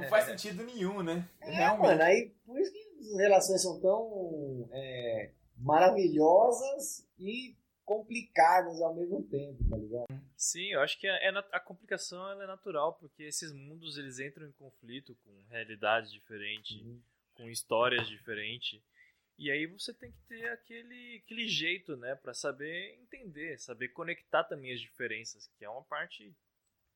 Não 0.01 0.09
faz 0.09 0.25
sentido 0.27 0.65
nenhum, 0.65 1.03
né? 1.03 1.27
É, 1.41 1.67
mano, 1.77 2.03
aí 2.03 2.31
por 2.45 2.59
isso 2.61 2.73
que 2.73 2.79
as 3.13 3.19
relações 3.19 3.63
são 3.63 3.81
tão 3.81 4.69
é, 4.73 5.31
maravilhosas 5.57 7.07
e 7.19 7.57
complicadas 7.85 8.83
ao 8.83 8.95
mesmo 8.95 9.23
tempo, 9.25 9.65
tá 9.69 9.77
ligado? 9.77 10.07
Sim, 10.37 10.67
eu 10.73 10.81
acho 10.81 10.99
que 11.01 11.07
é, 11.07 11.29
é 11.29 11.33
nat- 11.33 11.49
a 11.53 11.59
complicação 11.61 12.31
ela 12.31 12.45
é 12.45 12.47
natural, 12.47 12.93
porque 12.95 13.23
esses 13.23 13.51
mundos 13.53 13.97
eles 13.97 14.19
entram 14.19 14.47
em 14.47 14.53
conflito 14.53 15.17
com 15.25 15.31
realidades 15.51 16.13
diferentes, 16.13 16.77
com 17.35 17.49
histórias 17.49 18.07
diferentes. 18.07 18.79
E 19.39 19.51
aí 19.53 19.67
você 19.67 19.95
tem 19.95 20.11
que 20.11 20.19
ter 20.29 20.49
aquele, 20.51 21.23
aquele 21.25 21.47
jeito, 21.49 21.97
né, 21.97 22.15
Pra 22.17 22.35
saber 22.35 22.99
entender, 23.01 23.59
saber 23.59 23.89
conectar 23.89 24.43
também 24.45 24.73
as 24.73 24.81
diferenças, 24.81 25.47
que 25.59 25.65
é 25.65 25.71
uma 25.71 25.85
parte 25.85 26.25
É, 26.25 26.29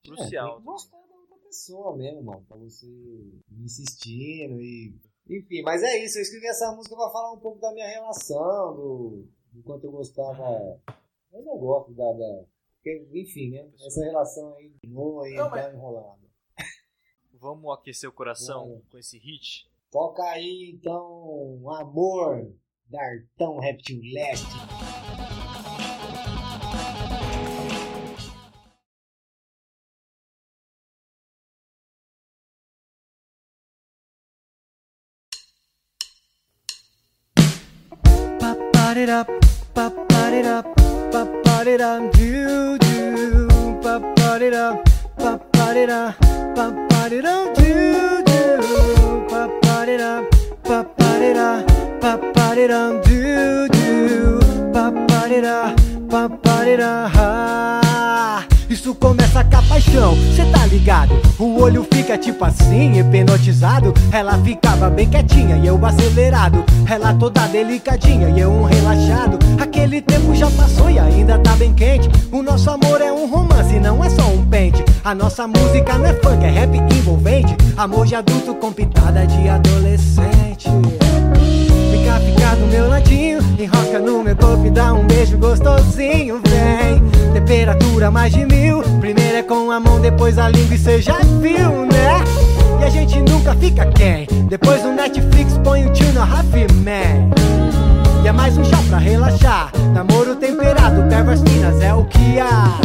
tem 0.02 0.14
crucial. 0.16 0.56
que 0.58 0.64
gostar 0.64 0.96
da 0.98 1.14
outra 1.14 1.36
pessoa 1.44 1.96
mesmo, 1.96 2.22
mano, 2.22 2.44
pra 2.46 2.56
você 2.56 2.86
insistindo 3.60 4.60
e... 4.60 4.94
Enfim, 5.30 5.62
mas 5.62 5.82
é 5.84 6.04
isso, 6.04 6.18
eu 6.18 6.22
escrevi 6.22 6.48
essa 6.48 6.72
música 6.72 6.96
pra 6.96 7.10
falar 7.10 7.32
um 7.32 7.38
pouco 7.38 7.60
da 7.60 7.72
minha 7.72 7.86
relação, 7.86 8.74
do, 8.74 9.28
do 9.52 9.62
quanto 9.62 9.84
eu 9.84 9.92
gostava... 9.92 10.80
Eu 11.32 11.42
não 11.42 11.56
gosto 11.58 11.92
da... 11.94 12.12
da 12.12 12.44
porque, 12.74 13.06
enfim, 13.14 13.50
né, 13.50 13.70
essa 13.86 14.04
relação 14.04 14.56
aí 14.56 14.68
continuou 14.70 15.24
e 15.28 15.34
Não, 15.36 15.44
tá 15.44 15.50
mas- 15.50 15.72
enrolada. 15.74 16.20
Vamos 17.34 17.72
aquecer 17.78 18.08
o 18.10 18.12
coração 18.12 18.82
com 18.90 18.98
esse 18.98 19.16
hit? 19.18 19.70
Toca 19.92 20.22
aí, 20.22 20.72
então, 20.74 21.68
Amor, 21.68 22.50
da 22.88 22.98
Artão 22.98 23.58
Reptil 23.58 24.00
Leste. 24.14 24.46
Ba-ba-di-da, 38.40 39.26
ba-ba-di-da, 39.74 40.62
ba-ba-di-da, 41.12 41.98
do 41.98 42.78
do. 42.78 43.82
Ba-ba-di-da, 43.82 44.72
ba-ba-di-da, 45.18 46.16
ba-ba-di-da, 46.56 47.44
do 47.52 48.11
Ba 49.98 50.86
ba 50.96 51.10
da, 51.36 51.62
ba 52.00 52.16
ba 52.34 52.54
da, 52.56 52.80
do 53.04 53.68
do, 53.68 54.40
ba 54.72 54.90
ba 54.90 55.28
da, 55.28 55.74
ba 56.08 56.28
ba 56.28 56.56
da, 56.80 57.08
ha. 57.14 58.51
Isso 58.82 58.96
começa 58.96 59.44
com 59.44 59.56
a 59.58 59.62
paixão, 59.62 60.16
cê 60.34 60.44
tá 60.46 60.66
ligado? 60.66 61.14
O 61.38 61.60
olho 61.60 61.86
fica 61.88 62.18
tipo 62.18 62.44
assim, 62.44 62.98
hipnotizado. 62.98 63.94
Ela 64.10 64.36
ficava 64.38 64.90
bem 64.90 65.08
quietinha 65.08 65.56
e 65.56 65.68
eu 65.68 65.78
acelerado. 65.86 66.64
Ela 66.90 67.14
toda 67.14 67.46
delicadinha 67.46 68.28
e 68.30 68.40
eu 68.40 68.50
um 68.50 68.64
relaxado. 68.64 69.38
Aquele 69.60 70.02
tempo 70.02 70.34
já 70.34 70.50
passou 70.50 70.90
e 70.90 70.98
ainda 70.98 71.38
tá 71.38 71.54
bem 71.54 71.72
quente. 71.72 72.10
O 72.32 72.42
nosso 72.42 72.70
amor 72.70 73.00
é 73.00 73.12
um 73.12 73.30
romance, 73.30 73.78
não 73.78 74.02
é 74.02 74.10
só 74.10 74.26
um 74.26 74.44
pente. 74.46 74.84
A 75.04 75.14
nossa 75.14 75.46
música 75.46 75.96
não 75.96 76.06
é 76.06 76.14
funk, 76.14 76.44
é 76.44 76.50
rap 76.50 76.74
envolvente. 76.74 77.56
Amor 77.76 78.04
de 78.04 78.16
adulto 78.16 78.52
com 78.56 78.72
pitada 78.72 79.24
de 79.24 79.48
adolescente. 79.48 80.68
Fica, 82.12 82.20
fica 82.20 82.56
do 82.56 82.66
meu 82.66 82.88
ladinho, 82.88 83.38
enroca 83.58 83.98
no 83.98 84.22
meu 84.22 84.36
corpo 84.36 84.66
e 84.66 84.70
dá 84.70 84.92
um 84.92 85.06
beijo 85.06 85.38
gostosinho, 85.38 86.40
vem. 86.44 87.02
Temperatura 87.32 88.10
mais 88.10 88.32
de 88.32 88.44
mil, 88.44 88.82
primeiro 89.00 89.38
é 89.38 89.42
com 89.42 89.70
a 89.70 89.80
mão, 89.80 90.00
depois 90.00 90.38
a 90.38 90.48
língua 90.48 90.74
e 90.74 90.78
cê 90.78 91.00
já 91.00 91.18
viu, 91.40 91.86
né? 91.86 92.22
E 92.80 92.84
a 92.84 92.90
gente 92.90 93.18
nunca 93.20 93.54
fica 93.54 93.86
quem? 93.86 94.26
Depois 94.48 94.82
no 94.82 94.92
Netflix 94.92 95.56
põe 95.64 95.86
o 95.86 95.92
tio 95.92 96.12
no 96.12 96.20
Half 96.20 96.52
Man. 96.84 97.30
E 98.22 98.28
é 98.28 98.32
mais 98.32 98.56
um 98.58 98.64
chá 98.64 98.78
pra 98.88 98.98
relaxar. 98.98 99.70
Namoro 99.94 100.36
temperado, 100.36 101.02
pervas 101.08 101.40
finas 101.42 101.80
é 101.80 101.94
o 101.94 102.04
que 102.04 102.38
há. 102.38 102.78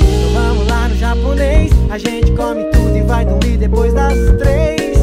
Então 0.00 0.40
vamos 0.40 0.68
lá 0.68 0.88
no 0.88 0.96
japonês. 0.96 1.72
A 1.90 1.98
gente 1.98 2.32
come 2.32 2.64
tudo 2.64 2.96
e 2.96 3.02
vai 3.02 3.24
dormir 3.24 3.56
depois 3.56 3.92
das 3.92 4.14
três. 4.38 4.98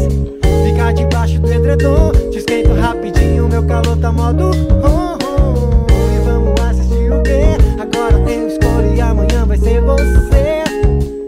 Fica 0.66 0.92
debaixo 0.94 1.40
do 1.40 1.52
edredom. 1.52 2.12
Te 2.32 2.38
esquento 2.40 2.74
rapidinho, 2.74 3.19
meu 3.50 3.64
calor 3.64 3.98
tá 3.98 4.12
modo 4.12 4.52
ron, 4.82 5.18
ron. 5.24 5.88
E 5.90 6.20
vamos 6.24 6.62
assistir 6.62 7.12
o 7.12 7.22
quê? 7.24 7.58
Agora 7.80 8.18
eu 8.32 8.48
escolho 8.48 8.96
e 8.96 9.02
amanhã 9.02 9.46
vai 9.46 9.58
ser 9.58 9.82
você. 9.82 10.64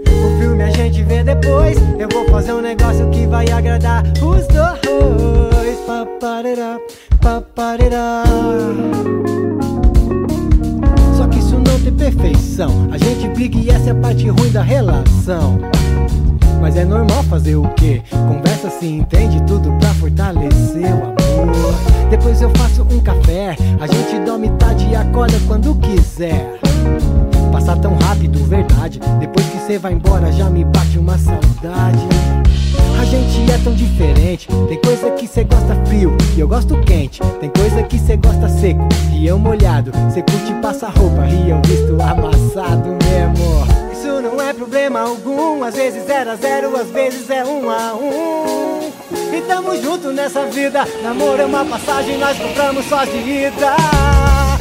O 0.08 0.40
filme 0.40 0.64
a 0.64 0.70
gente 0.70 1.04
vê 1.04 1.24
depois. 1.24 1.78
Eu 1.98 2.08
vou 2.10 2.26
fazer 2.30 2.54
um 2.54 2.62
negócio 2.62 3.10
que 3.10 3.26
vai 3.26 3.50
agradar 3.50 4.04
os 4.22 4.48
dois. 4.48 5.80
Paparera, 5.88 6.80
paparera. 7.20 8.24
Só 11.18 11.28
que 11.28 11.40
isso 11.40 11.56
não 11.56 11.80
tem 11.84 11.94
perfeição. 11.94 12.88
A 12.92 12.98
gente 12.98 13.28
briga 13.30 13.58
e 13.58 13.70
essa 13.70 13.90
é 13.90 13.92
a 13.92 13.96
parte 13.96 14.30
ruim 14.30 14.52
da 14.52 14.62
relação. 14.62 15.60
Mas 16.62 16.78
é 16.78 16.86
normal 16.86 17.24
fazer 17.24 17.56
o 17.56 17.68
quê? 17.70 18.04
Conversa 18.12 18.70
se 18.70 18.86
entende 18.86 19.42
tudo 19.44 19.72
pra 19.80 19.90
fortalecer 19.96 20.94
o 20.94 21.06
amor. 21.06 21.74
Depois 22.10 22.42
eu 22.42 22.52
faço 22.52 22.84
um 22.84 23.00
café, 23.00 23.58
a 23.80 23.88
gente 23.88 24.24
dorme 24.24 24.50
tarde 24.52 24.88
e 24.90 24.96
acorda 24.96 25.38
quando 25.48 25.74
quiser. 25.76 26.60
Passa 27.52 27.76
tão 27.76 27.96
rápido, 27.96 28.38
verdade. 28.46 29.00
Depois 29.20 29.46
que 29.48 29.58
cê 29.66 29.78
vai 29.78 29.94
embora, 29.94 30.32
já 30.32 30.50
me 30.50 30.64
bate 30.64 31.00
uma 31.00 31.18
saudade. 31.18 32.08
A 33.00 33.06
gente 33.06 33.52
é 33.52 33.58
tão 33.64 33.74
diferente. 33.74 34.48
Tem 34.68 34.80
coisa 34.80 35.10
que 35.12 35.28
cê 35.28 35.44
gosta 35.44 35.76
frio 35.86 36.16
e 36.36 36.40
eu 36.40 36.48
gosto 36.48 36.78
quente. 36.82 37.22
Tem 37.40 37.50
coisa 37.50 37.82
que 37.84 37.98
cê 37.98 38.16
gosta 38.16 38.48
seco 38.48 38.88
e 39.12 39.26
eu 39.26 39.40
molhado. 39.40 39.92
Cê 40.14 40.22
curte 40.22 40.54
passar 40.62 40.92
roupa 40.92 41.26
e 41.26 41.50
eu 41.50 41.60
visto 41.66 41.94
amassado 42.02 42.90
mesmo. 43.04 43.81
Não 44.22 44.40
é 44.40 44.54
problema 44.54 45.02
algum. 45.02 45.64
Às 45.64 45.76
vezes 45.76 46.06
zero 46.06 46.32
a 46.32 46.36
zero, 46.36 46.80
às 46.80 46.88
vezes 46.90 47.28
é 47.30 47.44
um 47.44 47.70
a 47.70 47.94
um. 47.96 48.92
E 49.36 49.42
tamo 49.42 49.76
junto 49.82 50.12
nessa 50.12 50.46
vida. 50.46 50.88
Namoro 51.02 51.42
é 51.42 51.46
uma 51.46 51.66
passagem, 51.66 52.20
nós 52.20 52.38
compramos 52.38 52.86
só 52.86 53.04
de 53.04 53.18
ida. 53.18 53.76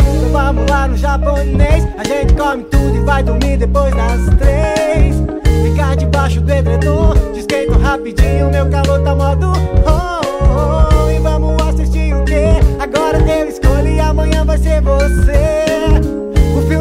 Então 0.00 0.30
vamos 0.32 0.70
lá 0.70 0.88
no 0.88 0.96
japonês. 0.96 1.86
A 1.98 2.04
gente 2.04 2.34
come 2.34 2.64
tudo 2.64 2.96
e 2.96 3.00
vai 3.00 3.22
dormir 3.22 3.58
depois 3.58 3.94
das 3.94 4.20
três. 4.38 5.16
Ficar 5.62 5.94
debaixo 5.96 6.40
do 6.40 6.52
edredom. 6.52 7.12
Te 7.34 7.40
esquento 7.40 7.78
rapidinho, 7.78 8.50
meu 8.50 8.70
calor 8.70 9.02
tá 9.02 9.14
modo 9.14 9.52
oh, 9.86 9.90
oh, 9.90 11.06
oh. 11.06 11.10
E 11.10 11.18
vamos 11.18 11.60
assistir 11.68 12.14
o 12.14 12.24
quê? 12.24 12.46
Agora 12.78 13.18
eu 13.18 13.48
escolhi 13.48 13.96
e 13.96 14.00
amanhã 14.00 14.42
vai 14.42 14.56
ser 14.56 14.80
você. 14.80 16.19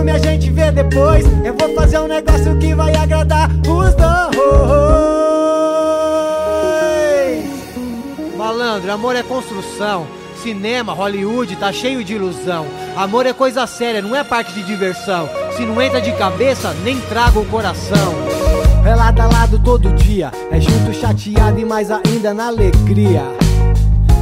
Filme 0.09 0.11
a 0.11 0.17
gente 0.17 0.49
vê 0.49 0.71
depois. 0.71 1.23
Eu 1.43 1.53
vou 1.53 1.75
fazer 1.75 1.99
um 1.99 2.07
negócio 2.07 2.57
que 2.57 2.73
vai 2.73 2.95
agradar 2.95 3.47
os 3.51 3.93
dois. 3.93 4.39
Malandro, 8.35 8.91
amor 8.91 9.15
é 9.15 9.21
construção. 9.21 10.07
Cinema, 10.41 10.93
Hollywood, 10.93 11.55
tá 11.57 11.71
cheio 11.71 12.03
de 12.03 12.15
ilusão. 12.15 12.65
Amor 12.95 13.27
é 13.27 13.33
coisa 13.33 13.67
séria, 13.67 14.01
não 14.01 14.15
é 14.15 14.23
parte 14.23 14.51
de 14.53 14.63
diversão. 14.63 15.29
Se 15.55 15.63
não 15.63 15.79
entra 15.81 16.01
de 16.01 16.11
cabeça, 16.13 16.73
nem 16.83 16.99
traga 17.01 17.37
o 17.37 17.45
coração. 17.45 18.15
É 18.85 18.95
lado 18.95 19.21
a 19.21 19.27
lado 19.27 19.59
todo 19.59 19.93
dia, 19.93 20.31
é 20.49 20.59
junto 20.59 20.93
chateado 20.93 21.59
e 21.59 21.65
mais 21.65 21.91
ainda 21.91 22.33
na 22.33 22.47
alegria. 22.47 23.23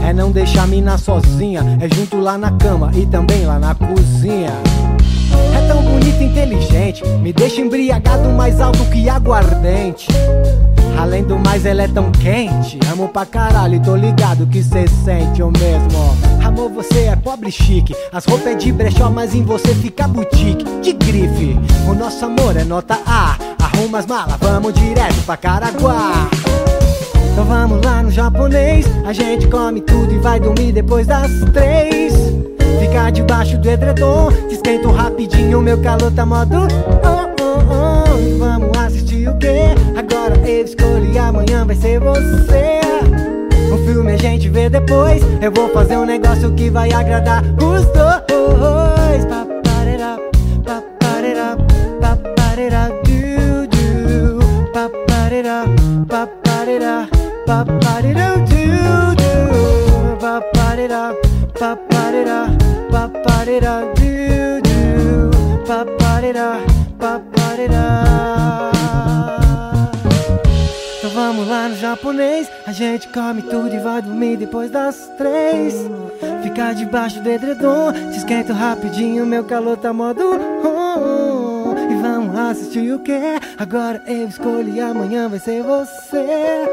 É 0.04 0.12
não 0.12 0.32
deixar 0.32 0.64
a 0.64 0.68
mina 0.68 0.98
sozinha, 0.98 1.62
é 1.80 1.96
junto 1.96 2.20
lá 2.20 2.38
na 2.38 2.52
cama 2.52 2.92
e 2.96 3.06
também 3.06 3.46
lá 3.46 3.60
na 3.60 3.76
cozinha. 3.76 4.52
É 5.56 5.68
tão 5.68 5.82
bonita 5.82 6.24
e 6.24 6.26
inteligente, 6.26 7.08
me 7.22 7.34
deixa 7.34 7.62
embriagado 7.62 8.30
mais 8.30 8.60
alto 8.62 8.84
que 8.86 9.10
aguardente. 9.10 10.08
Além 10.98 11.24
do 11.24 11.38
mais, 11.38 11.64
ela 11.66 11.84
é 11.84 11.88
tão 11.88 12.12
quente. 12.12 12.80
Amo 12.92 13.08
pra 13.08 13.26
caralho 13.26 13.76
e 13.76 13.80
tô 13.80 13.96
ligado 13.96 14.48
que 14.48 14.64
cê 14.64 14.88
sente 15.06 15.44
o 15.44 15.52
mesmo. 15.52 16.18
Amor, 16.44 16.72
você 16.72 17.06
é 17.06 17.16
pobre 17.16 17.52
chique. 17.52 17.96
As 18.12 18.26
roupas 18.26 18.48
é 18.48 18.56
de 18.56 18.72
brechó, 18.72 19.10
mas 19.10 19.36
em 19.36 19.44
você 19.44 19.76
fica 19.76 20.08
boutique. 20.08 20.66
De 20.82 20.94
grife, 20.94 21.58
o 21.88 21.94
nosso 21.94 22.26
amor 22.26 22.58
é 22.58 22.64
nota 22.64 22.98
A. 23.06 23.38
Arruma 23.62 24.00
as 24.00 24.08
malas, 24.08 24.38
vamos 24.40 24.74
direto 24.74 25.24
pra 25.26 25.38
Caraguá. 25.38 26.28
Então 27.32 27.46
vamos 27.46 27.86
lá 27.86 28.02
no 28.02 28.10
japonês. 28.10 28.88
A 29.06 29.14
gente 29.14 29.48
come 29.48 29.82
tudo 29.82 30.12
e 30.12 30.18
vai 30.18 30.40
dormir 30.40 30.72
depois 30.72 31.06
das 31.06 31.30
três. 31.54 32.14
Fica 32.80 33.10
debaixo 33.10 33.58
do 33.58 33.70
edredom. 33.70 34.32
Te 34.48 34.56
esquento 34.56 34.90
rapidinho, 34.92 35.62
meu 35.62 35.82
calor 35.82 36.12
tá 36.12 36.26
modo. 36.26 36.68
Oh, 37.04 37.44
oh, 37.44 38.14
oh. 38.14 38.20
E 38.20 38.34
vamos 38.38 38.78
assistir 38.78 39.28
o 39.28 39.38
quê? 39.38 39.76
Agora 39.96 40.36
eu 40.48 40.64
escolho 40.64 41.12
e 41.12 41.18
amanhã 41.18 41.66
vai 41.66 41.76
ser 41.76 42.00
você. 42.00 42.82
O 43.74 43.78
filme 43.86 44.14
a 44.14 44.18
gente 44.18 44.50
vê 44.50 44.70
depois. 44.70 45.22
Eu 45.42 45.52
vou 45.52 45.70
fazer 45.70 45.98
um 45.98 46.06
negócio 46.06 46.54
que 46.54 46.70
vai 46.70 46.92
agradar 46.92 47.44
os 47.62 47.86
dois. 47.88 48.28
Du, 63.48 64.62
du. 64.62 65.66
Paparera, 65.66 66.60
paparera. 67.00 68.72
Então 70.98 71.10
vamos 71.12 71.48
lá 71.48 71.70
no 71.70 71.78
japonês. 71.78 72.50
A 72.66 72.74
gente 72.74 73.08
come 73.08 73.42
tudo 73.42 73.74
e 73.74 73.80
vai 73.80 74.02
dormir 74.02 74.36
depois 74.36 74.70
das 74.70 75.10
três. 75.18 75.74
Ficar 76.44 76.74
debaixo 76.76 77.22
do 77.22 77.30
edredom. 77.30 77.94
Te 78.12 78.18
esquento 78.18 78.52
rapidinho, 78.52 79.26
meu 79.26 79.46
calor 79.46 79.78
tá 79.78 79.94
modo. 79.94 80.24
on. 80.66 81.76
E 81.90 81.96
vamos 82.02 82.38
assistir 82.38 82.94
o 82.94 83.00
que? 83.00 83.40
Agora 83.58 84.04
eu 84.08 84.28
escolho 84.28 84.76
e 84.76 84.82
amanhã 84.82 85.30
vai 85.30 85.40
ser 85.40 85.64
você. 85.64 86.68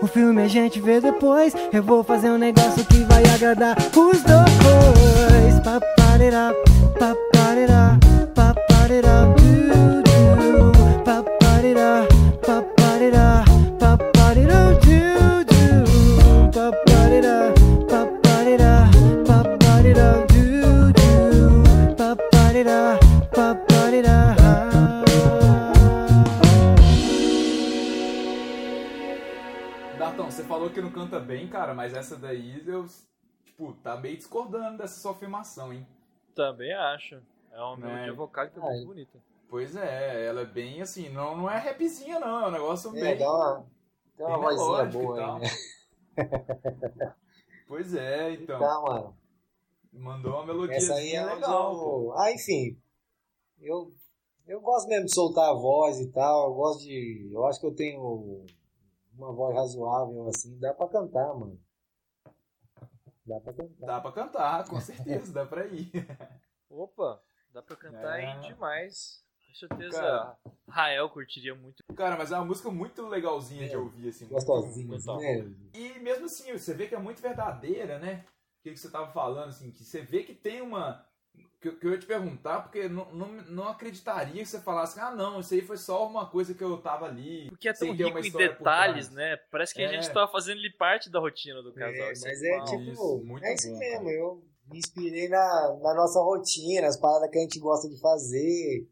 O 0.00 0.06
filme 0.06 0.42
a 0.42 0.48
gente 0.48 0.80
vê 0.80 0.98
depois. 0.98 1.52
Eu 1.70 1.82
vou 1.82 2.02
fazer 2.02 2.30
um 2.30 2.38
negócio 2.38 2.82
que 2.86 3.00
vai 3.04 3.22
agradar 3.34 3.76
os 3.94 4.22
dois. 4.22 5.60
Paparera, 5.62 6.05
bem, 31.26 31.48
cara, 31.48 31.74
mas 31.74 31.92
essa 31.92 32.16
daí 32.16 32.62
eu, 32.66 32.86
tipo, 33.44 33.72
tá 33.82 33.96
meio 33.96 34.16
discordando 34.16 34.78
dessa 34.78 35.00
sua 35.00 35.10
afirmação, 35.10 35.72
hein? 35.72 35.86
Também 36.36 36.72
acho. 36.72 37.20
É 37.50 37.60
uma 37.60 37.76
Né? 37.78 37.86
melodia 37.94 38.12
vocálica 38.12 38.60
Ah, 38.60 38.66
muito 38.70 38.86
bonita. 38.86 39.18
Pois 39.48 39.74
é, 39.74 40.26
ela 40.26 40.42
é 40.42 40.44
bem 40.44 40.82
assim, 40.82 41.08
não, 41.08 41.36
não 41.36 41.50
é 41.50 41.56
rapzinha 41.56 42.20
não, 42.20 42.44
é 42.44 42.48
um 42.48 42.50
negócio 42.50 42.90
É, 42.96 43.00
bem... 43.00 43.18
dá 43.18 43.30
uma, 43.32 43.66
tem 44.16 44.26
uma 44.26 44.36
bem 44.48 44.56
vozinha 44.58 44.84
boa 45.02 45.36
aí, 45.36 45.40
né? 45.40 45.48
Pois 47.68 47.94
é, 47.94 48.32
então. 48.32 48.60
Tá, 48.60 48.80
mano. 48.80 49.16
Mandou 49.92 50.34
uma 50.34 50.46
melodia 50.46 50.76
Essa 50.76 50.94
aí 50.94 51.14
é 51.14 51.24
legal. 51.24 51.74
pô. 51.74 52.12
Ah, 52.16 52.30
enfim. 52.30 52.78
Eu, 53.58 53.92
eu 54.46 54.60
gosto 54.60 54.88
mesmo 54.88 55.06
de 55.06 55.14
soltar 55.14 55.50
a 55.50 55.54
voz 55.54 55.98
e 55.98 56.06
tal. 56.12 56.48
Eu 56.50 56.54
gosto 56.54 56.84
de. 56.84 57.28
Eu 57.32 57.44
acho 57.46 57.58
que 57.58 57.66
eu 57.66 57.74
tenho 57.74 58.44
uma 59.18 59.32
voz 59.32 59.56
razoável, 59.56 60.28
assim. 60.28 60.56
Dá 60.60 60.72
pra 60.74 60.86
cantar, 60.88 61.34
mano. 61.34 61.58
Dá 63.26 63.40
pra 63.40 63.52
cantar. 63.52 63.86
Dá 63.86 64.00
pra 64.00 64.12
cantar, 64.12 64.68
com 64.68 64.80
certeza, 64.80 65.32
dá 65.32 65.44
pra 65.46 65.66
ir. 65.66 65.90
Opa, 66.70 67.20
dá 67.52 67.62
pra 67.62 67.76
cantar 67.76 68.20
É. 68.20 68.26
aí 68.26 68.40
demais. 68.40 69.24
Com 69.46 69.54
certeza 69.54 69.98
Cara. 70.00 70.38
Rael 70.68 71.08
curtiria 71.10 71.54
muito. 71.54 71.82
Cara, 71.96 72.16
mas 72.16 72.30
é 72.30 72.36
uma 72.36 72.44
música 72.44 72.70
muito 72.70 73.06
legalzinha 73.08 73.68
de 73.68 73.76
ouvir, 73.76 74.08
assim. 74.08 74.24
muito- 74.26 74.34
Gostosinho, 74.34 74.94
assim, 74.94 75.16
né? 75.16 75.54
E 75.74 75.98
mesmo 76.00 76.26
assim, 76.26 76.52
você 76.52 76.74
vê 76.74 76.86
que 76.86 76.94
é 76.94 76.98
muito 76.98 77.22
verdadeira, 77.22 77.98
né? 77.98 78.24
O 78.60 78.62
que, 78.62 78.72
que 78.72 78.76
você 78.78 78.90
tava 78.90 79.10
falando, 79.12 79.48
assim, 79.48 79.70
que 79.70 79.82
você 79.84 80.02
vê 80.02 80.22
que 80.24 80.34
tem 80.34 80.60
uma. 80.60 81.04
Que, 81.60 81.68
eu- 81.68 81.78
que 81.78 81.86
eu 81.86 81.90
ia 81.92 81.98
te 81.98 82.06
perguntar, 82.06 82.60
porque 82.60 82.86
não, 82.88 83.10
não, 83.12 83.28
não 83.48 83.68
acreditaria 83.68 84.42
que 84.42 84.46
você 84.48 84.60
falasse, 84.60 85.00
ah, 85.00 85.10
não, 85.10 85.40
isso 85.40 85.54
aí 85.54 85.62
foi 85.62 85.76
só 85.78 86.06
uma 86.06 86.26
coisa 86.26 86.54
que 86.54 86.62
eu 86.62 86.76
tava 86.78 87.06
ali. 87.06 87.48
Porque 87.48 87.68
é 87.68 87.72
tão 87.72 87.92
rico 87.92 88.18
em 88.18 88.30
detalhes, 88.30 89.10
né? 89.10 89.36
Parece 89.50 89.74
que 89.74 89.82
a 89.82 89.86
É. 89.86 89.88
gente 89.88 90.12
tava 90.12 90.30
fazendo 90.30 90.58
ali 90.58 90.70
parte 90.76 91.10
da 91.10 91.18
rotina 91.18 91.62
do 91.62 91.72
casal. 91.72 92.08
É, 92.08 92.12
Isso 92.12 92.24
mas 92.26 92.42
é 92.42 92.48
é 92.50 92.64
tipo, 92.64 92.90
Isso, 92.92 93.18
muito 93.24 93.44
é 93.44 93.54
isso 93.54 93.70
bom, 93.72 93.78
mesmo. 93.78 94.04
cara. 94.04 94.10
Eu 94.16 94.44
me 94.70 94.78
inspirei 94.78 95.28
na, 95.28 95.78
na 95.82 95.94
nossa 95.94 96.20
rotina, 96.20 96.86
as 96.88 96.98
paradas 96.98 97.30
que 97.30 97.38
a 97.38 97.42
gente 97.42 97.58
gosta 97.58 97.88
de 97.88 97.98
fazer. 98.00 98.86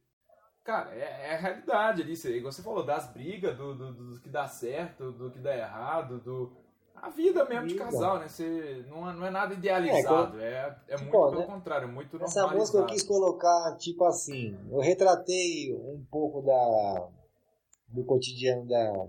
Cara, 0.65 0.95
é, 0.95 1.27
é 1.33 1.35
a 1.35 1.39
realidade 1.39 2.01
ali, 2.01 2.16
você, 2.16 2.39
igual 2.39 2.51
você 2.51 2.62
falou, 2.62 2.83
das 2.85 3.12
brigas, 3.12 3.55
do, 3.57 3.75
do, 3.75 3.93
do 3.93 4.21
que 4.21 4.31
dá 4.31 4.49
certo, 4.49 5.12
do 5.12 5.31
que 5.31 5.39
dá 5.39 5.55
errado, 5.55 6.19
do. 6.19 6.57
A 7.05 7.11
vida 7.11 7.45
mesmo 7.45 7.67
de 7.69 7.75
casal, 7.75 8.19
né? 8.19 8.29
Você, 8.29 8.85
não, 8.89 9.11
é, 9.11 9.13
não 9.13 9.27
é 9.27 9.31
nada 9.31 9.53
idealizado, 9.53 10.41
é, 10.41 10.75
é, 10.89 10.97
tipo, 10.97 11.11
muito 11.11 11.31
pelo 11.31 11.41
né? 11.43 11.47
contrário, 11.47 11.85
é 11.87 11.91
muito 11.91 12.17
Essa 12.17 12.41
normalizado. 12.41 12.59
música 12.59 12.79
eu 12.79 12.87
quis 12.87 13.03
colocar, 13.07 13.77
tipo 13.77 14.05
assim, 14.05 14.59
eu 14.71 14.81
retratei 14.81 15.75
um 15.75 16.03
pouco 16.11 16.41
da, 16.41 17.09
do 17.89 18.05
cotidiano 18.05 18.67
da, 18.67 19.07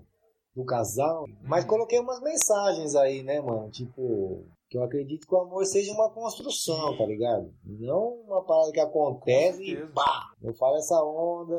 do 0.54 0.64
casal, 0.64 1.24
mas 1.42 1.64
Uhum. 1.64 1.70
coloquei 1.70 1.98
umas 1.98 2.20
mensagens 2.20 2.94
aí, 2.94 3.22
né, 3.22 3.40
mano? 3.40 3.70
Tipo, 3.70 4.44
que 4.68 4.76
eu 4.76 4.82
acredito 4.82 5.26
que 5.26 5.34
o 5.34 5.40
amor 5.40 5.64
seja 5.64 5.90
uma 5.92 6.10
construção, 6.10 6.96
tá 6.98 7.06
ligado? 7.06 7.50
Não 7.64 8.08
uma 8.26 8.42
parada 8.44 8.72
que 8.72 8.80
acontece 8.80 9.62
e 9.72 9.86
pá! 9.86 10.32
Eu 10.42 10.52
falo 10.54 10.76
essa 10.76 11.02
onda, 11.02 11.54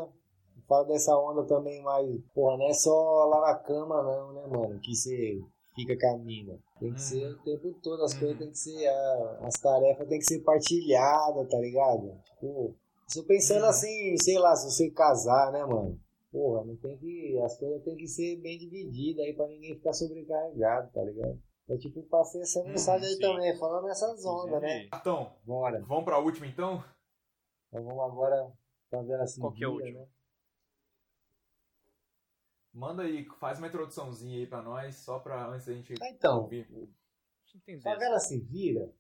eu 0.56 0.64
falo 0.68 0.86
dessa 0.86 1.18
onda 1.18 1.44
também, 1.46 1.82
mas, 1.82 2.08
porra, 2.36 2.58
não 2.58 2.66
é 2.68 2.74
só 2.74 3.26
lá 3.26 3.42
na 3.42 3.56
cama, 3.56 4.04
não, 4.04 4.34
né, 4.34 4.46
mano? 4.48 4.80
Que 4.80 4.94
você 4.96 5.42
fica 5.78 5.98
com 5.98 6.16
a 6.16 6.18
mina. 6.18 6.60
Tem 6.80 6.94
que 6.94 7.00
Uhum. 7.02 7.08
ser 7.08 7.28
o 7.28 7.38
tempo 7.44 7.74
todo, 7.82 8.04
as 8.04 8.14
Uhum. 8.14 8.20
coisas 8.20 8.38
tem 8.40 8.50
que 8.50 8.58
ser, 8.58 8.88
a- 8.88 9.40
as 9.44 9.54
tarefas 9.60 10.08
tem 10.08 10.20
que 10.20 10.26
ser 10.26 10.40
partilhadas, 10.42 11.50
tá 11.50 11.60
ligado? 11.60 12.20
Tipo, 12.24 12.76
se 13.08 13.20
eu 13.20 13.26
pensando 13.26 13.64
Uhum. 13.64 13.70
assim, 13.70 14.18
sei 14.18 14.38
lá, 14.40 14.56
se 14.56 14.70
você 14.72 14.90
casar, 14.92 15.52
né, 15.52 15.64
mano? 15.66 16.00
Porra, 16.32 16.66
não 16.66 16.76
tem 16.78 16.98
que. 16.98 17.40
As 17.44 17.58
coisas 17.58 17.82
tem 17.84 17.96
que 17.96 18.08
ser 18.08 18.36
bem 18.42 18.58
divididas 18.58 19.26
aí 19.26 19.34
pra 19.34 19.48
ninguém 19.48 19.76
ficar 19.76 19.94
sobrecarregado, 19.94 20.92
tá 20.92 21.02
ligado? 21.04 21.40
Eu, 21.70 21.78
tipo, 21.80 22.02
passei 22.04 22.42
essa 22.42 22.60
Uhum, 22.62 22.70
mensagem 22.70 23.08
aí 23.08 23.20
também, 23.20 23.58
falando 23.58 23.86
nessas 23.86 24.26
ondas, 24.26 24.62
né? 24.62 24.88
Então, 24.94 25.34
Bora. 25.46 25.80
vamos 25.86 26.04
pra 26.06 26.18
última 26.20 26.48
então? 26.48 26.84
Então 27.70 27.84
vamos 27.84 28.04
agora 28.04 28.52
fazer 28.90 29.16
assim. 29.22 29.42
Qual 29.42 29.54
que 29.54 29.64
é 29.64 29.68
o 29.68 29.74
último? 29.74 30.00
Né? 30.00 30.08
Manda 32.78 33.02
aí, 33.02 33.26
faz 33.40 33.58
uma 33.58 33.68
introduçãozinha 33.68 34.38
aí 34.38 34.46
pra 34.46 34.62
nós, 34.62 34.98
só 34.98 35.18
pra 35.18 35.48
antes 35.50 35.66
da 35.66 35.74
gente 35.74 35.96
Ah, 36.00 36.10
então, 36.12 36.42
ouvir. 36.44 36.68
Entender. 37.56 37.82
Favela 37.82 38.20
se 38.20 38.40
vira. 38.40 38.94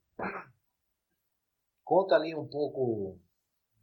Conta 1.83 2.15
ali 2.15 2.33
um 2.33 2.47
pouco 2.47 3.19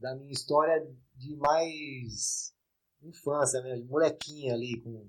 da 0.01 0.16
minha 0.16 0.33
história 0.33 0.85
de 1.15 1.37
mais 1.37 2.53
infância 3.03 3.62
mesmo, 3.62 3.85
de 3.85 3.89
molequinha 3.91 4.53
ali 4.55 4.81
com 4.83 5.09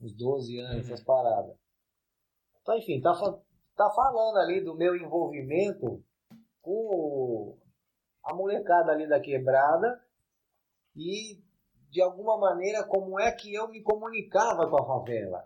uns 0.00 0.14
12 0.14 0.58
anos, 0.58 0.88
Uhum. 0.88 0.94
essas 0.94 1.04
paradas. 1.04 1.54
Então, 2.62 2.78
enfim, 2.78 2.98
tá, 3.02 3.12
tá 3.76 3.90
falando 3.90 4.38
ali 4.38 4.62
do 4.64 4.74
meu 4.74 4.96
envolvimento 4.96 6.02
com 6.62 7.58
a 8.24 8.34
molecada 8.34 8.92
ali 8.92 9.06
da 9.06 9.20
quebrada 9.20 10.02
e 10.96 11.42
de 11.90 12.00
alguma 12.00 12.38
maneira 12.38 12.84
como 12.84 13.18
é 13.20 13.32
que 13.32 13.52
eu 13.52 13.68
me 13.68 13.82
comunicava 13.82 14.68
com 14.70 14.80
a 14.82 14.86
favela. 14.86 15.44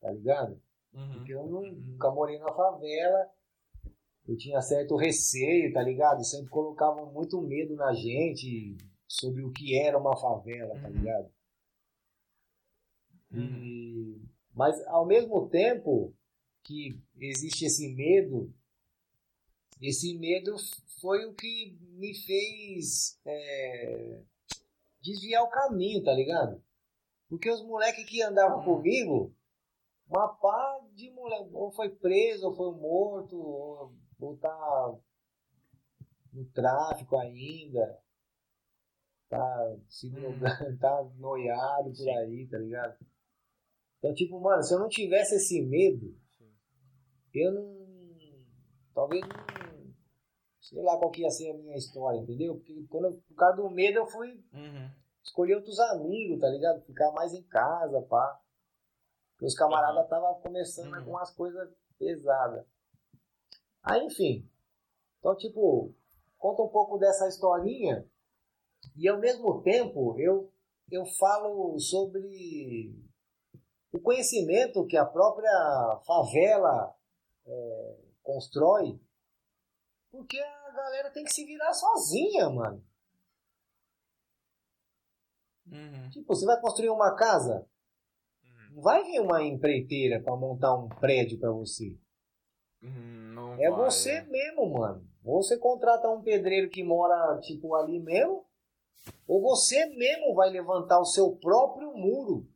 Tá 0.00 0.10
ligado? 0.10 0.60
Uhum. 0.92 1.12
Porque 1.14 1.34
eu 1.34 1.46
nu- 1.46 1.72
nunca 1.72 2.10
morei 2.10 2.38
na 2.38 2.52
favela. 2.52 3.30
Eu 4.26 4.36
tinha 4.36 4.60
certo 4.60 4.96
receio, 4.96 5.72
tá 5.72 5.82
ligado? 5.82 6.24
Sempre 6.24 6.48
colocavam 6.50 7.12
muito 7.12 7.40
medo 7.40 7.74
na 7.76 7.92
gente 7.94 8.76
sobre 9.06 9.42
o 9.42 9.50
que 9.52 9.78
era 9.78 9.98
uma 9.98 10.16
favela, 10.16 10.78
tá 10.80 10.88
Uhum. 10.88 10.94
ligado? 10.94 11.30
Uhum. 13.32 13.64
E- 13.64 14.28
Mas 14.54 14.84
ao 14.88 15.06
mesmo 15.06 15.48
tempo 15.48 16.12
que 16.64 16.98
existe 17.16 17.64
esse 17.66 17.94
medo, 17.94 18.52
esse 19.80 20.18
medo 20.18 20.56
foi 21.00 21.24
o 21.26 21.34
que 21.34 21.78
me 21.92 22.12
fez 22.14 23.20
é, 23.24 24.20
desviar 25.10 25.42
o 25.42 25.50
caminho, 25.50 26.02
tá 26.02 26.12
ligado? 26.12 26.62
Porque 27.28 27.50
os 27.50 27.62
moleques 27.64 28.04
que 28.04 28.22
andavam 28.22 28.60
Hum. 28.60 28.64
comigo, 28.64 29.34
uma 30.08 30.28
pá 30.28 30.80
de 30.94 31.10
moleque, 31.10 31.50
ou 31.52 31.70
foi 31.72 31.90
preso, 31.90 32.46
ou 32.46 32.56
foi 32.56 32.72
morto, 32.72 33.36
ou, 33.36 33.94
ou 34.20 34.36
tá 34.36 34.94
no 36.32 36.44
tráfico 36.46 37.16
ainda, 37.18 38.00
tá 39.28 39.76
se 39.88 40.10
drogando, 40.10 40.78
tá 40.78 41.04
noiado 41.16 41.92
por 41.92 42.08
aí, 42.08 42.46
tá 42.48 42.58
ligado? 42.58 42.98
Então, 43.98 44.14
tipo, 44.14 44.40
mano, 44.40 44.62
se 44.62 44.72
eu 44.74 44.78
não 44.78 44.88
tivesse 44.88 45.34
esse 45.36 45.60
medo, 45.62 46.16
eu 47.34 47.52
não. 47.52 47.78
Talvez 48.94 49.22
não. 49.22 49.67
Sei 50.68 50.82
lá 50.82 50.98
qual 50.98 51.10
que 51.10 51.22
ia 51.22 51.30
ser 51.30 51.50
a 51.50 51.54
minha 51.54 51.76
história, 51.76 52.18
entendeu? 52.18 52.56
Porque 52.56 52.84
quando 52.90 53.06
eu, 53.06 53.22
por 53.28 53.34
causa 53.36 53.56
do 53.56 53.70
medo 53.70 53.98
eu 54.00 54.06
fui 54.06 54.32
Uhum. 54.52 54.90
escolher 55.22 55.54
outros 55.56 55.78
amigos, 55.80 56.38
tá 56.40 56.48
ligado? 56.48 56.82
Ficar 56.84 57.10
mais 57.12 57.32
em 57.32 57.42
casa, 57.44 58.02
pá. 58.02 58.38
Porque 59.32 59.46
os 59.46 59.54
camaradas 59.54 60.04
estavam 60.04 60.34
começando 60.40 60.92
Uhum. 60.94 61.04
com 61.04 61.10
umas 61.12 61.30
coisas 61.34 61.70
pesadas. 61.98 62.66
Aí, 63.82 64.04
enfim. 64.04 64.46
Então, 65.18 65.34
tipo, 65.36 65.94
conta 66.36 66.62
um 66.62 66.68
pouco 66.68 66.98
dessa 66.98 67.26
historinha. 67.28 68.06
E 68.94 69.08
ao 69.08 69.18
mesmo 69.18 69.62
tempo, 69.62 70.18
eu, 70.20 70.52
eu 70.90 71.06
falo 71.18 71.78
sobre 71.78 72.94
o 73.92 73.98
conhecimento 74.00 74.86
que 74.86 74.96
a 74.98 75.06
própria 75.06 75.50
favela 76.06 76.94
é, 77.46 77.96
constrói. 78.22 79.00
Porque 80.10 80.38
a 80.40 80.57
galera 80.82 81.10
tem 81.10 81.24
que 81.24 81.32
se 81.32 81.44
virar 81.44 81.72
sozinha, 81.72 82.48
mano. 82.50 82.84
Uhum. 85.70 86.10
Tipo, 86.10 86.34
você 86.34 86.46
vai 86.46 86.60
construir 86.60 86.88
uma 86.90 87.14
casa, 87.14 87.66
Uhum. 88.42 88.74
não 88.76 88.82
vai 88.82 89.04
vir 89.04 89.20
uma 89.20 89.42
empreiteira 89.42 90.20
pra 90.22 90.34
montar 90.36 90.74
um 90.74 90.88
prédio 90.88 91.38
pra 91.38 91.50
você. 91.50 91.96
Uhum, 92.82 93.32
não 93.34 93.54
É 93.62 93.70
vai, 93.70 93.84
você 93.84 94.10
é. 94.12 94.22
mesmo, 94.24 94.72
mano. 94.78 95.06
Ou 95.24 95.42
você 95.42 95.58
contrata 95.58 96.08
um 96.08 96.22
pedreiro 96.22 96.70
que 96.70 96.82
mora, 96.82 97.38
tipo, 97.40 97.74
ali 97.74 97.98
mesmo, 98.00 98.46
ou 99.26 99.42
você 99.42 99.84
mesmo 99.86 100.34
vai 100.34 100.48
levantar 100.48 100.98
o 101.00 101.04
seu 101.04 101.36
próprio 101.36 101.92
muro. 101.94 102.48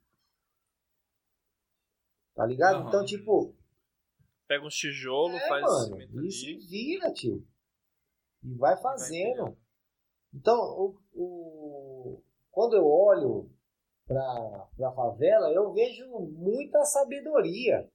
Tá 2.35 2.47
ligado? 2.47 2.77
Aham. 2.79 2.89
Então, 2.89 3.05
tipo, 3.05 3.55
Pega 4.49 4.65
uns 4.67 4.75
tijolos, 4.75 5.41
é, 5.41 5.49
faz 5.49 5.63
mano, 5.63 5.85
cimento 6.01 6.25
e 6.25 6.31
se 6.31 6.47
ali. 6.47 6.67
vira, 6.67 7.13
tio. 7.13 7.47
E 8.43 8.55
vai 8.57 8.77
fazendo. 8.77 9.57
Então, 10.35 10.59
o, 10.59 10.99
o- 11.15 12.23
quando 12.51 12.77
eu 12.77 12.87
olho 12.87 13.51
pra, 14.07 14.69
pra 14.77 14.93
favela, 14.93 15.51
eu 15.53 15.73
vejo 15.73 16.09
muita 16.31 16.85
sabedoria. 16.85 17.91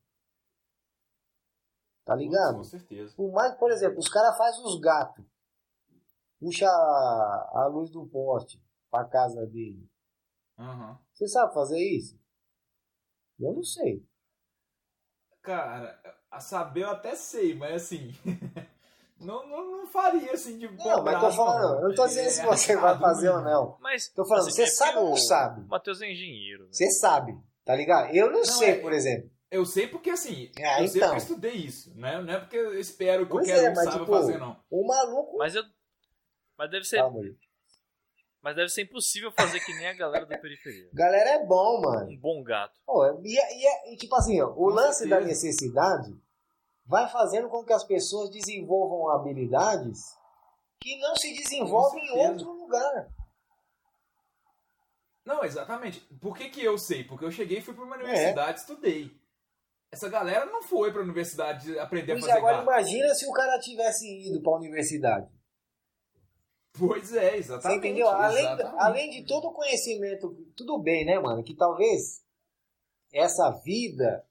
Tá 2.06 2.16
ligado? 2.16 2.58
Com 2.58 2.64
certeza. 2.64 3.14
Por 3.16 3.32
mais, 3.32 3.54
por 3.56 3.72
exemplo, 3.72 4.00
os 4.00 4.08
caras 4.10 4.38
fazem 4.38 4.64
os 4.64 4.80
gatos. 4.80 5.26
Puxa 6.40 6.68
a, 6.68 7.52
a 7.64 7.68
luz 7.68 7.90
do 7.90 8.06
poste 8.08 8.64
pra 8.90 9.04
casa 9.06 9.46
dele. 9.48 9.90
Aham. 10.58 10.98
Você 11.14 11.28
sabe 11.28 11.54
fazer 11.54 11.80
isso? 11.80 12.18
Eu 13.40 13.54
não 13.54 13.64
sei. 13.64 14.08
Cara, 15.42 16.00
a 16.30 16.40
saber 16.40 16.84
eu 16.84 16.90
até 16.90 17.16
sei, 17.16 17.56
mas 17.56 17.84
assim. 17.84 18.12
não, 19.20 19.48
não, 19.48 19.72
não 19.78 19.88
faria 19.88 20.32
assim 20.34 20.58
de 20.58 20.68
Não, 20.68 21.04
mas 21.04 21.20
tô 21.20 21.32
falando, 21.32 21.82
eu 21.84 21.90
não 21.90 21.96
tô 21.96 22.08
dizendo 22.08 22.30
se 22.30 22.46
você 22.46 22.76
vai 22.76 22.98
fazer 23.00 23.30
ou 23.30 23.42
não. 23.42 23.78
Mas, 23.82 24.10
Tô 24.10 24.26
falando, 24.28 24.48
assim, 24.48 24.56
você 24.56 24.64
é 24.64 24.68
sabe 24.68 24.98
ou 25.00 25.06
não 25.06 25.12
o 25.14 25.18
sabe? 25.18 25.68
Matheus 25.68 26.02
é 26.02 26.12
engenheiro. 26.12 26.64
Né? 26.64 26.70
Você 26.72 26.90
sabe, 26.92 27.38
tá 27.66 27.76
ligado? 27.76 28.14
Eu 28.16 28.32
não, 28.32 28.44
sei, 28.46 28.72
é- 28.72 28.80
por 28.80 28.94
exemplo. 28.94 29.30
Eu 29.50 29.66
sei 29.66 29.88
porque, 29.88 30.10
assim, 30.10 30.52
Ah, 30.62 30.82
eu 30.82 30.88
sei 30.90 30.98
então. 31.02 31.10
porque 31.10 31.14
eu 31.14 31.18
estudei 31.18 31.54
isso, 31.54 31.96
né? 31.98 32.22
Não 32.22 32.34
é 32.34 32.40
porque 32.40 32.58
eu 32.58 32.78
espero 32.80 33.26
que 33.26 33.32
Pois 33.32 33.48
qualquer 33.48 33.64
é, 33.66 33.70
um 33.70 33.74
mas 33.76 33.84
saiba 33.86 34.00
tipo, 34.00 34.12
fazer, 34.12 34.38
não. 34.38 34.60
o 34.70 34.86
maluco. 34.86 35.38
Mas 35.38 35.56
eu. 35.56 35.64
Mas 36.58 36.70
deve 36.70 36.84
ser. 36.86 36.98
Calma. 36.98 37.22
Mas 38.42 38.56
deve 38.56 38.70
ser 38.70 38.82
impossível 38.84 39.32
fazer 39.32 39.60
que 39.62 39.74
nem 39.74 39.88
a 39.88 39.94
galera 39.94 40.26
da 40.26 40.38
periferia. 40.38 40.90
Galera 40.94 41.30
é 41.32 41.46
bom, 41.46 41.82
mano. 41.82 42.12
Um 42.12 42.18
bom 42.20 42.44
gato. 42.44 42.80
Pô, 42.86 43.06
e, 43.24 43.38
é- 43.38 43.58
e 43.58 43.66
é- 43.68 43.94
e, 43.94 43.98
tipo 43.98 44.16
assim, 44.16 44.40
ó, 44.42 44.50
o 44.50 44.54
Com 44.54 44.66
lance 44.68 45.00
certeza. 45.00 45.20
da 45.22 45.26
necessidade 45.26 46.16
vai 46.88 47.10
fazendo 47.10 47.50
com 47.50 47.64
que 47.64 47.74
as 47.74 47.84
pessoas 47.84 48.30
desenvolvam 48.30 49.10
habilidades 49.10 50.00
que 50.82 50.98
não 51.00 51.16
se 51.16 51.34
desenvolvem 51.34 52.06
em 52.06 52.28
outro 52.30 52.52
lugar. 52.52 53.10
Não, 55.26 55.44
exatamente. 55.44 56.00
Por 56.22 56.38
que, 56.38 56.50
que 56.50 56.64
eu 56.64 56.78
sei? 56.78 57.04
Porque 57.04 57.26
eu 57.26 57.32
cheguei 57.32 57.58
e 57.58 57.62
fui 57.62 57.74
pra 57.74 57.84
É. 57.84 57.88
uma 57.88 57.96
universidade 57.98 58.58
e 58.60 58.62
estudei. 58.62 59.12
Essa 59.92 60.10
galera 60.10 60.46
não 60.46 60.64
foi 60.64 60.92
pra 60.92 61.02
universidade 61.02 61.78
aprender 61.80 62.14
Pois 62.14 62.24
a 62.24 62.28
é, 62.28 62.30
fazer 62.30 62.40
agora 62.40 62.58
gato. 62.58 62.64
imagina 62.66 63.14
se 63.16 63.26
o 63.28 63.32
cara 63.32 63.60
tivesse 63.60 64.06
ido 64.30 64.42
pra 64.42 64.56
universidade. 64.56 65.30
Pois 66.78 67.14
é, 67.16 67.32
Você 67.32 67.38
exatamente. 67.38 67.80
entendeu? 67.80 68.08
Além, 68.10 68.38
exatamente. 68.46 68.76
além 68.84 69.10
de 69.10 69.26
todo 69.26 69.48
o 69.48 69.54
conhecimento, 69.54 70.36
tudo 70.56 70.78
bem, 70.82 71.06
né, 71.06 71.18
mano? 71.20 71.44
Que 71.44 71.56
talvez 71.56 72.24
essa 73.12 73.50
vida 73.64 74.27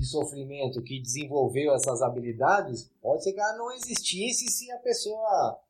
de 0.00 0.06
sofrimento 0.06 0.82
que 0.82 0.98
desenvolveu 0.98 1.74
essas 1.74 2.00
habilidades, 2.00 2.90
pode 3.02 3.22
ser 3.22 3.34
que 3.34 3.40
ela 3.40 3.56
não 3.58 3.70
existisse 3.70 4.48
se 4.48 4.72
a 4.72 4.78
pessoa 4.78 5.60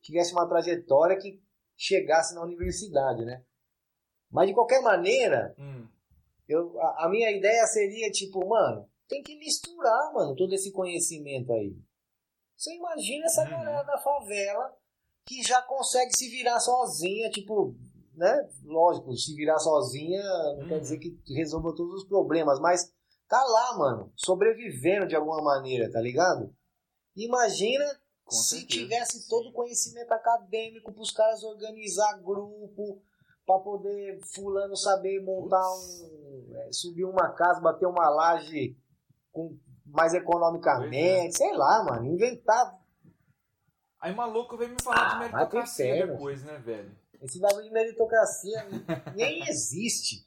tivesse 0.00 0.32
uma 0.32 0.48
trajetória 0.48 1.18
que 1.18 1.42
chegasse 1.76 2.32
na 2.34 2.42
universidade, 2.42 3.24
né? 3.24 3.42
Mas 4.30 4.46
de 4.46 4.54
qualquer 4.54 4.80
maneira, 4.80 5.56
Hum, 5.58 5.88
eu, 6.48 6.80
a, 6.80 7.06
a 7.06 7.08
minha 7.08 7.32
ideia 7.32 7.66
seria 7.66 8.10
tipo, 8.12 8.46
mano, 8.46 8.88
tem 9.08 9.24
que 9.24 9.36
misturar, 9.36 10.12
mano, 10.14 10.36
todo 10.36 10.54
esse 10.54 10.70
conhecimento 10.70 11.52
aí. 11.52 11.76
Você 12.56 12.72
imagina 12.76 13.26
essa 13.26 13.42
Uhum. 13.42 13.50
galera 13.50 13.82
da 13.82 13.98
favela 13.98 14.72
que 15.26 15.42
já 15.42 15.60
consegue 15.62 16.16
se 16.16 16.28
virar 16.28 16.60
sozinha, 16.60 17.28
tipo, 17.30 17.74
né? 18.14 18.48
Lógico, 18.62 19.12
se 19.16 19.34
virar 19.34 19.58
sozinha 19.58 20.22
não 20.56 20.68
quer 20.68 20.74
Uhum. 20.74 20.80
dizer 20.80 20.98
que 20.98 21.34
resolva 21.34 21.74
todos 21.74 22.02
os 22.02 22.08
problemas, 22.08 22.60
mas 22.60 22.94
tá 23.30 23.42
lá, 23.44 23.78
mano, 23.78 24.12
sobrevivendo 24.16 25.06
de 25.06 25.16
alguma 25.16 25.40
maneira, 25.42 25.90
tá 25.90 26.00
ligado? 26.00 26.52
Imagina 27.16 27.84
Com 28.24 28.32
se 28.32 28.58
certeza. 28.60 28.66
tivesse 28.80 29.28
todo 29.28 29.48
o 29.48 29.52
conhecimento 29.52 30.12
acadêmico 30.12 30.92
pros 30.92 31.10
caras 31.12 31.42
organizar 31.44 32.20
grupo, 32.20 33.00
pra 33.46 33.58
poder 33.60 34.20
fulano 34.34 34.76
saber 34.76 35.20
montar 35.22 35.62
um. 35.72 36.50
é, 36.56 36.72
subir 36.72 37.04
uma 37.04 37.30
casa, 37.32 37.60
bater 37.60 37.86
uma 37.86 38.08
laje 38.10 38.76
com 39.32 39.56
mais 39.86 40.12
economicamente, 40.14 41.36
sei 41.36 41.52
lá, 41.56 41.82
mano, 41.84 42.06
inventar. 42.06 42.78
Aí 44.00 44.14
maluco 44.14 44.56
veio 44.56 44.70
me 44.70 44.82
falar 44.82 44.96
Ah, 44.96 45.14
de 45.14 45.18
meritocracia 45.32 46.06
depois, 46.06 46.42
né, 46.44 46.58
velho? 46.58 46.96
Esse 47.20 47.38
bagulho 47.38 47.64
de 47.64 47.70
meritocracia 47.70 48.66
nem 49.14 49.42
existe. 49.48 50.26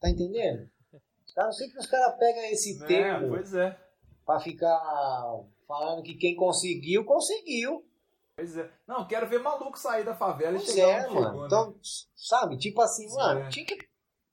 Tá 0.00 0.10
entendendo? 0.10 0.68
Tá, 1.34 1.44
não 1.44 1.52
sei 1.52 1.68
que 1.68 1.78
os 1.78 1.86
caras 1.86 2.16
pegam 2.18 2.44
esse 2.44 2.78
Né, 2.80 2.86
termo 2.86 3.28
Pois 3.28 3.54
é. 3.54 3.76
pra 4.24 4.38
ficar 4.40 4.80
falando 5.66 6.02
que 6.02 6.14
quem 6.14 6.36
conseguiu, 6.36 7.04
conseguiu. 7.04 7.84
Pois 8.36 8.56
é. 8.56 8.70
Não, 8.86 9.06
quero 9.06 9.28
ver 9.28 9.40
maluco 9.40 9.78
sair 9.78 10.04
da 10.04 10.14
favela 10.14 10.56
e 10.56 10.60
Pois 10.60 10.70
chegar 10.72 10.88
é, 10.88 11.02
chegou, 11.02 11.22
mano. 11.22 11.40
né? 11.40 11.46
Então, 11.46 11.74
sabe, 12.14 12.56
tipo 12.58 12.80
assim, 12.82 13.08
Sim, 13.08 13.16
mano, 13.16 13.40
é. 13.40 13.48
tinha 13.48 13.64
que, 13.66 13.76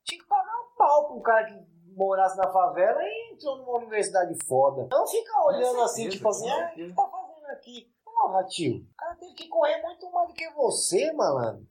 tinha 0.03 0.21
que 0.21 0.27
pagar 0.27 0.59
um 0.59 0.75
pau 0.77 1.07
pro 1.07 1.21
cara 1.21 1.45
que 1.45 1.71
morasse 1.95 2.37
na 2.37 2.51
favela 2.51 2.99
e 3.03 3.33
entrou 3.33 3.57
numa 3.57 3.77
universidade 3.77 4.35
foda. 4.45 4.87
Não 4.91 5.05
fica 5.07 5.31
olhando 5.45 5.81
assim, 5.81 6.07
tipo 6.09 6.27
assim, 6.29 6.49
ah, 6.49 6.71
o 6.71 6.75
que 6.75 6.93
tá 6.93 7.07
fazendo 7.09 7.45
aqui? 7.51 7.91
Porra, 8.03 8.43
tio, 8.45 8.77
o 8.91 8.95
cara 8.95 9.15
teve 9.15 9.33
que 9.33 9.47
correr 9.47 9.81
muito 9.81 10.09
mais 10.11 10.27
do 10.29 10.33
que 10.33 10.49
você, 10.51 11.11
malandro. 11.13 11.65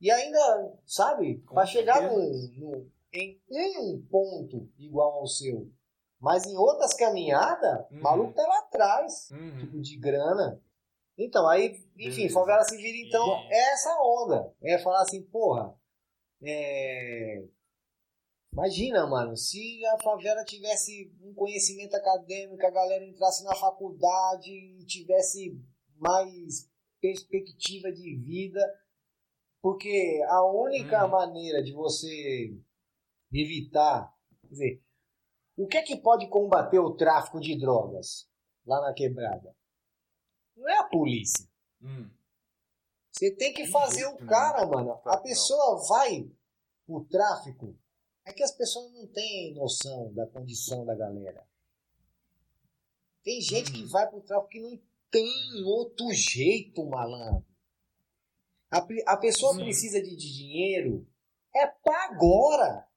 E 0.00 0.10
ainda, 0.10 0.72
sabe, 0.86 1.38
Com 1.46 1.54
pra 1.54 1.64
chegar 1.66 1.98
certeza. 1.98 2.52
num, 2.58 2.70
num- 2.70 2.90
em 3.12 3.40
um 3.78 4.06
ponto 4.10 4.70
igual 4.78 5.12
ao 5.20 5.26
seu, 5.26 5.70
mas 6.20 6.46
em 6.46 6.56
outras 6.56 6.94
caminhadas, 6.94 7.86
o 7.90 7.94
Uhum. 7.94 8.00
maluco 8.00 8.34
tá 8.34 8.42
lá 8.46 8.58
atrás 8.60 9.30
Uhum. 9.30 9.58
tipo 9.58 9.80
de 9.80 9.96
grana. 9.98 10.62
Então, 11.18 11.46
aí, 11.46 11.72
enfim, 11.98 12.16
Beleza. 12.22 12.34
favela 12.34 12.64
se 12.64 12.76
vira, 12.76 12.96
então, 13.06 13.22
E- 13.44 13.52
é 13.52 13.72
essa 13.74 13.94
onda. 14.00 14.54
É 14.62 14.78
falar 14.78 15.02
assim, 15.02 15.22
porra, 15.22 15.74
é... 16.42 17.44
Imagina, 18.52 19.06
mano, 19.06 19.34
se 19.36 19.84
a 19.86 20.02
favela 20.02 20.44
tivesse 20.44 21.10
um 21.22 21.32
conhecimento 21.32 21.94
acadêmico, 21.94 22.64
a 22.66 22.70
galera 22.70 23.02
entrasse 23.04 23.42
na 23.44 23.54
faculdade 23.56 24.50
e 24.50 24.84
tivesse 24.84 25.58
mais 25.96 26.68
perspectiva 27.00 27.90
de 27.90 28.14
vida, 28.16 28.60
porque 29.62 30.22
a 30.28 30.44
única 30.44 31.02
Uhum. 31.04 31.10
maneira 31.10 31.62
de 31.62 31.72
você 31.72 32.54
evitar, 33.40 34.12
quer 34.42 34.48
dizer, 34.48 34.82
o 35.56 35.66
que 35.66 35.76
é 35.76 35.82
que 35.82 35.96
pode 35.96 36.28
combater 36.28 36.78
o 36.78 36.94
tráfico 36.94 37.40
de 37.40 37.58
drogas 37.58 38.28
lá 38.66 38.80
na 38.80 38.92
quebrada? 38.92 39.54
Não 40.56 40.68
é 40.68 40.78
a 40.78 40.84
polícia. 40.84 41.48
Hum. 41.80 42.10
Você 43.10 43.30
tem 43.34 43.52
que 43.52 43.64
De 43.64 43.70
fazer 43.70 44.06
o 44.06 44.14
nenhum. 44.14 44.26
cara, 44.26 44.66
mano. 44.66 45.00
A 45.04 45.16
pessoa 45.18 45.86
vai 45.88 46.30
pro 46.86 47.04
tráfico. 47.04 47.76
É 48.24 48.32
que 48.32 48.42
as 48.42 48.52
pessoas 48.52 48.92
não 48.92 49.06
têm 49.08 49.54
noção 49.54 50.12
da 50.14 50.26
condição 50.26 50.84
da 50.86 50.94
galera. 50.94 51.46
Tem 53.22 53.40
gente 53.40 53.70
que 53.72 53.82
Uhum. 53.82 53.88
vai 53.88 54.08
pro 54.08 54.20
tráfico 54.20 54.48
que 54.50 54.60
não 54.60 54.80
tem 55.10 55.62
outro 55.64 56.10
jeito, 56.12 56.84
malandro. 56.86 57.44
A, 58.70 58.78
a 59.12 59.16
pessoa 59.18 59.54
Sim. 59.54 59.64
precisa 59.64 60.00
de, 60.02 60.16
de 60.16 60.32
dinheiro. 60.34 61.06
É 61.54 61.66
pra 61.66 62.04
agora. 62.06 62.88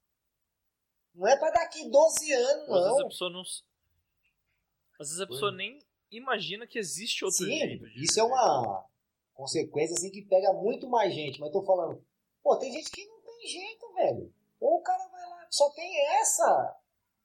Não 1.15 1.27
é 1.27 1.37
pra 1.37 1.49
daqui 1.51 1.89
12 1.89 2.33
anos, 2.33 2.69
Às 2.69 2.83
vezes 2.83 2.97
a 2.97 3.01
não. 3.01 3.07
pessoa 3.07 3.29
não. 3.29 3.41
Às 3.41 5.07
vezes 5.07 5.19
a 5.21 5.27
pessoa 5.27 5.51
nem 5.51 5.79
imagina 6.11 6.67
que 6.67 6.77
existe 6.79 7.23
outro 7.25 7.39
Sim, 7.45 7.57
jeito. 7.57 7.85
de 7.89 8.03
isso 8.03 8.19
é 8.19 8.23
uma 8.23 8.85
consequência 9.33 9.93
assim 9.93 10.11
que 10.11 10.21
pega 10.21 10.53
muito 10.53 10.89
mais 10.89 11.13
gente. 11.13 11.39
Mas 11.39 11.51
tô 11.51 11.63
falando, 11.63 12.03
pô, 12.43 12.57
tem 12.57 12.71
gente 12.71 12.89
que 12.91 13.05
não 13.07 13.19
tem 13.21 13.47
jeito, 13.47 13.93
velho. 13.93 14.33
Ou 14.59 14.77
o 14.77 14.81
cara 14.81 15.05
vai 15.09 15.29
lá, 15.29 15.47
só 15.49 15.69
tem 15.71 15.97
essa 16.19 16.77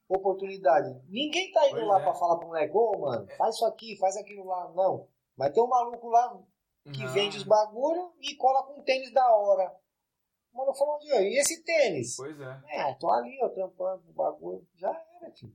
oportunidade. 0.08 1.00
Ninguém 1.08 1.52
tá 1.52 1.66
indo 1.68 1.76
Pois 1.76 1.86
lá 1.86 2.00
é. 2.00 2.02
pra 2.02 2.14
falar 2.14 2.36
pro 2.38 2.48
moleque, 2.48 2.76
ô, 2.76 2.98
mano, 2.98 3.28
faz 3.36 3.54
isso 3.54 3.64
aqui, 3.64 3.96
faz 3.96 4.16
aquilo 4.16 4.44
lá. 4.44 4.72
Não. 4.74 5.06
Vai 5.36 5.52
ter 5.52 5.60
um 5.60 5.68
maluco 5.68 6.08
lá 6.08 6.36
que 6.92 7.04
Não. 7.04 7.12
vende 7.12 7.36
os 7.38 7.44
bagulho 7.44 8.12
e 8.20 8.34
cola 8.34 8.64
com 8.64 8.80
um 8.80 8.82
tênis 8.82 9.12
da 9.12 9.32
hora. 9.36 9.72
O 10.52 10.58
maluco 10.58 10.78
falou, 10.78 10.98
e 11.02 11.38
esse 11.38 11.62
tênis? 11.62 12.16
Pois 12.16 12.38
é. 12.40 12.62
É, 12.68 12.94
tô 12.94 13.10
ali, 13.10 13.38
ó, 13.42 13.48
trampando 13.48 14.02
o 14.08 14.12
bagulho. 14.12 14.66
Já 14.76 14.90
era, 14.90 15.30
filho. 15.32 15.54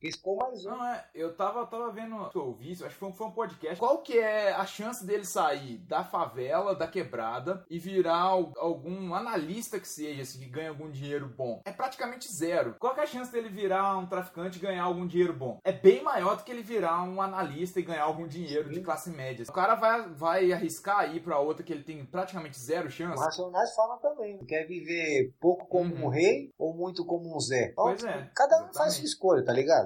Piscou 0.00 0.36
mais 0.36 0.64
um. 0.66 0.70
Não, 0.70 0.86
é, 0.86 1.04
eu 1.14 1.34
tava, 1.34 1.66
tava 1.66 1.90
vendo, 1.90 2.14
eu 2.34 2.42
ouvi 2.46 2.70
isso, 2.72 2.84
acho 2.84 2.94
que 2.94 3.00
foi 3.00 3.08
um, 3.08 3.12
foi 3.14 3.26
um 3.28 3.32
podcast. 3.32 3.78
Qual 3.78 3.98
que 4.02 4.18
é 4.18 4.52
a 4.52 4.66
chance 4.66 5.04
dele 5.06 5.24
sair 5.24 5.78
da 5.78 6.04
favela, 6.04 6.74
da 6.74 6.86
quebrada 6.86 7.64
e 7.70 7.78
virar 7.78 8.18
al- 8.20 8.52
algum 8.58 9.14
analista 9.14 9.80
que 9.80 9.88
seja, 9.88 10.22
assim, 10.22 10.38
que 10.38 10.48
ganha 10.50 10.68
algum 10.68 10.90
dinheiro 10.90 11.26
bom? 11.34 11.62
É 11.64 11.72
praticamente 11.72 12.28
zero. 12.30 12.76
Qual 12.78 12.92
que 12.94 13.00
é 13.00 13.04
a 13.04 13.06
chance 13.06 13.32
dele 13.32 13.48
virar 13.48 13.96
um 13.96 14.06
traficante 14.06 14.58
e 14.58 14.60
ganhar 14.60 14.84
algum 14.84 15.06
dinheiro 15.06 15.32
bom? 15.32 15.58
É 15.64 15.72
bem 15.72 16.02
maior 16.02 16.36
do 16.36 16.44
que 16.44 16.52
ele 16.52 16.62
virar 16.62 17.02
um 17.02 17.22
analista 17.22 17.80
e 17.80 17.82
ganhar 17.82 18.04
algum 18.04 18.26
dinheiro 18.28 18.68
de 18.70 18.80
classe 18.82 19.08
média. 19.10 19.46
O 19.48 19.52
cara 19.52 19.74
vai, 19.76 20.08
vai 20.10 20.52
arriscar 20.52 21.14
ir 21.16 21.20
pra 21.22 21.38
outra 21.38 21.64
que 21.64 21.72
ele 21.72 21.82
tem 21.84 22.04
praticamente 22.04 22.58
zero 22.60 22.88
Os 22.88 22.92
chance? 22.94 23.22
Racionais 23.24 23.74
falam 23.74 23.98
também. 23.98 24.38
Quer 24.46 24.66
viver 24.66 25.32
pouco 25.40 25.66
como 25.66 25.94
Uhum. 25.94 26.04
um 26.06 26.08
rei 26.08 26.50
ou 26.58 26.74
muito 26.74 27.04
como 27.06 27.34
um 27.34 27.40
Zé? 27.40 27.72
Pois 27.74 28.04
é, 28.04 28.30
Cada 28.34 28.56
um 28.56 28.58
faz 28.64 28.70
exatamente. 28.70 28.94
sua 28.96 29.04
escolha, 29.04 29.44
tá 29.44 29.52
ligado? 29.52 29.85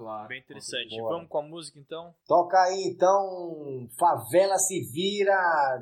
Claro. 0.00 0.28
Bem 0.28 0.40
interessante. 0.40 0.96
Bora. 0.96 1.16
Vamos 1.16 1.28
com 1.28 1.38
a 1.38 1.42
música 1.42 1.78
então? 1.78 2.14
Toca 2.26 2.58
aí 2.58 2.84
então, 2.86 3.86
Favela 3.98 4.56
se 4.56 4.80
vira, 4.90 5.36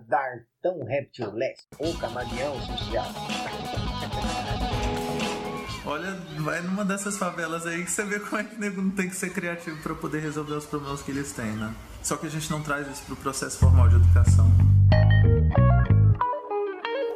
Dartão 0.08 0.84
Reptil 0.84 1.30
Leste, 1.30 1.68
ou 1.78 1.96
Camaleão 1.96 2.60
Social. 2.62 3.06
Olha, 5.86 6.16
vai 6.40 6.60
numa 6.62 6.84
dessas 6.84 7.16
favelas 7.16 7.64
aí 7.64 7.84
que 7.84 7.90
você 7.92 8.04
vê 8.04 8.18
como 8.18 8.38
é 8.38 8.44
que 8.44 8.56
o 8.56 8.58
nego 8.58 8.82
não 8.82 8.90
tem 8.90 9.08
que 9.08 9.14
ser 9.14 9.32
criativo 9.32 9.80
pra 9.84 9.94
poder 9.94 10.18
resolver 10.18 10.54
os 10.54 10.66
problemas 10.66 11.00
que 11.00 11.12
eles 11.12 11.32
têm, 11.32 11.52
né? 11.52 11.72
Só 12.02 12.16
que 12.16 12.26
a 12.26 12.30
gente 12.30 12.50
não 12.50 12.60
traz 12.60 12.88
isso 12.88 13.04
pro 13.06 13.14
processo 13.14 13.56
formal 13.56 13.88
de 13.88 13.94
educação. 13.94 14.48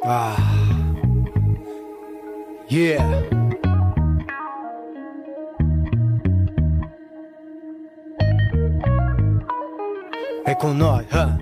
Ah. 0.05 0.37
Yeah. 2.71 3.42
É 10.53 10.55
com 10.55 10.71
nós, 10.71 11.03
huh? 11.09 11.35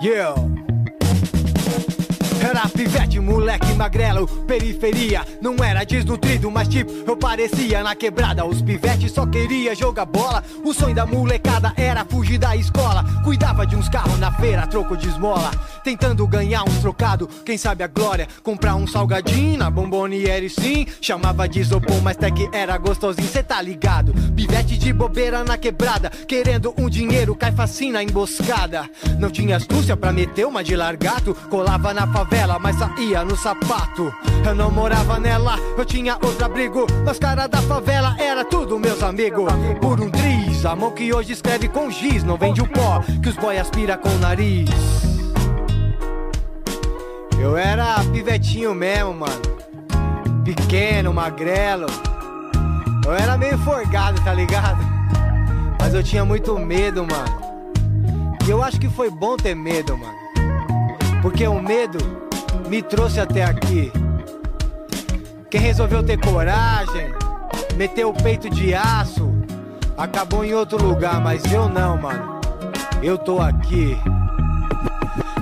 Yeah. 0.00 0.45
Pivete, 2.76 3.18
moleque 3.18 3.72
magrelo, 3.72 4.26
periferia. 4.46 5.26
Não 5.40 5.56
era 5.64 5.82
desnutrido, 5.82 6.50
mas 6.50 6.68
tipo, 6.68 6.92
eu 7.06 7.16
parecia 7.16 7.82
na 7.82 7.94
quebrada. 7.94 8.44
Os 8.44 8.60
pivetes 8.60 9.12
só 9.12 9.24
queria 9.24 9.74
jogar 9.74 10.04
bola. 10.04 10.44
O 10.62 10.74
sonho 10.74 10.94
da 10.94 11.06
molecada 11.06 11.72
era 11.74 12.04
fugir 12.04 12.36
da 12.36 12.54
escola. 12.54 13.02
Cuidava 13.24 13.66
de 13.66 13.74
uns 13.74 13.88
carros 13.88 14.18
na 14.18 14.30
feira, 14.30 14.66
troco 14.66 14.94
de 14.94 15.08
esmola. 15.08 15.50
Tentando 15.82 16.26
ganhar 16.26 16.64
um 16.64 16.80
trocado, 16.82 17.26
quem 17.46 17.56
sabe 17.56 17.82
a 17.82 17.86
glória. 17.86 18.28
Comprar 18.42 18.74
um 18.74 18.86
salgadinho 18.86 19.56
na 19.56 19.70
bomboniere 19.70 20.50
sim. 20.50 20.86
Chamava 21.00 21.48
de 21.48 21.60
isopor, 21.60 22.02
mas 22.02 22.18
até 22.18 22.30
que 22.30 22.46
era 22.52 22.76
gostosinho, 22.76 23.28
cê 23.28 23.42
tá 23.42 23.62
ligado. 23.62 24.12
Pivete 24.34 24.76
de 24.76 24.92
bobeira 24.92 25.42
na 25.42 25.56
quebrada, 25.56 26.10
querendo 26.10 26.74
um 26.76 26.90
dinheiro, 26.90 27.34
cai 27.34 27.52
facinho 27.52 27.94
na 27.94 28.02
emboscada. 28.02 28.84
Não 29.18 29.30
tinha 29.30 29.56
astúcia 29.56 29.96
pra 29.96 30.12
meter 30.12 30.46
uma 30.46 30.62
de 30.62 30.76
largato. 30.76 31.34
Colava 31.48 31.94
na 31.94 32.06
favela, 32.06 32.58
mas 32.66 32.74
saía 32.80 33.24
no 33.24 33.36
sapato. 33.36 34.12
Eu 34.44 34.52
não 34.52 34.72
morava 34.72 35.20
nela, 35.20 35.56
eu 35.78 35.84
tinha 35.84 36.14
outro 36.14 36.46
abrigo. 36.46 36.84
Mas 37.04 37.16
cara 37.16 37.46
da 37.46 37.62
favela 37.62 38.16
era 38.18 38.44
tudo 38.44 38.76
meus 38.76 39.04
amigos. 39.04 39.52
Por 39.80 40.00
um 40.00 40.10
triz, 40.10 40.66
a 40.66 40.74
mão 40.74 40.90
que 40.90 41.14
hoje 41.14 41.32
escreve 41.32 41.68
com 41.68 41.88
giz. 41.88 42.24
Não 42.24 42.36
vende 42.36 42.60
o 42.60 42.66
pó 42.66 43.00
que 43.22 43.28
os 43.28 43.36
boy 43.36 43.56
aspira 43.56 43.96
com 43.96 44.08
o 44.08 44.18
nariz. 44.18 44.68
Eu 47.38 47.56
era 47.56 48.02
pivetinho 48.12 48.74
mesmo, 48.74 49.14
mano. 49.14 49.42
Pequeno, 50.44 51.14
magrelo. 51.14 51.86
Eu 53.06 53.14
era 53.14 53.38
meio 53.38 53.56
forgado, 53.58 54.20
tá 54.24 54.34
ligado? 54.34 54.84
Mas 55.78 55.94
eu 55.94 56.02
tinha 56.02 56.24
muito 56.24 56.58
medo, 56.58 57.06
mano. 57.06 57.46
E 58.44 58.50
eu 58.50 58.60
acho 58.60 58.80
que 58.80 58.88
foi 58.88 59.08
bom 59.08 59.36
ter 59.36 59.54
medo, 59.54 59.96
mano. 59.96 60.16
Porque 61.22 61.46
o 61.46 61.62
medo 61.62 62.25
me 62.68 62.82
trouxe 62.82 63.20
até 63.20 63.44
aqui. 63.44 63.92
Quem 65.50 65.60
resolveu 65.60 66.02
ter 66.02 66.18
coragem, 66.18 67.12
meteu 67.76 68.10
o 68.10 68.14
peito 68.14 68.50
de 68.50 68.74
aço, 68.74 69.32
acabou 69.96 70.44
em 70.44 70.54
outro 70.54 70.82
lugar, 70.82 71.20
mas 71.20 71.44
eu 71.52 71.68
não, 71.68 71.96
mano. 71.96 72.40
Eu 73.02 73.16
tô 73.16 73.40
aqui. 73.40 73.96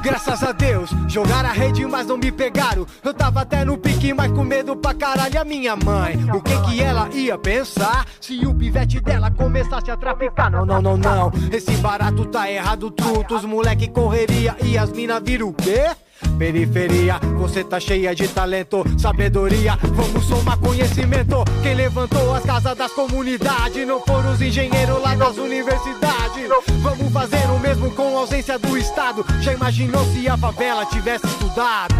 Graças 0.02 0.42
a 0.42 0.52
Deus, 0.52 0.90
jogaram 1.08 1.48
a 1.48 1.52
rede, 1.52 1.86
mas 1.86 2.06
não 2.06 2.18
me 2.18 2.30
pegaram. 2.30 2.86
Eu 3.02 3.14
tava 3.14 3.40
até 3.40 3.64
no 3.64 3.78
pique, 3.78 4.12
mas 4.12 4.30
com 4.32 4.44
medo 4.44 4.76
pra 4.76 4.92
caralho. 4.92 5.40
A 5.40 5.44
minha 5.44 5.74
mãe, 5.74 6.14
o 6.30 6.42
que 6.42 6.60
que 6.60 6.82
ela 6.82 7.08
ia 7.08 7.38
pensar 7.38 8.04
se 8.20 8.44
o 8.46 8.54
pivete 8.54 9.00
dela 9.00 9.30
começasse 9.30 9.90
a 9.90 9.96
traficar? 9.96 10.50
Não, 10.50 10.66
não, 10.66 10.82
não, 10.82 10.98
não. 10.98 11.32
Esse 11.50 11.74
barato 11.76 12.26
tá 12.26 12.50
errado, 12.50 12.90
truto. 12.90 13.34
Os 13.34 13.46
moleque 13.46 13.88
correria 13.88 14.54
e 14.62 14.76
as 14.76 14.92
mina 14.92 15.18
viram 15.18 15.48
o 15.48 15.54
quê? 15.54 15.90
Periferia, 16.38 17.18
você 17.38 17.62
tá 17.62 17.78
cheia 17.78 18.14
de 18.14 18.26
talento, 18.28 18.84
sabedoria. 18.98 19.78
Vamos 19.82 20.24
somar 20.26 20.58
conhecimento. 20.58 21.44
Quem 21.62 21.74
levantou 21.74 22.34
as 22.34 22.44
casas 22.44 22.76
das 22.76 22.92
comunidades 22.92 23.86
não 23.86 24.00
foram 24.00 24.32
os 24.32 24.40
engenheiros 24.40 25.00
lá 25.00 25.14
das 25.14 25.36
universidades. 25.36 26.48
Vamos 26.82 27.12
fazer 27.12 27.50
o 27.50 27.58
mesmo 27.58 27.90
com 27.92 28.16
ausência 28.16 28.58
do 28.58 28.76
Estado. 28.76 29.24
Já 29.40 29.52
imaginou 29.52 30.04
se 30.06 30.28
a 30.28 30.36
favela 30.36 30.84
tivesse 30.86 31.26
estudado? 31.26 31.94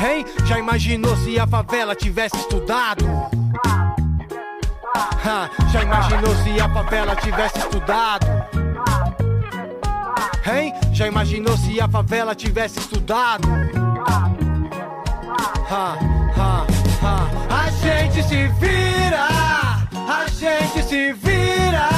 Hein? 0.00 0.24
Já 0.46 0.58
imaginou 0.58 1.16
se 1.16 1.38
a 1.38 1.46
favela 1.46 1.94
tivesse 1.94 2.36
estudado? 2.36 3.04
Ha, 5.24 5.48
já 5.72 5.82
imaginou 5.82 6.34
se 6.36 6.60
a 6.60 6.68
favela 6.68 7.16
tivesse 7.16 7.58
estudado? 7.58 8.61
Hein? 10.44 10.74
Já 10.92 11.06
imaginou 11.06 11.56
se 11.56 11.80
a 11.80 11.88
favela 11.88 12.34
tivesse 12.34 12.78
estudado? 12.78 13.48
Ha, 15.70 15.96
ha, 16.36 16.66
ha. 17.02 17.28
A 17.50 17.70
gente 17.70 18.22
se 18.28 18.48
vira, 18.60 19.28
a 20.08 20.26
gente 20.28 20.82
se 20.82 21.12
vira, 21.12 21.88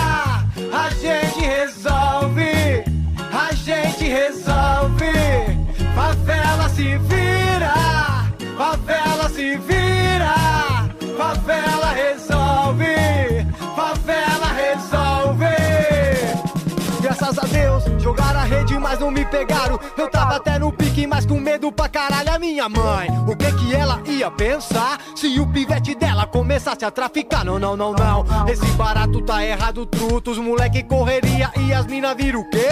não 19.05 19.11
me 19.11 19.25
pegaram. 19.25 19.79
Eu 19.99 20.09
tava 20.09 20.37
até 20.37 20.59
no 20.59 20.73
pique, 20.73 21.07
mas 21.07 21.27
com 21.27 21.39
medo 21.39 21.71
pra 21.71 21.89
caralho. 21.89 22.33
A 22.33 22.39
minha 22.39 22.69
mãe, 22.69 23.09
o 23.29 23.37
que 23.37 23.53
que 23.53 23.75
ela 23.75 24.03
ia 24.07 24.31
pensar 24.31 24.99
se 25.15 25.39
o 25.39 25.47
pivete 25.47 25.95
dela 25.95 26.27
começasse 26.27 26.85
a 26.85 26.91
traficar? 26.91 27.45
Não, 27.45 27.59
não, 27.59 27.77
não, 27.77 27.93
não. 27.93 28.49
Esse 28.49 28.65
barato 28.73 29.21
tá 29.21 29.45
errado, 29.45 29.85
truto. 29.85 30.31
Os 30.31 30.39
moleque 30.39 30.83
correria 30.83 31.53
e 31.57 31.73
as 31.73 31.87
mina 31.87 32.15
viram 32.15 32.41
o 32.41 32.51
quê? 32.51 32.69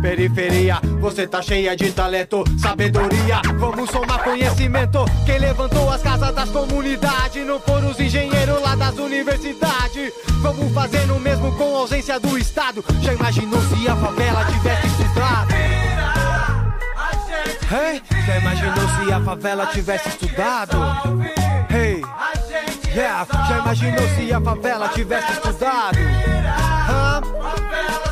Periferia, 0.00 0.80
você 0.98 1.26
tá 1.26 1.42
cheia 1.42 1.76
de 1.76 1.92
talento, 1.92 2.42
sabedoria. 2.58 3.42
Vamos 3.58 3.90
somar 3.90 4.22
conhecimento. 4.24 5.04
Quem 5.26 5.38
levantou 5.38 5.90
as 5.90 6.02
casas 6.02 6.34
das 6.34 6.48
comunidades 6.48 7.46
não 7.46 7.60
foram 7.60 7.90
os 7.90 8.00
engenheiros 8.00 8.62
lá 8.62 8.74
das 8.74 8.96
universidades. 8.96 10.12
Vamos 10.40 10.72
fazer 10.72 11.10
o 11.10 11.20
mesmo 11.20 11.54
com 11.56 11.76
ausência 11.76 12.18
do 12.18 12.38
Estado. 12.38 12.82
Já 13.02 13.12
imaginou 13.12 13.60
se 13.60 13.88
a 13.88 13.96
favela 13.96 14.44
tivesse 14.46 14.86
estudado? 14.86 15.54
Hey, 17.72 18.02
já 18.26 18.38
imaginou 18.38 18.88
se 18.88 19.12
a 19.12 19.20
favela 19.20 19.66
tivesse 19.66 20.08
estudado? 20.08 20.78
Hey, 21.70 22.02
yeah, 22.94 23.26
já 23.48 23.58
imaginou 23.58 24.08
se 24.16 24.32
a 24.32 24.40
favela 24.40 24.88
tivesse 24.88 25.32
estudado? 25.32 25.98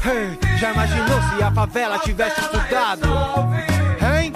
Hey, 0.04 0.47
já 0.58 0.72
imaginou 0.72 1.22
se 1.22 1.42
a 1.42 1.50
favela 1.52 1.98
tivesse 2.00 2.40
estudado? 2.40 3.08
Hein? 4.00 4.32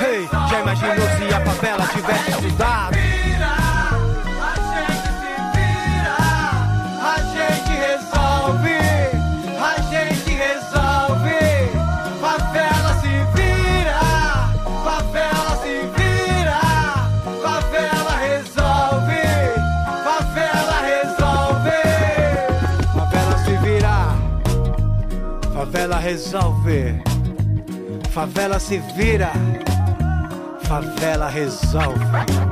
Hey, 0.00 0.28
já 0.48 0.60
imaginou 0.60 1.08
se 1.16 1.34
a 1.34 1.40
favela 1.44 1.86
tivesse 1.88 2.30
estudado? 2.30 2.95
Resolve. 26.06 27.02
Favela 28.12 28.60
se 28.60 28.78
vira, 28.96 29.32
favela 30.62 31.28
resolve. 31.28 32.45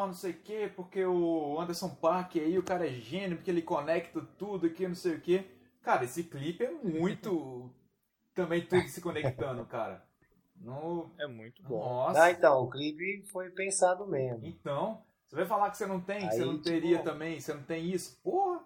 Que 0.00 0.06
não, 0.06 0.12
sei 0.12 0.30
o 0.32 0.42
que, 0.42 0.68
porque 0.68 1.04
o 1.04 1.60
Anderson 1.60 1.94
Paak 1.94 2.40
aí, 2.40 2.58
o 2.58 2.62
cara 2.62 2.86
é 2.86 2.92
gênio, 2.92 3.36
porque 3.36 3.50
ele 3.50 3.62
conecta 3.62 4.20
tudo 4.38 4.66
aqui, 4.66 4.86
não 4.86 4.94
sei 4.94 5.14
o 5.14 5.20
que. 5.20 5.44
Cara, 5.82 6.04
esse 6.04 6.24
clipe 6.24 6.64
é 6.64 6.70
muito. 6.70 7.70
Também 8.34 8.66
tudo 8.66 8.88
se 8.88 9.00
conectando, 9.00 9.64
cara. 9.66 10.04
No... 10.56 11.10
É 11.18 11.26
muito 11.26 11.62
bom. 11.62 11.78
Nossa. 11.78 12.24
Ah, 12.24 12.30
então, 12.30 12.62
o 12.62 12.70
clipe 12.70 13.22
foi 13.30 13.50
pensado 13.50 14.06
mesmo. 14.06 14.44
Então, 14.46 15.04
você 15.26 15.36
vai 15.36 15.46
falar 15.46 15.70
que 15.70 15.76
você 15.76 15.86
não 15.86 16.00
tem, 16.00 16.28
que 16.28 16.34
você 16.34 16.44
não 16.44 16.60
teria 16.60 16.98
tipo- 16.98 17.10
também, 17.10 17.40
você 17.40 17.54
não 17.54 17.62
tem 17.62 17.90
isso? 17.90 18.20
Porra! 18.22 18.64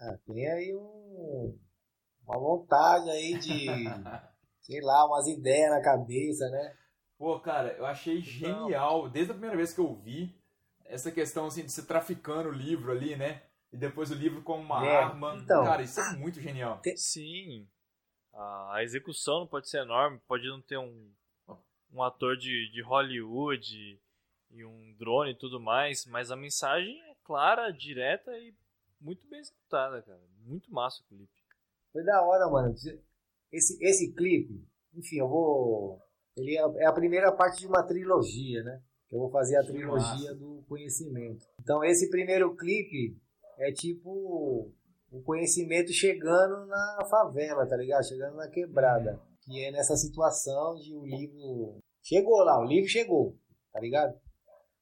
Ah, 0.00 0.18
tem 0.26 0.50
aí 0.50 0.74
um, 0.74 1.58
uma 2.26 2.38
vontade 2.38 3.10
aí 3.10 3.38
de, 3.38 3.66
sei 4.60 4.80
lá, 4.80 5.06
umas 5.06 5.26
ideias 5.26 5.70
na 5.70 5.82
cabeça, 5.82 6.48
né? 6.48 6.76
Pô, 7.20 7.38
cara, 7.38 7.74
eu 7.76 7.84
achei 7.84 8.22
genial, 8.22 9.06
desde 9.10 9.30
a 9.32 9.34
primeira 9.34 9.54
vez 9.54 9.74
que 9.74 9.78
eu 9.78 9.94
vi, 9.94 10.34
essa 10.86 11.12
questão 11.12 11.44
assim 11.44 11.62
de 11.62 11.70
se 11.70 11.86
traficando 11.86 12.48
o 12.48 12.52
livro 12.52 12.90
ali, 12.90 13.14
né? 13.14 13.42
E 13.70 13.76
depois 13.76 14.10
o 14.10 14.14
livro 14.14 14.40
como 14.40 14.62
uma 14.62 14.86
É, 14.86 15.02
arma. 15.04 15.36
então. 15.36 15.62
cara, 15.62 15.82
isso 15.82 16.00
é 16.00 16.16
muito 16.16 16.40
genial. 16.40 16.80
Sim. 16.96 17.68
A 18.32 18.76
a 18.76 18.82
execução 18.82 19.40
não 19.40 19.46
pode 19.46 19.68
ser 19.68 19.82
enorme, 19.82 20.18
pode 20.26 20.48
não 20.48 20.62
ter 20.62 20.78
um, 20.78 21.12
um 21.92 22.02
ator 22.02 22.38
de, 22.38 22.70
de 22.72 22.80
Hollywood 22.80 24.00
e 24.52 24.64
um 24.64 24.94
drone 24.98 25.32
e 25.32 25.38
tudo 25.38 25.60
mais, 25.60 26.06
mas 26.06 26.30
a 26.30 26.36
mensagem 26.36 26.98
é 27.02 27.14
clara, 27.22 27.70
direta 27.70 28.32
e 28.38 28.54
muito 28.98 29.28
bem 29.28 29.40
executada, 29.40 30.00
cara. 30.00 30.22
Muito 30.46 30.72
massa 30.72 31.02
o 31.02 31.04
clipe. 31.06 31.30
Foi 31.92 32.02
da 32.02 32.22
hora, 32.22 32.48
mano. 32.48 32.74
Esse, 33.52 33.76
esse 33.84 34.14
clipe, 34.14 34.66
enfim, 34.94 35.16
eu 35.16 35.28
vou. 35.28 36.00
Ele 36.36 36.56
é 36.56 36.82
é 36.82 36.86
a 36.86 36.92
primeira 36.92 37.32
parte 37.32 37.60
de 37.60 37.66
uma 37.66 37.82
trilogia, 37.82 38.62
né? 38.62 38.80
Eu 39.10 39.18
vou 39.18 39.30
fazer 39.30 39.56
a 39.56 39.64
trilogia 39.64 40.34
do 40.34 40.62
conhecimento. 40.68 41.44
Então, 41.60 41.82
esse 41.84 42.08
primeiro 42.08 42.54
clipe 42.54 43.16
é 43.58 43.72
tipo 43.72 44.72
o 45.10 45.22
conhecimento 45.22 45.92
chegando 45.92 46.66
na 46.66 47.04
favela, 47.10 47.66
tá 47.66 47.76
ligado? 47.76 48.06
Chegando 48.06 48.36
na 48.36 48.48
quebrada. 48.48 49.20
Que 49.42 49.64
é 49.64 49.72
nessa 49.72 49.96
situação 49.96 50.76
de 50.76 50.94
o 50.94 51.04
livro. 51.04 51.78
Chegou 52.02 52.44
lá, 52.44 52.60
o 52.60 52.64
livro 52.64 52.88
chegou, 52.88 53.36
tá 53.72 53.80
ligado? 53.80 54.14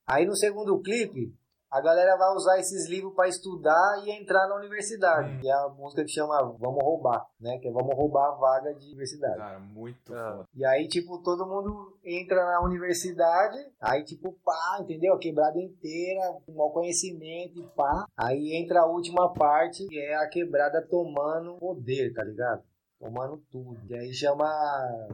Aí 0.06 0.26
no 0.26 0.36
segundo 0.36 0.80
clipe, 0.80 1.34
a 1.70 1.80
galera 1.80 2.16
vai 2.16 2.34
usar 2.34 2.58
esses 2.58 2.88
livros 2.88 3.14
pra 3.14 3.28
estudar 3.28 4.02
e 4.04 4.10
entrar 4.10 4.48
na 4.48 4.56
universidade. 4.56 5.38
Que 5.40 5.48
é 5.48 5.52
a 5.52 5.68
música 5.68 6.02
que 6.04 6.10
chama 6.10 6.42
Vamos 6.58 6.82
Roubar, 6.82 7.26
né? 7.40 7.58
Que 7.58 7.68
é 7.68 7.72
Vamos 7.72 7.94
Roubar 7.94 8.28
a 8.28 8.34
vaga 8.36 8.74
de 8.74 8.86
universidade. 8.86 9.36
Cara, 9.36 9.58
muito 9.58 10.14
Ah. 10.14 10.32
foda. 10.36 10.44
E 10.54 10.64
aí, 10.64 10.88
tipo, 10.88 11.18
todo 11.22 11.46
mundo 11.46 11.96
entra 12.04 12.44
na 12.44 12.62
universidade, 12.64 13.58
aí, 13.80 14.02
tipo, 14.04 14.32
pá, 14.44 14.78
entendeu? 14.80 15.14
A 15.14 15.18
quebrada 15.18 15.58
inteira, 15.60 16.32
com 16.46 16.52
mau 16.52 16.70
conhecimento 16.72 17.58
e 17.58 17.62
pá. 17.76 18.04
Aí 18.16 18.54
entra 18.56 18.80
a 18.80 18.86
última 18.86 19.32
parte, 19.32 19.86
que 19.86 19.98
é 19.98 20.16
a 20.16 20.28
quebrada 20.28 20.80
tomando 20.88 21.56
poder, 21.58 22.12
tá 22.14 22.24
ligado? 22.24 22.62
Tomando 22.98 23.40
tudo. 23.50 23.78
E 23.88 23.94
aí 23.94 24.12
chama 24.12 24.46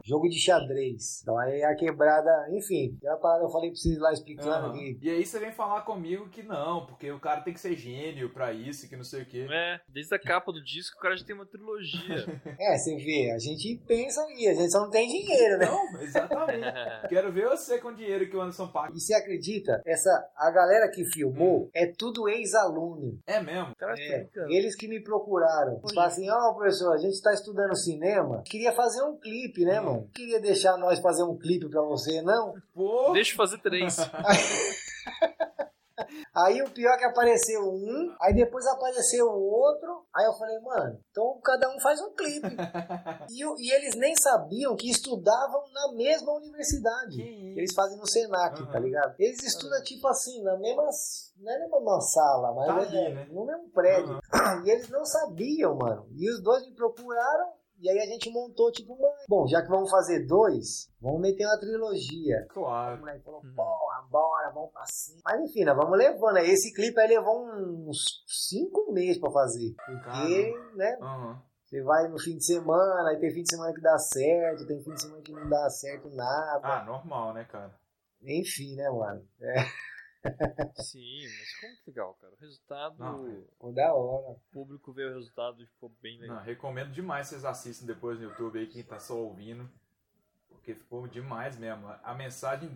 jogo 0.03 0.27
de 0.27 0.39
xadrez. 0.39 1.21
Então 1.21 1.37
aí 1.37 1.63
a 1.63 1.75
quebrada, 1.75 2.47
enfim, 2.51 2.95
aquela 2.97 3.17
parada 3.17 3.43
eu 3.45 3.49
falei 3.49 3.69
pra 3.69 3.77
vocês 3.79 3.97
lá 3.99 4.11
explicando 4.11 4.73
que. 4.73 4.97
E 5.01 5.09
aí 5.09 5.25
você 5.25 5.39
vem 5.39 5.51
falar 5.51 5.81
comigo 5.81 6.29
que 6.29 6.41
não, 6.43 6.85
porque 6.85 7.11
o 7.11 7.19
cara 7.19 7.41
tem 7.41 7.53
que 7.53 7.59
ser 7.59 7.75
gênio 7.75 8.31
pra 8.33 8.51
isso, 8.51 8.89
que 8.89 8.95
não 8.95 9.03
sei 9.03 9.21
o 9.21 9.25
quê. 9.25 9.47
É, 9.49 9.79
desde 9.87 10.15
a 10.15 10.19
capa 10.19 10.51
do 10.51 10.63
disco 10.63 10.97
o 10.97 11.01
cara 11.01 11.15
já 11.15 11.25
tem 11.25 11.35
uma 11.35 11.45
trilogia. 11.45 12.25
É, 12.57 12.77
você 12.77 12.95
vê, 12.95 13.31
a 13.31 13.37
gente 13.37 13.81
pensa 13.85 14.21
aí, 14.23 14.47
a 14.47 14.53
gente 14.53 14.71
só 14.71 14.79
não 14.79 14.89
tem 14.89 15.07
dinheiro, 15.07 15.57
né? 15.57 15.65
Não, 15.65 16.01
exatamente. 16.01 16.65
Quero 17.09 17.31
ver 17.31 17.49
você 17.49 17.79
com 17.79 17.89
o 17.89 17.95
dinheiro 17.95 18.29
que 18.29 18.35
o 18.35 18.41
Anderson 18.41 18.67
paga. 18.67 18.93
E 18.95 18.99
você 18.99 19.13
acredita? 19.13 19.81
Essa, 19.85 20.09
a 20.35 20.49
galera 20.51 20.89
que 20.89 21.03
filmou 21.05 21.69
é 21.73 21.85
tudo 21.87 22.29
ex-aluno. 22.29 23.19
É 23.27 23.41
mesmo? 23.41 23.75
Cara, 23.75 23.93
tá 23.93 24.01
É, 24.01 24.27
eles 24.49 24.75
que 24.75 24.87
me 24.87 25.01
procuraram. 25.03 25.79
Eles 25.79 25.93
falaram 25.93 26.11
assim, 26.13 26.29
ó, 26.29 26.53
professor, 26.53 26.93
a 26.93 26.97
gente 26.97 27.21
tá 27.21 27.33
estudando 27.33 27.74
cinema, 27.75 28.41
queria 28.45 28.73
fazer 28.73 29.03
um 29.03 29.17
clipe, 29.17 29.63
né, 29.65 29.79
Hum. 29.81 29.83
mano? 29.85 30.09
Queria 30.13 30.39
deixar 30.39 30.77
nós 30.77 30.99
fazer 30.99 31.23
um 31.23 31.37
clipe 31.37 31.69
pra 31.69 31.81
você, 31.81 32.21
não? 32.21 32.53
Pô, 32.73 33.11
Deixa 33.13 33.33
eu 33.33 33.37
fazer 33.37 33.57
três. 33.59 33.97
Aí 36.35 36.61
o 36.61 36.69
pior 36.69 36.91
é 36.93 36.97
que 36.97 37.05
apareceu 37.05 37.61
um, 37.61 38.13
aí 38.19 38.33
depois 38.33 38.65
apareceu 38.67 39.25
o 39.27 39.41
outro, 39.41 40.05
aí 40.13 40.25
eu 40.25 40.33
falei, 40.33 40.59
mano, 40.59 40.99
então 41.09 41.39
cada 41.41 41.69
um 41.73 41.79
faz 41.79 42.01
um 42.01 42.13
clipe. 42.13 42.47
e, 43.31 43.41
e 43.65 43.71
eles 43.73 43.95
nem 43.95 44.13
sabiam 44.17 44.75
que 44.75 44.89
estudavam 44.91 45.63
na 45.71 45.93
mesma 45.93 46.33
universidade. 46.33 47.21
Eles 47.21 47.73
fazem 47.73 47.97
no 47.97 48.05
Senac, 48.05 48.61
Aham. 48.61 48.71
tá 48.73 48.79
ligado? 48.79 49.15
Eles 49.17 49.41
estudam, 49.43 49.81
tipo 49.83 50.05
assim, 50.09 50.43
na 50.43 50.57
mesma. 50.57 50.83
Não 51.37 51.51
é 51.53 51.59
na 51.59 51.69
mesma 51.69 52.01
sala, 52.01 52.53
mas 52.53 52.67
Tá 52.67 52.95
é 52.95 53.05
ali, 53.05 53.13
né? 53.15 53.27
no 53.31 53.45
mesmo 53.45 53.69
prédio. 53.69 54.19
E 54.65 54.69
eles 54.69 54.89
não 54.89 55.05
sabiam, 55.05 55.75
mano. 55.75 56.05
E 56.17 56.29
os 56.29 56.41
dois 56.43 56.65
me 56.67 56.75
procuraram. 56.75 57.53
E 57.85 57.89
aí 57.91 57.99
a 57.99 58.05
gente 58.07 58.31
montou, 58.31 58.71
tipo, 58.71 58.93
uma. 58.95 59.09
Bom, 59.29 59.45
já 59.45 59.61
que 59.61 59.67
vamos 59.69 59.91
fazer 59.91 60.25
dois, 60.25 60.89
vamos 60.99 61.21
meter 61.21 61.45
uma 61.45 61.59
trilogia. 61.59 62.47
O 62.49 62.53
Claro. 62.55 62.97
moleque 62.99 63.23
falou, 63.23 63.41
Uhum. 63.43 63.53
porra, 63.55 64.01
bora, 64.09 64.49
vamos 64.49 64.71
pra 64.71 64.85
cima. 64.87 65.19
Mas 65.23 65.41
enfim, 65.41 65.63
nós 65.65 65.77
vamos 65.77 65.95
levando. 65.95 66.37
Aí 66.37 66.49
Esse 66.49 66.73
clipe 66.73 66.99
aí 66.99 67.09
levou 67.09 67.45
uns 67.47 68.23
cinco 68.25 68.91
meses 68.91 69.19
pra 69.19 69.29
fazer. 69.29 69.75
Porque, 69.85 70.51
né? 70.75 70.97
Aham. 70.99 71.39
Você 71.63 71.83
vai 71.83 72.07
no 72.07 72.17
fim 72.19 72.37
de 72.37 72.43
semana, 72.45 73.07
aí 73.09 73.19
tem 73.19 73.31
fim 73.31 73.43
de 73.43 73.49
semana 73.51 73.71
que 73.71 73.81
dá 73.81 73.99
certo, 73.99 74.65
tem 74.65 74.81
fim 74.83 74.91
de 74.91 75.01
semana 75.03 75.21
que 75.21 75.31
não 75.31 75.47
dá 75.47 75.69
certo 75.69 76.09
nada. 76.09 76.67
Ah, 76.67 76.83
normal, 76.85 77.33
né, 77.35 77.43
cara? 77.43 77.71
Enfim, 78.23 78.75
né, 78.75 78.89
mano? 78.89 79.23
Sim, 80.75 81.23
mas 81.23 81.49
ficou 81.49 81.69
muito 81.69 81.87
legal, 81.87 82.13
cara. 82.15 82.33
O 82.33 82.37
resultado, 82.37 82.99
Não, 82.99 83.27
é. 83.27 83.41
Ficou 83.41 83.73
da 83.73 83.93
hora. 83.93 84.31
o 84.31 84.39
público 84.51 84.93
vê 84.93 85.05
o 85.05 85.13
resultado 85.13 85.61
e 85.61 85.67
ficou 85.67 85.89
bem 86.01 86.19
legal. 86.19 86.37
Não, 86.37 86.43
recomendo 86.43 86.91
demais 86.91 87.27
vocês 87.27 87.45
assistam 87.45 87.85
depois 87.85 88.17
no 88.19 88.25
YouTube 88.25 88.59
aí, 88.59 88.67
quem 88.67 88.83
tá 88.83 88.99
só 88.99 89.15
ouvindo. 89.17 89.69
Porque 90.49 90.73
ficou 90.75 91.07
demais 91.07 91.57
mesmo. 91.57 91.87
A 92.03 92.13
mensagem. 92.15 92.69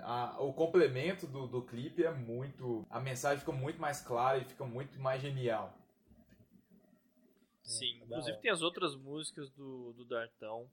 a- 0.00 0.36
o 0.40 0.52
complemento 0.52 1.26
do, 1.26 1.46
do 1.46 1.62
clipe 1.62 2.04
é 2.04 2.10
muito. 2.12 2.86
A 2.90 3.00
mensagem 3.00 3.40
fica 3.40 3.52
muito 3.52 3.80
mais 3.80 4.00
clara 4.00 4.38
e 4.38 4.44
fica 4.44 4.64
muito 4.64 4.98
mais 5.00 5.20
genial. 5.22 5.76
Sim, 7.62 7.98
da 8.00 8.04
inclusive 8.06 8.32
hora. 8.32 8.42
tem 8.42 8.50
as 8.50 8.60
outras 8.62 8.94
músicas 8.96 9.50
do, 9.50 9.92
do 9.94 10.04
Dartão. 10.04 10.68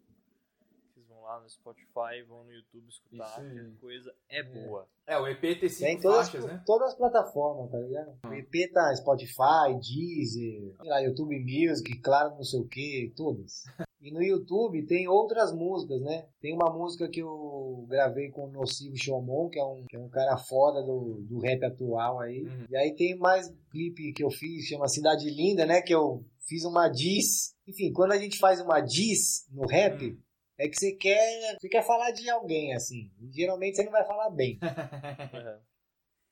Vocês 0.99 1.07
vão 1.07 1.21
lá 1.21 1.39
no 1.39 1.49
Spotify, 1.49 2.23
vão 2.27 2.43
no 2.43 2.51
YouTube 2.51 2.89
escutar, 2.89 3.39
a 3.39 3.79
coisa 3.79 4.13
é 4.27 4.43
boa. 4.43 4.85
É, 5.07 5.17
o 5.17 5.27
EP 5.27 5.41
tem 5.41 5.69
cinco 5.69 5.85
Tem 5.85 5.95
em 5.95 6.01
todas, 6.01 6.29
faixas, 6.29 6.45
né? 6.45 6.63
todas 6.65 6.89
as 6.89 6.95
plataformas, 6.95 7.71
tá 7.71 7.79
ligado? 7.79 8.17
O 8.25 8.33
EP 8.33 8.73
tá 8.73 8.93
Spotify, 8.95 9.79
Deezer, 9.79 10.75
sei 10.75 10.89
lá, 10.89 10.99
YouTube 10.99 11.39
Music, 11.39 12.01
claro, 12.01 12.35
não 12.35 12.43
sei 12.43 12.59
o 12.59 12.67
que, 12.67 13.13
todas. 13.15 13.63
E 14.01 14.11
no 14.11 14.21
YouTube 14.21 14.85
tem 14.85 15.07
outras 15.07 15.53
músicas, 15.53 16.01
né? 16.01 16.27
Tem 16.41 16.53
uma 16.53 16.69
música 16.69 17.07
que 17.07 17.21
eu 17.21 17.85
gravei 17.87 18.29
com 18.29 18.45
o 18.45 18.51
Nocivo 18.51 18.97
Shomon, 18.97 19.49
que 19.49 19.59
é 19.59 19.63
um, 19.63 19.85
que 19.87 19.95
é 19.95 19.99
um 19.99 20.09
cara 20.09 20.37
foda 20.37 20.81
do, 20.83 21.21
do 21.21 21.39
rap 21.39 21.63
atual 21.63 22.19
aí. 22.19 22.43
Uhum. 22.43 22.65
E 22.69 22.75
aí 22.75 22.93
tem 22.95 23.17
mais 23.17 23.53
clipe 23.71 24.11
que 24.13 24.23
eu 24.23 24.29
fiz, 24.31 24.65
chama 24.65 24.87
Cidade 24.87 25.29
Linda, 25.29 25.65
né? 25.65 25.81
Que 25.81 25.93
eu 25.93 26.25
fiz 26.47 26.65
uma 26.65 26.89
diss. 26.89 27.55
Enfim, 27.67 27.91
quando 27.93 28.11
a 28.11 28.17
gente 28.17 28.37
faz 28.37 28.59
uma 28.59 28.81
diss 28.81 29.47
no 29.51 29.65
rap, 29.65 30.11
Hum. 30.11 30.28
É 30.59 30.67
que 30.69 30.75
você 30.77 30.91
quer, 30.93 31.57
você 31.59 31.67
quer 31.69 31.83
falar 31.85 32.11
de 32.11 32.29
alguém, 32.29 32.73
assim. 32.73 33.09
E 33.19 33.31
geralmente 33.31 33.75
você 33.77 33.83
não 33.83 33.91
vai 33.91 34.05
falar 34.05 34.29
bem 34.29 34.59
Aham. 35.33 35.59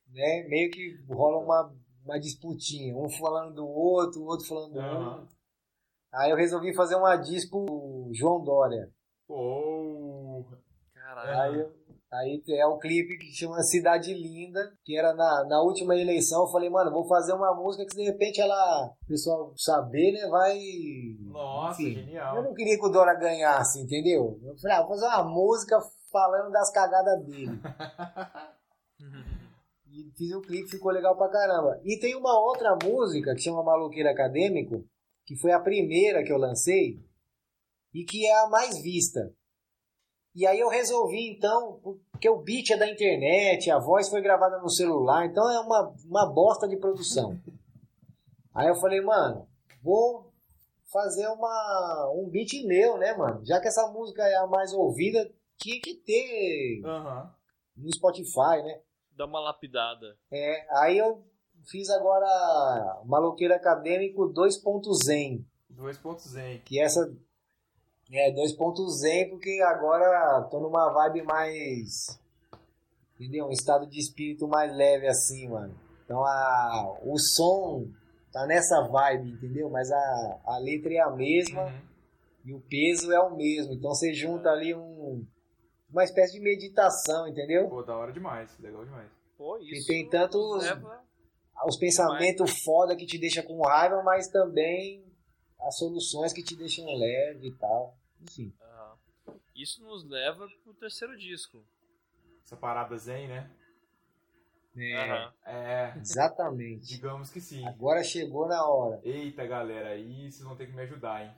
né? 0.09 0.43
Meio 0.47 0.69
que 0.69 0.97
rola 1.09 1.37
uma, 1.43 1.75
uma 2.03 2.19
disputinha, 2.19 2.95
um 2.95 3.09
falando 3.09 3.55
do 3.55 3.67
outro, 3.67 4.21
o 4.21 4.25
outro 4.25 4.45
falando 4.47 4.73
do 4.73 4.79
Aham. 4.79 5.21
um. 5.23 5.27
Aí 6.13 6.31
eu 6.31 6.37
resolvi 6.37 6.73
fazer 6.73 6.95
uma 6.95 7.15
diss 7.17 7.49
pro 7.49 8.09
João 8.13 8.43
Dória. 8.43 8.91
Oh, 9.27 10.45
Caralho. 10.93 11.41
Aí, 11.41 11.59
eu- 11.59 11.76
aí 12.11 12.41
é 12.49 12.65
o 12.65 12.77
clipe 12.77 13.17
que 13.17 13.31
chama 13.35 13.61
Cidade 13.63 14.13
Linda, 14.13 14.59
que 14.83 14.97
era 14.97 15.13
na, 15.13 15.45
na 15.45 15.61
última 15.61 15.95
eleição. 15.95 16.41
Eu 16.43 16.51
falei, 16.51 16.69
mano, 16.69 16.91
vou 16.91 17.07
fazer 17.07 17.33
uma 17.33 17.53
música 17.55 17.85
que 17.85 17.95
de 17.95 18.03
repente 18.03 18.39
ela, 18.41 18.85
o 19.03 19.07
pessoal 19.07 19.53
saber, 19.57 20.11
né, 20.13 20.27
vai. 20.29 20.57
nossa, 21.19 21.81
Enfim, 21.81 21.91
Eu 21.99 22.03
genial. 22.05 22.43
não 22.43 22.53
queria 22.53 22.77
que 22.77 22.85
o 22.85 22.89
Dória 22.89 23.13
ganhasse, 23.19 23.79
entendeu? 23.81 24.39
Eu 24.43 24.57
falei, 24.57 24.77
ah, 24.77 24.81
vou 24.81 24.89
fazer 24.89 25.05
uma 25.07 25.23
música 25.23 25.79
falando 26.11 26.51
das 26.51 26.71
cagadas 26.71 27.25
dele. 27.25 27.51
E 29.89 30.11
fiz 30.15 30.31
um 30.35 30.41
clipe, 30.41 30.69
ficou 30.69 30.91
legal 30.91 31.17
pra 31.17 31.29
caramba. 31.29 31.79
E 31.83 31.97
tem 31.99 32.15
uma 32.15 32.39
outra 32.39 32.77
música 32.83 33.33
que 33.33 33.41
chama 33.41 33.63
Maluqueiro 33.63 34.09
Acadêmico, 34.09 34.85
que 35.25 35.35
foi 35.35 35.51
a 35.51 35.59
primeira 35.59 36.23
que 36.23 36.31
eu 36.31 36.37
lancei 36.37 36.99
e 37.93 38.03
que 38.03 38.27
é 38.27 38.43
a 38.43 38.47
mais 38.49 38.79
vista. 38.81 39.33
E 40.37 40.45
aí 40.45 40.59
eu 40.59 40.69
resolvi 40.69 41.31
então, 41.31 41.79
porque 42.11 42.29
o 42.29 42.37
beat 42.37 42.69
é 42.69 42.77
da 42.77 42.87
internet, 42.87 43.71
a 43.71 43.79
voz 43.79 44.07
foi 44.07 44.21
gravada 44.21 44.59
no 44.59 44.69
celular, 44.69 45.25
então 45.25 45.49
é 45.49 45.59
uma, 45.59 45.91
uma 46.05 46.31
bosta 46.31 46.67
de 46.67 46.77
produção. 46.77 47.35
Aí 48.53 48.67
eu 48.67 48.75
falei, 48.75 49.01
mano, 49.01 49.47
vou 49.81 50.31
fazer 50.93 51.27
uma, 51.29 52.11
um 52.13 52.29
beat 52.29 52.53
meu, 52.67 52.99
né, 52.99 53.15
mano? 53.15 53.43
Já 53.43 53.59
que 53.59 53.67
essa 53.67 53.87
música 53.87 54.21
é 54.27 54.35
a 54.35 54.45
mais 54.45 54.73
ouvida, 54.73 55.27
tinha 55.57 55.81
que 55.81 55.95
ter 55.95 56.83
Aham. 56.85 57.33
no 57.75 57.91
Spotify, 57.95 58.61
né? 58.63 58.79
Dá 59.13 59.25
uma 59.25 59.39
lapidada. 59.39 60.19
É, 60.29 60.67
aí 60.83 60.99
eu 60.99 61.25
fiz 61.65 61.89
agora 61.89 63.01
Maloqueiro 63.05 63.55
Acadêmico 63.55 64.31
2.zen, 64.31 65.43
2.0. 65.73 66.61
que 66.63 66.79
essa 66.79 67.11
é 68.11 68.31
2.zen 68.31 69.29
porque 69.29 69.59
agora 69.65 70.47
tô 70.49 70.59
numa 70.59 70.91
vibe 70.93 71.23
mais 71.23 72.19
entendeu? 73.19 73.47
Um 73.47 73.51
estado 73.51 73.85
de 73.87 73.99
espírito 73.99 74.47
mais 74.47 74.71
leve 74.75 75.07
assim, 75.07 75.47
mano. 75.49 75.73
Então 76.05 76.23
a 76.23 76.97
o 77.03 77.17
som 77.17 77.87
tá 78.31 78.45
nessa 78.45 78.81
vibe, 78.87 79.31
entendeu? 79.31 79.69
Mas 79.69 79.91
a, 79.91 80.39
a 80.45 80.57
letra 80.59 80.93
é 80.93 80.99
a 80.99 81.09
mesma 81.09 81.63
Uhum. 81.63 81.81
e 82.45 82.53
o 82.53 82.59
peso 82.61 83.11
é 83.11 83.19
o 83.19 83.35
mesmo. 83.35 83.73
Então 83.73 83.89
você 83.93 84.13
junta 84.13 84.49
ali 84.49 84.73
um 84.75 85.25
uma 85.91 86.03
espécie 86.03 86.33
de 86.33 86.41
meditação, 86.41 87.27
entendeu? 87.27 87.69
Pô, 87.69 87.81
da 87.81 87.95
hora 87.97 88.11
demais. 88.11 88.51
Legal 88.59 88.83
demais. 88.85 89.09
Pô, 89.37 89.57
E 89.57 89.71
isso. 89.71 89.87
tem 89.87 90.07
tantos 90.09 90.63
leva- 90.63 91.01
os 91.65 91.77
pensamentos 91.77 92.61
foda 92.63 92.95
que 92.95 93.05
te 93.05 93.17
deixa 93.17 93.41
com 93.41 93.59
raiva, 93.61 94.01
mas 94.03 94.27
também 94.27 95.03
as 95.59 95.77
soluções 95.77 96.33
que 96.33 96.43
te 96.43 96.55
deixam 96.55 96.85
leve 96.95 97.47
e 97.47 97.53
tal. 97.53 97.97
Enfim. 98.21 98.53
Aham. 98.61 98.97
Isso 99.55 99.83
nos 99.83 100.03
leva 100.03 100.47
pro 100.63 100.73
terceiro 100.73 101.17
disco. 101.17 101.63
Essa 102.43 102.55
parada 102.55 102.97
zen, 102.97 103.27
né? 103.27 103.51
É, 104.75 104.95
Aham. 104.95 105.33
É, 105.45 105.93
exatamente. 105.97 106.85
digamos 106.85 107.29
que 107.31 107.41
sim. 107.41 107.65
Agora 107.65 108.03
chegou 108.03 108.47
na 108.47 108.63
hora. 108.65 109.01
Eita, 109.03 109.45
galera, 109.45 109.89
aí 109.89 110.31
vocês 110.31 110.43
vão 110.43 110.55
ter 110.55 110.67
que 110.67 110.73
me 110.73 110.83
ajudar, 110.83 111.25
hein? 111.25 111.33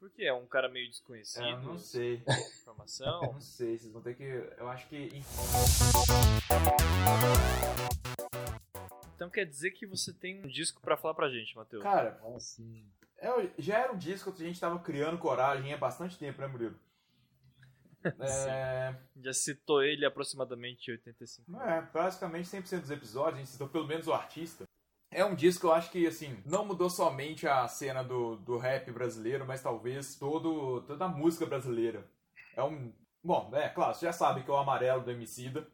Por 0.00 0.10
que 0.10 0.24
é 0.24 0.32
um 0.32 0.46
cara 0.46 0.68
meio 0.68 0.88
desconhecido? 0.88 1.44
Eu 1.46 1.60
não 1.60 1.78
sei. 1.78 2.24
Informação? 2.62 3.20
Não 3.20 3.40
sei, 3.40 3.76
vocês 3.78 3.92
vão 3.92 4.00
ter 4.02 4.16
que. 4.16 4.24
Eu 4.24 4.66
acho 4.68 4.88
que. 4.88 5.10
Então 9.20 9.28
quer 9.28 9.44
dizer 9.44 9.72
que 9.72 9.84
você 9.84 10.14
tem 10.14 10.42
um 10.42 10.48
disco 10.48 10.80
pra 10.80 10.96
falar 10.96 11.12
pra 11.12 11.28
gente, 11.28 11.54
Matheus. 11.54 11.82
Cara, 11.82 12.18
Assim. 12.34 12.90
é, 13.18 13.50
já 13.58 13.78
era 13.80 13.92
um 13.92 13.98
disco 13.98 14.32
que 14.32 14.42
a 14.42 14.46
gente 14.46 14.58
tava 14.58 14.78
criando 14.78 15.18
coragem 15.18 15.74
há 15.74 15.76
bastante 15.76 16.16
tempo, 16.18 16.40
né, 16.40 16.46
Murilo? 16.46 16.74
É, 18.18 18.96
Já 19.14 19.34
citou 19.34 19.82
ele 19.82 20.06
aproximadamente 20.06 20.90
85. 20.90 21.52
não 21.52 21.60
é, 21.60 21.82
basicamente 21.82 22.48
100% 22.48 22.80
dos 22.80 22.90
episódios, 22.90 23.34
a 23.34 23.38
gente 23.40 23.50
citou 23.50 23.68
pelo 23.68 23.86
menos 23.86 24.06
o 24.06 24.14
artista. 24.14 24.64
É 25.10 25.22
um 25.22 25.34
disco 25.34 25.60
que 25.60 25.66
eu 25.66 25.74
acho 25.74 25.90
que, 25.90 26.06
assim, 26.06 26.42
não 26.46 26.64
mudou 26.64 26.88
somente 26.88 27.46
a 27.46 27.68
cena 27.68 28.02
do, 28.02 28.36
do 28.36 28.56
rap 28.56 28.90
brasileiro, 28.90 29.44
mas 29.46 29.62
talvez 29.62 30.14
todo, 30.16 30.80
toda 30.86 31.04
a 31.04 31.08
música 31.08 31.44
brasileira. 31.44 32.10
É 32.56 32.62
um. 32.62 32.90
Bom, 33.22 33.50
é 33.52 33.68
claro, 33.68 33.92
você 33.92 34.06
já 34.06 34.14
sabe 34.14 34.44
que 34.44 34.50
é 34.50 34.54
o 34.54 34.56
amarelo 34.56 35.04
do 35.04 35.10
Emicida. 35.10 35.68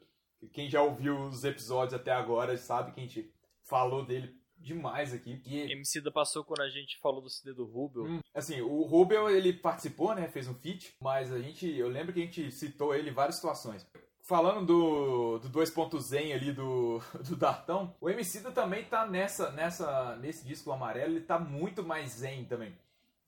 Quem 0.52 0.68
já 0.68 0.82
ouviu 0.82 1.16
os 1.28 1.44
episódios 1.44 1.94
até 1.94 2.10
agora 2.10 2.56
sabe 2.56 2.90
que 2.90 2.98
a 2.98 3.02
gente 3.04 3.35
falou 3.66 4.04
dele 4.04 4.34
demais 4.58 5.12
aqui. 5.12 5.40
E, 5.44 5.72
Emicida 5.72 6.10
passou 6.10 6.44
quando 6.44 6.62
a 6.62 6.68
gente 6.68 6.98
falou 6.98 7.20
do 7.20 7.28
CD 7.30 7.52
do 7.52 7.64
Rubel. 7.64 8.04
Hum, 8.04 8.20
assim, 8.34 8.60
o 8.60 8.82
Rubel, 8.82 9.28
ele 9.30 9.52
participou, 9.52 10.14
né? 10.14 10.28
Fez 10.28 10.48
um 10.48 10.54
feat, 10.54 10.96
mas 11.00 11.32
a 11.32 11.38
gente, 11.38 11.68
eu 11.68 11.88
lembro 11.88 12.12
que 12.12 12.20
a 12.20 12.24
gente 12.24 12.50
citou 12.50 12.94
ele 12.94 13.10
em 13.10 13.14
várias 13.14 13.36
situações. 13.36 13.86
Falando 14.22 14.66
do, 14.66 15.38
do 15.38 15.50
2.zen 15.50 16.32
ali 16.32 16.52
do, 16.52 17.00
do 17.28 17.36
Dartão, 17.36 17.94
o 18.00 18.10
Emicida 18.10 18.50
também 18.50 18.84
tá 18.84 19.06
nessa, 19.06 19.52
nessa, 19.52 20.16
nesse 20.16 20.44
disco 20.44 20.72
amarelo, 20.72 21.12
ele 21.12 21.20
tá 21.20 21.38
muito 21.38 21.84
mais 21.84 22.10
zen 22.10 22.44
também. 22.44 22.76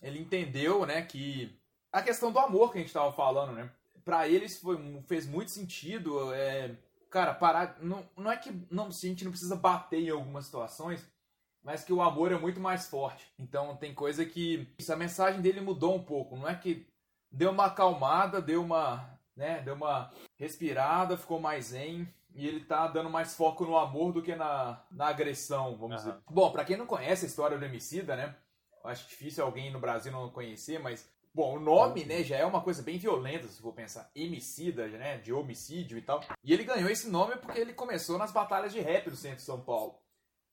Ele 0.02 0.19
entendeu, 0.19 0.85
né, 0.86 1.02
que 1.02 1.56
a 1.93 2.02
questão 2.02 2.32
do 2.32 2.39
amor 2.39 2.73
que 2.73 2.78
a 2.78 2.81
gente 2.81 2.93
tava 2.93 3.12
falando, 3.12 3.52
né? 3.52 3.70
Pra 4.05 4.27
eles 4.27 4.59
foi, 4.60 4.77
fez 5.06 5.27
muito 5.27 5.51
sentido, 5.51 6.32
é, 6.32 6.74
cara, 7.10 7.35
parar, 7.35 7.76
não, 7.80 8.09
não 8.16 8.30
é 8.30 8.36
que 8.36 8.51
não, 8.70 8.86
a 8.86 8.90
gente 8.90 9.24
não 9.24 9.30
precisa 9.30 9.56
bater 9.56 10.01
em 10.01 10.10
algumas 10.10 10.47
situações, 10.47 11.06
mas 11.62 11.85
que 11.85 11.93
o 11.93 12.02
amor 12.02 12.32
é 12.32 12.39
muito 12.39 12.60
mais 12.60 12.86
forte. 12.89 13.32
Então 13.39 13.76
tem 13.76 13.94
coisa 13.94 14.24
que 14.24 14.68
essa 14.78 14.97
mensagem 14.97 15.40
dele 15.40 15.60
mudou 15.60 15.94
um 15.94 16.02
pouco, 16.02 16.36
não 16.36 16.48
é 16.48 16.55
que 16.55 16.86
deu 17.30 17.51
uma 17.51 17.66
acalmada, 17.66 18.40
deu 18.40 18.62
uma, 18.62 19.18
né, 19.36 19.60
deu 19.60 19.74
uma 19.74 20.10
respirada, 20.36 21.16
ficou 21.16 21.40
mais 21.40 21.66
zen 21.66 22.09
e 22.35 22.47
ele 22.47 22.64
tá 22.64 22.86
dando 22.86 23.10
mais 23.10 23.35
foco 23.35 23.64
no 23.64 23.76
amor 23.76 24.12
do 24.12 24.22
que 24.22 24.35
na, 24.35 24.82
na 24.90 25.09
agressão, 25.09 25.76
vamos 25.76 26.02
Aham. 26.02 26.10
dizer. 26.12 26.22
Bom, 26.30 26.52
pra 26.52 26.64
quem 26.64 26.76
não 26.76 26.86
conhece 26.86 27.24
a 27.24 27.28
história 27.28 27.59
do 27.59 27.64
Emicida, 27.64 28.16
né? 28.16 28.35
Acho 28.85 29.09
difícil 29.09 29.44
alguém 29.44 29.72
no 29.72 29.80
Brasil 29.80 30.12
não 30.12 30.30
conhecer, 30.30 30.78
mas 30.78 31.10
Bom, 31.39 31.56
o 31.56 31.60
nome, 31.60 32.05
né, 32.05 32.24
já 32.24 32.36
é 32.36 32.44
uma 32.44 32.60
coisa 32.60 32.82
bem 32.82 32.98
violenta, 32.98 33.47
se 33.47 33.62
for 33.62 33.73
pensar. 33.73 34.10
Emicida, 34.12 34.89
né, 34.89 35.19
de 35.19 35.32
homicídio 35.32 35.97
e 35.97 36.02
tal. 36.02 36.20
E 36.43 36.52
ele 36.52 36.65
ganhou 36.65 36.90
esse 36.90 37.09
nome 37.09 37.36
porque 37.36 37.60
ele 37.60 37.73
começou 37.73 38.19
nas 38.19 38.32
batalhas 38.32 38.73
de 38.73 38.81
rap 38.81 39.09
do 39.09 39.15
centro 39.15 39.36
de 39.36 39.44
São 39.44 39.60
Paulo. 39.60 40.02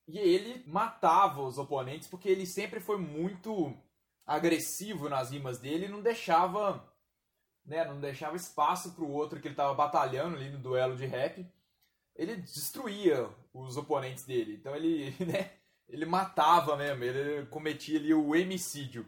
E 0.08 0.20
ele 0.20 0.64
matava 0.68 1.42
os 1.42 1.58
oponentes 1.58 2.08
porque 2.08 2.30
ele 2.30 2.46
sempre 2.46 2.80
foi 2.80 3.00
muito 3.00 3.76
agressivo 4.28 5.10
nas 5.10 5.32
rimas 5.32 5.58
dele 5.58 5.88
e 5.88 5.90
não 5.90 6.04
deixava, 6.04 6.88
né, 7.66 7.84
não 7.84 8.00
deixava 8.00 8.36
espaço 8.36 8.94
pro 8.94 9.10
outro 9.10 9.42
que 9.42 9.48
ele 9.48 9.56
tava 9.56 9.74
batalhando 9.74 10.36
ali 10.36 10.52
no 10.52 10.60
duelo 10.60 10.96
de 10.96 11.08
rap. 11.08 11.52
Ele 12.16 12.36
destruía 12.36 13.28
os 13.52 13.76
oponentes 13.76 14.24
dele. 14.24 14.54
Então 14.54 14.76
ele, 14.76 15.16
né, 15.26 15.54
ele 15.90 16.06
matava 16.06 16.78
mesmo, 16.78 17.04
ele 17.04 17.48
cometia 17.48 17.98
ali 17.98 18.14
o 18.14 18.34
homicídio. 18.36 19.04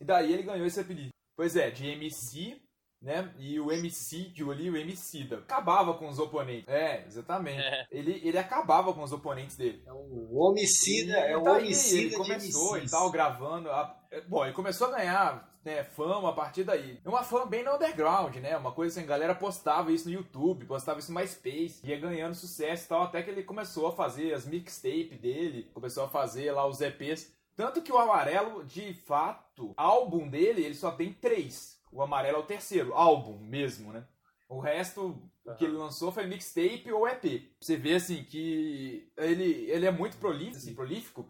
E 0.00 0.04
daí 0.04 0.32
ele 0.32 0.44
ganhou 0.44 0.64
esse 0.64 0.78
apelido. 0.78 1.15
Pois 1.36 1.54
é, 1.56 1.70
de 1.70 1.86
MC, 1.86 2.60
né? 3.02 3.32
E 3.38 3.60
o 3.60 3.68
homicídio 3.68 4.50
ali, 4.50 4.70
o 4.70 4.74
homicida. 4.80 5.36
Acabava 5.38 5.94
com 5.94 6.08
os 6.08 6.18
oponentes. 6.18 6.66
É, 6.68 7.04
exatamente. 7.06 7.60
É. 7.60 7.86
Ele, 7.90 8.20
ele 8.24 8.38
acabava 8.38 8.92
com 8.94 9.02
os 9.02 9.12
oponentes 9.12 9.56
dele. 9.56 9.82
É 9.86 9.92
o 9.92 10.34
homicida, 10.34 11.12
é 11.18 11.36
o 11.36 11.42
daí 11.42 11.64
homicida 11.64 12.00
ele 12.00 12.10
de 12.10 12.16
começou 12.16 12.78
e 12.78 12.88
tal, 12.88 13.10
gravando. 13.10 13.70
a- 13.70 13.94
Bom, 14.28 14.44
ele 14.44 14.54
começou 14.54 14.86
a 14.88 14.96
ganhar 14.96 15.54
né, 15.62 15.82
fama 15.84 16.30
a 16.30 16.32
partir 16.32 16.62
daí. 16.64 17.00
Uma 17.04 17.22
fama 17.24 17.44
bem 17.44 17.62
no 17.64 17.74
underground, 17.74 18.34
né? 18.36 18.56
Uma 18.56 18.72
coisa 18.72 18.94
assim, 18.98 19.04
a 19.04 19.08
galera 19.10 19.34
postava 19.34 19.92
isso 19.92 20.08
no 20.08 20.14
YouTube, 20.14 20.64
postava 20.64 21.00
isso 21.00 21.12
no 21.12 21.18
MySpace, 21.18 21.80
ia 21.84 21.98
ganhando 21.98 22.34
sucesso 22.34 22.84
e 22.84 22.88
tal, 22.88 23.02
até 23.02 23.20
que 23.22 23.28
ele 23.30 23.42
começou 23.42 23.88
a 23.88 23.92
fazer 23.92 24.32
as 24.32 24.46
mixtape 24.46 25.18
dele, 25.20 25.68
começou 25.74 26.04
a 26.04 26.08
fazer 26.08 26.52
lá 26.52 26.64
os 26.66 26.80
EPs. 26.80 27.34
Tanto 27.56 27.82
que 27.82 27.90
o 27.90 27.98
Amarelo, 27.98 28.64
de 28.64 28.92
fato, 28.92 29.72
álbum 29.76 30.28
dele, 30.28 30.62
ele 30.62 30.74
só 30.74 30.90
tem 30.90 31.12
três. 31.12 31.80
O 31.90 32.02
Amarelo 32.02 32.36
é 32.36 32.40
o 32.40 32.46
terceiro, 32.46 32.92
álbum 32.92 33.38
mesmo, 33.38 33.92
né? 33.92 34.06
O 34.48 34.60
resto 34.60 35.20
o 35.44 35.54
que 35.54 35.64
ele 35.64 35.76
lançou 35.76 36.12
foi 36.12 36.26
mixtape 36.26 36.92
ou 36.92 37.08
EP. 37.08 37.50
Você 37.60 37.76
vê 37.76 37.94
assim 37.94 38.24
que 38.24 39.10
ele, 39.16 39.70
ele 39.70 39.86
é 39.86 39.90
muito 39.90 40.16
prolífico, 40.18 40.56
assim, 40.56 40.74
prolífico, 40.74 41.26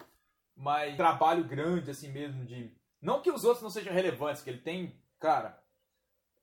mas 0.55 0.97
trabalho 0.97 1.44
grande 1.44 1.90
assim 1.90 2.11
mesmo 2.11 2.44
de 2.44 2.74
não 3.01 3.20
que 3.20 3.31
os 3.31 3.44
outros 3.44 3.62
não 3.62 3.70
sejam 3.70 3.93
relevantes, 3.93 4.43
que 4.43 4.51
ele 4.51 4.59
tem, 4.59 4.98
cara, 5.20 5.62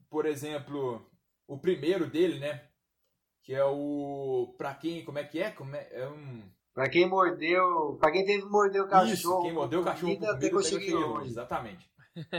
por 0.10 0.26
exemplo, 0.26 1.06
o 1.48 1.58
primeiro 1.58 2.08
dele, 2.08 2.40
né, 2.40 2.70
que 3.42 3.54
é 3.54 3.66
o 3.66 4.54
pra 4.58 4.74
quem, 4.76 5.04
como 5.04 5.18
é 5.18 5.24
que 5.24 5.40
é? 5.42 5.52
Como 5.52 5.76
é, 5.76 5.88
é 5.92 6.08
um 6.08 6.44
Pra 6.74 6.90
quem 6.90 7.08
mordeu. 7.08 7.98
Pra 8.00 8.12
quem 8.12 8.26
teve 8.26 8.44
que 8.44 8.50
morder 8.50 8.82
o 8.82 8.88
cachorro. 8.88 9.14
Isso, 9.14 9.42
quem 9.42 9.54
mordeu 9.54 9.82
o 9.82 9.84
cachorro 9.84 10.14
por 10.14 10.20
comida, 10.20 10.32
até 10.34 10.50
que 10.50 10.56
eu 10.56 10.64
cheguei 10.64 10.94
longe. 10.94 11.30
Exatamente. 11.30 11.92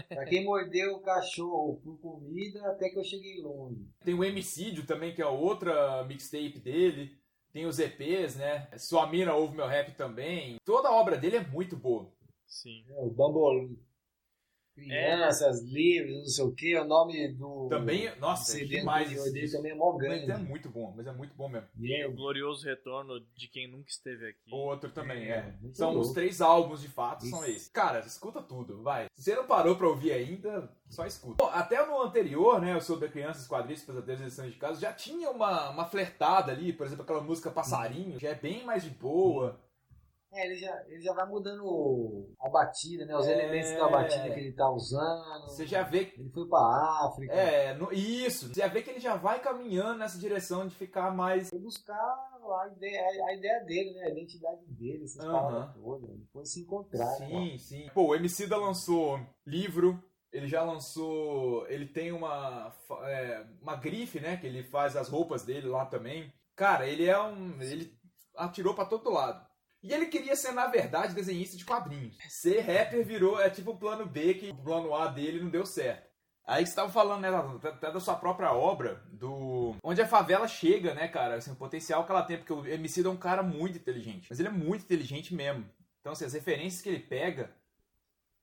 Pra 0.08 0.24
quem 0.24 0.44
mordeu 0.44 0.94
o 0.94 1.00
cachorro 1.00 1.80
por 1.82 1.98
comida, 2.00 2.66
até 2.68 2.88
que 2.88 2.98
eu 2.98 3.04
cheguei 3.04 3.42
longe. 3.42 3.88
Tem 4.04 4.14
o 4.14 4.24
Emicídio 4.24 4.86
também, 4.86 5.14
que 5.14 5.22
é 5.22 5.26
outra 5.26 6.04
mixtape 6.04 6.58
dele. 6.58 7.16
Tem 7.52 7.66
os 7.66 7.78
EPs, 7.78 8.34
né? 8.36 8.68
Sua 8.76 9.06
mina 9.06 9.34
ouve 9.34 9.56
meu 9.56 9.66
rap 9.66 9.94
também. 9.94 10.56
Toda 10.64 10.88
a 10.88 10.92
obra 10.92 11.16
dele 11.16 11.36
é 11.36 11.46
muito 11.46 11.76
boa. 11.76 12.12
Sim. 12.46 12.84
É, 12.88 13.00
o 13.00 13.10
Bambolim. 13.10 13.78
Crianças, 14.74 15.62
livres, 15.62 16.16
não 16.18 16.24
sei 16.26 16.44
o 16.44 16.52
que, 16.52 16.76
o 16.78 16.84
nome 16.84 17.28
do. 17.34 17.68
Também, 17.68 18.10
nossa, 18.18 18.52
do 18.52 18.56
é 18.56 18.60
CD 18.60 18.78
demais 18.78 19.32
dele 19.32 19.50
também 19.50 19.72
é 19.72 19.74
mó 19.74 19.92
Mas 19.92 20.02
grande. 20.02 20.30
é 20.32 20.36
muito 20.38 20.68
bom, 20.68 20.92
mas 20.96 21.06
é 21.06 21.12
muito 21.12 21.34
bom 21.34 21.48
mesmo. 21.48 21.68
E 21.78 21.94
é 21.94 22.06
O 22.06 22.12
glorioso 22.12 22.64
retorno 22.66 23.20
de 23.36 23.48
quem 23.48 23.70
nunca 23.70 23.88
esteve 23.88 24.28
aqui. 24.28 24.52
O 24.52 24.56
outro 24.56 24.90
também, 24.90 25.30
É, 25.30 25.36
é. 25.36 25.54
São 25.72 25.90
louco. 25.92 26.08
os 26.08 26.12
três 26.12 26.40
álbuns 26.40 26.80
de 26.82 26.88
fato, 26.88 27.24
são 27.26 27.40
Isso. 27.42 27.50
esses. 27.50 27.68
Cara, 27.68 28.00
escuta 28.00 28.42
tudo, 28.42 28.82
vai. 28.82 29.06
Se 29.14 29.22
você 29.24 29.34
não 29.36 29.46
parou 29.46 29.76
pra 29.76 29.88
ouvir 29.88 30.12
ainda, 30.12 30.68
só 30.88 31.06
escuta. 31.06 31.42
Bom, 31.44 31.50
até 31.50 31.84
no 31.86 32.02
anterior, 32.02 32.60
né, 32.60 32.76
o 32.76 32.80
Sobre 32.80 33.08
Crianças, 33.08 33.46
Quadris, 33.48 33.82
Pesadelos 33.82 34.20
e 34.20 34.24
Lições 34.24 34.52
de 34.52 34.58
Casa, 34.58 34.80
já 34.80 34.92
tinha 34.92 35.30
uma, 35.30 35.70
uma 35.70 35.84
flertada 35.86 36.52
ali, 36.52 36.72
por 36.72 36.86
exemplo, 36.86 37.04
aquela 37.04 37.20
música 37.22 37.50
Passarinho, 37.50 38.18
que 38.18 38.26
é 38.26 38.34
bem 38.34 38.64
mais 38.64 38.82
de 38.82 38.90
boa. 38.90 39.58
É, 40.34 40.46
ele 40.46 40.56
já, 40.56 40.84
ele 40.88 41.00
já 41.00 41.12
vai 41.14 41.26
mudando 41.26 42.34
a 42.40 42.48
batida, 42.48 43.06
né? 43.06 43.16
Os 43.16 43.26
É. 43.26 43.32
elementos 43.32 43.70
da 43.78 43.88
batida 43.88 44.30
que 44.34 44.40
ele 44.40 44.52
tá 44.52 44.68
usando. 44.70 45.42
Você 45.44 45.64
já 45.66 45.82
vê 45.82 46.12
Ele 46.18 46.28
foi 46.30 46.48
pra 46.48 46.58
África. 47.06 47.32
É, 47.32 47.72
no- 47.74 47.92
isso. 47.92 48.48
Você 48.48 48.60
já 48.60 48.66
vê 48.68 48.82
que 48.82 48.90
ele 48.90 49.00
já 49.00 49.14
vai 49.16 49.40
caminhando 49.40 49.98
nessa 50.00 50.18
direção 50.18 50.66
de 50.66 50.74
ficar 50.74 51.14
mais. 51.14 51.50
Foi 51.50 51.58
buscar 51.60 51.94
a 51.96 52.68
ideia, 52.76 53.24
a 53.26 53.34
ideia 53.34 53.60
dele, 53.64 53.92
né? 53.94 54.02
A 54.06 54.10
identidade 54.10 54.64
dele, 54.66 55.04
essas 55.04 55.24
Aham. 55.24 55.32
palavras 55.32 55.74
todas. 55.74 56.10
Depois 56.18 56.52
se 56.52 56.60
encontrar. 56.62 57.18
né? 57.20 57.26
Sim, 57.28 57.58
sim. 57.58 57.90
Pô, 57.94 58.08
o 58.08 58.14
Emicida 58.14 58.56
lançou 58.56 59.20
livro. 59.46 60.02
Ele 60.32 60.48
já 60.48 60.64
lançou. 60.64 61.64
Ele 61.68 61.86
tem 61.86 62.10
uma. 62.10 62.74
é, 63.04 63.46
uma 63.62 63.76
grife, 63.76 64.18
né? 64.18 64.36
Que 64.36 64.46
ele 64.48 64.64
faz 64.64 64.96
as 64.96 65.08
roupas 65.08 65.44
dele 65.44 65.68
lá 65.68 65.86
também. 65.86 66.32
Cara, 66.56 66.86
ele 66.88 67.06
é 67.06 67.16
um. 67.20 67.60
Ele 67.62 67.96
atirou 68.36 68.74
pra 68.74 68.84
todo 68.84 69.10
lado. 69.10 69.46
E 69.84 69.92
ele 69.92 70.06
queria 70.06 70.34
ser, 70.34 70.52
na 70.52 70.66
verdade, 70.66 71.14
desenhista 71.14 71.56
de 71.58 71.64
quadrinhos. 71.64 72.16
Ser 72.28 72.60
rapper 72.60 73.04
virou. 73.04 73.38
É 73.38 73.50
tipo 73.50 73.72
o 73.72 73.76
plano 73.76 74.06
B, 74.06 74.32
que 74.34 74.48
o 74.50 74.56
plano 74.56 74.94
A 74.94 75.08
dele 75.08 75.42
não 75.42 75.50
deu 75.50 75.66
certo. 75.66 76.08
Aí 76.46 76.66
você 76.66 76.74
tava 76.74 76.90
falando, 76.90 77.20
né, 77.22 77.28
até- 77.68 77.90
da 77.92 78.00
sua 78.00 78.14
própria 78.16 78.52
obra, 78.52 79.02
do. 79.12 79.76
Onde 79.82 80.00
a 80.02 80.06
favela 80.06 80.48
chega, 80.48 80.94
né, 80.94 81.06
cara? 81.08 81.36
Assim, 81.36 81.52
o 81.52 81.56
potencial 81.56 82.04
que 82.04 82.10
ela 82.10 82.22
tem, 82.22 82.38
porque 82.38 82.52
o 82.52 82.66
Emicida 82.66 83.08
é 83.08 83.12
um 83.12 83.16
cara 83.16 83.42
muito 83.42 83.76
inteligente. 83.78 84.26
Mas 84.28 84.40
ele 84.40 84.48
é 84.48 84.52
muito 84.52 84.82
inteligente 84.84 85.34
mesmo. 85.34 85.64
Então, 86.00 86.12
assim, 86.12 86.24
as 86.24 86.32
referências 86.32 86.80
que 86.82 86.88
ele 86.88 86.98
pega. 87.00 87.50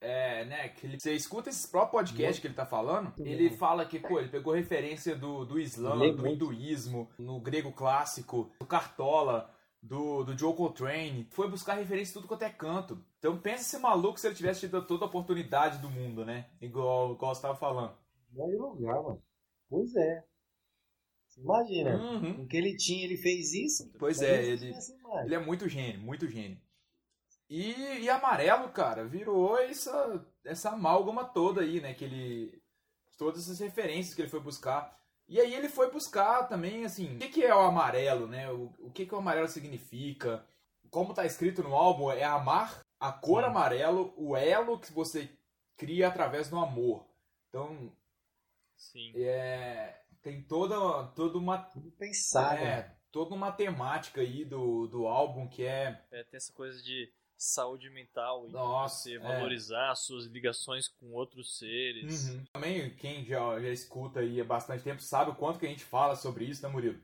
É, 0.03 0.45
né, 0.45 0.69
que 0.69 0.87
ele, 0.87 0.99
você 0.99 1.13
escuta 1.13 1.51
esse 1.51 1.67
próprio 1.67 1.99
podcast 1.99 2.41
que 2.41 2.47
ele 2.47 2.55
tá 2.55 2.65
falando, 2.65 3.13
ele 3.19 3.51
fala 3.55 3.85
que, 3.85 3.99
pô, 3.99 4.19
ele 4.19 4.29
pegou 4.29 4.51
referência 4.51 5.15
do, 5.15 5.45
do 5.45 5.59
Islã, 5.59 5.95
do 6.15 6.27
hinduísmo, 6.27 7.07
no 7.19 7.39
grego 7.39 7.71
clássico, 7.71 8.51
do 8.59 8.65
Cartola, 8.65 9.53
do, 9.81 10.23
do 10.23 10.37
Joe 10.37 10.55
Coltrane, 10.55 11.27
foi 11.31 11.49
buscar 11.49 11.75
referência 11.75 12.11
em 12.11 12.13
tudo 12.13 12.27
quanto 12.27 12.43
é 12.43 12.49
canto. 12.49 13.03
Então 13.19 13.37
pensa 13.39 13.63
esse 13.63 13.79
maluco 13.79 14.19
se 14.19 14.27
ele 14.27 14.35
tivesse 14.35 14.61
tido 14.61 14.85
toda 14.85 15.05
a 15.05 15.07
oportunidade 15.07 15.79
do 15.79 15.89
mundo, 15.89 16.23
né? 16.25 16.49
Igual, 16.61 17.13
igual 17.13 17.33
você 17.35 17.41
tava 17.41 17.55
falando. 17.55 17.95
Bom 18.29 18.47
lugar, 18.49 19.01
mano. 19.01 19.21
Pois 19.69 19.95
é. 19.95 20.23
Você 21.27 21.41
imagina, 21.41 21.95
Uhum. 21.97 22.43
o 22.43 22.47
que 22.47 22.57
ele 22.57 22.75
tinha, 22.75 23.05
ele 23.05 23.17
fez 23.17 23.53
isso. 23.53 23.91
Pois 23.97 24.21
é, 24.21 24.43
ele- 24.45 24.71
mais. 24.71 25.25
Ele 25.25 25.35
é 25.35 25.39
muito 25.39 25.67
gênio, 25.69 26.01
muito 26.01 26.27
gênio. 26.27 26.59
E, 27.49 27.73
e 28.03 28.09
amarelo, 28.09 28.69
cara, 28.69 29.05
virou 29.05 29.57
essa, 29.57 30.25
essa 30.45 30.69
amálgama 30.71 31.25
toda 31.25 31.61
aí, 31.61 31.81
né? 31.81 31.93
Que 31.93 32.05
ele. 32.05 32.61
Todas 33.17 33.41
essas 33.43 33.59
referências 33.59 34.15
que 34.15 34.21
ele 34.21 34.29
foi 34.29 34.39
buscar. 34.39 34.99
E 35.31 35.39
aí 35.39 35.55
ele 35.55 35.69
foi 35.69 35.89
buscar 35.89 36.43
também, 36.49 36.83
assim, 36.83 37.15
o 37.15 37.19
que, 37.19 37.29
que 37.29 37.45
é 37.45 37.55
o 37.55 37.59
amarelo, 37.61 38.27
né? 38.27 38.51
O, 38.51 38.65
o 38.79 38.91
que, 38.91 39.05
que 39.05 39.15
o 39.15 39.17
amarelo 39.17 39.47
significa? 39.47 40.45
Como 40.89 41.13
tá 41.13 41.25
escrito 41.25 41.63
no 41.63 41.73
álbum, 41.73 42.11
é 42.11 42.25
amar 42.25 42.81
a 42.99 43.13
cor 43.13 43.41
Sim. 43.41 43.49
amarelo, 43.49 44.13
o 44.17 44.35
elo 44.35 44.77
que 44.77 44.91
você 44.91 45.29
cria 45.77 46.09
através 46.09 46.49
do 46.49 46.59
amor. 46.59 47.07
Então, 47.47 47.95
Sim. 48.75 49.13
é, 49.15 50.01
tem 50.21 50.43
toda, 50.43 51.07
toda 51.15 51.37
uma. 51.37 51.59
Tudo 51.59 51.89
pensado. 51.91 52.55
né? 52.55 52.79
É, 52.79 52.95
toda 53.09 53.33
uma 53.33 53.53
temática 53.53 54.19
aí 54.19 54.43
do, 54.43 54.85
do 54.87 55.07
álbum 55.07 55.47
que 55.47 55.63
é 55.63 56.03
É, 56.11 56.25
tem 56.25 56.35
essa 56.35 56.51
coisa 56.51 56.83
de 56.83 57.09
saúde 57.43 57.89
mental 57.89 58.47
e 58.47 58.51
Nossa, 58.51 59.03
você 59.03 59.15
é. 59.15 59.19
valorizar 59.19 59.91
as 59.91 59.99
suas 60.05 60.25
ligações 60.25 60.87
com 60.87 61.11
outros 61.13 61.57
seres. 61.57 62.29
Uhum. 62.29 62.43
Também 62.53 62.89
quem 62.95 63.25
já, 63.25 63.59
já 63.59 63.69
escuta 63.69 64.19
aí 64.19 64.39
há 64.39 64.43
bastante 64.45 64.83
tempo 64.83 65.01
sabe 65.01 65.31
o 65.31 65.35
quanto 65.35 65.59
que 65.59 65.65
a 65.65 65.69
gente 65.69 65.83
fala 65.83 66.15
sobre 66.15 66.45
isso, 66.45 66.61
né, 66.61 66.69
Murilo? 66.69 66.99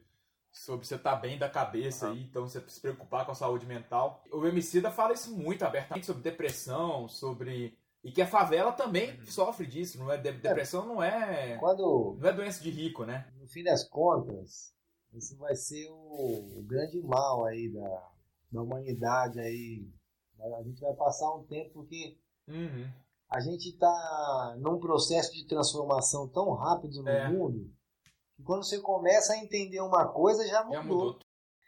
Sobre 0.52 0.86
você 0.86 0.96
estar 0.96 1.16
bem 1.18 1.38
da 1.38 1.50
cabeça 1.50 2.08
Uhum. 2.08 2.14
aí, 2.14 2.24
então 2.24 2.48
você 2.48 2.62
se 2.68 2.80
preocupar 2.80 3.26
com 3.26 3.32
a 3.32 3.36
saúde 3.36 3.66
mental. 3.66 4.24
O 4.32 4.46
Emicida 4.46 4.92
fala 4.92 5.14
isso 5.14 5.36
muito 5.36 5.64
abertamente 5.64 6.06
sobre 6.06 6.22
depressão, 6.24 7.08
sobre... 7.08 7.78
E 8.04 8.12
que 8.12 8.22
a 8.22 8.28
favela 8.28 8.72
também 8.72 9.18
Uhum. 9.20 9.26
sofre 9.26 9.66
disso, 9.66 9.98
não 10.00 10.12
é? 10.12 10.18
De- 10.18 10.32
Depressão 10.32 10.86
não 10.86 11.02
é... 11.04 11.58
Quando, 11.58 12.16
Não 12.20 12.30
é 12.30 12.34
doença 12.34 12.62
de 12.64 12.70
rico, 12.70 13.06
né? 13.06 13.28
no 13.40 13.48
fim 13.48 13.64
das 13.64 13.84
contas, 13.90 14.72
esse 15.14 15.36
vai 15.36 15.56
ser 15.56 15.88
o, 15.90 16.60
o 16.60 16.64
grande 16.64 17.02
mal 17.02 17.46
aí 17.46 17.70
da, 17.70 18.10
da 18.52 18.62
humanidade 18.62 19.40
aí. 19.40 19.86
A 20.40 20.64
gente 20.64 20.82
vai 20.82 20.94
passar 20.94 21.34
um 21.36 21.44
tempo 21.44 21.72
porque 21.74 22.18
Uhum. 22.48 22.88
a 23.30 23.40
gente 23.40 23.70
está 23.70 24.56
num 24.60 24.80
processo 24.80 25.34
de 25.34 25.46
transformação 25.48 26.28
tão 26.30 26.54
rápido 26.54 27.02
no 27.04 27.10
É. 27.10 27.28
mundo 27.30 27.70
que 28.36 28.44
quando 28.44 28.64
você 28.64 28.80
começa 28.80 29.34
a 29.34 29.38
entender 29.38 29.82
uma 29.82 30.08
coisa 30.08 30.48
já 30.48 30.64
mudou. 30.64 30.76
Já 30.76 30.84
mudou. 30.84 31.20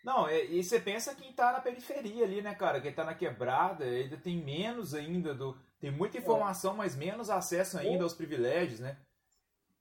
Não, 0.04 0.30
e, 0.30 0.60
e 0.60 0.64
você 0.64 0.80
pensa 0.80 1.14
quem 1.14 1.34
tá 1.34 1.52
na 1.52 1.60
periferia 1.60 2.24
ali, 2.24 2.42
né, 2.42 2.56
cara? 2.56 2.80
Quem 2.80 2.94
tá 2.94 3.04
na 3.04 3.14
quebrada, 3.14 3.84
ainda 3.84 4.16
tem 4.18 4.38
menos 4.42 4.94
ainda 4.94 5.34
do. 5.36 5.58
Tem 5.80 5.92
muita 5.92 6.18
informação, 6.18 6.74
mas 6.76 6.96
menos 6.96 7.30
acesso 7.30 7.78
ainda 7.78 8.04
aos 8.04 8.14
privilégios, 8.14 8.80
né? 8.80 8.98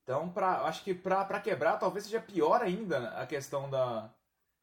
Então, 0.03 0.29
pra, 0.31 0.63
acho 0.63 0.83
que 0.83 0.95
pra 0.95 1.41
quebrar 1.41 1.77
talvez 1.77 2.05
seja 2.05 2.21
pior 2.21 2.63
ainda 2.63 3.11
a 3.11 3.27
questão 3.27 3.69
da, 3.69 4.13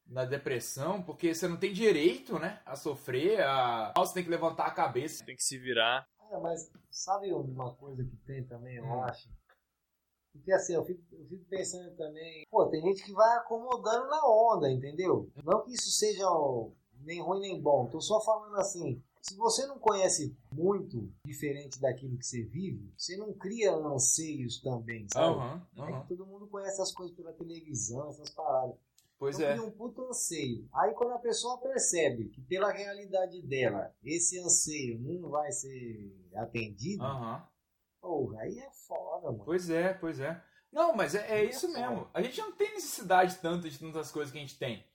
da 0.06 0.26
depressão, 0.26 1.02
porque 1.02 1.34
você 1.34 1.48
não 1.48 1.58
tem 1.58 1.74
direito, 1.74 2.38
né, 2.40 2.62
a 2.66 2.76
sofrer, 2.76 3.42
a... 3.42 3.94
você 3.98 4.14
tem 4.16 4.24
que 4.24 4.30
levantar 4.30 4.68
a 4.68 4.72
cabeça. 4.72 5.26
Tem 5.26 5.36
que 5.36 5.44
se 5.44 5.58
virar. 5.58 6.08
É, 6.32 6.40
mas 6.40 6.72
sabe 6.92 7.32
uma 7.34 7.74
coisa 7.74 8.04
que 8.04 8.16
tem 8.18 8.44
também, 8.44 8.78
eu 8.78 8.86
Hum. 8.86 9.04
acho? 9.04 9.30
Porque 10.34 10.52
assim, 10.52 10.74
eu 10.74 10.84
fico, 10.84 11.02
eu 11.14 11.26
fico 11.28 11.46
pensando 11.46 11.96
também, 11.96 12.46
pô, 12.52 12.66
tem 12.68 12.82
gente 12.82 13.04
que 13.04 13.14
vai 13.14 13.38
acomodando 13.38 14.08
na 14.10 14.22
onda, 14.28 14.70
entendeu? 14.70 15.30
Não 15.44 15.64
que 15.64 15.74
isso 15.74 15.90
seja 15.92 16.30
ó, 16.30 16.70
nem 17.02 17.22
ruim 17.22 17.40
nem 17.40 17.62
bom, 17.62 17.88
tô 17.88 18.02
só 18.02 18.20
falando 18.20 18.56
assim, 18.58 19.02
se 19.22 19.36
você 19.38 19.66
não 19.66 19.80
conhece 19.80 20.36
muito 20.52 21.10
diferente 21.26 21.80
daquilo 21.80 22.18
que 22.18 22.26
você 22.26 22.44
vive, 22.44 22.94
você 22.98 23.16
não 23.16 23.34
cria 23.34 23.74
anseios 23.74 24.62
também, 24.62 25.08
sabe? 25.10 25.38
Aham, 25.38 25.68
É 25.78 25.82
aham. 25.82 26.02
que 26.02 26.08
todo 26.10 26.26
mundo 26.26 26.48
conhece 26.48 26.82
as 26.82 26.92
coisas 26.92 27.16
pela 27.16 27.32
televisão, 27.34 28.10
essas 28.10 28.30
paradas. 28.32 28.76
Pois 29.18 29.40
então 29.40 29.66
é. 29.66 29.68
um 29.68 29.72
puto 29.72 30.04
anseio. 30.06 30.68
Aí 30.74 30.94
quando 30.94 31.14
a 31.14 31.20
pessoa 31.20 31.60
percebe 31.62 32.30
que 32.30 32.42
pela 32.42 32.72
realidade 32.72 33.42
dela, 33.42 33.94
esse 34.04 34.40
anseio 34.40 35.00
não 35.00 35.30
vai 35.30 35.52
ser 35.52 36.30
atendido, 36.36 37.04
porra, 38.02 38.42
aí 38.42 38.60
é 38.60 38.70
foda, 38.88 39.32
mano. 39.32 39.44
Pois 39.46 39.70
é, 39.70 39.94
pois 39.94 40.20
é. 40.20 40.42
Não, 40.72 40.94
mas 40.94 41.16
é, 41.16 41.26
é 41.32 41.40
é 41.40 41.46
isso 41.46 41.68
foda. 41.68 41.80
mesmo. 41.80 42.10
A 42.14 42.22
gente 42.22 42.40
não 42.42 42.52
tem 42.52 42.74
necessidade 42.74 43.38
tanto 43.38 43.70
de 43.70 43.80
tantas 43.80 44.12
coisas 44.12 44.32
que 44.32 44.38
a 44.38 44.42
gente 44.42 44.60
tem. 44.60 44.86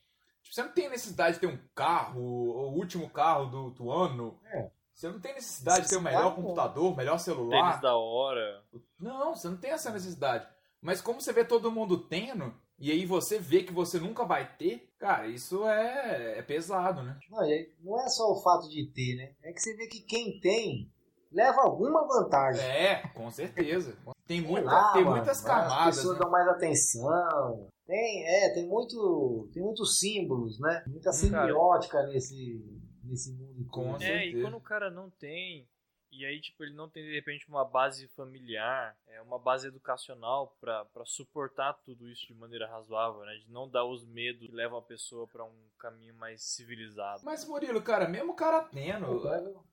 Tipo, 0.42 0.54
você 0.54 0.62
não 0.62 0.72
tem 0.72 0.88
necessidade 0.90 1.34
de 1.34 1.40
ter 1.40 1.46
um 1.46 1.58
carro, 1.74 2.20
o 2.20 2.74
último 2.74 3.08
carro 3.08 3.46
do, 3.46 3.70
do 3.70 3.90
ano. 3.90 4.38
É. 4.44 4.70
Você 4.94 5.08
não 5.08 5.18
tem 5.18 5.32
necessidade 5.32 5.84
de 5.84 5.88
ter 5.88 5.96
o 5.96 6.02
melhor 6.02 6.34
computador, 6.34 6.92
o 6.92 6.96
melhor 6.96 7.12
Tênis 7.12 7.22
celular. 7.22 7.80
da 7.80 7.96
hora. 7.96 8.62
Não, 8.98 9.34
você 9.34 9.48
não 9.48 9.56
tem 9.56 9.70
essa 9.70 9.90
necessidade. 9.90 10.46
Mas 10.80 11.00
como 11.00 11.20
você 11.20 11.32
vê 11.32 11.42
todo 11.42 11.72
mundo 11.72 12.06
tendo, 12.06 12.54
e 12.80 12.90
aí 12.90 13.04
você 13.04 13.38
vê 13.38 13.62
que 13.62 13.72
você 13.72 14.00
nunca 14.00 14.24
vai 14.24 14.56
ter, 14.56 14.90
cara, 14.98 15.26
isso 15.26 15.68
é, 15.68 16.38
é 16.38 16.42
pesado, 16.42 17.02
né? 17.02 17.18
Não, 17.30 17.44
e 17.44 17.70
não 17.82 18.00
é 18.00 18.08
só 18.08 18.32
o 18.32 18.42
fato 18.42 18.68
de 18.70 18.90
ter, 18.92 19.16
né? 19.16 19.34
É 19.42 19.52
que 19.52 19.60
você 19.60 19.76
vê 19.76 19.86
que 19.86 20.00
quem 20.00 20.40
tem 20.40 20.90
leva 21.30 21.60
alguma 21.60 22.06
vantagem. 22.06 22.64
É, 22.64 23.06
com 23.08 23.30
certeza. 23.30 23.96
Tem, 24.26 24.40
muita, 24.40 24.66
lá, 24.66 24.92
tem 24.92 25.04
mano, 25.04 25.16
muitas 25.16 25.38
As 25.38 25.44
camadas. 25.44 25.96
pessoas 25.96 26.14
né? 26.14 26.22
dão 26.22 26.30
mais 26.30 26.48
atenção. 26.48 27.68
Tem, 27.86 28.24
é, 28.24 28.54
tem 28.54 28.66
muito, 28.66 29.48
tem 29.52 29.62
muitos 29.62 29.98
símbolos, 29.98 30.58
né? 30.60 30.82
Muita 30.86 31.12
semiótica 31.12 32.02
nesse, 32.06 32.64
nesse 33.04 33.32
mundo. 33.32 33.66
Com. 33.68 33.96
É, 33.96 33.96
e 33.96 33.98
certeza. 33.98 34.42
quando 34.42 34.56
o 34.56 34.60
cara 34.60 34.90
não 34.90 35.10
tem, 35.10 35.68
e 36.12 36.24
aí, 36.24 36.40
tipo, 36.40 36.62
ele 36.64 36.74
não 36.74 36.88
tem, 36.88 37.02
de 37.04 37.14
repente, 37.14 37.48
uma 37.48 37.64
base 37.64 38.08
familiar, 38.08 38.96
é, 39.06 39.20
uma 39.22 39.38
base 39.38 39.68
educacional 39.68 40.56
pra 40.60 40.84
pra 40.86 41.04
suportar 41.04 41.74
tudo 41.84 42.08
isso 42.08 42.26
de 42.26 42.34
maneira 42.34 42.66
razoável, 42.68 43.20
né? 43.24 43.34
De 43.36 43.50
não 43.50 43.68
dar 43.68 43.84
os 43.84 44.04
medos 44.04 44.46
que 44.48 44.54
levam 44.54 44.78
a 44.78 44.82
pessoa 44.82 45.26
pra 45.28 45.44
um 45.44 45.68
caminho 45.78 46.14
mais 46.14 46.42
civilizado. 46.42 47.22
Mas, 47.24 47.44
Murilo, 47.46 47.80
cara, 47.82 48.08
mesmo 48.08 48.32
o 48.32 48.36
cara 48.36 48.62
tendo, 48.64 49.16
Então, 49.18 49.64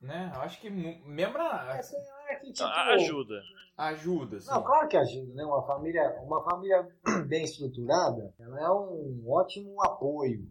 né? 0.00 0.30
Eu 0.34 0.40
acho 0.42 0.60
que 0.60 0.70
mesmo 0.70 1.38
na, 1.38 1.76
é, 1.76 1.80
é 2.32 2.36
que, 2.36 2.52
tipo, 2.52 2.64
A- 2.68 2.94
Ajuda. 2.94 3.42
ajuda, 3.76 4.36
assim. 4.38 4.50
Não, 4.50 4.62
claro 4.62 4.88
que 4.88 4.96
ajuda, 4.96 5.34
né? 5.34 5.44
Uma 5.44 5.66
família, 5.66 6.10
uma 6.22 6.42
família 6.44 6.88
bem 7.28 7.44
estruturada, 7.44 8.34
ela 8.38 8.60
é 8.60 8.70
um 8.70 9.24
ótimo 9.28 9.82
apoio. 9.82 10.46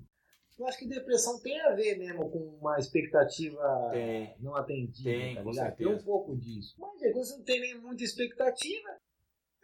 Eu 0.59 0.67
acho 0.67 0.77
que 0.77 0.87
depressão 0.87 1.39
tem 1.39 1.59
a 1.61 1.73
ver 1.73 1.97
mesmo 1.97 2.29
com 2.29 2.57
uma 2.59 2.77
expectativa 2.77 3.89
Tem. 3.91 4.35
não 4.39 4.55
atendida, 4.55 5.09
Tem, 5.09 5.35
tá 5.35 5.43
com 5.43 5.51
ligado? 5.51 5.75
Tem 5.77 5.87
um 5.87 6.03
pouco 6.03 6.35
disso. 6.35 6.75
Mas 6.77 7.01
aí, 7.01 7.13
quando 7.13 7.25
você 7.25 7.37
não 7.37 7.43
tem 7.43 7.61
nem 7.61 7.79
muita 7.79 8.03
expectativa, 8.03 8.89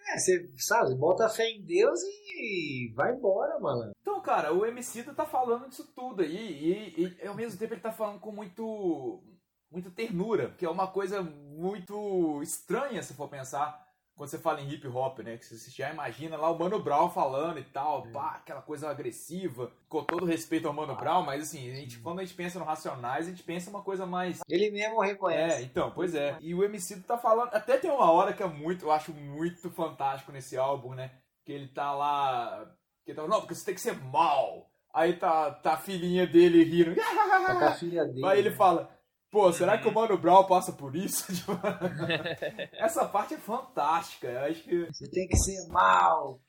é, 0.08 0.18
você, 0.18 0.50
sabe, 0.58 0.96
bota 0.96 1.28
fé 1.28 1.50
em 1.50 1.62
Deus 1.62 2.00
e 2.02 2.94
vai 2.96 3.14
embora, 3.14 3.60
mano. 3.60 3.92
Então, 4.00 4.22
cara, 4.22 4.54
o 4.54 4.66
Emicida 4.66 5.14
tá 5.14 5.26
falando 5.26 5.68
disso 5.68 5.92
tudo 5.94 6.22
aí, 6.22 6.94
e, 6.96 7.18
e 7.22 7.28
ao 7.28 7.36
mesmo 7.36 7.60
tempo 7.60 7.74
ele 7.74 7.82
tá 7.82 7.92
falando 7.92 8.20
com 8.20 8.32
muito 8.32 9.22
muita 9.70 9.92
ternura, 9.92 10.52
que 10.52 10.66
é 10.66 10.70
uma 10.70 10.88
coisa 10.88 11.22
muito 11.22 12.42
estranha 12.42 13.04
se 13.04 13.14
for 13.14 13.28
pensar 13.28 13.85
quando 14.16 14.30
você 14.30 14.40
fala 14.40 14.62
em 14.62 14.70
hip 14.70 14.88
hop, 14.88 15.20
né? 15.20 15.38
Que 15.38 15.46
você 15.46 15.70
já 15.70 15.92
imagina 15.92 16.38
lá 16.38 16.50
o 16.50 16.58
Mano 16.58 16.80
Brown 16.80 17.10
falando 17.10 17.60
e 17.60 17.64
tal, 17.64 18.04
pá, 18.08 18.36
aquela 18.38 18.62
coisa 18.62 18.90
agressiva, 18.90 19.72
com 19.90 20.04
todo 20.04 20.26
respeito 20.26 20.68
ao 20.68 20.74
Mano 20.74 20.96
Brown, 20.96 21.24
mas 21.24 21.42
assim, 21.44 21.70
a 21.70 21.76
gente, 21.76 22.00
quando 22.00 22.20
a 22.20 22.24
gente 22.24 22.34
pensa 22.36 22.58
no 22.58 22.66
Racionais, 22.66 23.28
a 23.28 23.30
gente 23.30 23.44
pensa 23.44 23.70
uma 23.70 23.82
coisa 23.82 24.06
mais 24.06 24.40
Ele 24.50 24.72
mesmo 24.72 25.04
É, 25.04 25.08
reconhece. 25.08 25.64
então, 25.64 25.92
pois 25.92 26.16
é. 26.16 26.38
E 26.40 26.54
o 26.56 26.64
MC 26.64 27.02
tá 27.02 27.18
falando. 27.18 27.50
Até 27.54 27.78
tem 27.78 27.92
uma 27.92 28.10
hora 28.12 28.34
que 28.34 28.42
é 28.42 28.48
muito. 28.48 28.86
Eu 28.86 28.92
acho 28.92 29.14
muito 29.14 29.70
fantástico 29.72 30.32
nesse 30.32 30.58
álbum, 30.58 30.94
né? 30.94 31.12
Que 31.44 31.52
ele 31.52 31.68
tá 31.68 31.94
lá. 31.94 32.66
Que 33.04 33.12
ele 33.12 33.20
tá, 33.22 33.28
não, 33.28 33.42
porque 33.42 33.54
você 33.54 33.66
tem 33.66 33.76
que 33.76 33.82
ser 33.82 33.96
mal. 34.06 34.70
Aí 34.94 35.14
tá, 35.18 35.52
tá 35.52 35.74
a 35.74 35.78
filhinha 35.78 36.26
dele 36.26 36.64
rindo. 36.64 36.96
Tá 36.96 37.56
com 37.60 37.66
a 37.66 37.72
filha 37.76 38.06
dele. 38.06 38.26
Aí 38.26 38.40
ele 38.40 38.52
fala. 38.52 38.90
Pô, 39.36 39.52
será 39.52 39.78
que 39.78 39.86
o 39.86 39.91
Mano 39.94 40.18
Brown 40.18 40.45
passa 40.45 40.72
por 40.72 40.95
isso? 40.95 41.26
Tipo, 41.36 41.52
Essa 42.72 43.06
parte 43.06 43.34
é 43.34 43.38
fantástica. 43.38 44.28
Eu 44.28 44.40
acho 44.45 44.64
que. 44.64 44.86
Você 44.86 45.10
tem 45.12 45.28
que 45.28 45.36
ser 45.36 45.68
mal. 45.68 46.40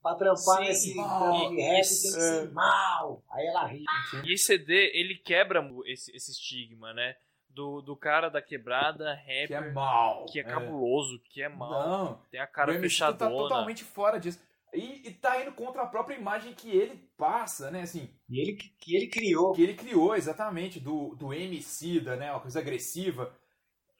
Pra 0.00 0.14
trampar 0.14 0.58
Sim, 0.58 0.60
nesse 0.60 0.94
mal. 0.94 1.32
rap, 1.50 1.80
Isso, 1.80 2.02
tem 2.12 2.12
que 2.12 2.16
é. 2.16 2.30
ser 2.44 2.52
mal. 2.52 3.22
Aí 3.32 3.44
ela 3.44 3.66
ri. 3.66 3.82
E 4.24 4.32
esse 4.34 4.44
CD, 4.44 4.92
ele 4.94 5.16
quebra 5.16 5.68
esse, 5.86 6.14
esse 6.14 6.30
estigma, 6.30 6.92
né? 6.94 7.16
Do, 7.50 7.82
do 7.82 7.96
cara 7.96 8.28
da 8.28 8.40
quebrada, 8.40 9.14
rapper, 9.14 9.48
Que 9.48 9.54
é 9.54 9.72
mal. 9.72 10.24
que 10.26 10.38
é 10.38 10.44
cabuloso, 10.44 11.20
que 11.28 11.42
é 11.42 11.48
mal, 11.48 11.88
Não. 11.88 12.20
tem 12.30 12.38
a 12.38 12.46
cara 12.46 12.70
o 12.70 12.78
fechadona. 12.80 13.18
tá 13.18 13.28
totalmente 13.28 13.82
fora 13.82 14.20
disso. 14.20 14.38
E, 14.74 15.08
e 15.08 15.14
tá 15.14 15.40
indo 15.40 15.52
contra 15.52 15.82
a 15.82 15.86
própria 15.86 16.16
imagem 16.16 16.52
que 16.54 16.70
ele 16.70 16.96
passa, 17.16 17.70
né? 17.70 17.82
Assim, 17.82 18.10
E 18.28 18.40
ele, 18.40 18.52
que 18.56 18.96
ele 18.96 19.06
criou. 19.08 19.52
que 19.52 19.62
ele 19.62 19.74
criou 19.74 20.14
exatamente 20.14 20.78
do, 20.78 21.14
do 21.16 21.32
MC, 21.32 22.00
da, 22.00 22.16
né? 22.16 22.30
Uma 22.30 22.40
coisa 22.40 22.58
agressiva. 22.60 23.34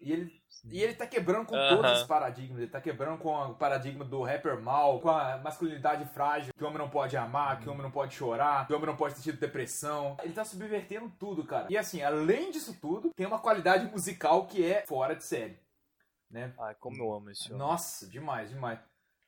E 0.01 0.13
ele, 0.13 0.31
e 0.71 0.81
ele 0.81 0.95
tá 0.95 1.07
quebrando 1.07 1.47
com 1.47 1.57
todos 1.57 2.03
os 2.03 2.07
paradigmas. 2.07 2.59
Ele 2.61 2.71
tá 2.71 2.81
quebrando 2.81 3.19
com 3.19 3.35
o 3.35 3.55
paradigma 3.57 4.05
do 4.05 4.23
rapper 4.23 4.61
mal, 4.61 5.01
com 5.01 5.09
a 5.11 5.39
masculinidade 5.39 6.05
frágil, 6.13 6.53
que 6.57 6.63
o 6.63 6.67
homem 6.69 6.79
não 6.79 6.89
pode 6.89 7.17
amar, 7.17 7.59
que 7.59 7.69
o 7.69 7.73
homem 7.73 7.83
não 7.83 7.91
pode 7.91 8.15
chorar, 8.15 8.67
que 8.67 8.73
o 8.73 8.77
homem 8.77 8.87
não 8.87 8.97
pode 8.97 9.17
ter 9.17 9.23
tido 9.23 9.41
depressão. 9.41 10.17
Ele 10.23 10.33
tá 10.33 10.45
subvertendo 10.45 11.11
tudo, 11.19 11.45
cara. 11.45 11.67
E 11.69 11.77
assim, 11.77 12.01
além 12.03 12.53
disso 12.53 12.79
tudo, 12.81 13.11
tem 13.17 13.27
uma 13.27 13.41
qualidade 13.41 13.91
musical 13.91 14.47
que 14.47 14.65
é 14.65 14.85
fora 14.87 15.17
de 15.17 15.25
série. 15.25 15.59
Né? 16.31 16.55
Ai, 16.61 16.77
como 16.77 16.97
eu 17.03 17.13
amo 17.13 17.31
esse 17.31 17.49
homem. 17.49 17.59
Nossa, 17.59 18.07
demais, 18.07 18.51
demais. 18.51 18.79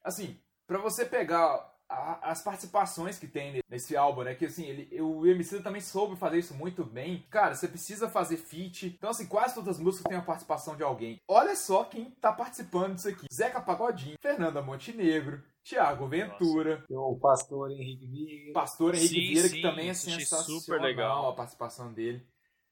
Assim, 0.03 0.39
pra 0.71 0.79
você 0.79 1.03
pegar 1.05 1.69
a- 1.89 2.31
as 2.31 2.41
participações 2.41 3.19
que 3.19 3.27
tem 3.27 3.61
nesse 3.69 3.97
álbum, 3.97 4.23
né? 4.23 4.33
Que 4.33 4.45
assim, 4.45 4.65
ele, 4.65 5.01
o 5.01 5.27
MC 5.27 5.61
também 5.61 5.81
soube 5.81 6.15
fazer 6.15 6.39
isso 6.39 6.53
muito 6.53 6.85
bem. 6.85 7.27
Cara, 7.29 7.53
você 7.53 7.67
precisa 7.67 8.07
fazer 8.09 8.37
feat. 8.37 8.87
Então, 8.87 9.09
assim, 9.09 9.27
quase 9.27 9.53
todas 9.53 9.75
as 9.75 9.79
músicas 9.83 10.07
têm 10.07 10.17
a 10.17 10.21
participação 10.21 10.77
de 10.77 10.83
alguém. 10.83 11.19
Olha 11.27 11.53
só 11.57 11.83
quem 11.83 12.11
tá 12.11 12.31
participando 12.31 12.95
disso 12.95 13.09
aqui: 13.09 13.25
Zeca 13.33 13.59
Pagodinho, 13.59 14.15
Fernanda 14.21 14.61
Montenegro, 14.61 15.43
Thiago 15.65 16.07
Ventura, 16.07 16.85
Tem 16.87 16.95
o 16.97 17.19
pastor 17.19 17.69
Henrique 17.71 18.07
Vieira. 18.07 18.53
Pastor 18.53 18.95
Henrique 18.95 19.13
Sim, 19.13 19.27
Vieira, 19.33 19.49
sim, 19.49 19.55
que 19.57 19.61
também 19.61 19.87
é 19.89 19.91
achei 19.91 20.13
sensacional 20.13 20.61
super 20.61 20.81
legal. 20.81 21.29
a 21.29 21.35
participação 21.35 21.91
dele. 21.91 22.25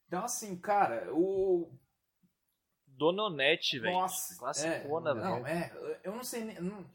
Então, 0.07 0.23
assim, 0.23 0.55
cara, 0.55 1.13
o. 1.13 1.69
Dona 2.87 3.23
Onete, 3.23 3.79
velho. 3.79 3.93
Nossa, 3.93 4.37
Classicona, 4.37 5.11
é, 5.11 5.13
Não, 5.13 5.43
velho. 5.43 5.47
é, 5.47 5.99
eu 6.03 6.13
não 6.13 6.23
sei 6.23 6.43
nem. 6.43 6.59
não- 6.61 6.85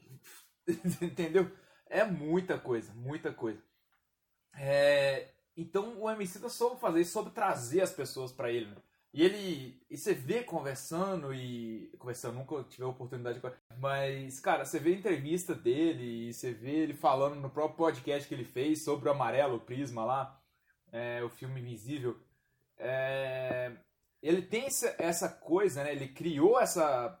entendeu? 1.01 1.51
É 1.87 2.03
muita 2.03 2.57
coisa, 2.57 2.93
muita 2.93 3.31
coisa. 3.31 3.61
É, 4.57 5.29
então 5.55 6.01
o 6.01 6.09
MC 6.09 6.39
da 6.39 6.49
soube 6.49 6.79
fazer 6.79 7.01
isso, 7.01 7.11
soube 7.11 7.31
trazer 7.31 7.81
as 7.81 7.91
pessoas 7.91 8.31
pra 8.31 8.51
ele, 8.51 8.67
né? 8.67 8.77
E 9.15 9.23
ele. 9.23 9.81
E 9.89 9.97
você 9.97 10.13
vê 10.13 10.43
conversando 10.43 11.33
e. 11.33 11.89
Conversando, 11.97 12.35
nunca 12.35 12.61
tive 12.63 12.83
a 12.83 12.87
oportunidade 12.87 13.39
de. 13.39 13.51
Mas, 13.79 14.41
cara, 14.41 14.65
você 14.65 14.77
vê 14.77 14.91
a 14.91 14.97
entrevista 14.97 15.55
dele 15.55 16.27
e 16.27 16.33
você 16.33 16.51
vê 16.51 16.71
ele 16.71 16.93
falando 16.93 17.35
no 17.35 17.49
próprio 17.49 17.77
podcast 17.77 18.27
que 18.27 18.35
ele 18.35 18.43
fez 18.43 18.83
sobre 18.83 19.07
o 19.07 19.13
Amarelo, 19.13 19.55
o 19.55 19.59
Prisma 19.61 20.03
lá, 20.03 20.41
é, 20.91 21.23
o 21.23 21.29
filme 21.29 21.61
Invisível. 21.61 22.19
É, 22.77 23.71
ele 24.21 24.41
tem 24.41 24.65
essa, 24.65 24.93
essa 24.99 25.29
coisa, 25.29 25.85
né? 25.85 25.93
Ele 25.93 26.09
criou 26.09 26.59
essa 26.59 27.17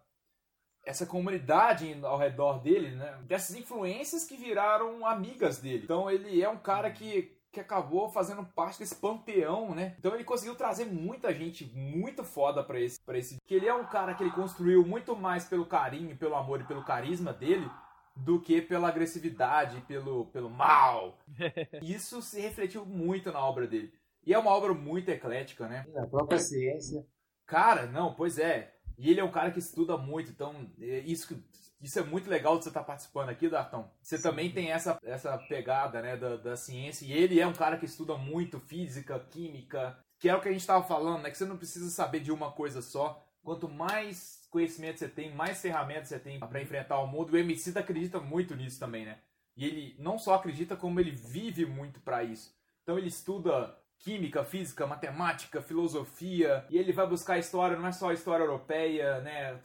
essa 0.85 1.05
comunidade 1.05 1.99
ao 2.03 2.17
redor 2.17 2.61
dele, 2.61 2.95
né? 2.95 3.17
Dessas 3.23 3.55
influências 3.55 4.23
que 4.23 4.37
viraram 4.37 5.05
amigas 5.05 5.57
dele. 5.57 5.83
Então 5.83 6.09
ele 6.09 6.41
é 6.41 6.47
um 6.47 6.57
cara 6.57 6.91
que, 6.91 7.35
que 7.51 7.59
acabou 7.59 8.07
fazendo 8.09 8.45
parte 8.45 8.79
desse 8.79 8.95
panteão, 8.95 9.73
né? 9.73 9.95
Então 9.97 10.13
ele 10.13 10.23
conseguiu 10.23 10.55
trazer 10.55 10.85
muita 10.85 11.33
gente 11.33 11.65
muito 11.73 12.23
foda 12.23 12.63
pra 12.63 12.79
esse, 12.79 12.99
pra 13.03 13.17
esse. 13.17 13.37
Que 13.45 13.55
ele 13.55 13.67
é 13.67 13.73
um 13.73 13.85
cara 13.85 14.13
que 14.13 14.23
ele 14.23 14.31
construiu 14.31 14.85
muito 14.85 15.15
mais 15.15 15.45
pelo 15.45 15.65
carinho, 15.65 16.15
pelo 16.15 16.35
amor 16.35 16.61
e 16.61 16.65
pelo 16.65 16.85
carisma 16.85 17.33
dele 17.33 17.69
do 18.15 18.39
que 18.39 18.61
pela 18.61 18.87
agressividade, 18.87 19.81
pelo, 19.81 20.27
pelo 20.27 20.49
mal. 20.49 21.19
Isso 21.81 22.21
se 22.21 22.39
refletiu 22.39 22.85
muito 22.85 23.31
na 23.31 23.39
obra 23.39 23.67
dele. 23.67 23.91
E 24.25 24.33
é 24.33 24.39
uma 24.39 24.51
obra 24.51 24.73
muito 24.73 25.09
eclética, 25.09 25.67
né? 25.67 25.85
Na 25.93 26.07
própria 26.07 26.39
ciência. 26.39 27.05
Cara, 27.45 27.85
não, 27.85 28.13
pois 28.13 28.39
é. 28.39 28.74
E 28.97 29.09
ele 29.09 29.19
é 29.19 29.23
um 29.23 29.31
cara 29.31 29.51
que 29.51 29.59
estuda 29.59 29.97
muito, 29.97 30.31
então 30.31 30.69
é 30.79 30.99
isso, 30.99 31.37
isso 31.81 31.99
é 31.99 32.03
muito 32.03 32.29
legal 32.29 32.57
de 32.57 32.63
você 32.63 32.69
estar 32.69 32.83
participando 32.83 33.29
aqui, 33.29 33.49
Dartão. 33.49 33.91
Você 34.01 34.21
também 34.21 34.51
tem 34.51 34.71
essa, 34.71 34.97
essa 35.03 35.37
pegada 35.37 36.01
né, 36.01 36.15
da, 36.15 36.37
da 36.37 36.55
ciência, 36.55 37.05
e 37.05 37.11
ele 37.11 37.39
é 37.39 37.47
um 37.47 37.53
cara 37.53 37.77
que 37.77 37.85
estuda 37.85 38.17
muito 38.17 38.59
física, 38.59 39.19
química, 39.31 39.97
que 40.19 40.29
é 40.29 40.35
o 40.35 40.41
que 40.41 40.47
a 40.47 40.51
gente 40.51 40.61
estava 40.61 40.83
falando, 40.83 41.23
né? 41.23 41.29
Que 41.29 41.37
você 41.37 41.45
não 41.45 41.57
precisa 41.57 41.89
saber 41.89 42.19
de 42.21 42.31
uma 42.31 42.51
coisa 42.51 42.81
só. 42.81 43.23
Quanto 43.43 43.69
mais 43.69 44.47
conhecimento 44.49 44.99
você 44.99 45.07
tem, 45.07 45.35
mais 45.35 45.61
ferramentas 45.61 46.07
você 46.07 46.17
tem 46.17 46.39
para 46.39 46.61
enfrentar 46.61 46.99
o 46.99 47.07
mundo. 47.07 47.33
O 47.33 47.37
MC 47.37 47.77
acredita 47.77 48.19
muito 48.19 48.55
nisso 48.55 48.79
também, 48.79 49.05
né? 49.05 49.19
E 49.55 49.65
ele 49.65 49.95
não 49.99 50.17
só 50.17 50.35
acredita, 50.35 50.75
como 50.75 50.99
ele 50.99 51.11
vive 51.11 51.65
muito 51.65 51.99
para 51.99 52.23
isso. 52.23 52.55
Então 52.81 52.97
ele 52.97 53.07
estuda 53.07 53.77
química, 54.05 54.45
física, 54.45 54.85
matemática, 54.85 55.63
filosofia, 55.63 56.63
e 56.69 56.77
ele 56.77 56.93
vai 56.93 57.07
buscar 57.07 57.33
a 57.33 57.39
história, 57.39 57.75
não 57.75 57.87
é 57.87 57.91
só 57.91 58.11
a 58.11 58.13
história 58.13 58.43
europeia, 58.43 59.19
né, 59.21 59.59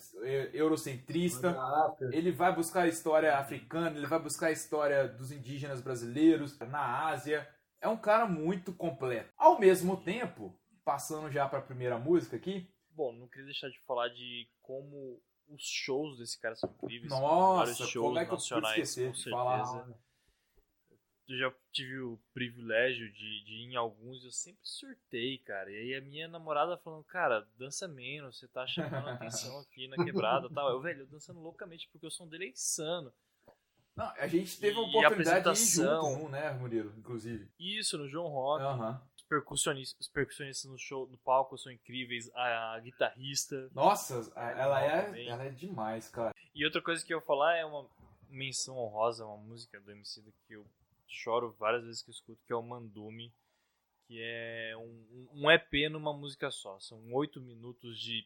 eurocentrista, 0.54 1.54
ele 2.10 2.32
vai 2.32 2.50
buscar 2.54 2.84
a 2.84 2.88
história 2.88 3.36
africana, 3.36 3.94
ele 3.98 4.06
vai 4.06 4.18
buscar 4.18 4.46
a 4.46 4.50
história 4.50 5.06
dos 5.06 5.30
indígenas 5.30 5.82
brasileiros 5.82 6.58
na 6.60 7.08
Ásia. 7.08 7.46
É 7.82 7.88
um 7.88 7.98
cara 7.98 8.24
muito 8.26 8.72
completo. 8.72 9.30
Ao 9.36 9.60
mesmo 9.60 9.98
tempo, 9.98 10.58
passando 10.82 11.30
já 11.30 11.46
para 11.46 11.58
a 11.58 11.62
primeira 11.62 11.98
música 11.98 12.36
aqui, 12.36 12.66
Bom, 12.92 13.12
não 13.12 13.28
queria 13.28 13.44
deixar 13.44 13.68
de 13.68 13.78
falar 13.86 14.08
de 14.08 14.48
como 14.62 15.20
os 15.48 15.62
shows 15.62 16.18
desse 16.18 16.38
cara 16.40 16.56
são 16.56 16.70
incríveis. 16.70 17.10
nossa, 17.10 17.72
vários 17.72 17.76
shows 17.90 18.06
como 18.06 18.18
é 18.18 18.24
que 18.24 18.32
eu 18.32 18.36
pude 18.36 18.50
nacionais, 18.50 18.78
esquecer 18.78 19.06
com 19.06 19.12
de 19.12 19.18
certeza. 19.18 19.36
falar? 19.36 19.88
Eu 21.30 21.38
já 21.38 21.52
tive 21.70 21.96
o 22.00 22.18
privilégio 22.34 23.08
de, 23.12 23.44
de 23.44 23.52
ir 23.52 23.72
em 23.72 23.76
alguns 23.76 24.24
eu 24.24 24.32
sempre 24.32 24.62
surtei, 24.64 25.38
cara. 25.38 25.70
E 25.70 25.76
aí 25.76 25.94
a 25.94 26.00
minha 26.00 26.26
namorada 26.26 26.76
falando, 26.76 27.04
cara, 27.04 27.46
dança 27.56 27.86
menos, 27.86 28.36
você 28.36 28.48
tá 28.48 28.66
chamando 28.66 29.08
a 29.08 29.12
atenção 29.14 29.60
aqui 29.60 29.86
na 29.86 30.04
quebrada 30.04 30.48
e 30.48 30.52
tal. 30.52 30.68
Eu, 30.70 30.80
velho, 30.80 31.02
eu 31.02 31.06
dançando 31.06 31.38
loucamente 31.38 31.88
porque 31.92 32.04
o 32.04 32.10
som 32.10 32.26
dele 32.26 32.46
é 32.46 32.48
insano. 32.48 33.12
Não, 33.94 34.06
a 34.06 34.26
gente 34.26 34.58
teve 34.58 34.76
a 34.76 34.80
oportunidade 34.80 35.44
de 35.44 35.62
ir 35.62 35.66
junto, 35.66 36.18
num, 36.18 36.28
né, 36.28 36.50
Murilo, 36.52 36.92
inclusive. 36.98 37.48
Isso, 37.60 37.96
no 37.96 38.08
João 38.08 38.26
Rock. 38.26 38.64
Os 39.14 39.22
percussionistas, 39.22 40.06
os 40.06 40.12
percussionistas 40.12 40.68
no 40.68 40.78
show, 40.78 41.06
no 41.06 41.18
palco 41.18 41.56
são 41.56 41.70
incríveis. 41.70 42.28
A, 42.34 42.74
a 42.74 42.80
guitarrista. 42.80 43.70
Nossa, 43.72 44.32
ela 44.34 44.82
é, 44.82 45.02
também. 45.02 45.28
ela 45.28 45.44
é 45.44 45.50
demais, 45.50 46.08
cara. 46.08 46.34
E 46.52 46.64
outra 46.64 46.82
coisa 46.82 47.04
que 47.04 47.14
eu 47.14 47.18
ia 47.18 47.24
falar 47.24 47.56
é 47.56 47.64
uma 47.64 47.86
menção 48.28 48.76
honrosa, 48.76 49.24
uma 49.24 49.36
música 49.36 49.80
do 49.80 49.92
MC 49.92 50.22
que 50.46 50.54
eu 50.54 50.66
choro 51.10 51.54
várias 51.58 51.84
vezes 51.84 52.02
que 52.02 52.10
eu 52.10 52.14
escuto, 52.14 52.40
que 52.46 52.52
é 52.52 52.56
o 52.56 52.62
Mandume, 52.62 53.32
que 54.06 54.20
é 54.22 54.74
um, 54.76 55.28
um 55.32 55.50
EP 55.50 55.90
numa 55.90 56.12
música 56.12 56.50
só. 56.50 56.78
São 56.80 56.98
oito 57.12 57.40
minutos 57.40 57.98
de 57.98 58.24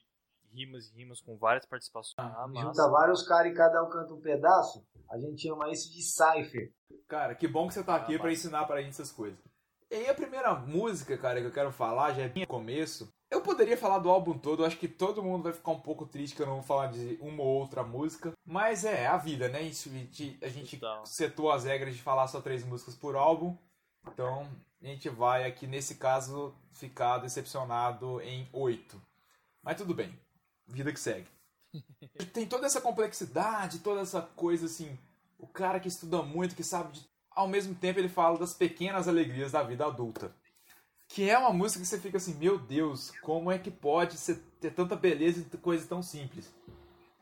rimas 0.52 0.88
e 0.88 0.94
rimas 0.94 1.20
com 1.20 1.36
várias 1.36 1.66
participações. 1.66 2.14
Ah, 2.18 2.46
Junta 2.46 2.64
massa. 2.66 2.90
vários 2.90 3.26
caras 3.26 3.52
e 3.52 3.54
cada 3.56 3.82
um 3.82 3.90
canta 3.90 4.14
um 4.14 4.20
pedaço. 4.20 4.86
A 5.10 5.18
gente 5.18 5.42
chama 5.42 5.70
isso 5.70 5.92
de 5.92 6.02
cypher. 6.02 6.72
Cara, 7.08 7.34
que 7.34 7.48
bom 7.48 7.66
que 7.66 7.74
você 7.74 7.82
tá 7.84 7.96
aqui 7.96 8.14
Ah, 8.16 8.18
pra 8.20 8.32
ensinar 8.32 8.64
pra 8.66 8.80
gente 8.80 8.90
essas 8.92 9.10
coisas. 9.12 9.38
E 9.90 9.96
aí 9.96 10.08
a 10.08 10.14
primeira 10.14 10.54
música, 10.54 11.16
cara, 11.18 11.40
que 11.40 11.46
eu 11.46 11.52
quero 11.52 11.70
falar, 11.72 12.14
já 12.14 12.22
é 12.22 12.28
bem 12.28 12.42
no 12.44 12.48
começo. 12.48 13.12
Eu 13.34 13.40
poderia 13.40 13.76
falar 13.76 13.98
do 13.98 14.08
álbum 14.08 14.38
todo, 14.38 14.62
eu 14.62 14.66
acho 14.66 14.78
que 14.78 14.86
todo 14.86 15.20
mundo 15.20 15.42
vai 15.42 15.52
ficar 15.52 15.72
um 15.72 15.80
pouco 15.80 16.06
triste 16.06 16.36
que 16.36 16.42
eu 16.42 16.46
não 16.46 16.54
vou 16.54 16.62
falar 16.62 16.86
de 16.86 17.18
uma 17.20 17.42
ou 17.42 17.58
outra 17.58 17.82
música. 17.82 18.32
Mas 18.46 18.84
é, 18.84 19.08
a 19.08 19.16
vida, 19.16 19.48
né? 19.48 19.60
Isso, 19.60 19.88
a 19.88 19.92
gente, 19.92 20.38
a 20.40 20.48
gente 20.48 20.76
Total. 20.76 21.04
setou 21.04 21.50
as 21.50 21.64
regras 21.64 21.96
de 21.96 22.00
falar 22.00 22.28
só 22.28 22.40
três 22.40 22.64
músicas 22.64 22.94
por 22.94 23.16
álbum. 23.16 23.58
Então, 24.06 24.48
a 24.80 24.86
gente 24.86 25.08
vai 25.08 25.44
aqui, 25.44 25.66
nesse 25.66 25.96
caso, 25.96 26.54
ficar 26.74 27.18
decepcionado 27.18 28.20
em 28.20 28.48
oito. 28.52 29.02
Mas 29.64 29.78
tudo 29.78 29.92
bem. 29.92 30.16
Vida 30.68 30.92
que 30.92 31.00
segue. 31.00 31.26
Tem 32.32 32.46
toda 32.46 32.66
essa 32.66 32.80
complexidade, 32.80 33.80
toda 33.80 34.02
essa 34.02 34.22
coisa 34.22 34.66
assim. 34.66 34.96
O 35.40 35.48
cara 35.48 35.80
que 35.80 35.88
estuda 35.88 36.22
muito, 36.22 36.54
que 36.54 36.62
sabe 36.62 36.92
de. 36.92 37.04
Ao 37.32 37.48
mesmo 37.48 37.74
tempo, 37.74 37.98
ele 37.98 38.08
fala 38.08 38.38
das 38.38 38.54
pequenas 38.54 39.08
alegrias 39.08 39.50
da 39.50 39.64
vida 39.64 39.84
adulta. 39.84 40.32
Que 41.14 41.30
é 41.30 41.38
uma 41.38 41.52
música 41.52 41.80
que 41.80 41.86
você 41.86 41.98
fica 42.00 42.16
assim, 42.16 42.34
meu 42.34 42.58
Deus, 42.58 43.12
como 43.22 43.52
é 43.52 43.56
que 43.58 43.70
pode 43.70 44.16
ser, 44.16 44.36
ter 44.60 44.72
tanta 44.72 44.96
beleza 44.96 45.40
e 45.52 45.56
coisa 45.58 45.86
tão 45.86 46.02
simples? 46.02 46.52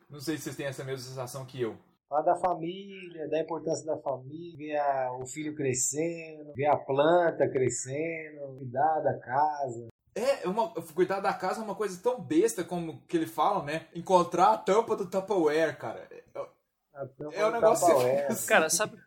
Não 0.09 0.19
sei 0.19 0.37
se 0.39 0.45
vocês 0.45 0.57
têm 0.57 0.67
essa 0.67 0.83
mesma 0.83 1.07
sensação 1.07 1.45
que 1.45 1.61
eu. 1.61 1.77
Fala 2.09 2.23
da 2.23 2.37
família, 2.37 3.29
da 3.29 3.39
importância 3.41 3.85
da 3.85 3.99
família, 3.99 4.57
ver 4.57 4.77
a- 4.79 5.13
o 5.13 5.27
filho 5.27 5.55
crescendo, 5.55 6.53
ver 6.55 6.67
a 6.67 6.77
planta 6.77 7.47
crescendo, 7.51 8.57
cuidar 8.59 9.01
da 9.01 9.19
casa. 9.19 9.89
É, 10.15 10.47
uma, 10.49 10.71
cuidar 10.95 11.21
da 11.21 11.33
casa 11.35 11.61
é 11.61 11.65
uma 11.65 11.75
coisa 11.75 12.01
tão 12.03 12.19
besta 12.21 12.65
como 12.65 13.03
que 13.07 13.17
ele 13.17 13.27
fala, 13.27 13.63
né? 13.63 13.87
Encontrar 13.95 14.53
a 14.53 14.59
tampa 14.59 14.97
do 14.97 15.09
Tupperware, 15.09 15.77
cara. 15.79 16.07
É, 16.11 16.23
a 16.95 17.07
tampa 17.07 17.35
é 17.35 17.45
um 17.47 17.49
do 17.49 17.53
negócio 17.55 17.87
assim. 18.29 18.47
Cara, 18.47 18.69
sabe, 18.71 18.99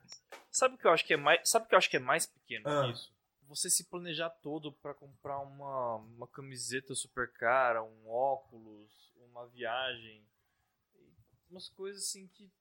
sabe 0.51 0.75
o 0.75 0.77
que 0.77 0.85
eu 0.87 0.91
acho 0.91 1.05
que 1.05 1.13
é 1.13 1.17
mais, 1.17 1.41
sabe 1.43 1.65
o 1.65 1.69
que 1.69 1.73
eu 1.75 1.77
acho 1.77 1.89
que 1.89 1.97
é 1.97 1.99
mais 1.99 2.25
pequeno 2.27 2.67
Ah. 2.67 2.83
que 2.85 2.91
isso? 2.91 3.14
Você 3.47 3.69
se 3.69 3.83
planejar 3.85 4.29
todo 4.29 4.71
pra 4.73 4.93
comprar 4.93 5.39
uma, 5.39 5.95
uma 5.97 6.27
camiseta 6.27 6.95
super 6.95 7.31
cara, 7.33 7.83
um 7.83 8.07
óculos, 8.09 9.13
uma 9.29 9.45
viagem, 9.47 10.25
umas 11.49 11.69
coisas 11.69 12.03
assim 12.03 12.27
que 12.27 12.51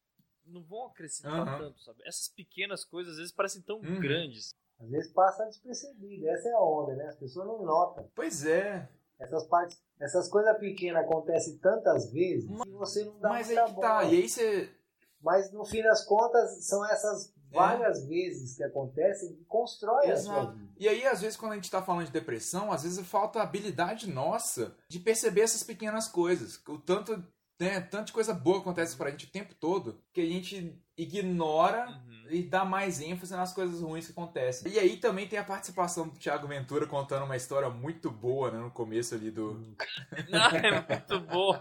não 0.44 0.62
vão 0.62 0.86
acrescentar 0.86 1.40
Aham. 1.40 1.58
tanto, 1.58 1.80
sabe? 1.82 2.02
Essas 2.06 2.28
pequenas 2.28 2.84
coisas 2.84 3.12
às 3.14 3.18
vezes 3.18 3.32
parecem 3.32 3.62
tão 3.62 3.78
Uhum. 3.80 3.98
grandes. 4.00 4.50
Às 4.78 4.90
vezes 4.90 5.12
passa 5.12 5.46
despercebido, 5.46 6.28
essa 6.28 6.48
é 6.48 6.52
a 6.52 6.60
onda, 6.60 6.94
né? 6.94 7.06
As 7.06 7.16
pessoas 7.16 7.46
não 7.46 7.62
notam. 7.64 8.10
Pois 8.14 8.44
é. 8.44 8.86
Essas 9.18 9.46
partes, 9.46 9.80
essas 9.98 10.28
coisas 10.28 10.58
pequenas 10.58 11.04
acontecem 11.04 11.56
tantas 11.58 12.10
vezes 12.12 12.50
Mas- 12.50 12.62
que 12.64 12.70
você 12.72 13.04
não 13.04 13.18
dá 13.20 13.28
Mas 13.30 13.48
aí 13.48 13.54
muita 13.56 13.74
que 13.74 13.80
tá. 13.80 14.00
bola. 14.00 14.12
E 14.12 14.16
aí 14.22 14.28
você. 14.28 14.76
Mas 15.22 15.50
no 15.52 15.64
fim 15.64 15.82
das 15.82 16.04
contas, 16.04 16.66
são 16.66 16.84
essas 16.84 17.32
É. 17.54 17.58
várias 17.58 18.06
vezes 18.06 18.56
que 18.56 18.62
acontecem 18.64 19.34
que 19.36 19.44
constroem 19.44 20.10
a 20.10 20.16
sua 20.16 20.34
Exato. 20.38 20.52
vida. 20.56 20.72
E 20.78 20.88
aí, 20.88 21.06
às 21.06 21.20
vezes, 21.20 21.36
quando 21.36 21.52
a 21.52 21.54
gente 21.56 21.70
tá 21.70 21.80
falando 21.82 22.06
de 22.06 22.12
depressão, 22.12 22.72
às 22.72 22.82
vezes 22.82 23.06
falta 23.06 23.38
a 23.40 23.42
habilidade 23.44 24.10
nossa 24.10 24.76
de 24.88 24.98
perceber 24.98 25.42
essas 25.42 25.62
pequenas 25.62 26.08
coisas. 26.08 26.60
O 26.68 26.78
tanto, 26.78 27.22
né, 27.60 27.80
tanta 27.80 28.12
coisa 28.12 28.34
boa 28.34 28.58
acontece 28.58 28.96
pra 28.96 29.10
gente 29.10 29.26
o 29.26 29.30
tempo 29.30 29.54
todo 29.54 30.00
que 30.12 30.20
a 30.20 30.26
gente 30.26 30.78
ignora 30.96 31.86
Uhum. 31.88 32.26
e 32.30 32.42
dá 32.42 32.64
mais 32.64 33.00
ênfase 33.00 33.32
nas 33.34 33.52
coisas 33.52 33.80
ruins 33.80 34.06
que 34.06 34.12
acontecem. 34.12 34.70
E 34.72 34.78
aí 34.78 34.96
também 34.96 35.26
tem 35.28 35.38
a 35.38 35.44
participação 35.44 36.08
do 36.08 36.18
Thiago 36.18 36.46
Ventura 36.46 36.86
contando 36.86 37.24
uma 37.24 37.36
história 37.36 37.68
muito 37.68 38.10
boa, 38.10 38.50
né, 38.50 38.58
no 38.58 38.70
começo 38.70 39.14
ali 39.14 39.30
do... 39.30 39.60
Ah, 40.32 40.56
é 40.56 40.96
muito 40.96 41.20
bom. 41.26 41.60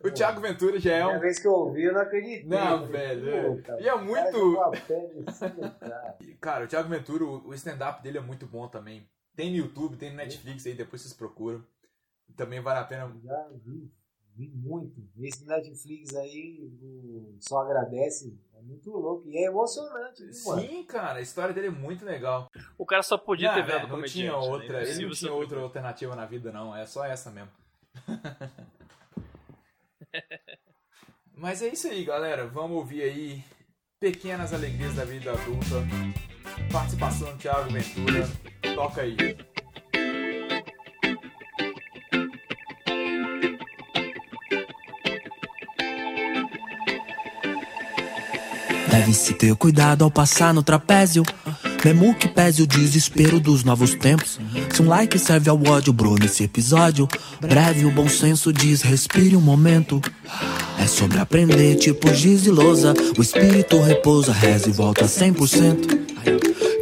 O 0.00 0.10
Thiago 0.12 0.40
Ventura 0.40 0.78
já 0.78 0.92
é 0.92 0.98
Primeira 0.98 1.18
um. 1.18 1.20
vez 1.20 1.38
que 1.40 1.46
eu 1.48 1.52
ouvi, 1.52 1.82
eu 1.82 1.92
não 1.92 2.00
acreditei. 2.02 2.44
Não, 2.44 2.86
velho. 2.86 3.56
"Puta, 3.56 3.72
E 3.80 3.88
é 3.88 3.90
cara 3.90 3.96
muito- 4.02 4.54
cara." 5.80 6.18
Cara, 6.40 6.64
o 6.64 6.68
Thiago 6.68 6.88
Ventura, 6.88 7.24
o 7.24 7.52
stand-up 7.54 8.02
dele 8.02 8.18
é 8.18 8.20
muito 8.20 8.46
bom 8.46 8.68
também. 8.68 9.08
Tem 9.34 9.50
no 9.50 9.56
YouTube, 9.56 9.96
tem 9.96 10.10
no 10.10 10.16
Netflix 10.16 10.66
aí, 10.66 10.74
depois 10.74 11.02
vocês 11.02 11.12
procuram. 11.14 11.64
Também 12.36 12.60
vale 12.60 12.78
a 12.78 12.84
pena. 12.84 13.12
Já 13.24 13.48
vi, 13.64 13.90
vi 14.36 14.48
muito. 14.54 15.02
Esse 15.20 15.44
Netflix 15.46 16.14
aí, 16.14 16.60
o 16.80 17.36
Só 17.40 17.62
Agradece, 17.62 18.38
é 18.56 18.60
muito 18.62 18.90
louco. 18.92 19.28
E 19.28 19.36
é 19.38 19.46
emocionante, 19.46 20.24
viu, 20.24 20.44
mano? 20.46 20.60
Sim, 20.62 20.84
cara, 20.84 21.18
a 21.18 21.22
história 21.22 21.52
dele 21.54 21.68
é 21.68 21.70
muito 21.70 22.04
legal. 22.04 22.48
O 22.76 22.86
cara 22.86 23.02
só 23.02 23.18
podia 23.18 23.52
ter 23.52 23.60
Não, 23.60 23.66
virado 23.66 23.86
é, 23.86 23.96
não 23.96 24.02
tinha 24.04 24.30
né? 24.32 24.38
outra, 24.38 24.88
ele 24.88 25.06
não 25.06 25.12
tinha 25.12 25.32
outra 25.32 25.60
alternativa 25.60 26.14
na 26.14 26.26
vida, 26.26 26.52
não. 26.52 26.74
É 26.76 26.86
só 26.86 27.04
essa 27.04 27.30
mesmo. 27.32 27.50
Mas 31.36 31.62
é 31.62 31.68
isso 31.68 31.88
aí, 31.88 32.04
galera. 32.04 32.46
Vamos 32.46 32.76
ouvir 32.76 33.02
aí 33.02 33.44
Pequenas 34.00 34.52
Alegrias 34.52 34.94
da 34.94 35.04
Vida 35.04 35.32
Adulta. 35.32 35.86
Participação 36.72 37.32
do 37.32 37.38
Thiago 37.38 37.70
Ventura. 37.70 38.28
Toca 38.74 39.02
aí. 39.02 39.16
Deve-se 48.90 49.34
ter 49.34 49.54
cuidado 49.56 50.04
ao 50.04 50.10
passar 50.10 50.52
no 50.52 50.62
trapézio. 50.62 51.22
Mesmo 51.84 52.14
que 52.14 52.28
pese 52.28 52.62
o 52.62 52.66
desespero 52.66 53.38
dos 53.38 53.62
novos 53.64 53.94
tempos. 53.94 54.38
Se 54.72 54.82
um 54.82 54.88
like 54.88 55.18
serve 55.18 55.48
ao 55.48 55.60
ódio, 55.66 55.92
bro, 55.92 56.16
nesse 56.16 56.44
episódio. 56.44 57.08
Breve, 57.40 57.84
o 57.84 57.90
bom 57.90 58.08
senso 58.08 58.52
diz: 58.52 58.82
respire 58.82 59.36
um 59.36 59.40
momento. 59.40 60.00
É 60.78 60.86
sobre 60.86 61.18
aprender, 61.18 61.76
tipo 61.76 62.12
giz 62.12 62.46
e 62.46 62.50
lousa. 62.50 62.94
O 63.16 63.22
espírito 63.22 63.80
repousa, 63.80 64.32
reza 64.32 64.68
e 64.68 64.72
volta 64.72 65.04
100%. 65.06 66.08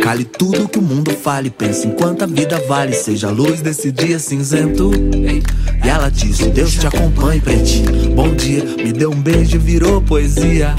Cale 0.02 0.24
tudo 0.24 0.68
que 0.68 0.78
o 0.78 0.82
mundo 0.82 1.10
fale, 1.10 1.50
pense 1.50 1.86
em 1.86 1.90
quanta 1.90 2.26
vida 2.26 2.62
vale, 2.68 2.92
seja 2.92 3.26
a 3.26 3.30
luz 3.30 3.60
desse 3.60 3.90
dia 3.90 4.18
cinzento. 4.18 4.90
E 4.94 5.88
ela 5.88 6.08
disse: 6.10 6.48
Deus 6.50 6.72
te 6.74 6.86
acompanhe, 6.86 7.40
pretinho. 7.40 8.14
Bom 8.14 8.34
dia, 8.34 8.64
me 8.64 8.92
deu 8.92 9.10
um 9.10 9.20
beijo 9.20 9.56
e 9.56 9.58
virou 9.58 10.00
poesia. 10.00 10.74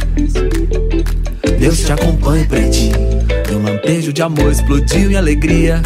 Deus 1.60 1.80
te 1.80 1.92
acompanhe, 1.92 2.46
pretinho. 2.46 3.17
E 3.50 3.56
um 3.56 3.64
lampejo 3.64 4.12
de 4.12 4.22
amor 4.22 4.52
explodiu 4.52 5.12
em 5.12 5.16
alegria. 5.16 5.82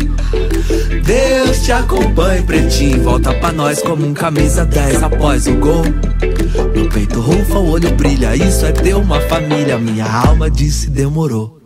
Deus 1.06 1.64
te 1.64 1.72
acompanhe, 1.72 2.42
pretinho. 2.42 3.04
Volta 3.04 3.34
pra 3.36 3.52
nós 3.52 3.82
como 3.82 4.06
um 4.06 4.14
camisa 4.14 4.66
10 4.66 5.04
após 5.04 5.48
o 5.48 5.54
gol. 5.56 5.84
Meu 6.74 6.90
peito 6.90 7.20
rufa, 7.20 7.60
o 7.60 7.72
olho 7.72 7.92
brilha. 7.96 8.36
Isso 8.36 8.66
é 8.66 8.72
ter 8.72 8.96
uma 8.96 9.20
família. 9.22 9.78
Minha 9.78 10.06
alma 10.06 10.50
disse 10.50 10.90
demorou. 10.90 11.60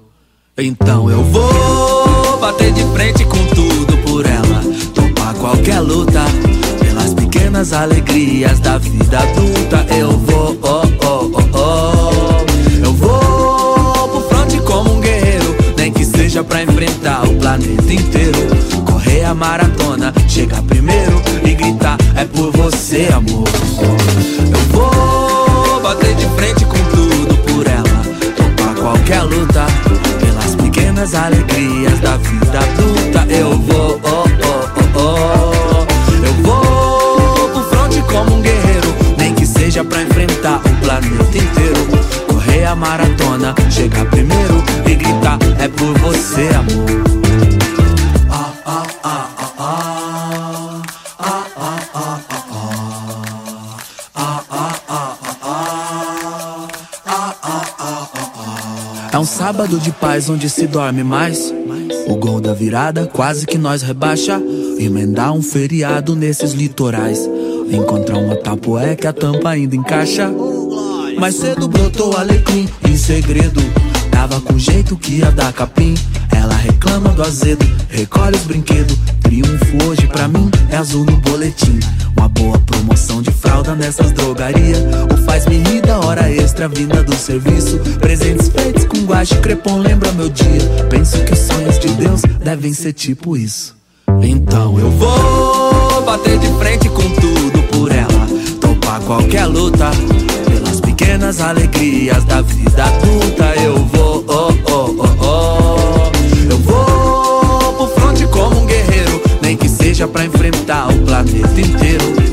Então 0.58 1.10
eu 1.10 1.24
vou 1.24 2.40
bater 2.40 2.74
de 2.74 2.84
frente 2.94 3.24
com 3.26 3.46
tudo 3.54 3.98
por 4.00 4.26
ela. 4.26 4.62
Topar 4.94 5.34
qualquer 5.36 5.80
luta. 5.80 6.24
Pelas 6.80 7.14
pequenas 7.14 7.72
alegrias 7.74 8.60
da 8.60 8.78
vida 8.78 9.20
adulta. 9.20 9.86
Eu 9.96 10.12
vou, 10.12 10.58
oh, 10.62 10.95
planeta 17.56 17.94
inteiro. 17.94 18.40
Correr 18.86 19.24
a 19.24 19.34
maratona, 19.34 20.14
chegar 20.28 20.62
primeiro 20.64 21.22
e 21.44 21.54
gritar: 21.54 21.98
É 22.16 22.26
por 22.26 22.52
você, 22.52 23.08
amor. 23.14 23.48
Eu 24.52 24.60
vou 24.72 25.82
bater 25.82 26.16
de 26.16 26.26
frente 26.36 26.66
com 26.66 26.78
tudo 26.96 27.36
por 27.44 27.66
ela. 27.68 27.84
Topar 28.36 28.76
qualquer 28.76 29.22
luta. 29.24 29.66
Pelas 30.20 30.56
pequenas 30.56 31.16
alegrias 31.16 32.00
da 32.00 32.18
vida 32.18 32.60
adulta. 32.60 33.34
Eu 33.34 33.58
vou, 33.60 34.02
oh, 34.04 34.26
oh, 34.44 34.98
oh, 34.98 35.00
oh. 35.00 36.26
Eu 36.26 36.34
vou 36.44 37.50
pro 37.50 37.64
fronte 37.70 38.02
como 38.12 38.38
um 38.38 38.42
guerreiro. 38.42 38.94
Nem 39.18 39.34
que 39.34 39.46
seja 39.46 39.84
pra 39.84 40.02
enfrentar 40.02 40.58
o 40.58 40.86
planeta 40.86 41.38
inteiro. 41.38 41.88
Correr 42.28 42.66
a 42.66 42.76
maratona, 42.76 43.56
chegar 43.70 44.06
primeiro 44.06 44.64
e 44.86 44.96
gritar: 44.96 45.40
É 45.60 45.68
por 45.70 45.98
você, 46.00 46.50
amor. 46.50 47.15
Sábado 59.46 59.78
de 59.78 59.92
paz 59.92 60.28
onde 60.28 60.50
se 60.50 60.66
dorme 60.66 61.04
mais. 61.04 61.54
O 62.08 62.16
gol 62.16 62.42
da 62.42 62.52
virada 62.52 63.06
quase 63.06 63.46
que 63.46 63.60
nós 63.60 63.84
rebaixa. 63.84 64.42
Emendar 64.80 65.32
um 65.34 65.42
feriado 65.44 66.16
nesses 66.16 66.54
litorais. 66.54 67.20
Encontrar 67.70 68.18
uma 68.18 68.36
tapoé 68.36 68.96
que 68.96 69.06
a 69.06 69.14
tampa 69.14 69.52
ainda 69.52 69.76
encaixa. 69.76 70.34
Mais 71.20 71.36
cedo 71.36 71.68
brotou 71.68 72.18
alecrim 72.18 72.68
em 72.90 72.98
segredo. 72.98 73.62
Tava 74.10 74.42
com 74.42 74.58
jeito 74.58 74.98
que 74.98 75.20
ia 75.20 75.30
dar 75.30 75.54
capim. 75.54 75.94
Ela 76.36 76.56
reclama 76.56 77.10
do 77.10 77.22
azedo, 77.22 77.68
recolhe 77.88 78.36
os 78.36 78.46
brinquedos. 78.46 78.98
Triunfo 79.22 79.88
hoje 79.88 80.08
pra 80.08 80.28
mim 80.28 80.50
é 80.72 80.78
azul 80.78 81.06
no 81.06 81.18
boletim. 81.18 81.78
Fralda 83.66 83.84
nessas 83.84 84.12
drogarias. 84.12 84.78
O 85.12 85.18
faz-me 85.24 85.58
rir 85.58 85.82
da 85.82 86.00
hora 86.00 86.32
extra 86.32 86.68
vinda 86.68 87.02
do 87.04 87.16
serviço. 87.16 87.80
Presentes 88.00 88.48
feitos 88.48 88.86
com 88.86 89.00
guache 89.06 89.36
crepom 89.38 89.80
lembra 89.80 90.12
meu 90.12 90.30
dia. 90.30 90.62
Penso 90.88 91.18
que 91.24 91.34
os 91.34 91.40
sonhos 91.40 91.80
de 91.80 91.88
Deus 91.90 92.22
devem 92.44 92.74
ser 92.74 92.94
tipo 92.94 93.36
isso. 93.36 93.76
Então 94.22 94.78
eu 94.80 94.92
vou 94.92 96.04
bater 96.04 96.38
de 96.38 96.48
frente 96.60 96.90
com 96.90 97.10
tudo 97.16 97.64
por 97.72 97.92
ela. 97.92 98.28
Topar 98.62 99.02
qualquer 99.02 99.46
luta. 99.46 99.90
Pelas 100.48 100.80
pequenas 100.80 101.42
alegrias 101.42 102.24
da 102.26 102.42
vida 102.42 102.84
adulta. 102.84 103.46
Eu 103.64 103.84
vou, 103.86 104.26
oh, 104.28 104.54
oh, 104.70 104.96
oh, 105.00 105.26
oh. 105.26 106.52
Eu 106.52 106.58
vou 106.60 107.74
pro 107.74 107.88
fronte 108.00 108.28
como 108.28 108.62
um 108.62 108.66
guerreiro. 108.68 109.22
Nem 109.42 109.58
que 109.58 109.68
seja 109.68 110.08
pra 110.08 110.24
enfrentar 110.24 110.90
o 110.90 111.00
planeta 111.00 111.60
inteiro. 111.62 112.25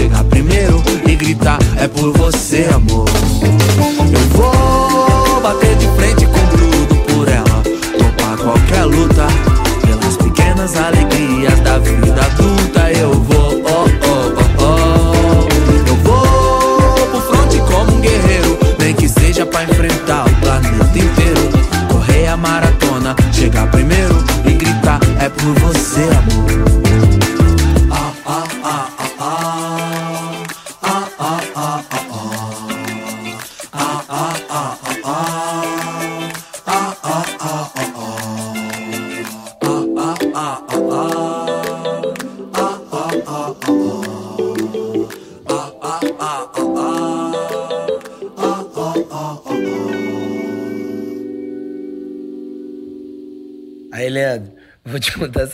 Chegar 0.00 0.24
primeiro 0.24 0.82
e 1.06 1.14
gritar: 1.14 1.58
É 1.76 1.86
por 1.86 2.10
você, 2.16 2.66
amor. 2.74 3.06
Eu 4.10 4.28
vou 4.30 5.40
bater 5.42 5.76
de 5.76 5.86
frente 5.88 6.24
com 6.24 6.56
tudo 6.56 6.94
por 7.04 7.28
ela. 7.28 7.62
Topar 7.98 8.38
qualquer 8.38 8.84
luta. 8.84 9.26
Pelas 9.86 10.16
pequenas 10.16 10.74
alegrias 10.74 11.60
da 11.60 11.76
vida 11.80 12.18
adulta. 12.18 12.90
Eu 12.92 13.12
vou, 13.12 13.62
oh, 13.62 13.84
oh, 14.08 14.32
oh, 14.58 14.64
oh. 14.64 15.86
Eu 15.86 15.96
vou 15.96 17.06
pro 17.10 17.20
fronte 17.20 17.58
como 17.70 17.98
um 17.98 18.00
guerreiro. 18.00 18.58
Nem 18.78 18.94
que 18.94 19.06
seja 19.06 19.44
pra 19.44 19.64
enfrentar 19.64 20.24
o 20.26 20.34
planeta 20.36 20.98
inteiro. 20.98 21.50
Correr 21.92 22.26
a 22.28 22.38
maratona, 22.38 23.14
chegar 23.32 23.70
primeiro 23.70 24.16
e 24.46 24.52
gritar: 24.52 24.98
É 25.20 25.28
por 25.28 25.52
você, 25.58 25.79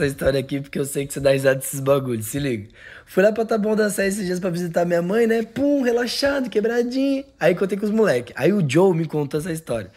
história 0.07 0.41
aqui 0.41 0.61
porque 0.61 0.79
eu 0.79 0.85
sei 0.85 1.07
que 1.07 1.13
você 1.13 1.21
dá 1.21 1.31
risada 1.31 1.57
desses 1.57 1.81
bagulhos. 1.81 2.27
Se 2.27 2.39
liga. 2.39 2.69
Fui 3.05 3.23
lá 3.23 3.33
pra 3.33 3.45
Taboão 3.45 3.77
da 3.77 3.91
Serra 3.91 4.09
esses 4.09 4.27
dias 4.27 4.41
pra 4.41 4.51
visitar 4.51 4.85
minha 4.85 5.03
mãe, 5.03 5.27
né? 5.27 5.43
Pum, 5.43 5.83
relaxado, 5.83 6.51
quebradinho. 6.51 7.25
Aí 7.39 7.55
contei 7.55 7.79
com 7.79 7.85
os 7.85 7.93
moleques. 7.93 8.35
Aí 8.37 8.53
o 8.53 8.65
Joe 8.69 8.97
me 8.97 9.07
contou 9.07 9.41
essa 9.41 9.53
história. 9.53 9.91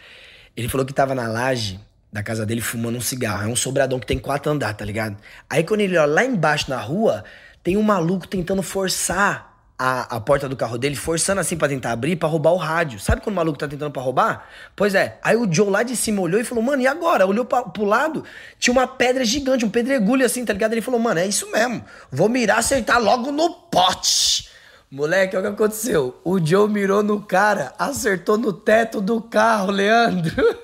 Ele 0.56 0.68
falou 0.68 0.86
que 0.86 0.94
tava 0.94 1.16
na 1.16 1.28
laje 1.28 1.80
da 2.12 2.24
casa 2.24 2.46
dele 2.46 2.62
fumando 2.62 2.98
um 2.98 3.02
cigarro. 3.02 3.44
É 3.44 3.48
um 3.48 3.56
sobradão 3.56 4.00
que 4.00 4.06
tem 4.06 4.20
quatro 4.20 4.52
andares, 4.52 4.78
tá 4.78 4.86
ligado? 4.86 5.18
Aí 5.50 5.64
quando 5.64 5.82
ele 5.82 5.98
olha 5.98 6.12
lá 6.12 6.26
embaixo 6.26 6.70
na 6.70 6.80
rua, 6.80 7.24
tem 7.64 7.78
um 7.78 7.84
maluco 7.84 8.28
tentando 8.28 8.62
forçar 8.62 9.49
a, 9.80 10.18
a 10.18 10.20
porta 10.20 10.50
do 10.50 10.58
carro 10.58 10.78
dele, 10.78 10.98
forçando 10.98 11.40
assim 11.40 11.56
pra 11.56 11.70
tentar 11.70 11.94
abrir, 11.94 12.18
pra 12.18 12.28
roubar 12.28 12.52
o 12.52 12.58
rádio. 12.58 13.00
Sabe 13.00 13.22
quando 13.22 13.34
o 13.34 13.38
maluco 13.38 13.58
tá 13.58 13.66
tentando 13.66 13.92
pra 13.92 14.02
roubar? 14.02 14.46
Pois 14.76 14.94
é. 14.94 15.18
Aí 15.24 15.38
o 15.38 15.50
Joe 15.50 15.70
lá 15.70 15.84
de 15.84 15.96
cima 15.96 16.22
olhou 16.22 16.42
e 16.42 16.44
falou, 16.44 16.62
mano, 16.62 16.82
e 16.82 16.88
agora? 16.88 17.26
Olhou 17.26 17.46
pra, 17.46 17.64
pro 17.64 17.86
lado, 17.86 18.26
tinha 18.60 18.74
uma 18.74 18.86
pedra 18.86 19.24
gigante, 19.24 19.64
um 19.64 19.70
pedregulho 19.70 20.26
assim, 20.26 20.44
tá 20.44 20.52
ligado? 20.52 20.74
Ele 20.74 20.82
falou, 20.82 21.00
mano, 21.00 21.22
é 21.22 21.26
isso 21.26 21.50
mesmo. 21.50 21.82
Vou 22.12 22.28
mirar, 22.28 22.58
acertar 22.58 23.02
logo 23.02 23.32
no 23.32 23.52
pote. 23.52 24.50
Moleque, 24.92 25.38
olha 25.38 25.50
o 25.50 25.56
que 25.56 25.64
aconteceu. 25.64 26.20
O 26.26 26.46
Joe 26.46 26.68
mirou 26.68 27.02
no 27.02 27.22
cara, 27.22 27.74
acertou 27.80 28.38
no 28.38 28.52
teto 28.52 29.00
do 29.00 29.22
carro, 29.22 29.72
Leandro. 29.72 30.36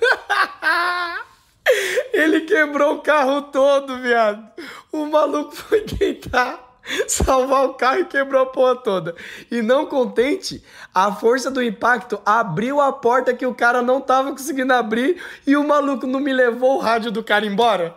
Ele 2.12 2.42
quebrou 2.42 2.96
o 2.96 3.02
carro 3.02 3.42
todo, 3.42 3.98
viado. 3.98 4.46
O 4.92 5.06
maluco 5.06 5.56
foi 5.56 5.80
tentar 5.82 6.65
salvar 7.08 7.66
o 7.66 7.74
carro 7.74 8.00
e 8.00 8.04
quebrou 8.04 8.42
a 8.42 8.46
porra 8.46 8.76
toda. 8.76 9.14
E 9.50 9.62
não 9.62 9.86
contente, 9.86 10.64
a 10.94 11.12
força 11.12 11.50
do 11.50 11.62
impacto 11.62 12.20
abriu 12.24 12.80
a 12.80 12.92
porta 12.92 13.34
que 13.34 13.46
o 13.46 13.54
cara 13.54 13.82
não 13.82 14.00
tava 14.00 14.30
conseguindo 14.30 14.72
abrir 14.72 15.22
e 15.46 15.56
o 15.56 15.66
maluco 15.66 16.06
não 16.06 16.20
me 16.20 16.32
levou 16.32 16.76
o 16.76 16.80
rádio 16.80 17.10
do 17.10 17.24
cara 17.24 17.46
embora. 17.46 17.96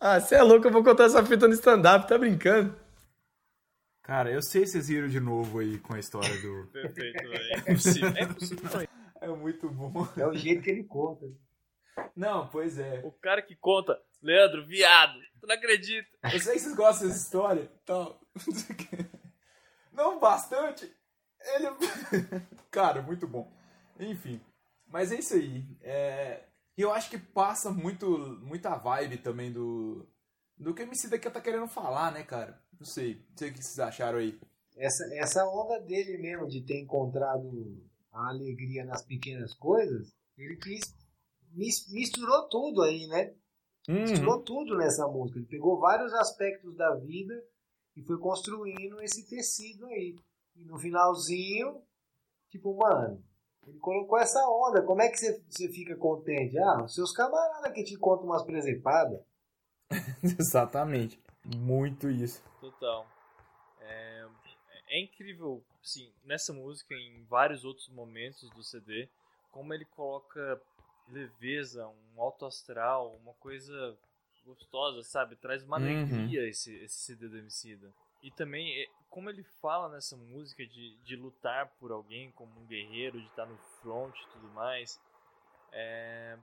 Ah, 0.00 0.18
você 0.18 0.34
é 0.34 0.42
louco, 0.42 0.66
eu 0.66 0.72
vou 0.72 0.82
contar 0.82 1.04
essa 1.04 1.24
fita 1.24 1.46
no 1.46 1.54
stand-up, 1.54 2.08
tá 2.08 2.18
brincando? 2.18 2.74
Cara, 4.02 4.32
eu 4.32 4.42
sei 4.42 4.66
se 4.66 4.72
vocês 4.72 4.88
viram 4.88 5.06
de 5.06 5.20
novo 5.20 5.60
aí 5.60 5.78
com 5.78 5.94
a 5.94 5.98
história 6.00 6.36
do. 6.40 6.66
Perfeito, 6.72 7.22
velho. 7.22 7.52
É 7.52 7.70
impossível. 7.70 8.12
É 8.16 8.22
impossível. 8.24 8.88
É 9.20 9.28
muito 9.28 9.68
bom. 9.70 10.08
É 10.16 10.26
o 10.26 10.34
jeito 10.34 10.60
que 10.60 10.70
ele 10.70 10.82
conta. 10.82 11.24
Não, 12.16 12.48
pois 12.48 12.78
é. 12.78 13.00
O 13.04 13.12
cara 13.12 13.40
que 13.40 13.54
conta, 13.54 13.96
Leandro, 14.20 14.66
viado, 14.66 15.16
tu 15.42 15.46
não 15.48 15.54
acredita. 15.56 16.08
Eu 16.32 16.40
sei 16.40 16.54
que 16.54 16.60
vocês 16.60 16.74
gostam 16.76 17.08
dessa 17.08 17.20
história. 17.20 17.70
Então. 17.82 18.16
Não 19.92 20.18
bastante. 20.18 20.90
Ele. 21.54 21.66
Cara, 22.70 23.02
muito 23.02 23.26
bom. 23.26 23.52
Enfim. 23.98 24.40
Mas 24.86 25.12
é 25.12 25.18
isso 25.18 25.34
aí. 25.34 25.64
É... 25.82 26.44
E 26.76 26.80
eu 26.80 26.90
acho 26.92 27.10
que 27.10 27.18
passa 27.18 27.70
muito, 27.70 28.06
muita 28.42 28.74
vibe 28.76 29.18
também 29.18 29.52
do. 29.52 30.08
Do 30.56 30.72
que 30.74 30.82
o 30.82 30.84
MC 30.84 31.08
daqui 31.08 31.28
tá 31.28 31.40
querendo 31.40 31.66
falar, 31.66 32.12
né, 32.12 32.22
cara? 32.22 32.62
Não 32.78 32.86
sei. 32.86 33.26
Não 33.30 33.36
sei 33.36 33.50
o 33.50 33.52
que 33.52 33.62
vocês 33.62 33.78
acharam 33.80 34.18
aí. 34.18 34.38
Essa, 34.76 35.04
essa 35.16 35.44
onda 35.46 35.80
dele 35.80 36.16
mesmo 36.18 36.48
de 36.48 36.62
ter 36.62 36.80
encontrado 36.80 37.84
a 38.12 38.28
alegria 38.28 38.84
nas 38.84 39.04
pequenas 39.04 39.52
coisas, 39.54 40.14
ele 40.38 40.56
quis. 40.56 40.80
mis- 41.50 41.90
Misturou 41.92 42.48
tudo 42.48 42.82
aí, 42.82 43.06
né? 43.08 43.34
Misturou 43.88 44.40
tudo 44.42 44.76
nessa 44.76 45.06
música. 45.08 45.38
Ele 45.38 45.46
pegou 45.46 45.78
vários 45.78 46.12
aspectos 46.14 46.76
da 46.76 46.94
vida 46.94 47.34
e 47.96 48.02
foi 48.02 48.18
construindo 48.18 49.00
esse 49.02 49.28
tecido 49.28 49.86
aí. 49.86 50.16
E 50.54 50.64
no 50.64 50.78
finalzinho, 50.78 51.82
tipo, 52.50 52.76
mano, 52.76 53.22
ele 53.66 53.78
colocou 53.78 54.18
essa 54.18 54.40
onda. 54.48 54.82
Como 54.82 55.02
é 55.02 55.08
que 55.08 55.16
você, 55.16 55.42
você 55.48 55.68
fica 55.68 55.96
contente? 55.96 56.58
Ah, 56.58 56.84
os 56.84 56.94
seus 56.94 57.12
camaradas 57.12 57.72
que 57.72 57.84
te 57.84 57.96
contam 57.96 58.26
umas 58.26 58.44
presepadas. 58.44 59.20
Exatamente. 60.22 61.20
Muito 61.56 62.08
isso. 62.08 62.42
Total. 62.60 63.06
É, 63.80 64.26
é 64.88 65.00
incrível, 65.00 65.64
sim, 65.82 66.12
nessa 66.24 66.52
música, 66.52 66.94
em 66.94 67.24
vários 67.24 67.64
outros 67.64 67.88
momentos 67.88 68.48
do 68.50 68.62
CD, 68.62 69.08
como 69.50 69.74
ele 69.74 69.84
coloca 69.84 70.60
leveza, 71.08 71.86
um 71.88 72.20
alto 72.20 72.46
astral, 72.46 73.16
uma 73.16 73.34
coisa 73.34 73.96
gostosa, 74.44 75.02
sabe? 75.02 75.36
Traz 75.36 75.62
uma 75.62 75.76
Uhum. 75.76 75.82
alegria 75.82 76.48
esse, 76.48 76.74
esse 76.76 76.96
CD 76.96 77.28
do 77.28 77.38
Emicida. 77.38 77.92
E 78.22 78.30
também, 78.30 78.80
é, 78.82 78.88
como 79.10 79.28
ele 79.30 79.42
fala 79.60 79.88
nessa 79.88 80.16
música 80.16 80.66
de, 80.66 80.96
de 80.98 81.16
lutar 81.16 81.68
por 81.78 81.90
alguém 81.92 82.30
como 82.32 82.60
um 82.60 82.66
guerreiro, 82.66 83.20
de 83.20 83.26
estar 83.28 83.46
no 83.46 83.58
front 83.80 84.16
e 84.16 84.28
tudo 84.28 84.48
mais, 84.50 85.00
é, 85.72 86.38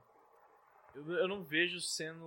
eu, 0.94 1.10
eu 1.12 1.28
não 1.28 1.42
vejo 1.44 1.80
sendo 1.80 2.26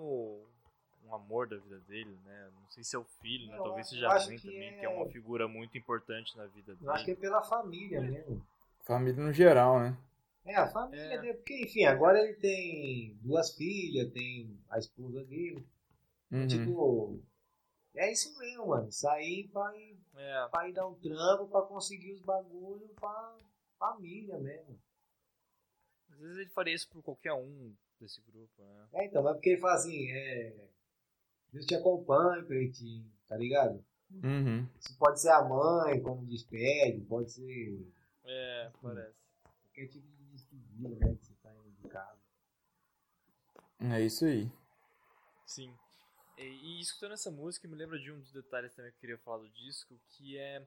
um 1.06 1.14
amor 1.14 1.48
da 1.48 1.58
vida 1.58 1.80
dele, 1.82 2.18
né? 2.26 2.50
Não 2.62 2.70
sei 2.72 2.84
se 2.84 2.96
é 2.96 3.00
o 3.00 3.04
filho, 3.04 3.50
né? 3.52 3.60
Talvez 3.62 3.88
seja 3.90 4.06
eu 4.06 4.12
a 4.12 4.14
acho 4.14 4.28
mãe 4.28 4.40
que 4.40 4.48
também, 4.48 4.70
é- 4.70 4.74
que 4.74 4.86
é 4.86 4.90
uma 4.90 5.06
figura 5.08 5.48
muito 5.48 5.78
importante 5.78 6.36
na 6.38 6.46
vida 6.48 6.74
dele. 6.74 6.86
Eu 6.88 6.92
acho 6.92 7.06
que 7.06 7.12
é 7.12 7.16
pela 7.16 7.44
família 7.44 8.02
mesmo. 8.02 8.42
Família 8.84 9.24
no 9.24 9.34
geral, 9.34 9.80
né? 9.80 9.98
É, 10.46 10.56
a 10.56 10.68
família 10.68 11.20
dele. 11.22 11.34
Porque, 11.36 11.62
enfim, 11.64 11.86
agora 11.86 12.20
ele 12.20 12.34
tem 12.36 13.18
duas 13.22 13.56
filhas, 13.56 14.12
tem 14.12 14.60
a 14.70 14.78
esposa 14.78 15.24
dele. 15.24 15.66
Uhum. 16.32 16.48
Tipo, 16.48 17.22
é 17.96 18.12
isso 18.12 18.38
mesmo, 18.38 18.68
mano. 18.68 18.92
Sair 18.92 19.48
pra 19.50 19.76
ir, 19.78 19.98
É. 20.16 20.48
pra 20.50 20.68
ir 20.68 20.74
dar 20.74 20.88
um 20.88 20.96
trampo 20.96 21.48
pra 21.48 21.62
conseguir 21.62 22.12
os 22.14 22.22
bagulhos 22.22 22.92
pra 23.00 23.38
família 23.80 24.38
mesmo. 24.38 24.78
Às 26.10 26.20
vezes 26.20 26.38
ele 26.38 26.50
faria 26.50 26.76
isso 26.76 26.90
por 26.90 27.02
qualquer 27.02 27.34
um 27.34 27.74
desse 28.00 28.22
grupo, 28.22 28.62
né? 28.64 28.88
É, 28.94 29.06
então, 29.06 29.24
mas 29.24 29.34
porque 29.34 29.52
ele 29.52 29.62
fala 29.62 29.74
assim, 29.76 30.12
é. 30.12 30.54
Deus 31.52 31.66
te 31.66 31.76
acompanha, 31.76 32.44
Pretinho, 32.44 33.10
tá 33.28 33.38
ligado? 33.38 33.84
Uhum. 34.12 34.68
Isso 34.80 34.98
pode 34.98 35.22
ser 35.22 35.30
a 35.30 35.42
mãe, 35.44 36.02
como 36.02 36.26
despede, 36.26 37.02
pode 37.06 37.32
ser 37.32 37.88
É, 38.26 38.72
parece. 38.82 39.16
qualquer 39.44 39.88
tipo 39.88 40.08
né? 40.80 41.16
Que 41.16 41.26
você 41.26 41.34
tá 41.42 41.54
indo 41.56 41.72
de 41.72 41.88
casa. 41.90 42.20
É 43.80 44.02
isso 44.02 44.26
aí. 44.26 44.50
Sim. 45.46 45.74
E, 46.38 46.44
e 46.44 46.82
escutando 46.82 47.14
essa 47.14 47.30
música 47.30 47.68
me 47.68 47.76
lembra 47.76 48.00
de 48.00 48.12
um 48.12 48.20
dos 48.20 48.32
detalhes 48.32 48.74
também 48.74 48.92
que 48.92 48.98
eu 48.98 49.02
queria 49.02 49.18
falar 49.20 49.38
do 49.40 49.50
disco, 49.50 50.00
que 50.10 50.38
é 50.38 50.66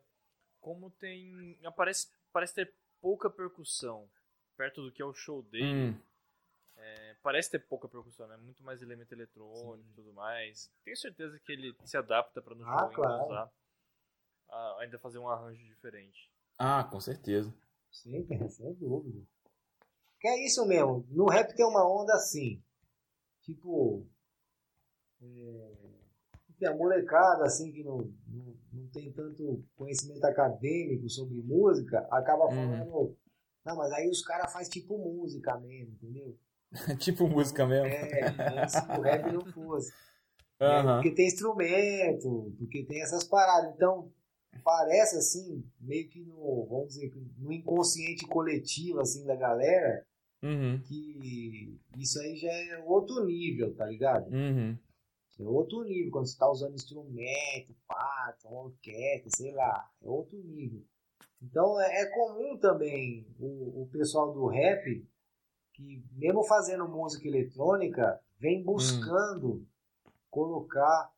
como 0.61 0.91
tem. 0.91 1.59
Aparece, 1.65 2.09
parece 2.33 2.55
ter 2.55 2.75
pouca 3.01 3.31
percussão 3.31 4.09
perto 4.57 4.83
do 4.83 4.93
que 4.93 5.03
é 5.03 5.05
o 5.05 5.15
show 5.15 5.43
dele. 5.43 5.65
Hum. 5.65 6.01
É, 6.79 7.17
parece 7.23 7.51
ter 7.51 7.59
pouca 7.59 7.89
percussão, 7.89 8.27
né? 8.29 8.37
Muito 8.37 8.63
mais 8.63 8.83
elemento 8.83 9.13
eletrônico 9.13 9.89
e 9.91 9.95
tudo 9.95 10.13
mais. 10.13 10.71
Tenho 10.85 10.97
certeza 10.97 11.39
que 11.41 11.53
ele 11.53 11.75
se 11.85 11.97
adapta 11.97 12.43
pra 12.43 12.55
no 12.55 12.65
Ah, 12.65 12.79
show 12.79 12.89
ainda 12.89 12.95
claro. 12.95 13.25
usar. 13.25 13.53
ah, 14.51 14.77
ainda 14.81 14.99
fazer 14.99 15.19
um 15.19 15.29
arranjo 15.29 15.65
diferente. 15.65 16.31
Ah, 16.59 16.85
com 16.85 17.01
certeza. 17.01 17.53
Sim, 17.91 18.27
sem 18.49 18.75
dúvida. 18.75 19.27
Que 20.27 20.31
é 20.31 20.45
isso 20.45 20.67
mesmo. 20.67 21.07
No 21.09 21.27
rap 21.27 21.55
tem 21.55 21.65
uma 21.65 21.89
onda 21.89 22.13
assim. 22.15 22.61
Tipo. 23.43 24.05
É, 25.23 26.67
a 26.67 26.75
molecada 26.75 27.45
assim 27.45 27.71
que 27.71 27.85
não, 27.85 27.99
não, 28.27 28.57
não 28.73 28.89
tem 28.89 29.13
tanto 29.13 29.63
conhecimento 29.77 30.25
acadêmico 30.25 31.09
sobre 31.09 31.37
música, 31.43 32.01
acaba 32.11 32.47
Uhum. 32.47 32.55
falando. 32.57 33.17
Não, 33.65 33.77
mas 33.77 33.93
aí 33.93 34.09
os 34.09 34.23
caras 34.25 34.53
fazem 34.53 34.71
tipo 34.71 34.99
música 34.99 35.57
mesmo, 35.61 35.93
entendeu? 35.95 36.37
tipo 36.99 37.29
música 37.29 37.65
mesmo. 37.65 37.87
É, 37.87 38.67
se 38.69 38.79
o 38.99 39.01
rap 39.03 39.33
não 39.33 39.45
fosse. 39.53 39.93
É, 40.59 40.65
Aham. 40.81 41.03
porque 41.03 41.15
tem 41.15 41.27
instrumento, 41.27 42.51
porque 42.59 42.83
tem 42.87 43.03
essas 43.03 43.23
paradas. 43.25 43.75
Então, 43.75 44.11
parece 44.65 45.19
assim, 45.19 45.63
meio 45.79 46.09
que 46.09 46.19
no, 46.25 46.65
vamos 46.67 46.89
dizer, 46.95 47.13
no 47.37 47.53
inconsciente 47.53 48.27
coletivo 48.27 49.01
assim 49.01 49.23
da 49.27 49.37
galera, 49.37 50.03
Uhum. 50.43 50.81
que 50.83 51.81
isso 51.97 52.21
aí 52.21 52.37
já 52.37 52.53
é 52.53 52.79
outro 52.85 53.25
nível, 53.25 53.75
tá 53.75 53.87
ligado? 53.87 54.31
Uhum. 54.31 54.79
É 55.39 55.43
outro 55.43 55.83
nível, 55.85 56.11
quando 56.11 56.27
você 56.27 56.39
tá 56.39 56.51
usando 56.51 56.75
instrumento, 56.75 57.75
uma 58.45 58.63
orquestra, 58.63 59.31
sei 59.31 59.53
lá, 59.53 59.91
é 60.03 60.09
outro 60.09 60.39
nível. 60.39 60.83
Então 61.43 61.81
é, 61.81 62.03
é 62.03 62.07
comum 62.07 62.57
também 62.59 63.27
o, 63.39 63.83
o 63.83 63.89
pessoal 63.93 64.33
do 64.33 64.47
rap, 64.47 65.07
que 65.75 66.03
mesmo 66.13 66.43
fazendo 66.45 66.89
música 66.89 67.29
eletrônica, 67.29 68.21
vem 68.39 68.63
buscando 68.63 69.67
colocar 70.31 71.13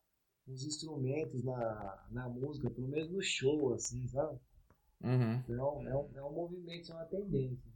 os 0.47 0.65
instrumentos 0.65 1.43
na, 1.43 2.05
na 2.11 2.29
música, 2.29 2.69
pelo 2.69 2.87
menos 2.87 3.09
no 3.09 3.21
show, 3.21 3.73
assim, 3.73 4.07
sabe? 4.07 4.37
Uhum. 5.01 5.35
Então 5.47 5.87
é 5.87 5.95
um, 5.95 6.09
é 6.17 6.23
um 6.23 6.33
movimento, 6.33 6.91
é 6.91 6.95
uma 6.95 7.05
tendência. 7.05 7.69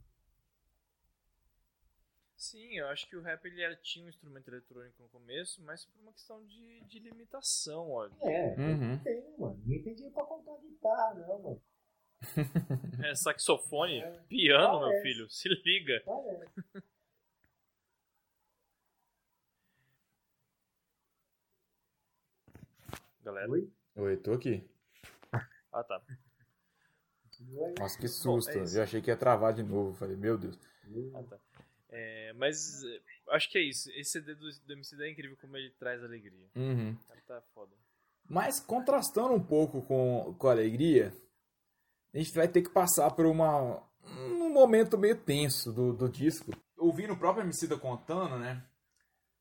Sim, 2.44 2.74
eu 2.76 2.88
acho 2.88 3.08
que 3.08 3.16
o 3.16 3.22
rap 3.22 3.42
ele 3.46 3.62
era, 3.62 3.74
tinha 3.76 4.04
um 4.04 4.08
instrumento 4.08 4.48
eletrônico 4.48 5.02
no 5.02 5.08
começo, 5.08 5.62
mas 5.62 5.86
por 5.86 5.98
uma 6.02 6.12
questão 6.12 6.44
de, 6.44 6.84
de 6.84 6.98
limitação, 6.98 7.90
olha. 7.90 8.12
É, 8.20 8.54
Uhum. 8.60 8.98
tem, 9.02 9.38
mano? 9.38 9.56
Ninguém 9.64 9.82
tem 9.82 9.94
dinheiro 9.94 10.14
pra 10.14 10.24
comprar 10.24 10.58
guitarra, 10.58 11.14
não, 11.14 11.42
mano. 11.42 11.62
É, 13.04 13.14
saxofone, 13.14 14.02
piano, 14.28 14.78
meu 14.80 14.88
Parece. 14.88 15.02
filho, 15.02 15.30
se 15.30 15.48
liga. 15.48 16.02
Parece. 16.04 16.52
Galera. 23.22 23.50
Oi? 23.50 23.72
Oi, 23.96 24.16
tô 24.18 24.32
aqui. 24.34 24.68
Ah, 25.72 25.82
tá. 25.82 26.02
Nossa, 27.78 27.98
que 27.98 28.06
susto. 28.06 28.50
é 28.50 28.62
isso. 28.64 28.76
eu 28.78 28.82
achei 28.82 29.00
que 29.00 29.10
ia 29.10 29.16
travar 29.16 29.52
de 29.54 29.62
novo. 29.62 29.94
Falei, 29.94 30.14
meu 30.16 30.36
Deus. 30.38 30.58
Ah, 31.14 31.22
tá. 31.22 31.38
É, 31.96 32.32
mas 32.32 32.82
é, 32.82 33.00
acho 33.36 33.48
que 33.48 33.56
é 33.56 33.62
isso. 33.62 33.88
Esse 33.92 34.10
CD 34.10 34.34
do, 34.34 34.50
do 34.66 34.72
MC 34.72 35.00
é 35.00 35.10
incrível 35.10 35.36
como 35.40 35.56
ele 35.56 35.70
traz 35.78 36.02
alegria. 36.02 36.50
Uhum. 36.56 36.96
Tá 37.24 37.40
foda. 37.54 37.72
Mas 38.28 38.58
contrastando 38.58 39.32
um 39.32 39.42
pouco 39.42 39.80
com, 39.82 40.34
com 40.36 40.48
a 40.48 40.50
alegria, 40.50 41.14
a 42.12 42.18
gente 42.18 42.34
vai 42.34 42.48
ter 42.48 42.62
que 42.62 42.70
passar 42.70 43.12
por 43.12 43.26
uma, 43.26 43.80
um 44.02 44.52
momento 44.52 44.98
meio 44.98 45.16
tenso 45.16 45.72
do, 45.72 45.92
do 45.92 46.08
disco. 46.08 46.50
Ouvindo 46.76 47.12
o 47.12 47.16
próprio 47.16 47.44
Emicida 47.44 47.78
contando, 47.78 48.38
né? 48.38 48.60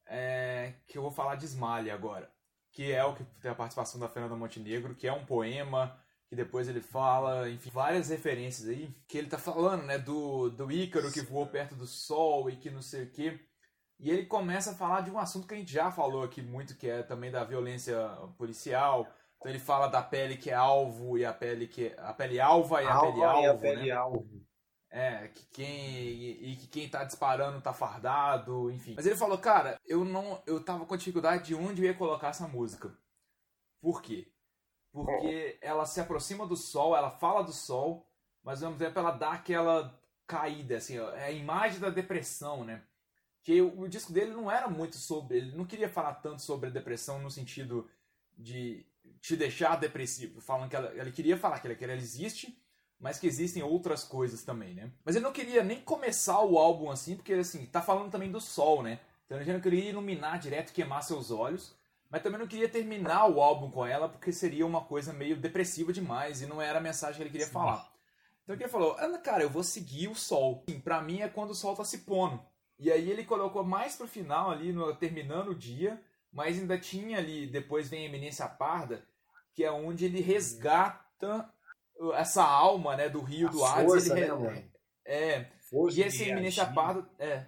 É, 0.05 0.75
que 0.85 0.97
eu 0.97 1.01
vou 1.01 1.11
falar 1.11 1.35
de 1.35 1.45
Smiley 1.45 1.89
agora. 1.89 2.31
Que 2.71 2.91
é 2.91 3.03
o 3.03 3.15
que 3.15 3.23
tem 3.41 3.49
a 3.49 3.55
participação 3.55 3.99
da 3.99 4.07
Fernanda 4.07 4.35
Montenegro, 4.35 4.93
que 4.93 5.07
é 5.07 5.13
um 5.13 5.25
poema 5.25 5.99
que 6.34 6.35
depois 6.35 6.68
ele 6.68 6.81
fala, 6.81 7.47
enfim, 7.47 7.69
várias 7.69 8.10
referências 8.10 8.68
aí, 8.68 8.91
que 9.07 9.19
ele 9.19 9.30
tá 9.30 9.38
falando, 9.38 9.84
né, 9.84 9.99
do, 9.99 10.49
do 10.49 10.72
Ícaro 10.72 11.11
que 11.11 11.22
voou 11.22 11.45
perto 11.45 11.76
do 11.76 11.85
Sol 11.85 12.49
e 12.49 12.55
que 12.55 12.72
não 12.72 12.81
sei 12.81 13.03
o 13.03 13.11
quê. 13.11 13.39
E 13.99 14.10
ele 14.10 14.26
começa 14.26 14.72
a 14.72 14.76
falar 14.76 15.01
de 15.01 15.11
um 15.11 15.19
assunto 15.19 15.47
que 15.47 15.53
a 15.53 15.57
gente 15.57 15.72
já 15.72 15.91
falou 15.91 16.23
aqui 16.23 16.41
muito, 16.41 16.76
que 16.76 16.89
é 16.89 17.03
também 17.03 17.30
da 17.30 17.43
violência 17.43 17.95
policial. 18.35 19.07
Então 19.38 19.51
ele 19.51 19.60
fala 19.60 19.88
da 19.88 20.01
pele 20.01 20.35
que 20.35 20.49
é 20.49 20.55
alvo 20.55 21.19
e 21.19 21.23
a 21.23 21.31
pele 21.31 21.68
que 21.68 21.88
é, 21.89 21.95
a 21.99 22.11
pele 22.14 22.39
alva 22.39 22.81
e 22.81 22.88
a 22.88 22.93
Alva 22.93 23.11
pele 23.11 23.19
e 23.19 23.23
a 23.23 23.30
alvo, 23.30 23.61
pele 23.61 23.85
né? 23.85 23.91
alvo. 23.91 24.47
É, 24.89 25.27
que 25.27 25.45
quem 25.53 25.88
e, 25.88 26.51
e 26.51 26.55
que 26.55 26.68
quem 26.68 26.89
tá 26.89 27.03
disparando 27.03 27.61
tá 27.61 27.73
fardado, 27.73 28.72
enfim. 28.72 28.93
Mas 28.95 29.05
ele 29.05 29.15
falou, 29.15 29.38
cara, 29.38 29.80
eu 29.85 30.03
não 30.03 30.41
eu 30.47 30.64
tava 30.64 30.85
com 30.85 30.97
dificuldade 30.97 31.45
de 31.45 31.55
onde 31.55 31.84
eu 31.84 31.85
ia 31.85 31.93
colocar 31.93 32.30
essa 32.30 32.47
música. 32.47 32.91
Por 33.80 34.01
quê? 34.01 34.34
Porque 34.94 35.57
ela 35.60 35.86
se 35.86 35.99
aproxima 35.99 36.45
do 36.45 36.56
sol, 36.56 36.95
ela 36.95 37.10
fala 37.10 37.44
do 37.44 37.52
sol, 37.52 38.07
mas 38.44 38.61
ao 38.61 38.70
mesmo 38.70 38.86
tempo 38.86 38.99
ela 38.99 39.11
dá 39.11 39.32
aquela 39.32 39.99
caída, 40.28 40.78
assim, 40.78 40.98
é 40.98 41.26
a 41.26 41.32
imagem 41.32 41.80
da 41.80 41.90
depressão, 41.90 42.64
né? 42.64 42.84
Que 43.41 43.60
o, 43.60 43.82
o 43.82 43.90
disco 43.90 44.14
dele 44.14 44.32
não 44.32 44.52
era 44.52 44.70
muito 44.70 44.95
sobre, 44.95 45.38
ele 45.38 45.57
não 45.57 45.65
queria 45.65 45.90
falar 45.90 46.14
tanto 46.15 46.44
sobre 46.44 46.70
a 46.70 46.72
depressão 46.72 47.20
no 47.20 47.32
sentido 47.32 47.90
de 48.38 48.86
te 49.20 49.36
deixar 49.36 49.78
depressivo, 49.78 50.40
falando 50.40 50.70
que 50.70 50.76
ela, 50.76 50.94
ele 50.95 51.11
queria 51.11 51.38
falar 51.38 51.60
que 51.60 51.68
ela, 51.68 51.76
que 51.76 51.84
ela 51.84 51.94
existe, 51.94 52.56
mas 52.99 53.18
que 53.18 53.28
existem 53.28 53.64
outras 53.64 54.03
coisas 54.03 54.44
também, 54.44 54.76
né? 54.76 54.91
Mas 55.03 55.15
ele 55.15 55.26
não 55.26 55.34
queria 55.34 55.64
nem 55.64 55.82
começar 55.82 56.40
o 56.41 56.57
álbum 56.57 56.91
assim, 56.91 57.15
porque 57.15 57.34
assim, 57.34 57.65
tá 57.65 57.82
falando 57.82 58.11
também 58.11 58.32
do 58.32 58.40
sol, 58.40 58.84
né? 58.84 58.99
Então 59.26 59.38
ele 59.38 59.45
já 59.45 59.53
não 59.53 59.60
queria 59.60 59.90
iluminar 59.90 60.38
direto, 60.40 60.72
queimar 60.72 61.03
seus 61.03 61.32
olhos, 61.32 61.76
mas 62.14 62.22
também 62.22 62.40
não 62.40 62.45
queria 62.45 62.69
terminar 62.69 63.26
o 63.26 63.41
álbum 63.41 63.72
com 63.72 63.84
ela, 63.84 64.07
porque 64.07 64.31
seria 64.31 64.68
uma 64.68 64.81
coisa 64.81 65.11
meio 65.11 65.35
depressiva 65.35 65.91
demais 65.91 66.44
e 66.44 66.45
não 66.45 66.61
era 66.61 66.77
a 66.77 66.81
mensagem 66.81 67.15
que 67.15 67.23
ele 67.23 67.31
queria 67.31 67.48
falar. 67.48 67.91
Então 68.44 68.56
ele 68.56 68.68
falou? 68.68 68.95
Ah, 68.99 69.18
cara, 69.18 69.41
eu 69.41 69.49
vou 69.49 69.64
seguir 69.64 70.10
o 70.10 70.14
sol. 70.14 70.64
Sim, 70.69 70.80
pra 70.80 71.02
mim 71.02 71.22
é 71.22 71.27
quando 71.27 71.49
o 71.49 71.56
sol 71.56 71.76
tá 71.76 71.84
se 71.84 72.02
pondo. 72.02 72.40
E 72.77 72.91
aí 72.91 73.10
ele 73.10 73.23
colocou 73.23 73.64
mais 73.64 73.95
pro 73.95 74.07
final 74.07 74.52
ali, 74.52 74.72
no, 74.72 74.95
terminando 74.95 75.48
o 75.48 75.56
dia, 75.56 75.99
mas 76.31 76.60
ainda 76.60 76.77
tinha 76.77 77.18
ali, 77.18 77.48
depois 77.48 77.90
vem 77.90 78.03
a 78.03 78.10
Eminência 78.10 78.48
Parda, 78.48 79.03
que 79.52 79.64
é 79.64 79.72
onde 79.72 80.06
ele 80.06 80.22
resgata 80.22 81.52
essa 82.14 82.44
alma, 82.44 82.95
né, 82.95 83.10
do 83.10 83.22
rio 83.22 83.48
A 83.48 83.52
do 83.52 83.65
Hades. 83.65 84.07
ele 84.11 84.27
né? 84.35 84.65
É. 85.03 85.45
Força 85.68 85.99
e 85.99 86.03
essa 86.03 86.23
Eminência. 86.23 86.64
Parda, 86.68 87.10
é. 87.18 87.48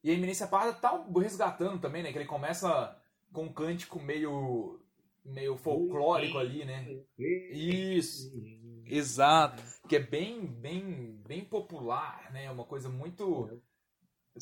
E 0.00 0.12
a 0.12 0.14
Eminência 0.14 0.46
Parda 0.46 0.74
tá 0.74 1.04
resgatando 1.20 1.80
também, 1.80 2.04
né, 2.04 2.12
que 2.12 2.18
ele 2.18 2.24
começa 2.24 2.96
com 3.32 3.44
um 3.44 3.52
cântico 3.52 4.00
meio 4.00 4.80
meio 5.24 5.56
folclórico 5.56 6.38
ali, 6.38 6.64
né? 6.64 6.86
Isso. 7.18 8.30
Exato. 8.84 9.62
Que 9.88 9.96
é 9.96 10.00
bem 10.00 10.46
bem 10.46 11.20
bem 11.26 11.44
popular, 11.44 12.30
né? 12.32 12.50
Uma 12.50 12.64
coisa 12.64 12.88
muito 12.88 13.60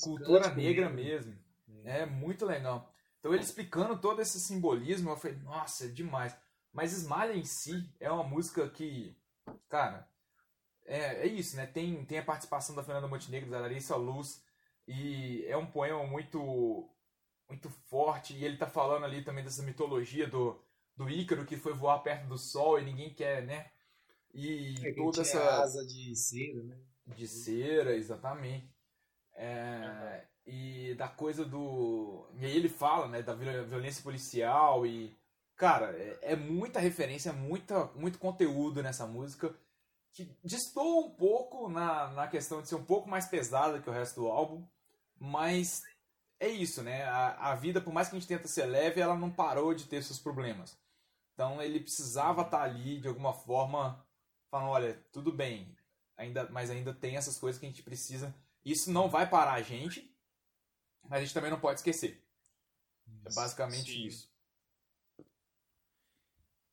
cultura 0.02 0.54
negra 0.54 0.90
mesmo. 0.90 1.36
mesmo. 1.66 1.88
É 1.88 2.06
muito 2.06 2.44
legal. 2.44 2.92
Então 3.18 3.32
ele 3.32 3.42
explicando 3.42 3.98
todo 3.98 4.20
esse 4.20 4.38
simbolismo, 4.38 5.10
eu 5.10 5.16
falei, 5.16 5.38
nossa, 5.38 5.86
é 5.86 5.88
demais. 5.88 6.36
Mas 6.72 6.92
Esmalha 6.92 7.34
em 7.34 7.44
si 7.44 7.88
é 7.98 8.10
uma 8.10 8.24
música 8.24 8.68
que, 8.68 9.16
cara, 9.68 10.06
é, 10.84 11.22
é 11.22 11.26
isso, 11.26 11.56
né? 11.56 11.66
Tem, 11.66 12.04
tem 12.04 12.18
a 12.18 12.24
participação 12.24 12.74
da 12.74 12.82
Fernanda 12.82 13.08
Montenegro, 13.08 13.50
da 13.50 13.60
Larissa 13.60 13.96
Luz, 13.96 14.44
e 14.86 15.44
é 15.46 15.56
um 15.56 15.64
poema 15.64 16.04
muito 16.06 16.90
muito 17.54 17.70
forte, 17.70 18.34
e 18.34 18.44
ele 18.44 18.56
tá 18.56 18.66
falando 18.66 19.04
ali 19.04 19.24
também 19.24 19.44
dessa 19.44 19.62
mitologia 19.62 20.26
do, 20.28 20.60
do 20.96 21.08
Ícaro 21.10 21.46
que 21.46 21.56
foi 21.56 21.72
voar 21.74 22.00
perto 22.00 22.26
do 22.28 22.38
sol 22.38 22.78
e 22.78 22.84
ninguém 22.84 23.14
quer, 23.14 23.42
né? 23.44 23.70
E 24.34 24.74
É 24.82 24.92
toda 24.92 25.22
essa 25.22 25.40
asa 25.62 25.84
de 25.86 26.14
cera, 26.16 26.62
né? 26.64 26.76
de 27.06 27.26
cera, 27.26 27.94
exatamente. 27.96 28.68
É, 29.34 30.24
E 30.46 30.94
da 30.96 31.08
coisa 31.08 31.44
do. 31.44 32.26
E 32.38 32.44
aí 32.46 32.56
ele 32.56 32.68
fala, 32.68 33.08
né, 33.08 33.22
da 33.22 33.34
viol- 33.34 33.66
violência 33.66 34.02
policial 34.02 34.86
e. 34.86 35.16
Cara, 35.56 35.92
é, 35.98 36.32
é 36.32 36.36
muita 36.36 36.80
referência, 36.80 37.32
muita, 37.32 37.86
muito 37.94 38.18
conteúdo 38.18 38.82
nessa 38.82 39.06
música 39.06 39.54
que 40.12 40.24
destoa 40.44 41.06
um 41.06 41.10
pouco 41.10 41.68
na, 41.68 42.10
na 42.12 42.28
questão 42.28 42.62
de 42.62 42.68
ser 42.68 42.76
um 42.76 42.84
pouco 42.84 43.08
mais 43.10 43.26
pesada 43.26 43.80
que 43.80 43.90
o 43.90 43.92
resto 43.92 44.20
do 44.22 44.28
álbum, 44.28 44.66
mas 45.20 45.82
é 46.44 46.48
isso, 46.48 46.82
né? 46.82 47.04
A, 47.04 47.52
a 47.52 47.54
vida, 47.54 47.80
por 47.80 47.92
mais 47.92 48.08
que 48.08 48.16
a 48.16 48.18
gente 48.18 48.28
tenta 48.28 48.48
ser 48.48 48.66
leve, 48.66 49.00
ela 49.00 49.16
não 49.16 49.30
parou 49.30 49.74
de 49.74 49.86
ter 49.86 50.02
seus 50.02 50.18
problemas. 50.18 50.78
Então 51.32 51.60
ele 51.60 51.80
precisava 51.80 52.42
estar 52.42 52.62
ali 52.62 53.00
de 53.00 53.08
alguma 53.08 53.32
forma 53.32 54.04
falando, 54.50 54.70
olha, 54.70 54.94
tudo 55.12 55.32
bem, 55.32 55.76
ainda, 56.16 56.48
mas 56.50 56.70
ainda 56.70 56.94
tem 56.94 57.16
essas 57.16 57.38
coisas 57.38 57.58
que 57.58 57.66
a 57.66 57.68
gente 57.68 57.82
precisa. 57.82 58.34
Isso 58.64 58.90
não 58.90 59.08
vai 59.08 59.28
parar 59.28 59.54
a 59.54 59.62
gente, 59.62 60.14
mas 61.02 61.18
a 61.18 61.20
gente 61.24 61.34
também 61.34 61.50
não 61.50 61.60
pode 61.60 61.80
esquecer. 61.80 62.22
É 63.24 63.34
basicamente 63.34 63.92
Sim. 63.92 64.06
isso. 64.06 64.34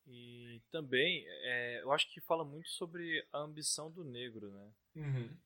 E 0.08 0.62
também, 0.72 1.26
é, 1.28 1.82
eu 1.82 1.92
acho 1.92 2.12
que 2.12 2.22
fala 2.22 2.44
muito 2.44 2.70
sobre 2.70 3.26
a 3.32 3.40
ambição 3.40 3.90
do 3.90 4.04
negro, 4.04 4.52
né? 4.52 4.72
Uhum. 4.96 5.38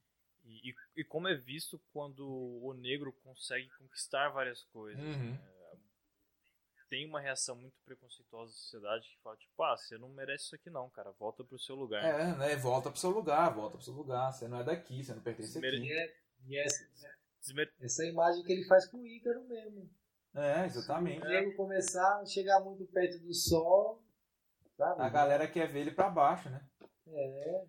E, 0.46 0.70
e- 0.70 0.76
e 0.98 1.04
como 1.04 1.28
é 1.28 1.36
visto 1.36 1.82
quando 1.92 2.26
o 2.28 2.74
negro 2.74 3.12
consegue 3.24 3.68
conquistar 3.80 4.30
várias 4.30 4.64
coisas. 4.66 5.04
Uhum. 5.04 5.32
né? 5.32 5.40
Tem 6.88 7.08
uma 7.08 7.20
reação 7.20 7.56
muito 7.56 7.76
preconceituosa 7.84 8.52
da 8.52 8.58
sociedade 8.58 9.08
que 9.10 9.18
fala, 9.24 9.36
tipo, 9.38 9.64
ah, 9.64 9.76
você 9.76 9.98
não 9.98 10.10
merece 10.10 10.46
isso 10.46 10.56
aqui 10.56 10.70
não, 10.70 10.88
cara, 10.92 11.12
volta 11.14 11.44
pro 11.44 11.58
seu 11.58 11.76
lugar. 11.76 12.04
É, 12.06 12.36
né? 12.38 12.56
Volta 12.56 12.92
pro 12.92 13.00
seu 13.00 13.10
lugar, 13.10 13.52
volta 13.54 13.76
pro 13.78 13.84
seu 13.86 13.94
lugar. 13.94 14.32
Você 14.32 14.48
não 14.48 14.60
é 14.60 14.64
daqui, 14.64 15.04
você 15.04 15.14
não 15.16 15.22
pertence 15.22 15.60
Mere- 15.60 15.78
aqui. 15.78 15.88
E, 15.88 15.94
é- 15.94 16.16
e 16.48 16.58
essa, 16.60 16.88
Desmer- 17.42 17.74
essa 17.82 18.06
imagem 18.06 18.44
que 18.44 18.52
ele 18.52 18.66
faz 18.66 18.88
com 18.88 18.98
o 19.00 19.06
Ícaro 19.08 19.44
mesmo. 19.48 19.90
É, 20.36 20.66
exatamente. 20.66 21.22
Se 21.22 21.26
o 21.26 21.30
nego 21.30 21.56
começar 21.56 22.20
a 22.22 22.26
chegar 22.26 22.60
muito 22.60 22.86
perto 22.88 23.20
do 23.20 23.34
sol, 23.34 24.04
sabe? 24.78 25.02
A 25.02 25.10
galera 25.10 25.48
quer 25.48 25.68
ver 25.68 25.82
ele 25.82 25.92
pra 25.92 26.10
baixo, 26.10 26.50
né? 26.50 26.68
É. 27.08 27.66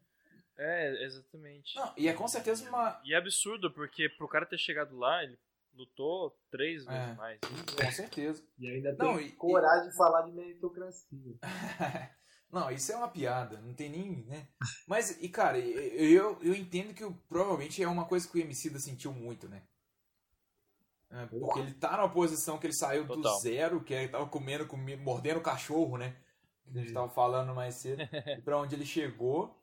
É, 0.59 1.05
exatamente. 1.05 1.77
Não, 1.77 1.93
e 1.97 2.09
é 2.09 2.13
com 2.15 2.27
certeza 2.27 2.69
uma. 2.69 3.01
E 3.05 3.13
é 3.15 3.17
absurdo, 3.17 3.71
porque 3.73 4.09
pro 4.09 4.29
cara 4.29 4.47
ter 4.47 4.59
chegado 4.59 4.97
lá, 4.97 5.23
ele 5.23 5.39
lutou 5.75 6.35
três 6.51 6.85
vezes 6.87 7.11
É. 7.11 7.15
mais. 7.15 7.39
Com 7.41 7.93
certeza. 7.93 8.43
E 8.59 8.67
ainda 8.71 8.95
Não, 8.99 9.17
tem 9.19 9.27
e- 9.27 9.33
coragem 9.33 9.91
de 9.91 9.97
falar 9.97 10.23
de 10.23 10.33
meritocracia. 10.33 11.37
Não, 12.51 12.71
isso 12.71 12.93
é 12.93 12.97
uma 12.97 13.09
piada, 13.09 13.61
não 13.61 13.75
tem 13.75 13.91
nem, 13.91 14.25
né? 14.25 14.47
Mas, 14.87 15.21
e 15.21 15.29
cara, 15.29 15.59
eu, 15.59 16.39
eu 16.41 16.55
entendo 16.55 16.95
que 16.95 17.05
provavelmente 17.29 17.83
é 17.83 17.89
uma 17.89 18.07
coisa 18.07 18.27
que 18.27 18.39
o 18.39 18.41
Emicida 18.41 18.79
sentiu 18.79 19.13
muito, 19.13 19.49
né? 19.49 19.65
É, 21.11 21.27
porque 21.27 21.59
ele 21.59 21.75
tá 21.75 21.97
numa 21.97 22.09
posição 22.09 22.57
que 22.57 22.67
ele 22.67 22.73
saiu 22.73 23.05
do 23.05 23.15
Total. 23.17 23.41
zero, 23.41 23.83
que 23.83 23.93
ele 23.93 24.09
tava 24.09 24.27
comendo, 24.29 24.65
comi- 24.67 24.97
mordendo 24.97 25.41
cachorro, 25.41 25.99
né? 25.99 26.17
Que 26.65 26.79
a 26.79 26.83
gente 26.83 26.93
tava 26.93 27.09
falando 27.09 27.53
mais 27.55 27.75
cedo. 27.75 28.01
e 28.39 28.41
pra 28.43 28.59
onde 28.59 28.77
ele 28.77 28.87
chegou. 28.87 29.56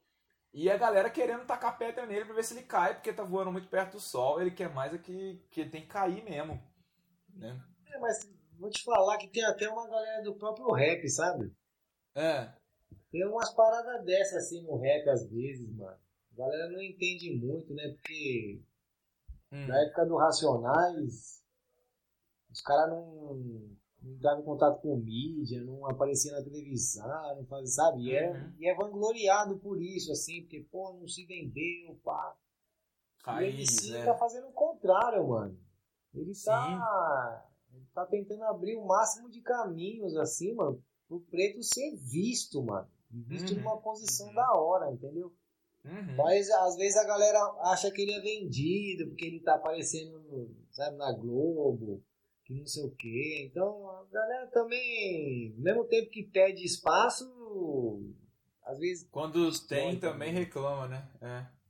E 0.54 0.70
a 0.70 0.78
galera 0.78 1.10
querendo 1.10 1.46
tacar 1.46 1.78
pedra 1.78 2.06
nele 2.06 2.26
pra 2.26 2.36
ver 2.36 2.44
se 2.44 2.54
ele 2.54 2.64
cai, 2.64 2.94
porque 2.94 3.12
tá 3.12 3.24
voando 3.24 3.52
muito 3.52 3.68
perto 3.68 3.94
do 3.94 4.00
sol. 4.00 4.40
Ele 4.40 4.52
quer 4.52 4.72
mais 4.72 4.94
é 4.94 4.98
que, 4.98 5.42
que 5.50 5.62
ele 5.62 5.70
tem 5.72 5.82
que 5.82 5.88
cair 5.88 6.24
mesmo. 6.24 6.62
Né? 7.34 7.60
É, 7.88 7.98
mas 7.98 8.32
vou 8.60 8.70
te 8.70 8.84
falar 8.84 9.18
que 9.18 9.28
tem 9.28 9.44
até 9.44 9.68
uma 9.68 9.90
galera 9.90 10.22
do 10.22 10.36
próprio 10.36 10.72
rap, 10.72 11.10
sabe? 11.10 11.52
É. 12.14 12.54
Tem 13.12 13.26
umas 13.26 13.52
paradas 13.54 14.06
dessas 14.06 14.46
assim 14.46 14.62
no 14.64 14.78
rap 14.78 15.10
às 15.10 15.28
vezes, 15.28 15.68
mano. 15.76 15.98
A 16.34 16.36
galera 16.36 16.70
não 16.70 16.82
entende 16.82 17.36
muito, 17.36 17.74
né? 17.74 17.90
Porque 17.90 18.62
Hum. 19.54 19.68
na 19.68 19.80
época 19.84 20.06
do 20.08 20.18
Racionais, 20.18 21.44
os 22.52 22.62
caras 22.62 22.90
não, 22.90 23.78
não 24.04 24.12
entravam 24.14 24.42
em 24.42 24.46
contato 24.46 24.82
com 24.82 24.98
mídia, 24.98 25.62
não 25.62 25.86
apareciam 25.90 26.36
na 26.38 26.44
televisão, 26.44 27.08
não 27.38 27.46
fazia, 27.46 27.68
sabe? 27.68 28.02
E 28.04 28.16
é, 28.16 28.30
Uhum. 28.32 28.54
e 28.60 28.68
é 28.68 28.76
vangloriado 28.76 29.58
por 29.60 29.82
isso, 29.82 30.12
assim, 30.12 30.42
porque, 30.42 30.60
pô, 30.72 30.94
não 30.94 31.08
se 31.08 31.26
vendeu, 31.26 31.96
pá. 32.04 32.36
e 33.26 33.44
ele 33.44 33.52
Raiz, 33.56 33.70
sim 33.70 33.92
né? 33.92 34.04
tá 34.06 34.16
fazendo 34.16 34.48
o 34.48 34.52
contrário, 34.54 35.28
mano. 35.28 35.58
Ele 36.14 36.34
tá, 36.46 37.46
ele 37.74 37.86
tá 37.94 38.06
tentando 38.06 38.44
abrir 38.44 38.76
o 38.76 38.86
máximo 38.86 39.30
de 39.30 39.42
caminhos, 39.42 40.16
assim, 40.18 40.54
mano, 40.54 40.84
pro 41.08 41.22
preto 41.22 41.64
ser 41.64 41.96
visto, 41.96 42.62
mano. 42.62 42.88
Visto 43.10 43.52
Uhum. 43.54 43.60
numa 43.60 43.78
posição 43.82 44.34
da 44.34 44.54
hora, 44.54 44.92
entendeu? 44.92 45.34
Uhum. 45.86 46.16
Mas 46.18 46.50
às 46.50 46.76
vezes 46.76 46.98
a 46.98 47.04
galera 47.06 47.40
acha 47.62 47.92
que 47.92 48.02
ele 48.02 48.14
é 48.14 48.20
vendido, 48.22 49.08
porque 49.10 49.26
ele 49.26 49.40
tá 49.40 49.56
aparecendo, 49.56 50.50
sabe, 50.72 50.98
na 50.98 51.12
Globo, 51.14 52.02
que 52.46 52.54
não 52.54 52.66
sei 52.66 52.84
o 52.86 52.92
quê. 52.96 53.48
Então 53.50 53.90
a 53.90 54.06
galera 54.12 54.48
também, 54.48 55.54
ao 55.58 55.64
mesmo 55.64 55.86
tempo 55.86 56.10
que 56.10 56.24
pede 56.24 56.64
espaço, 56.66 57.26
às 58.64 58.80
vezes. 58.80 59.08
Quando 59.12 59.50
tem, 59.68 60.00
também 60.00 60.32
reclama, 60.34 60.88
né? 60.88 61.10
É. 61.22 61.64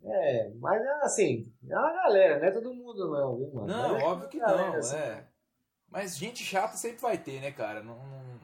É, 0.00 0.50
mas 0.60 0.80
é 0.80 0.90
assim, 1.02 1.52
é 1.68 1.76
uma 1.76 1.92
galera, 1.92 2.38
não 2.38 2.46
é 2.46 2.50
todo 2.52 2.72
mundo 2.72 3.10
não, 3.10 3.36
viu, 3.36 3.52
mano? 3.52 3.66
Não, 3.66 3.96
é 3.96 4.02
óbvio 4.04 4.28
que 4.28 4.38
galera, 4.38 4.68
não, 4.70 4.76
assim, 4.78 4.96
é. 4.96 5.26
Mas 5.88 6.16
gente 6.16 6.44
chata 6.44 6.76
sempre 6.76 7.00
vai 7.00 7.18
ter, 7.18 7.40
né, 7.40 7.50
cara? 7.50 7.82
Não, 7.82 7.96
não- 7.96 8.38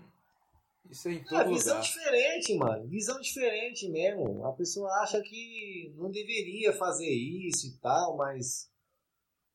Isso 0.90 1.08
é 1.08 1.12
em 1.12 1.18
É, 1.18 1.24
todo 1.24 1.48
visão 1.50 1.76
lugar. 1.76 1.82
diferente, 1.82 2.54
mano. 2.56 2.88
Visão 2.88 3.20
diferente 3.20 3.88
mesmo. 3.88 4.44
A 4.46 4.52
pessoa 4.52 4.90
acha 5.02 5.20
que 5.22 5.94
não 5.96 6.10
deveria 6.10 6.72
fazer 6.72 7.08
isso 7.08 7.68
e 7.68 7.78
tal, 7.80 8.16
mas. 8.16 8.68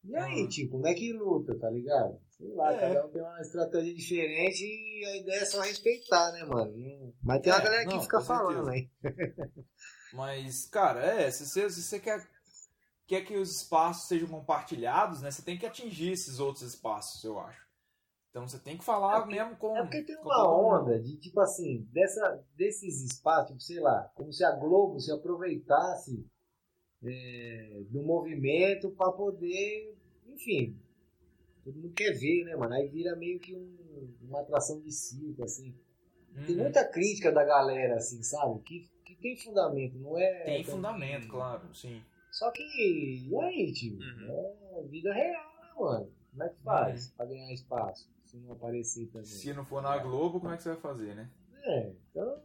E 0.03 0.15
aí, 0.15 0.47
tio, 0.47 0.69
como 0.69 0.87
é 0.87 0.93
que 0.93 1.11
luta, 1.13 1.57
tá 1.59 1.69
ligado? 1.69 2.19
Sei 2.29 2.47
lá, 2.53 2.73
É. 2.73 2.79
cada 2.93 3.05
um 3.05 3.09
tem 3.11 3.21
uma 3.21 3.41
estratégia 3.41 3.93
diferente 3.93 4.63
e 4.63 5.05
a 5.05 5.17
ideia 5.17 5.41
é 5.41 5.45
só 5.45 5.61
respeitar, 5.61 6.31
né, 6.31 6.43
mano? 6.45 7.13
Mas 7.21 7.41
tem 7.41 7.51
uma 7.51 7.59
É, 7.59 7.63
galera 7.63 7.85
que 7.87 7.93
não, 7.95 8.01
fica 8.01 8.17
com 8.17 8.23
certeza. 8.25 8.39
falando 8.53 8.69
aí. 8.69 8.89
Mas, 10.13 10.65
cara, 10.67 11.03
é, 11.05 11.29
se 11.29 11.45
você, 11.45 11.69
se 11.69 11.83
você 11.83 11.99
quer, 11.99 12.25
quer 13.05 13.25
que 13.25 13.35
os 13.35 13.57
espaços 13.57 14.07
sejam 14.07 14.27
compartilhados, 14.29 15.21
né? 15.21 15.29
Você 15.31 15.41
tem 15.43 15.57
que 15.57 15.65
atingir 15.65 16.11
esses 16.13 16.39
outros 16.39 16.63
espaços, 16.63 17.23
eu 17.23 17.37
acho. 17.39 17.67
Então 18.29 18.47
você 18.47 18.59
tem 18.59 18.77
que 18.77 18.83
falar 18.85 19.25
mesmo 19.25 19.55
com. 19.57 19.75
É 19.75 19.81
porque 19.81 20.03
tem 20.03 20.15
uma 20.17 20.43
mundo. 20.43 20.75
onda 20.77 20.99
de, 21.01 21.17
tipo 21.19 21.39
assim, 21.41 21.83
dessa, 21.91 22.43
desses 22.55 23.01
espaços, 23.03 23.47
tipo, 23.49 23.59
sei 23.61 23.79
lá, 23.79 24.09
como 24.15 24.31
se 24.31 24.43
a 24.43 24.51
Globo 24.51 24.99
se 24.99 25.11
aproveitasse 25.11 26.25
é, 27.03 27.81
do 27.89 28.01
movimento 28.03 28.89
pra 28.91 29.11
poder, 29.11 29.95
enfim, 30.27 30.75
todo 31.63 31.75
mundo 31.75 31.93
quer 31.93 32.11
ver, 32.13 32.43
né, 32.45 32.55
mano? 32.55 32.73
Aí 32.73 32.87
vira 32.87 33.15
meio 33.15 33.39
que 33.39 33.55
um- 33.55 34.13
uma 34.23 34.41
atração 34.41 34.79
de 34.81 34.91
circo, 34.91 35.43
assim. 35.43 35.73
Tem 36.45 36.55
Uhum. 36.55 36.63
muita 36.63 36.85
crítica 36.87 37.31
da 37.31 37.43
galera, 37.43 37.95
assim, 37.95 38.21
sabe? 38.23 38.59
Que, 38.61 38.87
que 39.05 39.15
tem 39.15 39.35
fundamento, 39.37 39.97
não 39.97 40.17
é. 40.17 40.43
Tem 40.43 40.63
tão- 40.63 40.75
fundamento, 40.75 41.27
claro, 41.27 41.73
sim. 41.73 42.01
Só 42.31 42.51
que, 42.51 42.61
e 42.63 43.35
aí, 43.35 43.73
tio? 43.73 43.97
É 44.77 44.83
vida 44.83 45.11
real, 45.13 45.51
né, 45.61 45.69
mano? 45.79 46.11
Como 46.31 46.43
é 46.43 46.49
que 46.49 46.61
faz 46.63 47.09
pra 47.17 47.25
ganhar 47.25 47.51
espaço? 47.51 48.07
Se 48.25 48.37
não 48.37 48.51
aparecer 48.53 49.07
também. 49.07 49.25
Se 49.25 49.51
não 49.53 49.65
for 49.65 49.81
na 49.81 49.97
Globo, 49.97 50.39
como 50.39 50.53
é 50.53 50.57
que 50.57 50.61
você 50.63 50.69
vai 50.69 50.77
fazer, 50.79 51.15
né? 51.15 51.29
É, 51.63 51.91
então, 52.11 52.39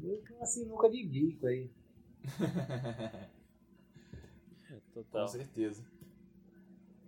meio 0.00 0.22
que 0.22 0.32
uma 0.32 0.46
sinuca 0.46 0.88
de 0.88 1.04
bico 1.04 1.46
aí. 1.48 1.68
Total. 4.94 5.22
Com 5.22 5.28
certeza. 5.28 5.82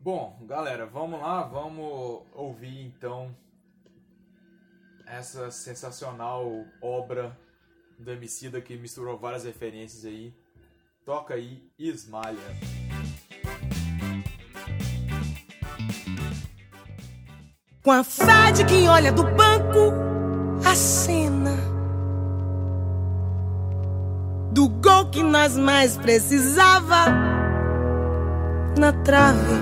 Bom, 0.01 0.37
galera, 0.43 0.87
vamos 0.87 1.21
lá, 1.21 1.43
vamos 1.43 2.23
ouvir 2.33 2.87
então 2.87 3.35
essa 5.07 5.51
sensacional 5.51 6.45
obra 6.81 7.39
do 7.99 8.11
Emicida 8.11 8.61
que 8.61 8.77
misturou 8.77 9.19
várias 9.19 9.45
referências 9.45 10.05
aí. 10.05 10.35
Toca 11.05 11.35
aí 11.35 11.71
Esmalha. 11.79 12.39
Com 17.83 17.91
a 17.91 18.05
fé 18.05 18.53
de 18.53 18.65
quem 18.65 18.89
olha 18.89 19.13
do 19.13 19.25
banco 19.25 20.13
a 20.65 20.75
cena 20.75 21.57
do 24.53 24.69
gol 24.69 25.11
que 25.11 25.23
nós 25.23 25.57
mais 25.57 25.97
precisava 25.97 27.42
na 28.83 28.93
trave. 28.93 29.61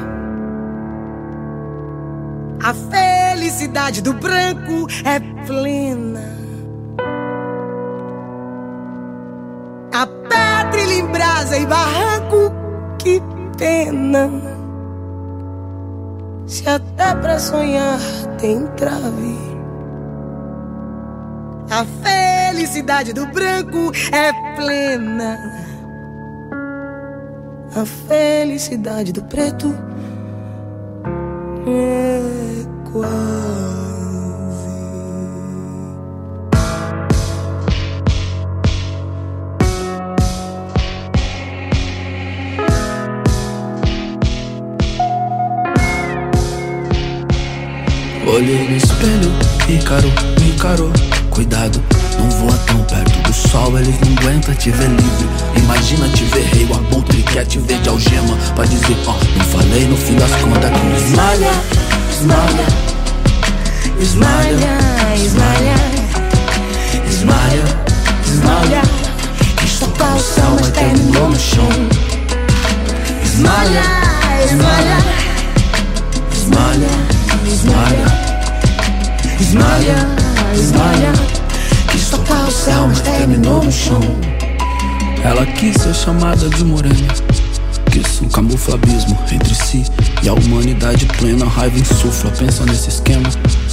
A 2.62 2.72
felicidade 2.72 4.00
do 4.00 4.14
branco 4.14 4.86
é 5.04 5.20
plena. 5.46 6.24
A 9.92 10.06
pedra 10.06 10.92
em 10.94 11.06
brasa 11.06 11.58
e 11.58 11.66
barranco, 11.66 12.50
que 12.98 13.20
pena. 13.58 14.30
Se 16.46 16.66
até 16.66 17.14
pra 17.16 17.38
sonhar 17.38 17.98
tem 18.38 18.66
trave. 18.68 19.38
A 21.70 21.84
felicidade 21.84 23.12
do 23.12 23.26
branco 23.26 23.92
é 24.12 24.32
plena. 24.56 25.59
A 27.72 27.86
felicidade 27.86 29.12
do 29.12 29.22
preto 29.22 29.72
é 31.66 32.90
quase. 32.90 33.30
Olhei 48.26 48.68
no 48.68 48.76
espelho, 48.76 49.30
me 49.68 49.76
encarou, 49.76 50.10
me 50.40 50.50
encarou. 50.50 50.90
Cuidado, 51.30 51.80
não 52.20 52.30
voa 52.30 52.58
tão 52.66 52.82
perto 52.84 53.22
do 53.22 53.32
sol, 53.32 53.78
eles 53.78 53.94
não 54.00 54.12
aguentam 54.18 54.54
te 54.54 54.70
ver 54.70 54.88
livre. 54.88 55.28
Imagina 55.56 56.08
te 56.10 56.24
ver 56.24 56.44
rei, 56.52 56.66
o 56.66 56.74
abutre 56.74 57.22
quer 57.22 57.46
te 57.46 57.58
ver 57.58 57.80
de 57.80 57.88
algema. 57.88 58.36
Pra 58.54 58.64
dizer, 58.64 58.96
ó, 59.06 59.14
não 59.36 59.44
falei 59.46 59.86
no 59.86 59.96
fim 59.96 60.16
das 60.16 60.30
contas 60.30 60.70
que 60.70 61.04
esmalha, 61.04 61.50
esmalha, 62.10 62.66
esmalha, 64.00 64.78
esmalha, 65.16 65.74
esmalha, 67.08 67.64
esmalha. 68.26 68.82
Quis 69.56 69.78
tocar 69.78 70.14
o 70.14 70.20
céu, 70.20 70.56
mas 70.60 70.70
terminou 70.70 71.28
no 71.28 71.38
chão. 71.38 71.68
Esmalha, 73.24 73.82
esmalha, 74.44 74.98
esmalha, 76.32 76.90
esmalha. 77.46 78.20
Esmalha, 79.40 79.96
esmalha 80.54 81.39
Quis 81.90 82.08
tocar 82.08 82.46
o 82.46 82.50
céu, 82.50 82.86
mas 82.88 83.00
terminou 83.00 83.64
no 83.64 83.72
chão. 83.72 84.00
Ela 85.24 85.44
quis 85.46 85.74
ser 85.76 85.94
chamada 85.94 86.48
de 86.48 86.64
morena. 86.64 87.14
Quis 87.90 88.22
um 88.22 88.28
camuflabismo 88.28 89.18
entre 89.32 89.54
si 89.54 89.84
e 90.22 90.28
a 90.28 90.32
humanidade 90.32 91.06
plena 91.06 91.44
Raiva 91.46 91.78
insufla, 91.78 92.30
pensa 92.30 92.64
nesse 92.64 92.88
esquema. 92.88 93.28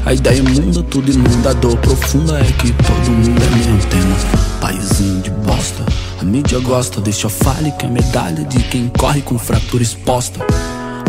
A 0.06 0.14
ideia 0.14 0.40
imunda, 0.40 0.82
tudo 0.84 1.12
inunda. 1.12 1.52
A 1.52 1.54
dor 1.54 1.78
profunda 1.78 2.40
é 2.40 2.52
que 2.54 2.72
todo 2.72 3.12
mundo 3.12 3.42
é 3.42 3.56
minha 3.56 3.74
antena. 3.74 4.16
Paizinho 4.60 5.22
de 5.22 5.30
bosta 5.30 5.86
A 6.20 6.26
mídia 6.26 6.60
gosta, 6.60 7.00
deixa 7.00 7.30
fale 7.30 7.72
que 7.74 7.86
é 7.86 7.90
medalha 7.90 8.44
De 8.44 8.58
quem 8.64 8.90
corre 8.98 9.22
com 9.22 9.38
fratura 9.38 9.84
exposta. 9.84 10.40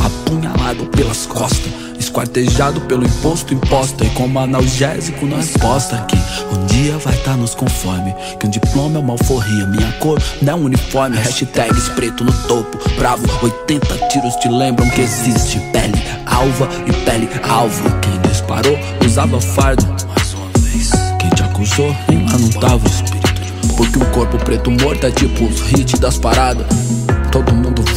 Apunhalado 0.04 0.84
pelas 0.86 1.26
costas 1.26 1.77
Esquartejado 2.18 2.80
pelo 2.80 3.06
imposto 3.06 3.54
imposta. 3.54 4.04
E 4.04 4.10
como 4.10 4.40
analgésico 4.40 5.24
na 5.24 5.36
resposta 5.36 6.04
Que 6.08 6.16
um 6.52 6.66
dia 6.66 6.98
vai 6.98 7.16
tá 7.18 7.36
nos 7.36 7.54
conforme 7.54 8.12
Que 8.40 8.46
um 8.48 8.50
diploma 8.50 8.98
é 8.98 9.00
uma 9.00 9.12
alforria. 9.12 9.66
Minha 9.66 9.92
cor 10.00 10.20
não 10.42 10.52
é 10.52 10.56
um 10.56 10.64
uniforme. 10.64 11.16
Hashtags 11.16 11.88
preto 11.90 12.24
no 12.24 12.32
topo. 12.48 12.76
Bravo, 12.96 13.22
80 13.40 14.08
tiros 14.08 14.34
te 14.36 14.48
lembram 14.48 14.90
que 14.90 15.00
existe 15.00 15.60
Pele 15.72 15.94
alva 16.26 16.68
e 16.88 16.92
pele 17.04 17.28
alvo. 17.48 17.84
Quem 18.00 18.20
disparou 18.28 18.76
usava 19.06 19.40
fardo. 19.40 19.86
Mais 19.86 20.34
uma 20.34 20.48
vez. 20.58 20.90
Quem 21.20 21.30
te 21.30 21.42
acusou 21.44 21.94
nem 22.08 22.26
lá 22.26 22.36
não 22.36 22.48
tava 22.48 22.84
Porque 23.76 23.96
um 23.96 24.04
corpo 24.06 24.36
preto 24.38 24.72
morto 24.72 25.06
é 25.06 25.10
tipo 25.12 25.44
os 25.44 25.70
hits 25.70 26.00
das 26.00 26.18
paradas 26.18 26.66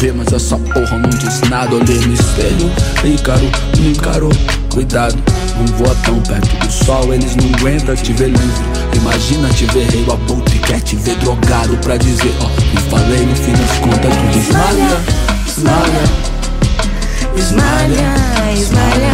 Vê, 0.02 0.11
mas 0.11 0.34
essa 0.34 0.57
porra 0.57 0.98
não 0.98 1.10
diz 1.11 1.41
nada. 1.41 1.76
Olhei 1.76 1.99
no 1.99 2.14
espelho, 2.15 2.72
me 3.03 3.14
encarou, 3.14 3.52
me 3.78 3.91
encarou. 3.91 4.32
Cuidado, 4.73 5.15
não 5.56 5.68
voa 5.78 5.95
tão 6.03 6.19
perto 6.22 6.57
do 6.57 6.72
sol, 6.72 7.14
eles 7.14 7.36
não 7.36 7.45
aguentam 7.53 7.95
te 7.95 8.11
ver 8.14 8.30
livre. 8.30 8.65
Imagina 8.95 9.48
te 9.49 9.65
ver 9.68 9.86
rei, 9.91 10.03
o 10.07 10.14
abutre 10.14 10.57
quer 10.57 10.82
te 10.82 10.95
ver 10.95 11.15
drogado 11.18 11.78
pra 11.78 11.98
dizer, 11.98 12.34
ó, 12.40 12.45
não 12.45 12.82
falei 12.90 13.23
no 13.28 13.36
fim 13.36 13.52
das 13.52 13.78
contas, 13.78 14.11
tu 14.15 14.40
esmalha, 14.40 15.02
esmalha, 15.48 16.03
esmalha, 17.38 18.15
esmalha, 18.57 19.11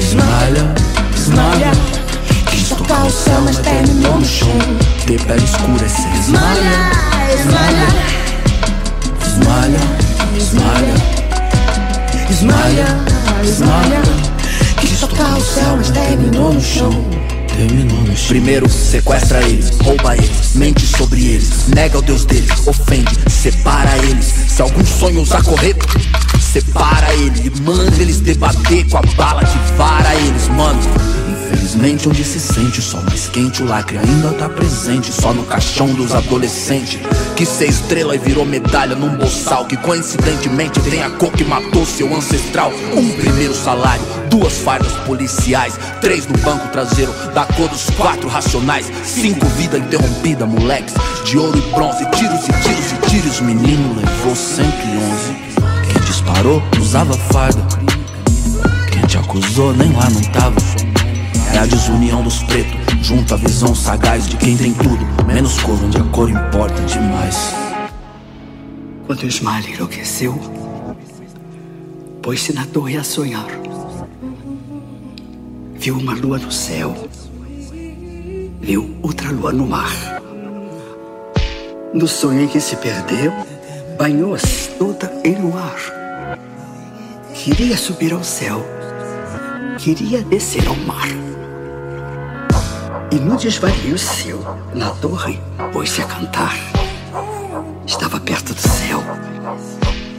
esmalha, 0.00 0.74
esmalha. 1.14 1.70
Quis 2.50 2.70
tocar 2.70 3.06
o 3.06 3.10
céu, 3.10 3.40
mas 3.44 3.58
terminou 3.58 4.18
no 4.18 4.26
chão. 4.26 4.48
Ter 5.06 5.22
pele 5.22 5.44
escura 5.44 5.84
é 5.84 5.88
ser 5.88 6.12
esmalha, 6.18 6.90
esmalha. 7.38 8.33
Esmalha, 9.34 9.80
esmalha, 10.38 10.94
esmalha, 12.30 12.86
esmalha. 13.42 14.02
Quis 14.80 15.00
tocar 15.00 15.36
o 15.36 15.40
céu, 15.40 15.76
mas 15.76 15.90
terminou 15.90 16.52
no 16.52 16.60
chão. 16.60 17.04
Terminou 17.48 17.98
no 17.98 18.16
chão. 18.16 18.28
Primeiro 18.28 18.70
sequestra 18.70 19.42
eles, 19.42 19.76
rouba 19.82 20.16
eles, 20.16 20.54
mente 20.54 20.86
sobre 20.86 21.20
eles, 21.20 21.66
nega 21.74 21.98
o 21.98 22.02
Deus 22.02 22.24
deles, 22.24 22.64
ofende, 22.64 23.10
separa 23.28 23.98
eles. 24.06 24.32
Se 24.46 24.62
algum 24.62 24.86
sonho 24.86 25.20
usar 25.22 25.42
correto, 25.42 25.84
separa 26.40 27.12
ele 27.14 27.50
manda 27.60 28.00
eles 28.00 28.20
debater 28.20 28.88
com 28.88 28.98
a 28.98 29.02
bala 29.16 29.42
que 29.42 29.58
vara 29.76 30.14
eles, 30.14 30.46
mano. 30.50 30.80
Infelizmente, 31.64 32.10
onde 32.10 32.22
se 32.22 32.38
sente 32.38 32.78
o 32.78 32.82
sol 32.82 33.02
mais 33.08 33.26
quente, 33.26 33.62
o 33.62 33.66
lacre 33.66 33.96
ainda 33.96 34.34
tá 34.34 34.50
presente. 34.50 35.10
Só 35.10 35.32
no 35.32 35.44
caixão 35.44 35.86
dos 35.94 36.14
adolescentes. 36.14 37.00
Que 37.34 37.46
ser 37.46 37.70
estrela 37.70 38.14
e 38.14 38.18
virou 38.18 38.44
medalha 38.44 38.94
num 38.94 39.16
boçal. 39.16 39.64
Que 39.64 39.74
coincidentemente 39.78 40.78
tem 40.82 41.02
a 41.02 41.08
cor 41.08 41.32
que 41.32 41.42
matou 41.42 41.86
seu 41.86 42.14
ancestral. 42.14 42.70
Um 42.94 43.10
primeiro 43.12 43.54
salário, 43.54 44.04
duas 44.28 44.58
fardas 44.58 44.92
policiais. 45.06 45.80
Três 46.02 46.26
no 46.26 46.36
banco 46.36 46.68
traseiro, 46.68 47.14
da 47.34 47.46
cor 47.46 47.70
dos 47.70 47.88
quatro 47.96 48.28
racionais. 48.28 48.92
Cinco 49.02 49.46
vida 49.56 49.78
interrompida, 49.78 50.44
moleques. 50.44 50.92
De 51.24 51.38
ouro 51.38 51.56
e 51.56 51.74
bronze, 51.74 52.04
tiros 52.10 52.46
e 52.46 52.52
tiros 52.62 52.92
e 52.92 53.08
tiros. 53.08 53.40
Menino 53.40 53.96
levou 53.96 54.36
111. 54.36 55.34
Quem 55.90 56.02
disparou 56.02 56.62
usava 56.78 57.14
farda. 57.14 57.66
Quem 58.92 59.00
te 59.06 59.16
acusou 59.16 59.72
nem 59.72 59.90
lá 59.94 60.10
não 60.10 60.22
tava. 60.24 61.03
É 61.54 61.58
a 61.58 61.66
desunião 61.66 62.20
dos 62.20 62.42
pretos, 62.42 62.74
junto 63.00 63.32
à 63.32 63.36
visão 63.36 63.76
sagaz 63.76 64.26
de 64.26 64.36
quem 64.36 64.56
tem 64.56 64.74
tudo, 64.74 65.24
menos 65.24 65.56
cor 65.62 65.78
onde 65.84 65.96
a 65.96 66.02
cor 66.02 66.28
importa 66.28 66.82
demais. 66.82 67.54
Quando 69.06 69.24
Ismael 69.24 69.62
enlouqueceu, 69.68 70.34
pôs-se 72.20 72.52
na 72.52 72.66
torre 72.66 72.96
a 72.96 73.04
sonhar. 73.04 73.46
Viu 75.74 75.96
uma 75.96 76.16
lua 76.16 76.38
no 76.38 76.50
céu, 76.50 77.08
viu 78.60 78.96
outra 79.00 79.30
lua 79.30 79.52
no 79.52 79.64
mar. 79.64 79.92
No 81.92 82.08
sonho 82.08 82.42
em 82.42 82.48
que 82.48 82.60
se 82.60 82.74
perdeu, 82.74 83.32
banhou-se 83.96 84.70
toda 84.70 85.20
em 85.22 85.40
luar. 85.40 85.76
Queria 87.32 87.76
subir 87.76 88.12
ao 88.12 88.24
céu, 88.24 88.66
queria 89.78 90.20
descer 90.22 90.66
ao 90.66 90.74
mar. 90.78 91.06
E 93.14 93.16
no 93.20 93.36
desvario 93.36 93.96
seu, 93.96 94.44
na 94.74 94.90
torre, 94.90 95.40
pôs-se 95.72 96.02
a 96.02 96.04
cantar. 96.04 96.52
Estava 97.86 98.18
perto 98.18 98.52
do 98.52 98.60
céu, 98.60 99.00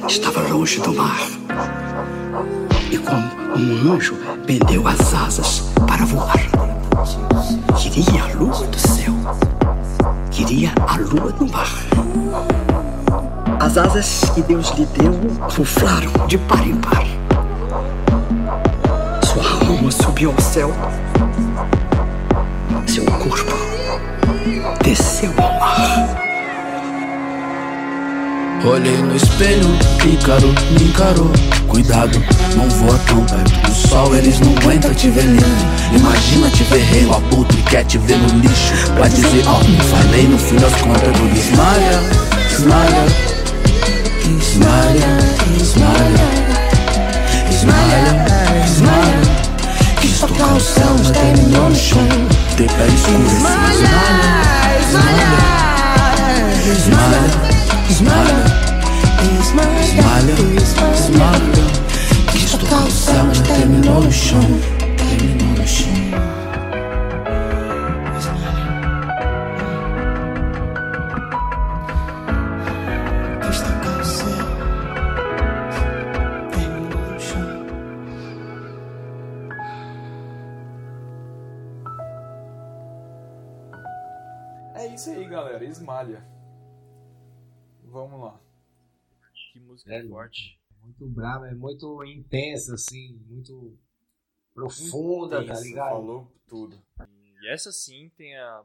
estava 0.07 0.39
longe 0.47 0.79
do 0.79 0.93
mar. 0.93 1.19
E 2.89 2.97
como 2.97 3.57
um 3.57 3.91
anjo, 3.91 4.15
pendeu 4.47 4.87
as 4.87 5.13
asas 5.13 5.63
para 5.85 6.05
voar. 6.05 6.39
Queria 7.77 8.23
a 8.23 8.37
lua 8.37 8.65
do 8.65 8.79
céu, 8.79 9.13
queria 10.31 10.71
a 10.87 10.95
lua 10.95 11.33
do 11.33 11.51
mar. 11.51 11.67
As 13.59 13.77
asas 13.77 14.29
que 14.33 14.41
Deus 14.41 14.69
lhe 14.69 14.85
deu 14.85 15.11
fuflaram 15.49 16.13
de 16.27 16.37
par 16.37 16.65
em 16.65 16.77
par. 16.77 17.03
Sua 19.25 19.67
alma 19.69 19.91
subiu 19.91 20.31
ao 20.31 20.41
céu, 20.41 20.71
seu 22.95 23.03
corpo 23.03 23.53
desceu 24.81 25.29
ao 25.37 25.59
mar. 25.59 26.17
Olhei 28.63 28.95
no 28.95 29.13
espelho, 29.13 29.67
Ícaro 30.05 30.47
me 30.71 30.85
encarou. 30.85 31.29
Cuidado, 31.67 32.23
não 32.55 32.69
voa 32.69 32.97
tão 32.99 33.25
perto 33.25 33.67
do 33.67 33.75
sol, 33.75 34.15
eles 34.15 34.39
não 34.39 34.55
aguentam 34.55 34.93
te 34.93 35.09
ver 35.09 35.25
lindo. 35.25 35.43
Imagina 35.93 36.49
te 36.51 36.63
ver 36.63 36.85
rei, 36.85 37.05
o 37.05 37.15
abutre 37.15 37.61
quer 37.63 37.83
te 37.83 37.97
ver 37.97 38.17
no 38.17 38.39
lixo. 38.39 38.73
Vai 38.97 39.09
dizer, 39.09 39.43
ó, 39.45 39.59
não 39.61 39.85
falei 39.85 40.23
no 40.29 40.37
fim 40.39 40.55
das 40.55 40.73
contas 40.75 41.01
do 41.01 41.37
Ismaia, 41.37 41.99
Ismaia, 42.49 43.05
Ismaia, 44.39 45.17
Ismaia, 45.61 46.27
Ismaia, 47.51 48.65
Ismaia. 48.65 49.21
Quis 49.99 50.17
tocar 50.17 50.53
o 50.53 50.61
céu, 50.61 50.95
mas 50.97 51.11
terminou 51.11 51.69
no 51.69 51.75
chão. 51.75 52.44
Ter 52.57 52.69
pé 52.69 52.87
escuro, 52.87 53.25
Ismaia, 53.25 53.65
Ismaia, 54.79 55.29
Ismaia. 56.71 57.25
Ismaia, 57.89 58.43
Ismaia, 59.81 60.35
Ismaia 60.93 61.65
Quis 62.31 62.51
tocar 62.51 62.83
o 62.83 62.91
céu, 62.91 63.25
mas 63.27 63.39
terminou 63.41 64.01
no 64.01 64.11
chão 64.11 64.39
Terminou 64.97 65.49
no 65.49 65.67
chão 65.67 66.24
Esmalha. 85.79 86.25
Vamos 87.83 88.19
lá. 88.21 88.39
Que 89.53 89.59
música 89.59 89.93
É, 89.93 90.07
forte. 90.07 90.59
Muito 90.81 91.07
brava, 91.07 91.47
é 91.47 91.53
muito 91.55 92.03
intensa, 92.03 92.75
assim, 92.75 93.15
muito 93.27 93.77
profunda, 94.53 95.37
tá 95.37 95.43
Intenso, 95.43 95.63
ligado? 95.63 95.89
Falou 95.89 96.31
tudo. 96.47 96.81
E 97.41 97.49
essa 97.49 97.71
sim 97.71 98.09
tem 98.17 98.35
a 98.37 98.63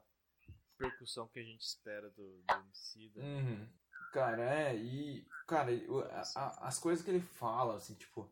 percussão 0.77 1.29
que 1.29 1.41
a 1.41 1.45
gente 1.45 1.61
espera 1.63 2.11
do, 2.11 2.43
do 2.47 2.55
Emicida. 2.65 3.21
Uhum. 3.23 3.69
Cara, 4.13 4.43
é, 4.43 4.77
e. 4.77 5.27
Cara, 5.47 5.71
a- 6.13 6.23
a- 6.37 6.69
as 6.69 6.79
coisas 6.79 7.05
que 7.05 7.11
ele 7.11 7.21
fala, 7.21 7.77
assim, 7.77 7.95
tipo. 7.95 8.29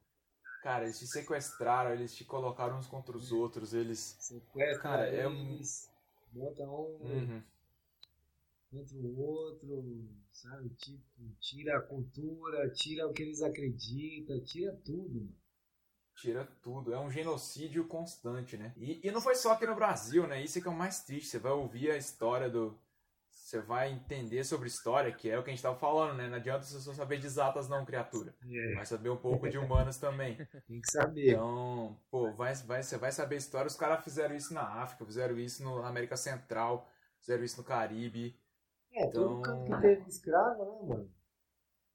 Cara, 0.63 0.85
eles 0.85 0.99
te 0.99 1.07
sequestraram, 1.07 1.93
eles 1.93 2.15
te 2.17 2.25
colocaram 2.25 2.79
uns 2.79 2.89
contra 2.89 3.17
os 3.17 3.31
outros, 3.31 3.73
eles. 3.73 4.17
Sequestra 4.19 4.83
Cara, 4.83 5.09
é. 5.09 5.25
eles, 5.25 5.89
bota 6.33 6.63
um 6.65 6.99
Uhum. 7.01 7.43
Contra 8.71 8.97
o 8.97 9.19
outro, 9.19 10.09
sabe? 10.33 10.69
Tipo, 10.71 11.03
tira 11.41 11.79
a 11.79 11.83
cultura, 11.83 12.71
tira 12.71 13.07
o 13.07 13.13
que 13.13 13.23
eles 13.23 13.43
acreditam, 13.43 14.43
tira 14.45 14.73
tudo, 14.85 15.21
mano. 15.21 15.37
Tira 16.17 16.45
tudo. 16.63 16.93
É 16.93 16.99
um 16.99 17.11
genocídio 17.11 17.87
constante, 17.87 18.57
né? 18.57 18.75
E, 18.77 19.07
e 19.07 19.11
não 19.13 19.21
foi 19.21 19.37
só 19.37 19.53
aqui 19.53 19.67
no 19.67 19.77
Brasil, 19.77 20.27
né? 20.27 20.43
Isso 20.43 20.59
é 20.59 20.61
que 20.61 20.67
é 20.67 20.71
o 20.71 20.75
mais 20.77 21.05
triste. 21.05 21.29
Você 21.31 21.39
vai 21.39 21.53
ouvir 21.53 21.91
a 21.91 21.97
história 21.97 22.51
do. 22.51 22.77
Você 23.31 23.61
vai 23.61 23.91
entender 23.91 24.45
sobre 24.45 24.69
história, 24.69 25.13
que 25.13 25.31
é 25.31 25.39
o 25.39 25.43
que 25.45 25.51
a 25.51 25.53
gente 25.55 25.63
tava 25.63 25.79
falando, 25.79 26.17
né? 26.17 26.29
Não 26.29 26.37
adianta 26.37 26.65
você 26.65 26.81
só 26.81 26.93
saber 26.93 27.19
de 27.19 27.27
exatas, 27.27 27.69
não, 27.69 27.85
criatura. 27.85 28.35
É. 28.45 28.75
Vai 28.75 28.85
saber 28.85 29.11
um 29.11 29.17
pouco 29.17 29.49
de 29.49 29.57
humanas 29.57 29.97
também. 29.97 30.37
Tem 30.67 30.81
que 30.81 30.91
saber. 30.91 31.31
Então, 31.31 31.99
pô, 32.11 32.33
vai, 32.33 32.53
vai, 32.55 32.83
você 32.83 32.99
vai 32.99 33.13
saber 33.13 33.37
história. 33.37 33.69
Os 33.69 33.77
caras 33.77 34.03
fizeram 34.05 34.35
isso 34.35 34.53
na 34.53 34.63
África, 34.83 35.07
fizeram 35.07 35.39
isso 35.39 35.63
no- 35.63 35.81
na 35.81 35.89
América 35.89 36.17
Central, 36.17 36.91
fizeram 37.21 37.45
isso 37.45 37.57
no 37.59 37.65
Caribe. 37.65 38.37
É, 38.99 39.07
todo 39.09 39.39
Então- 39.39 39.43
canto 39.43 39.65
que 39.65 39.81
teve 39.81 40.09
escravo, 40.09 40.65
né, 40.65 40.89
mano? 40.89 41.11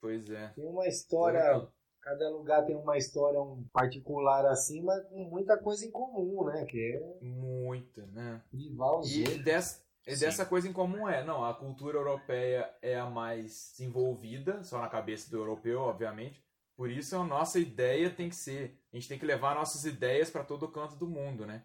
Pois 0.02 0.30
é. 0.30 0.48
Tem 0.50 0.66
uma 0.66 0.88
história, 0.88 1.68
cada 2.02 2.30
lugar 2.30 2.66
tem 2.66 2.76
uma 2.76 2.98
história 2.98 3.42
um 3.42 3.64
particular 3.72 4.46
assim, 4.46 4.82
mas 4.82 5.04
com 5.08 5.24
muita 5.26 5.58
coisa 5.58 5.86
em 5.86 5.92
comum, 5.92 6.46
né? 6.46 6.66
Que 6.66 6.96
é 6.96 7.26
Muita, 7.26 8.06
né? 8.08 8.42
E 8.52 9.38
dessa, 9.40 9.82
e 10.06 10.16
Sim. 10.16 10.26
dessa 10.26 10.46
coisa 10.46 10.68
em 10.68 10.74
comum 10.74 11.08
é, 11.08 11.24
não, 11.24 11.44
a 11.46 11.54
cultura 11.54 11.98
europeia 11.98 12.70
é 12.82 13.00
a 13.00 13.10
mais 13.10 13.72
desenvolvida, 13.72 14.62
só 14.64 14.80
na 14.80 14.90
cabeça 14.90 15.30
do 15.30 15.38
europeu, 15.38 15.80
obviamente. 15.80 16.44
Por 16.76 16.90
isso 16.90 17.16
a 17.16 17.24
nossa 17.24 17.60
ideia 17.60 18.10
tem 18.10 18.28
que 18.30 18.36
ser, 18.36 18.78
a 18.92 18.96
gente 18.98 19.08
tem 19.08 19.20
que 19.20 19.26
levar 19.26 19.56
nossas 19.56 19.86
ideias 19.86 20.30
para 20.30 20.44
todo 20.44 20.68
canto 20.68 20.96
do 20.96 21.08
mundo, 21.08 21.46
né? 21.46 21.64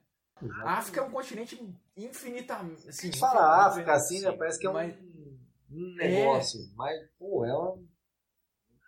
A 0.63 0.75
África 0.75 1.01
é 1.01 1.03
um 1.03 1.11
continente 1.11 1.61
infinitamente, 1.97 2.89
assim, 2.89 3.11
fala 3.13 3.67
África 3.67 3.93
assim, 3.93 4.21
né? 4.21 4.31
Parece 4.31 4.57
que 4.61 4.67
é 4.69 4.71
um, 4.71 4.75
mas 4.75 4.95
um 5.71 6.01
É. 6.01 6.09
negócio. 6.09 6.61
Mas, 6.75 7.09
pô, 7.19 7.45
é 7.45 7.57
um 7.57 7.89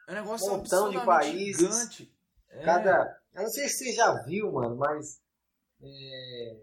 é 0.09 0.13
um 0.13 0.15
negócio 0.17 0.51
montão 0.51 0.91
de 0.91 1.05
países. 1.05 1.59
gigante. 1.61 2.15
É. 2.49 2.65
Cada. 2.65 3.21
Eu 3.33 3.43
não 3.43 3.51
sei 3.51 3.69
se 3.69 3.85
você 3.85 3.93
já 3.93 4.13
viu, 4.25 4.51
mano, 4.51 4.77
mas 4.77 5.21
é, 5.81 6.57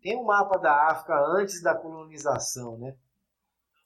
tem 0.00 0.16
um 0.16 0.24
mapa 0.24 0.58
da 0.58 0.90
África 0.90 1.14
antes 1.36 1.60
da 1.62 1.74
colonização, 1.74 2.78
né? 2.78 2.96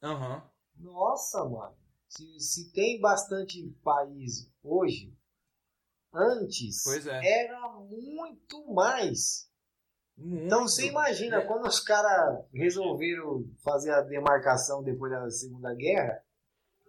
Aham. 0.03 0.49
Nossa, 0.77 1.45
mano. 1.45 1.77
Se, 2.09 2.41
se 2.41 2.73
tem 2.73 3.01
bastante 3.01 3.69
país 3.85 4.49
hoje, 4.63 5.13
antes 6.13 6.87
é. 7.07 7.45
era 7.45 7.69
muito 7.81 8.73
mais. 8.73 9.50
Então 10.23 10.59
Muito. 10.61 10.71
você 10.73 10.87
imagina, 10.89 11.39
É. 11.39 11.47
quando 11.47 11.67
os 11.67 11.81
caras 11.81 12.45
resolveram 12.53 13.45
fazer 13.65 13.91
a 13.93 14.03
demarcação 14.03 14.83
depois 14.83 15.11
da 15.11 15.31
Segunda 15.31 15.75
Guerra, 15.75 16.23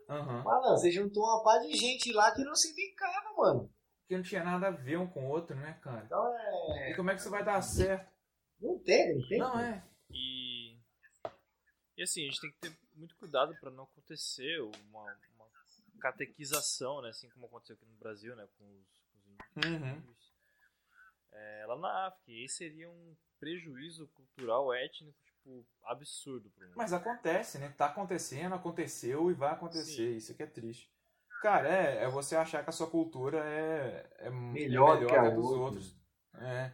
Aham. 0.09 0.43
malandro, 0.43 0.77
você 0.77 0.91
juntou 0.91 1.23
uma 1.23 1.41
par 1.43 1.59
de 1.61 1.73
gente 1.73 2.11
lá 2.11 2.33
que 2.33 2.43
não 2.43 2.53
se 2.55 2.73
ficava, 2.73 3.33
mano. 3.37 3.73
Que 4.07 4.17
não 4.17 4.23
tinha 4.23 4.43
nada 4.43 4.67
a 4.67 4.71
ver 4.71 4.97
um 4.97 5.07
com 5.07 5.25
o 5.25 5.29
outro, 5.29 5.55
né, 5.55 5.79
cara? 5.81 6.03
Então 6.05 6.37
é. 6.37 6.91
E 6.91 6.95
como 6.95 7.09
é 7.09 7.15
que 7.15 7.21
você 7.21 7.29
vai 7.29 7.43
dar 7.45 7.61
certo? 7.61 8.11
Não 8.59 8.77
tem, 8.79 9.15
não 9.15 9.27
tem. 9.27 9.39
Não, 9.39 9.59
é. 9.59 9.83
E, 10.11 10.77
e 11.97 12.03
assim, 12.03 12.23
a 12.23 12.25
gente 12.25 12.41
tem 12.41 12.51
que 12.51 12.59
ter 12.59 12.77
muito 12.95 13.15
cuidado 13.15 13.55
para 13.61 13.71
não 13.71 13.85
acontecer 13.85 14.59
uma, 14.59 15.03
uma 15.35 15.47
catequização, 16.01 17.01
né? 17.01 17.09
Assim 17.09 17.29
como 17.29 17.45
aconteceu 17.45 17.75
aqui 17.75 17.85
no 17.85 17.95
Brasil, 17.95 18.35
né? 18.35 18.45
Com 18.57 18.65
os, 18.65 19.01
com 19.53 19.61
os. 19.61 19.65
Uhum. 19.65 20.03
É, 21.31 21.65
lá 21.67 21.77
na 21.77 22.07
África. 22.07 22.31
E 22.31 22.41
aí 22.41 22.49
seria 22.49 22.89
um 22.89 23.15
prejuízo 23.39 24.07
cultural, 24.09 24.73
étnico, 24.73 25.17
tipo, 25.25 25.65
absurdo. 25.83 26.51
Mas 26.75 26.93
acontece, 26.93 27.57
né? 27.57 27.73
Tá 27.77 27.87
acontecendo, 27.87 28.53
aconteceu 28.53 29.31
e 29.31 29.33
vai 29.33 29.51
acontecer. 29.51 30.15
Isso 30.15 30.35
que 30.35 30.43
é 30.43 30.47
triste. 30.47 30.91
Cara, 31.41 31.67
é, 31.67 32.03
é 32.03 32.07
você 32.07 32.35
achar 32.35 32.63
que 32.63 32.69
a 32.69 32.73
sua 32.73 32.87
cultura 32.89 33.39
é, 33.43 34.07
é 34.19 34.29
Melhor 34.29 34.97
é 34.97 34.99
que 34.99 35.05
melhor 35.05 35.19
a 35.19 35.21
que 35.21 35.27
a 35.27 35.29
dos 35.31 35.45
outra. 35.45 35.59
outros. 35.59 35.95
É. 36.35 36.71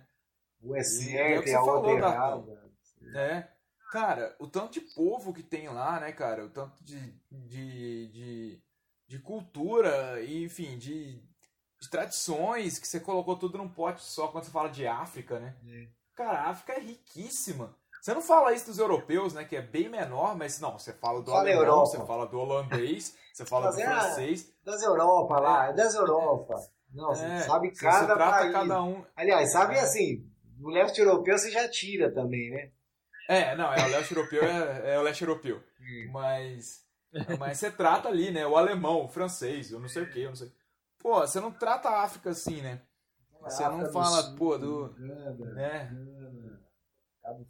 O 0.59 0.75
é 0.75 0.79
é 0.79 0.81
o 0.81 0.83
certo 0.83 1.43
que 1.43 1.49
você 1.49 1.55
a 1.55 1.59
falou, 1.59 1.97
errada. 1.97 2.71
É. 3.15 3.47
Cara, 3.91 4.35
o 4.39 4.47
tanto 4.47 4.73
de 4.73 4.81
povo 4.81 5.33
que 5.33 5.41
tem 5.41 5.69
lá, 5.69 5.99
né, 6.01 6.11
cara? 6.11 6.45
O 6.45 6.49
tanto 6.49 6.83
de, 6.83 6.99
de, 7.31 8.07
de, 8.09 8.63
de 9.07 9.19
cultura 9.19 10.21
e, 10.21 10.43
enfim, 10.43 10.77
de, 10.77 11.23
de 11.79 11.89
tradições 11.89 12.79
que 12.79 12.87
você 12.87 12.99
colocou 12.99 13.35
tudo 13.37 13.57
num 13.57 13.69
pote 13.69 14.01
só 14.03 14.27
quando 14.27 14.45
você 14.45 14.51
fala 14.51 14.69
de 14.69 14.87
África, 14.87 15.39
né? 15.39 15.55
Cara, 16.15 16.39
a 16.39 16.49
África 16.49 16.73
é 16.73 16.79
riquíssima. 16.79 17.75
Você 18.01 18.13
não 18.13 18.21
fala 18.21 18.53
isso 18.53 18.65
dos 18.67 18.79
europeus, 18.79 19.33
né? 19.33 19.43
Que 19.43 19.55
é 19.57 19.61
bem 19.61 19.89
menor, 19.89 20.35
mas 20.35 20.59
não, 20.59 20.77
você 20.77 20.93
fala 20.93 21.21
do 21.21 21.31
Fala 21.31 21.41
alemão, 21.41 21.85
você 21.85 22.03
fala 22.05 22.25
do 22.27 22.39
holandês, 22.39 23.15
você 23.33 23.45
fala 23.45 23.71
do 23.71 23.79
é 23.79 23.83
francês. 23.85 24.51
Das 24.63 24.81
Europa 24.81 25.39
lá, 25.39 25.69
é 25.69 25.73
das 25.73 25.93
Europa. 25.93 26.55
Não, 26.93 27.09
você 27.09 27.25
É, 27.25 27.39
sabe 27.41 27.69
você 27.73 27.85
cada 27.85 28.15
trata 28.15 28.37
país. 28.39 28.53
cada 28.53 28.81
um- 28.81 29.03
Aliás, 29.15 29.51
sabe 29.51 29.75
É. 29.75 29.81
assim, 29.81 30.25
no 30.57 30.69
leste 30.69 30.99
europeu 31.01 31.37
você 31.37 31.51
já 31.51 31.67
tira 31.69 32.11
também, 32.13 32.49
né? 32.49 32.71
É, 33.29 33.55
não, 33.57 33.73
é 33.73 33.83
o 33.85 33.89
leste 33.89 34.15
europeu, 34.15 34.41
é, 34.43 34.95
é 34.95 34.99
o 34.99 35.01
leste 35.01 35.21
europeu. 35.23 35.61
Mas, 36.11 36.85
mas 37.39 37.57
você 37.57 37.71
trata 37.71 38.07
ali, 38.09 38.31
né? 38.31 38.45
O 38.45 38.55
alemão, 38.57 39.03
o 39.05 39.07
francês, 39.07 39.71
eu 39.71 39.79
não 39.79 39.87
sei 39.89 40.03
o 40.03 40.09
que, 40.11 40.21
eu 40.21 40.29
não 40.29 40.35
sei. 40.35 40.51
Pô, 41.07 41.21
você 41.21 41.39
não 41.39 41.53
trata 41.53 41.87
a 41.87 42.03
África 42.03 42.31
assim, 42.31 42.61
né? 42.61 42.81
Você 43.43 43.63
não 43.63 43.75
África 43.75 43.87
do 43.87 43.93
fala, 43.93 44.23
Sul, 44.23 44.35
pô, 44.35 44.57
do. 44.57 44.89
Né? 45.55 45.85
Gana, 45.85 46.59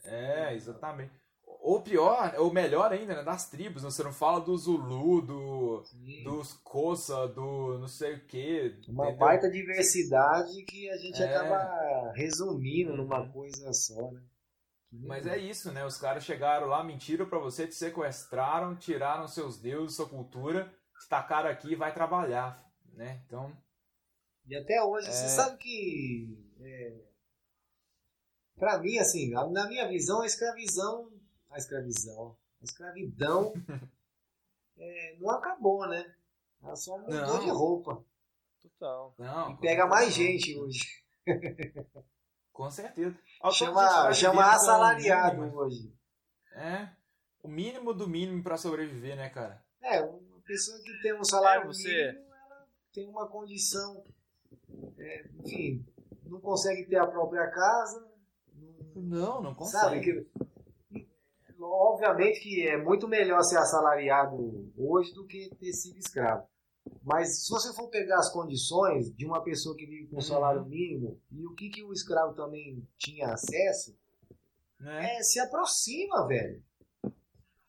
É, 0.04 0.54
exatamente. 0.54 1.12
Ou 1.44 1.82
pior, 1.82 2.36
ou 2.38 2.54
melhor 2.54 2.92
ainda, 2.92 3.16
né? 3.16 3.24
Das 3.24 3.50
tribos, 3.50 3.82
né? 3.82 3.90
Você 3.90 4.04
não 4.04 4.14
fala 4.14 4.40
do 4.42 4.56
Zulu, 4.56 5.24
do. 5.24 5.84
dos 6.24 6.54
Kosa, 6.54 7.28
do 7.30 7.80
não 7.80 7.88
sei 7.88 8.14
o 8.14 8.26
que. 8.28 8.80
Uma 8.90 9.12
baita 9.14 9.50
diversidade 9.50 10.64
que 10.66 10.88
a 10.92 10.98
gente 10.98 11.20
É. 11.20 11.26
acaba 11.26 12.12
resumindo 12.14 12.96
numa 12.96 13.28
coisa 13.28 13.74
só, 13.74 14.12
né? 14.12 14.22
Mas 14.92 15.26
é 15.26 15.36
isso, 15.36 15.72
né? 15.72 15.84
Os 15.84 15.98
caras 15.98 16.24
chegaram 16.24 16.68
lá, 16.68 16.84
mentiram 16.84 17.26
pra 17.26 17.40
você, 17.40 17.66
te 17.66 17.74
sequestraram, 17.74 18.76
tiraram 18.76 19.28
seus 19.28 19.60
deuses, 19.60 19.96
sua 19.96 20.08
cultura, 20.08 20.72
estacaram 21.00 21.50
aqui 21.50 21.72
e 21.72 21.76
vai 21.76 21.92
trabalhar, 21.92 22.67
né? 22.98 23.22
Então. 23.26 23.56
E 24.48 24.56
até 24.56 24.82
hoje, 24.84 25.08
É. 25.08 25.12
você 25.12 25.30
sabe 25.30 25.58
que. 25.58 26.38
É, 26.62 27.02
pra 28.58 28.78
mim, 28.80 28.98
assim, 28.98 29.30
na- 29.30 29.48
minha 29.68 29.88
visão, 29.88 30.22
a 30.22 30.26
escravidão. 30.26 31.12
A 31.50 31.58
escravidão. 31.58 32.36
A 32.62 32.64
escravidão 32.64 33.54
é, 34.78 35.16
não 35.20 35.30
acabou, 35.32 35.88
né? 35.88 36.14
Ela 36.64 36.76
só 36.76 36.98
mudou 36.98 37.14
Não. 37.16 37.40
de 37.46 37.50
roupa. 37.52 38.04
Total. 38.62 39.16
Não, 39.18 39.52
E 39.52 39.58
pega 39.58 39.86
certeza 39.86 39.88
mais 39.88 40.14
gente 40.14 40.58
hoje. 40.58 40.80
Com 42.52 42.70
certeza. 42.72 43.16
Chama, 43.54 44.12
chama 44.14 44.52
assalariado 44.54 45.38
mínimo. 45.42 45.58
hoje. 45.58 45.94
É. 46.54 46.90
O 47.44 47.48
mínimo 47.48 47.94
do 47.94 48.08
mínimo 48.08 48.42
pra 48.44 48.58
sobreviver, 48.58 49.16
né, 49.16 49.30
cara? 49.30 49.64
É, 49.82 50.02
uma 50.02 50.42
pessoa 50.42 50.78
que 50.82 51.02
tem 51.04 51.14
um 51.14 51.24
salário 51.24 51.64
É, 51.64 51.68
você- 51.68 52.12
mínimo, 52.12 52.27
tem 52.98 53.08
uma 53.08 53.28
condição. 53.28 54.04
é, 54.98 55.28
enfim, 55.44 55.86
não 56.26 56.42
consegue 56.42 56.84
ter 56.86 56.96
a 56.98 57.06
própria 57.06 57.48
casa. 57.52 58.08
Não, 58.96 59.40
não 59.40 59.54
Sabe? 59.66 59.98
consegue. 59.98 60.28
Que, 60.90 61.08
obviamente 61.62 62.40
que 62.40 62.68
é 62.68 62.76
muito 62.76 63.08
melhor 63.08 63.44
ser 63.44 63.58
assalariado 63.58 64.72
hoje 64.76 65.14
do 65.14 65.28
que 65.28 65.48
ter 65.60 65.74
sido 65.74 66.00
escravo. 66.00 66.48
Mas 67.04 67.46
se 67.46 67.52
você 67.52 67.72
for 67.76 67.88
pegar 67.90 68.18
as 68.18 68.32
condições 68.34 69.14
de 69.16 69.28
uma 69.28 69.44
pessoa 69.44 69.76
que 69.76 69.86
vive 69.86 70.08
com 70.08 70.18
um 70.18 70.22
salário 70.22 70.66
mínimo 70.66 71.22
e 71.32 71.46
o 71.46 71.54
que, 71.54 71.70
que 71.70 71.84
o 71.84 71.94
escravo 71.94 72.34
também 72.34 72.84
tinha 72.98 73.28
acesso, 73.32 73.96
Né? 74.80 75.18
é, 75.18 75.22
se 75.22 75.40
aproxima, 75.40 76.26
velho. 76.28 76.64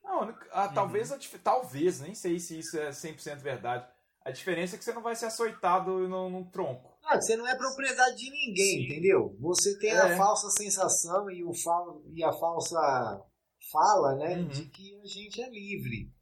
Não, 0.02 0.34
ah, 0.52 0.68
talvez, 0.68 1.10
dif- 1.18 1.38
talvez, 1.40 2.00
nem 2.00 2.14
sei 2.14 2.40
se 2.40 2.58
isso 2.58 2.78
é 2.78 2.88
100% 2.90 3.40
verdade. 3.40 3.86
A 4.28 4.30
diferença 4.30 4.76
é 4.76 4.78
que 4.78 4.84
você 4.84 4.92
não 4.92 5.02
vai 5.02 5.16
ser 5.16 5.24
açoitado 5.24 6.06
num, 6.06 6.28
num 6.28 6.44
tronco. 6.44 6.98
Ah, 7.02 7.18
você 7.18 7.34
não 7.34 7.46
é 7.46 7.56
propriedade 7.56 8.18
de 8.18 8.30
ninguém, 8.30 8.84
entendeu? 8.84 9.34
Você 9.40 9.78
tem 9.78 9.90
a 9.92 10.08
É. 10.08 10.16
falsa 10.18 10.50
sensação 10.50 11.30
e, 11.30 11.42
o 11.42 11.54
fal 11.54 12.02
e 12.12 12.22
a 12.22 12.30
falsa 12.30 13.24
fala, 13.72 14.16
né? 14.16 14.36
Uhum. 14.36 14.48
De 14.48 14.66
que 14.66 15.00
a 15.00 15.06
gente 15.06 15.40
é 15.40 15.48
livre. 15.48 16.12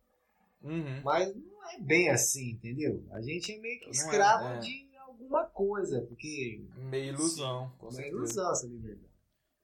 Uhum. 0.62 1.02
Mas 1.02 1.35
não 1.35 1.68
é 1.68 1.81
bem 1.81 2.09
assim, 2.09 2.52
entendeu? 2.52 3.05
A 3.10 3.20
gente 3.20 3.52
é 3.52 3.59
meio 3.59 3.81
que 3.81 3.86
é, 3.86 3.91
escravo 3.91 4.55
é. 4.55 4.59
de 4.59 4.89
alguma 4.99 5.44
coisa, 5.47 6.01
porque 6.02 6.65
Meio 6.76 7.12
ilusão, 7.15 7.73
com 7.76 7.89
é 7.89 7.91
uma 7.91 8.07
ilusão 8.07 8.52
essa 8.52 8.68
liberdade. 8.68 9.10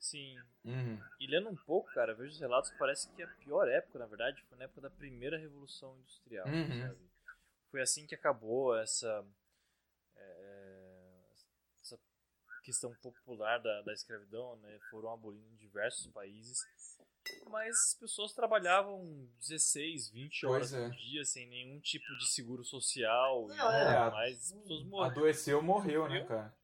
Sim. 0.01 0.35
Uhum. 0.65 0.99
E 1.21 1.27
lendo 1.29 1.49
um 1.49 1.57
pouco, 1.65 1.89
cara, 1.95 2.13
vejo 2.13 2.33
os 2.33 2.41
relatos, 2.41 2.73
parece 2.77 3.09
que 3.11 3.23
a 3.23 3.29
pior 3.45 3.69
época, 3.69 4.01
na 4.01 4.07
verdade, 4.07 4.43
foi 4.49 4.59
na 4.59 4.65
época 4.65 4.81
da 4.81 4.91
primeira 4.91 5.39
Revolução 5.39 5.97
Industrial. 6.01 6.49
Uhum. 6.49 6.81
sabe? 6.81 7.12
Foi 7.73 7.81
assim 7.81 8.07
que 8.07 8.15
acabou 8.15 8.77
essa, 8.79 9.27
é, 10.15 11.21
essa 11.81 11.99
questão 12.63 12.95
popular 12.97 13.59
da, 13.59 13.81
da 13.81 13.93
escravidão, 13.95 14.57
né? 14.57 14.79
Foram 14.91 15.11
abolindo 15.11 15.51
em 15.55 15.57
diversos 15.57 16.07
países. 16.09 16.59
Mas 17.49 17.71
as 17.71 17.95
pessoas 17.99 18.35
trabalhavam 18.35 19.27
16, 19.41 20.11
20 20.11 20.45
horas 20.47 20.71
Pois 20.71 20.83
é. 20.83 20.89
por 20.89 20.97
dia, 20.97 21.25
sem 21.25 21.49
nenhum 21.49 21.81
tipo 21.81 22.05
de 22.19 22.29
seguro 22.31 22.63
social. 22.63 23.49
e 23.51 23.53
é. 23.55 24.11
mais 24.11 24.53
as 24.53 24.53
pessoas 24.53 24.85
morreram 24.85 25.11
Adoeceu, 25.17 25.63
morreu, 25.63 26.09
né, 26.09 26.25
cara? 26.27 26.55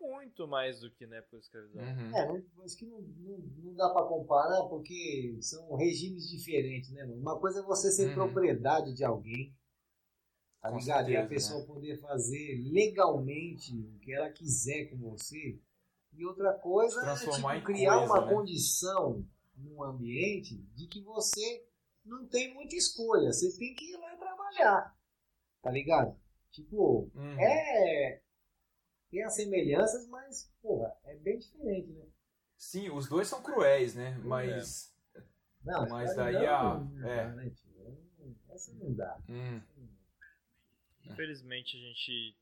muito 0.00 0.46
mais 0.46 0.80
do 0.80 0.90
que 0.92 1.06
na 1.06 1.16
época 1.16 1.36
da 1.36 1.40
escravidão. 1.40 1.82
Uhum. 1.84 2.16
É, 2.16 2.42
mas 2.56 2.74
que 2.74 2.86
não, 2.86 3.00
não, 3.00 3.38
não 3.38 3.74
dá 3.74 3.90
pra 3.90 4.04
comparar 4.04 4.62
porque 4.68 5.36
são 5.40 5.74
regimes 5.76 6.28
diferentes, 6.28 6.90
né, 6.90 7.04
mano? 7.04 7.20
Uma 7.20 7.38
coisa 7.38 7.60
é 7.60 7.62
você 7.62 7.90
ser 7.90 8.08
Uhum. 8.08 8.14
propriedade 8.14 8.94
de 8.94 9.04
alguém, 9.04 9.54
tá 10.60 10.70
Com 10.70 10.78
ligado? 10.78 11.10
e 11.10 11.16
a 11.16 11.20
certeza, 11.20 11.28
pessoa 11.28 11.60
né? 11.60 11.66
poder 11.66 12.00
fazer 12.00 12.62
legalmente 12.70 13.76
o 13.76 13.98
que 14.00 14.12
ela 14.12 14.30
quiser 14.30 14.86
com 14.90 14.96
você. 14.98 15.58
E 16.12 16.24
outra 16.24 16.52
coisa 16.54 17.00
é 17.02 17.14
tipo, 17.14 17.64
criar 17.64 17.98
coisa, 17.98 18.12
uma 18.14 18.26
né? 18.26 18.32
condição 18.34 19.24
num 19.56 19.82
ambiente 19.82 20.56
de 20.74 20.86
que 20.86 21.00
você 21.02 21.64
não 22.04 22.26
tem 22.26 22.54
muita 22.54 22.74
escolha. 22.76 23.32
Você 23.32 23.56
tem 23.58 23.74
que 23.74 23.84
ir 23.92 23.96
lá 23.98 24.14
e 24.14 24.18
trabalhar. 24.18 24.96
Tá 25.62 25.70
ligado? 25.70 26.16
Tipo, 26.50 27.10
Uhum. 27.14 27.38
é. 27.40 28.20
Tem 29.10 29.22
as 29.22 29.34
semelhanças, 29.34 30.06
mas, 30.08 30.50
porra, 30.60 30.94
é 31.04 31.16
bem 31.16 31.38
diferente, 31.38 31.88
né? 31.92 32.04
Sim, 32.56 32.90
os 32.90 33.08
dois 33.08 33.28
são 33.28 33.40
cruéis, 33.42 33.94
né? 33.94 34.18
Mas. 34.24 34.94
Não, 35.64 35.88
Mas 35.88 36.14
daí 36.16 36.46
a. 36.46 36.74
não 36.78 37.06
É. 37.08 37.34
né? 37.34 37.52
Essa 38.50 38.72
não 38.74 38.92
dá. 38.94 39.18
Hum. 39.28 39.60
Infelizmente 41.12 41.76
a 41.76 41.80
gente 41.80 42.36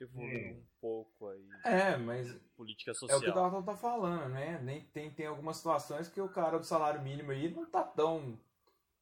evoluiu 0.00 0.38
É. 0.38 0.52
um 0.52 0.66
pouco 0.80 1.28
aí. 1.28 1.48
É, 1.64 1.96
mas 1.96 2.32
Política 2.56 2.90
É 2.90 2.92
o 2.92 2.94
social. 2.94 3.20
que 3.20 3.30
o 3.30 3.34
Dalton 3.34 3.62
tá 3.62 3.76
falando, 3.76 4.30
né? 4.32 4.58
Nem, 4.62 4.84
tem, 4.86 5.10
tem 5.10 5.26
algumas 5.26 5.56
situações 5.58 6.08
que 6.08 6.20
o 6.20 6.28
cara 6.28 6.58
do 6.58 6.64
salário 6.64 7.02
mínimo 7.02 7.30
aí 7.32 7.50
não 7.50 7.70
tá 7.70 7.82
tão 7.84 8.38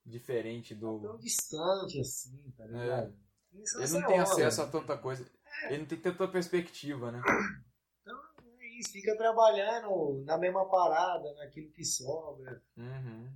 diferente 0.05 0.75
do. 0.75 1.01
Tão 1.01 1.19
distante 1.19 2.01
assim, 2.01 2.53
tá 2.57 2.67
ligado? 2.67 3.17
Isso 3.53 3.79
Ele 3.81 3.87
é 3.87 4.01
não 4.01 4.07
tem 4.09 4.21
hora. 4.21 4.23
acesso 4.25 4.63
a 4.63 4.67
tanta 4.69 4.99
coisa. 4.99 5.25
Ele 5.69 5.79
não 5.79 5.87
tem 5.87 6.01
tanta 6.01 6.27
perspectiva, 6.29 7.13
né? 7.13 7.21
Então 8.03 8.21
é 8.61 8.79
isso, 8.81 8.91
fica 8.93 9.17
trabalhando 9.17 10.23
na 10.25 10.37
mesma 10.37 10.69
parada, 10.69 11.33
naquilo 11.35 11.71
que 11.71 11.85
sobra. 11.85 12.61
Uhum. 12.77 13.33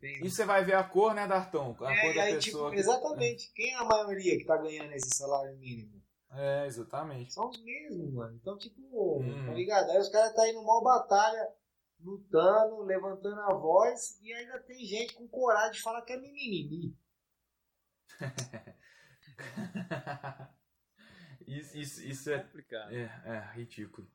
Tem- 0.00 0.24
E 0.24 0.30
você 0.30 0.44
vai 0.44 0.64
ver 0.64 0.74
a 0.74 0.84
cor, 0.84 1.14
né, 1.14 1.26
Darton? 1.26 1.76
A 1.80 1.92
É, 1.92 2.00
cor 2.00 2.14
da 2.14 2.22
aí, 2.22 2.34
pessoa. 2.36 2.70
tipo, 2.70 2.80
exatamente. 2.80 3.52
Quem 3.54 3.72
é 3.72 3.76
a 3.76 3.84
maioria 3.84 4.38
que 4.38 4.44
tá 4.46 4.56
ganhando 4.56 4.92
esse 4.92 5.14
salário 5.16 5.56
mínimo? 5.58 6.00
É, 6.32 6.66
exatamente. 6.66 7.32
São 7.34 7.48
os 7.48 7.62
mesmos, 7.62 8.12
mano. 8.14 8.36
Então, 8.40 8.56
tipo, 8.56 9.20
Hum. 9.20 9.46
tá 9.46 9.52
ligado? 9.52 9.90
Aí 9.90 9.98
os 9.98 10.08
caras 10.08 10.32
tá 10.34 10.48
indo 10.48 10.62
mal 10.64 10.82
batalha, 10.82 11.48
lutando, 12.00 12.82
levantando 12.82 13.40
a 13.40 13.52
voz, 13.54 14.18
e 14.22 14.32
ainda 14.32 14.58
tem 14.60 14.84
gente 14.86 15.14
com 15.14 15.28
coragem 15.28 15.72
de 15.72 15.82
falar 15.82 16.00
que 16.02 16.12
é 16.14 16.16
mimimi. 16.16 16.96
Isso, 21.46 21.76
isso, 21.76 22.02
isso 22.06 22.30
é, 22.30 22.38
complicado. 22.38 22.92
é, 22.94 23.02
é 23.24 23.52
ridículo. 23.56 24.08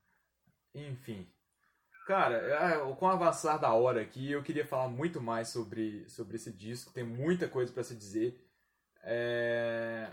Enfim. 0.74 1.30
Cara, 2.06 2.35
é, 2.38 2.77
com 2.95 3.06
o 3.06 3.09
avançar 3.09 3.58
da 3.58 3.74
hora 3.74 4.01
aqui, 4.01 4.32
eu 4.32 4.43
queria 4.43 4.66
falar 4.66 4.88
muito 4.88 5.19
mais 5.19 5.50
sobre, 5.50 6.08
sobre 6.08 6.35
esse 6.35 6.51
disco. 6.53 6.93
Tem 6.93 7.03
muita 7.03 7.48
coisa 7.48 7.72
pra 7.74 7.84
se 7.84 7.95
dizer. 7.95 8.40
É, 9.03 10.11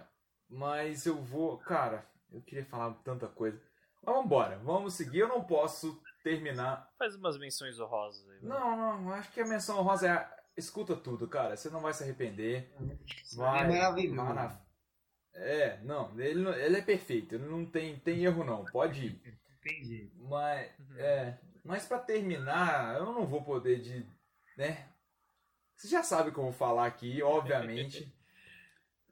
mas 0.48 1.04
eu 1.06 1.16
vou. 1.22 1.58
Cara, 1.58 2.06
eu 2.30 2.40
queria 2.40 2.64
falar 2.64 2.94
tanta 3.04 3.26
coisa. 3.28 3.60
Vambora, 4.02 4.58
vamos 4.58 4.94
seguir. 4.94 5.18
Eu 5.20 5.28
não 5.28 5.44
posso 5.44 6.02
terminar. 6.24 6.90
Faz 6.98 7.14
umas 7.14 7.38
menções 7.38 7.78
honrosas 7.78 8.28
aí. 8.30 8.38
Não, 8.42 8.76
não, 8.76 9.12
acho 9.12 9.30
que 9.32 9.40
a 9.40 9.46
menção 9.46 9.82
rosa 9.82 10.08
é. 10.08 10.42
Escuta 10.56 10.94
tudo, 10.94 11.26
cara. 11.28 11.56
Você 11.56 11.70
não 11.70 11.80
vai 11.80 11.94
se 11.94 12.02
arrepender. 12.02 12.70
Vai. 13.36 13.64
É 13.64 13.68
maravilhoso. 13.68 14.16
vai 14.16 14.34
na- 14.34 14.60
É, 15.34 15.78
não, 15.82 16.18
ele, 16.20 16.46
ele 16.60 16.76
é 16.76 16.82
perfeito. 16.82 17.34
Ele 17.34 17.46
não 17.46 17.64
tem, 17.64 17.98
tem 17.98 18.22
erro, 18.24 18.44
não. 18.44 18.64
Pode 18.66 19.06
ir. 19.06 19.38
Entendi. 19.60 20.12
Mas, 20.28 20.70
é, 20.98 21.38
mas 21.65 21.86
pra 21.86 21.99
terminar, 21.99 22.97
eu 22.97 23.07
não 23.07 23.26
vou 23.26 23.42
poder 23.42 23.81
de. 23.81 24.07
né? 24.57 24.89
Você 25.76 25.89
já 25.89 26.02
sabe 26.02 26.28
o 26.31 26.32
que 26.32 26.39
eu 26.39 26.44
vou 26.44 26.52
falar 26.52 26.86
aqui, 26.86 27.23
obviamente. 27.24 28.12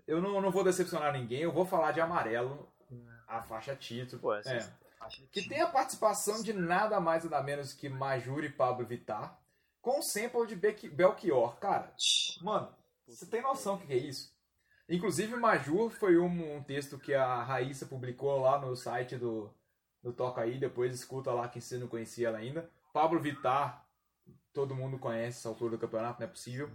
eu 0.06 0.20
não, 0.20 0.40
não 0.40 0.50
vou 0.50 0.64
decepcionar 0.64 1.12
ninguém, 1.12 1.40
eu 1.42 1.52
vou 1.52 1.64
falar 1.64 1.92
de 1.92 2.00
amarelo, 2.00 2.70
a 3.26 3.42
faixa 3.42 3.74
título. 3.76 4.20
Pô, 4.22 4.34
é. 4.34 4.42
Que 5.32 5.48
tem 5.48 5.60
a 5.62 5.68
participação 5.68 6.42
de 6.42 6.52
nada 6.52 7.00
mais 7.00 7.24
nada 7.24 7.42
menos 7.42 7.72
que 7.72 7.88
Majur 7.88 8.44
e 8.44 8.50
Pablo 8.50 8.84
Vittar, 8.86 9.40
com 9.80 9.98
o 9.98 10.02
sample 10.02 10.46
de 10.46 10.54
Beck- 10.54 10.90
Belchior. 10.90 11.56
Cara, 11.58 11.94
mano, 12.42 12.74
você 13.06 13.24
tem 13.26 13.40
noção 13.40 13.78
do 13.78 13.86
que 13.86 13.92
é 13.94 13.96
isso? 13.96 14.30
Inclusive, 14.88 15.36
Majur 15.36 15.90
foi 15.90 16.18
um, 16.18 16.56
um 16.56 16.62
texto 16.62 16.98
que 16.98 17.14
a 17.14 17.42
Raíssa 17.42 17.86
publicou 17.86 18.40
lá 18.40 18.58
no 18.58 18.76
site 18.76 19.16
do, 19.16 19.50
do 20.02 20.12
Toca 20.12 20.40
Aí, 20.42 20.58
depois 20.58 20.92
escuta 20.94 21.32
lá 21.32 21.48
quem 21.48 21.60
você 21.60 21.78
não 21.78 21.88
conhecia 21.88 22.28
ela 22.28 22.38
ainda. 22.38 22.68
Pablo 22.92 23.20
Vittar, 23.20 23.86
todo 24.52 24.74
mundo 24.74 24.98
conhece 24.98 25.38
essa 25.38 25.48
altura 25.48 25.72
do 25.72 25.78
campeonato, 25.78 26.20
não 26.20 26.26
é 26.26 26.30
possível. 26.30 26.70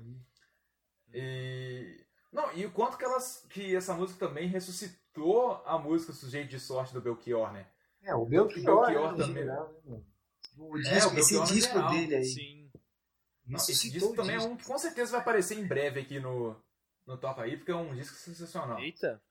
E. 1.14 2.06
Não, 2.32 2.52
e 2.54 2.66
o 2.66 2.72
quanto 2.72 2.98
que, 2.98 3.06
elas, 3.06 3.45
que 3.50 3.76
essa 3.76 3.94
música 3.94 4.28
também 4.28 4.48
ressuscitou 4.48 5.62
a 5.66 5.78
música 5.78 6.12
Sujeito 6.12 6.50
de 6.50 6.60
Sorte 6.60 6.94
do 6.94 7.02
Belchior, 7.02 7.52
né? 7.54 7.66
É, 8.04 8.14
o 8.14 8.26
Belchior, 8.26 8.86
Belchior 8.88 9.12
né, 9.14 9.18
no 9.18 9.18
também. 9.18 9.44
geral, 9.44 9.72
né, 9.74 9.80
mano? 9.86 10.06
O 10.58 10.78
É, 10.78 10.82
disco, 10.82 11.16
o 11.16 11.20
esse 11.20 11.34
Belchior 11.34 11.48
no 11.48 11.54
disco 11.54 11.74
geral. 11.74 11.92
dele 11.92 12.16
aí. 12.16 12.26
Sim. 12.26 12.72
Não, 13.45 13.58
esse 13.58 13.90
disco 13.90 14.14
o 14.14 14.16
também 14.16 14.36
é 14.36 14.38
disco. 14.38 14.54
um 14.54 14.58
que 14.58 14.66
com 14.66 14.78
certeza 14.78 15.12
vai 15.14 15.22
aparecer 15.22 15.58
em 15.58 15.66
breve 15.68 16.00
aqui 16.02 16.20
no, 16.20 16.56
no 17.06 17.18
Toca 17.18 17.42
Aí, 17.44 17.58
porque 17.58 17.72
é 17.72 17.76
um 17.76 17.94
disco 17.95 18.16
sensacional. 18.16 18.80
Eita, 18.80 19.22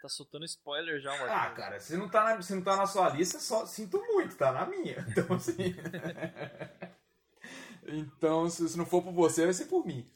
tá 0.00 0.08
soltando 0.08 0.44
spoiler 0.44 1.00
já, 1.00 1.10
Marcos. 1.10 1.30
Ah, 1.30 1.50
cara, 1.50 1.80
se 1.80 1.96
não 1.96 2.08
tá 2.08 2.24
na, 2.24 2.42
se 2.42 2.54
não 2.54 2.62
tá 2.62 2.76
na 2.76 2.86
sua 2.86 3.08
lista, 3.10 3.38
só 3.38 3.66
sinto 3.66 3.98
muito, 4.08 4.36
tá 4.36 4.52
na 4.52 4.66
minha. 4.66 5.04
Então, 5.08 5.36
assim. 5.36 5.74
então, 7.86 8.50
se, 8.50 8.68
se 8.68 8.78
não 8.78 8.86
for 8.86 9.02
por 9.02 9.12
você, 9.12 9.44
vai 9.44 9.54
ser 9.54 9.66
por 9.66 9.86
mim. 9.86 10.08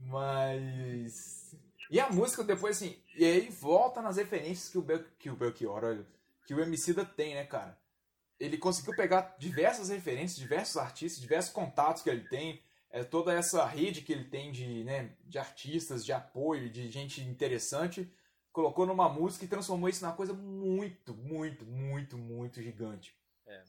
Mas. 0.00 1.54
E 1.90 2.00
a 2.00 2.10
música 2.10 2.42
depois, 2.42 2.76
assim. 2.76 2.98
E 3.16 3.24
aí 3.24 3.48
volta 3.48 4.02
nas 4.02 4.16
referências 4.16 4.68
que 4.68 4.78
o, 4.78 4.82
Bel, 4.82 5.04
que 5.18 5.30
o 5.30 5.36
Belchior, 5.36 5.84
olha, 5.84 6.06
que 6.46 6.54
o 6.54 6.60
Emicida 6.60 7.04
tem, 7.04 7.34
né, 7.34 7.44
cara? 7.44 7.78
Ele 8.38 8.58
conseguiu 8.58 8.94
pegar 8.94 9.36
diversas 9.38 9.88
referências, 9.88 10.38
diversos 10.38 10.76
artistas, 10.76 11.20
diversos 11.20 11.52
contatos 11.52 12.02
que 12.02 12.10
ele 12.10 12.28
tem, 12.28 12.62
é, 12.90 13.02
toda 13.02 13.32
essa 13.32 13.64
rede 13.64 14.02
que 14.02 14.12
ele 14.12 14.24
tem 14.24 14.52
de, 14.52 14.84
né, 14.84 15.12
de 15.24 15.38
artistas, 15.38 16.04
de 16.04 16.12
apoio, 16.12 16.70
de 16.70 16.90
gente 16.90 17.22
interessante, 17.22 18.10
colocou 18.56 18.86
numa 18.86 19.06
música 19.06 19.44
e 19.44 19.48
transformou 19.48 19.86
isso 19.86 20.02
numa 20.02 20.16
coisa 20.16 20.32
muito, 20.32 21.12
muito, 21.14 21.66
muito, 21.66 22.16
muito 22.16 22.62
gigante. 22.62 23.14
É. 23.46 23.62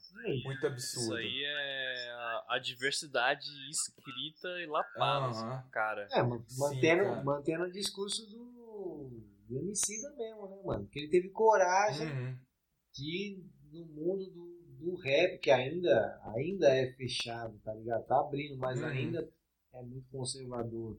Muito 0.45 0.65
Isso 0.65 0.65
absurdo. 0.65 1.15
aí 1.17 1.43
é 1.43 2.09
a, 2.11 2.45
a 2.51 2.59
diversidade 2.59 3.45
escrita 3.69 4.47
e 4.61 4.65
lapada, 4.65 5.27
assim, 5.27 5.69
cara. 5.71 6.07
É, 6.09 6.23
ma- 6.23 6.41
Sim, 6.47 6.57
mantendo, 6.59 7.03
cara. 7.03 7.23
mantendo 7.23 7.63
o 7.65 7.71
discurso 7.71 8.25
do, 8.27 9.11
do 9.49 9.59
Emicida 9.59 10.09
mesmo, 10.15 10.47
né, 10.47 10.61
mano? 10.63 10.87
Que 10.87 10.99
ele 10.99 11.09
teve 11.09 11.29
coragem 11.31 12.07
Uhum. 12.07 12.37
de, 12.93 13.43
no 13.71 13.85
mundo 13.87 14.25
do, 14.31 14.61
do 14.79 14.95
rap, 14.95 15.37
que 15.39 15.51
ainda, 15.51 16.19
ainda 16.33 16.69
é 16.73 16.93
fechado, 16.93 17.59
tá 17.59 17.73
ligado? 17.73 18.05
Tá 18.05 18.21
abrindo, 18.21 18.57
mas 18.57 18.79
Uhum. 18.81 18.87
ainda 18.87 19.29
é 19.73 19.81
muito 19.83 20.07
conservador. 20.09 20.97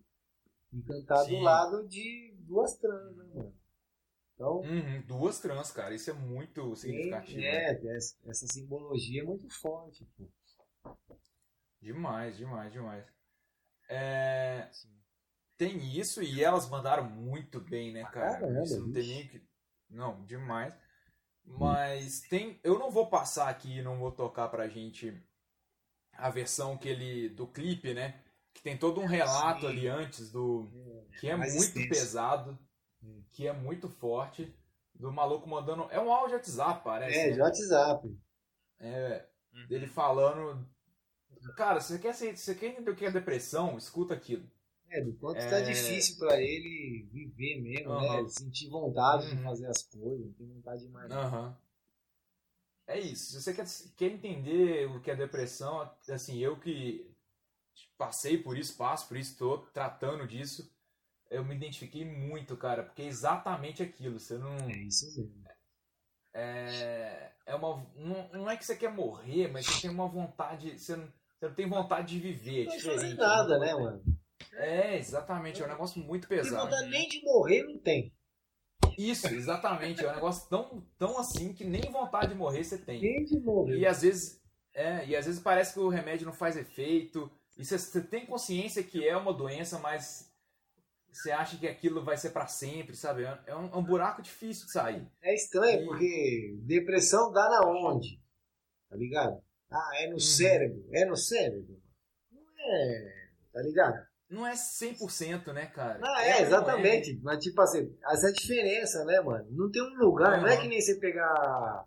E 0.75 0.83
cantar 0.83 1.23
do 1.25 1.31
Sim. 1.31 1.43
lado 1.43 1.89
de 1.89 2.35
duas 2.47 2.77
trans, 2.77 3.17
né, 3.17 3.25
mano? 3.35 3.55
Então, 4.39 4.61
Uhum, 4.61 5.03
Duas 5.03 5.41
trans, 5.41 5.73
cara. 5.73 5.93
Isso 5.93 6.11
é 6.11 6.13
muito 6.13 6.77
significativo. 6.77 7.41
né? 7.41 7.73
é, 7.73 7.97
essa, 7.97 8.17
essa 8.25 8.47
simbologia 8.47 9.23
é 9.23 9.25
muito 9.25 9.51
forte, 9.51 10.07
pô. 10.17 10.31
Demais, 11.81 12.37
demais, 12.37 12.73
demais. 12.73 13.05
É, 13.89 14.69
tem 15.57 15.77
isso 15.99 16.23
e 16.23 16.43
elas 16.45 16.69
mandaram 16.69 17.03
muito 17.11 17.61
bem, 17.61 17.93
né, 17.93 18.05
cara? 18.05 18.39
caramba, 18.39 18.63
isso 18.63 18.81
não 18.81 18.93
tem 18.93 19.07
nem 19.09 19.27
que. 19.27 19.43
Não, 19.91 20.25
demais. 20.25 20.73
Mas 21.45 22.21
tem. 22.21 22.61
Eu 22.63 22.79
não 22.79 22.91
vou 22.93 23.09
passar 23.09 23.49
aqui, 23.49 23.83
não 23.83 23.99
vou 23.99 24.13
tocar 24.13 24.49
pra 24.49 24.69
gente 24.69 25.21
a 26.13 26.31
versão 26.31 26.77
que 26.79 26.89
ele. 26.89 27.29
do 27.29 27.47
clipe, 27.47 27.93
né? 27.93 28.23
Que 28.55 28.63
tem 28.63 28.77
todo 28.79 29.01
um 29.01 29.07
relato 29.07 29.63
Sim. 29.63 29.67
ali 29.67 29.89
antes 29.89 30.31
do. 30.31 30.69
Que 31.19 31.29
é 31.29 31.37
mais 31.37 31.55
muito 31.55 31.79
extenso. 31.79 31.89
pesado, 31.89 32.59
Hum. 33.03 33.23
que 33.31 33.47
é 33.47 33.53
muito 33.53 33.89
forte. 33.89 34.53
Do 34.95 35.13
maluco 35.13 35.49
mandando. 35.49 35.87
É 35.91 36.01
um 36.01 36.13
áudio 36.13 36.37
WhatsApp, 36.37 36.83
parece. 36.83 37.19
É, 37.19 37.27
né? 37.29 37.33
de 37.35 37.41
WhatsApp. 37.41 38.19
É, 38.81 39.27
Uhum. 39.55 39.67
dele 39.69 39.87
falando. 39.87 40.67
Cara, 41.57 41.81
se 41.81 41.93
você 41.93 41.99
quer, 42.01 42.13
se 42.15 42.37
você 42.37 42.55
quer 42.55 42.67
entender 42.69 42.91
o 42.91 42.97
que 42.97 43.05
é 43.05 43.11
depressão, 43.11 43.79
escuta 43.79 44.15
aquilo. 44.15 44.49
É, 44.91 45.01
do 45.03 45.13
quanto 45.15 45.39
É. 45.39 45.51
tá 45.51 45.61
difícil 45.61 46.17
pra 46.19 46.41
ele 46.41 47.07
viver 47.13 47.61
mesmo, 47.61 47.91
né? 47.91 48.07
Aham. 48.07 48.19
Ele 48.21 48.29
sentir 48.31 48.69
vontade 48.71 49.27
Uhum. 49.27 49.37
de 49.37 49.43
fazer 49.43 49.67
as 49.67 49.83
coisas, 49.85 50.27
não 50.27 50.33
tem 50.33 50.47
vontade 50.49 50.83
de 50.83 50.89
mais. 50.89 51.13
Aham. 51.13 51.57
É 52.87 52.99
isso. 52.99 53.33
Se 53.33 53.43
você 53.43 53.55
quer, 53.55 53.67
quer 53.97 54.07
entender 54.13 54.87
o 54.89 55.01
que 55.01 55.11
é 55.11 55.17
depressão, 55.17 55.91
assim, 56.09 56.39
eu 56.39 56.59
que 56.59 57.15
passei 57.99 58.39
por 58.39 58.57
isso, 58.57 58.77
passo 58.77 59.07
por 59.09 59.17
isso, 59.17 59.37
tô 59.37 59.59
tratando 59.73 60.27
disso, 60.27 60.73
eu 61.31 61.45
me 61.45 61.55
identifiquei 61.55 62.05
muito, 62.05 62.57
cara, 62.57 62.83
porque 62.83 63.03
é 63.03 63.07
exatamente 63.07 63.83
aquilo. 63.83 64.19
Você 64.19 64.39
não. 64.39 64.55
É 64.69 64.77
isso 64.79 65.07
mesmo. 65.07 65.49
É, 66.35 67.33
é 67.47 67.55
uma, 67.55 67.87
não, 67.97 68.29
não 68.33 68.51
é 68.51 68.57
que 68.57 68.65
você 68.65 68.77
quer 68.77 68.93
morrer, 68.93 69.49
mas 69.49 69.67
você 69.67 69.83
tem 69.83 69.91
uma 69.91 70.09
vontade. 70.09 70.79
Você 70.79 70.97
não, 70.97 71.07
você 71.07 71.49
não 71.49 71.55
tem 71.55 71.69
vontade 71.69 72.15
de 72.15 72.21
viver. 72.21 72.67
É 72.67 72.75
Não 72.75 72.81
fazer 72.81 73.15
nada, 73.15 73.59
né, 73.59 73.75
mano? 73.75 74.03
É, 74.55 74.97
exatamente. 74.97 75.63
É 75.63 75.65
um 75.65 75.69
negócio 75.69 76.03
muito 76.03 76.29
pesado. 76.29 76.65
vontade 76.65 76.91
nem 76.91 77.09
de 77.09 77.23
morrer, 77.23 77.63
não 77.65 77.79
tem. 77.79 78.13
Isso, 78.97 79.27
exatamente. 79.29 80.05
É 80.05 80.11
um 80.11 80.15
negócio 80.15 80.49
tão, 80.49 80.87
tão 80.99 81.19
assim 81.19 81.53
que 81.53 81.65
nem 81.65 81.83
vontade 81.83 82.29
de 82.29 82.35
morrer 82.35 82.65
você 82.65 82.79
tem. 82.79 83.01
Nem 83.01 83.25
de 83.25 83.39
morrer. 83.41 83.79
E 83.79 83.87
às 83.87 84.03
vezes. 84.03 84.39
É, 84.75 85.05
e 85.07 85.17
às 85.17 85.27
vezes 85.27 85.41
parece 85.41 85.73
que 85.73 85.81
o 85.81 85.89
remédio 85.89 86.27
não 86.27 86.33
faz 86.33 86.57
efeito. 86.57 87.31
E 87.57 87.65
você, 87.65 87.79
você 87.79 88.01
tem 88.01 88.27
consciência 88.27 88.83
que 88.83 89.07
é 89.07 89.17
uma 89.17 89.33
doença, 89.33 89.79
mas 89.79 90.28
você 91.13 91.31
acha 91.31 91.57
que 91.59 91.67
aquilo 91.67 92.05
vai 92.05 92.17
ser 92.17 92.31
pra 92.31 92.47
sempre, 92.47 92.95
sabe? 92.97 93.25
É 93.47 93.55
um, 93.57 93.67
é 93.67 93.77
um 93.77 93.83
buraco 93.85 94.23
difícil 94.23 94.67
de 94.67 94.73
sair. 94.73 95.07
É 95.23 95.35
estranho, 95.35 95.83
E- 95.83 95.87
porque 95.87 96.57
depressão 96.63 97.33
dá 97.33 97.49
na 97.49 97.67
onde? 97.69 98.21
Tá 98.89 98.97
ligado? 98.97 99.41
Ah, 99.71 99.91
é 99.97 100.07
no 100.07 100.15
Uhum. 100.15 100.19
cérebro. 100.21 100.85
É 100.93 101.05
no 101.05 101.17
cérebro. 101.17 101.81
Não 102.33 102.41
é. 102.59 103.29
Tá 103.53 103.61
ligado? 103.63 104.09
Não 104.31 104.47
é 104.47 104.55
100%, 104.55 105.53
né, 105.55 105.67
cara? 105.67 106.01
Ah, 106.03 106.23
é, 106.23 106.35
não 106.35 106.47
exatamente. 106.47 107.19
Mas, 107.23 107.43
tipo 107.43 107.61
assim, 107.63 107.95
essa 108.11 108.31
diferença, 108.33 109.05
né, 109.07 109.21
mano? 109.21 109.47
Não 109.51 109.71
tem 109.71 109.83
um 109.83 109.95
lugar, 109.99 110.39
não 110.41 110.47
é 110.47 110.53
Aham. 110.53 110.63
que 110.63 110.69
nem 110.69 110.81
você 110.81 110.95
pegar. 110.97 111.85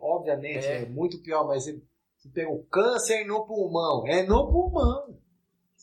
Obviamente, 0.00 0.64
é, 0.66 0.82
É. 0.82 0.86
muito 0.86 1.22
pior, 1.22 1.46
mas 1.46 1.64
você, 1.64 1.80
você 2.16 2.28
pega 2.30 2.50
o 2.50 2.64
câncer 2.64 3.24
no 3.26 3.46
pulmão. 3.46 4.06
É 4.06 4.22
no 4.22 4.50
pulmão. 4.50 5.18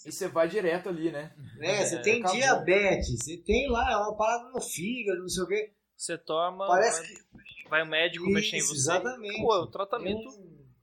E 0.06 0.12
você 0.12 0.28
vai 0.28 0.48
direto 0.48 0.90
ali, 0.90 1.12
né? 1.12 1.34
Né? 1.58 1.86
Você 1.86 1.96
É, 1.98 2.02
tem 2.02 2.20
acabou. 2.20 2.38
diabetes, 2.38 3.20
você 3.24 3.38
tem 3.38 3.70
lá, 3.70 3.92
é 3.92 3.96
uma 3.98 4.16
parada 4.16 4.50
no 4.50 4.60
fígado, 4.62 5.22
não 5.22 5.30
sei 5.30 5.44
o 5.44 5.48
quê. 5.48 5.74
Você 5.96 6.18
toma, 6.18 6.66
Parece 6.68 7.02
vai, 7.02 7.08
que. 7.08 7.70
vai 7.70 7.84
o 7.84 7.88
médico 7.88 8.26
mexer 8.26 8.56
em 8.56 8.60
Isso, 8.60 8.70
você. 8.70 8.78
exatamente. 8.80 9.42
Pô, 9.42 9.56
é 9.56 9.60
o 9.60 9.68
tratamento. 9.68 10.30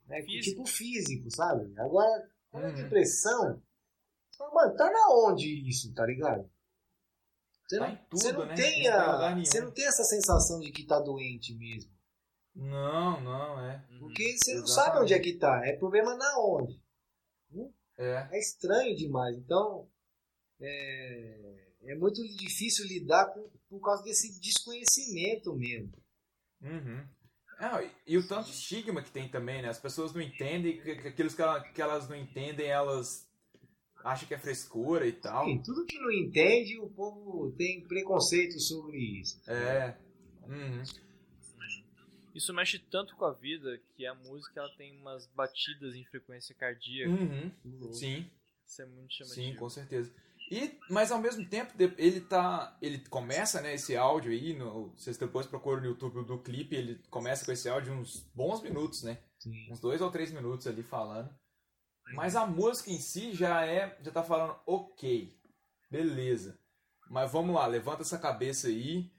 É 0.09 0.21
físico. 0.23 0.43
tipo 0.63 0.65
físico, 0.65 1.29
sabe? 1.29 1.71
Agora, 1.77 2.29
com 2.49 2.57
a 2.59 2.61
Uhum. 2.61 2.73
depressão, 2.75 3.61
você 4.31 4.37
fala, 4.37 4.53
mano, 4.53 4.75
tá 4.75 4.89
na 4.89 5.09
onde 5.27 5.67
isso, 5.69 5.93
tá 5.93 6.05
ligado? 6.05 6.49
Você 7.67 7.77
Tá 7.77 7.87
não, 7.87 7.95
tudo, 8.09 8.19
você 8.21 8.31
não 8.31 8.45
né? 8.47 8.55
tem 8.55 8.71
Não 8.71 8.79
em 8.79 8.87
a, 8.87 9.35
você 9.45 9.61
não 9.61 9.71
tem 9.71 9.85
essa 9.85 10.03
sensação 10.03 10.59
de 10.59 10.71
que 10.71 10.85
tá 10.87 10.99
doente 10.99 11.53
mesmo. 11.55 11.91
Não, 12.55 13.21
não, 13.21 13.59
é. 13.63 13.85
Porque 13.99 14.35
você 14.37 14.55
não 14.55 14.63
Exatamente. 14.63 14.71
sabe 14.73 15.03
onde 15.03 15.13
é 15.13 15.19
que 15.19 15.33
tá. 15.37 15.61
É 15.65 15.73
problema 15.77 16.15
na 16.15 16.39
onde. 16.39 16.81
É. 17.99 18.27
É 18.31 18.39
estranho 18.39 18.95
demais. 18.95 19.37
Então, 19.37 19.87
é, 20.61 21.65
é 21.83 21.95
muito 21.95 22.21
difícil 22.37 22.85
lidar 22.87 23.25
com, 23.33 23.49
por 23.69 23.81
causa 23.81 24.03
desse 24.03 24.39
desconhecimento 24.39 25.53
mesmo. 25.55 25.91
Uhum. 26.61 27.05
Ah, 27.59 27.83
e, 27.83 27.91
e 28.07 28.17
o 28.17 28.25
tanto 28.27 28.45
de 28.45 28.53
estigma 28.55 29.03
que 29.03 29.11
tem 29.11 29.29
também, 29.29 29.61
né? 29.61 29.67
As 29.69 29.79
pessoas 29.79 30.13
não 30.13 30.21
entendem, 30.21 30.81
que, 30.81 30.95
que 30.95 31.07
aqueles 31.09 31.35
que, 31.35 31.41
ela- 31.41 31.61
que 31.61 31.81
elas 31.81 32.07
não 32.07 32.15
entendem, 32.15 32.67
elas 32.67 33.27
acham 34.03 34.27
que 34.27 34.33
é 34.33 34.39
frescura 34.39 35.05
e 35.05 35.11
tal. 35.11 35.45
Sim, 35.45 35.61
tudo 35.61 35.85
que 35.85 35.99
não 35.99 36.09
entende, 36.09 36.79
o 36.79 36.89
povo 36.89 37.51
tem 37.57 37.85
preconceito 37.85 38.57
sobre 38.61 38.97
isso. 39.19 39.41
É. 39.45 39.97
Uhum. 40.47 40.83
Isso 42.33 42.53
mexe 42.53 42.79
tanto 42.79 43.15
com 43.15 43.25
a 43.25 43.33
vida 43.33 43.79
que 43.95 44.05
a 44.05 44.13
música 44.13 44.59
ela 44.59 44.69
tem 44.75 44.99
umas 44.99 45.27
batidas 45.27 45.95
em 45.95 46.05
frequência 46.05 46.55
cardíaca. 46.55 47.11
Uhum. 47.11 47.93
Sim. 47.93 48.29
Isso 48.65 48.81
é 48.81 48.85
muito 48.85 49.13
chamativo. 49.13 49.41
Sim, 49.41 49.55
com 49.55 49.69
certeza. 49.69 50.13
E, 50.51 50.79
mas 50.89 51.11
ao 51.11 51.19
mesmo 51.19 51.45
tempo, 51.45 51.73
ele 51.97 52.21
tá. 52.21 52.75
Ele 52.81 52.99
começa, 53.07 53.61
né, 53.61 53.75
esse 53.75 53.95
áudio 53.95 54.31
aí, 54.31 54.53
no, 54.53 54.89
vocês 54.91 55.17
depois 55.17 55.45
procuram 55.45 55.81
no 55.81 55.87
YouTube 55.87 56.25
do 56.25 56.39
clipe, 56.39 56.75
ele 56.75 56.95
começa 57.09 57.45
com 57.45 57.51
esse 57.51 57.69
áudio 57.69 57.93
uns 57.93 58.21
bons 58.33 58.61
minutos, 58.61 59.03
né? 59.03 59.19
Uns 59.69 59.79
dois 59.79 60.01
ou 60.01 60.11
três 60.11 60.31
minutos 60.31 60.65
ali 60.65 60.81
falando. 60.81 61.29
Mas 62.13 62.35
a 62.35 62.45
música 62.47 62.89
em 62.89 62.99
si 62.99 63.33
já 63.33 63.65
é. 63.65 63.97
Já 64.01 64.11
tá 64.11 64.23
falando, 64.23 64.59
ok, 64.65 65.37
beleza. 65.89 66.59
Mas 67.09 67.31
vamos 67.31 67.55
lá, 67.55 67.65
levanta 67.67 68.01
essa 68.01 68.17
cabeça 68.17 68.67
aí 68.67 69.11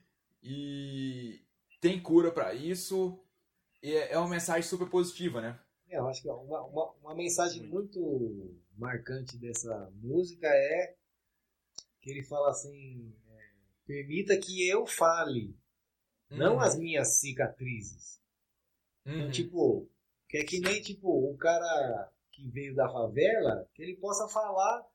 e 0.43 1.41
tem 1.81 2.01
cura 2.01 2.31
pra 2.31 2.53
isso. 2.53 3.19
E 3.83 3.91
é 3.93 4.13
é 4.13 4.17
uma 4.17 4.29
mensagem 4.29 4.63
super 4.63 4.89
positiva, 4.89 5.41
né? 5.41 5.59
É, 5.89 5.97
eu 5.97 6.07
acho 6.07 6.21
que 6.21 6.29
uma, 6.29 6.61
uma, 6.65 6.91
uma 7.01 7.15
mensagem 7.15 7.63
muito 7.67 8.55
marcante 8.77 9.37
dessa 9.37 9.91
música 9.95 10.47
é 10.47 10.95
que 12.01 12.09
ele 12.11 12.23
fala 12.23 12.49
assim: 12.51 13.13
é, 13.29 13.49
permita 13.85 14.37
que 14.37 14.67
eu 14.69 14.85
fale, 14.85 15.55
não 16.29 16.53
Uhum. 16.55 16.59
as 16.61 16.77
minhas 16.77 17.19
cicatrizes. 17.19 18.21
Então, 19.05 19.25
Uhum. 19.25 19.31
tipo, 19.31 19.89
que 20.29 20.37
é 20.37 20.43
que 20.45 20.59
nem 20.59 20.81
tipo 20.81 21.09
o 21.09 21.35
cara 21.37 22.11
que 22.31 22.47
veio 22.49 22.75
da 22.75 22.87
favela, 22.89 23.67
que 23.73 23.81
ele 23.83 23.97
possa 23.97 24.27
falar 24.29 24.85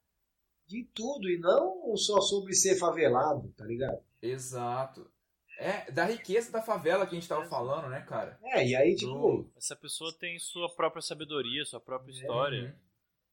de 0.66 0.84
tudo 0.94 1.28
e 1.28 1.38
não 1.38 1.96
só 1.96 2.20
sobre 2.20 2.54
ser 2.54 2.76
favelado, 2.76 3.52
tá 3.56 3.64
ligado? 3.64 4.02
Exato. 4.22 5.10
É, 5.58 5.90
da 5.90 6.04
riqueza 6.04 6.52
da 6.52 6.60
favela 6.60 7.06
que 7.06 7.12
a 7.16 7.18
gente 7.18 7.28
tava 7.28 7.46
falando, 7.46 7.88
né, 7.88 8.00
cara? 8.02 8.38
É, 8.44 8.66
e 8.66 8.76
aí, 8.76 8.94
tipo, 8.94 9.48
Essa 9.56 9.74
pessoa 9.74 10.12
tem 10.18 10.38
sua 10.38 10.68
própria 10.74 11.00
sabedoria, 11.00 11.64
sua 11.64 11.80
própria 11.80 12.12
história. 12.12 12.76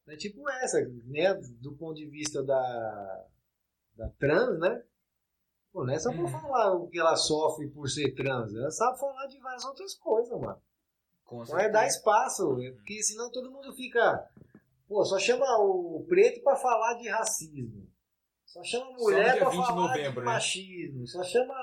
É 0.07 0.15
tipo 0.15 0.49
essa, 0.49 0.79
né? 1.05 1.33
Do 1.61 1.73
ponto 1.75 1.95
de 1.95 2.05
vista 2.05 2.43
da, 2.43 3.25
da 3.95 4.09
trans, 4.19 4.59
né? 4.59 4.83
Pô, 5.71 5.85
não 5.85 5.93
é 5.93 5.99
só 5.99 6.09
Uhum. 6.11 6.23
pra 6.29 6.39
falar 6.39 6.73
o 6.75 6.87
que 6.87 6.99
ela 6.99 7.15
sofre 7.15 7.67
por 7.69 7.89
ser 7.89 8.13
trans. 8.13 8.53
Ela 8.53 8.69
sabe 8.71 8.99
falar 8.99 9.25
de 9.27 9.39
várias 9.39 9.65
outras 9.65 9.95
coisas, 9.95 10.39
mano. 10.39 10.61
Com 11.25 11.43
Não 11.45 11.59
é 11.59 11.69
dar 11.69 11.87
espaço, 11.87 12.61
é 12.61 12.71
porque 12.71 13.01
senão 13.01 13.31
todo 13.31 13.49
mundo 13.51 13.73
fica. 13.73 14.29
Pô, 14.87 15.03
só 15.05 15.17
chama 15.17 15.45
o 15.59 16.05
preto 16.07 16.41
pra 16.43 16.55
falar 16.55 16.93
de 16.95 17.09
racismo. 17.09 17.87
Só 18.45 18.61
chama 18.63 18.85
a 18.91 18.97
Só 18.97 19.03
mulher 19.03 19.31
dia 19.31 19.39
pra 19.39 19.49
20 19.49 19.59
de 19.61 19.65
falar 19.67 19.81
novembro, 19.87 20.11
de 20.11 20.19
né? 20.19 20.25
machismo. 20.25 21.07
Só 21.07 21.23
chama 21.23 21.55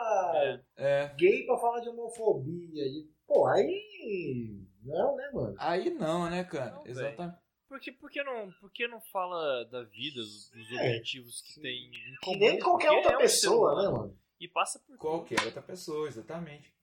É. 0.76 1.14
gay 1.16 1.44
pra 1.46 1.58
falar 1.58 1.80
de 1.80 1.88
homofobia. 1.88 2.84
E, 2.84 3.08
pô, 3.26 3.46
aí. 3.46 4.60
Não, 4.82 5.16
né, 5.16 5.30
mano? 5.32 5.54
Aí 5.58 5.90
não, 5.90 6.28
né, 6.30 6.44
cara? 6.44 6.80
Exatamente. 6.84 7.38
Por 7.68 7.78
que, 7.78 7.92
por, 7.92 8.10
que 8.10 8.22
não, 8.24 8.50
por 8.60 8.70
que 8.72 8.88
não 8.88 9.00
fala 9.00 9.64
da 9.66 9.82
vida, 9.84 10.16
dos, 10.20 10.50
dos 10.50 10.70
É. 10.72 10.74
objetivos 10.74 11.40
que 11.42 11.60
tem 11.60 11.86
em 11.86 12.16
comum? 12.24 12.38
nem 12.38 12.58
qualquer 12.58 12.88
Porque 12.88 12.96
outra 12.96 13.12
é 13.12 13.16
um 13.16 13.20
pessoa, 13.20 13.72
humano. 13.72 13.82
né, 13.92 13.98
mano? 13.98 14.18
E 14.40 14.48
passa 14.48 14.78
por 14.80 14.96
Qualquer 14.96 15.40
outra 15.44 15.62
pessoa, 15.62 16.08
exatamente. 16.08 16.74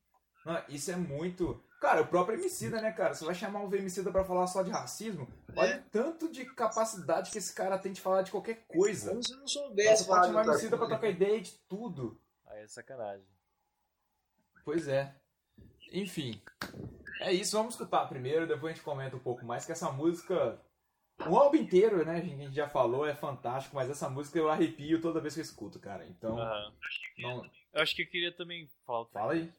Não, 0.46 0.64
isso 0.70 0.90
é 0.92 0.96
muito. 0.96 1.62
Cara, 1.82 2.02
o 2.04 2.08
próprio 2.08 2.40
Emicida, 2.40 2.80
né, 2.82 2.92
cara? 2.92 3.14
Você 3.14 3.26
vai 3.26 3.36
chamar 3.36 3.64
o 3.68 3.76
Emicida 3.76 4.12
pra 4.12 4.24
falar 4.24 4.48
só 4.48 4.64
de 4.64 4.72
racismo? 4.72 5.28
Olha 5.56 5.72
É. 5.74 5.78
o 5.80 5.84
tanto 5.92 6.32
de 6.32 6.46
capacidade 6.46 7.32
que 7.32 7.38
esse 7.38 7.54
cara 7.54 7.78
tem 7.78 7.92
de 7.92 8.00
falar 8.00 8.22
de 8.22 8.32
qualquer 8.32 8.66
coisa. 8.68 9.10
Como 9.10 9.24
se 9.24 9.34
eu 9.34 9.40
não 9.40 9.48
soubesse 9.48 10.04
Você 10.04 10.08
pode 10.10 10.22
de 10.22 10.28
chamar 10.28 10.46
Emicida 10.46 10.78
pra 10.78 10.88
trocar 10.88 11.10
ideia 11.10 11.42
de 11.42 11.52
tudo. 11.68 12.18
Aí 12.46 12.62
é 12.62 12.68
sacanagem. 12.68 13.28
Pois 14.68 14.86
é. 14.90 15.16
Enfim. 15.94 16.42
É 17.22 17.32
isso, 17.32 17.56
vamos 17.56 17.76
escutar 17.76 18.06
primeiro, 18.08 18.46
depois 18.46 18.74
a 18.74 18.76
gente 18.76 18.84
comenta 18.84 19.16
um 19.16 19.20
pouco 19.20 19.46
mais, 19.46 19.66
que 19.66 19.72
essa 19.72 19.90
música. 19.94 20.62
O 21.26 21.38
álbum 21.38 21.56
inteiro, 21.56 22.06
né, 22.06 22.18
a 22.18 22.20
gente 22.20 22.54
já 22.54 22.68
falou, 22.68 23.06
é 23.08 23.16
fantástico, 23.16 23.78
mas 23.78 23.90
essa 23.90 24.10
música 24.10 24.38
eu 24.38 24.50
arrepio 24.50 25.02
toda 25.02 25.22
vez 25.22 25.36
que 25.36 25.40
eu 25.40 25.44
escuto, 25.44 25.80
cara. 25.80 26.06
Então. 26.06 26.38
Aham. 26.38 26.74
Não... 27.18 27.46
Eu 27.72 27.82
acho 27.82 27.96
que 27.96 28.02
eu 28.02 28.10
queria 28.10 28.36
também 28.36 28.68
falar 28.86 29.06
Fala 29.06 29.32
aí. 29.32 29.54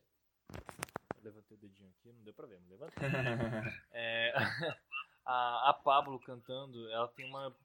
Eu 1.17 1.23
levantei 1.25 1.57
o 1.57 1.61
dedinho 1.61 1.89
aqui, 1.89 2.13
não 2.13 2.23
deu 2.23 2.35
pra 2.35 2.47
ver, 2.47 2.61
mas 2.61 2.69
levantei. 2.69 3.09
É, 3.93 4.35
a, 5.25 5.71
a 5.71 5.73
Pablo 5.73 6.21
cantando, 6.21 6.87
ela 6.91 7.09
tem 7.09 7.25
uma 7.25 7.57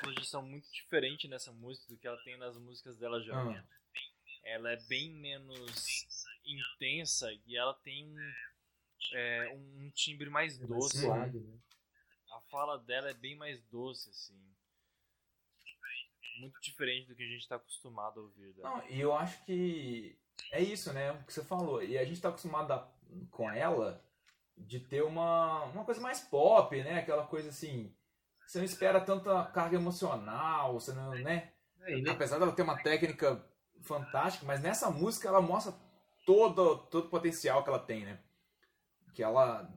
projeção 0.00 0.40
muito 0.40 0.70
diferente 0.70 1.26
nessa 1.26 1.50
música 1.50 1.92
do 1.92 1.98
que 1.98 2.06
ela 2.06 2.22
tem 2.22 2.38
nas 2.38 2.56
músicas 2.56 2.96
dela 2.96 3.20
já. 3.20 3.36
Ah. 3.36 3.64
Ela 4.44 4.72
é 4.72 4.76
bem 4.88 5.10
menos 5.10 6.12
intensa 6.44 7.32
e 7.46 7.56
ela 7.56 7.74
tem 7.74 8.06
um, 8.06 8.32
é, 9.14 9.52
um 9.54 9.90
timbre 9.90 10.28
mais 10.30 10.58
doce. 10.58 11.00
suave, 11.00 11.38
né? 11.40 11.58
A 12.32 12.40
fala 12.50 12.78
dela 12.78 13.10
é 13.10 13.14
bem 13.14 13.36
mais 13.36 13.62
doce, 13.64 14.08
assim. 14.10 14.38
Muito 16.40 16.60
diferente 16.62 17.08
do 17.08 17.14
que 17.14 17.22
a 17.22 17.28
gente 17.28 17.46
tá 17.46 17.56
acostumado 17.56 18.20
a 18.20 18.22
ouvir 18.22 18.52
dela. 18.54 18.70
Não, 18.70 18.88
e 18.88 19.00
eu 19.00 19.12
acho 19.14 19.44
que 19.44 20.18
é 20.50 20.60
isso, 20.60 20.92
né? 20.92 21.12
O 21.12 21.24
que 21.24 21.32
você 21.32 21.44
falou. 21.44 21.82
E 21.82 21.98
a 21.98 22.04
gente 22.04 22.20
tá 22.20 22.30
acostumado 22.30 22.72
a- 22.72 22.90
com 23.30 23.50
ela 23.50 24.02
de 24.56 24.80
ter 24.80 25.02
uma, 25.02 25.64
uma 25.64 25.84
coisa 25.84 26.00
mais 26.00 26.20
pop, 26.20 26.74
né? 26.82 27.00
Aquela 27.00 27.26
coisa 27.26 27.50
assim. 27.50 27.94
Você 28.46 28.58
não 28.58 28.64
espera 28.64 29.00
tanta 29.00 29.44
carga 29.46 29.76
emocional, 29.76 30.74
você 30.74 30.92
não, 30.92 31.10
né? 31.10 31.52
Apesar 32.10 32.38
dela 32.38 32.52
ter 32.52 32.62
uma 32.62 32.82
técnica 32.82 33.44
fantástica, 33.82 34.46
mas 34.46 34.62
nessa 34.62 34.90
música 34.90 35.28
ela 35.28 35.40
mostra 35.40 35.72
todo, 36.24 36.78
todo 36.86 37.06
o 37.06 37.10
potencial 37.10 37.62
que 37.62 37.70
ela 37.70 37.78
tem, 37.78 38.04
né? 38.04 38.18
Que 39.14 39.22
ela 39.22 39.70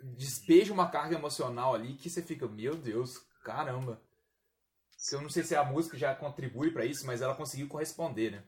despeja 0.00 0.72
uma 0.72 0.90
carga 0.90 1.16
emocional 1.16 1.74
ali 1.74 1.94
que 1.94 2.08
você 2.08 2.22
fica, 2.22 2.46
meu 2.46 2.74
Deus, 2.76 3.18
caramba. 3.42 4.00
Eu 5.12 5.20
não 5.20 5.30
sei 5.30 5.44
se 5.44 5.54
a 5.54 5.64
música 5.64 5.96
já 5.96 6.14
contribui 6.14 6.70
pra 6.70 6.84
isso, 6.84 7.06
mas 7.06 7.20
ela 7.20 7.34
conseguiu 7.34 7.68
corresponder, 7.68 8.32
né? 8.32 8.44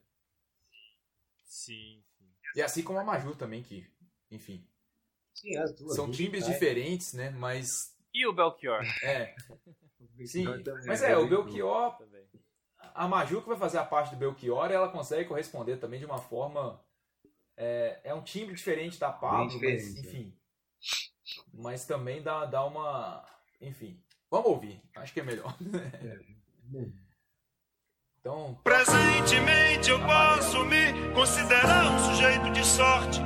Sim, 1.45 2.03
sim. 2.17 2.33
E 2.57 2.63
assim 2.63 2.83
como 2.83 2.99
a 2.99 3.05
Maju 3.05 3.35
também, 3.37 3.63
que, 3.63 3.89
enfim. 4.31 4.67
Sim, 5.35 5.57
as 5.57 5.75
duas. 5.75 5.97
São 5.97 6.11
timbres 6.11 6.45
vai. 6.45 6.53
diferentes, 6.53 7.13
né? 7.13 7.31
Mas. 7.31 7.97
E 8.13 8.27
o 8.27 8.33
Belchior? 8.33 8.83
É. 9.03 9.35
Sim. 10.27 10.45
Belchior 10.45 10.65
também 10.65 10.87
Mas 10.87 11.03
é 11.03 11.17
o 11.17 11.29
Belchior. 11.29 11.97
A 12.95 13.07
Maju 13.09 13.41
que 13.43 13.49
vai 13.49 13.57
fazer 13.57 13.79
a 13.79 13.85
parte 13.85 14.11
do 14.11 14.19
Belchior, 14.19 14.71
ela 14.71 14.91
consegue 14.91 15.29
corresponder 15.29 15.79
também 15.79 16.01
de 16.01 16.07
uma 16.07 16.19
forma. 16.19 16.83
É, 17.63 18.01
é 18.05 18.15
um 18.15 18.23
timbre 18.23 18.55
diferente 18.55 18.99
da 18.99 19.13
Pablo, 19.13 19.61
mas 19.61 19.95
é. 19.95 20.01
enfim. 20.01 20.35
Mas 21.53 21.85
também 21.85 22.23
dá, 22.23 22.47
dá 22.47 22.65
uma. 22.65 23.23
Enfim. 23.61 24.03
Vamos 24.31 24.47
ouvir. 24.47 24.81
Acho 24.97 25.13
que 25.13 25.21
é 25.21 25.23
melhor. 25.23 25.55
Então. 28.23 28.61
Presentemente 28.63 29.89
eu 29.89 29.99
posso 30.01 30.63
me 30.67 31.11
considerar 31.15 31.91
um 31.91 31.99
sujeito 32.01 32.51
de 32.51 32.63
sorte, 32.67 33.19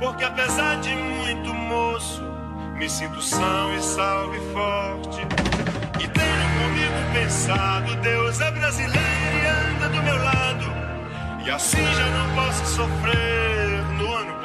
porque 0.00 0.24
apesar 0.24 0.80
de 0.80 0.90
muito 0.96 1.54
moço, 1.54 2.24
me 2.76 2.90
sinto 2.90 3.22
são 3.22 3.72
e 3.72 3.80
salve 3.80 4.40
forte. 4.52 5.20
E 6.02 6.08
tenho 6.08 6.48
comigo 6.58 7.12
pensado, 7.14 7.94
Deus 8.02 8.40
é 8.40 8.50
brasileiro 8.50 8.98
e 8.98 9.46
anda 9.46 9.88
do 9.90 10.02
meu 10.02 10.16
lado, 10.16 11.44
e 11.46 11.48
assim 11.48 11.84
já 11.84 12.10
não 12.10 12.34
posso 12.34 12.66
sofrer 12.66 13.55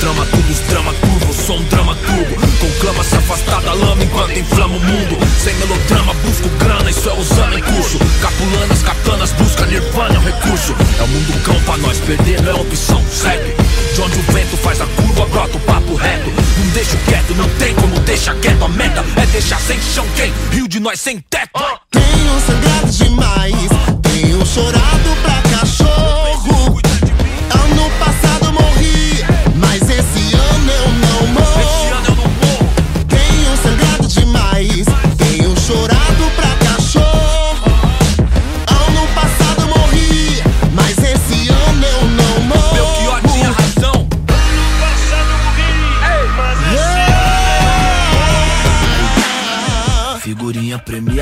Trama 0.00 0.24
tudo, 0.26 0.52
os 0.52 0.60
drama 0.60 0.94
eu 1.28 1.34
sou 1.34 1.58
um 1.58 1.64
drama 1.64 1.94
turbo. 1.94 2.34
Conclama 2.58 3.04
se 3.04 3.16
afastar 3.16 3.60
da 3.62 3.74
lama 3.74 4.02
enquanto 4.02 4.38
inflama 4.38 4.76
o 4.76 4.80
mundo. 4.80 5.18
Sem 5.42 5.54
melodrama, 5.56 6.14
busco 6.14 6.48
grana, 6.58 6.90
isso 6.90 7.08
é 7.08 7.12
usando 7.14 7.58
em 7.58 7.62
curso. 7.62 7.98
Capulanas, 8.20 8.82
katanas, 8.82 9.32
busca 9.32 9.66
nirvana, 9.66 10.14
é 10.14 10.18
um 10.18 10.22
recurso. 10.22 10.74
É 10.98 11.02
o 11.02 11.08
mundo 11.08 11.42
cão 11.42 11.60
pra 11.62 11.76
nós, 11.78 11.98
perder 11.98 12.40
não 12.42 12.52
é 12.52 12.54
opção, 12.54 13.04
segue. 13.10 13.54
De 13.94 14.00
onde 14.00 14.18
o 14.18 14.22
vento 14.32 14.56
faz 14.56 14.80
a 14.80 14.86
curva, 14.86 15.26
brota 15.26 15.56
o 15.56 15.60
papo 15.60 15.94
reto. 15.96 16.30
Não 16.30 16.70
deixo 16.72 16.96
quieto, 17.06 17.34
não 17.34 17.48
tem 17.50 17.74
como 17.74 17.98
deixar 18.00 18.34
quieto. 18.36 18.64
A 18.64 18.68
meta 18.68 19.04
é 19.16 19.26
deixar 19.26 19.60
sem 19.60 19.80
chão 19.82 20.06
quem? 20.16 20.32
Rio 20.52 20.68
de 20.68 20.80
nós 20.80 21.00
sem 21.00 21.18
teto. 21.28 21.60
Tenho 21.90 22.40
sangrado 22.46 22.92
demais, 22.92 23.54
tenho 24.02 24.46
chorado 24.46 25.16
pra 25.22 25.27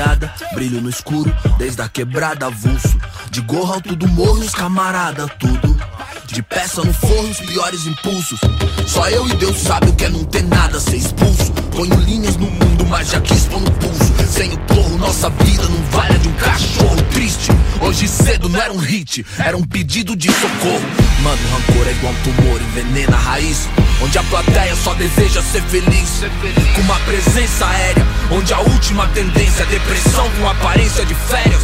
Premiada, 0.07 0.33
brilho 0.53 0.81
no 0.81 0.89
escuro, 0.89 1.35
desde 1.57 1.81
a 1.81 1.89
quebrada 1.89 2.45
avulso. 2.45 2.97
De 3.29 3.41
gorro 3.41 3.73
alto 3.73 3.93
do 3.93 4.07
morro, 4.07 4.39
os 4.39 4.55
camarada, 4.55 5.27
tudo. 5.27 5.76
De 6.37 6.43
peça 6.43 6.83
no 6.83 6.93
forno, 6.93 7.31
os 7.31 7.39
piores 7.39 7.87
impulsos. 7.87 8.39
Só 8.85 9.09
eu 9.09 9.27
e 9.27 9.33
Deus 9.37 9.57
sabe 9.57 9.89
o 9.89 9.93
que 9.93 10.05
é 10.05 10.09
não 10.09 10.23
ter 10.23 10.43
nada, 10.43 10.79
ser 10.79 10.97
expulso. 10.97 11.51
Ponho 11.75 11.95
linhas 12.01 12.35
no 12.35 12.45
mundo, 12.45 12.85
mas 12.85 13.09
já 13.09 13.19
quis 13.19 13.45
pôr 13.45 13.59
no 13.59 13.71
pulso. 13.71 14.13
Sem 14.29 14.53
o 14.53 14.57
porro, 14.59 14.99
nossa 14.99 15.31
vida 15.31 15.63
não 15.63 15.81
vale 15.89 16.13
a 16.13 16.17
de 16.19 16.27
um 16.27 16.33
cachorro 16.33 16.95
triste. 17.11 17.49
Hoje 17.81 18.07
cedo 18.07 18.49
não 18.49 18.61
era 18.61 18.71
um 18.71 18.77
hit, 18.77 19.25
era 19.39 19.57
um 19.57 19.63
pedido 19.63 20.15
de 20.15 20.31
socorro. 20.31 20.85
Mano, 21.23 21.39
rancor 21.53 21.87
é 21.87 21.91
igual 21.93 22.13
um 22.13 22.21
tumor, 22.21 22.61
envenena 22.61 23.17
a 23.17 23.19
raiz. 23.19 23.67
Onde 24.03 24.19
a 24.19 24.23
plateia 24.25 24.75
só 24.75 24.93
deseja 24.93 25.41
ser 25.41 25.63
feliz. 25.63 26.21
Com 26.75 26.81
uma 26.81 26.99
presença 26.99 27.65
aérea, 27.65 28.05
onde 28.29 28.53
a 28.53 28.59
última 28.59 29.07
tendência 29.07 29.63
é 29.63 29.65
depressão 29.65 30.29
com 30.39 30.47
aparência 30.47 31.03
de 31.03 31.15
férias. 31.15 31.63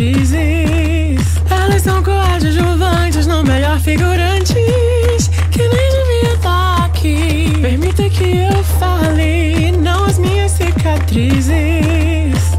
cicatrizes. 0.00 1.36
Elas 1.50 1.82
são 1.82 2.02
coadjuvantes, 2.02 3.26
não 3.26 3.42
melhor 3.42 3.78
figurantes. 3.80 5.28
Que 5.50 5.58
nem 5.58 5.68
devia 5.68 6.34
estar 6.34 6.84
aqui. 6.86 7.58
Permita 7.60 8.08
que 8.08 8.38
eu 8.38 8.64
fale, 8.78 9.72
não 9.72 10.06
as 10.06 10.18
minhas 10.18 10.52
cicatrizes. 10.52 11.52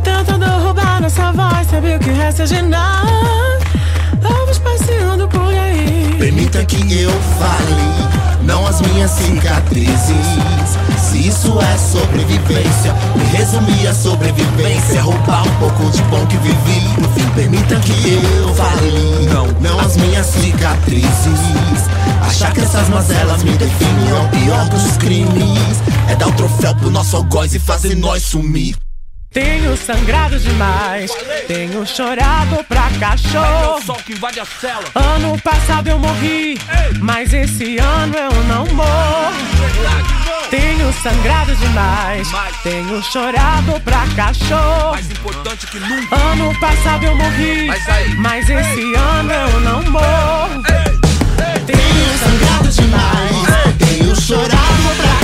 Tentando 0.04 0.46
roubar 0.46 1.02
nossa 1.02 1.32
voz, 1.32 1.68
sabe 1.68 1.96
o 1.96 2.00
que 2.00 2.12
resta 2.12 2.46
de 2.46 2.62
nada? 2.62 3.10
Vamos 4.22 4.60
passeando 4.60 5.28
por 5.28 5.52
aí. 5.54 6.16
Permita 6.20 6.64
que 6.64 7.02
eu 7.02 7.12
fale, 7.40 8.44
não 8.44 8.68
as 8.68 8.82
minhas 8.82 9.10
cicatrizes. 9.12 10.91
Isso 11.22 11.56
é 11.60 11.78
sobrevivência, 11.78 12.96
me 13.16 13.24
resumir 13.26 13.88
a 13.88 13.94
sobrevivência. 13.94 14.98
é 14.98 15.02
Roubar 15.02 15.48
um 15.48 15.56
pouco 15.60 15.92
de 15.92 16.02
bom 16.04 16.26
que 16.26 16.36
vivi. 16.38 16.82
No 17.00 17.08
fim, 17.10 17.30
permita 17.36 17.76
que 17.80 17.92
eu 18.42 18.54
fale, 18.56 19.28
não, 19.32 19.46
não 19.62 19.80
as 19.80 19.98
minhas 19.98 20.26
cicatrizes. 20.26 21.40
Achar 22.22 22.52
que 22.52 22.62
essas 22.62 22.90
mazelas 22.90 23.44
me 23.44 23.52
definem 23.52 24.10
é 24.10 24.20
o 24.20 24.30
pior 24.30 24.68
dos 24.70 24.98
crimes. 24.98 25.82
É 26.10 26.16
dar 26.16 26.28
o 26.28 26.32
troféu 26.32 26.74
pro 26.74 26.90
nosso 26.90 27.16
algoz 27.16 27.54
e 27.54 27.60
fazer 27.60 27.96
nós 27.96 28.24
sumir. 28.24 28.76
Tenho 29.34 29.78
sangrado 29.78 30.38
demais, 30.38 31.10
tenho 31.48 31.88
chorado 31.88 32.66
pra 32.66 32.90
cachorro. 33.00 33.82
Sol 33.82 33.96
que 34.06 34.12
invade 34.12 34.42
a 34.42 34.46
cela. 34.46 34.84
Ano 34.94 35.40
passado 35.40 35.88
eu 35.88 35.98
morri, 35.98 36.60
mas 37.00 37.34
esse 37.34 37.78
ano 37.78 38.14
eu 38.14 38.44
não 38.44 38.66
morro. 38.76 39.32
Tenho 40.50 40.92
sangrado 41.02 41.56
demais, 41.56 42.28
tenho 42.62 43.02
chorado 43.02 43.80
pra 43.86 44.06
cachorro. 44.18 44.92
Mais 44.92 45.10
importante 45.10 45.66
que 45.68 45.80
nunca. 45.80 46.14
Ano 46.14 46.60
passado 46.60 47.06
eu 47.06 47.16
morri, 47.16 47.68
Mas 47.68 48.18
mas 48.18 48.50
esse 48.50 48.94
ano 48.96 49.32
eu 49.32 49.60
não 49.62 49.82
morro. 49.84 50.62
Tenho 51.66 52.18
sangrado 52.20 52.68
demais, 52.68 53.78
tenho 53.78 54.14
chorado 54.14 54.96
pra 54.98 55.21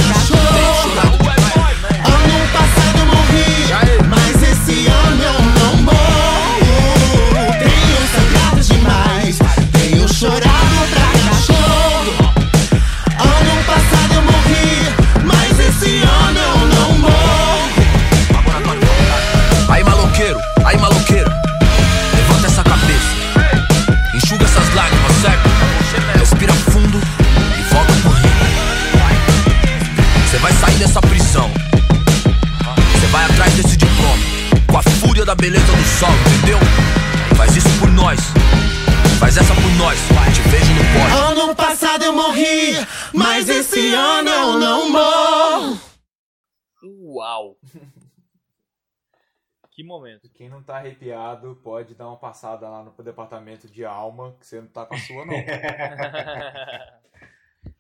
que 49.77 49.83
momento. 49.83 50.27
Quem 50.31 50.49
não 50.49 50.63
tá 50.63 50.77
arrepiado 50.77 51.55
pode 51.57 51.93
dar 51.93 52.07
uma 52.07 52.17
passada 52.17 52.67
lá 52.67 52.81
no 52.83 52.91
departamento 53.03 53.69
de 53.69 53.85
alma, 53.85 54.35
que 54.39 54.47
você 54.47 54.59
não 54.59 54.67
tá 54.67 54.87
com 54.87 54.95
a 54.95 54.97
sua, 54.97 55.23
não. 55.23 55.35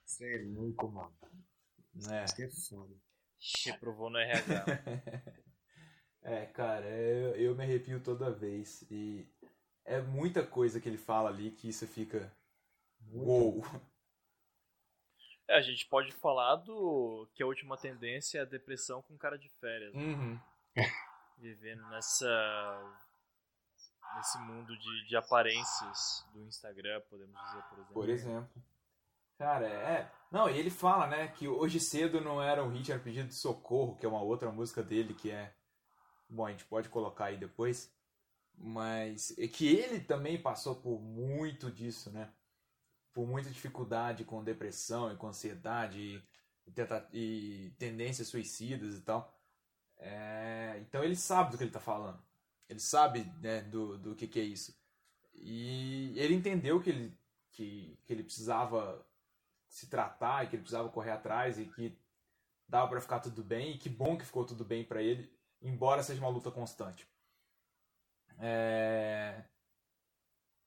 Você 0.05 0.35
é 0.35 0.43
louco, 0.43 0.89
mano. 0.89 1.11
É. 2.11 2.23
Isso 2.23 2.35
que 2.35 2.43
é 2.43 2.49
foda. 2.49 2.93
Reprovou 3.65 4.11
no 4.11 4.19
RH. 4.19 4.65
É, 6.23 6.45
cara, 6.47 6.85
eu, 6.85 7.35
eu 7.37 7.55
me 7.55 7.63
arrepio 7.63 8.03
toda 8.03 8.29
vez. 8.29 8.81
E 8.91 9.25
é 9.85 10.01
muita 10.01 10.45
coisa 10.45 10.77
que 10.81 10.89
ele 10.89 10.97
fala 10.97 11.29
ali 11.29 11.51
que 11.51 11.71
você 11.71 11.87
fica. 11.87 12.29
Uou! 13.13 13.63
É, 15.47 15.55
a 15.55 15.61
gente 15.61 15.87
pode 15.87 16.11
falar 16.11 16.57
do 16.57 17.29
que 17.33 17.41
a 17.41 17.45
última 17.47 17.77
tendência 17.77 18.39
é 18.39 18.41
a 18.41 18.45
depressão 18.45 19.01
com 19.01 19.17
cara 19.17 19.37
de 19.37 19.47
férias. 19.61 19.93
né? 19.93 20.01
Uhum. 20.01 20.39
Vivendo 21.37 21.87
nessa. 21.89 22.27
nesse 24.15 24.37
mundo 24.39 24.77
de, 24.77 25.07
de 25.07 25.15
aparências 25.15 26.25
do 26.33 26.43
Instagram, 26.45 27.01
podemos 27.09 27.39
dizer, 27.45 27.63
por 27.63 27.77
exemplo. 27.77 27.93
Por 27.93 28.09
exemplo. 28.09 28.63
Cara, 29.37 29.67
é. 29.67 30.11
Não, 30.31 30.49
e 30.49 30.57
ele 30.57 30.71
fala, 30.71 31.07
né, 31.07 31.27
que 31.27 31.47
hoje 31.47 31.79
cedo 31.79 32.19
não 32.19 32.41
era 32.41 32.63
um 32.63 32.69
hit, 32.69 32.91
era 32.91 32.99
um 32.99 33.03
pedido 33.03 33.27
de 33.27 33.35
socorro, 33.35 33.95
que 33.95 34.05
é 34.05 34.09
uma 34.09 34.21
outra 34.21 34.51
música 34.51 34.81
dele 34.81 35.13
que 35.13 35.29
é. 35.29 35.53
Bom, 36.27 36.45
a 36.45 36.51
gente 36.51 36.65
pode 36.65 36.89
colocar 36.89 37.25
aí 37.25 37.37
depois. 37.37 37.95
Mas 38.57 39.37
é 39.37 39.47
que 39.47 39.67
ele 39.67 39.99
também 39.99 40.41
passou 40.41 40.75
por 40.75 40.99
muito 40.99 41.71
disso, 41.71 42.11
né? 42.11 42.33
Por 43.13 43.27
muita 43.27 43.51
dificuldade 43.51 44.25
com 44.25 44.43
depressão 44.43 45.13
e 45.13 45.15
com 45.15 45.27
ansiedade. 45.27 45.99
E, 45.99 46.23
e, 47.13 47.69
tendências 47.77 48.27
suicidas 48.27 48.95
e 48.95 49.01
tal. 49.01 49.36
É, 49.99 50.77
então 50.79 51.03
ele 51.03 51.15
sabe 51.15 51.51
do 51.51 51.57
que 51.57 51.63
ele 51.63 51.71
tá 51.71 51.79
falando. 51.79 52.21
Ele 52.69 52.79
sabe 52.79 53.23
né, 53.41 53.61
do, 53.61 53.97
do 53.97 54.15
que, 54.15 54.27
que 54.27 54.39
é 54.39 54.43
isso. 54.43 54.77
E 55.33 56.13
ele 56.17 56.33
entendeu 56.33 56.81
que 56.81 56.89
ele, 56.89 57.17
que, 57.51 57.97
que 58.05 58.13
ele 58.13 58.23
precisava 58.23 59.05
se 59.67 59.87
tratar 59.87 60.43
e 60.43 60.47
que 60.47 60.55
ele 60.55 60.63
precisava 60.63 60.89
correr 60.89 61.11
atrás 61.11 61.59
e 61.59 61.65
que 61.65 61.97
dava 62.67 62.89
pra 62.89 63.01
ficar 63.01 63.19
tudo 63.19 63.43
bem. 63.43 63.71
E 63.71 63.77
que 63.77 63.89
bom 63.89 64.17
que 64.17 64.25
ficou 64.25 64.45
tudo 64.45 64.65
bem 64.65 64.83
pra 64.83 65.01
ele, 65.01 65.31
embora 65.61 66.03
seja 66.03 66.21
uma 66.21 66.29
luta 66.29 66.51
constante. 66.51 67.07
É... 68.39 69.43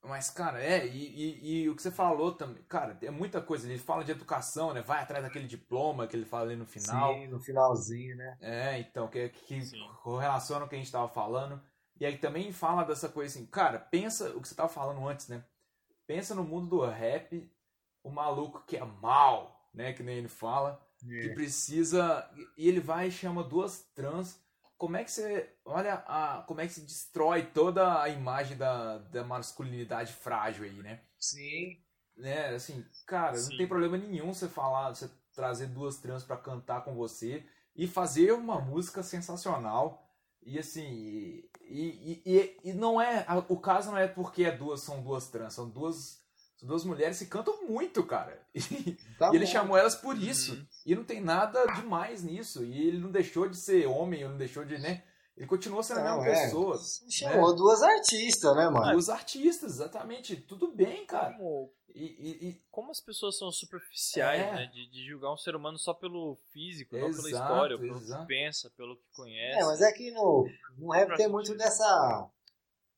Mas, 0.02 0.30
cara, 0.30 0.62
é, 0.62 0.86
e, 0.86 0.90
e, 0.96 1.62
e 1.62 1.68
o 1.68 1.76
que 1.76 1.82
você 1.82 1.90
falou 1.90 2.32
também, 2.32 2.62
cara, 2.64 2.96
é 3.02 3.10
muita 3.10 3.40
coisa. 3.40 3.68
Ele 3.68 3.78
fala 3.78 4.02
de 4.02 4.10
educação, 4.10 4.72
né? 4.72 4.80
Vai 4.80 5.02
atrás 5.02 5.22
daquele 5.22 5.46
diploma 5.46 6.06
que 6.06 6.16
ele 6.16 6.24
fala 6.24 6.44
ali 6.44 6.56
no 6.56 6.64
final. 6.66 7.14
Sim, 7.14 7.26
no 7.26 7.38
finalzinho, 7.38 8.16
né? 8.16 8.38
É, 8.40 8.78
então, 8.78 9.08
que, 9.08 9.28
que 9.28 9.60
correlaciona 10.02 10.60
com 10.60 10.66
o 10.66 10.68
que 10.70 10.76
a 10.76 10.78
gente 10.78 10.90
tava 10.90 11.08
falando. 11.08 11.60
E 11.98 12.06
aí 12.06 12.16
também 12.16 12.50
fala 12.50 12.82
dessa 12.82 13.10
coisa 13.10 13.36
assim, 13.36 13.46
cara, 13.46 13.78
pensa 13.78 14.30
o 14.30 14.40
que 14.40 14.48
você 14.48 14.54
tava 14.54 14.70
falando 14.70 15.06
antes, 15.06 15.28
né? 15.28 15.44
Pensa 16.06 16.34
no 16.34 16.42
mundo 16.42 16.66
do 16.68 16.86
rap, 16.86 17.52
o 18.02 18.10
maluco 18.10 18.64
que 18.66 18.78
é 18.78 18.84
mal, 18.84 19.68
né? 19.74 19.92
Que 19.92 20.02
nem 20.02 20.16
ele 20.16 20.28
fala, 20.28 20.80
É. 21.06 21.20
que 21.20 21.28
precisa. 21.34 22.26
E 22.56 22.66
ele 22.66 22.80
vai 22.80 23.08
e 23.08 23.12
chama 23.12 23.44
duas 23.44 23.82
trans. 23.94 24.40
Como 24.80 24.96
é 24.96 25.04
que 25.04 25.12
você. 25.12 25.54
Olha 25.62 25.94
a, 26.06 26.42
como 26.48 26.62
é 26.62 26.66
que 26.66 26.72
se 26.72 26.80
destrói 26.80 27.44
toda 27.44 28.02
a 28.02 28.08
imagem 28.08 28.56
da, 28.56 28.96
da 28.98 29.22
masculinidade 29.22 30.14
frágil 30.14 30.64
aí, 30.64 30.82
né? 30.82 31.02
Sim. 31.18 31.76
né, 32.16 32.48
assim, 32.54 32.82
cara, 33.06 33.36
Sim. 33.36 33.50
não 33.50 33.56
tem 33.58 33.68
problema 33.68 33.98
nenhum 33.98 34.32
você 34.32 34.48
falar, 34.48 34.94
você 34.94 35.10
trazer 35.34 35.66
duas 35.66 35.98
trans 35.98 36.24
pra 36.24 36.38
cantar 36.38 36.82
com 36.82 36.94
você 36.94 37.44
e 37.76 37.86
fazer 37.86 38.32
uma 38.32 38.58
música 38.58 39.02
sensacional. 39.02 40.06
E 40.42 40.58
assim, 40.58 40.82
e, 40.82 41.52
e, 41.60 42.22
e, 42.24 42.60
e 42.70 42.72
não 42.72 43.00
é. 43.00 43.26
O 43.48 43.58
caso 43.60 43.90
não 43.90 43.98
é 43.98 44.08
porque 44.08 44.44
é 44.44 44.50
duas, 44.56 44.80
são 44.80 45.02
duas 45.02 45.28
trans, 45.28 45.52
são 45.52 45.68
duas. 45.68 46.24
São 46.60 46.68
duas 46.68 46.84
mulheres 46.84 47.18
que 47.18 47.24
cantam 47.24 47.66
muito, 47.66 48.04
cara. 48.04 48.38
E, 48.54 48.96
Tá 49.18 49.30
e 49.32 49.36
ele 49.36 49.46
chamou 49.46 49.76
elas 49.78 49.94
por 49.94 50.16
isso. 50.16 50.62
E 50.84 50.94
não 50.94 51.04
tem 51.04 51.20
nada 51.20 51.64
demais 51.74 52.22
nisso. 52.22 52.62
E 52.64 52.86
ele 52.88 52.98
não 52.98 53.10
deixou 53.10 53.48
de 53.48 53.56
ser 53.56 53.86
homem, 53.86 54.20
ele 54.20 54.28
não 54.28 54.36
deixou 54.36 54.62
de, 54.64 54.76
né? 54.78 55.02
Ele 55.36 55.46
continuou 55.46 55.82
sendo 55.82 56.00
a 56.00 56.04
Não, 56.04 56.18
mesma 56.20 56.36
é. 56.38 56.44
pessoa. 56.44 56.78
Chamou 57.08 57.56
duas 57.56 57.80
artistas, 57.82 58.54
né, 58.54 58.68
mano? 58.68 58.92
Duas 58.92 59.08
artistas, 59.08 59.72
exatamente. 59.72 60.36
Tudo 60.36 60.70
bem, 60.70 61.06
cara. 61.06 61.32
Como, 61.34 61.72
e, 61.94 62.60
como 62.70 62.90
as 62.90 63.00
pessoas 63.00 63.38
são 63.38 63.50
superficiais, 63.50 64.42
É. 64.42 64.52
né? 64.52 64.66
De, 64.66 64.90
de 64.90 65.06
julgar 65.08 65.32
um 65.32 65.38
ser 65.38 65.56
humano 65.56 65.78
só 65.78 65.94
pelo 65.94 66.36
físico, 66.52 66.94
não 66.94 67.10
pela 67.10 67.28
Exato, 67.28 67.52
história, 67.52 67.78
pelo 67.78 67.96
exato. 67.96 68.20
que 68.22 68.28
pensa, 68.28 68.70
pelo 68.76 68.96
que 68.96 69.08
conhece. 69.14 69.60
É, 69.60 69.64
mas 69.64 69.80
é 69.80 69.90
que 69.92 70.10
no, 70.10 70.46
no 70.76 70.90
rap 70.92 71.16
tem 71.16 71.28
muito 71.28 71.56
dessa. 71.56 72.28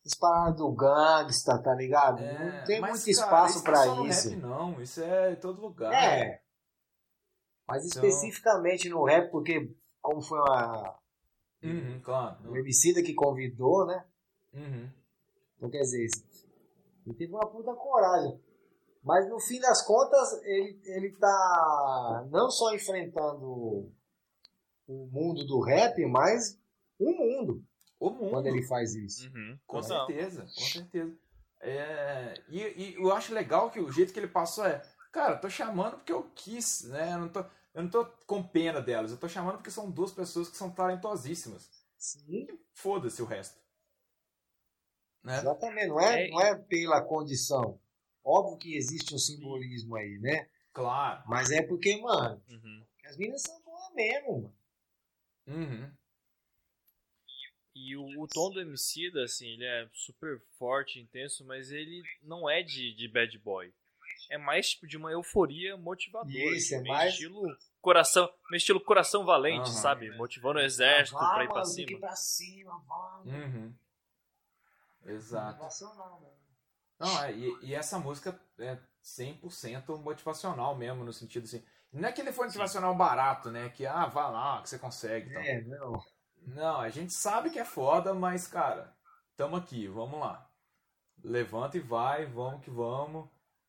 Essas 0.04 0.18
paradas 0.18 0.56
do 0.56 0.72
gangsta, 0.72 1.58
tá 1.62 1.74
ligado? 1.74 2.20
não 2.20 2.64
tem 2.64 2.76
É, 2.78 2.80
Mas, 2.80 2.90
muito 2.90 3.10
espaço 3.10 3.58
isso 3.58 3.64
não 3.64 3.70
é 3.74 3.84
pra 4.02 4.08
isso. 4.08 4.30
Rap, 4.30 4.40
não, 4.40 4.80
isso 4.82 5.00
é 5.02 5.32
em 5.32 5.36
todo 5.36 5.60
lugar. 5.60 5.92
É. 5.92 6.42
Mas 7.68 7.86
Então- 7.86 8.04
especificamente 8.04 8.88
no 8.88 9.04
rap, 9.04 9.30
porque 9.30 9.72
como 10.00 10.20
foi 10.20 10.40
uma, 10.40 10.98
Uhum, 11.62 12.00
claro. 12.02 12.36
um 12.50 12.58
homicida 12.58 13.00
que 13.02 13.14
convidou, 13.14 13.86
né? 13.86 14.04
Uhum. 14.52 14.90
Então 15.56 15.70
quer 15.70 15.82
dizer, 15.82 16.08
ele 17.06 17.14
teve 17.14 17.32
uma 17.32 17.46
puta 17.48 17.72
coragem. 17.74 18.40
Mas 19.04 19.28
no 19.28 19.38
fim 19.40 19.60
das 19.60 19.84
contas, 19.86 20.32
ele, 20.44 20.80
ele 20.84 21.12
tá 21.16 22.26
não 22.30 22.50
só 22.50 22.74
enfrentando 22.74 23.88
o 24.88 25.06
mundo 25.12 25.44
do 25.46 25.60
rap, 25.60 26.04
mas 26.06 26.58
o 26.98 27.10
mundo. 27.12 27.64
O 28.06 28.10
mundo. 28.10 28.30
Quando 28.30 28.46
ele 28.46 28.62
faz 28.62 28.94
isso. 28.94 29.28
Uhum. 29.32 29.58
Com 29.66 29.80
Total. 29.80 30.06
certeza, 30.06 30.42
com 30.42 30.48
certeza. 30.64 31.18
É, 31.60 32.34
e, 32.48 32.58
e 32.60 32.94
eu 32.94 33.12
acho 33.12 33.32
legal 33.32 33.70
que 33.70 33.78
o 33.78 33.92
jeito 33.92 34.12
que 34.12 34.18
ele 34.18 34.26
passou 34.28 34.66
é, 34.66 34.82
cara, 35.12 35.34
eu 35.36 35.40
tô 35.40 35.48
chamando 35.48 35.96
porque 35.96 36.12
eu 36.12 36.24
quis, 36.34 36.82
né? 36.84 37.12
Eu 37.14 37.18
não 37.20 37.28
tô, 37.28 37.40
eu 37.74 37.82
não 37.84 37.88
tô 37.90 38.04
com 38.26 38.42
pena 38.42 38.80
delas, 38.80 39.12
eu 39.12 39.16
tô 39.16 39.28
chamando 39.28 39.56
porque 39.56 39.70
são 39.70 39.88
duas 39.90 40.10
pessoas 40.12 40.48
que 40.48 40.56
são 40.56 40.70
talentosíssimas. 40.70 41.70
Sim. 41.96 42.48
Foda-se 42.72 43.22
o 43.22 43.26
resto. 43.26 43.60
Né? 45.22 45.38
Exatamente, 45.38 45.86
não 45.88 46.00
é, 46.00 46.26
É, 46.26 46.30
não 46.30 46.40
é 46.40 46.54
pela 46.56 47.00
condição. 47.00 47.78
Óbvio 48.24 48.58
que 48.58 48.76
existe 48.76 49.14
um 49.14 49.18
simbolismo 49.18 49.94
aí, 49.96 50.18
né? 50.18 50.48
Claro. 50.72 51.22
Mas 51.28 51.50
é 51.52 51.62
porque, 51.62 51.96
mano, 52.00 52.42
Uhum. 52.48 52.84
as 53.04 53.16
minas 53.16 53.42
são 53.42 53.60
boas 53.62 53.92
mesmo, 53.94 54.42
mano. 54.42 54.54
Uhum. 55.46 55.92
E 57.74 57.96
o, 57.96 58.04
o 58.22 58.28
tom 58.28 58.50
do 58.50 58.60
Emicida, 58.60 59.24
assim, 59.24 59.46
ele 59.48 59.64
é 59.64 59.88
super 59.92 60.40
forte, 60.58 60.98
intenso, 61.00 61.44
mas 61.46 61.70
ele 61.70 62.02
não 62.22 62.48
é 62.48 62.62
de, 62.62 62.94
de 62.94 63.08
bad 63.08 63.36
boy. 63.38 63.72
É 64.30 64.36
mais 64.38 64.70
tipo 64.70 64.86
de 64.86 64.96
uma 64.96 65.10
euforia 65.10 65.76
motivadora. 65.76 66.32
Isso, 66.56 66.74
é 66.74 66.80
meio 66.80 66.94
mais- 66.94 67.12
estilo 67.14 67.42
coração, 67.80 68.30
meio 68.50 68.58
estilo 68.58 68.80
coração 68.80 69.24
valente, 69.24 69.70
Aham. 69.70 69.80
sabe? 69.80 70.10
Motivando 70.16 70.58
o 70.58 70.62
exército 70.62 71.18
Vai, 71.18 71.34
pra 71.34 71.44
ir 71.44 71.46
pra 71.48 71.54
mano, 71.56 71.66
cima. 71.66 71.90
ir 71.92 71.98
pra 72.00 72.16
cima. 72.16 73.22
Uhum. 73.24 73.74
Exato. 75.06 75.52
Motivacional, 75.56 76.20
mano. 76.20 76.32
Não, 76.98 77.24
é, 77.24 77.32
e, 77.32 77.58
e 77.62 77.74
essa 77.74 77.98
música 77.98 78.38
é 78.58 78.78
100% 79.02 79.98
motivacional 80.00 80.76
mesmo, 80.76 81.04
no 81.04 81.12
sentido 81.12 81.44
assim. 81.44 81.64
Não 81.92 82.08
é 82.08 82.12
que 82.12 82.20
ele 82.20 82.32
foi 82.32 82.46
motivacional 82.46 82.94
barato, 82.94 83.50
né? 83.50 83.68
Que, 83.70 83.84
ah, 83.84 84.06
vá 84.06 84.28
lá, 84.28 84.62
que 84.62 84.68
você 84.68 84.78
consegue. 84.78 85.30
e 85.30 85.32
tal. 85.32 85.42
É, 85.42 85.60
não. 85.62 85.92
Não, 86.46 86.80
a 86.80 86.88
gente 86.88 87.12
sabe 87.12 87.50
que 87.50 87.58
é 87.58 87.64
foda, 87.64 88.12
mas, 88.14 88.46
cara, 88.46 88.94
tamo 89.36 89.56
aqui, 89.56 89.86
vamos 89.86 90.18
lá. 90.20 90.48
Levanta 91.22 91.76
e 91.76 91.80
vai, 91.80 92.26
vamos 92.26 92.64
que 92.64 92.70
vamos. 92.70 93.28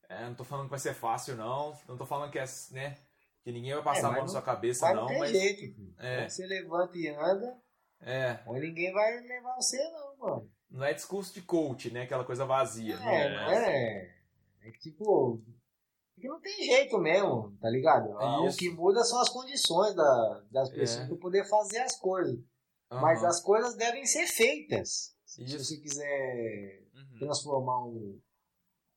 É, 0.10 0.26
não 0.26 0.35
tô 0.35 0.43
falando 0.43 0.66
que 0.66 0.72
vai 0.72 0.80
ser 0.80 0.93
fácil, 0.93 1.35
não. 1.35 1.77
Não 1.88 1.98
tô 1.98 2.06
falando 2.06 2.32
que 2.32 2.40
é, 2.40 2.45
né? 2.72 2.98
Que 3.43 3.52
ninguém 3.52 3.74
vai 3.74 3.84
passar 3.84 4.00
a 4.00 4.00
É, 4.00 4.03
mas 4.03 4.16
mão 4.16 4.24
na 4.24 4.30
sua 4.30 4.42
cabeça, 4.42 4.85
mas 4.85 4.95
não. 4.95 5.02
não 5.03 5.08
tem 5.10 5.19
mas, 5.19 5.32
jeito, 5.32 5.60
filho. 5.60 5.93
É, 5.98 6.27
você 6.30 6.45
levanta 6.45 6.98
e 6.98 7.08
anda, 7.10 7.58
é. 8.02 8.40
ou 8.45 8.56
ninguém 8.56 8.92
vai 8.92 9.19
levar 9.22 9.56
você, 9.56 9.77
não, 9.92 10.18
mano. 10.18 10.52
Não 10.69 10.84
é 10.84 10.93
discurso 10.93 11.34
de 11.34 11.42
coach, 11.42 11.92
né? 11.92 12.03
Aquela 12.03 12.24
coisa 12.26 12.45
vazia. 12.45 12.95
É, 12.95 13.30
não 13.30 13.52
é. 13.52 14.16
É 14.61 14.72
que, 14.72 14.80
tipo. 14.80 15.42
é 16.18 16.22
que 16.22 16.27
não 16.27 16.40
tem 16.42 16.66
jeito 16.66 16.98
mesmo, 16.98 17.56
tá 17.61 17.69
ligado? 17.69 18.10
É 18.19 18.50
o 18.50 18.56
que 18.56 18.69
muda 18.72 19.03
são 19.03 19.19
as 19.22 19.30
condições 19.30 19.93
da, 19.93 20.43
das 20.50 20.69
pessoas 20.69 21.06
É. 21.06 21.08
pra 21.08 21.18
poder 21.18 21.48
fazer 21.48 21.80
as 21.80 22.00
coisas. 22.00 22.40
Mas 22.92 23.24
as 23.24 23.42
coisas 23.42 23.76
devem 23.76 24.06
ser 24.06 24.28
feitas. 24.28 25.16
Se 25.26 25.44
Isso. 25.44 25.58
você 25.64 25.78
quiser 25.78 26.84
Uhum. 26.94 27.20
transformar 27.20 27.86
o- 27.86 28.22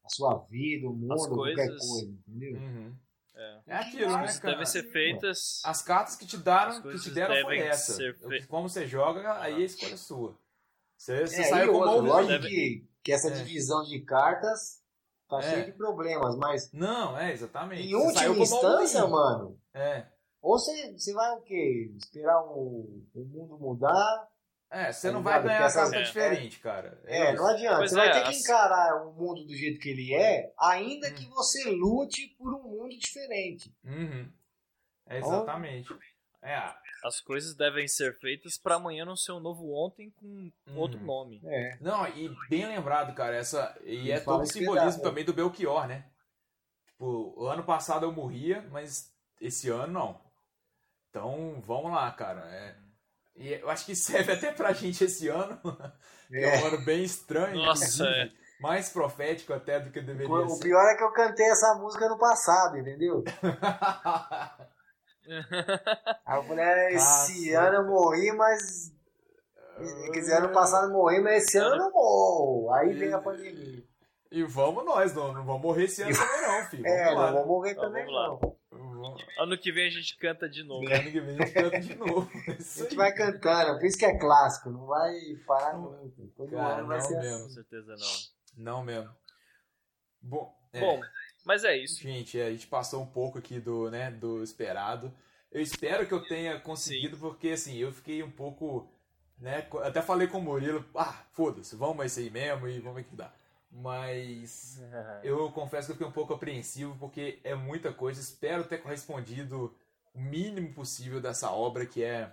a 0.04 0.08
sua 0.08 0.38
vida, 0.50 0.86
o 0.88 0.92
mundo, 0.92 1.14
As 1.14 1.26
qualquer 1.26 1.54
coisas- 1.66 1.88
coisa, 1.88 2.10
entendeu? 2.28 2.60
Uhum. 2.60 2.94
É. 3.34 3.60
É 3.66 3.76
aquilo, 3.76 4.12
né, 4.12 4.18
Coisas 4.18 4.38
cara? 4.38 4.52
devem 4.54 4.66
ser 4.66 4.82
feitas. 4.90 5.60
As 5.64 5.82
cartas 5.82 6.16
que 6.16 6.26
te 6.26 6.36
deram, 6.38 6.76
que 6.76 6.82
coisas 6.82 7.02
te 7.02 7.10
deram 7.10 7.34
foi 7.42 7.58
essa. 7.58 7.92
ser 7.94 8.16
fei- 8.18 8.46
Como 8.46 8.68
você 8.68 8.86
joga, 8.86 9.40
aí 9.40 9.54
a 9.62 9.66
escolha 9.66 9.94
é 9.94 9.96
sua. 9.96 10.38
Você, 10.96 11.26
você 11.26 11.40
É, 11.42 11.44
saiu 11.44 11.72
com 11.72 11.78
mão 11.80 12.00
lógico 12.00 12.32
ruim. 12.42 12.48
que, 12.50 12.88
que 13.02 13.12
essa 13.12 13.28
É. 13.28 13.34
divisão 13.34 13.82
de 13.84 14.00
cartas 14.00 14.80
tá 15.28 15.38
É. 15.40 15.42
cheia 15.42 15.64
de 15.66 15.72
problemas, 15.72 16.36
mas 16.36 16.70
Não, 16.72 17.18
é, 17.18 17.32
exatamente. 17.32 17.82
em 17.82 17.90
Você 17.90 18.26
última 18.28 18.42
instância, 18.42 19.06
mano, 19.06 19.60
É. 19.74 20.06
ou 20.42 20.58
você, 20.58 20.92
você 20.92 21.12
vai 21.12 21.30
o 21.36 21.40
quê? 21.42 21.92
Esperar 21.96 22.40
o, 22.42 23.02
o 23.14 23.24
mundo 23.24 23.58
mudar? 23.58 24.28
É, 24.70 24.92
você 24.92 25.08
Tá 25.08 25.14
não 25.14 25.22
vai 25.22 25.40
ganhar 25.42 25.64
essa- 25.66 25.82
carta 25.82 25.96
É. 25.96 26.02
diferente, 26.02 26.58
cara. 26.58 27.00
É, 27.04 27.32
isso. 27.32 27.42
não 27.42 27.48
adianta. 27.50 27.76
Pois 27.78 27.90
você 27.90 27.96
vai 27.96 28.08
é, 28.08 28.12
ter 28.12 28.24
que 28.30 28.36
encarar 28.38 29.06
o 29.06 29.12
mundo 29.12 29.44
do 29.44 29.54
jeito 29.54 29.78
que 29.80 29.88
ele 29.90 30.12
é, 30.14 30.52
ainda 30.58 31.08
Hum. 31.08 31.14
que 31.14 31.24
você 31.26 31.70
lute 31.70 32.34
por 32.36 32.52
um 32.52 32.62
mundo 32.62 32.96
diferente. 32.98 33.72
Uhum. 33.84 34.30
É, 35.08 35.18
exatamente. 35.18 35.88
É, 36.42 36.74
As 37.04 37.20
coisas 37.20 37.54
devem 37.56 37.86
ser 37.88 38.16
feitas 38.18 38.58
pra 38.58 38.74
amanhã 38.76 39.04
não 39.04 39.16
ser 39.16 39.32
um 39.32 39.40
novo 39.40 39.72
ontem 39.72 40.10
com 40.10 40.50
outro 40.76 40.98
Uhum. 40.98 41.06
nome. 41.06 41.40
É. 41.44 41.76
Não, 41.80 42.06
e 42.08 42.28
bem 42.48 42.66
lembrado, 42.66 43.14
cara, 43.14 43.36
essa. 43.36 43.76
E 43.84 44.10
é 44.10 44.18
todo 44.20 44.42
o 44.42 44.46
simbolismo 44.46 44.74
verdade, 44.82 45.02
também 45.02 45.24
do 45.24 45.32
Belchior, 45.32 45.86
né? 45.86 46.08
Tipo, 46.88 47.34
o 47.36 47.46
ano 47.46 47.62
passado 47.64 48.04
eu 48.06 48.12
morria, 48.12 48.62
mas 48.72 49.12
esse 49.40 49.68
ano 49.70 49.92
não. 49.92 50.25
Então, 51.16 51.62
vamos 51.66 51.90
lá, 51.92 52.10
cara. 52.12 52.42
É, 52.52 52.74
E 53.36 53.52
eu 53.54 53.70
acho 53.70 53.86
que 53.86 53.96
serve 53.96 54.32
até 54.32 54.52
pra 54.52 54.72
gente 54.74 55.02
esse 55.04 55.28
ano. 55.28 55.58
que 56.28 56.36
é 56.36 56.46
um 56.46 56.50
É. 56.50 56.66
ano 56.68 56.84
bem 56.84 57.02
estranho. 57.02 57.56
Nossa, 57.56 57.84
inclusive. 58.04 58.32
Mais 58.60 58.88
profético 58.90 59.52
até 59.54 59.78
do 59.80 59.90
que 59.90 60.00
deveria 60.00 60.32
O 60.34 60.48
ser. 60.48 60.62
pior 60.64 60.82
é 60.90 60.96
que 60.96 61.02
eu 61.04 61.12
cantei 61.12 61.44
essa 61.46 61.74
música 61.74 62.08
no 62.08 62.18
passado, 62.18 62.78
entendeu? 62.78 63.22
Aí 66.24 66.36
eu 66.38 66.42
falei, 66.44 66.64
é, 66.64 66.94
esse 66.94 67.50
Caceta. 67.50 67.60
ano 67.60 67.76
eu 67.76 67.86
morri, 67.86 68.32
mas. 68.32 68.92
Quer 70.12 70.20
dizer, 70.20 70.36
ano 70.38 70.52
passado 70.54 70.86
eu 70.86 70.92
morri, 70.92 71.20
mas 71.20 71.44
esse 71.44 71.58
ano 71.58 71.74
eu 71.74 71.78
não 71.78 71.92
morro. 71.92 72.72
Aí 72.74 72.94
vem 72.94 73.12
a 73.12 73.18
pandemia. 73.18 73.82
E 74.30 74.42
vamos 74.44 74.84
nós, 74.86 75.12
não, 75.14 75.32
não 75.34 75.44
vamos 75.44 75.60
morrer 75.62 75.84
esse 75.84 76.02
ano 76.02 76.12
também 76.16 76.42
não, 76.42 76.70
filho. 76.70 76.86
É, 76.86 77.04
Vamos 77.04 77.20
lá. 77.20 77.30
não 77.32 77.38
vou 77.38 77.46
morrer 77.46 77.70
Então, 77.72 77.84
também 77.84 78.04
vamos 78.06 78.18
lá. 78.20 78.28
não. 78.28 78.56
Ano 79.38 79.58
que 79.58 79.72
vem 79.72 79.86
a 79.86 79.90
gente 79.90 80.16
canta 80.16 80.48
de 80.48 80.62
novo. 80.62 80.86
Ano 80.86 81.10
que 81.10 81.20
vem 81.20 81.36
a 81.36 81.44
gente 81.44 81.52
canta 81.52 81.80
de 81.80 81.94
novo. 81.94 82.30
É 82.48 82.52
A 82.52 82.82
gente 82.82 82.96
vai 82.96 83.12
cantando, 83.14 83.78
por 83.78 83.86
isso 83.86 83.98
que 83.98 84.04
é 84.04 84.18
clássico, 84.18 84.70
não 84.70 84.86
vai 84.86 85.14
parar 85.46 85.76
nunca. 85.76 86.22
Todo 86.36 86.50
Cara, 86.50 86.78
ano 86.78 86.88
vai 86.88 86.98
não 86.98 87.04
ser 87.04 87.18
mesmo. 87.18 87.38
Com 87.38 87.44
assim. 87.44 87.54
certeza 87.54 87.94
não. 87.96 88.64
Não 88.64 88.84
mesmo. 88.84 89.14
Bom, 90.20 90.56
é, 90.72 90.80
Bom, 90.80 91.00
mas 91.44 91.64
é 91.64 91.76
isso. 91.76 92.02
gente, 92.02 92.38
é, 92.38 92.46
a 92.46 92.50
gente 92.50 92.66
passou 92.66 93.02
um 93.02 93.06
pouco 93.06 93.38
aqui 93.38 93.60
do, 93.60 93.90
né, 93.90 94.10
do 94.10 94.42
esperado. 94.42 95.12
Eu 95.50 95.62
espero 95.62 96.06
que 96.06 96.12
eu 96.12 96.26
tenha 96.26 96.58
conseguido, 96.60 97.16
porque 97.16 97.50
assim, 97.50 97.76
eu 97.76 97.92
fiquei 97.92 98.22
um 98.22 98.30
pouco, 98.30 98.90
né, 99.38 99.66
até 99.82 100.02
falei 100.02 100.26
com 100.26 100.38
o 100.38 100.42
Murilo, 100.42 100.84
ah, 100.94 101.24
foda-se, 101.32 101.76
vamos 101.76 102.00
a 102.00 102.06
isso 102.06 102.18
aí 102.18 102.30
mesmo 102.30 102.68
e 102.68 102.78
vamos 102.80 102.96
ver 102.96 103.02
o 103.02 103.04
que 103.04 103.16
dá. 103.16 103.32
Mas 103.70 104.80
eu 105.22 105.50
confesso 105.52 105.86
que 105.86 105.92
eu 105.92 105.96
fiquei 105.96 106.08
um 106.08 106.12
pouco 106.12 106.34
apreensivo, 106.34 106.96
porque 106.98 107.40
é 107.44 107.54
muita 107.54 107.92
coisa. 107.92 108.20
Espero 108.20 108.64
ter 108.64 108.78
correspondido 108.78 109.74
o 110.14 110.20
mínimo 110.20 110.72
possível 110.72 111.20
dessa 111.20 111.50
obra, 111.50 111.84
que 111.84 112.02
é 112.02 112.32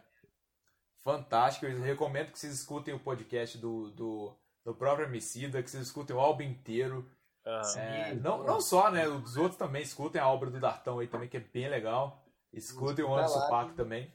fantástica. 1.03 1.67
Eu 1.67 1.81
recomendo 1.81 2.31
que 2.31 2.39
vocês 2.39 2.53
escutem 2.53 2.93
o 2.93 2.99
podcast 2.99 3.57
do, 3.57 3.91
do, 3.91 4.35
do 4.63 4.73
próprio 4.73 5.07
Emicida, 5.07 5.61
que 5.61 5.69
vocês 5.69 5.87
escutem 5.87 6.15
o 6.15 6.19
álbum 6.19 6.43
inteiro. 6.43 7.09
Aham. 7.45 7.79
É, 7.79 8.13
não, 8.15 8.43
não 8.43 8.61
só, 8.61 8.89
né? 8.89 9.07
Os 9.07 9.35
outros 9.35 9.57
também 9.57 9.81
escutem 9.81 10.21
a 10.21 10.27
obra 10.29 10.49
do 10.49 10.59
Dartão 10.59 10.99
aí 10.99 11.07
também, 11.07 11.27
que 11.27 11.37
é 11.37 11.41
bem 11.41 11.67
legal. 11.67 12.23
Escutem 12.53 13.03
o 13.03 13.07
Escuta 13.07 13.21
Anderson 13.21 13.49
Paak 13.49 13.73
também. 13.73 14.13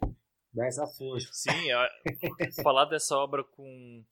Dá 0.52 0.66
essa 0.66 0.86
força. 0.86 1.28
Sim, 1.32 1.70
é- 1.70 2.62
falar 2.62 2.86
dessa 2.86 3.16
obra 3.16 3.44
com, 3.44 4.02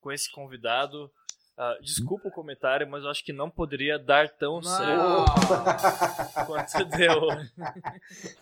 com 0.00 0.10
esse 0.10 0.30
convidado. 0.32 1.12
Ah, 1.56 1.76
desculpa 1.82 2.28
o 2.28 2.32
comentário, 2.32 2.88
mas 2.88 3.04
eu 3.04 3.10
acho 3.10 3.22
que 3.22 3.32
não 3.32 3.50
poderia 3.50 3.98
dar 3.98 4.28
tão 4.30 4.62
certo 4.62 5.24
quanto 6.46 6.84
deu. 6.86 7.20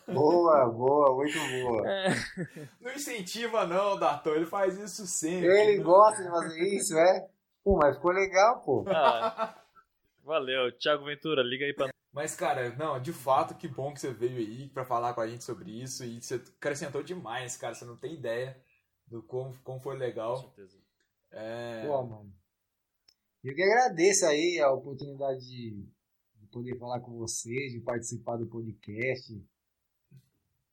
Boa, 0.14 0.66
boa, 0.70 1.16
muito 1.16 1.38
boa. 1.38 1.82
Não 2.80 2.92
incentiva 2.92 3.66
não, 3.66 3.98
Dartão, 3.98 4.34
ele 4.34 4.46
faz 4.46 4.78
isso 4.78 5.06
sempre. 5.06 5.48
Ele 5.48 5.82
gosta 5.82 6.22
de 6.22 6.30
fazer 6.30 6.62
isso, 6.74 6.96
é? 6.96 7.28
Pô, 7.64 7.76
mas 7.76 7.96
ficou 7.96 8.12
legal, 8.12 8.60
pô. 8.60 8.84
Ah, 8.88 9.54
valeu, 10.24 10.76
Thiago 10.78 11.04
Ventura, 11.04 11.42
liga 11.42 11.64
aí 11.64 11.74
pra 11.74 11.90
Mas, 12.12 12.34
cara, 12.34 12.70
não, 12.76 13.00
de 13.00 13.12
fato, 13.12 13.54
que 13.54 13.68
bom 13.68 13.92
que 13.92 14.00
você 14.00 14.12
veio 14.12 14.38
aí 14.38 14.68
pra 14.68 14.84
falar 14.84 15.14
com 15.14 15.20
a 15.20 15.28
gente 15.28 15.44
sobre 15.44 15.70
isso. 15.70 16.04
E 16.04 16.22
você 16.22 16.36
acrescentou 16.36 17.02
demais, 17.02 17.56
cara. 17.56 17.74
Você 17.74 17.84
não 17.84 17.96
tem 17.96 18.14
ideia 18.14 18.56
do 19.06 19.22
como, 19.22 19.56
como 19.62 19.80
foi 19.80 19.96
legal. 19.96 20.52
É... 21.32 21.86
Pô, 21.86 22.02
mano. 22.02 22.39
Eu 23.42 23.54
que 23.54 23.62
agradeço 23.62 24.26
aí 24.26 24.58
a 24.60 24.70
oportunidade 24.70 25.40
de, 25.40 25.70
de 26.36 26.46
poder 26.52 26.76
falar 26.78 27.00
com 27.00 27.16
vocês, 27.16 27.72
de 27.72 27.80
participar 27.80 28.36
do 28.36 28.46
podcast. 28.46 29.32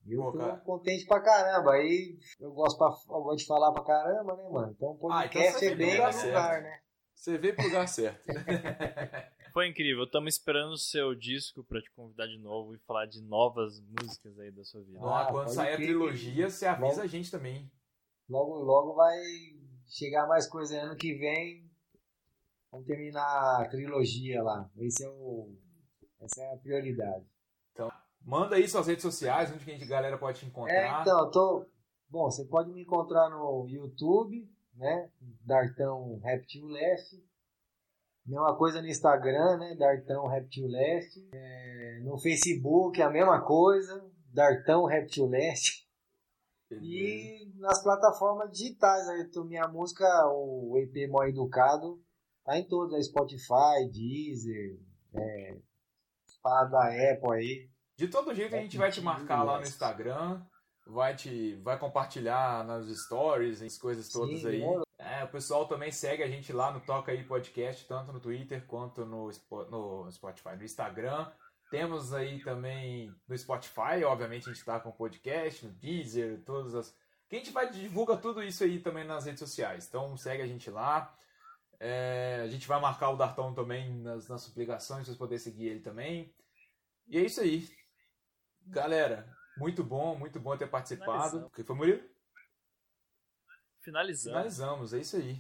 Eu 0.06 0.22
Pô, 0.24 0.32
tô 0.34 0.38
cara. 0.38 0.58
contente 0.58 1.06
pra 1.06 1.22
caramba. 1.22 1.74
Aí 1.74 2.18
eu 2.40 2.52
gosto, 2.52 2.78
pra, 2.78 2.88
eu 2.88 3.22
gosto 3.24 3.40
de 3.40 3.46
falar 3.46 3.72
pra 3.74 3.84
caramba, 3.84 4.36
né, 4.36 4.50
mano? 4.50 4.72
Então 4.76 4.98
o 5.00 5.12
Ah, 5.12 5.26
então 5.26 5.42
podcast 5.42 5.66
é 5.66 5.76
bem 5.76 5.88
no 5.88 5.94
lugar 5.94 6.26
lugar, 6.26 6.62
né? 6.62 6.80
Você 7.14 7.38
veio 7.38 7.56
pro 7.56 7.66
lugar 7.66 7.88
certo. 7.88 8.22
Foi 9.54 9.68
incrível. 9.68 10.04
Estamos 10.04 10.34
esperando 10.36 10.72
o 10.74 10.78
seu 10.78 11.16
disco 11.16 11.64
pra 11.64 11.82
te 11.82 11.92
convidar 11.92 12.28
de 12.28 12.38
novo 12.38 12.76
e 12.76 12.80
falar 12.80 13.06
de 13.08 13.22
novas 13.22 13.82
músicas 13.82 14.38
aí 14.40 14.52
da 14.52 14.64
sua 14.64 14.84
vida. 14.84 15.00
Ó, 15.02 15.32
quando 15.32 15.48
sair 15.50 15.74
a 15.74 15.78
trilogia, 15.78 16.50
você 16.50 16.66
avisa 16.68 16.88
Logo- 16.88 17.02
a 17.02 17.08
gente 17.08 17.32
também. 17.32 17.70
Logo, 18.30 18.56
logo 18.60 18.94
vai 18.94 19.18
chegar 19.88 20.28
mais 20.28 20.48
coisa 20.48 20.80
ano 20.80 20.96
que 20.96 21.14
vem. 21.16 21.67
Vamos 22.72 22.86
terminar 22.88 23.62
a 23.62 23.68
trilogia 23.70 24.44
lá. 24.44 24.70
Esse 24.78 25.06
é 25.06 25.10
o, 25.10 25.56
essa 26.22 26.42
é 26.42 26.54
a 26.54 26.58
prioridade. 26.58 27.26
Então, 27.72 27.90
manda 28.22 28.56
aí 28.56 28.68
suas 28.68 28.88
redes 28.88 29.04
sociais, 29.04 29.52
onde 29.52 29.64
que 29.64 29.72
a 29.72 29.74
gente- 29.78 29.88
galera 29.88 30.18
pode 30.18 30.40
te 30.40 30.46
encontrar. 30.46 30.74
É, 30.76 31.02
então, 31.02 31.32
tô. 31.32 31.66
Bom, 32.10 32.30
você 32.30 32.46
pode 32.46 32.72
me 32.72 32.82
encontrar 32.84 33.30
no 33.30 33.68
YouTube, 33.68 34.50
né? 34.74 35.10
Dartão 35.46 36.20
Reptil 36.20 36.66
Leste. 36.68 37.24
Mesma 38.26 38.58
coisa 38.58 38.82
no 38.82 38.88
Instagram, 38.88 39.58
né? 39.58 39.76
Dartão 39.76 40.28
Reptil 40.28 40.68
Leste. 40.68 41.30
É, 41.34 42.00
no 42.04 42.18
Facebook, 42.18 43.02
a 43.02 43.10
mesma 43.10 43.42
coisa. 43.42 44.06
Dartão 44.34 44.86
Reptil 44.86 45.28
Leste. 45.28 45.88
E 46.82 47.50
nas 47.56 47.82
plataformas 47.82 48.52
digitais, 48.52 49.08
aí, 49.08 49.30
minha 49.46 49.68
música, 49.68 50.06
o 50.30 50.78
EP 50.78 51.10
Mó 51.10 51.24
Educado, 51.24 52.02
tá 52.48 52.58
em 52.58 52.64
todas, 52.64 52.94
aí, 52.94 53.04
Spotify, 53.04 53.90
Deezer, 53.92 54.80
é, 55.14 55.58
parada 56.42 56.72
da 56.72 57.12
Apple 57.12 57.34
aí. 57.34 57.70
De 57.98 58.08
todo 58.08 58.34
jeito 58.34 58.56
a 58.56 58.60
gente 58.60 58.78
vai 58.78 58.90
te 58.90 59.02
marcar 59.02 59.44
lá 59.44 59.58
no 59.58 59.64
Instagram, 59.64 60.42
vai 60.86 61.14
te 61.14 61.56
vai 61.56 61.78
compartilhar 61.78 62.64
nas 62.64 62.88
stories, 62.88 63.62
as 63.62 63.78
coisas 63.78 64.08
todas 64.10 64.40
Sim, 64.40 64.48
aí. 64.48 64.60
demorou. 64.60 64.88
É, 64.98 65.24
o 65.26 65.28
pessoal 65.28 65.68
também 65.68 65.92
segue 65.92 66.24
a 66.24 66.28
gente 66.28 66.54
lá 66.54 66.72
no 66.72 66.80
Toca 66.80 67.12
aí 67.12 67.24
Podcast, 67.24 67.86
tanto 67.86 68.14
no 68.14 68.20
Twitter 68.20 68.66
quanto 68.66 69.06
no, 69.06 69.30
no 69.70 70.12
Spotify, 70.12 70.56
no 70.56 70.64
Instagram. 70.64 71.30
Temos 71.70 72.14
aí 72.14 72.42
também 72.42 73.14
no 73.28 73.38
Spotify, 73.38 74.04
obviamente 74.06 74.50
a 74.50 74.54
gente 74.54 74.64
tá 74.64 74.80
com 74.80 74.90
o 74.90 74.94
podcast, 74.94 75.66
no 75.66 75.74
Deezer, 75.74 76.42
todas 76.46 76.74
as. 76.74 76.96
Que 77.28 77.36
a 77.36 77.40
gente 77.40 77.52
vai 77.52 77.70
divulga 77.70 78.16
tudo 78.16 78.42
isso 78.42 78.64
aí 78.64 78.80
também 78.80 79.04
nas 79.04 79.26
redes 79.26 79.40
sociais. 79.42 79.86
Então 79.86 80.16
segue 80.16 80.42
a 80.42 80.48
gente 80.48 80.70
lá. 80.72 81.14
É, 81.80 82.42
a 82.44 82.48
gente 82.48 82.68
vai 82.68 82.80
marcar 82.80 83.10
o 83.10 83.16
Dartão 83.16 83.54
também 83.54 83.94
nas, 84.00 84.28
nas 84.28 84.48
publicações, 84.48 85.00
pra 85.00 85.06
vocês 85.06 85.18
poderem 85.18 85.40
seguir 85.40 85.68
ele 85.68 85.80
também. 85.80 86.34
E 87.08 87.18
é 87.18 87.22
isso 87.22 87.40
aí. 87.42 87.70
Galera, 88.66 89.28
muito 89.58 89.84
bom, 89.84 90.16
muito 90.16 90.40
bom 90.40 90.58
ter 90.58 90.68
participado. 90.68 91.12
Finalizamos. 91.12 91.48
O 91.48 91.52
que 91.52 91.64
foi, 91.64 91.76
Murilo? 91.76 92.04
Finalizando. 93.82 94.36
Finalizamos, 94.36 94.94
é 94.94 95.00
isso 95.00 95.18
aí. 95.18 95.40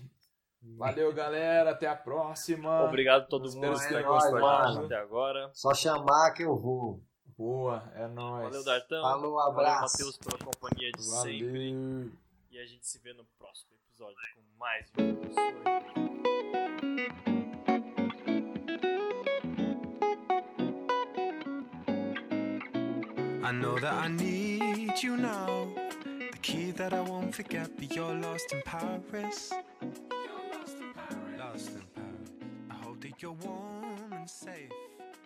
Valeu, 0.61 1.13
galera. 1.13 1.71
Até 1.71 1.87
a 1.87 1.95
próxima. 1.95 2.83
Obrigado 2.83 3.23
a 3.23 3.25
todo 3.25 3.47
Espero 3.47 3.73
mundo 3.73 3.87
que 3.87 4.03
gostado. 4.03 4.85
até 4.85 4.95
agora. 4.95 5.51
Só 5.53 5.73
chamar 5.73 6.31
que 6.31 6.43
eu 6.43 6.57
vou. 6.57 7.03
Boa, 7.37 7.83
é 7.93 8.07
nóis. 8.07 8.45
Valeu, 8.45 8.63
Dartão. 8.63 9.01
Falou, 9.01 9.35
Valeu, 9.35 9.51
abraço. 9.51 9.97
Matheus, 9.97 10.17
pela 10.17 10.39
companhia 10.39 10.91
de 10.91 11.07
Valeu. 11.09 11.21
sempre. 11.23 12.11
E 12.49 12.57
a 12.59 12.65
gente 12.65 12.87
se 12.87 12.97
vê 12.99 13.13
no 13.13 13.23
próximo 13.37 13.71
episódio 13.75 14.17
com 14.35 14.57
mais 14.57 14.87
um. 14.97 16.16
I 16.97 17.01
know 23.51 23.77
that 23.77 23.93
I 23.93 24.07
need 24.07 25.03
you 25.03 25.15
now. 25.15 25.67
The 26.31 26.37
key 26.41 26.71
that 26.71 26.93
I 26.93 27.01
won't 27.01 27.35
forget, 27.35 27.69
but 27.77 27.95
you're 27.95 28.15
lost 28.15 28.51
in 28.51 28.63
Paris. 28.63 29.53
Paris. 30.95 31.69
I 32.71 32.73
hope 32.83 32.99
that 33.01 33.21
you're 33.21 33.33
warm 33.33 34.13
and 34.13 34.27
safe. 34.27 34.71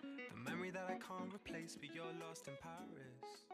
The 0.02 0.50
memory 0.50 0.70
that 0.72 0.84
I 0.88 0.98
can't 0.98 1.32
replace, 1.34 1.78
but 1.80 1.94
you're 1.94 2.04
lost 2.20 2.48
in 2.48 2.54
Paris. 2.60 3.46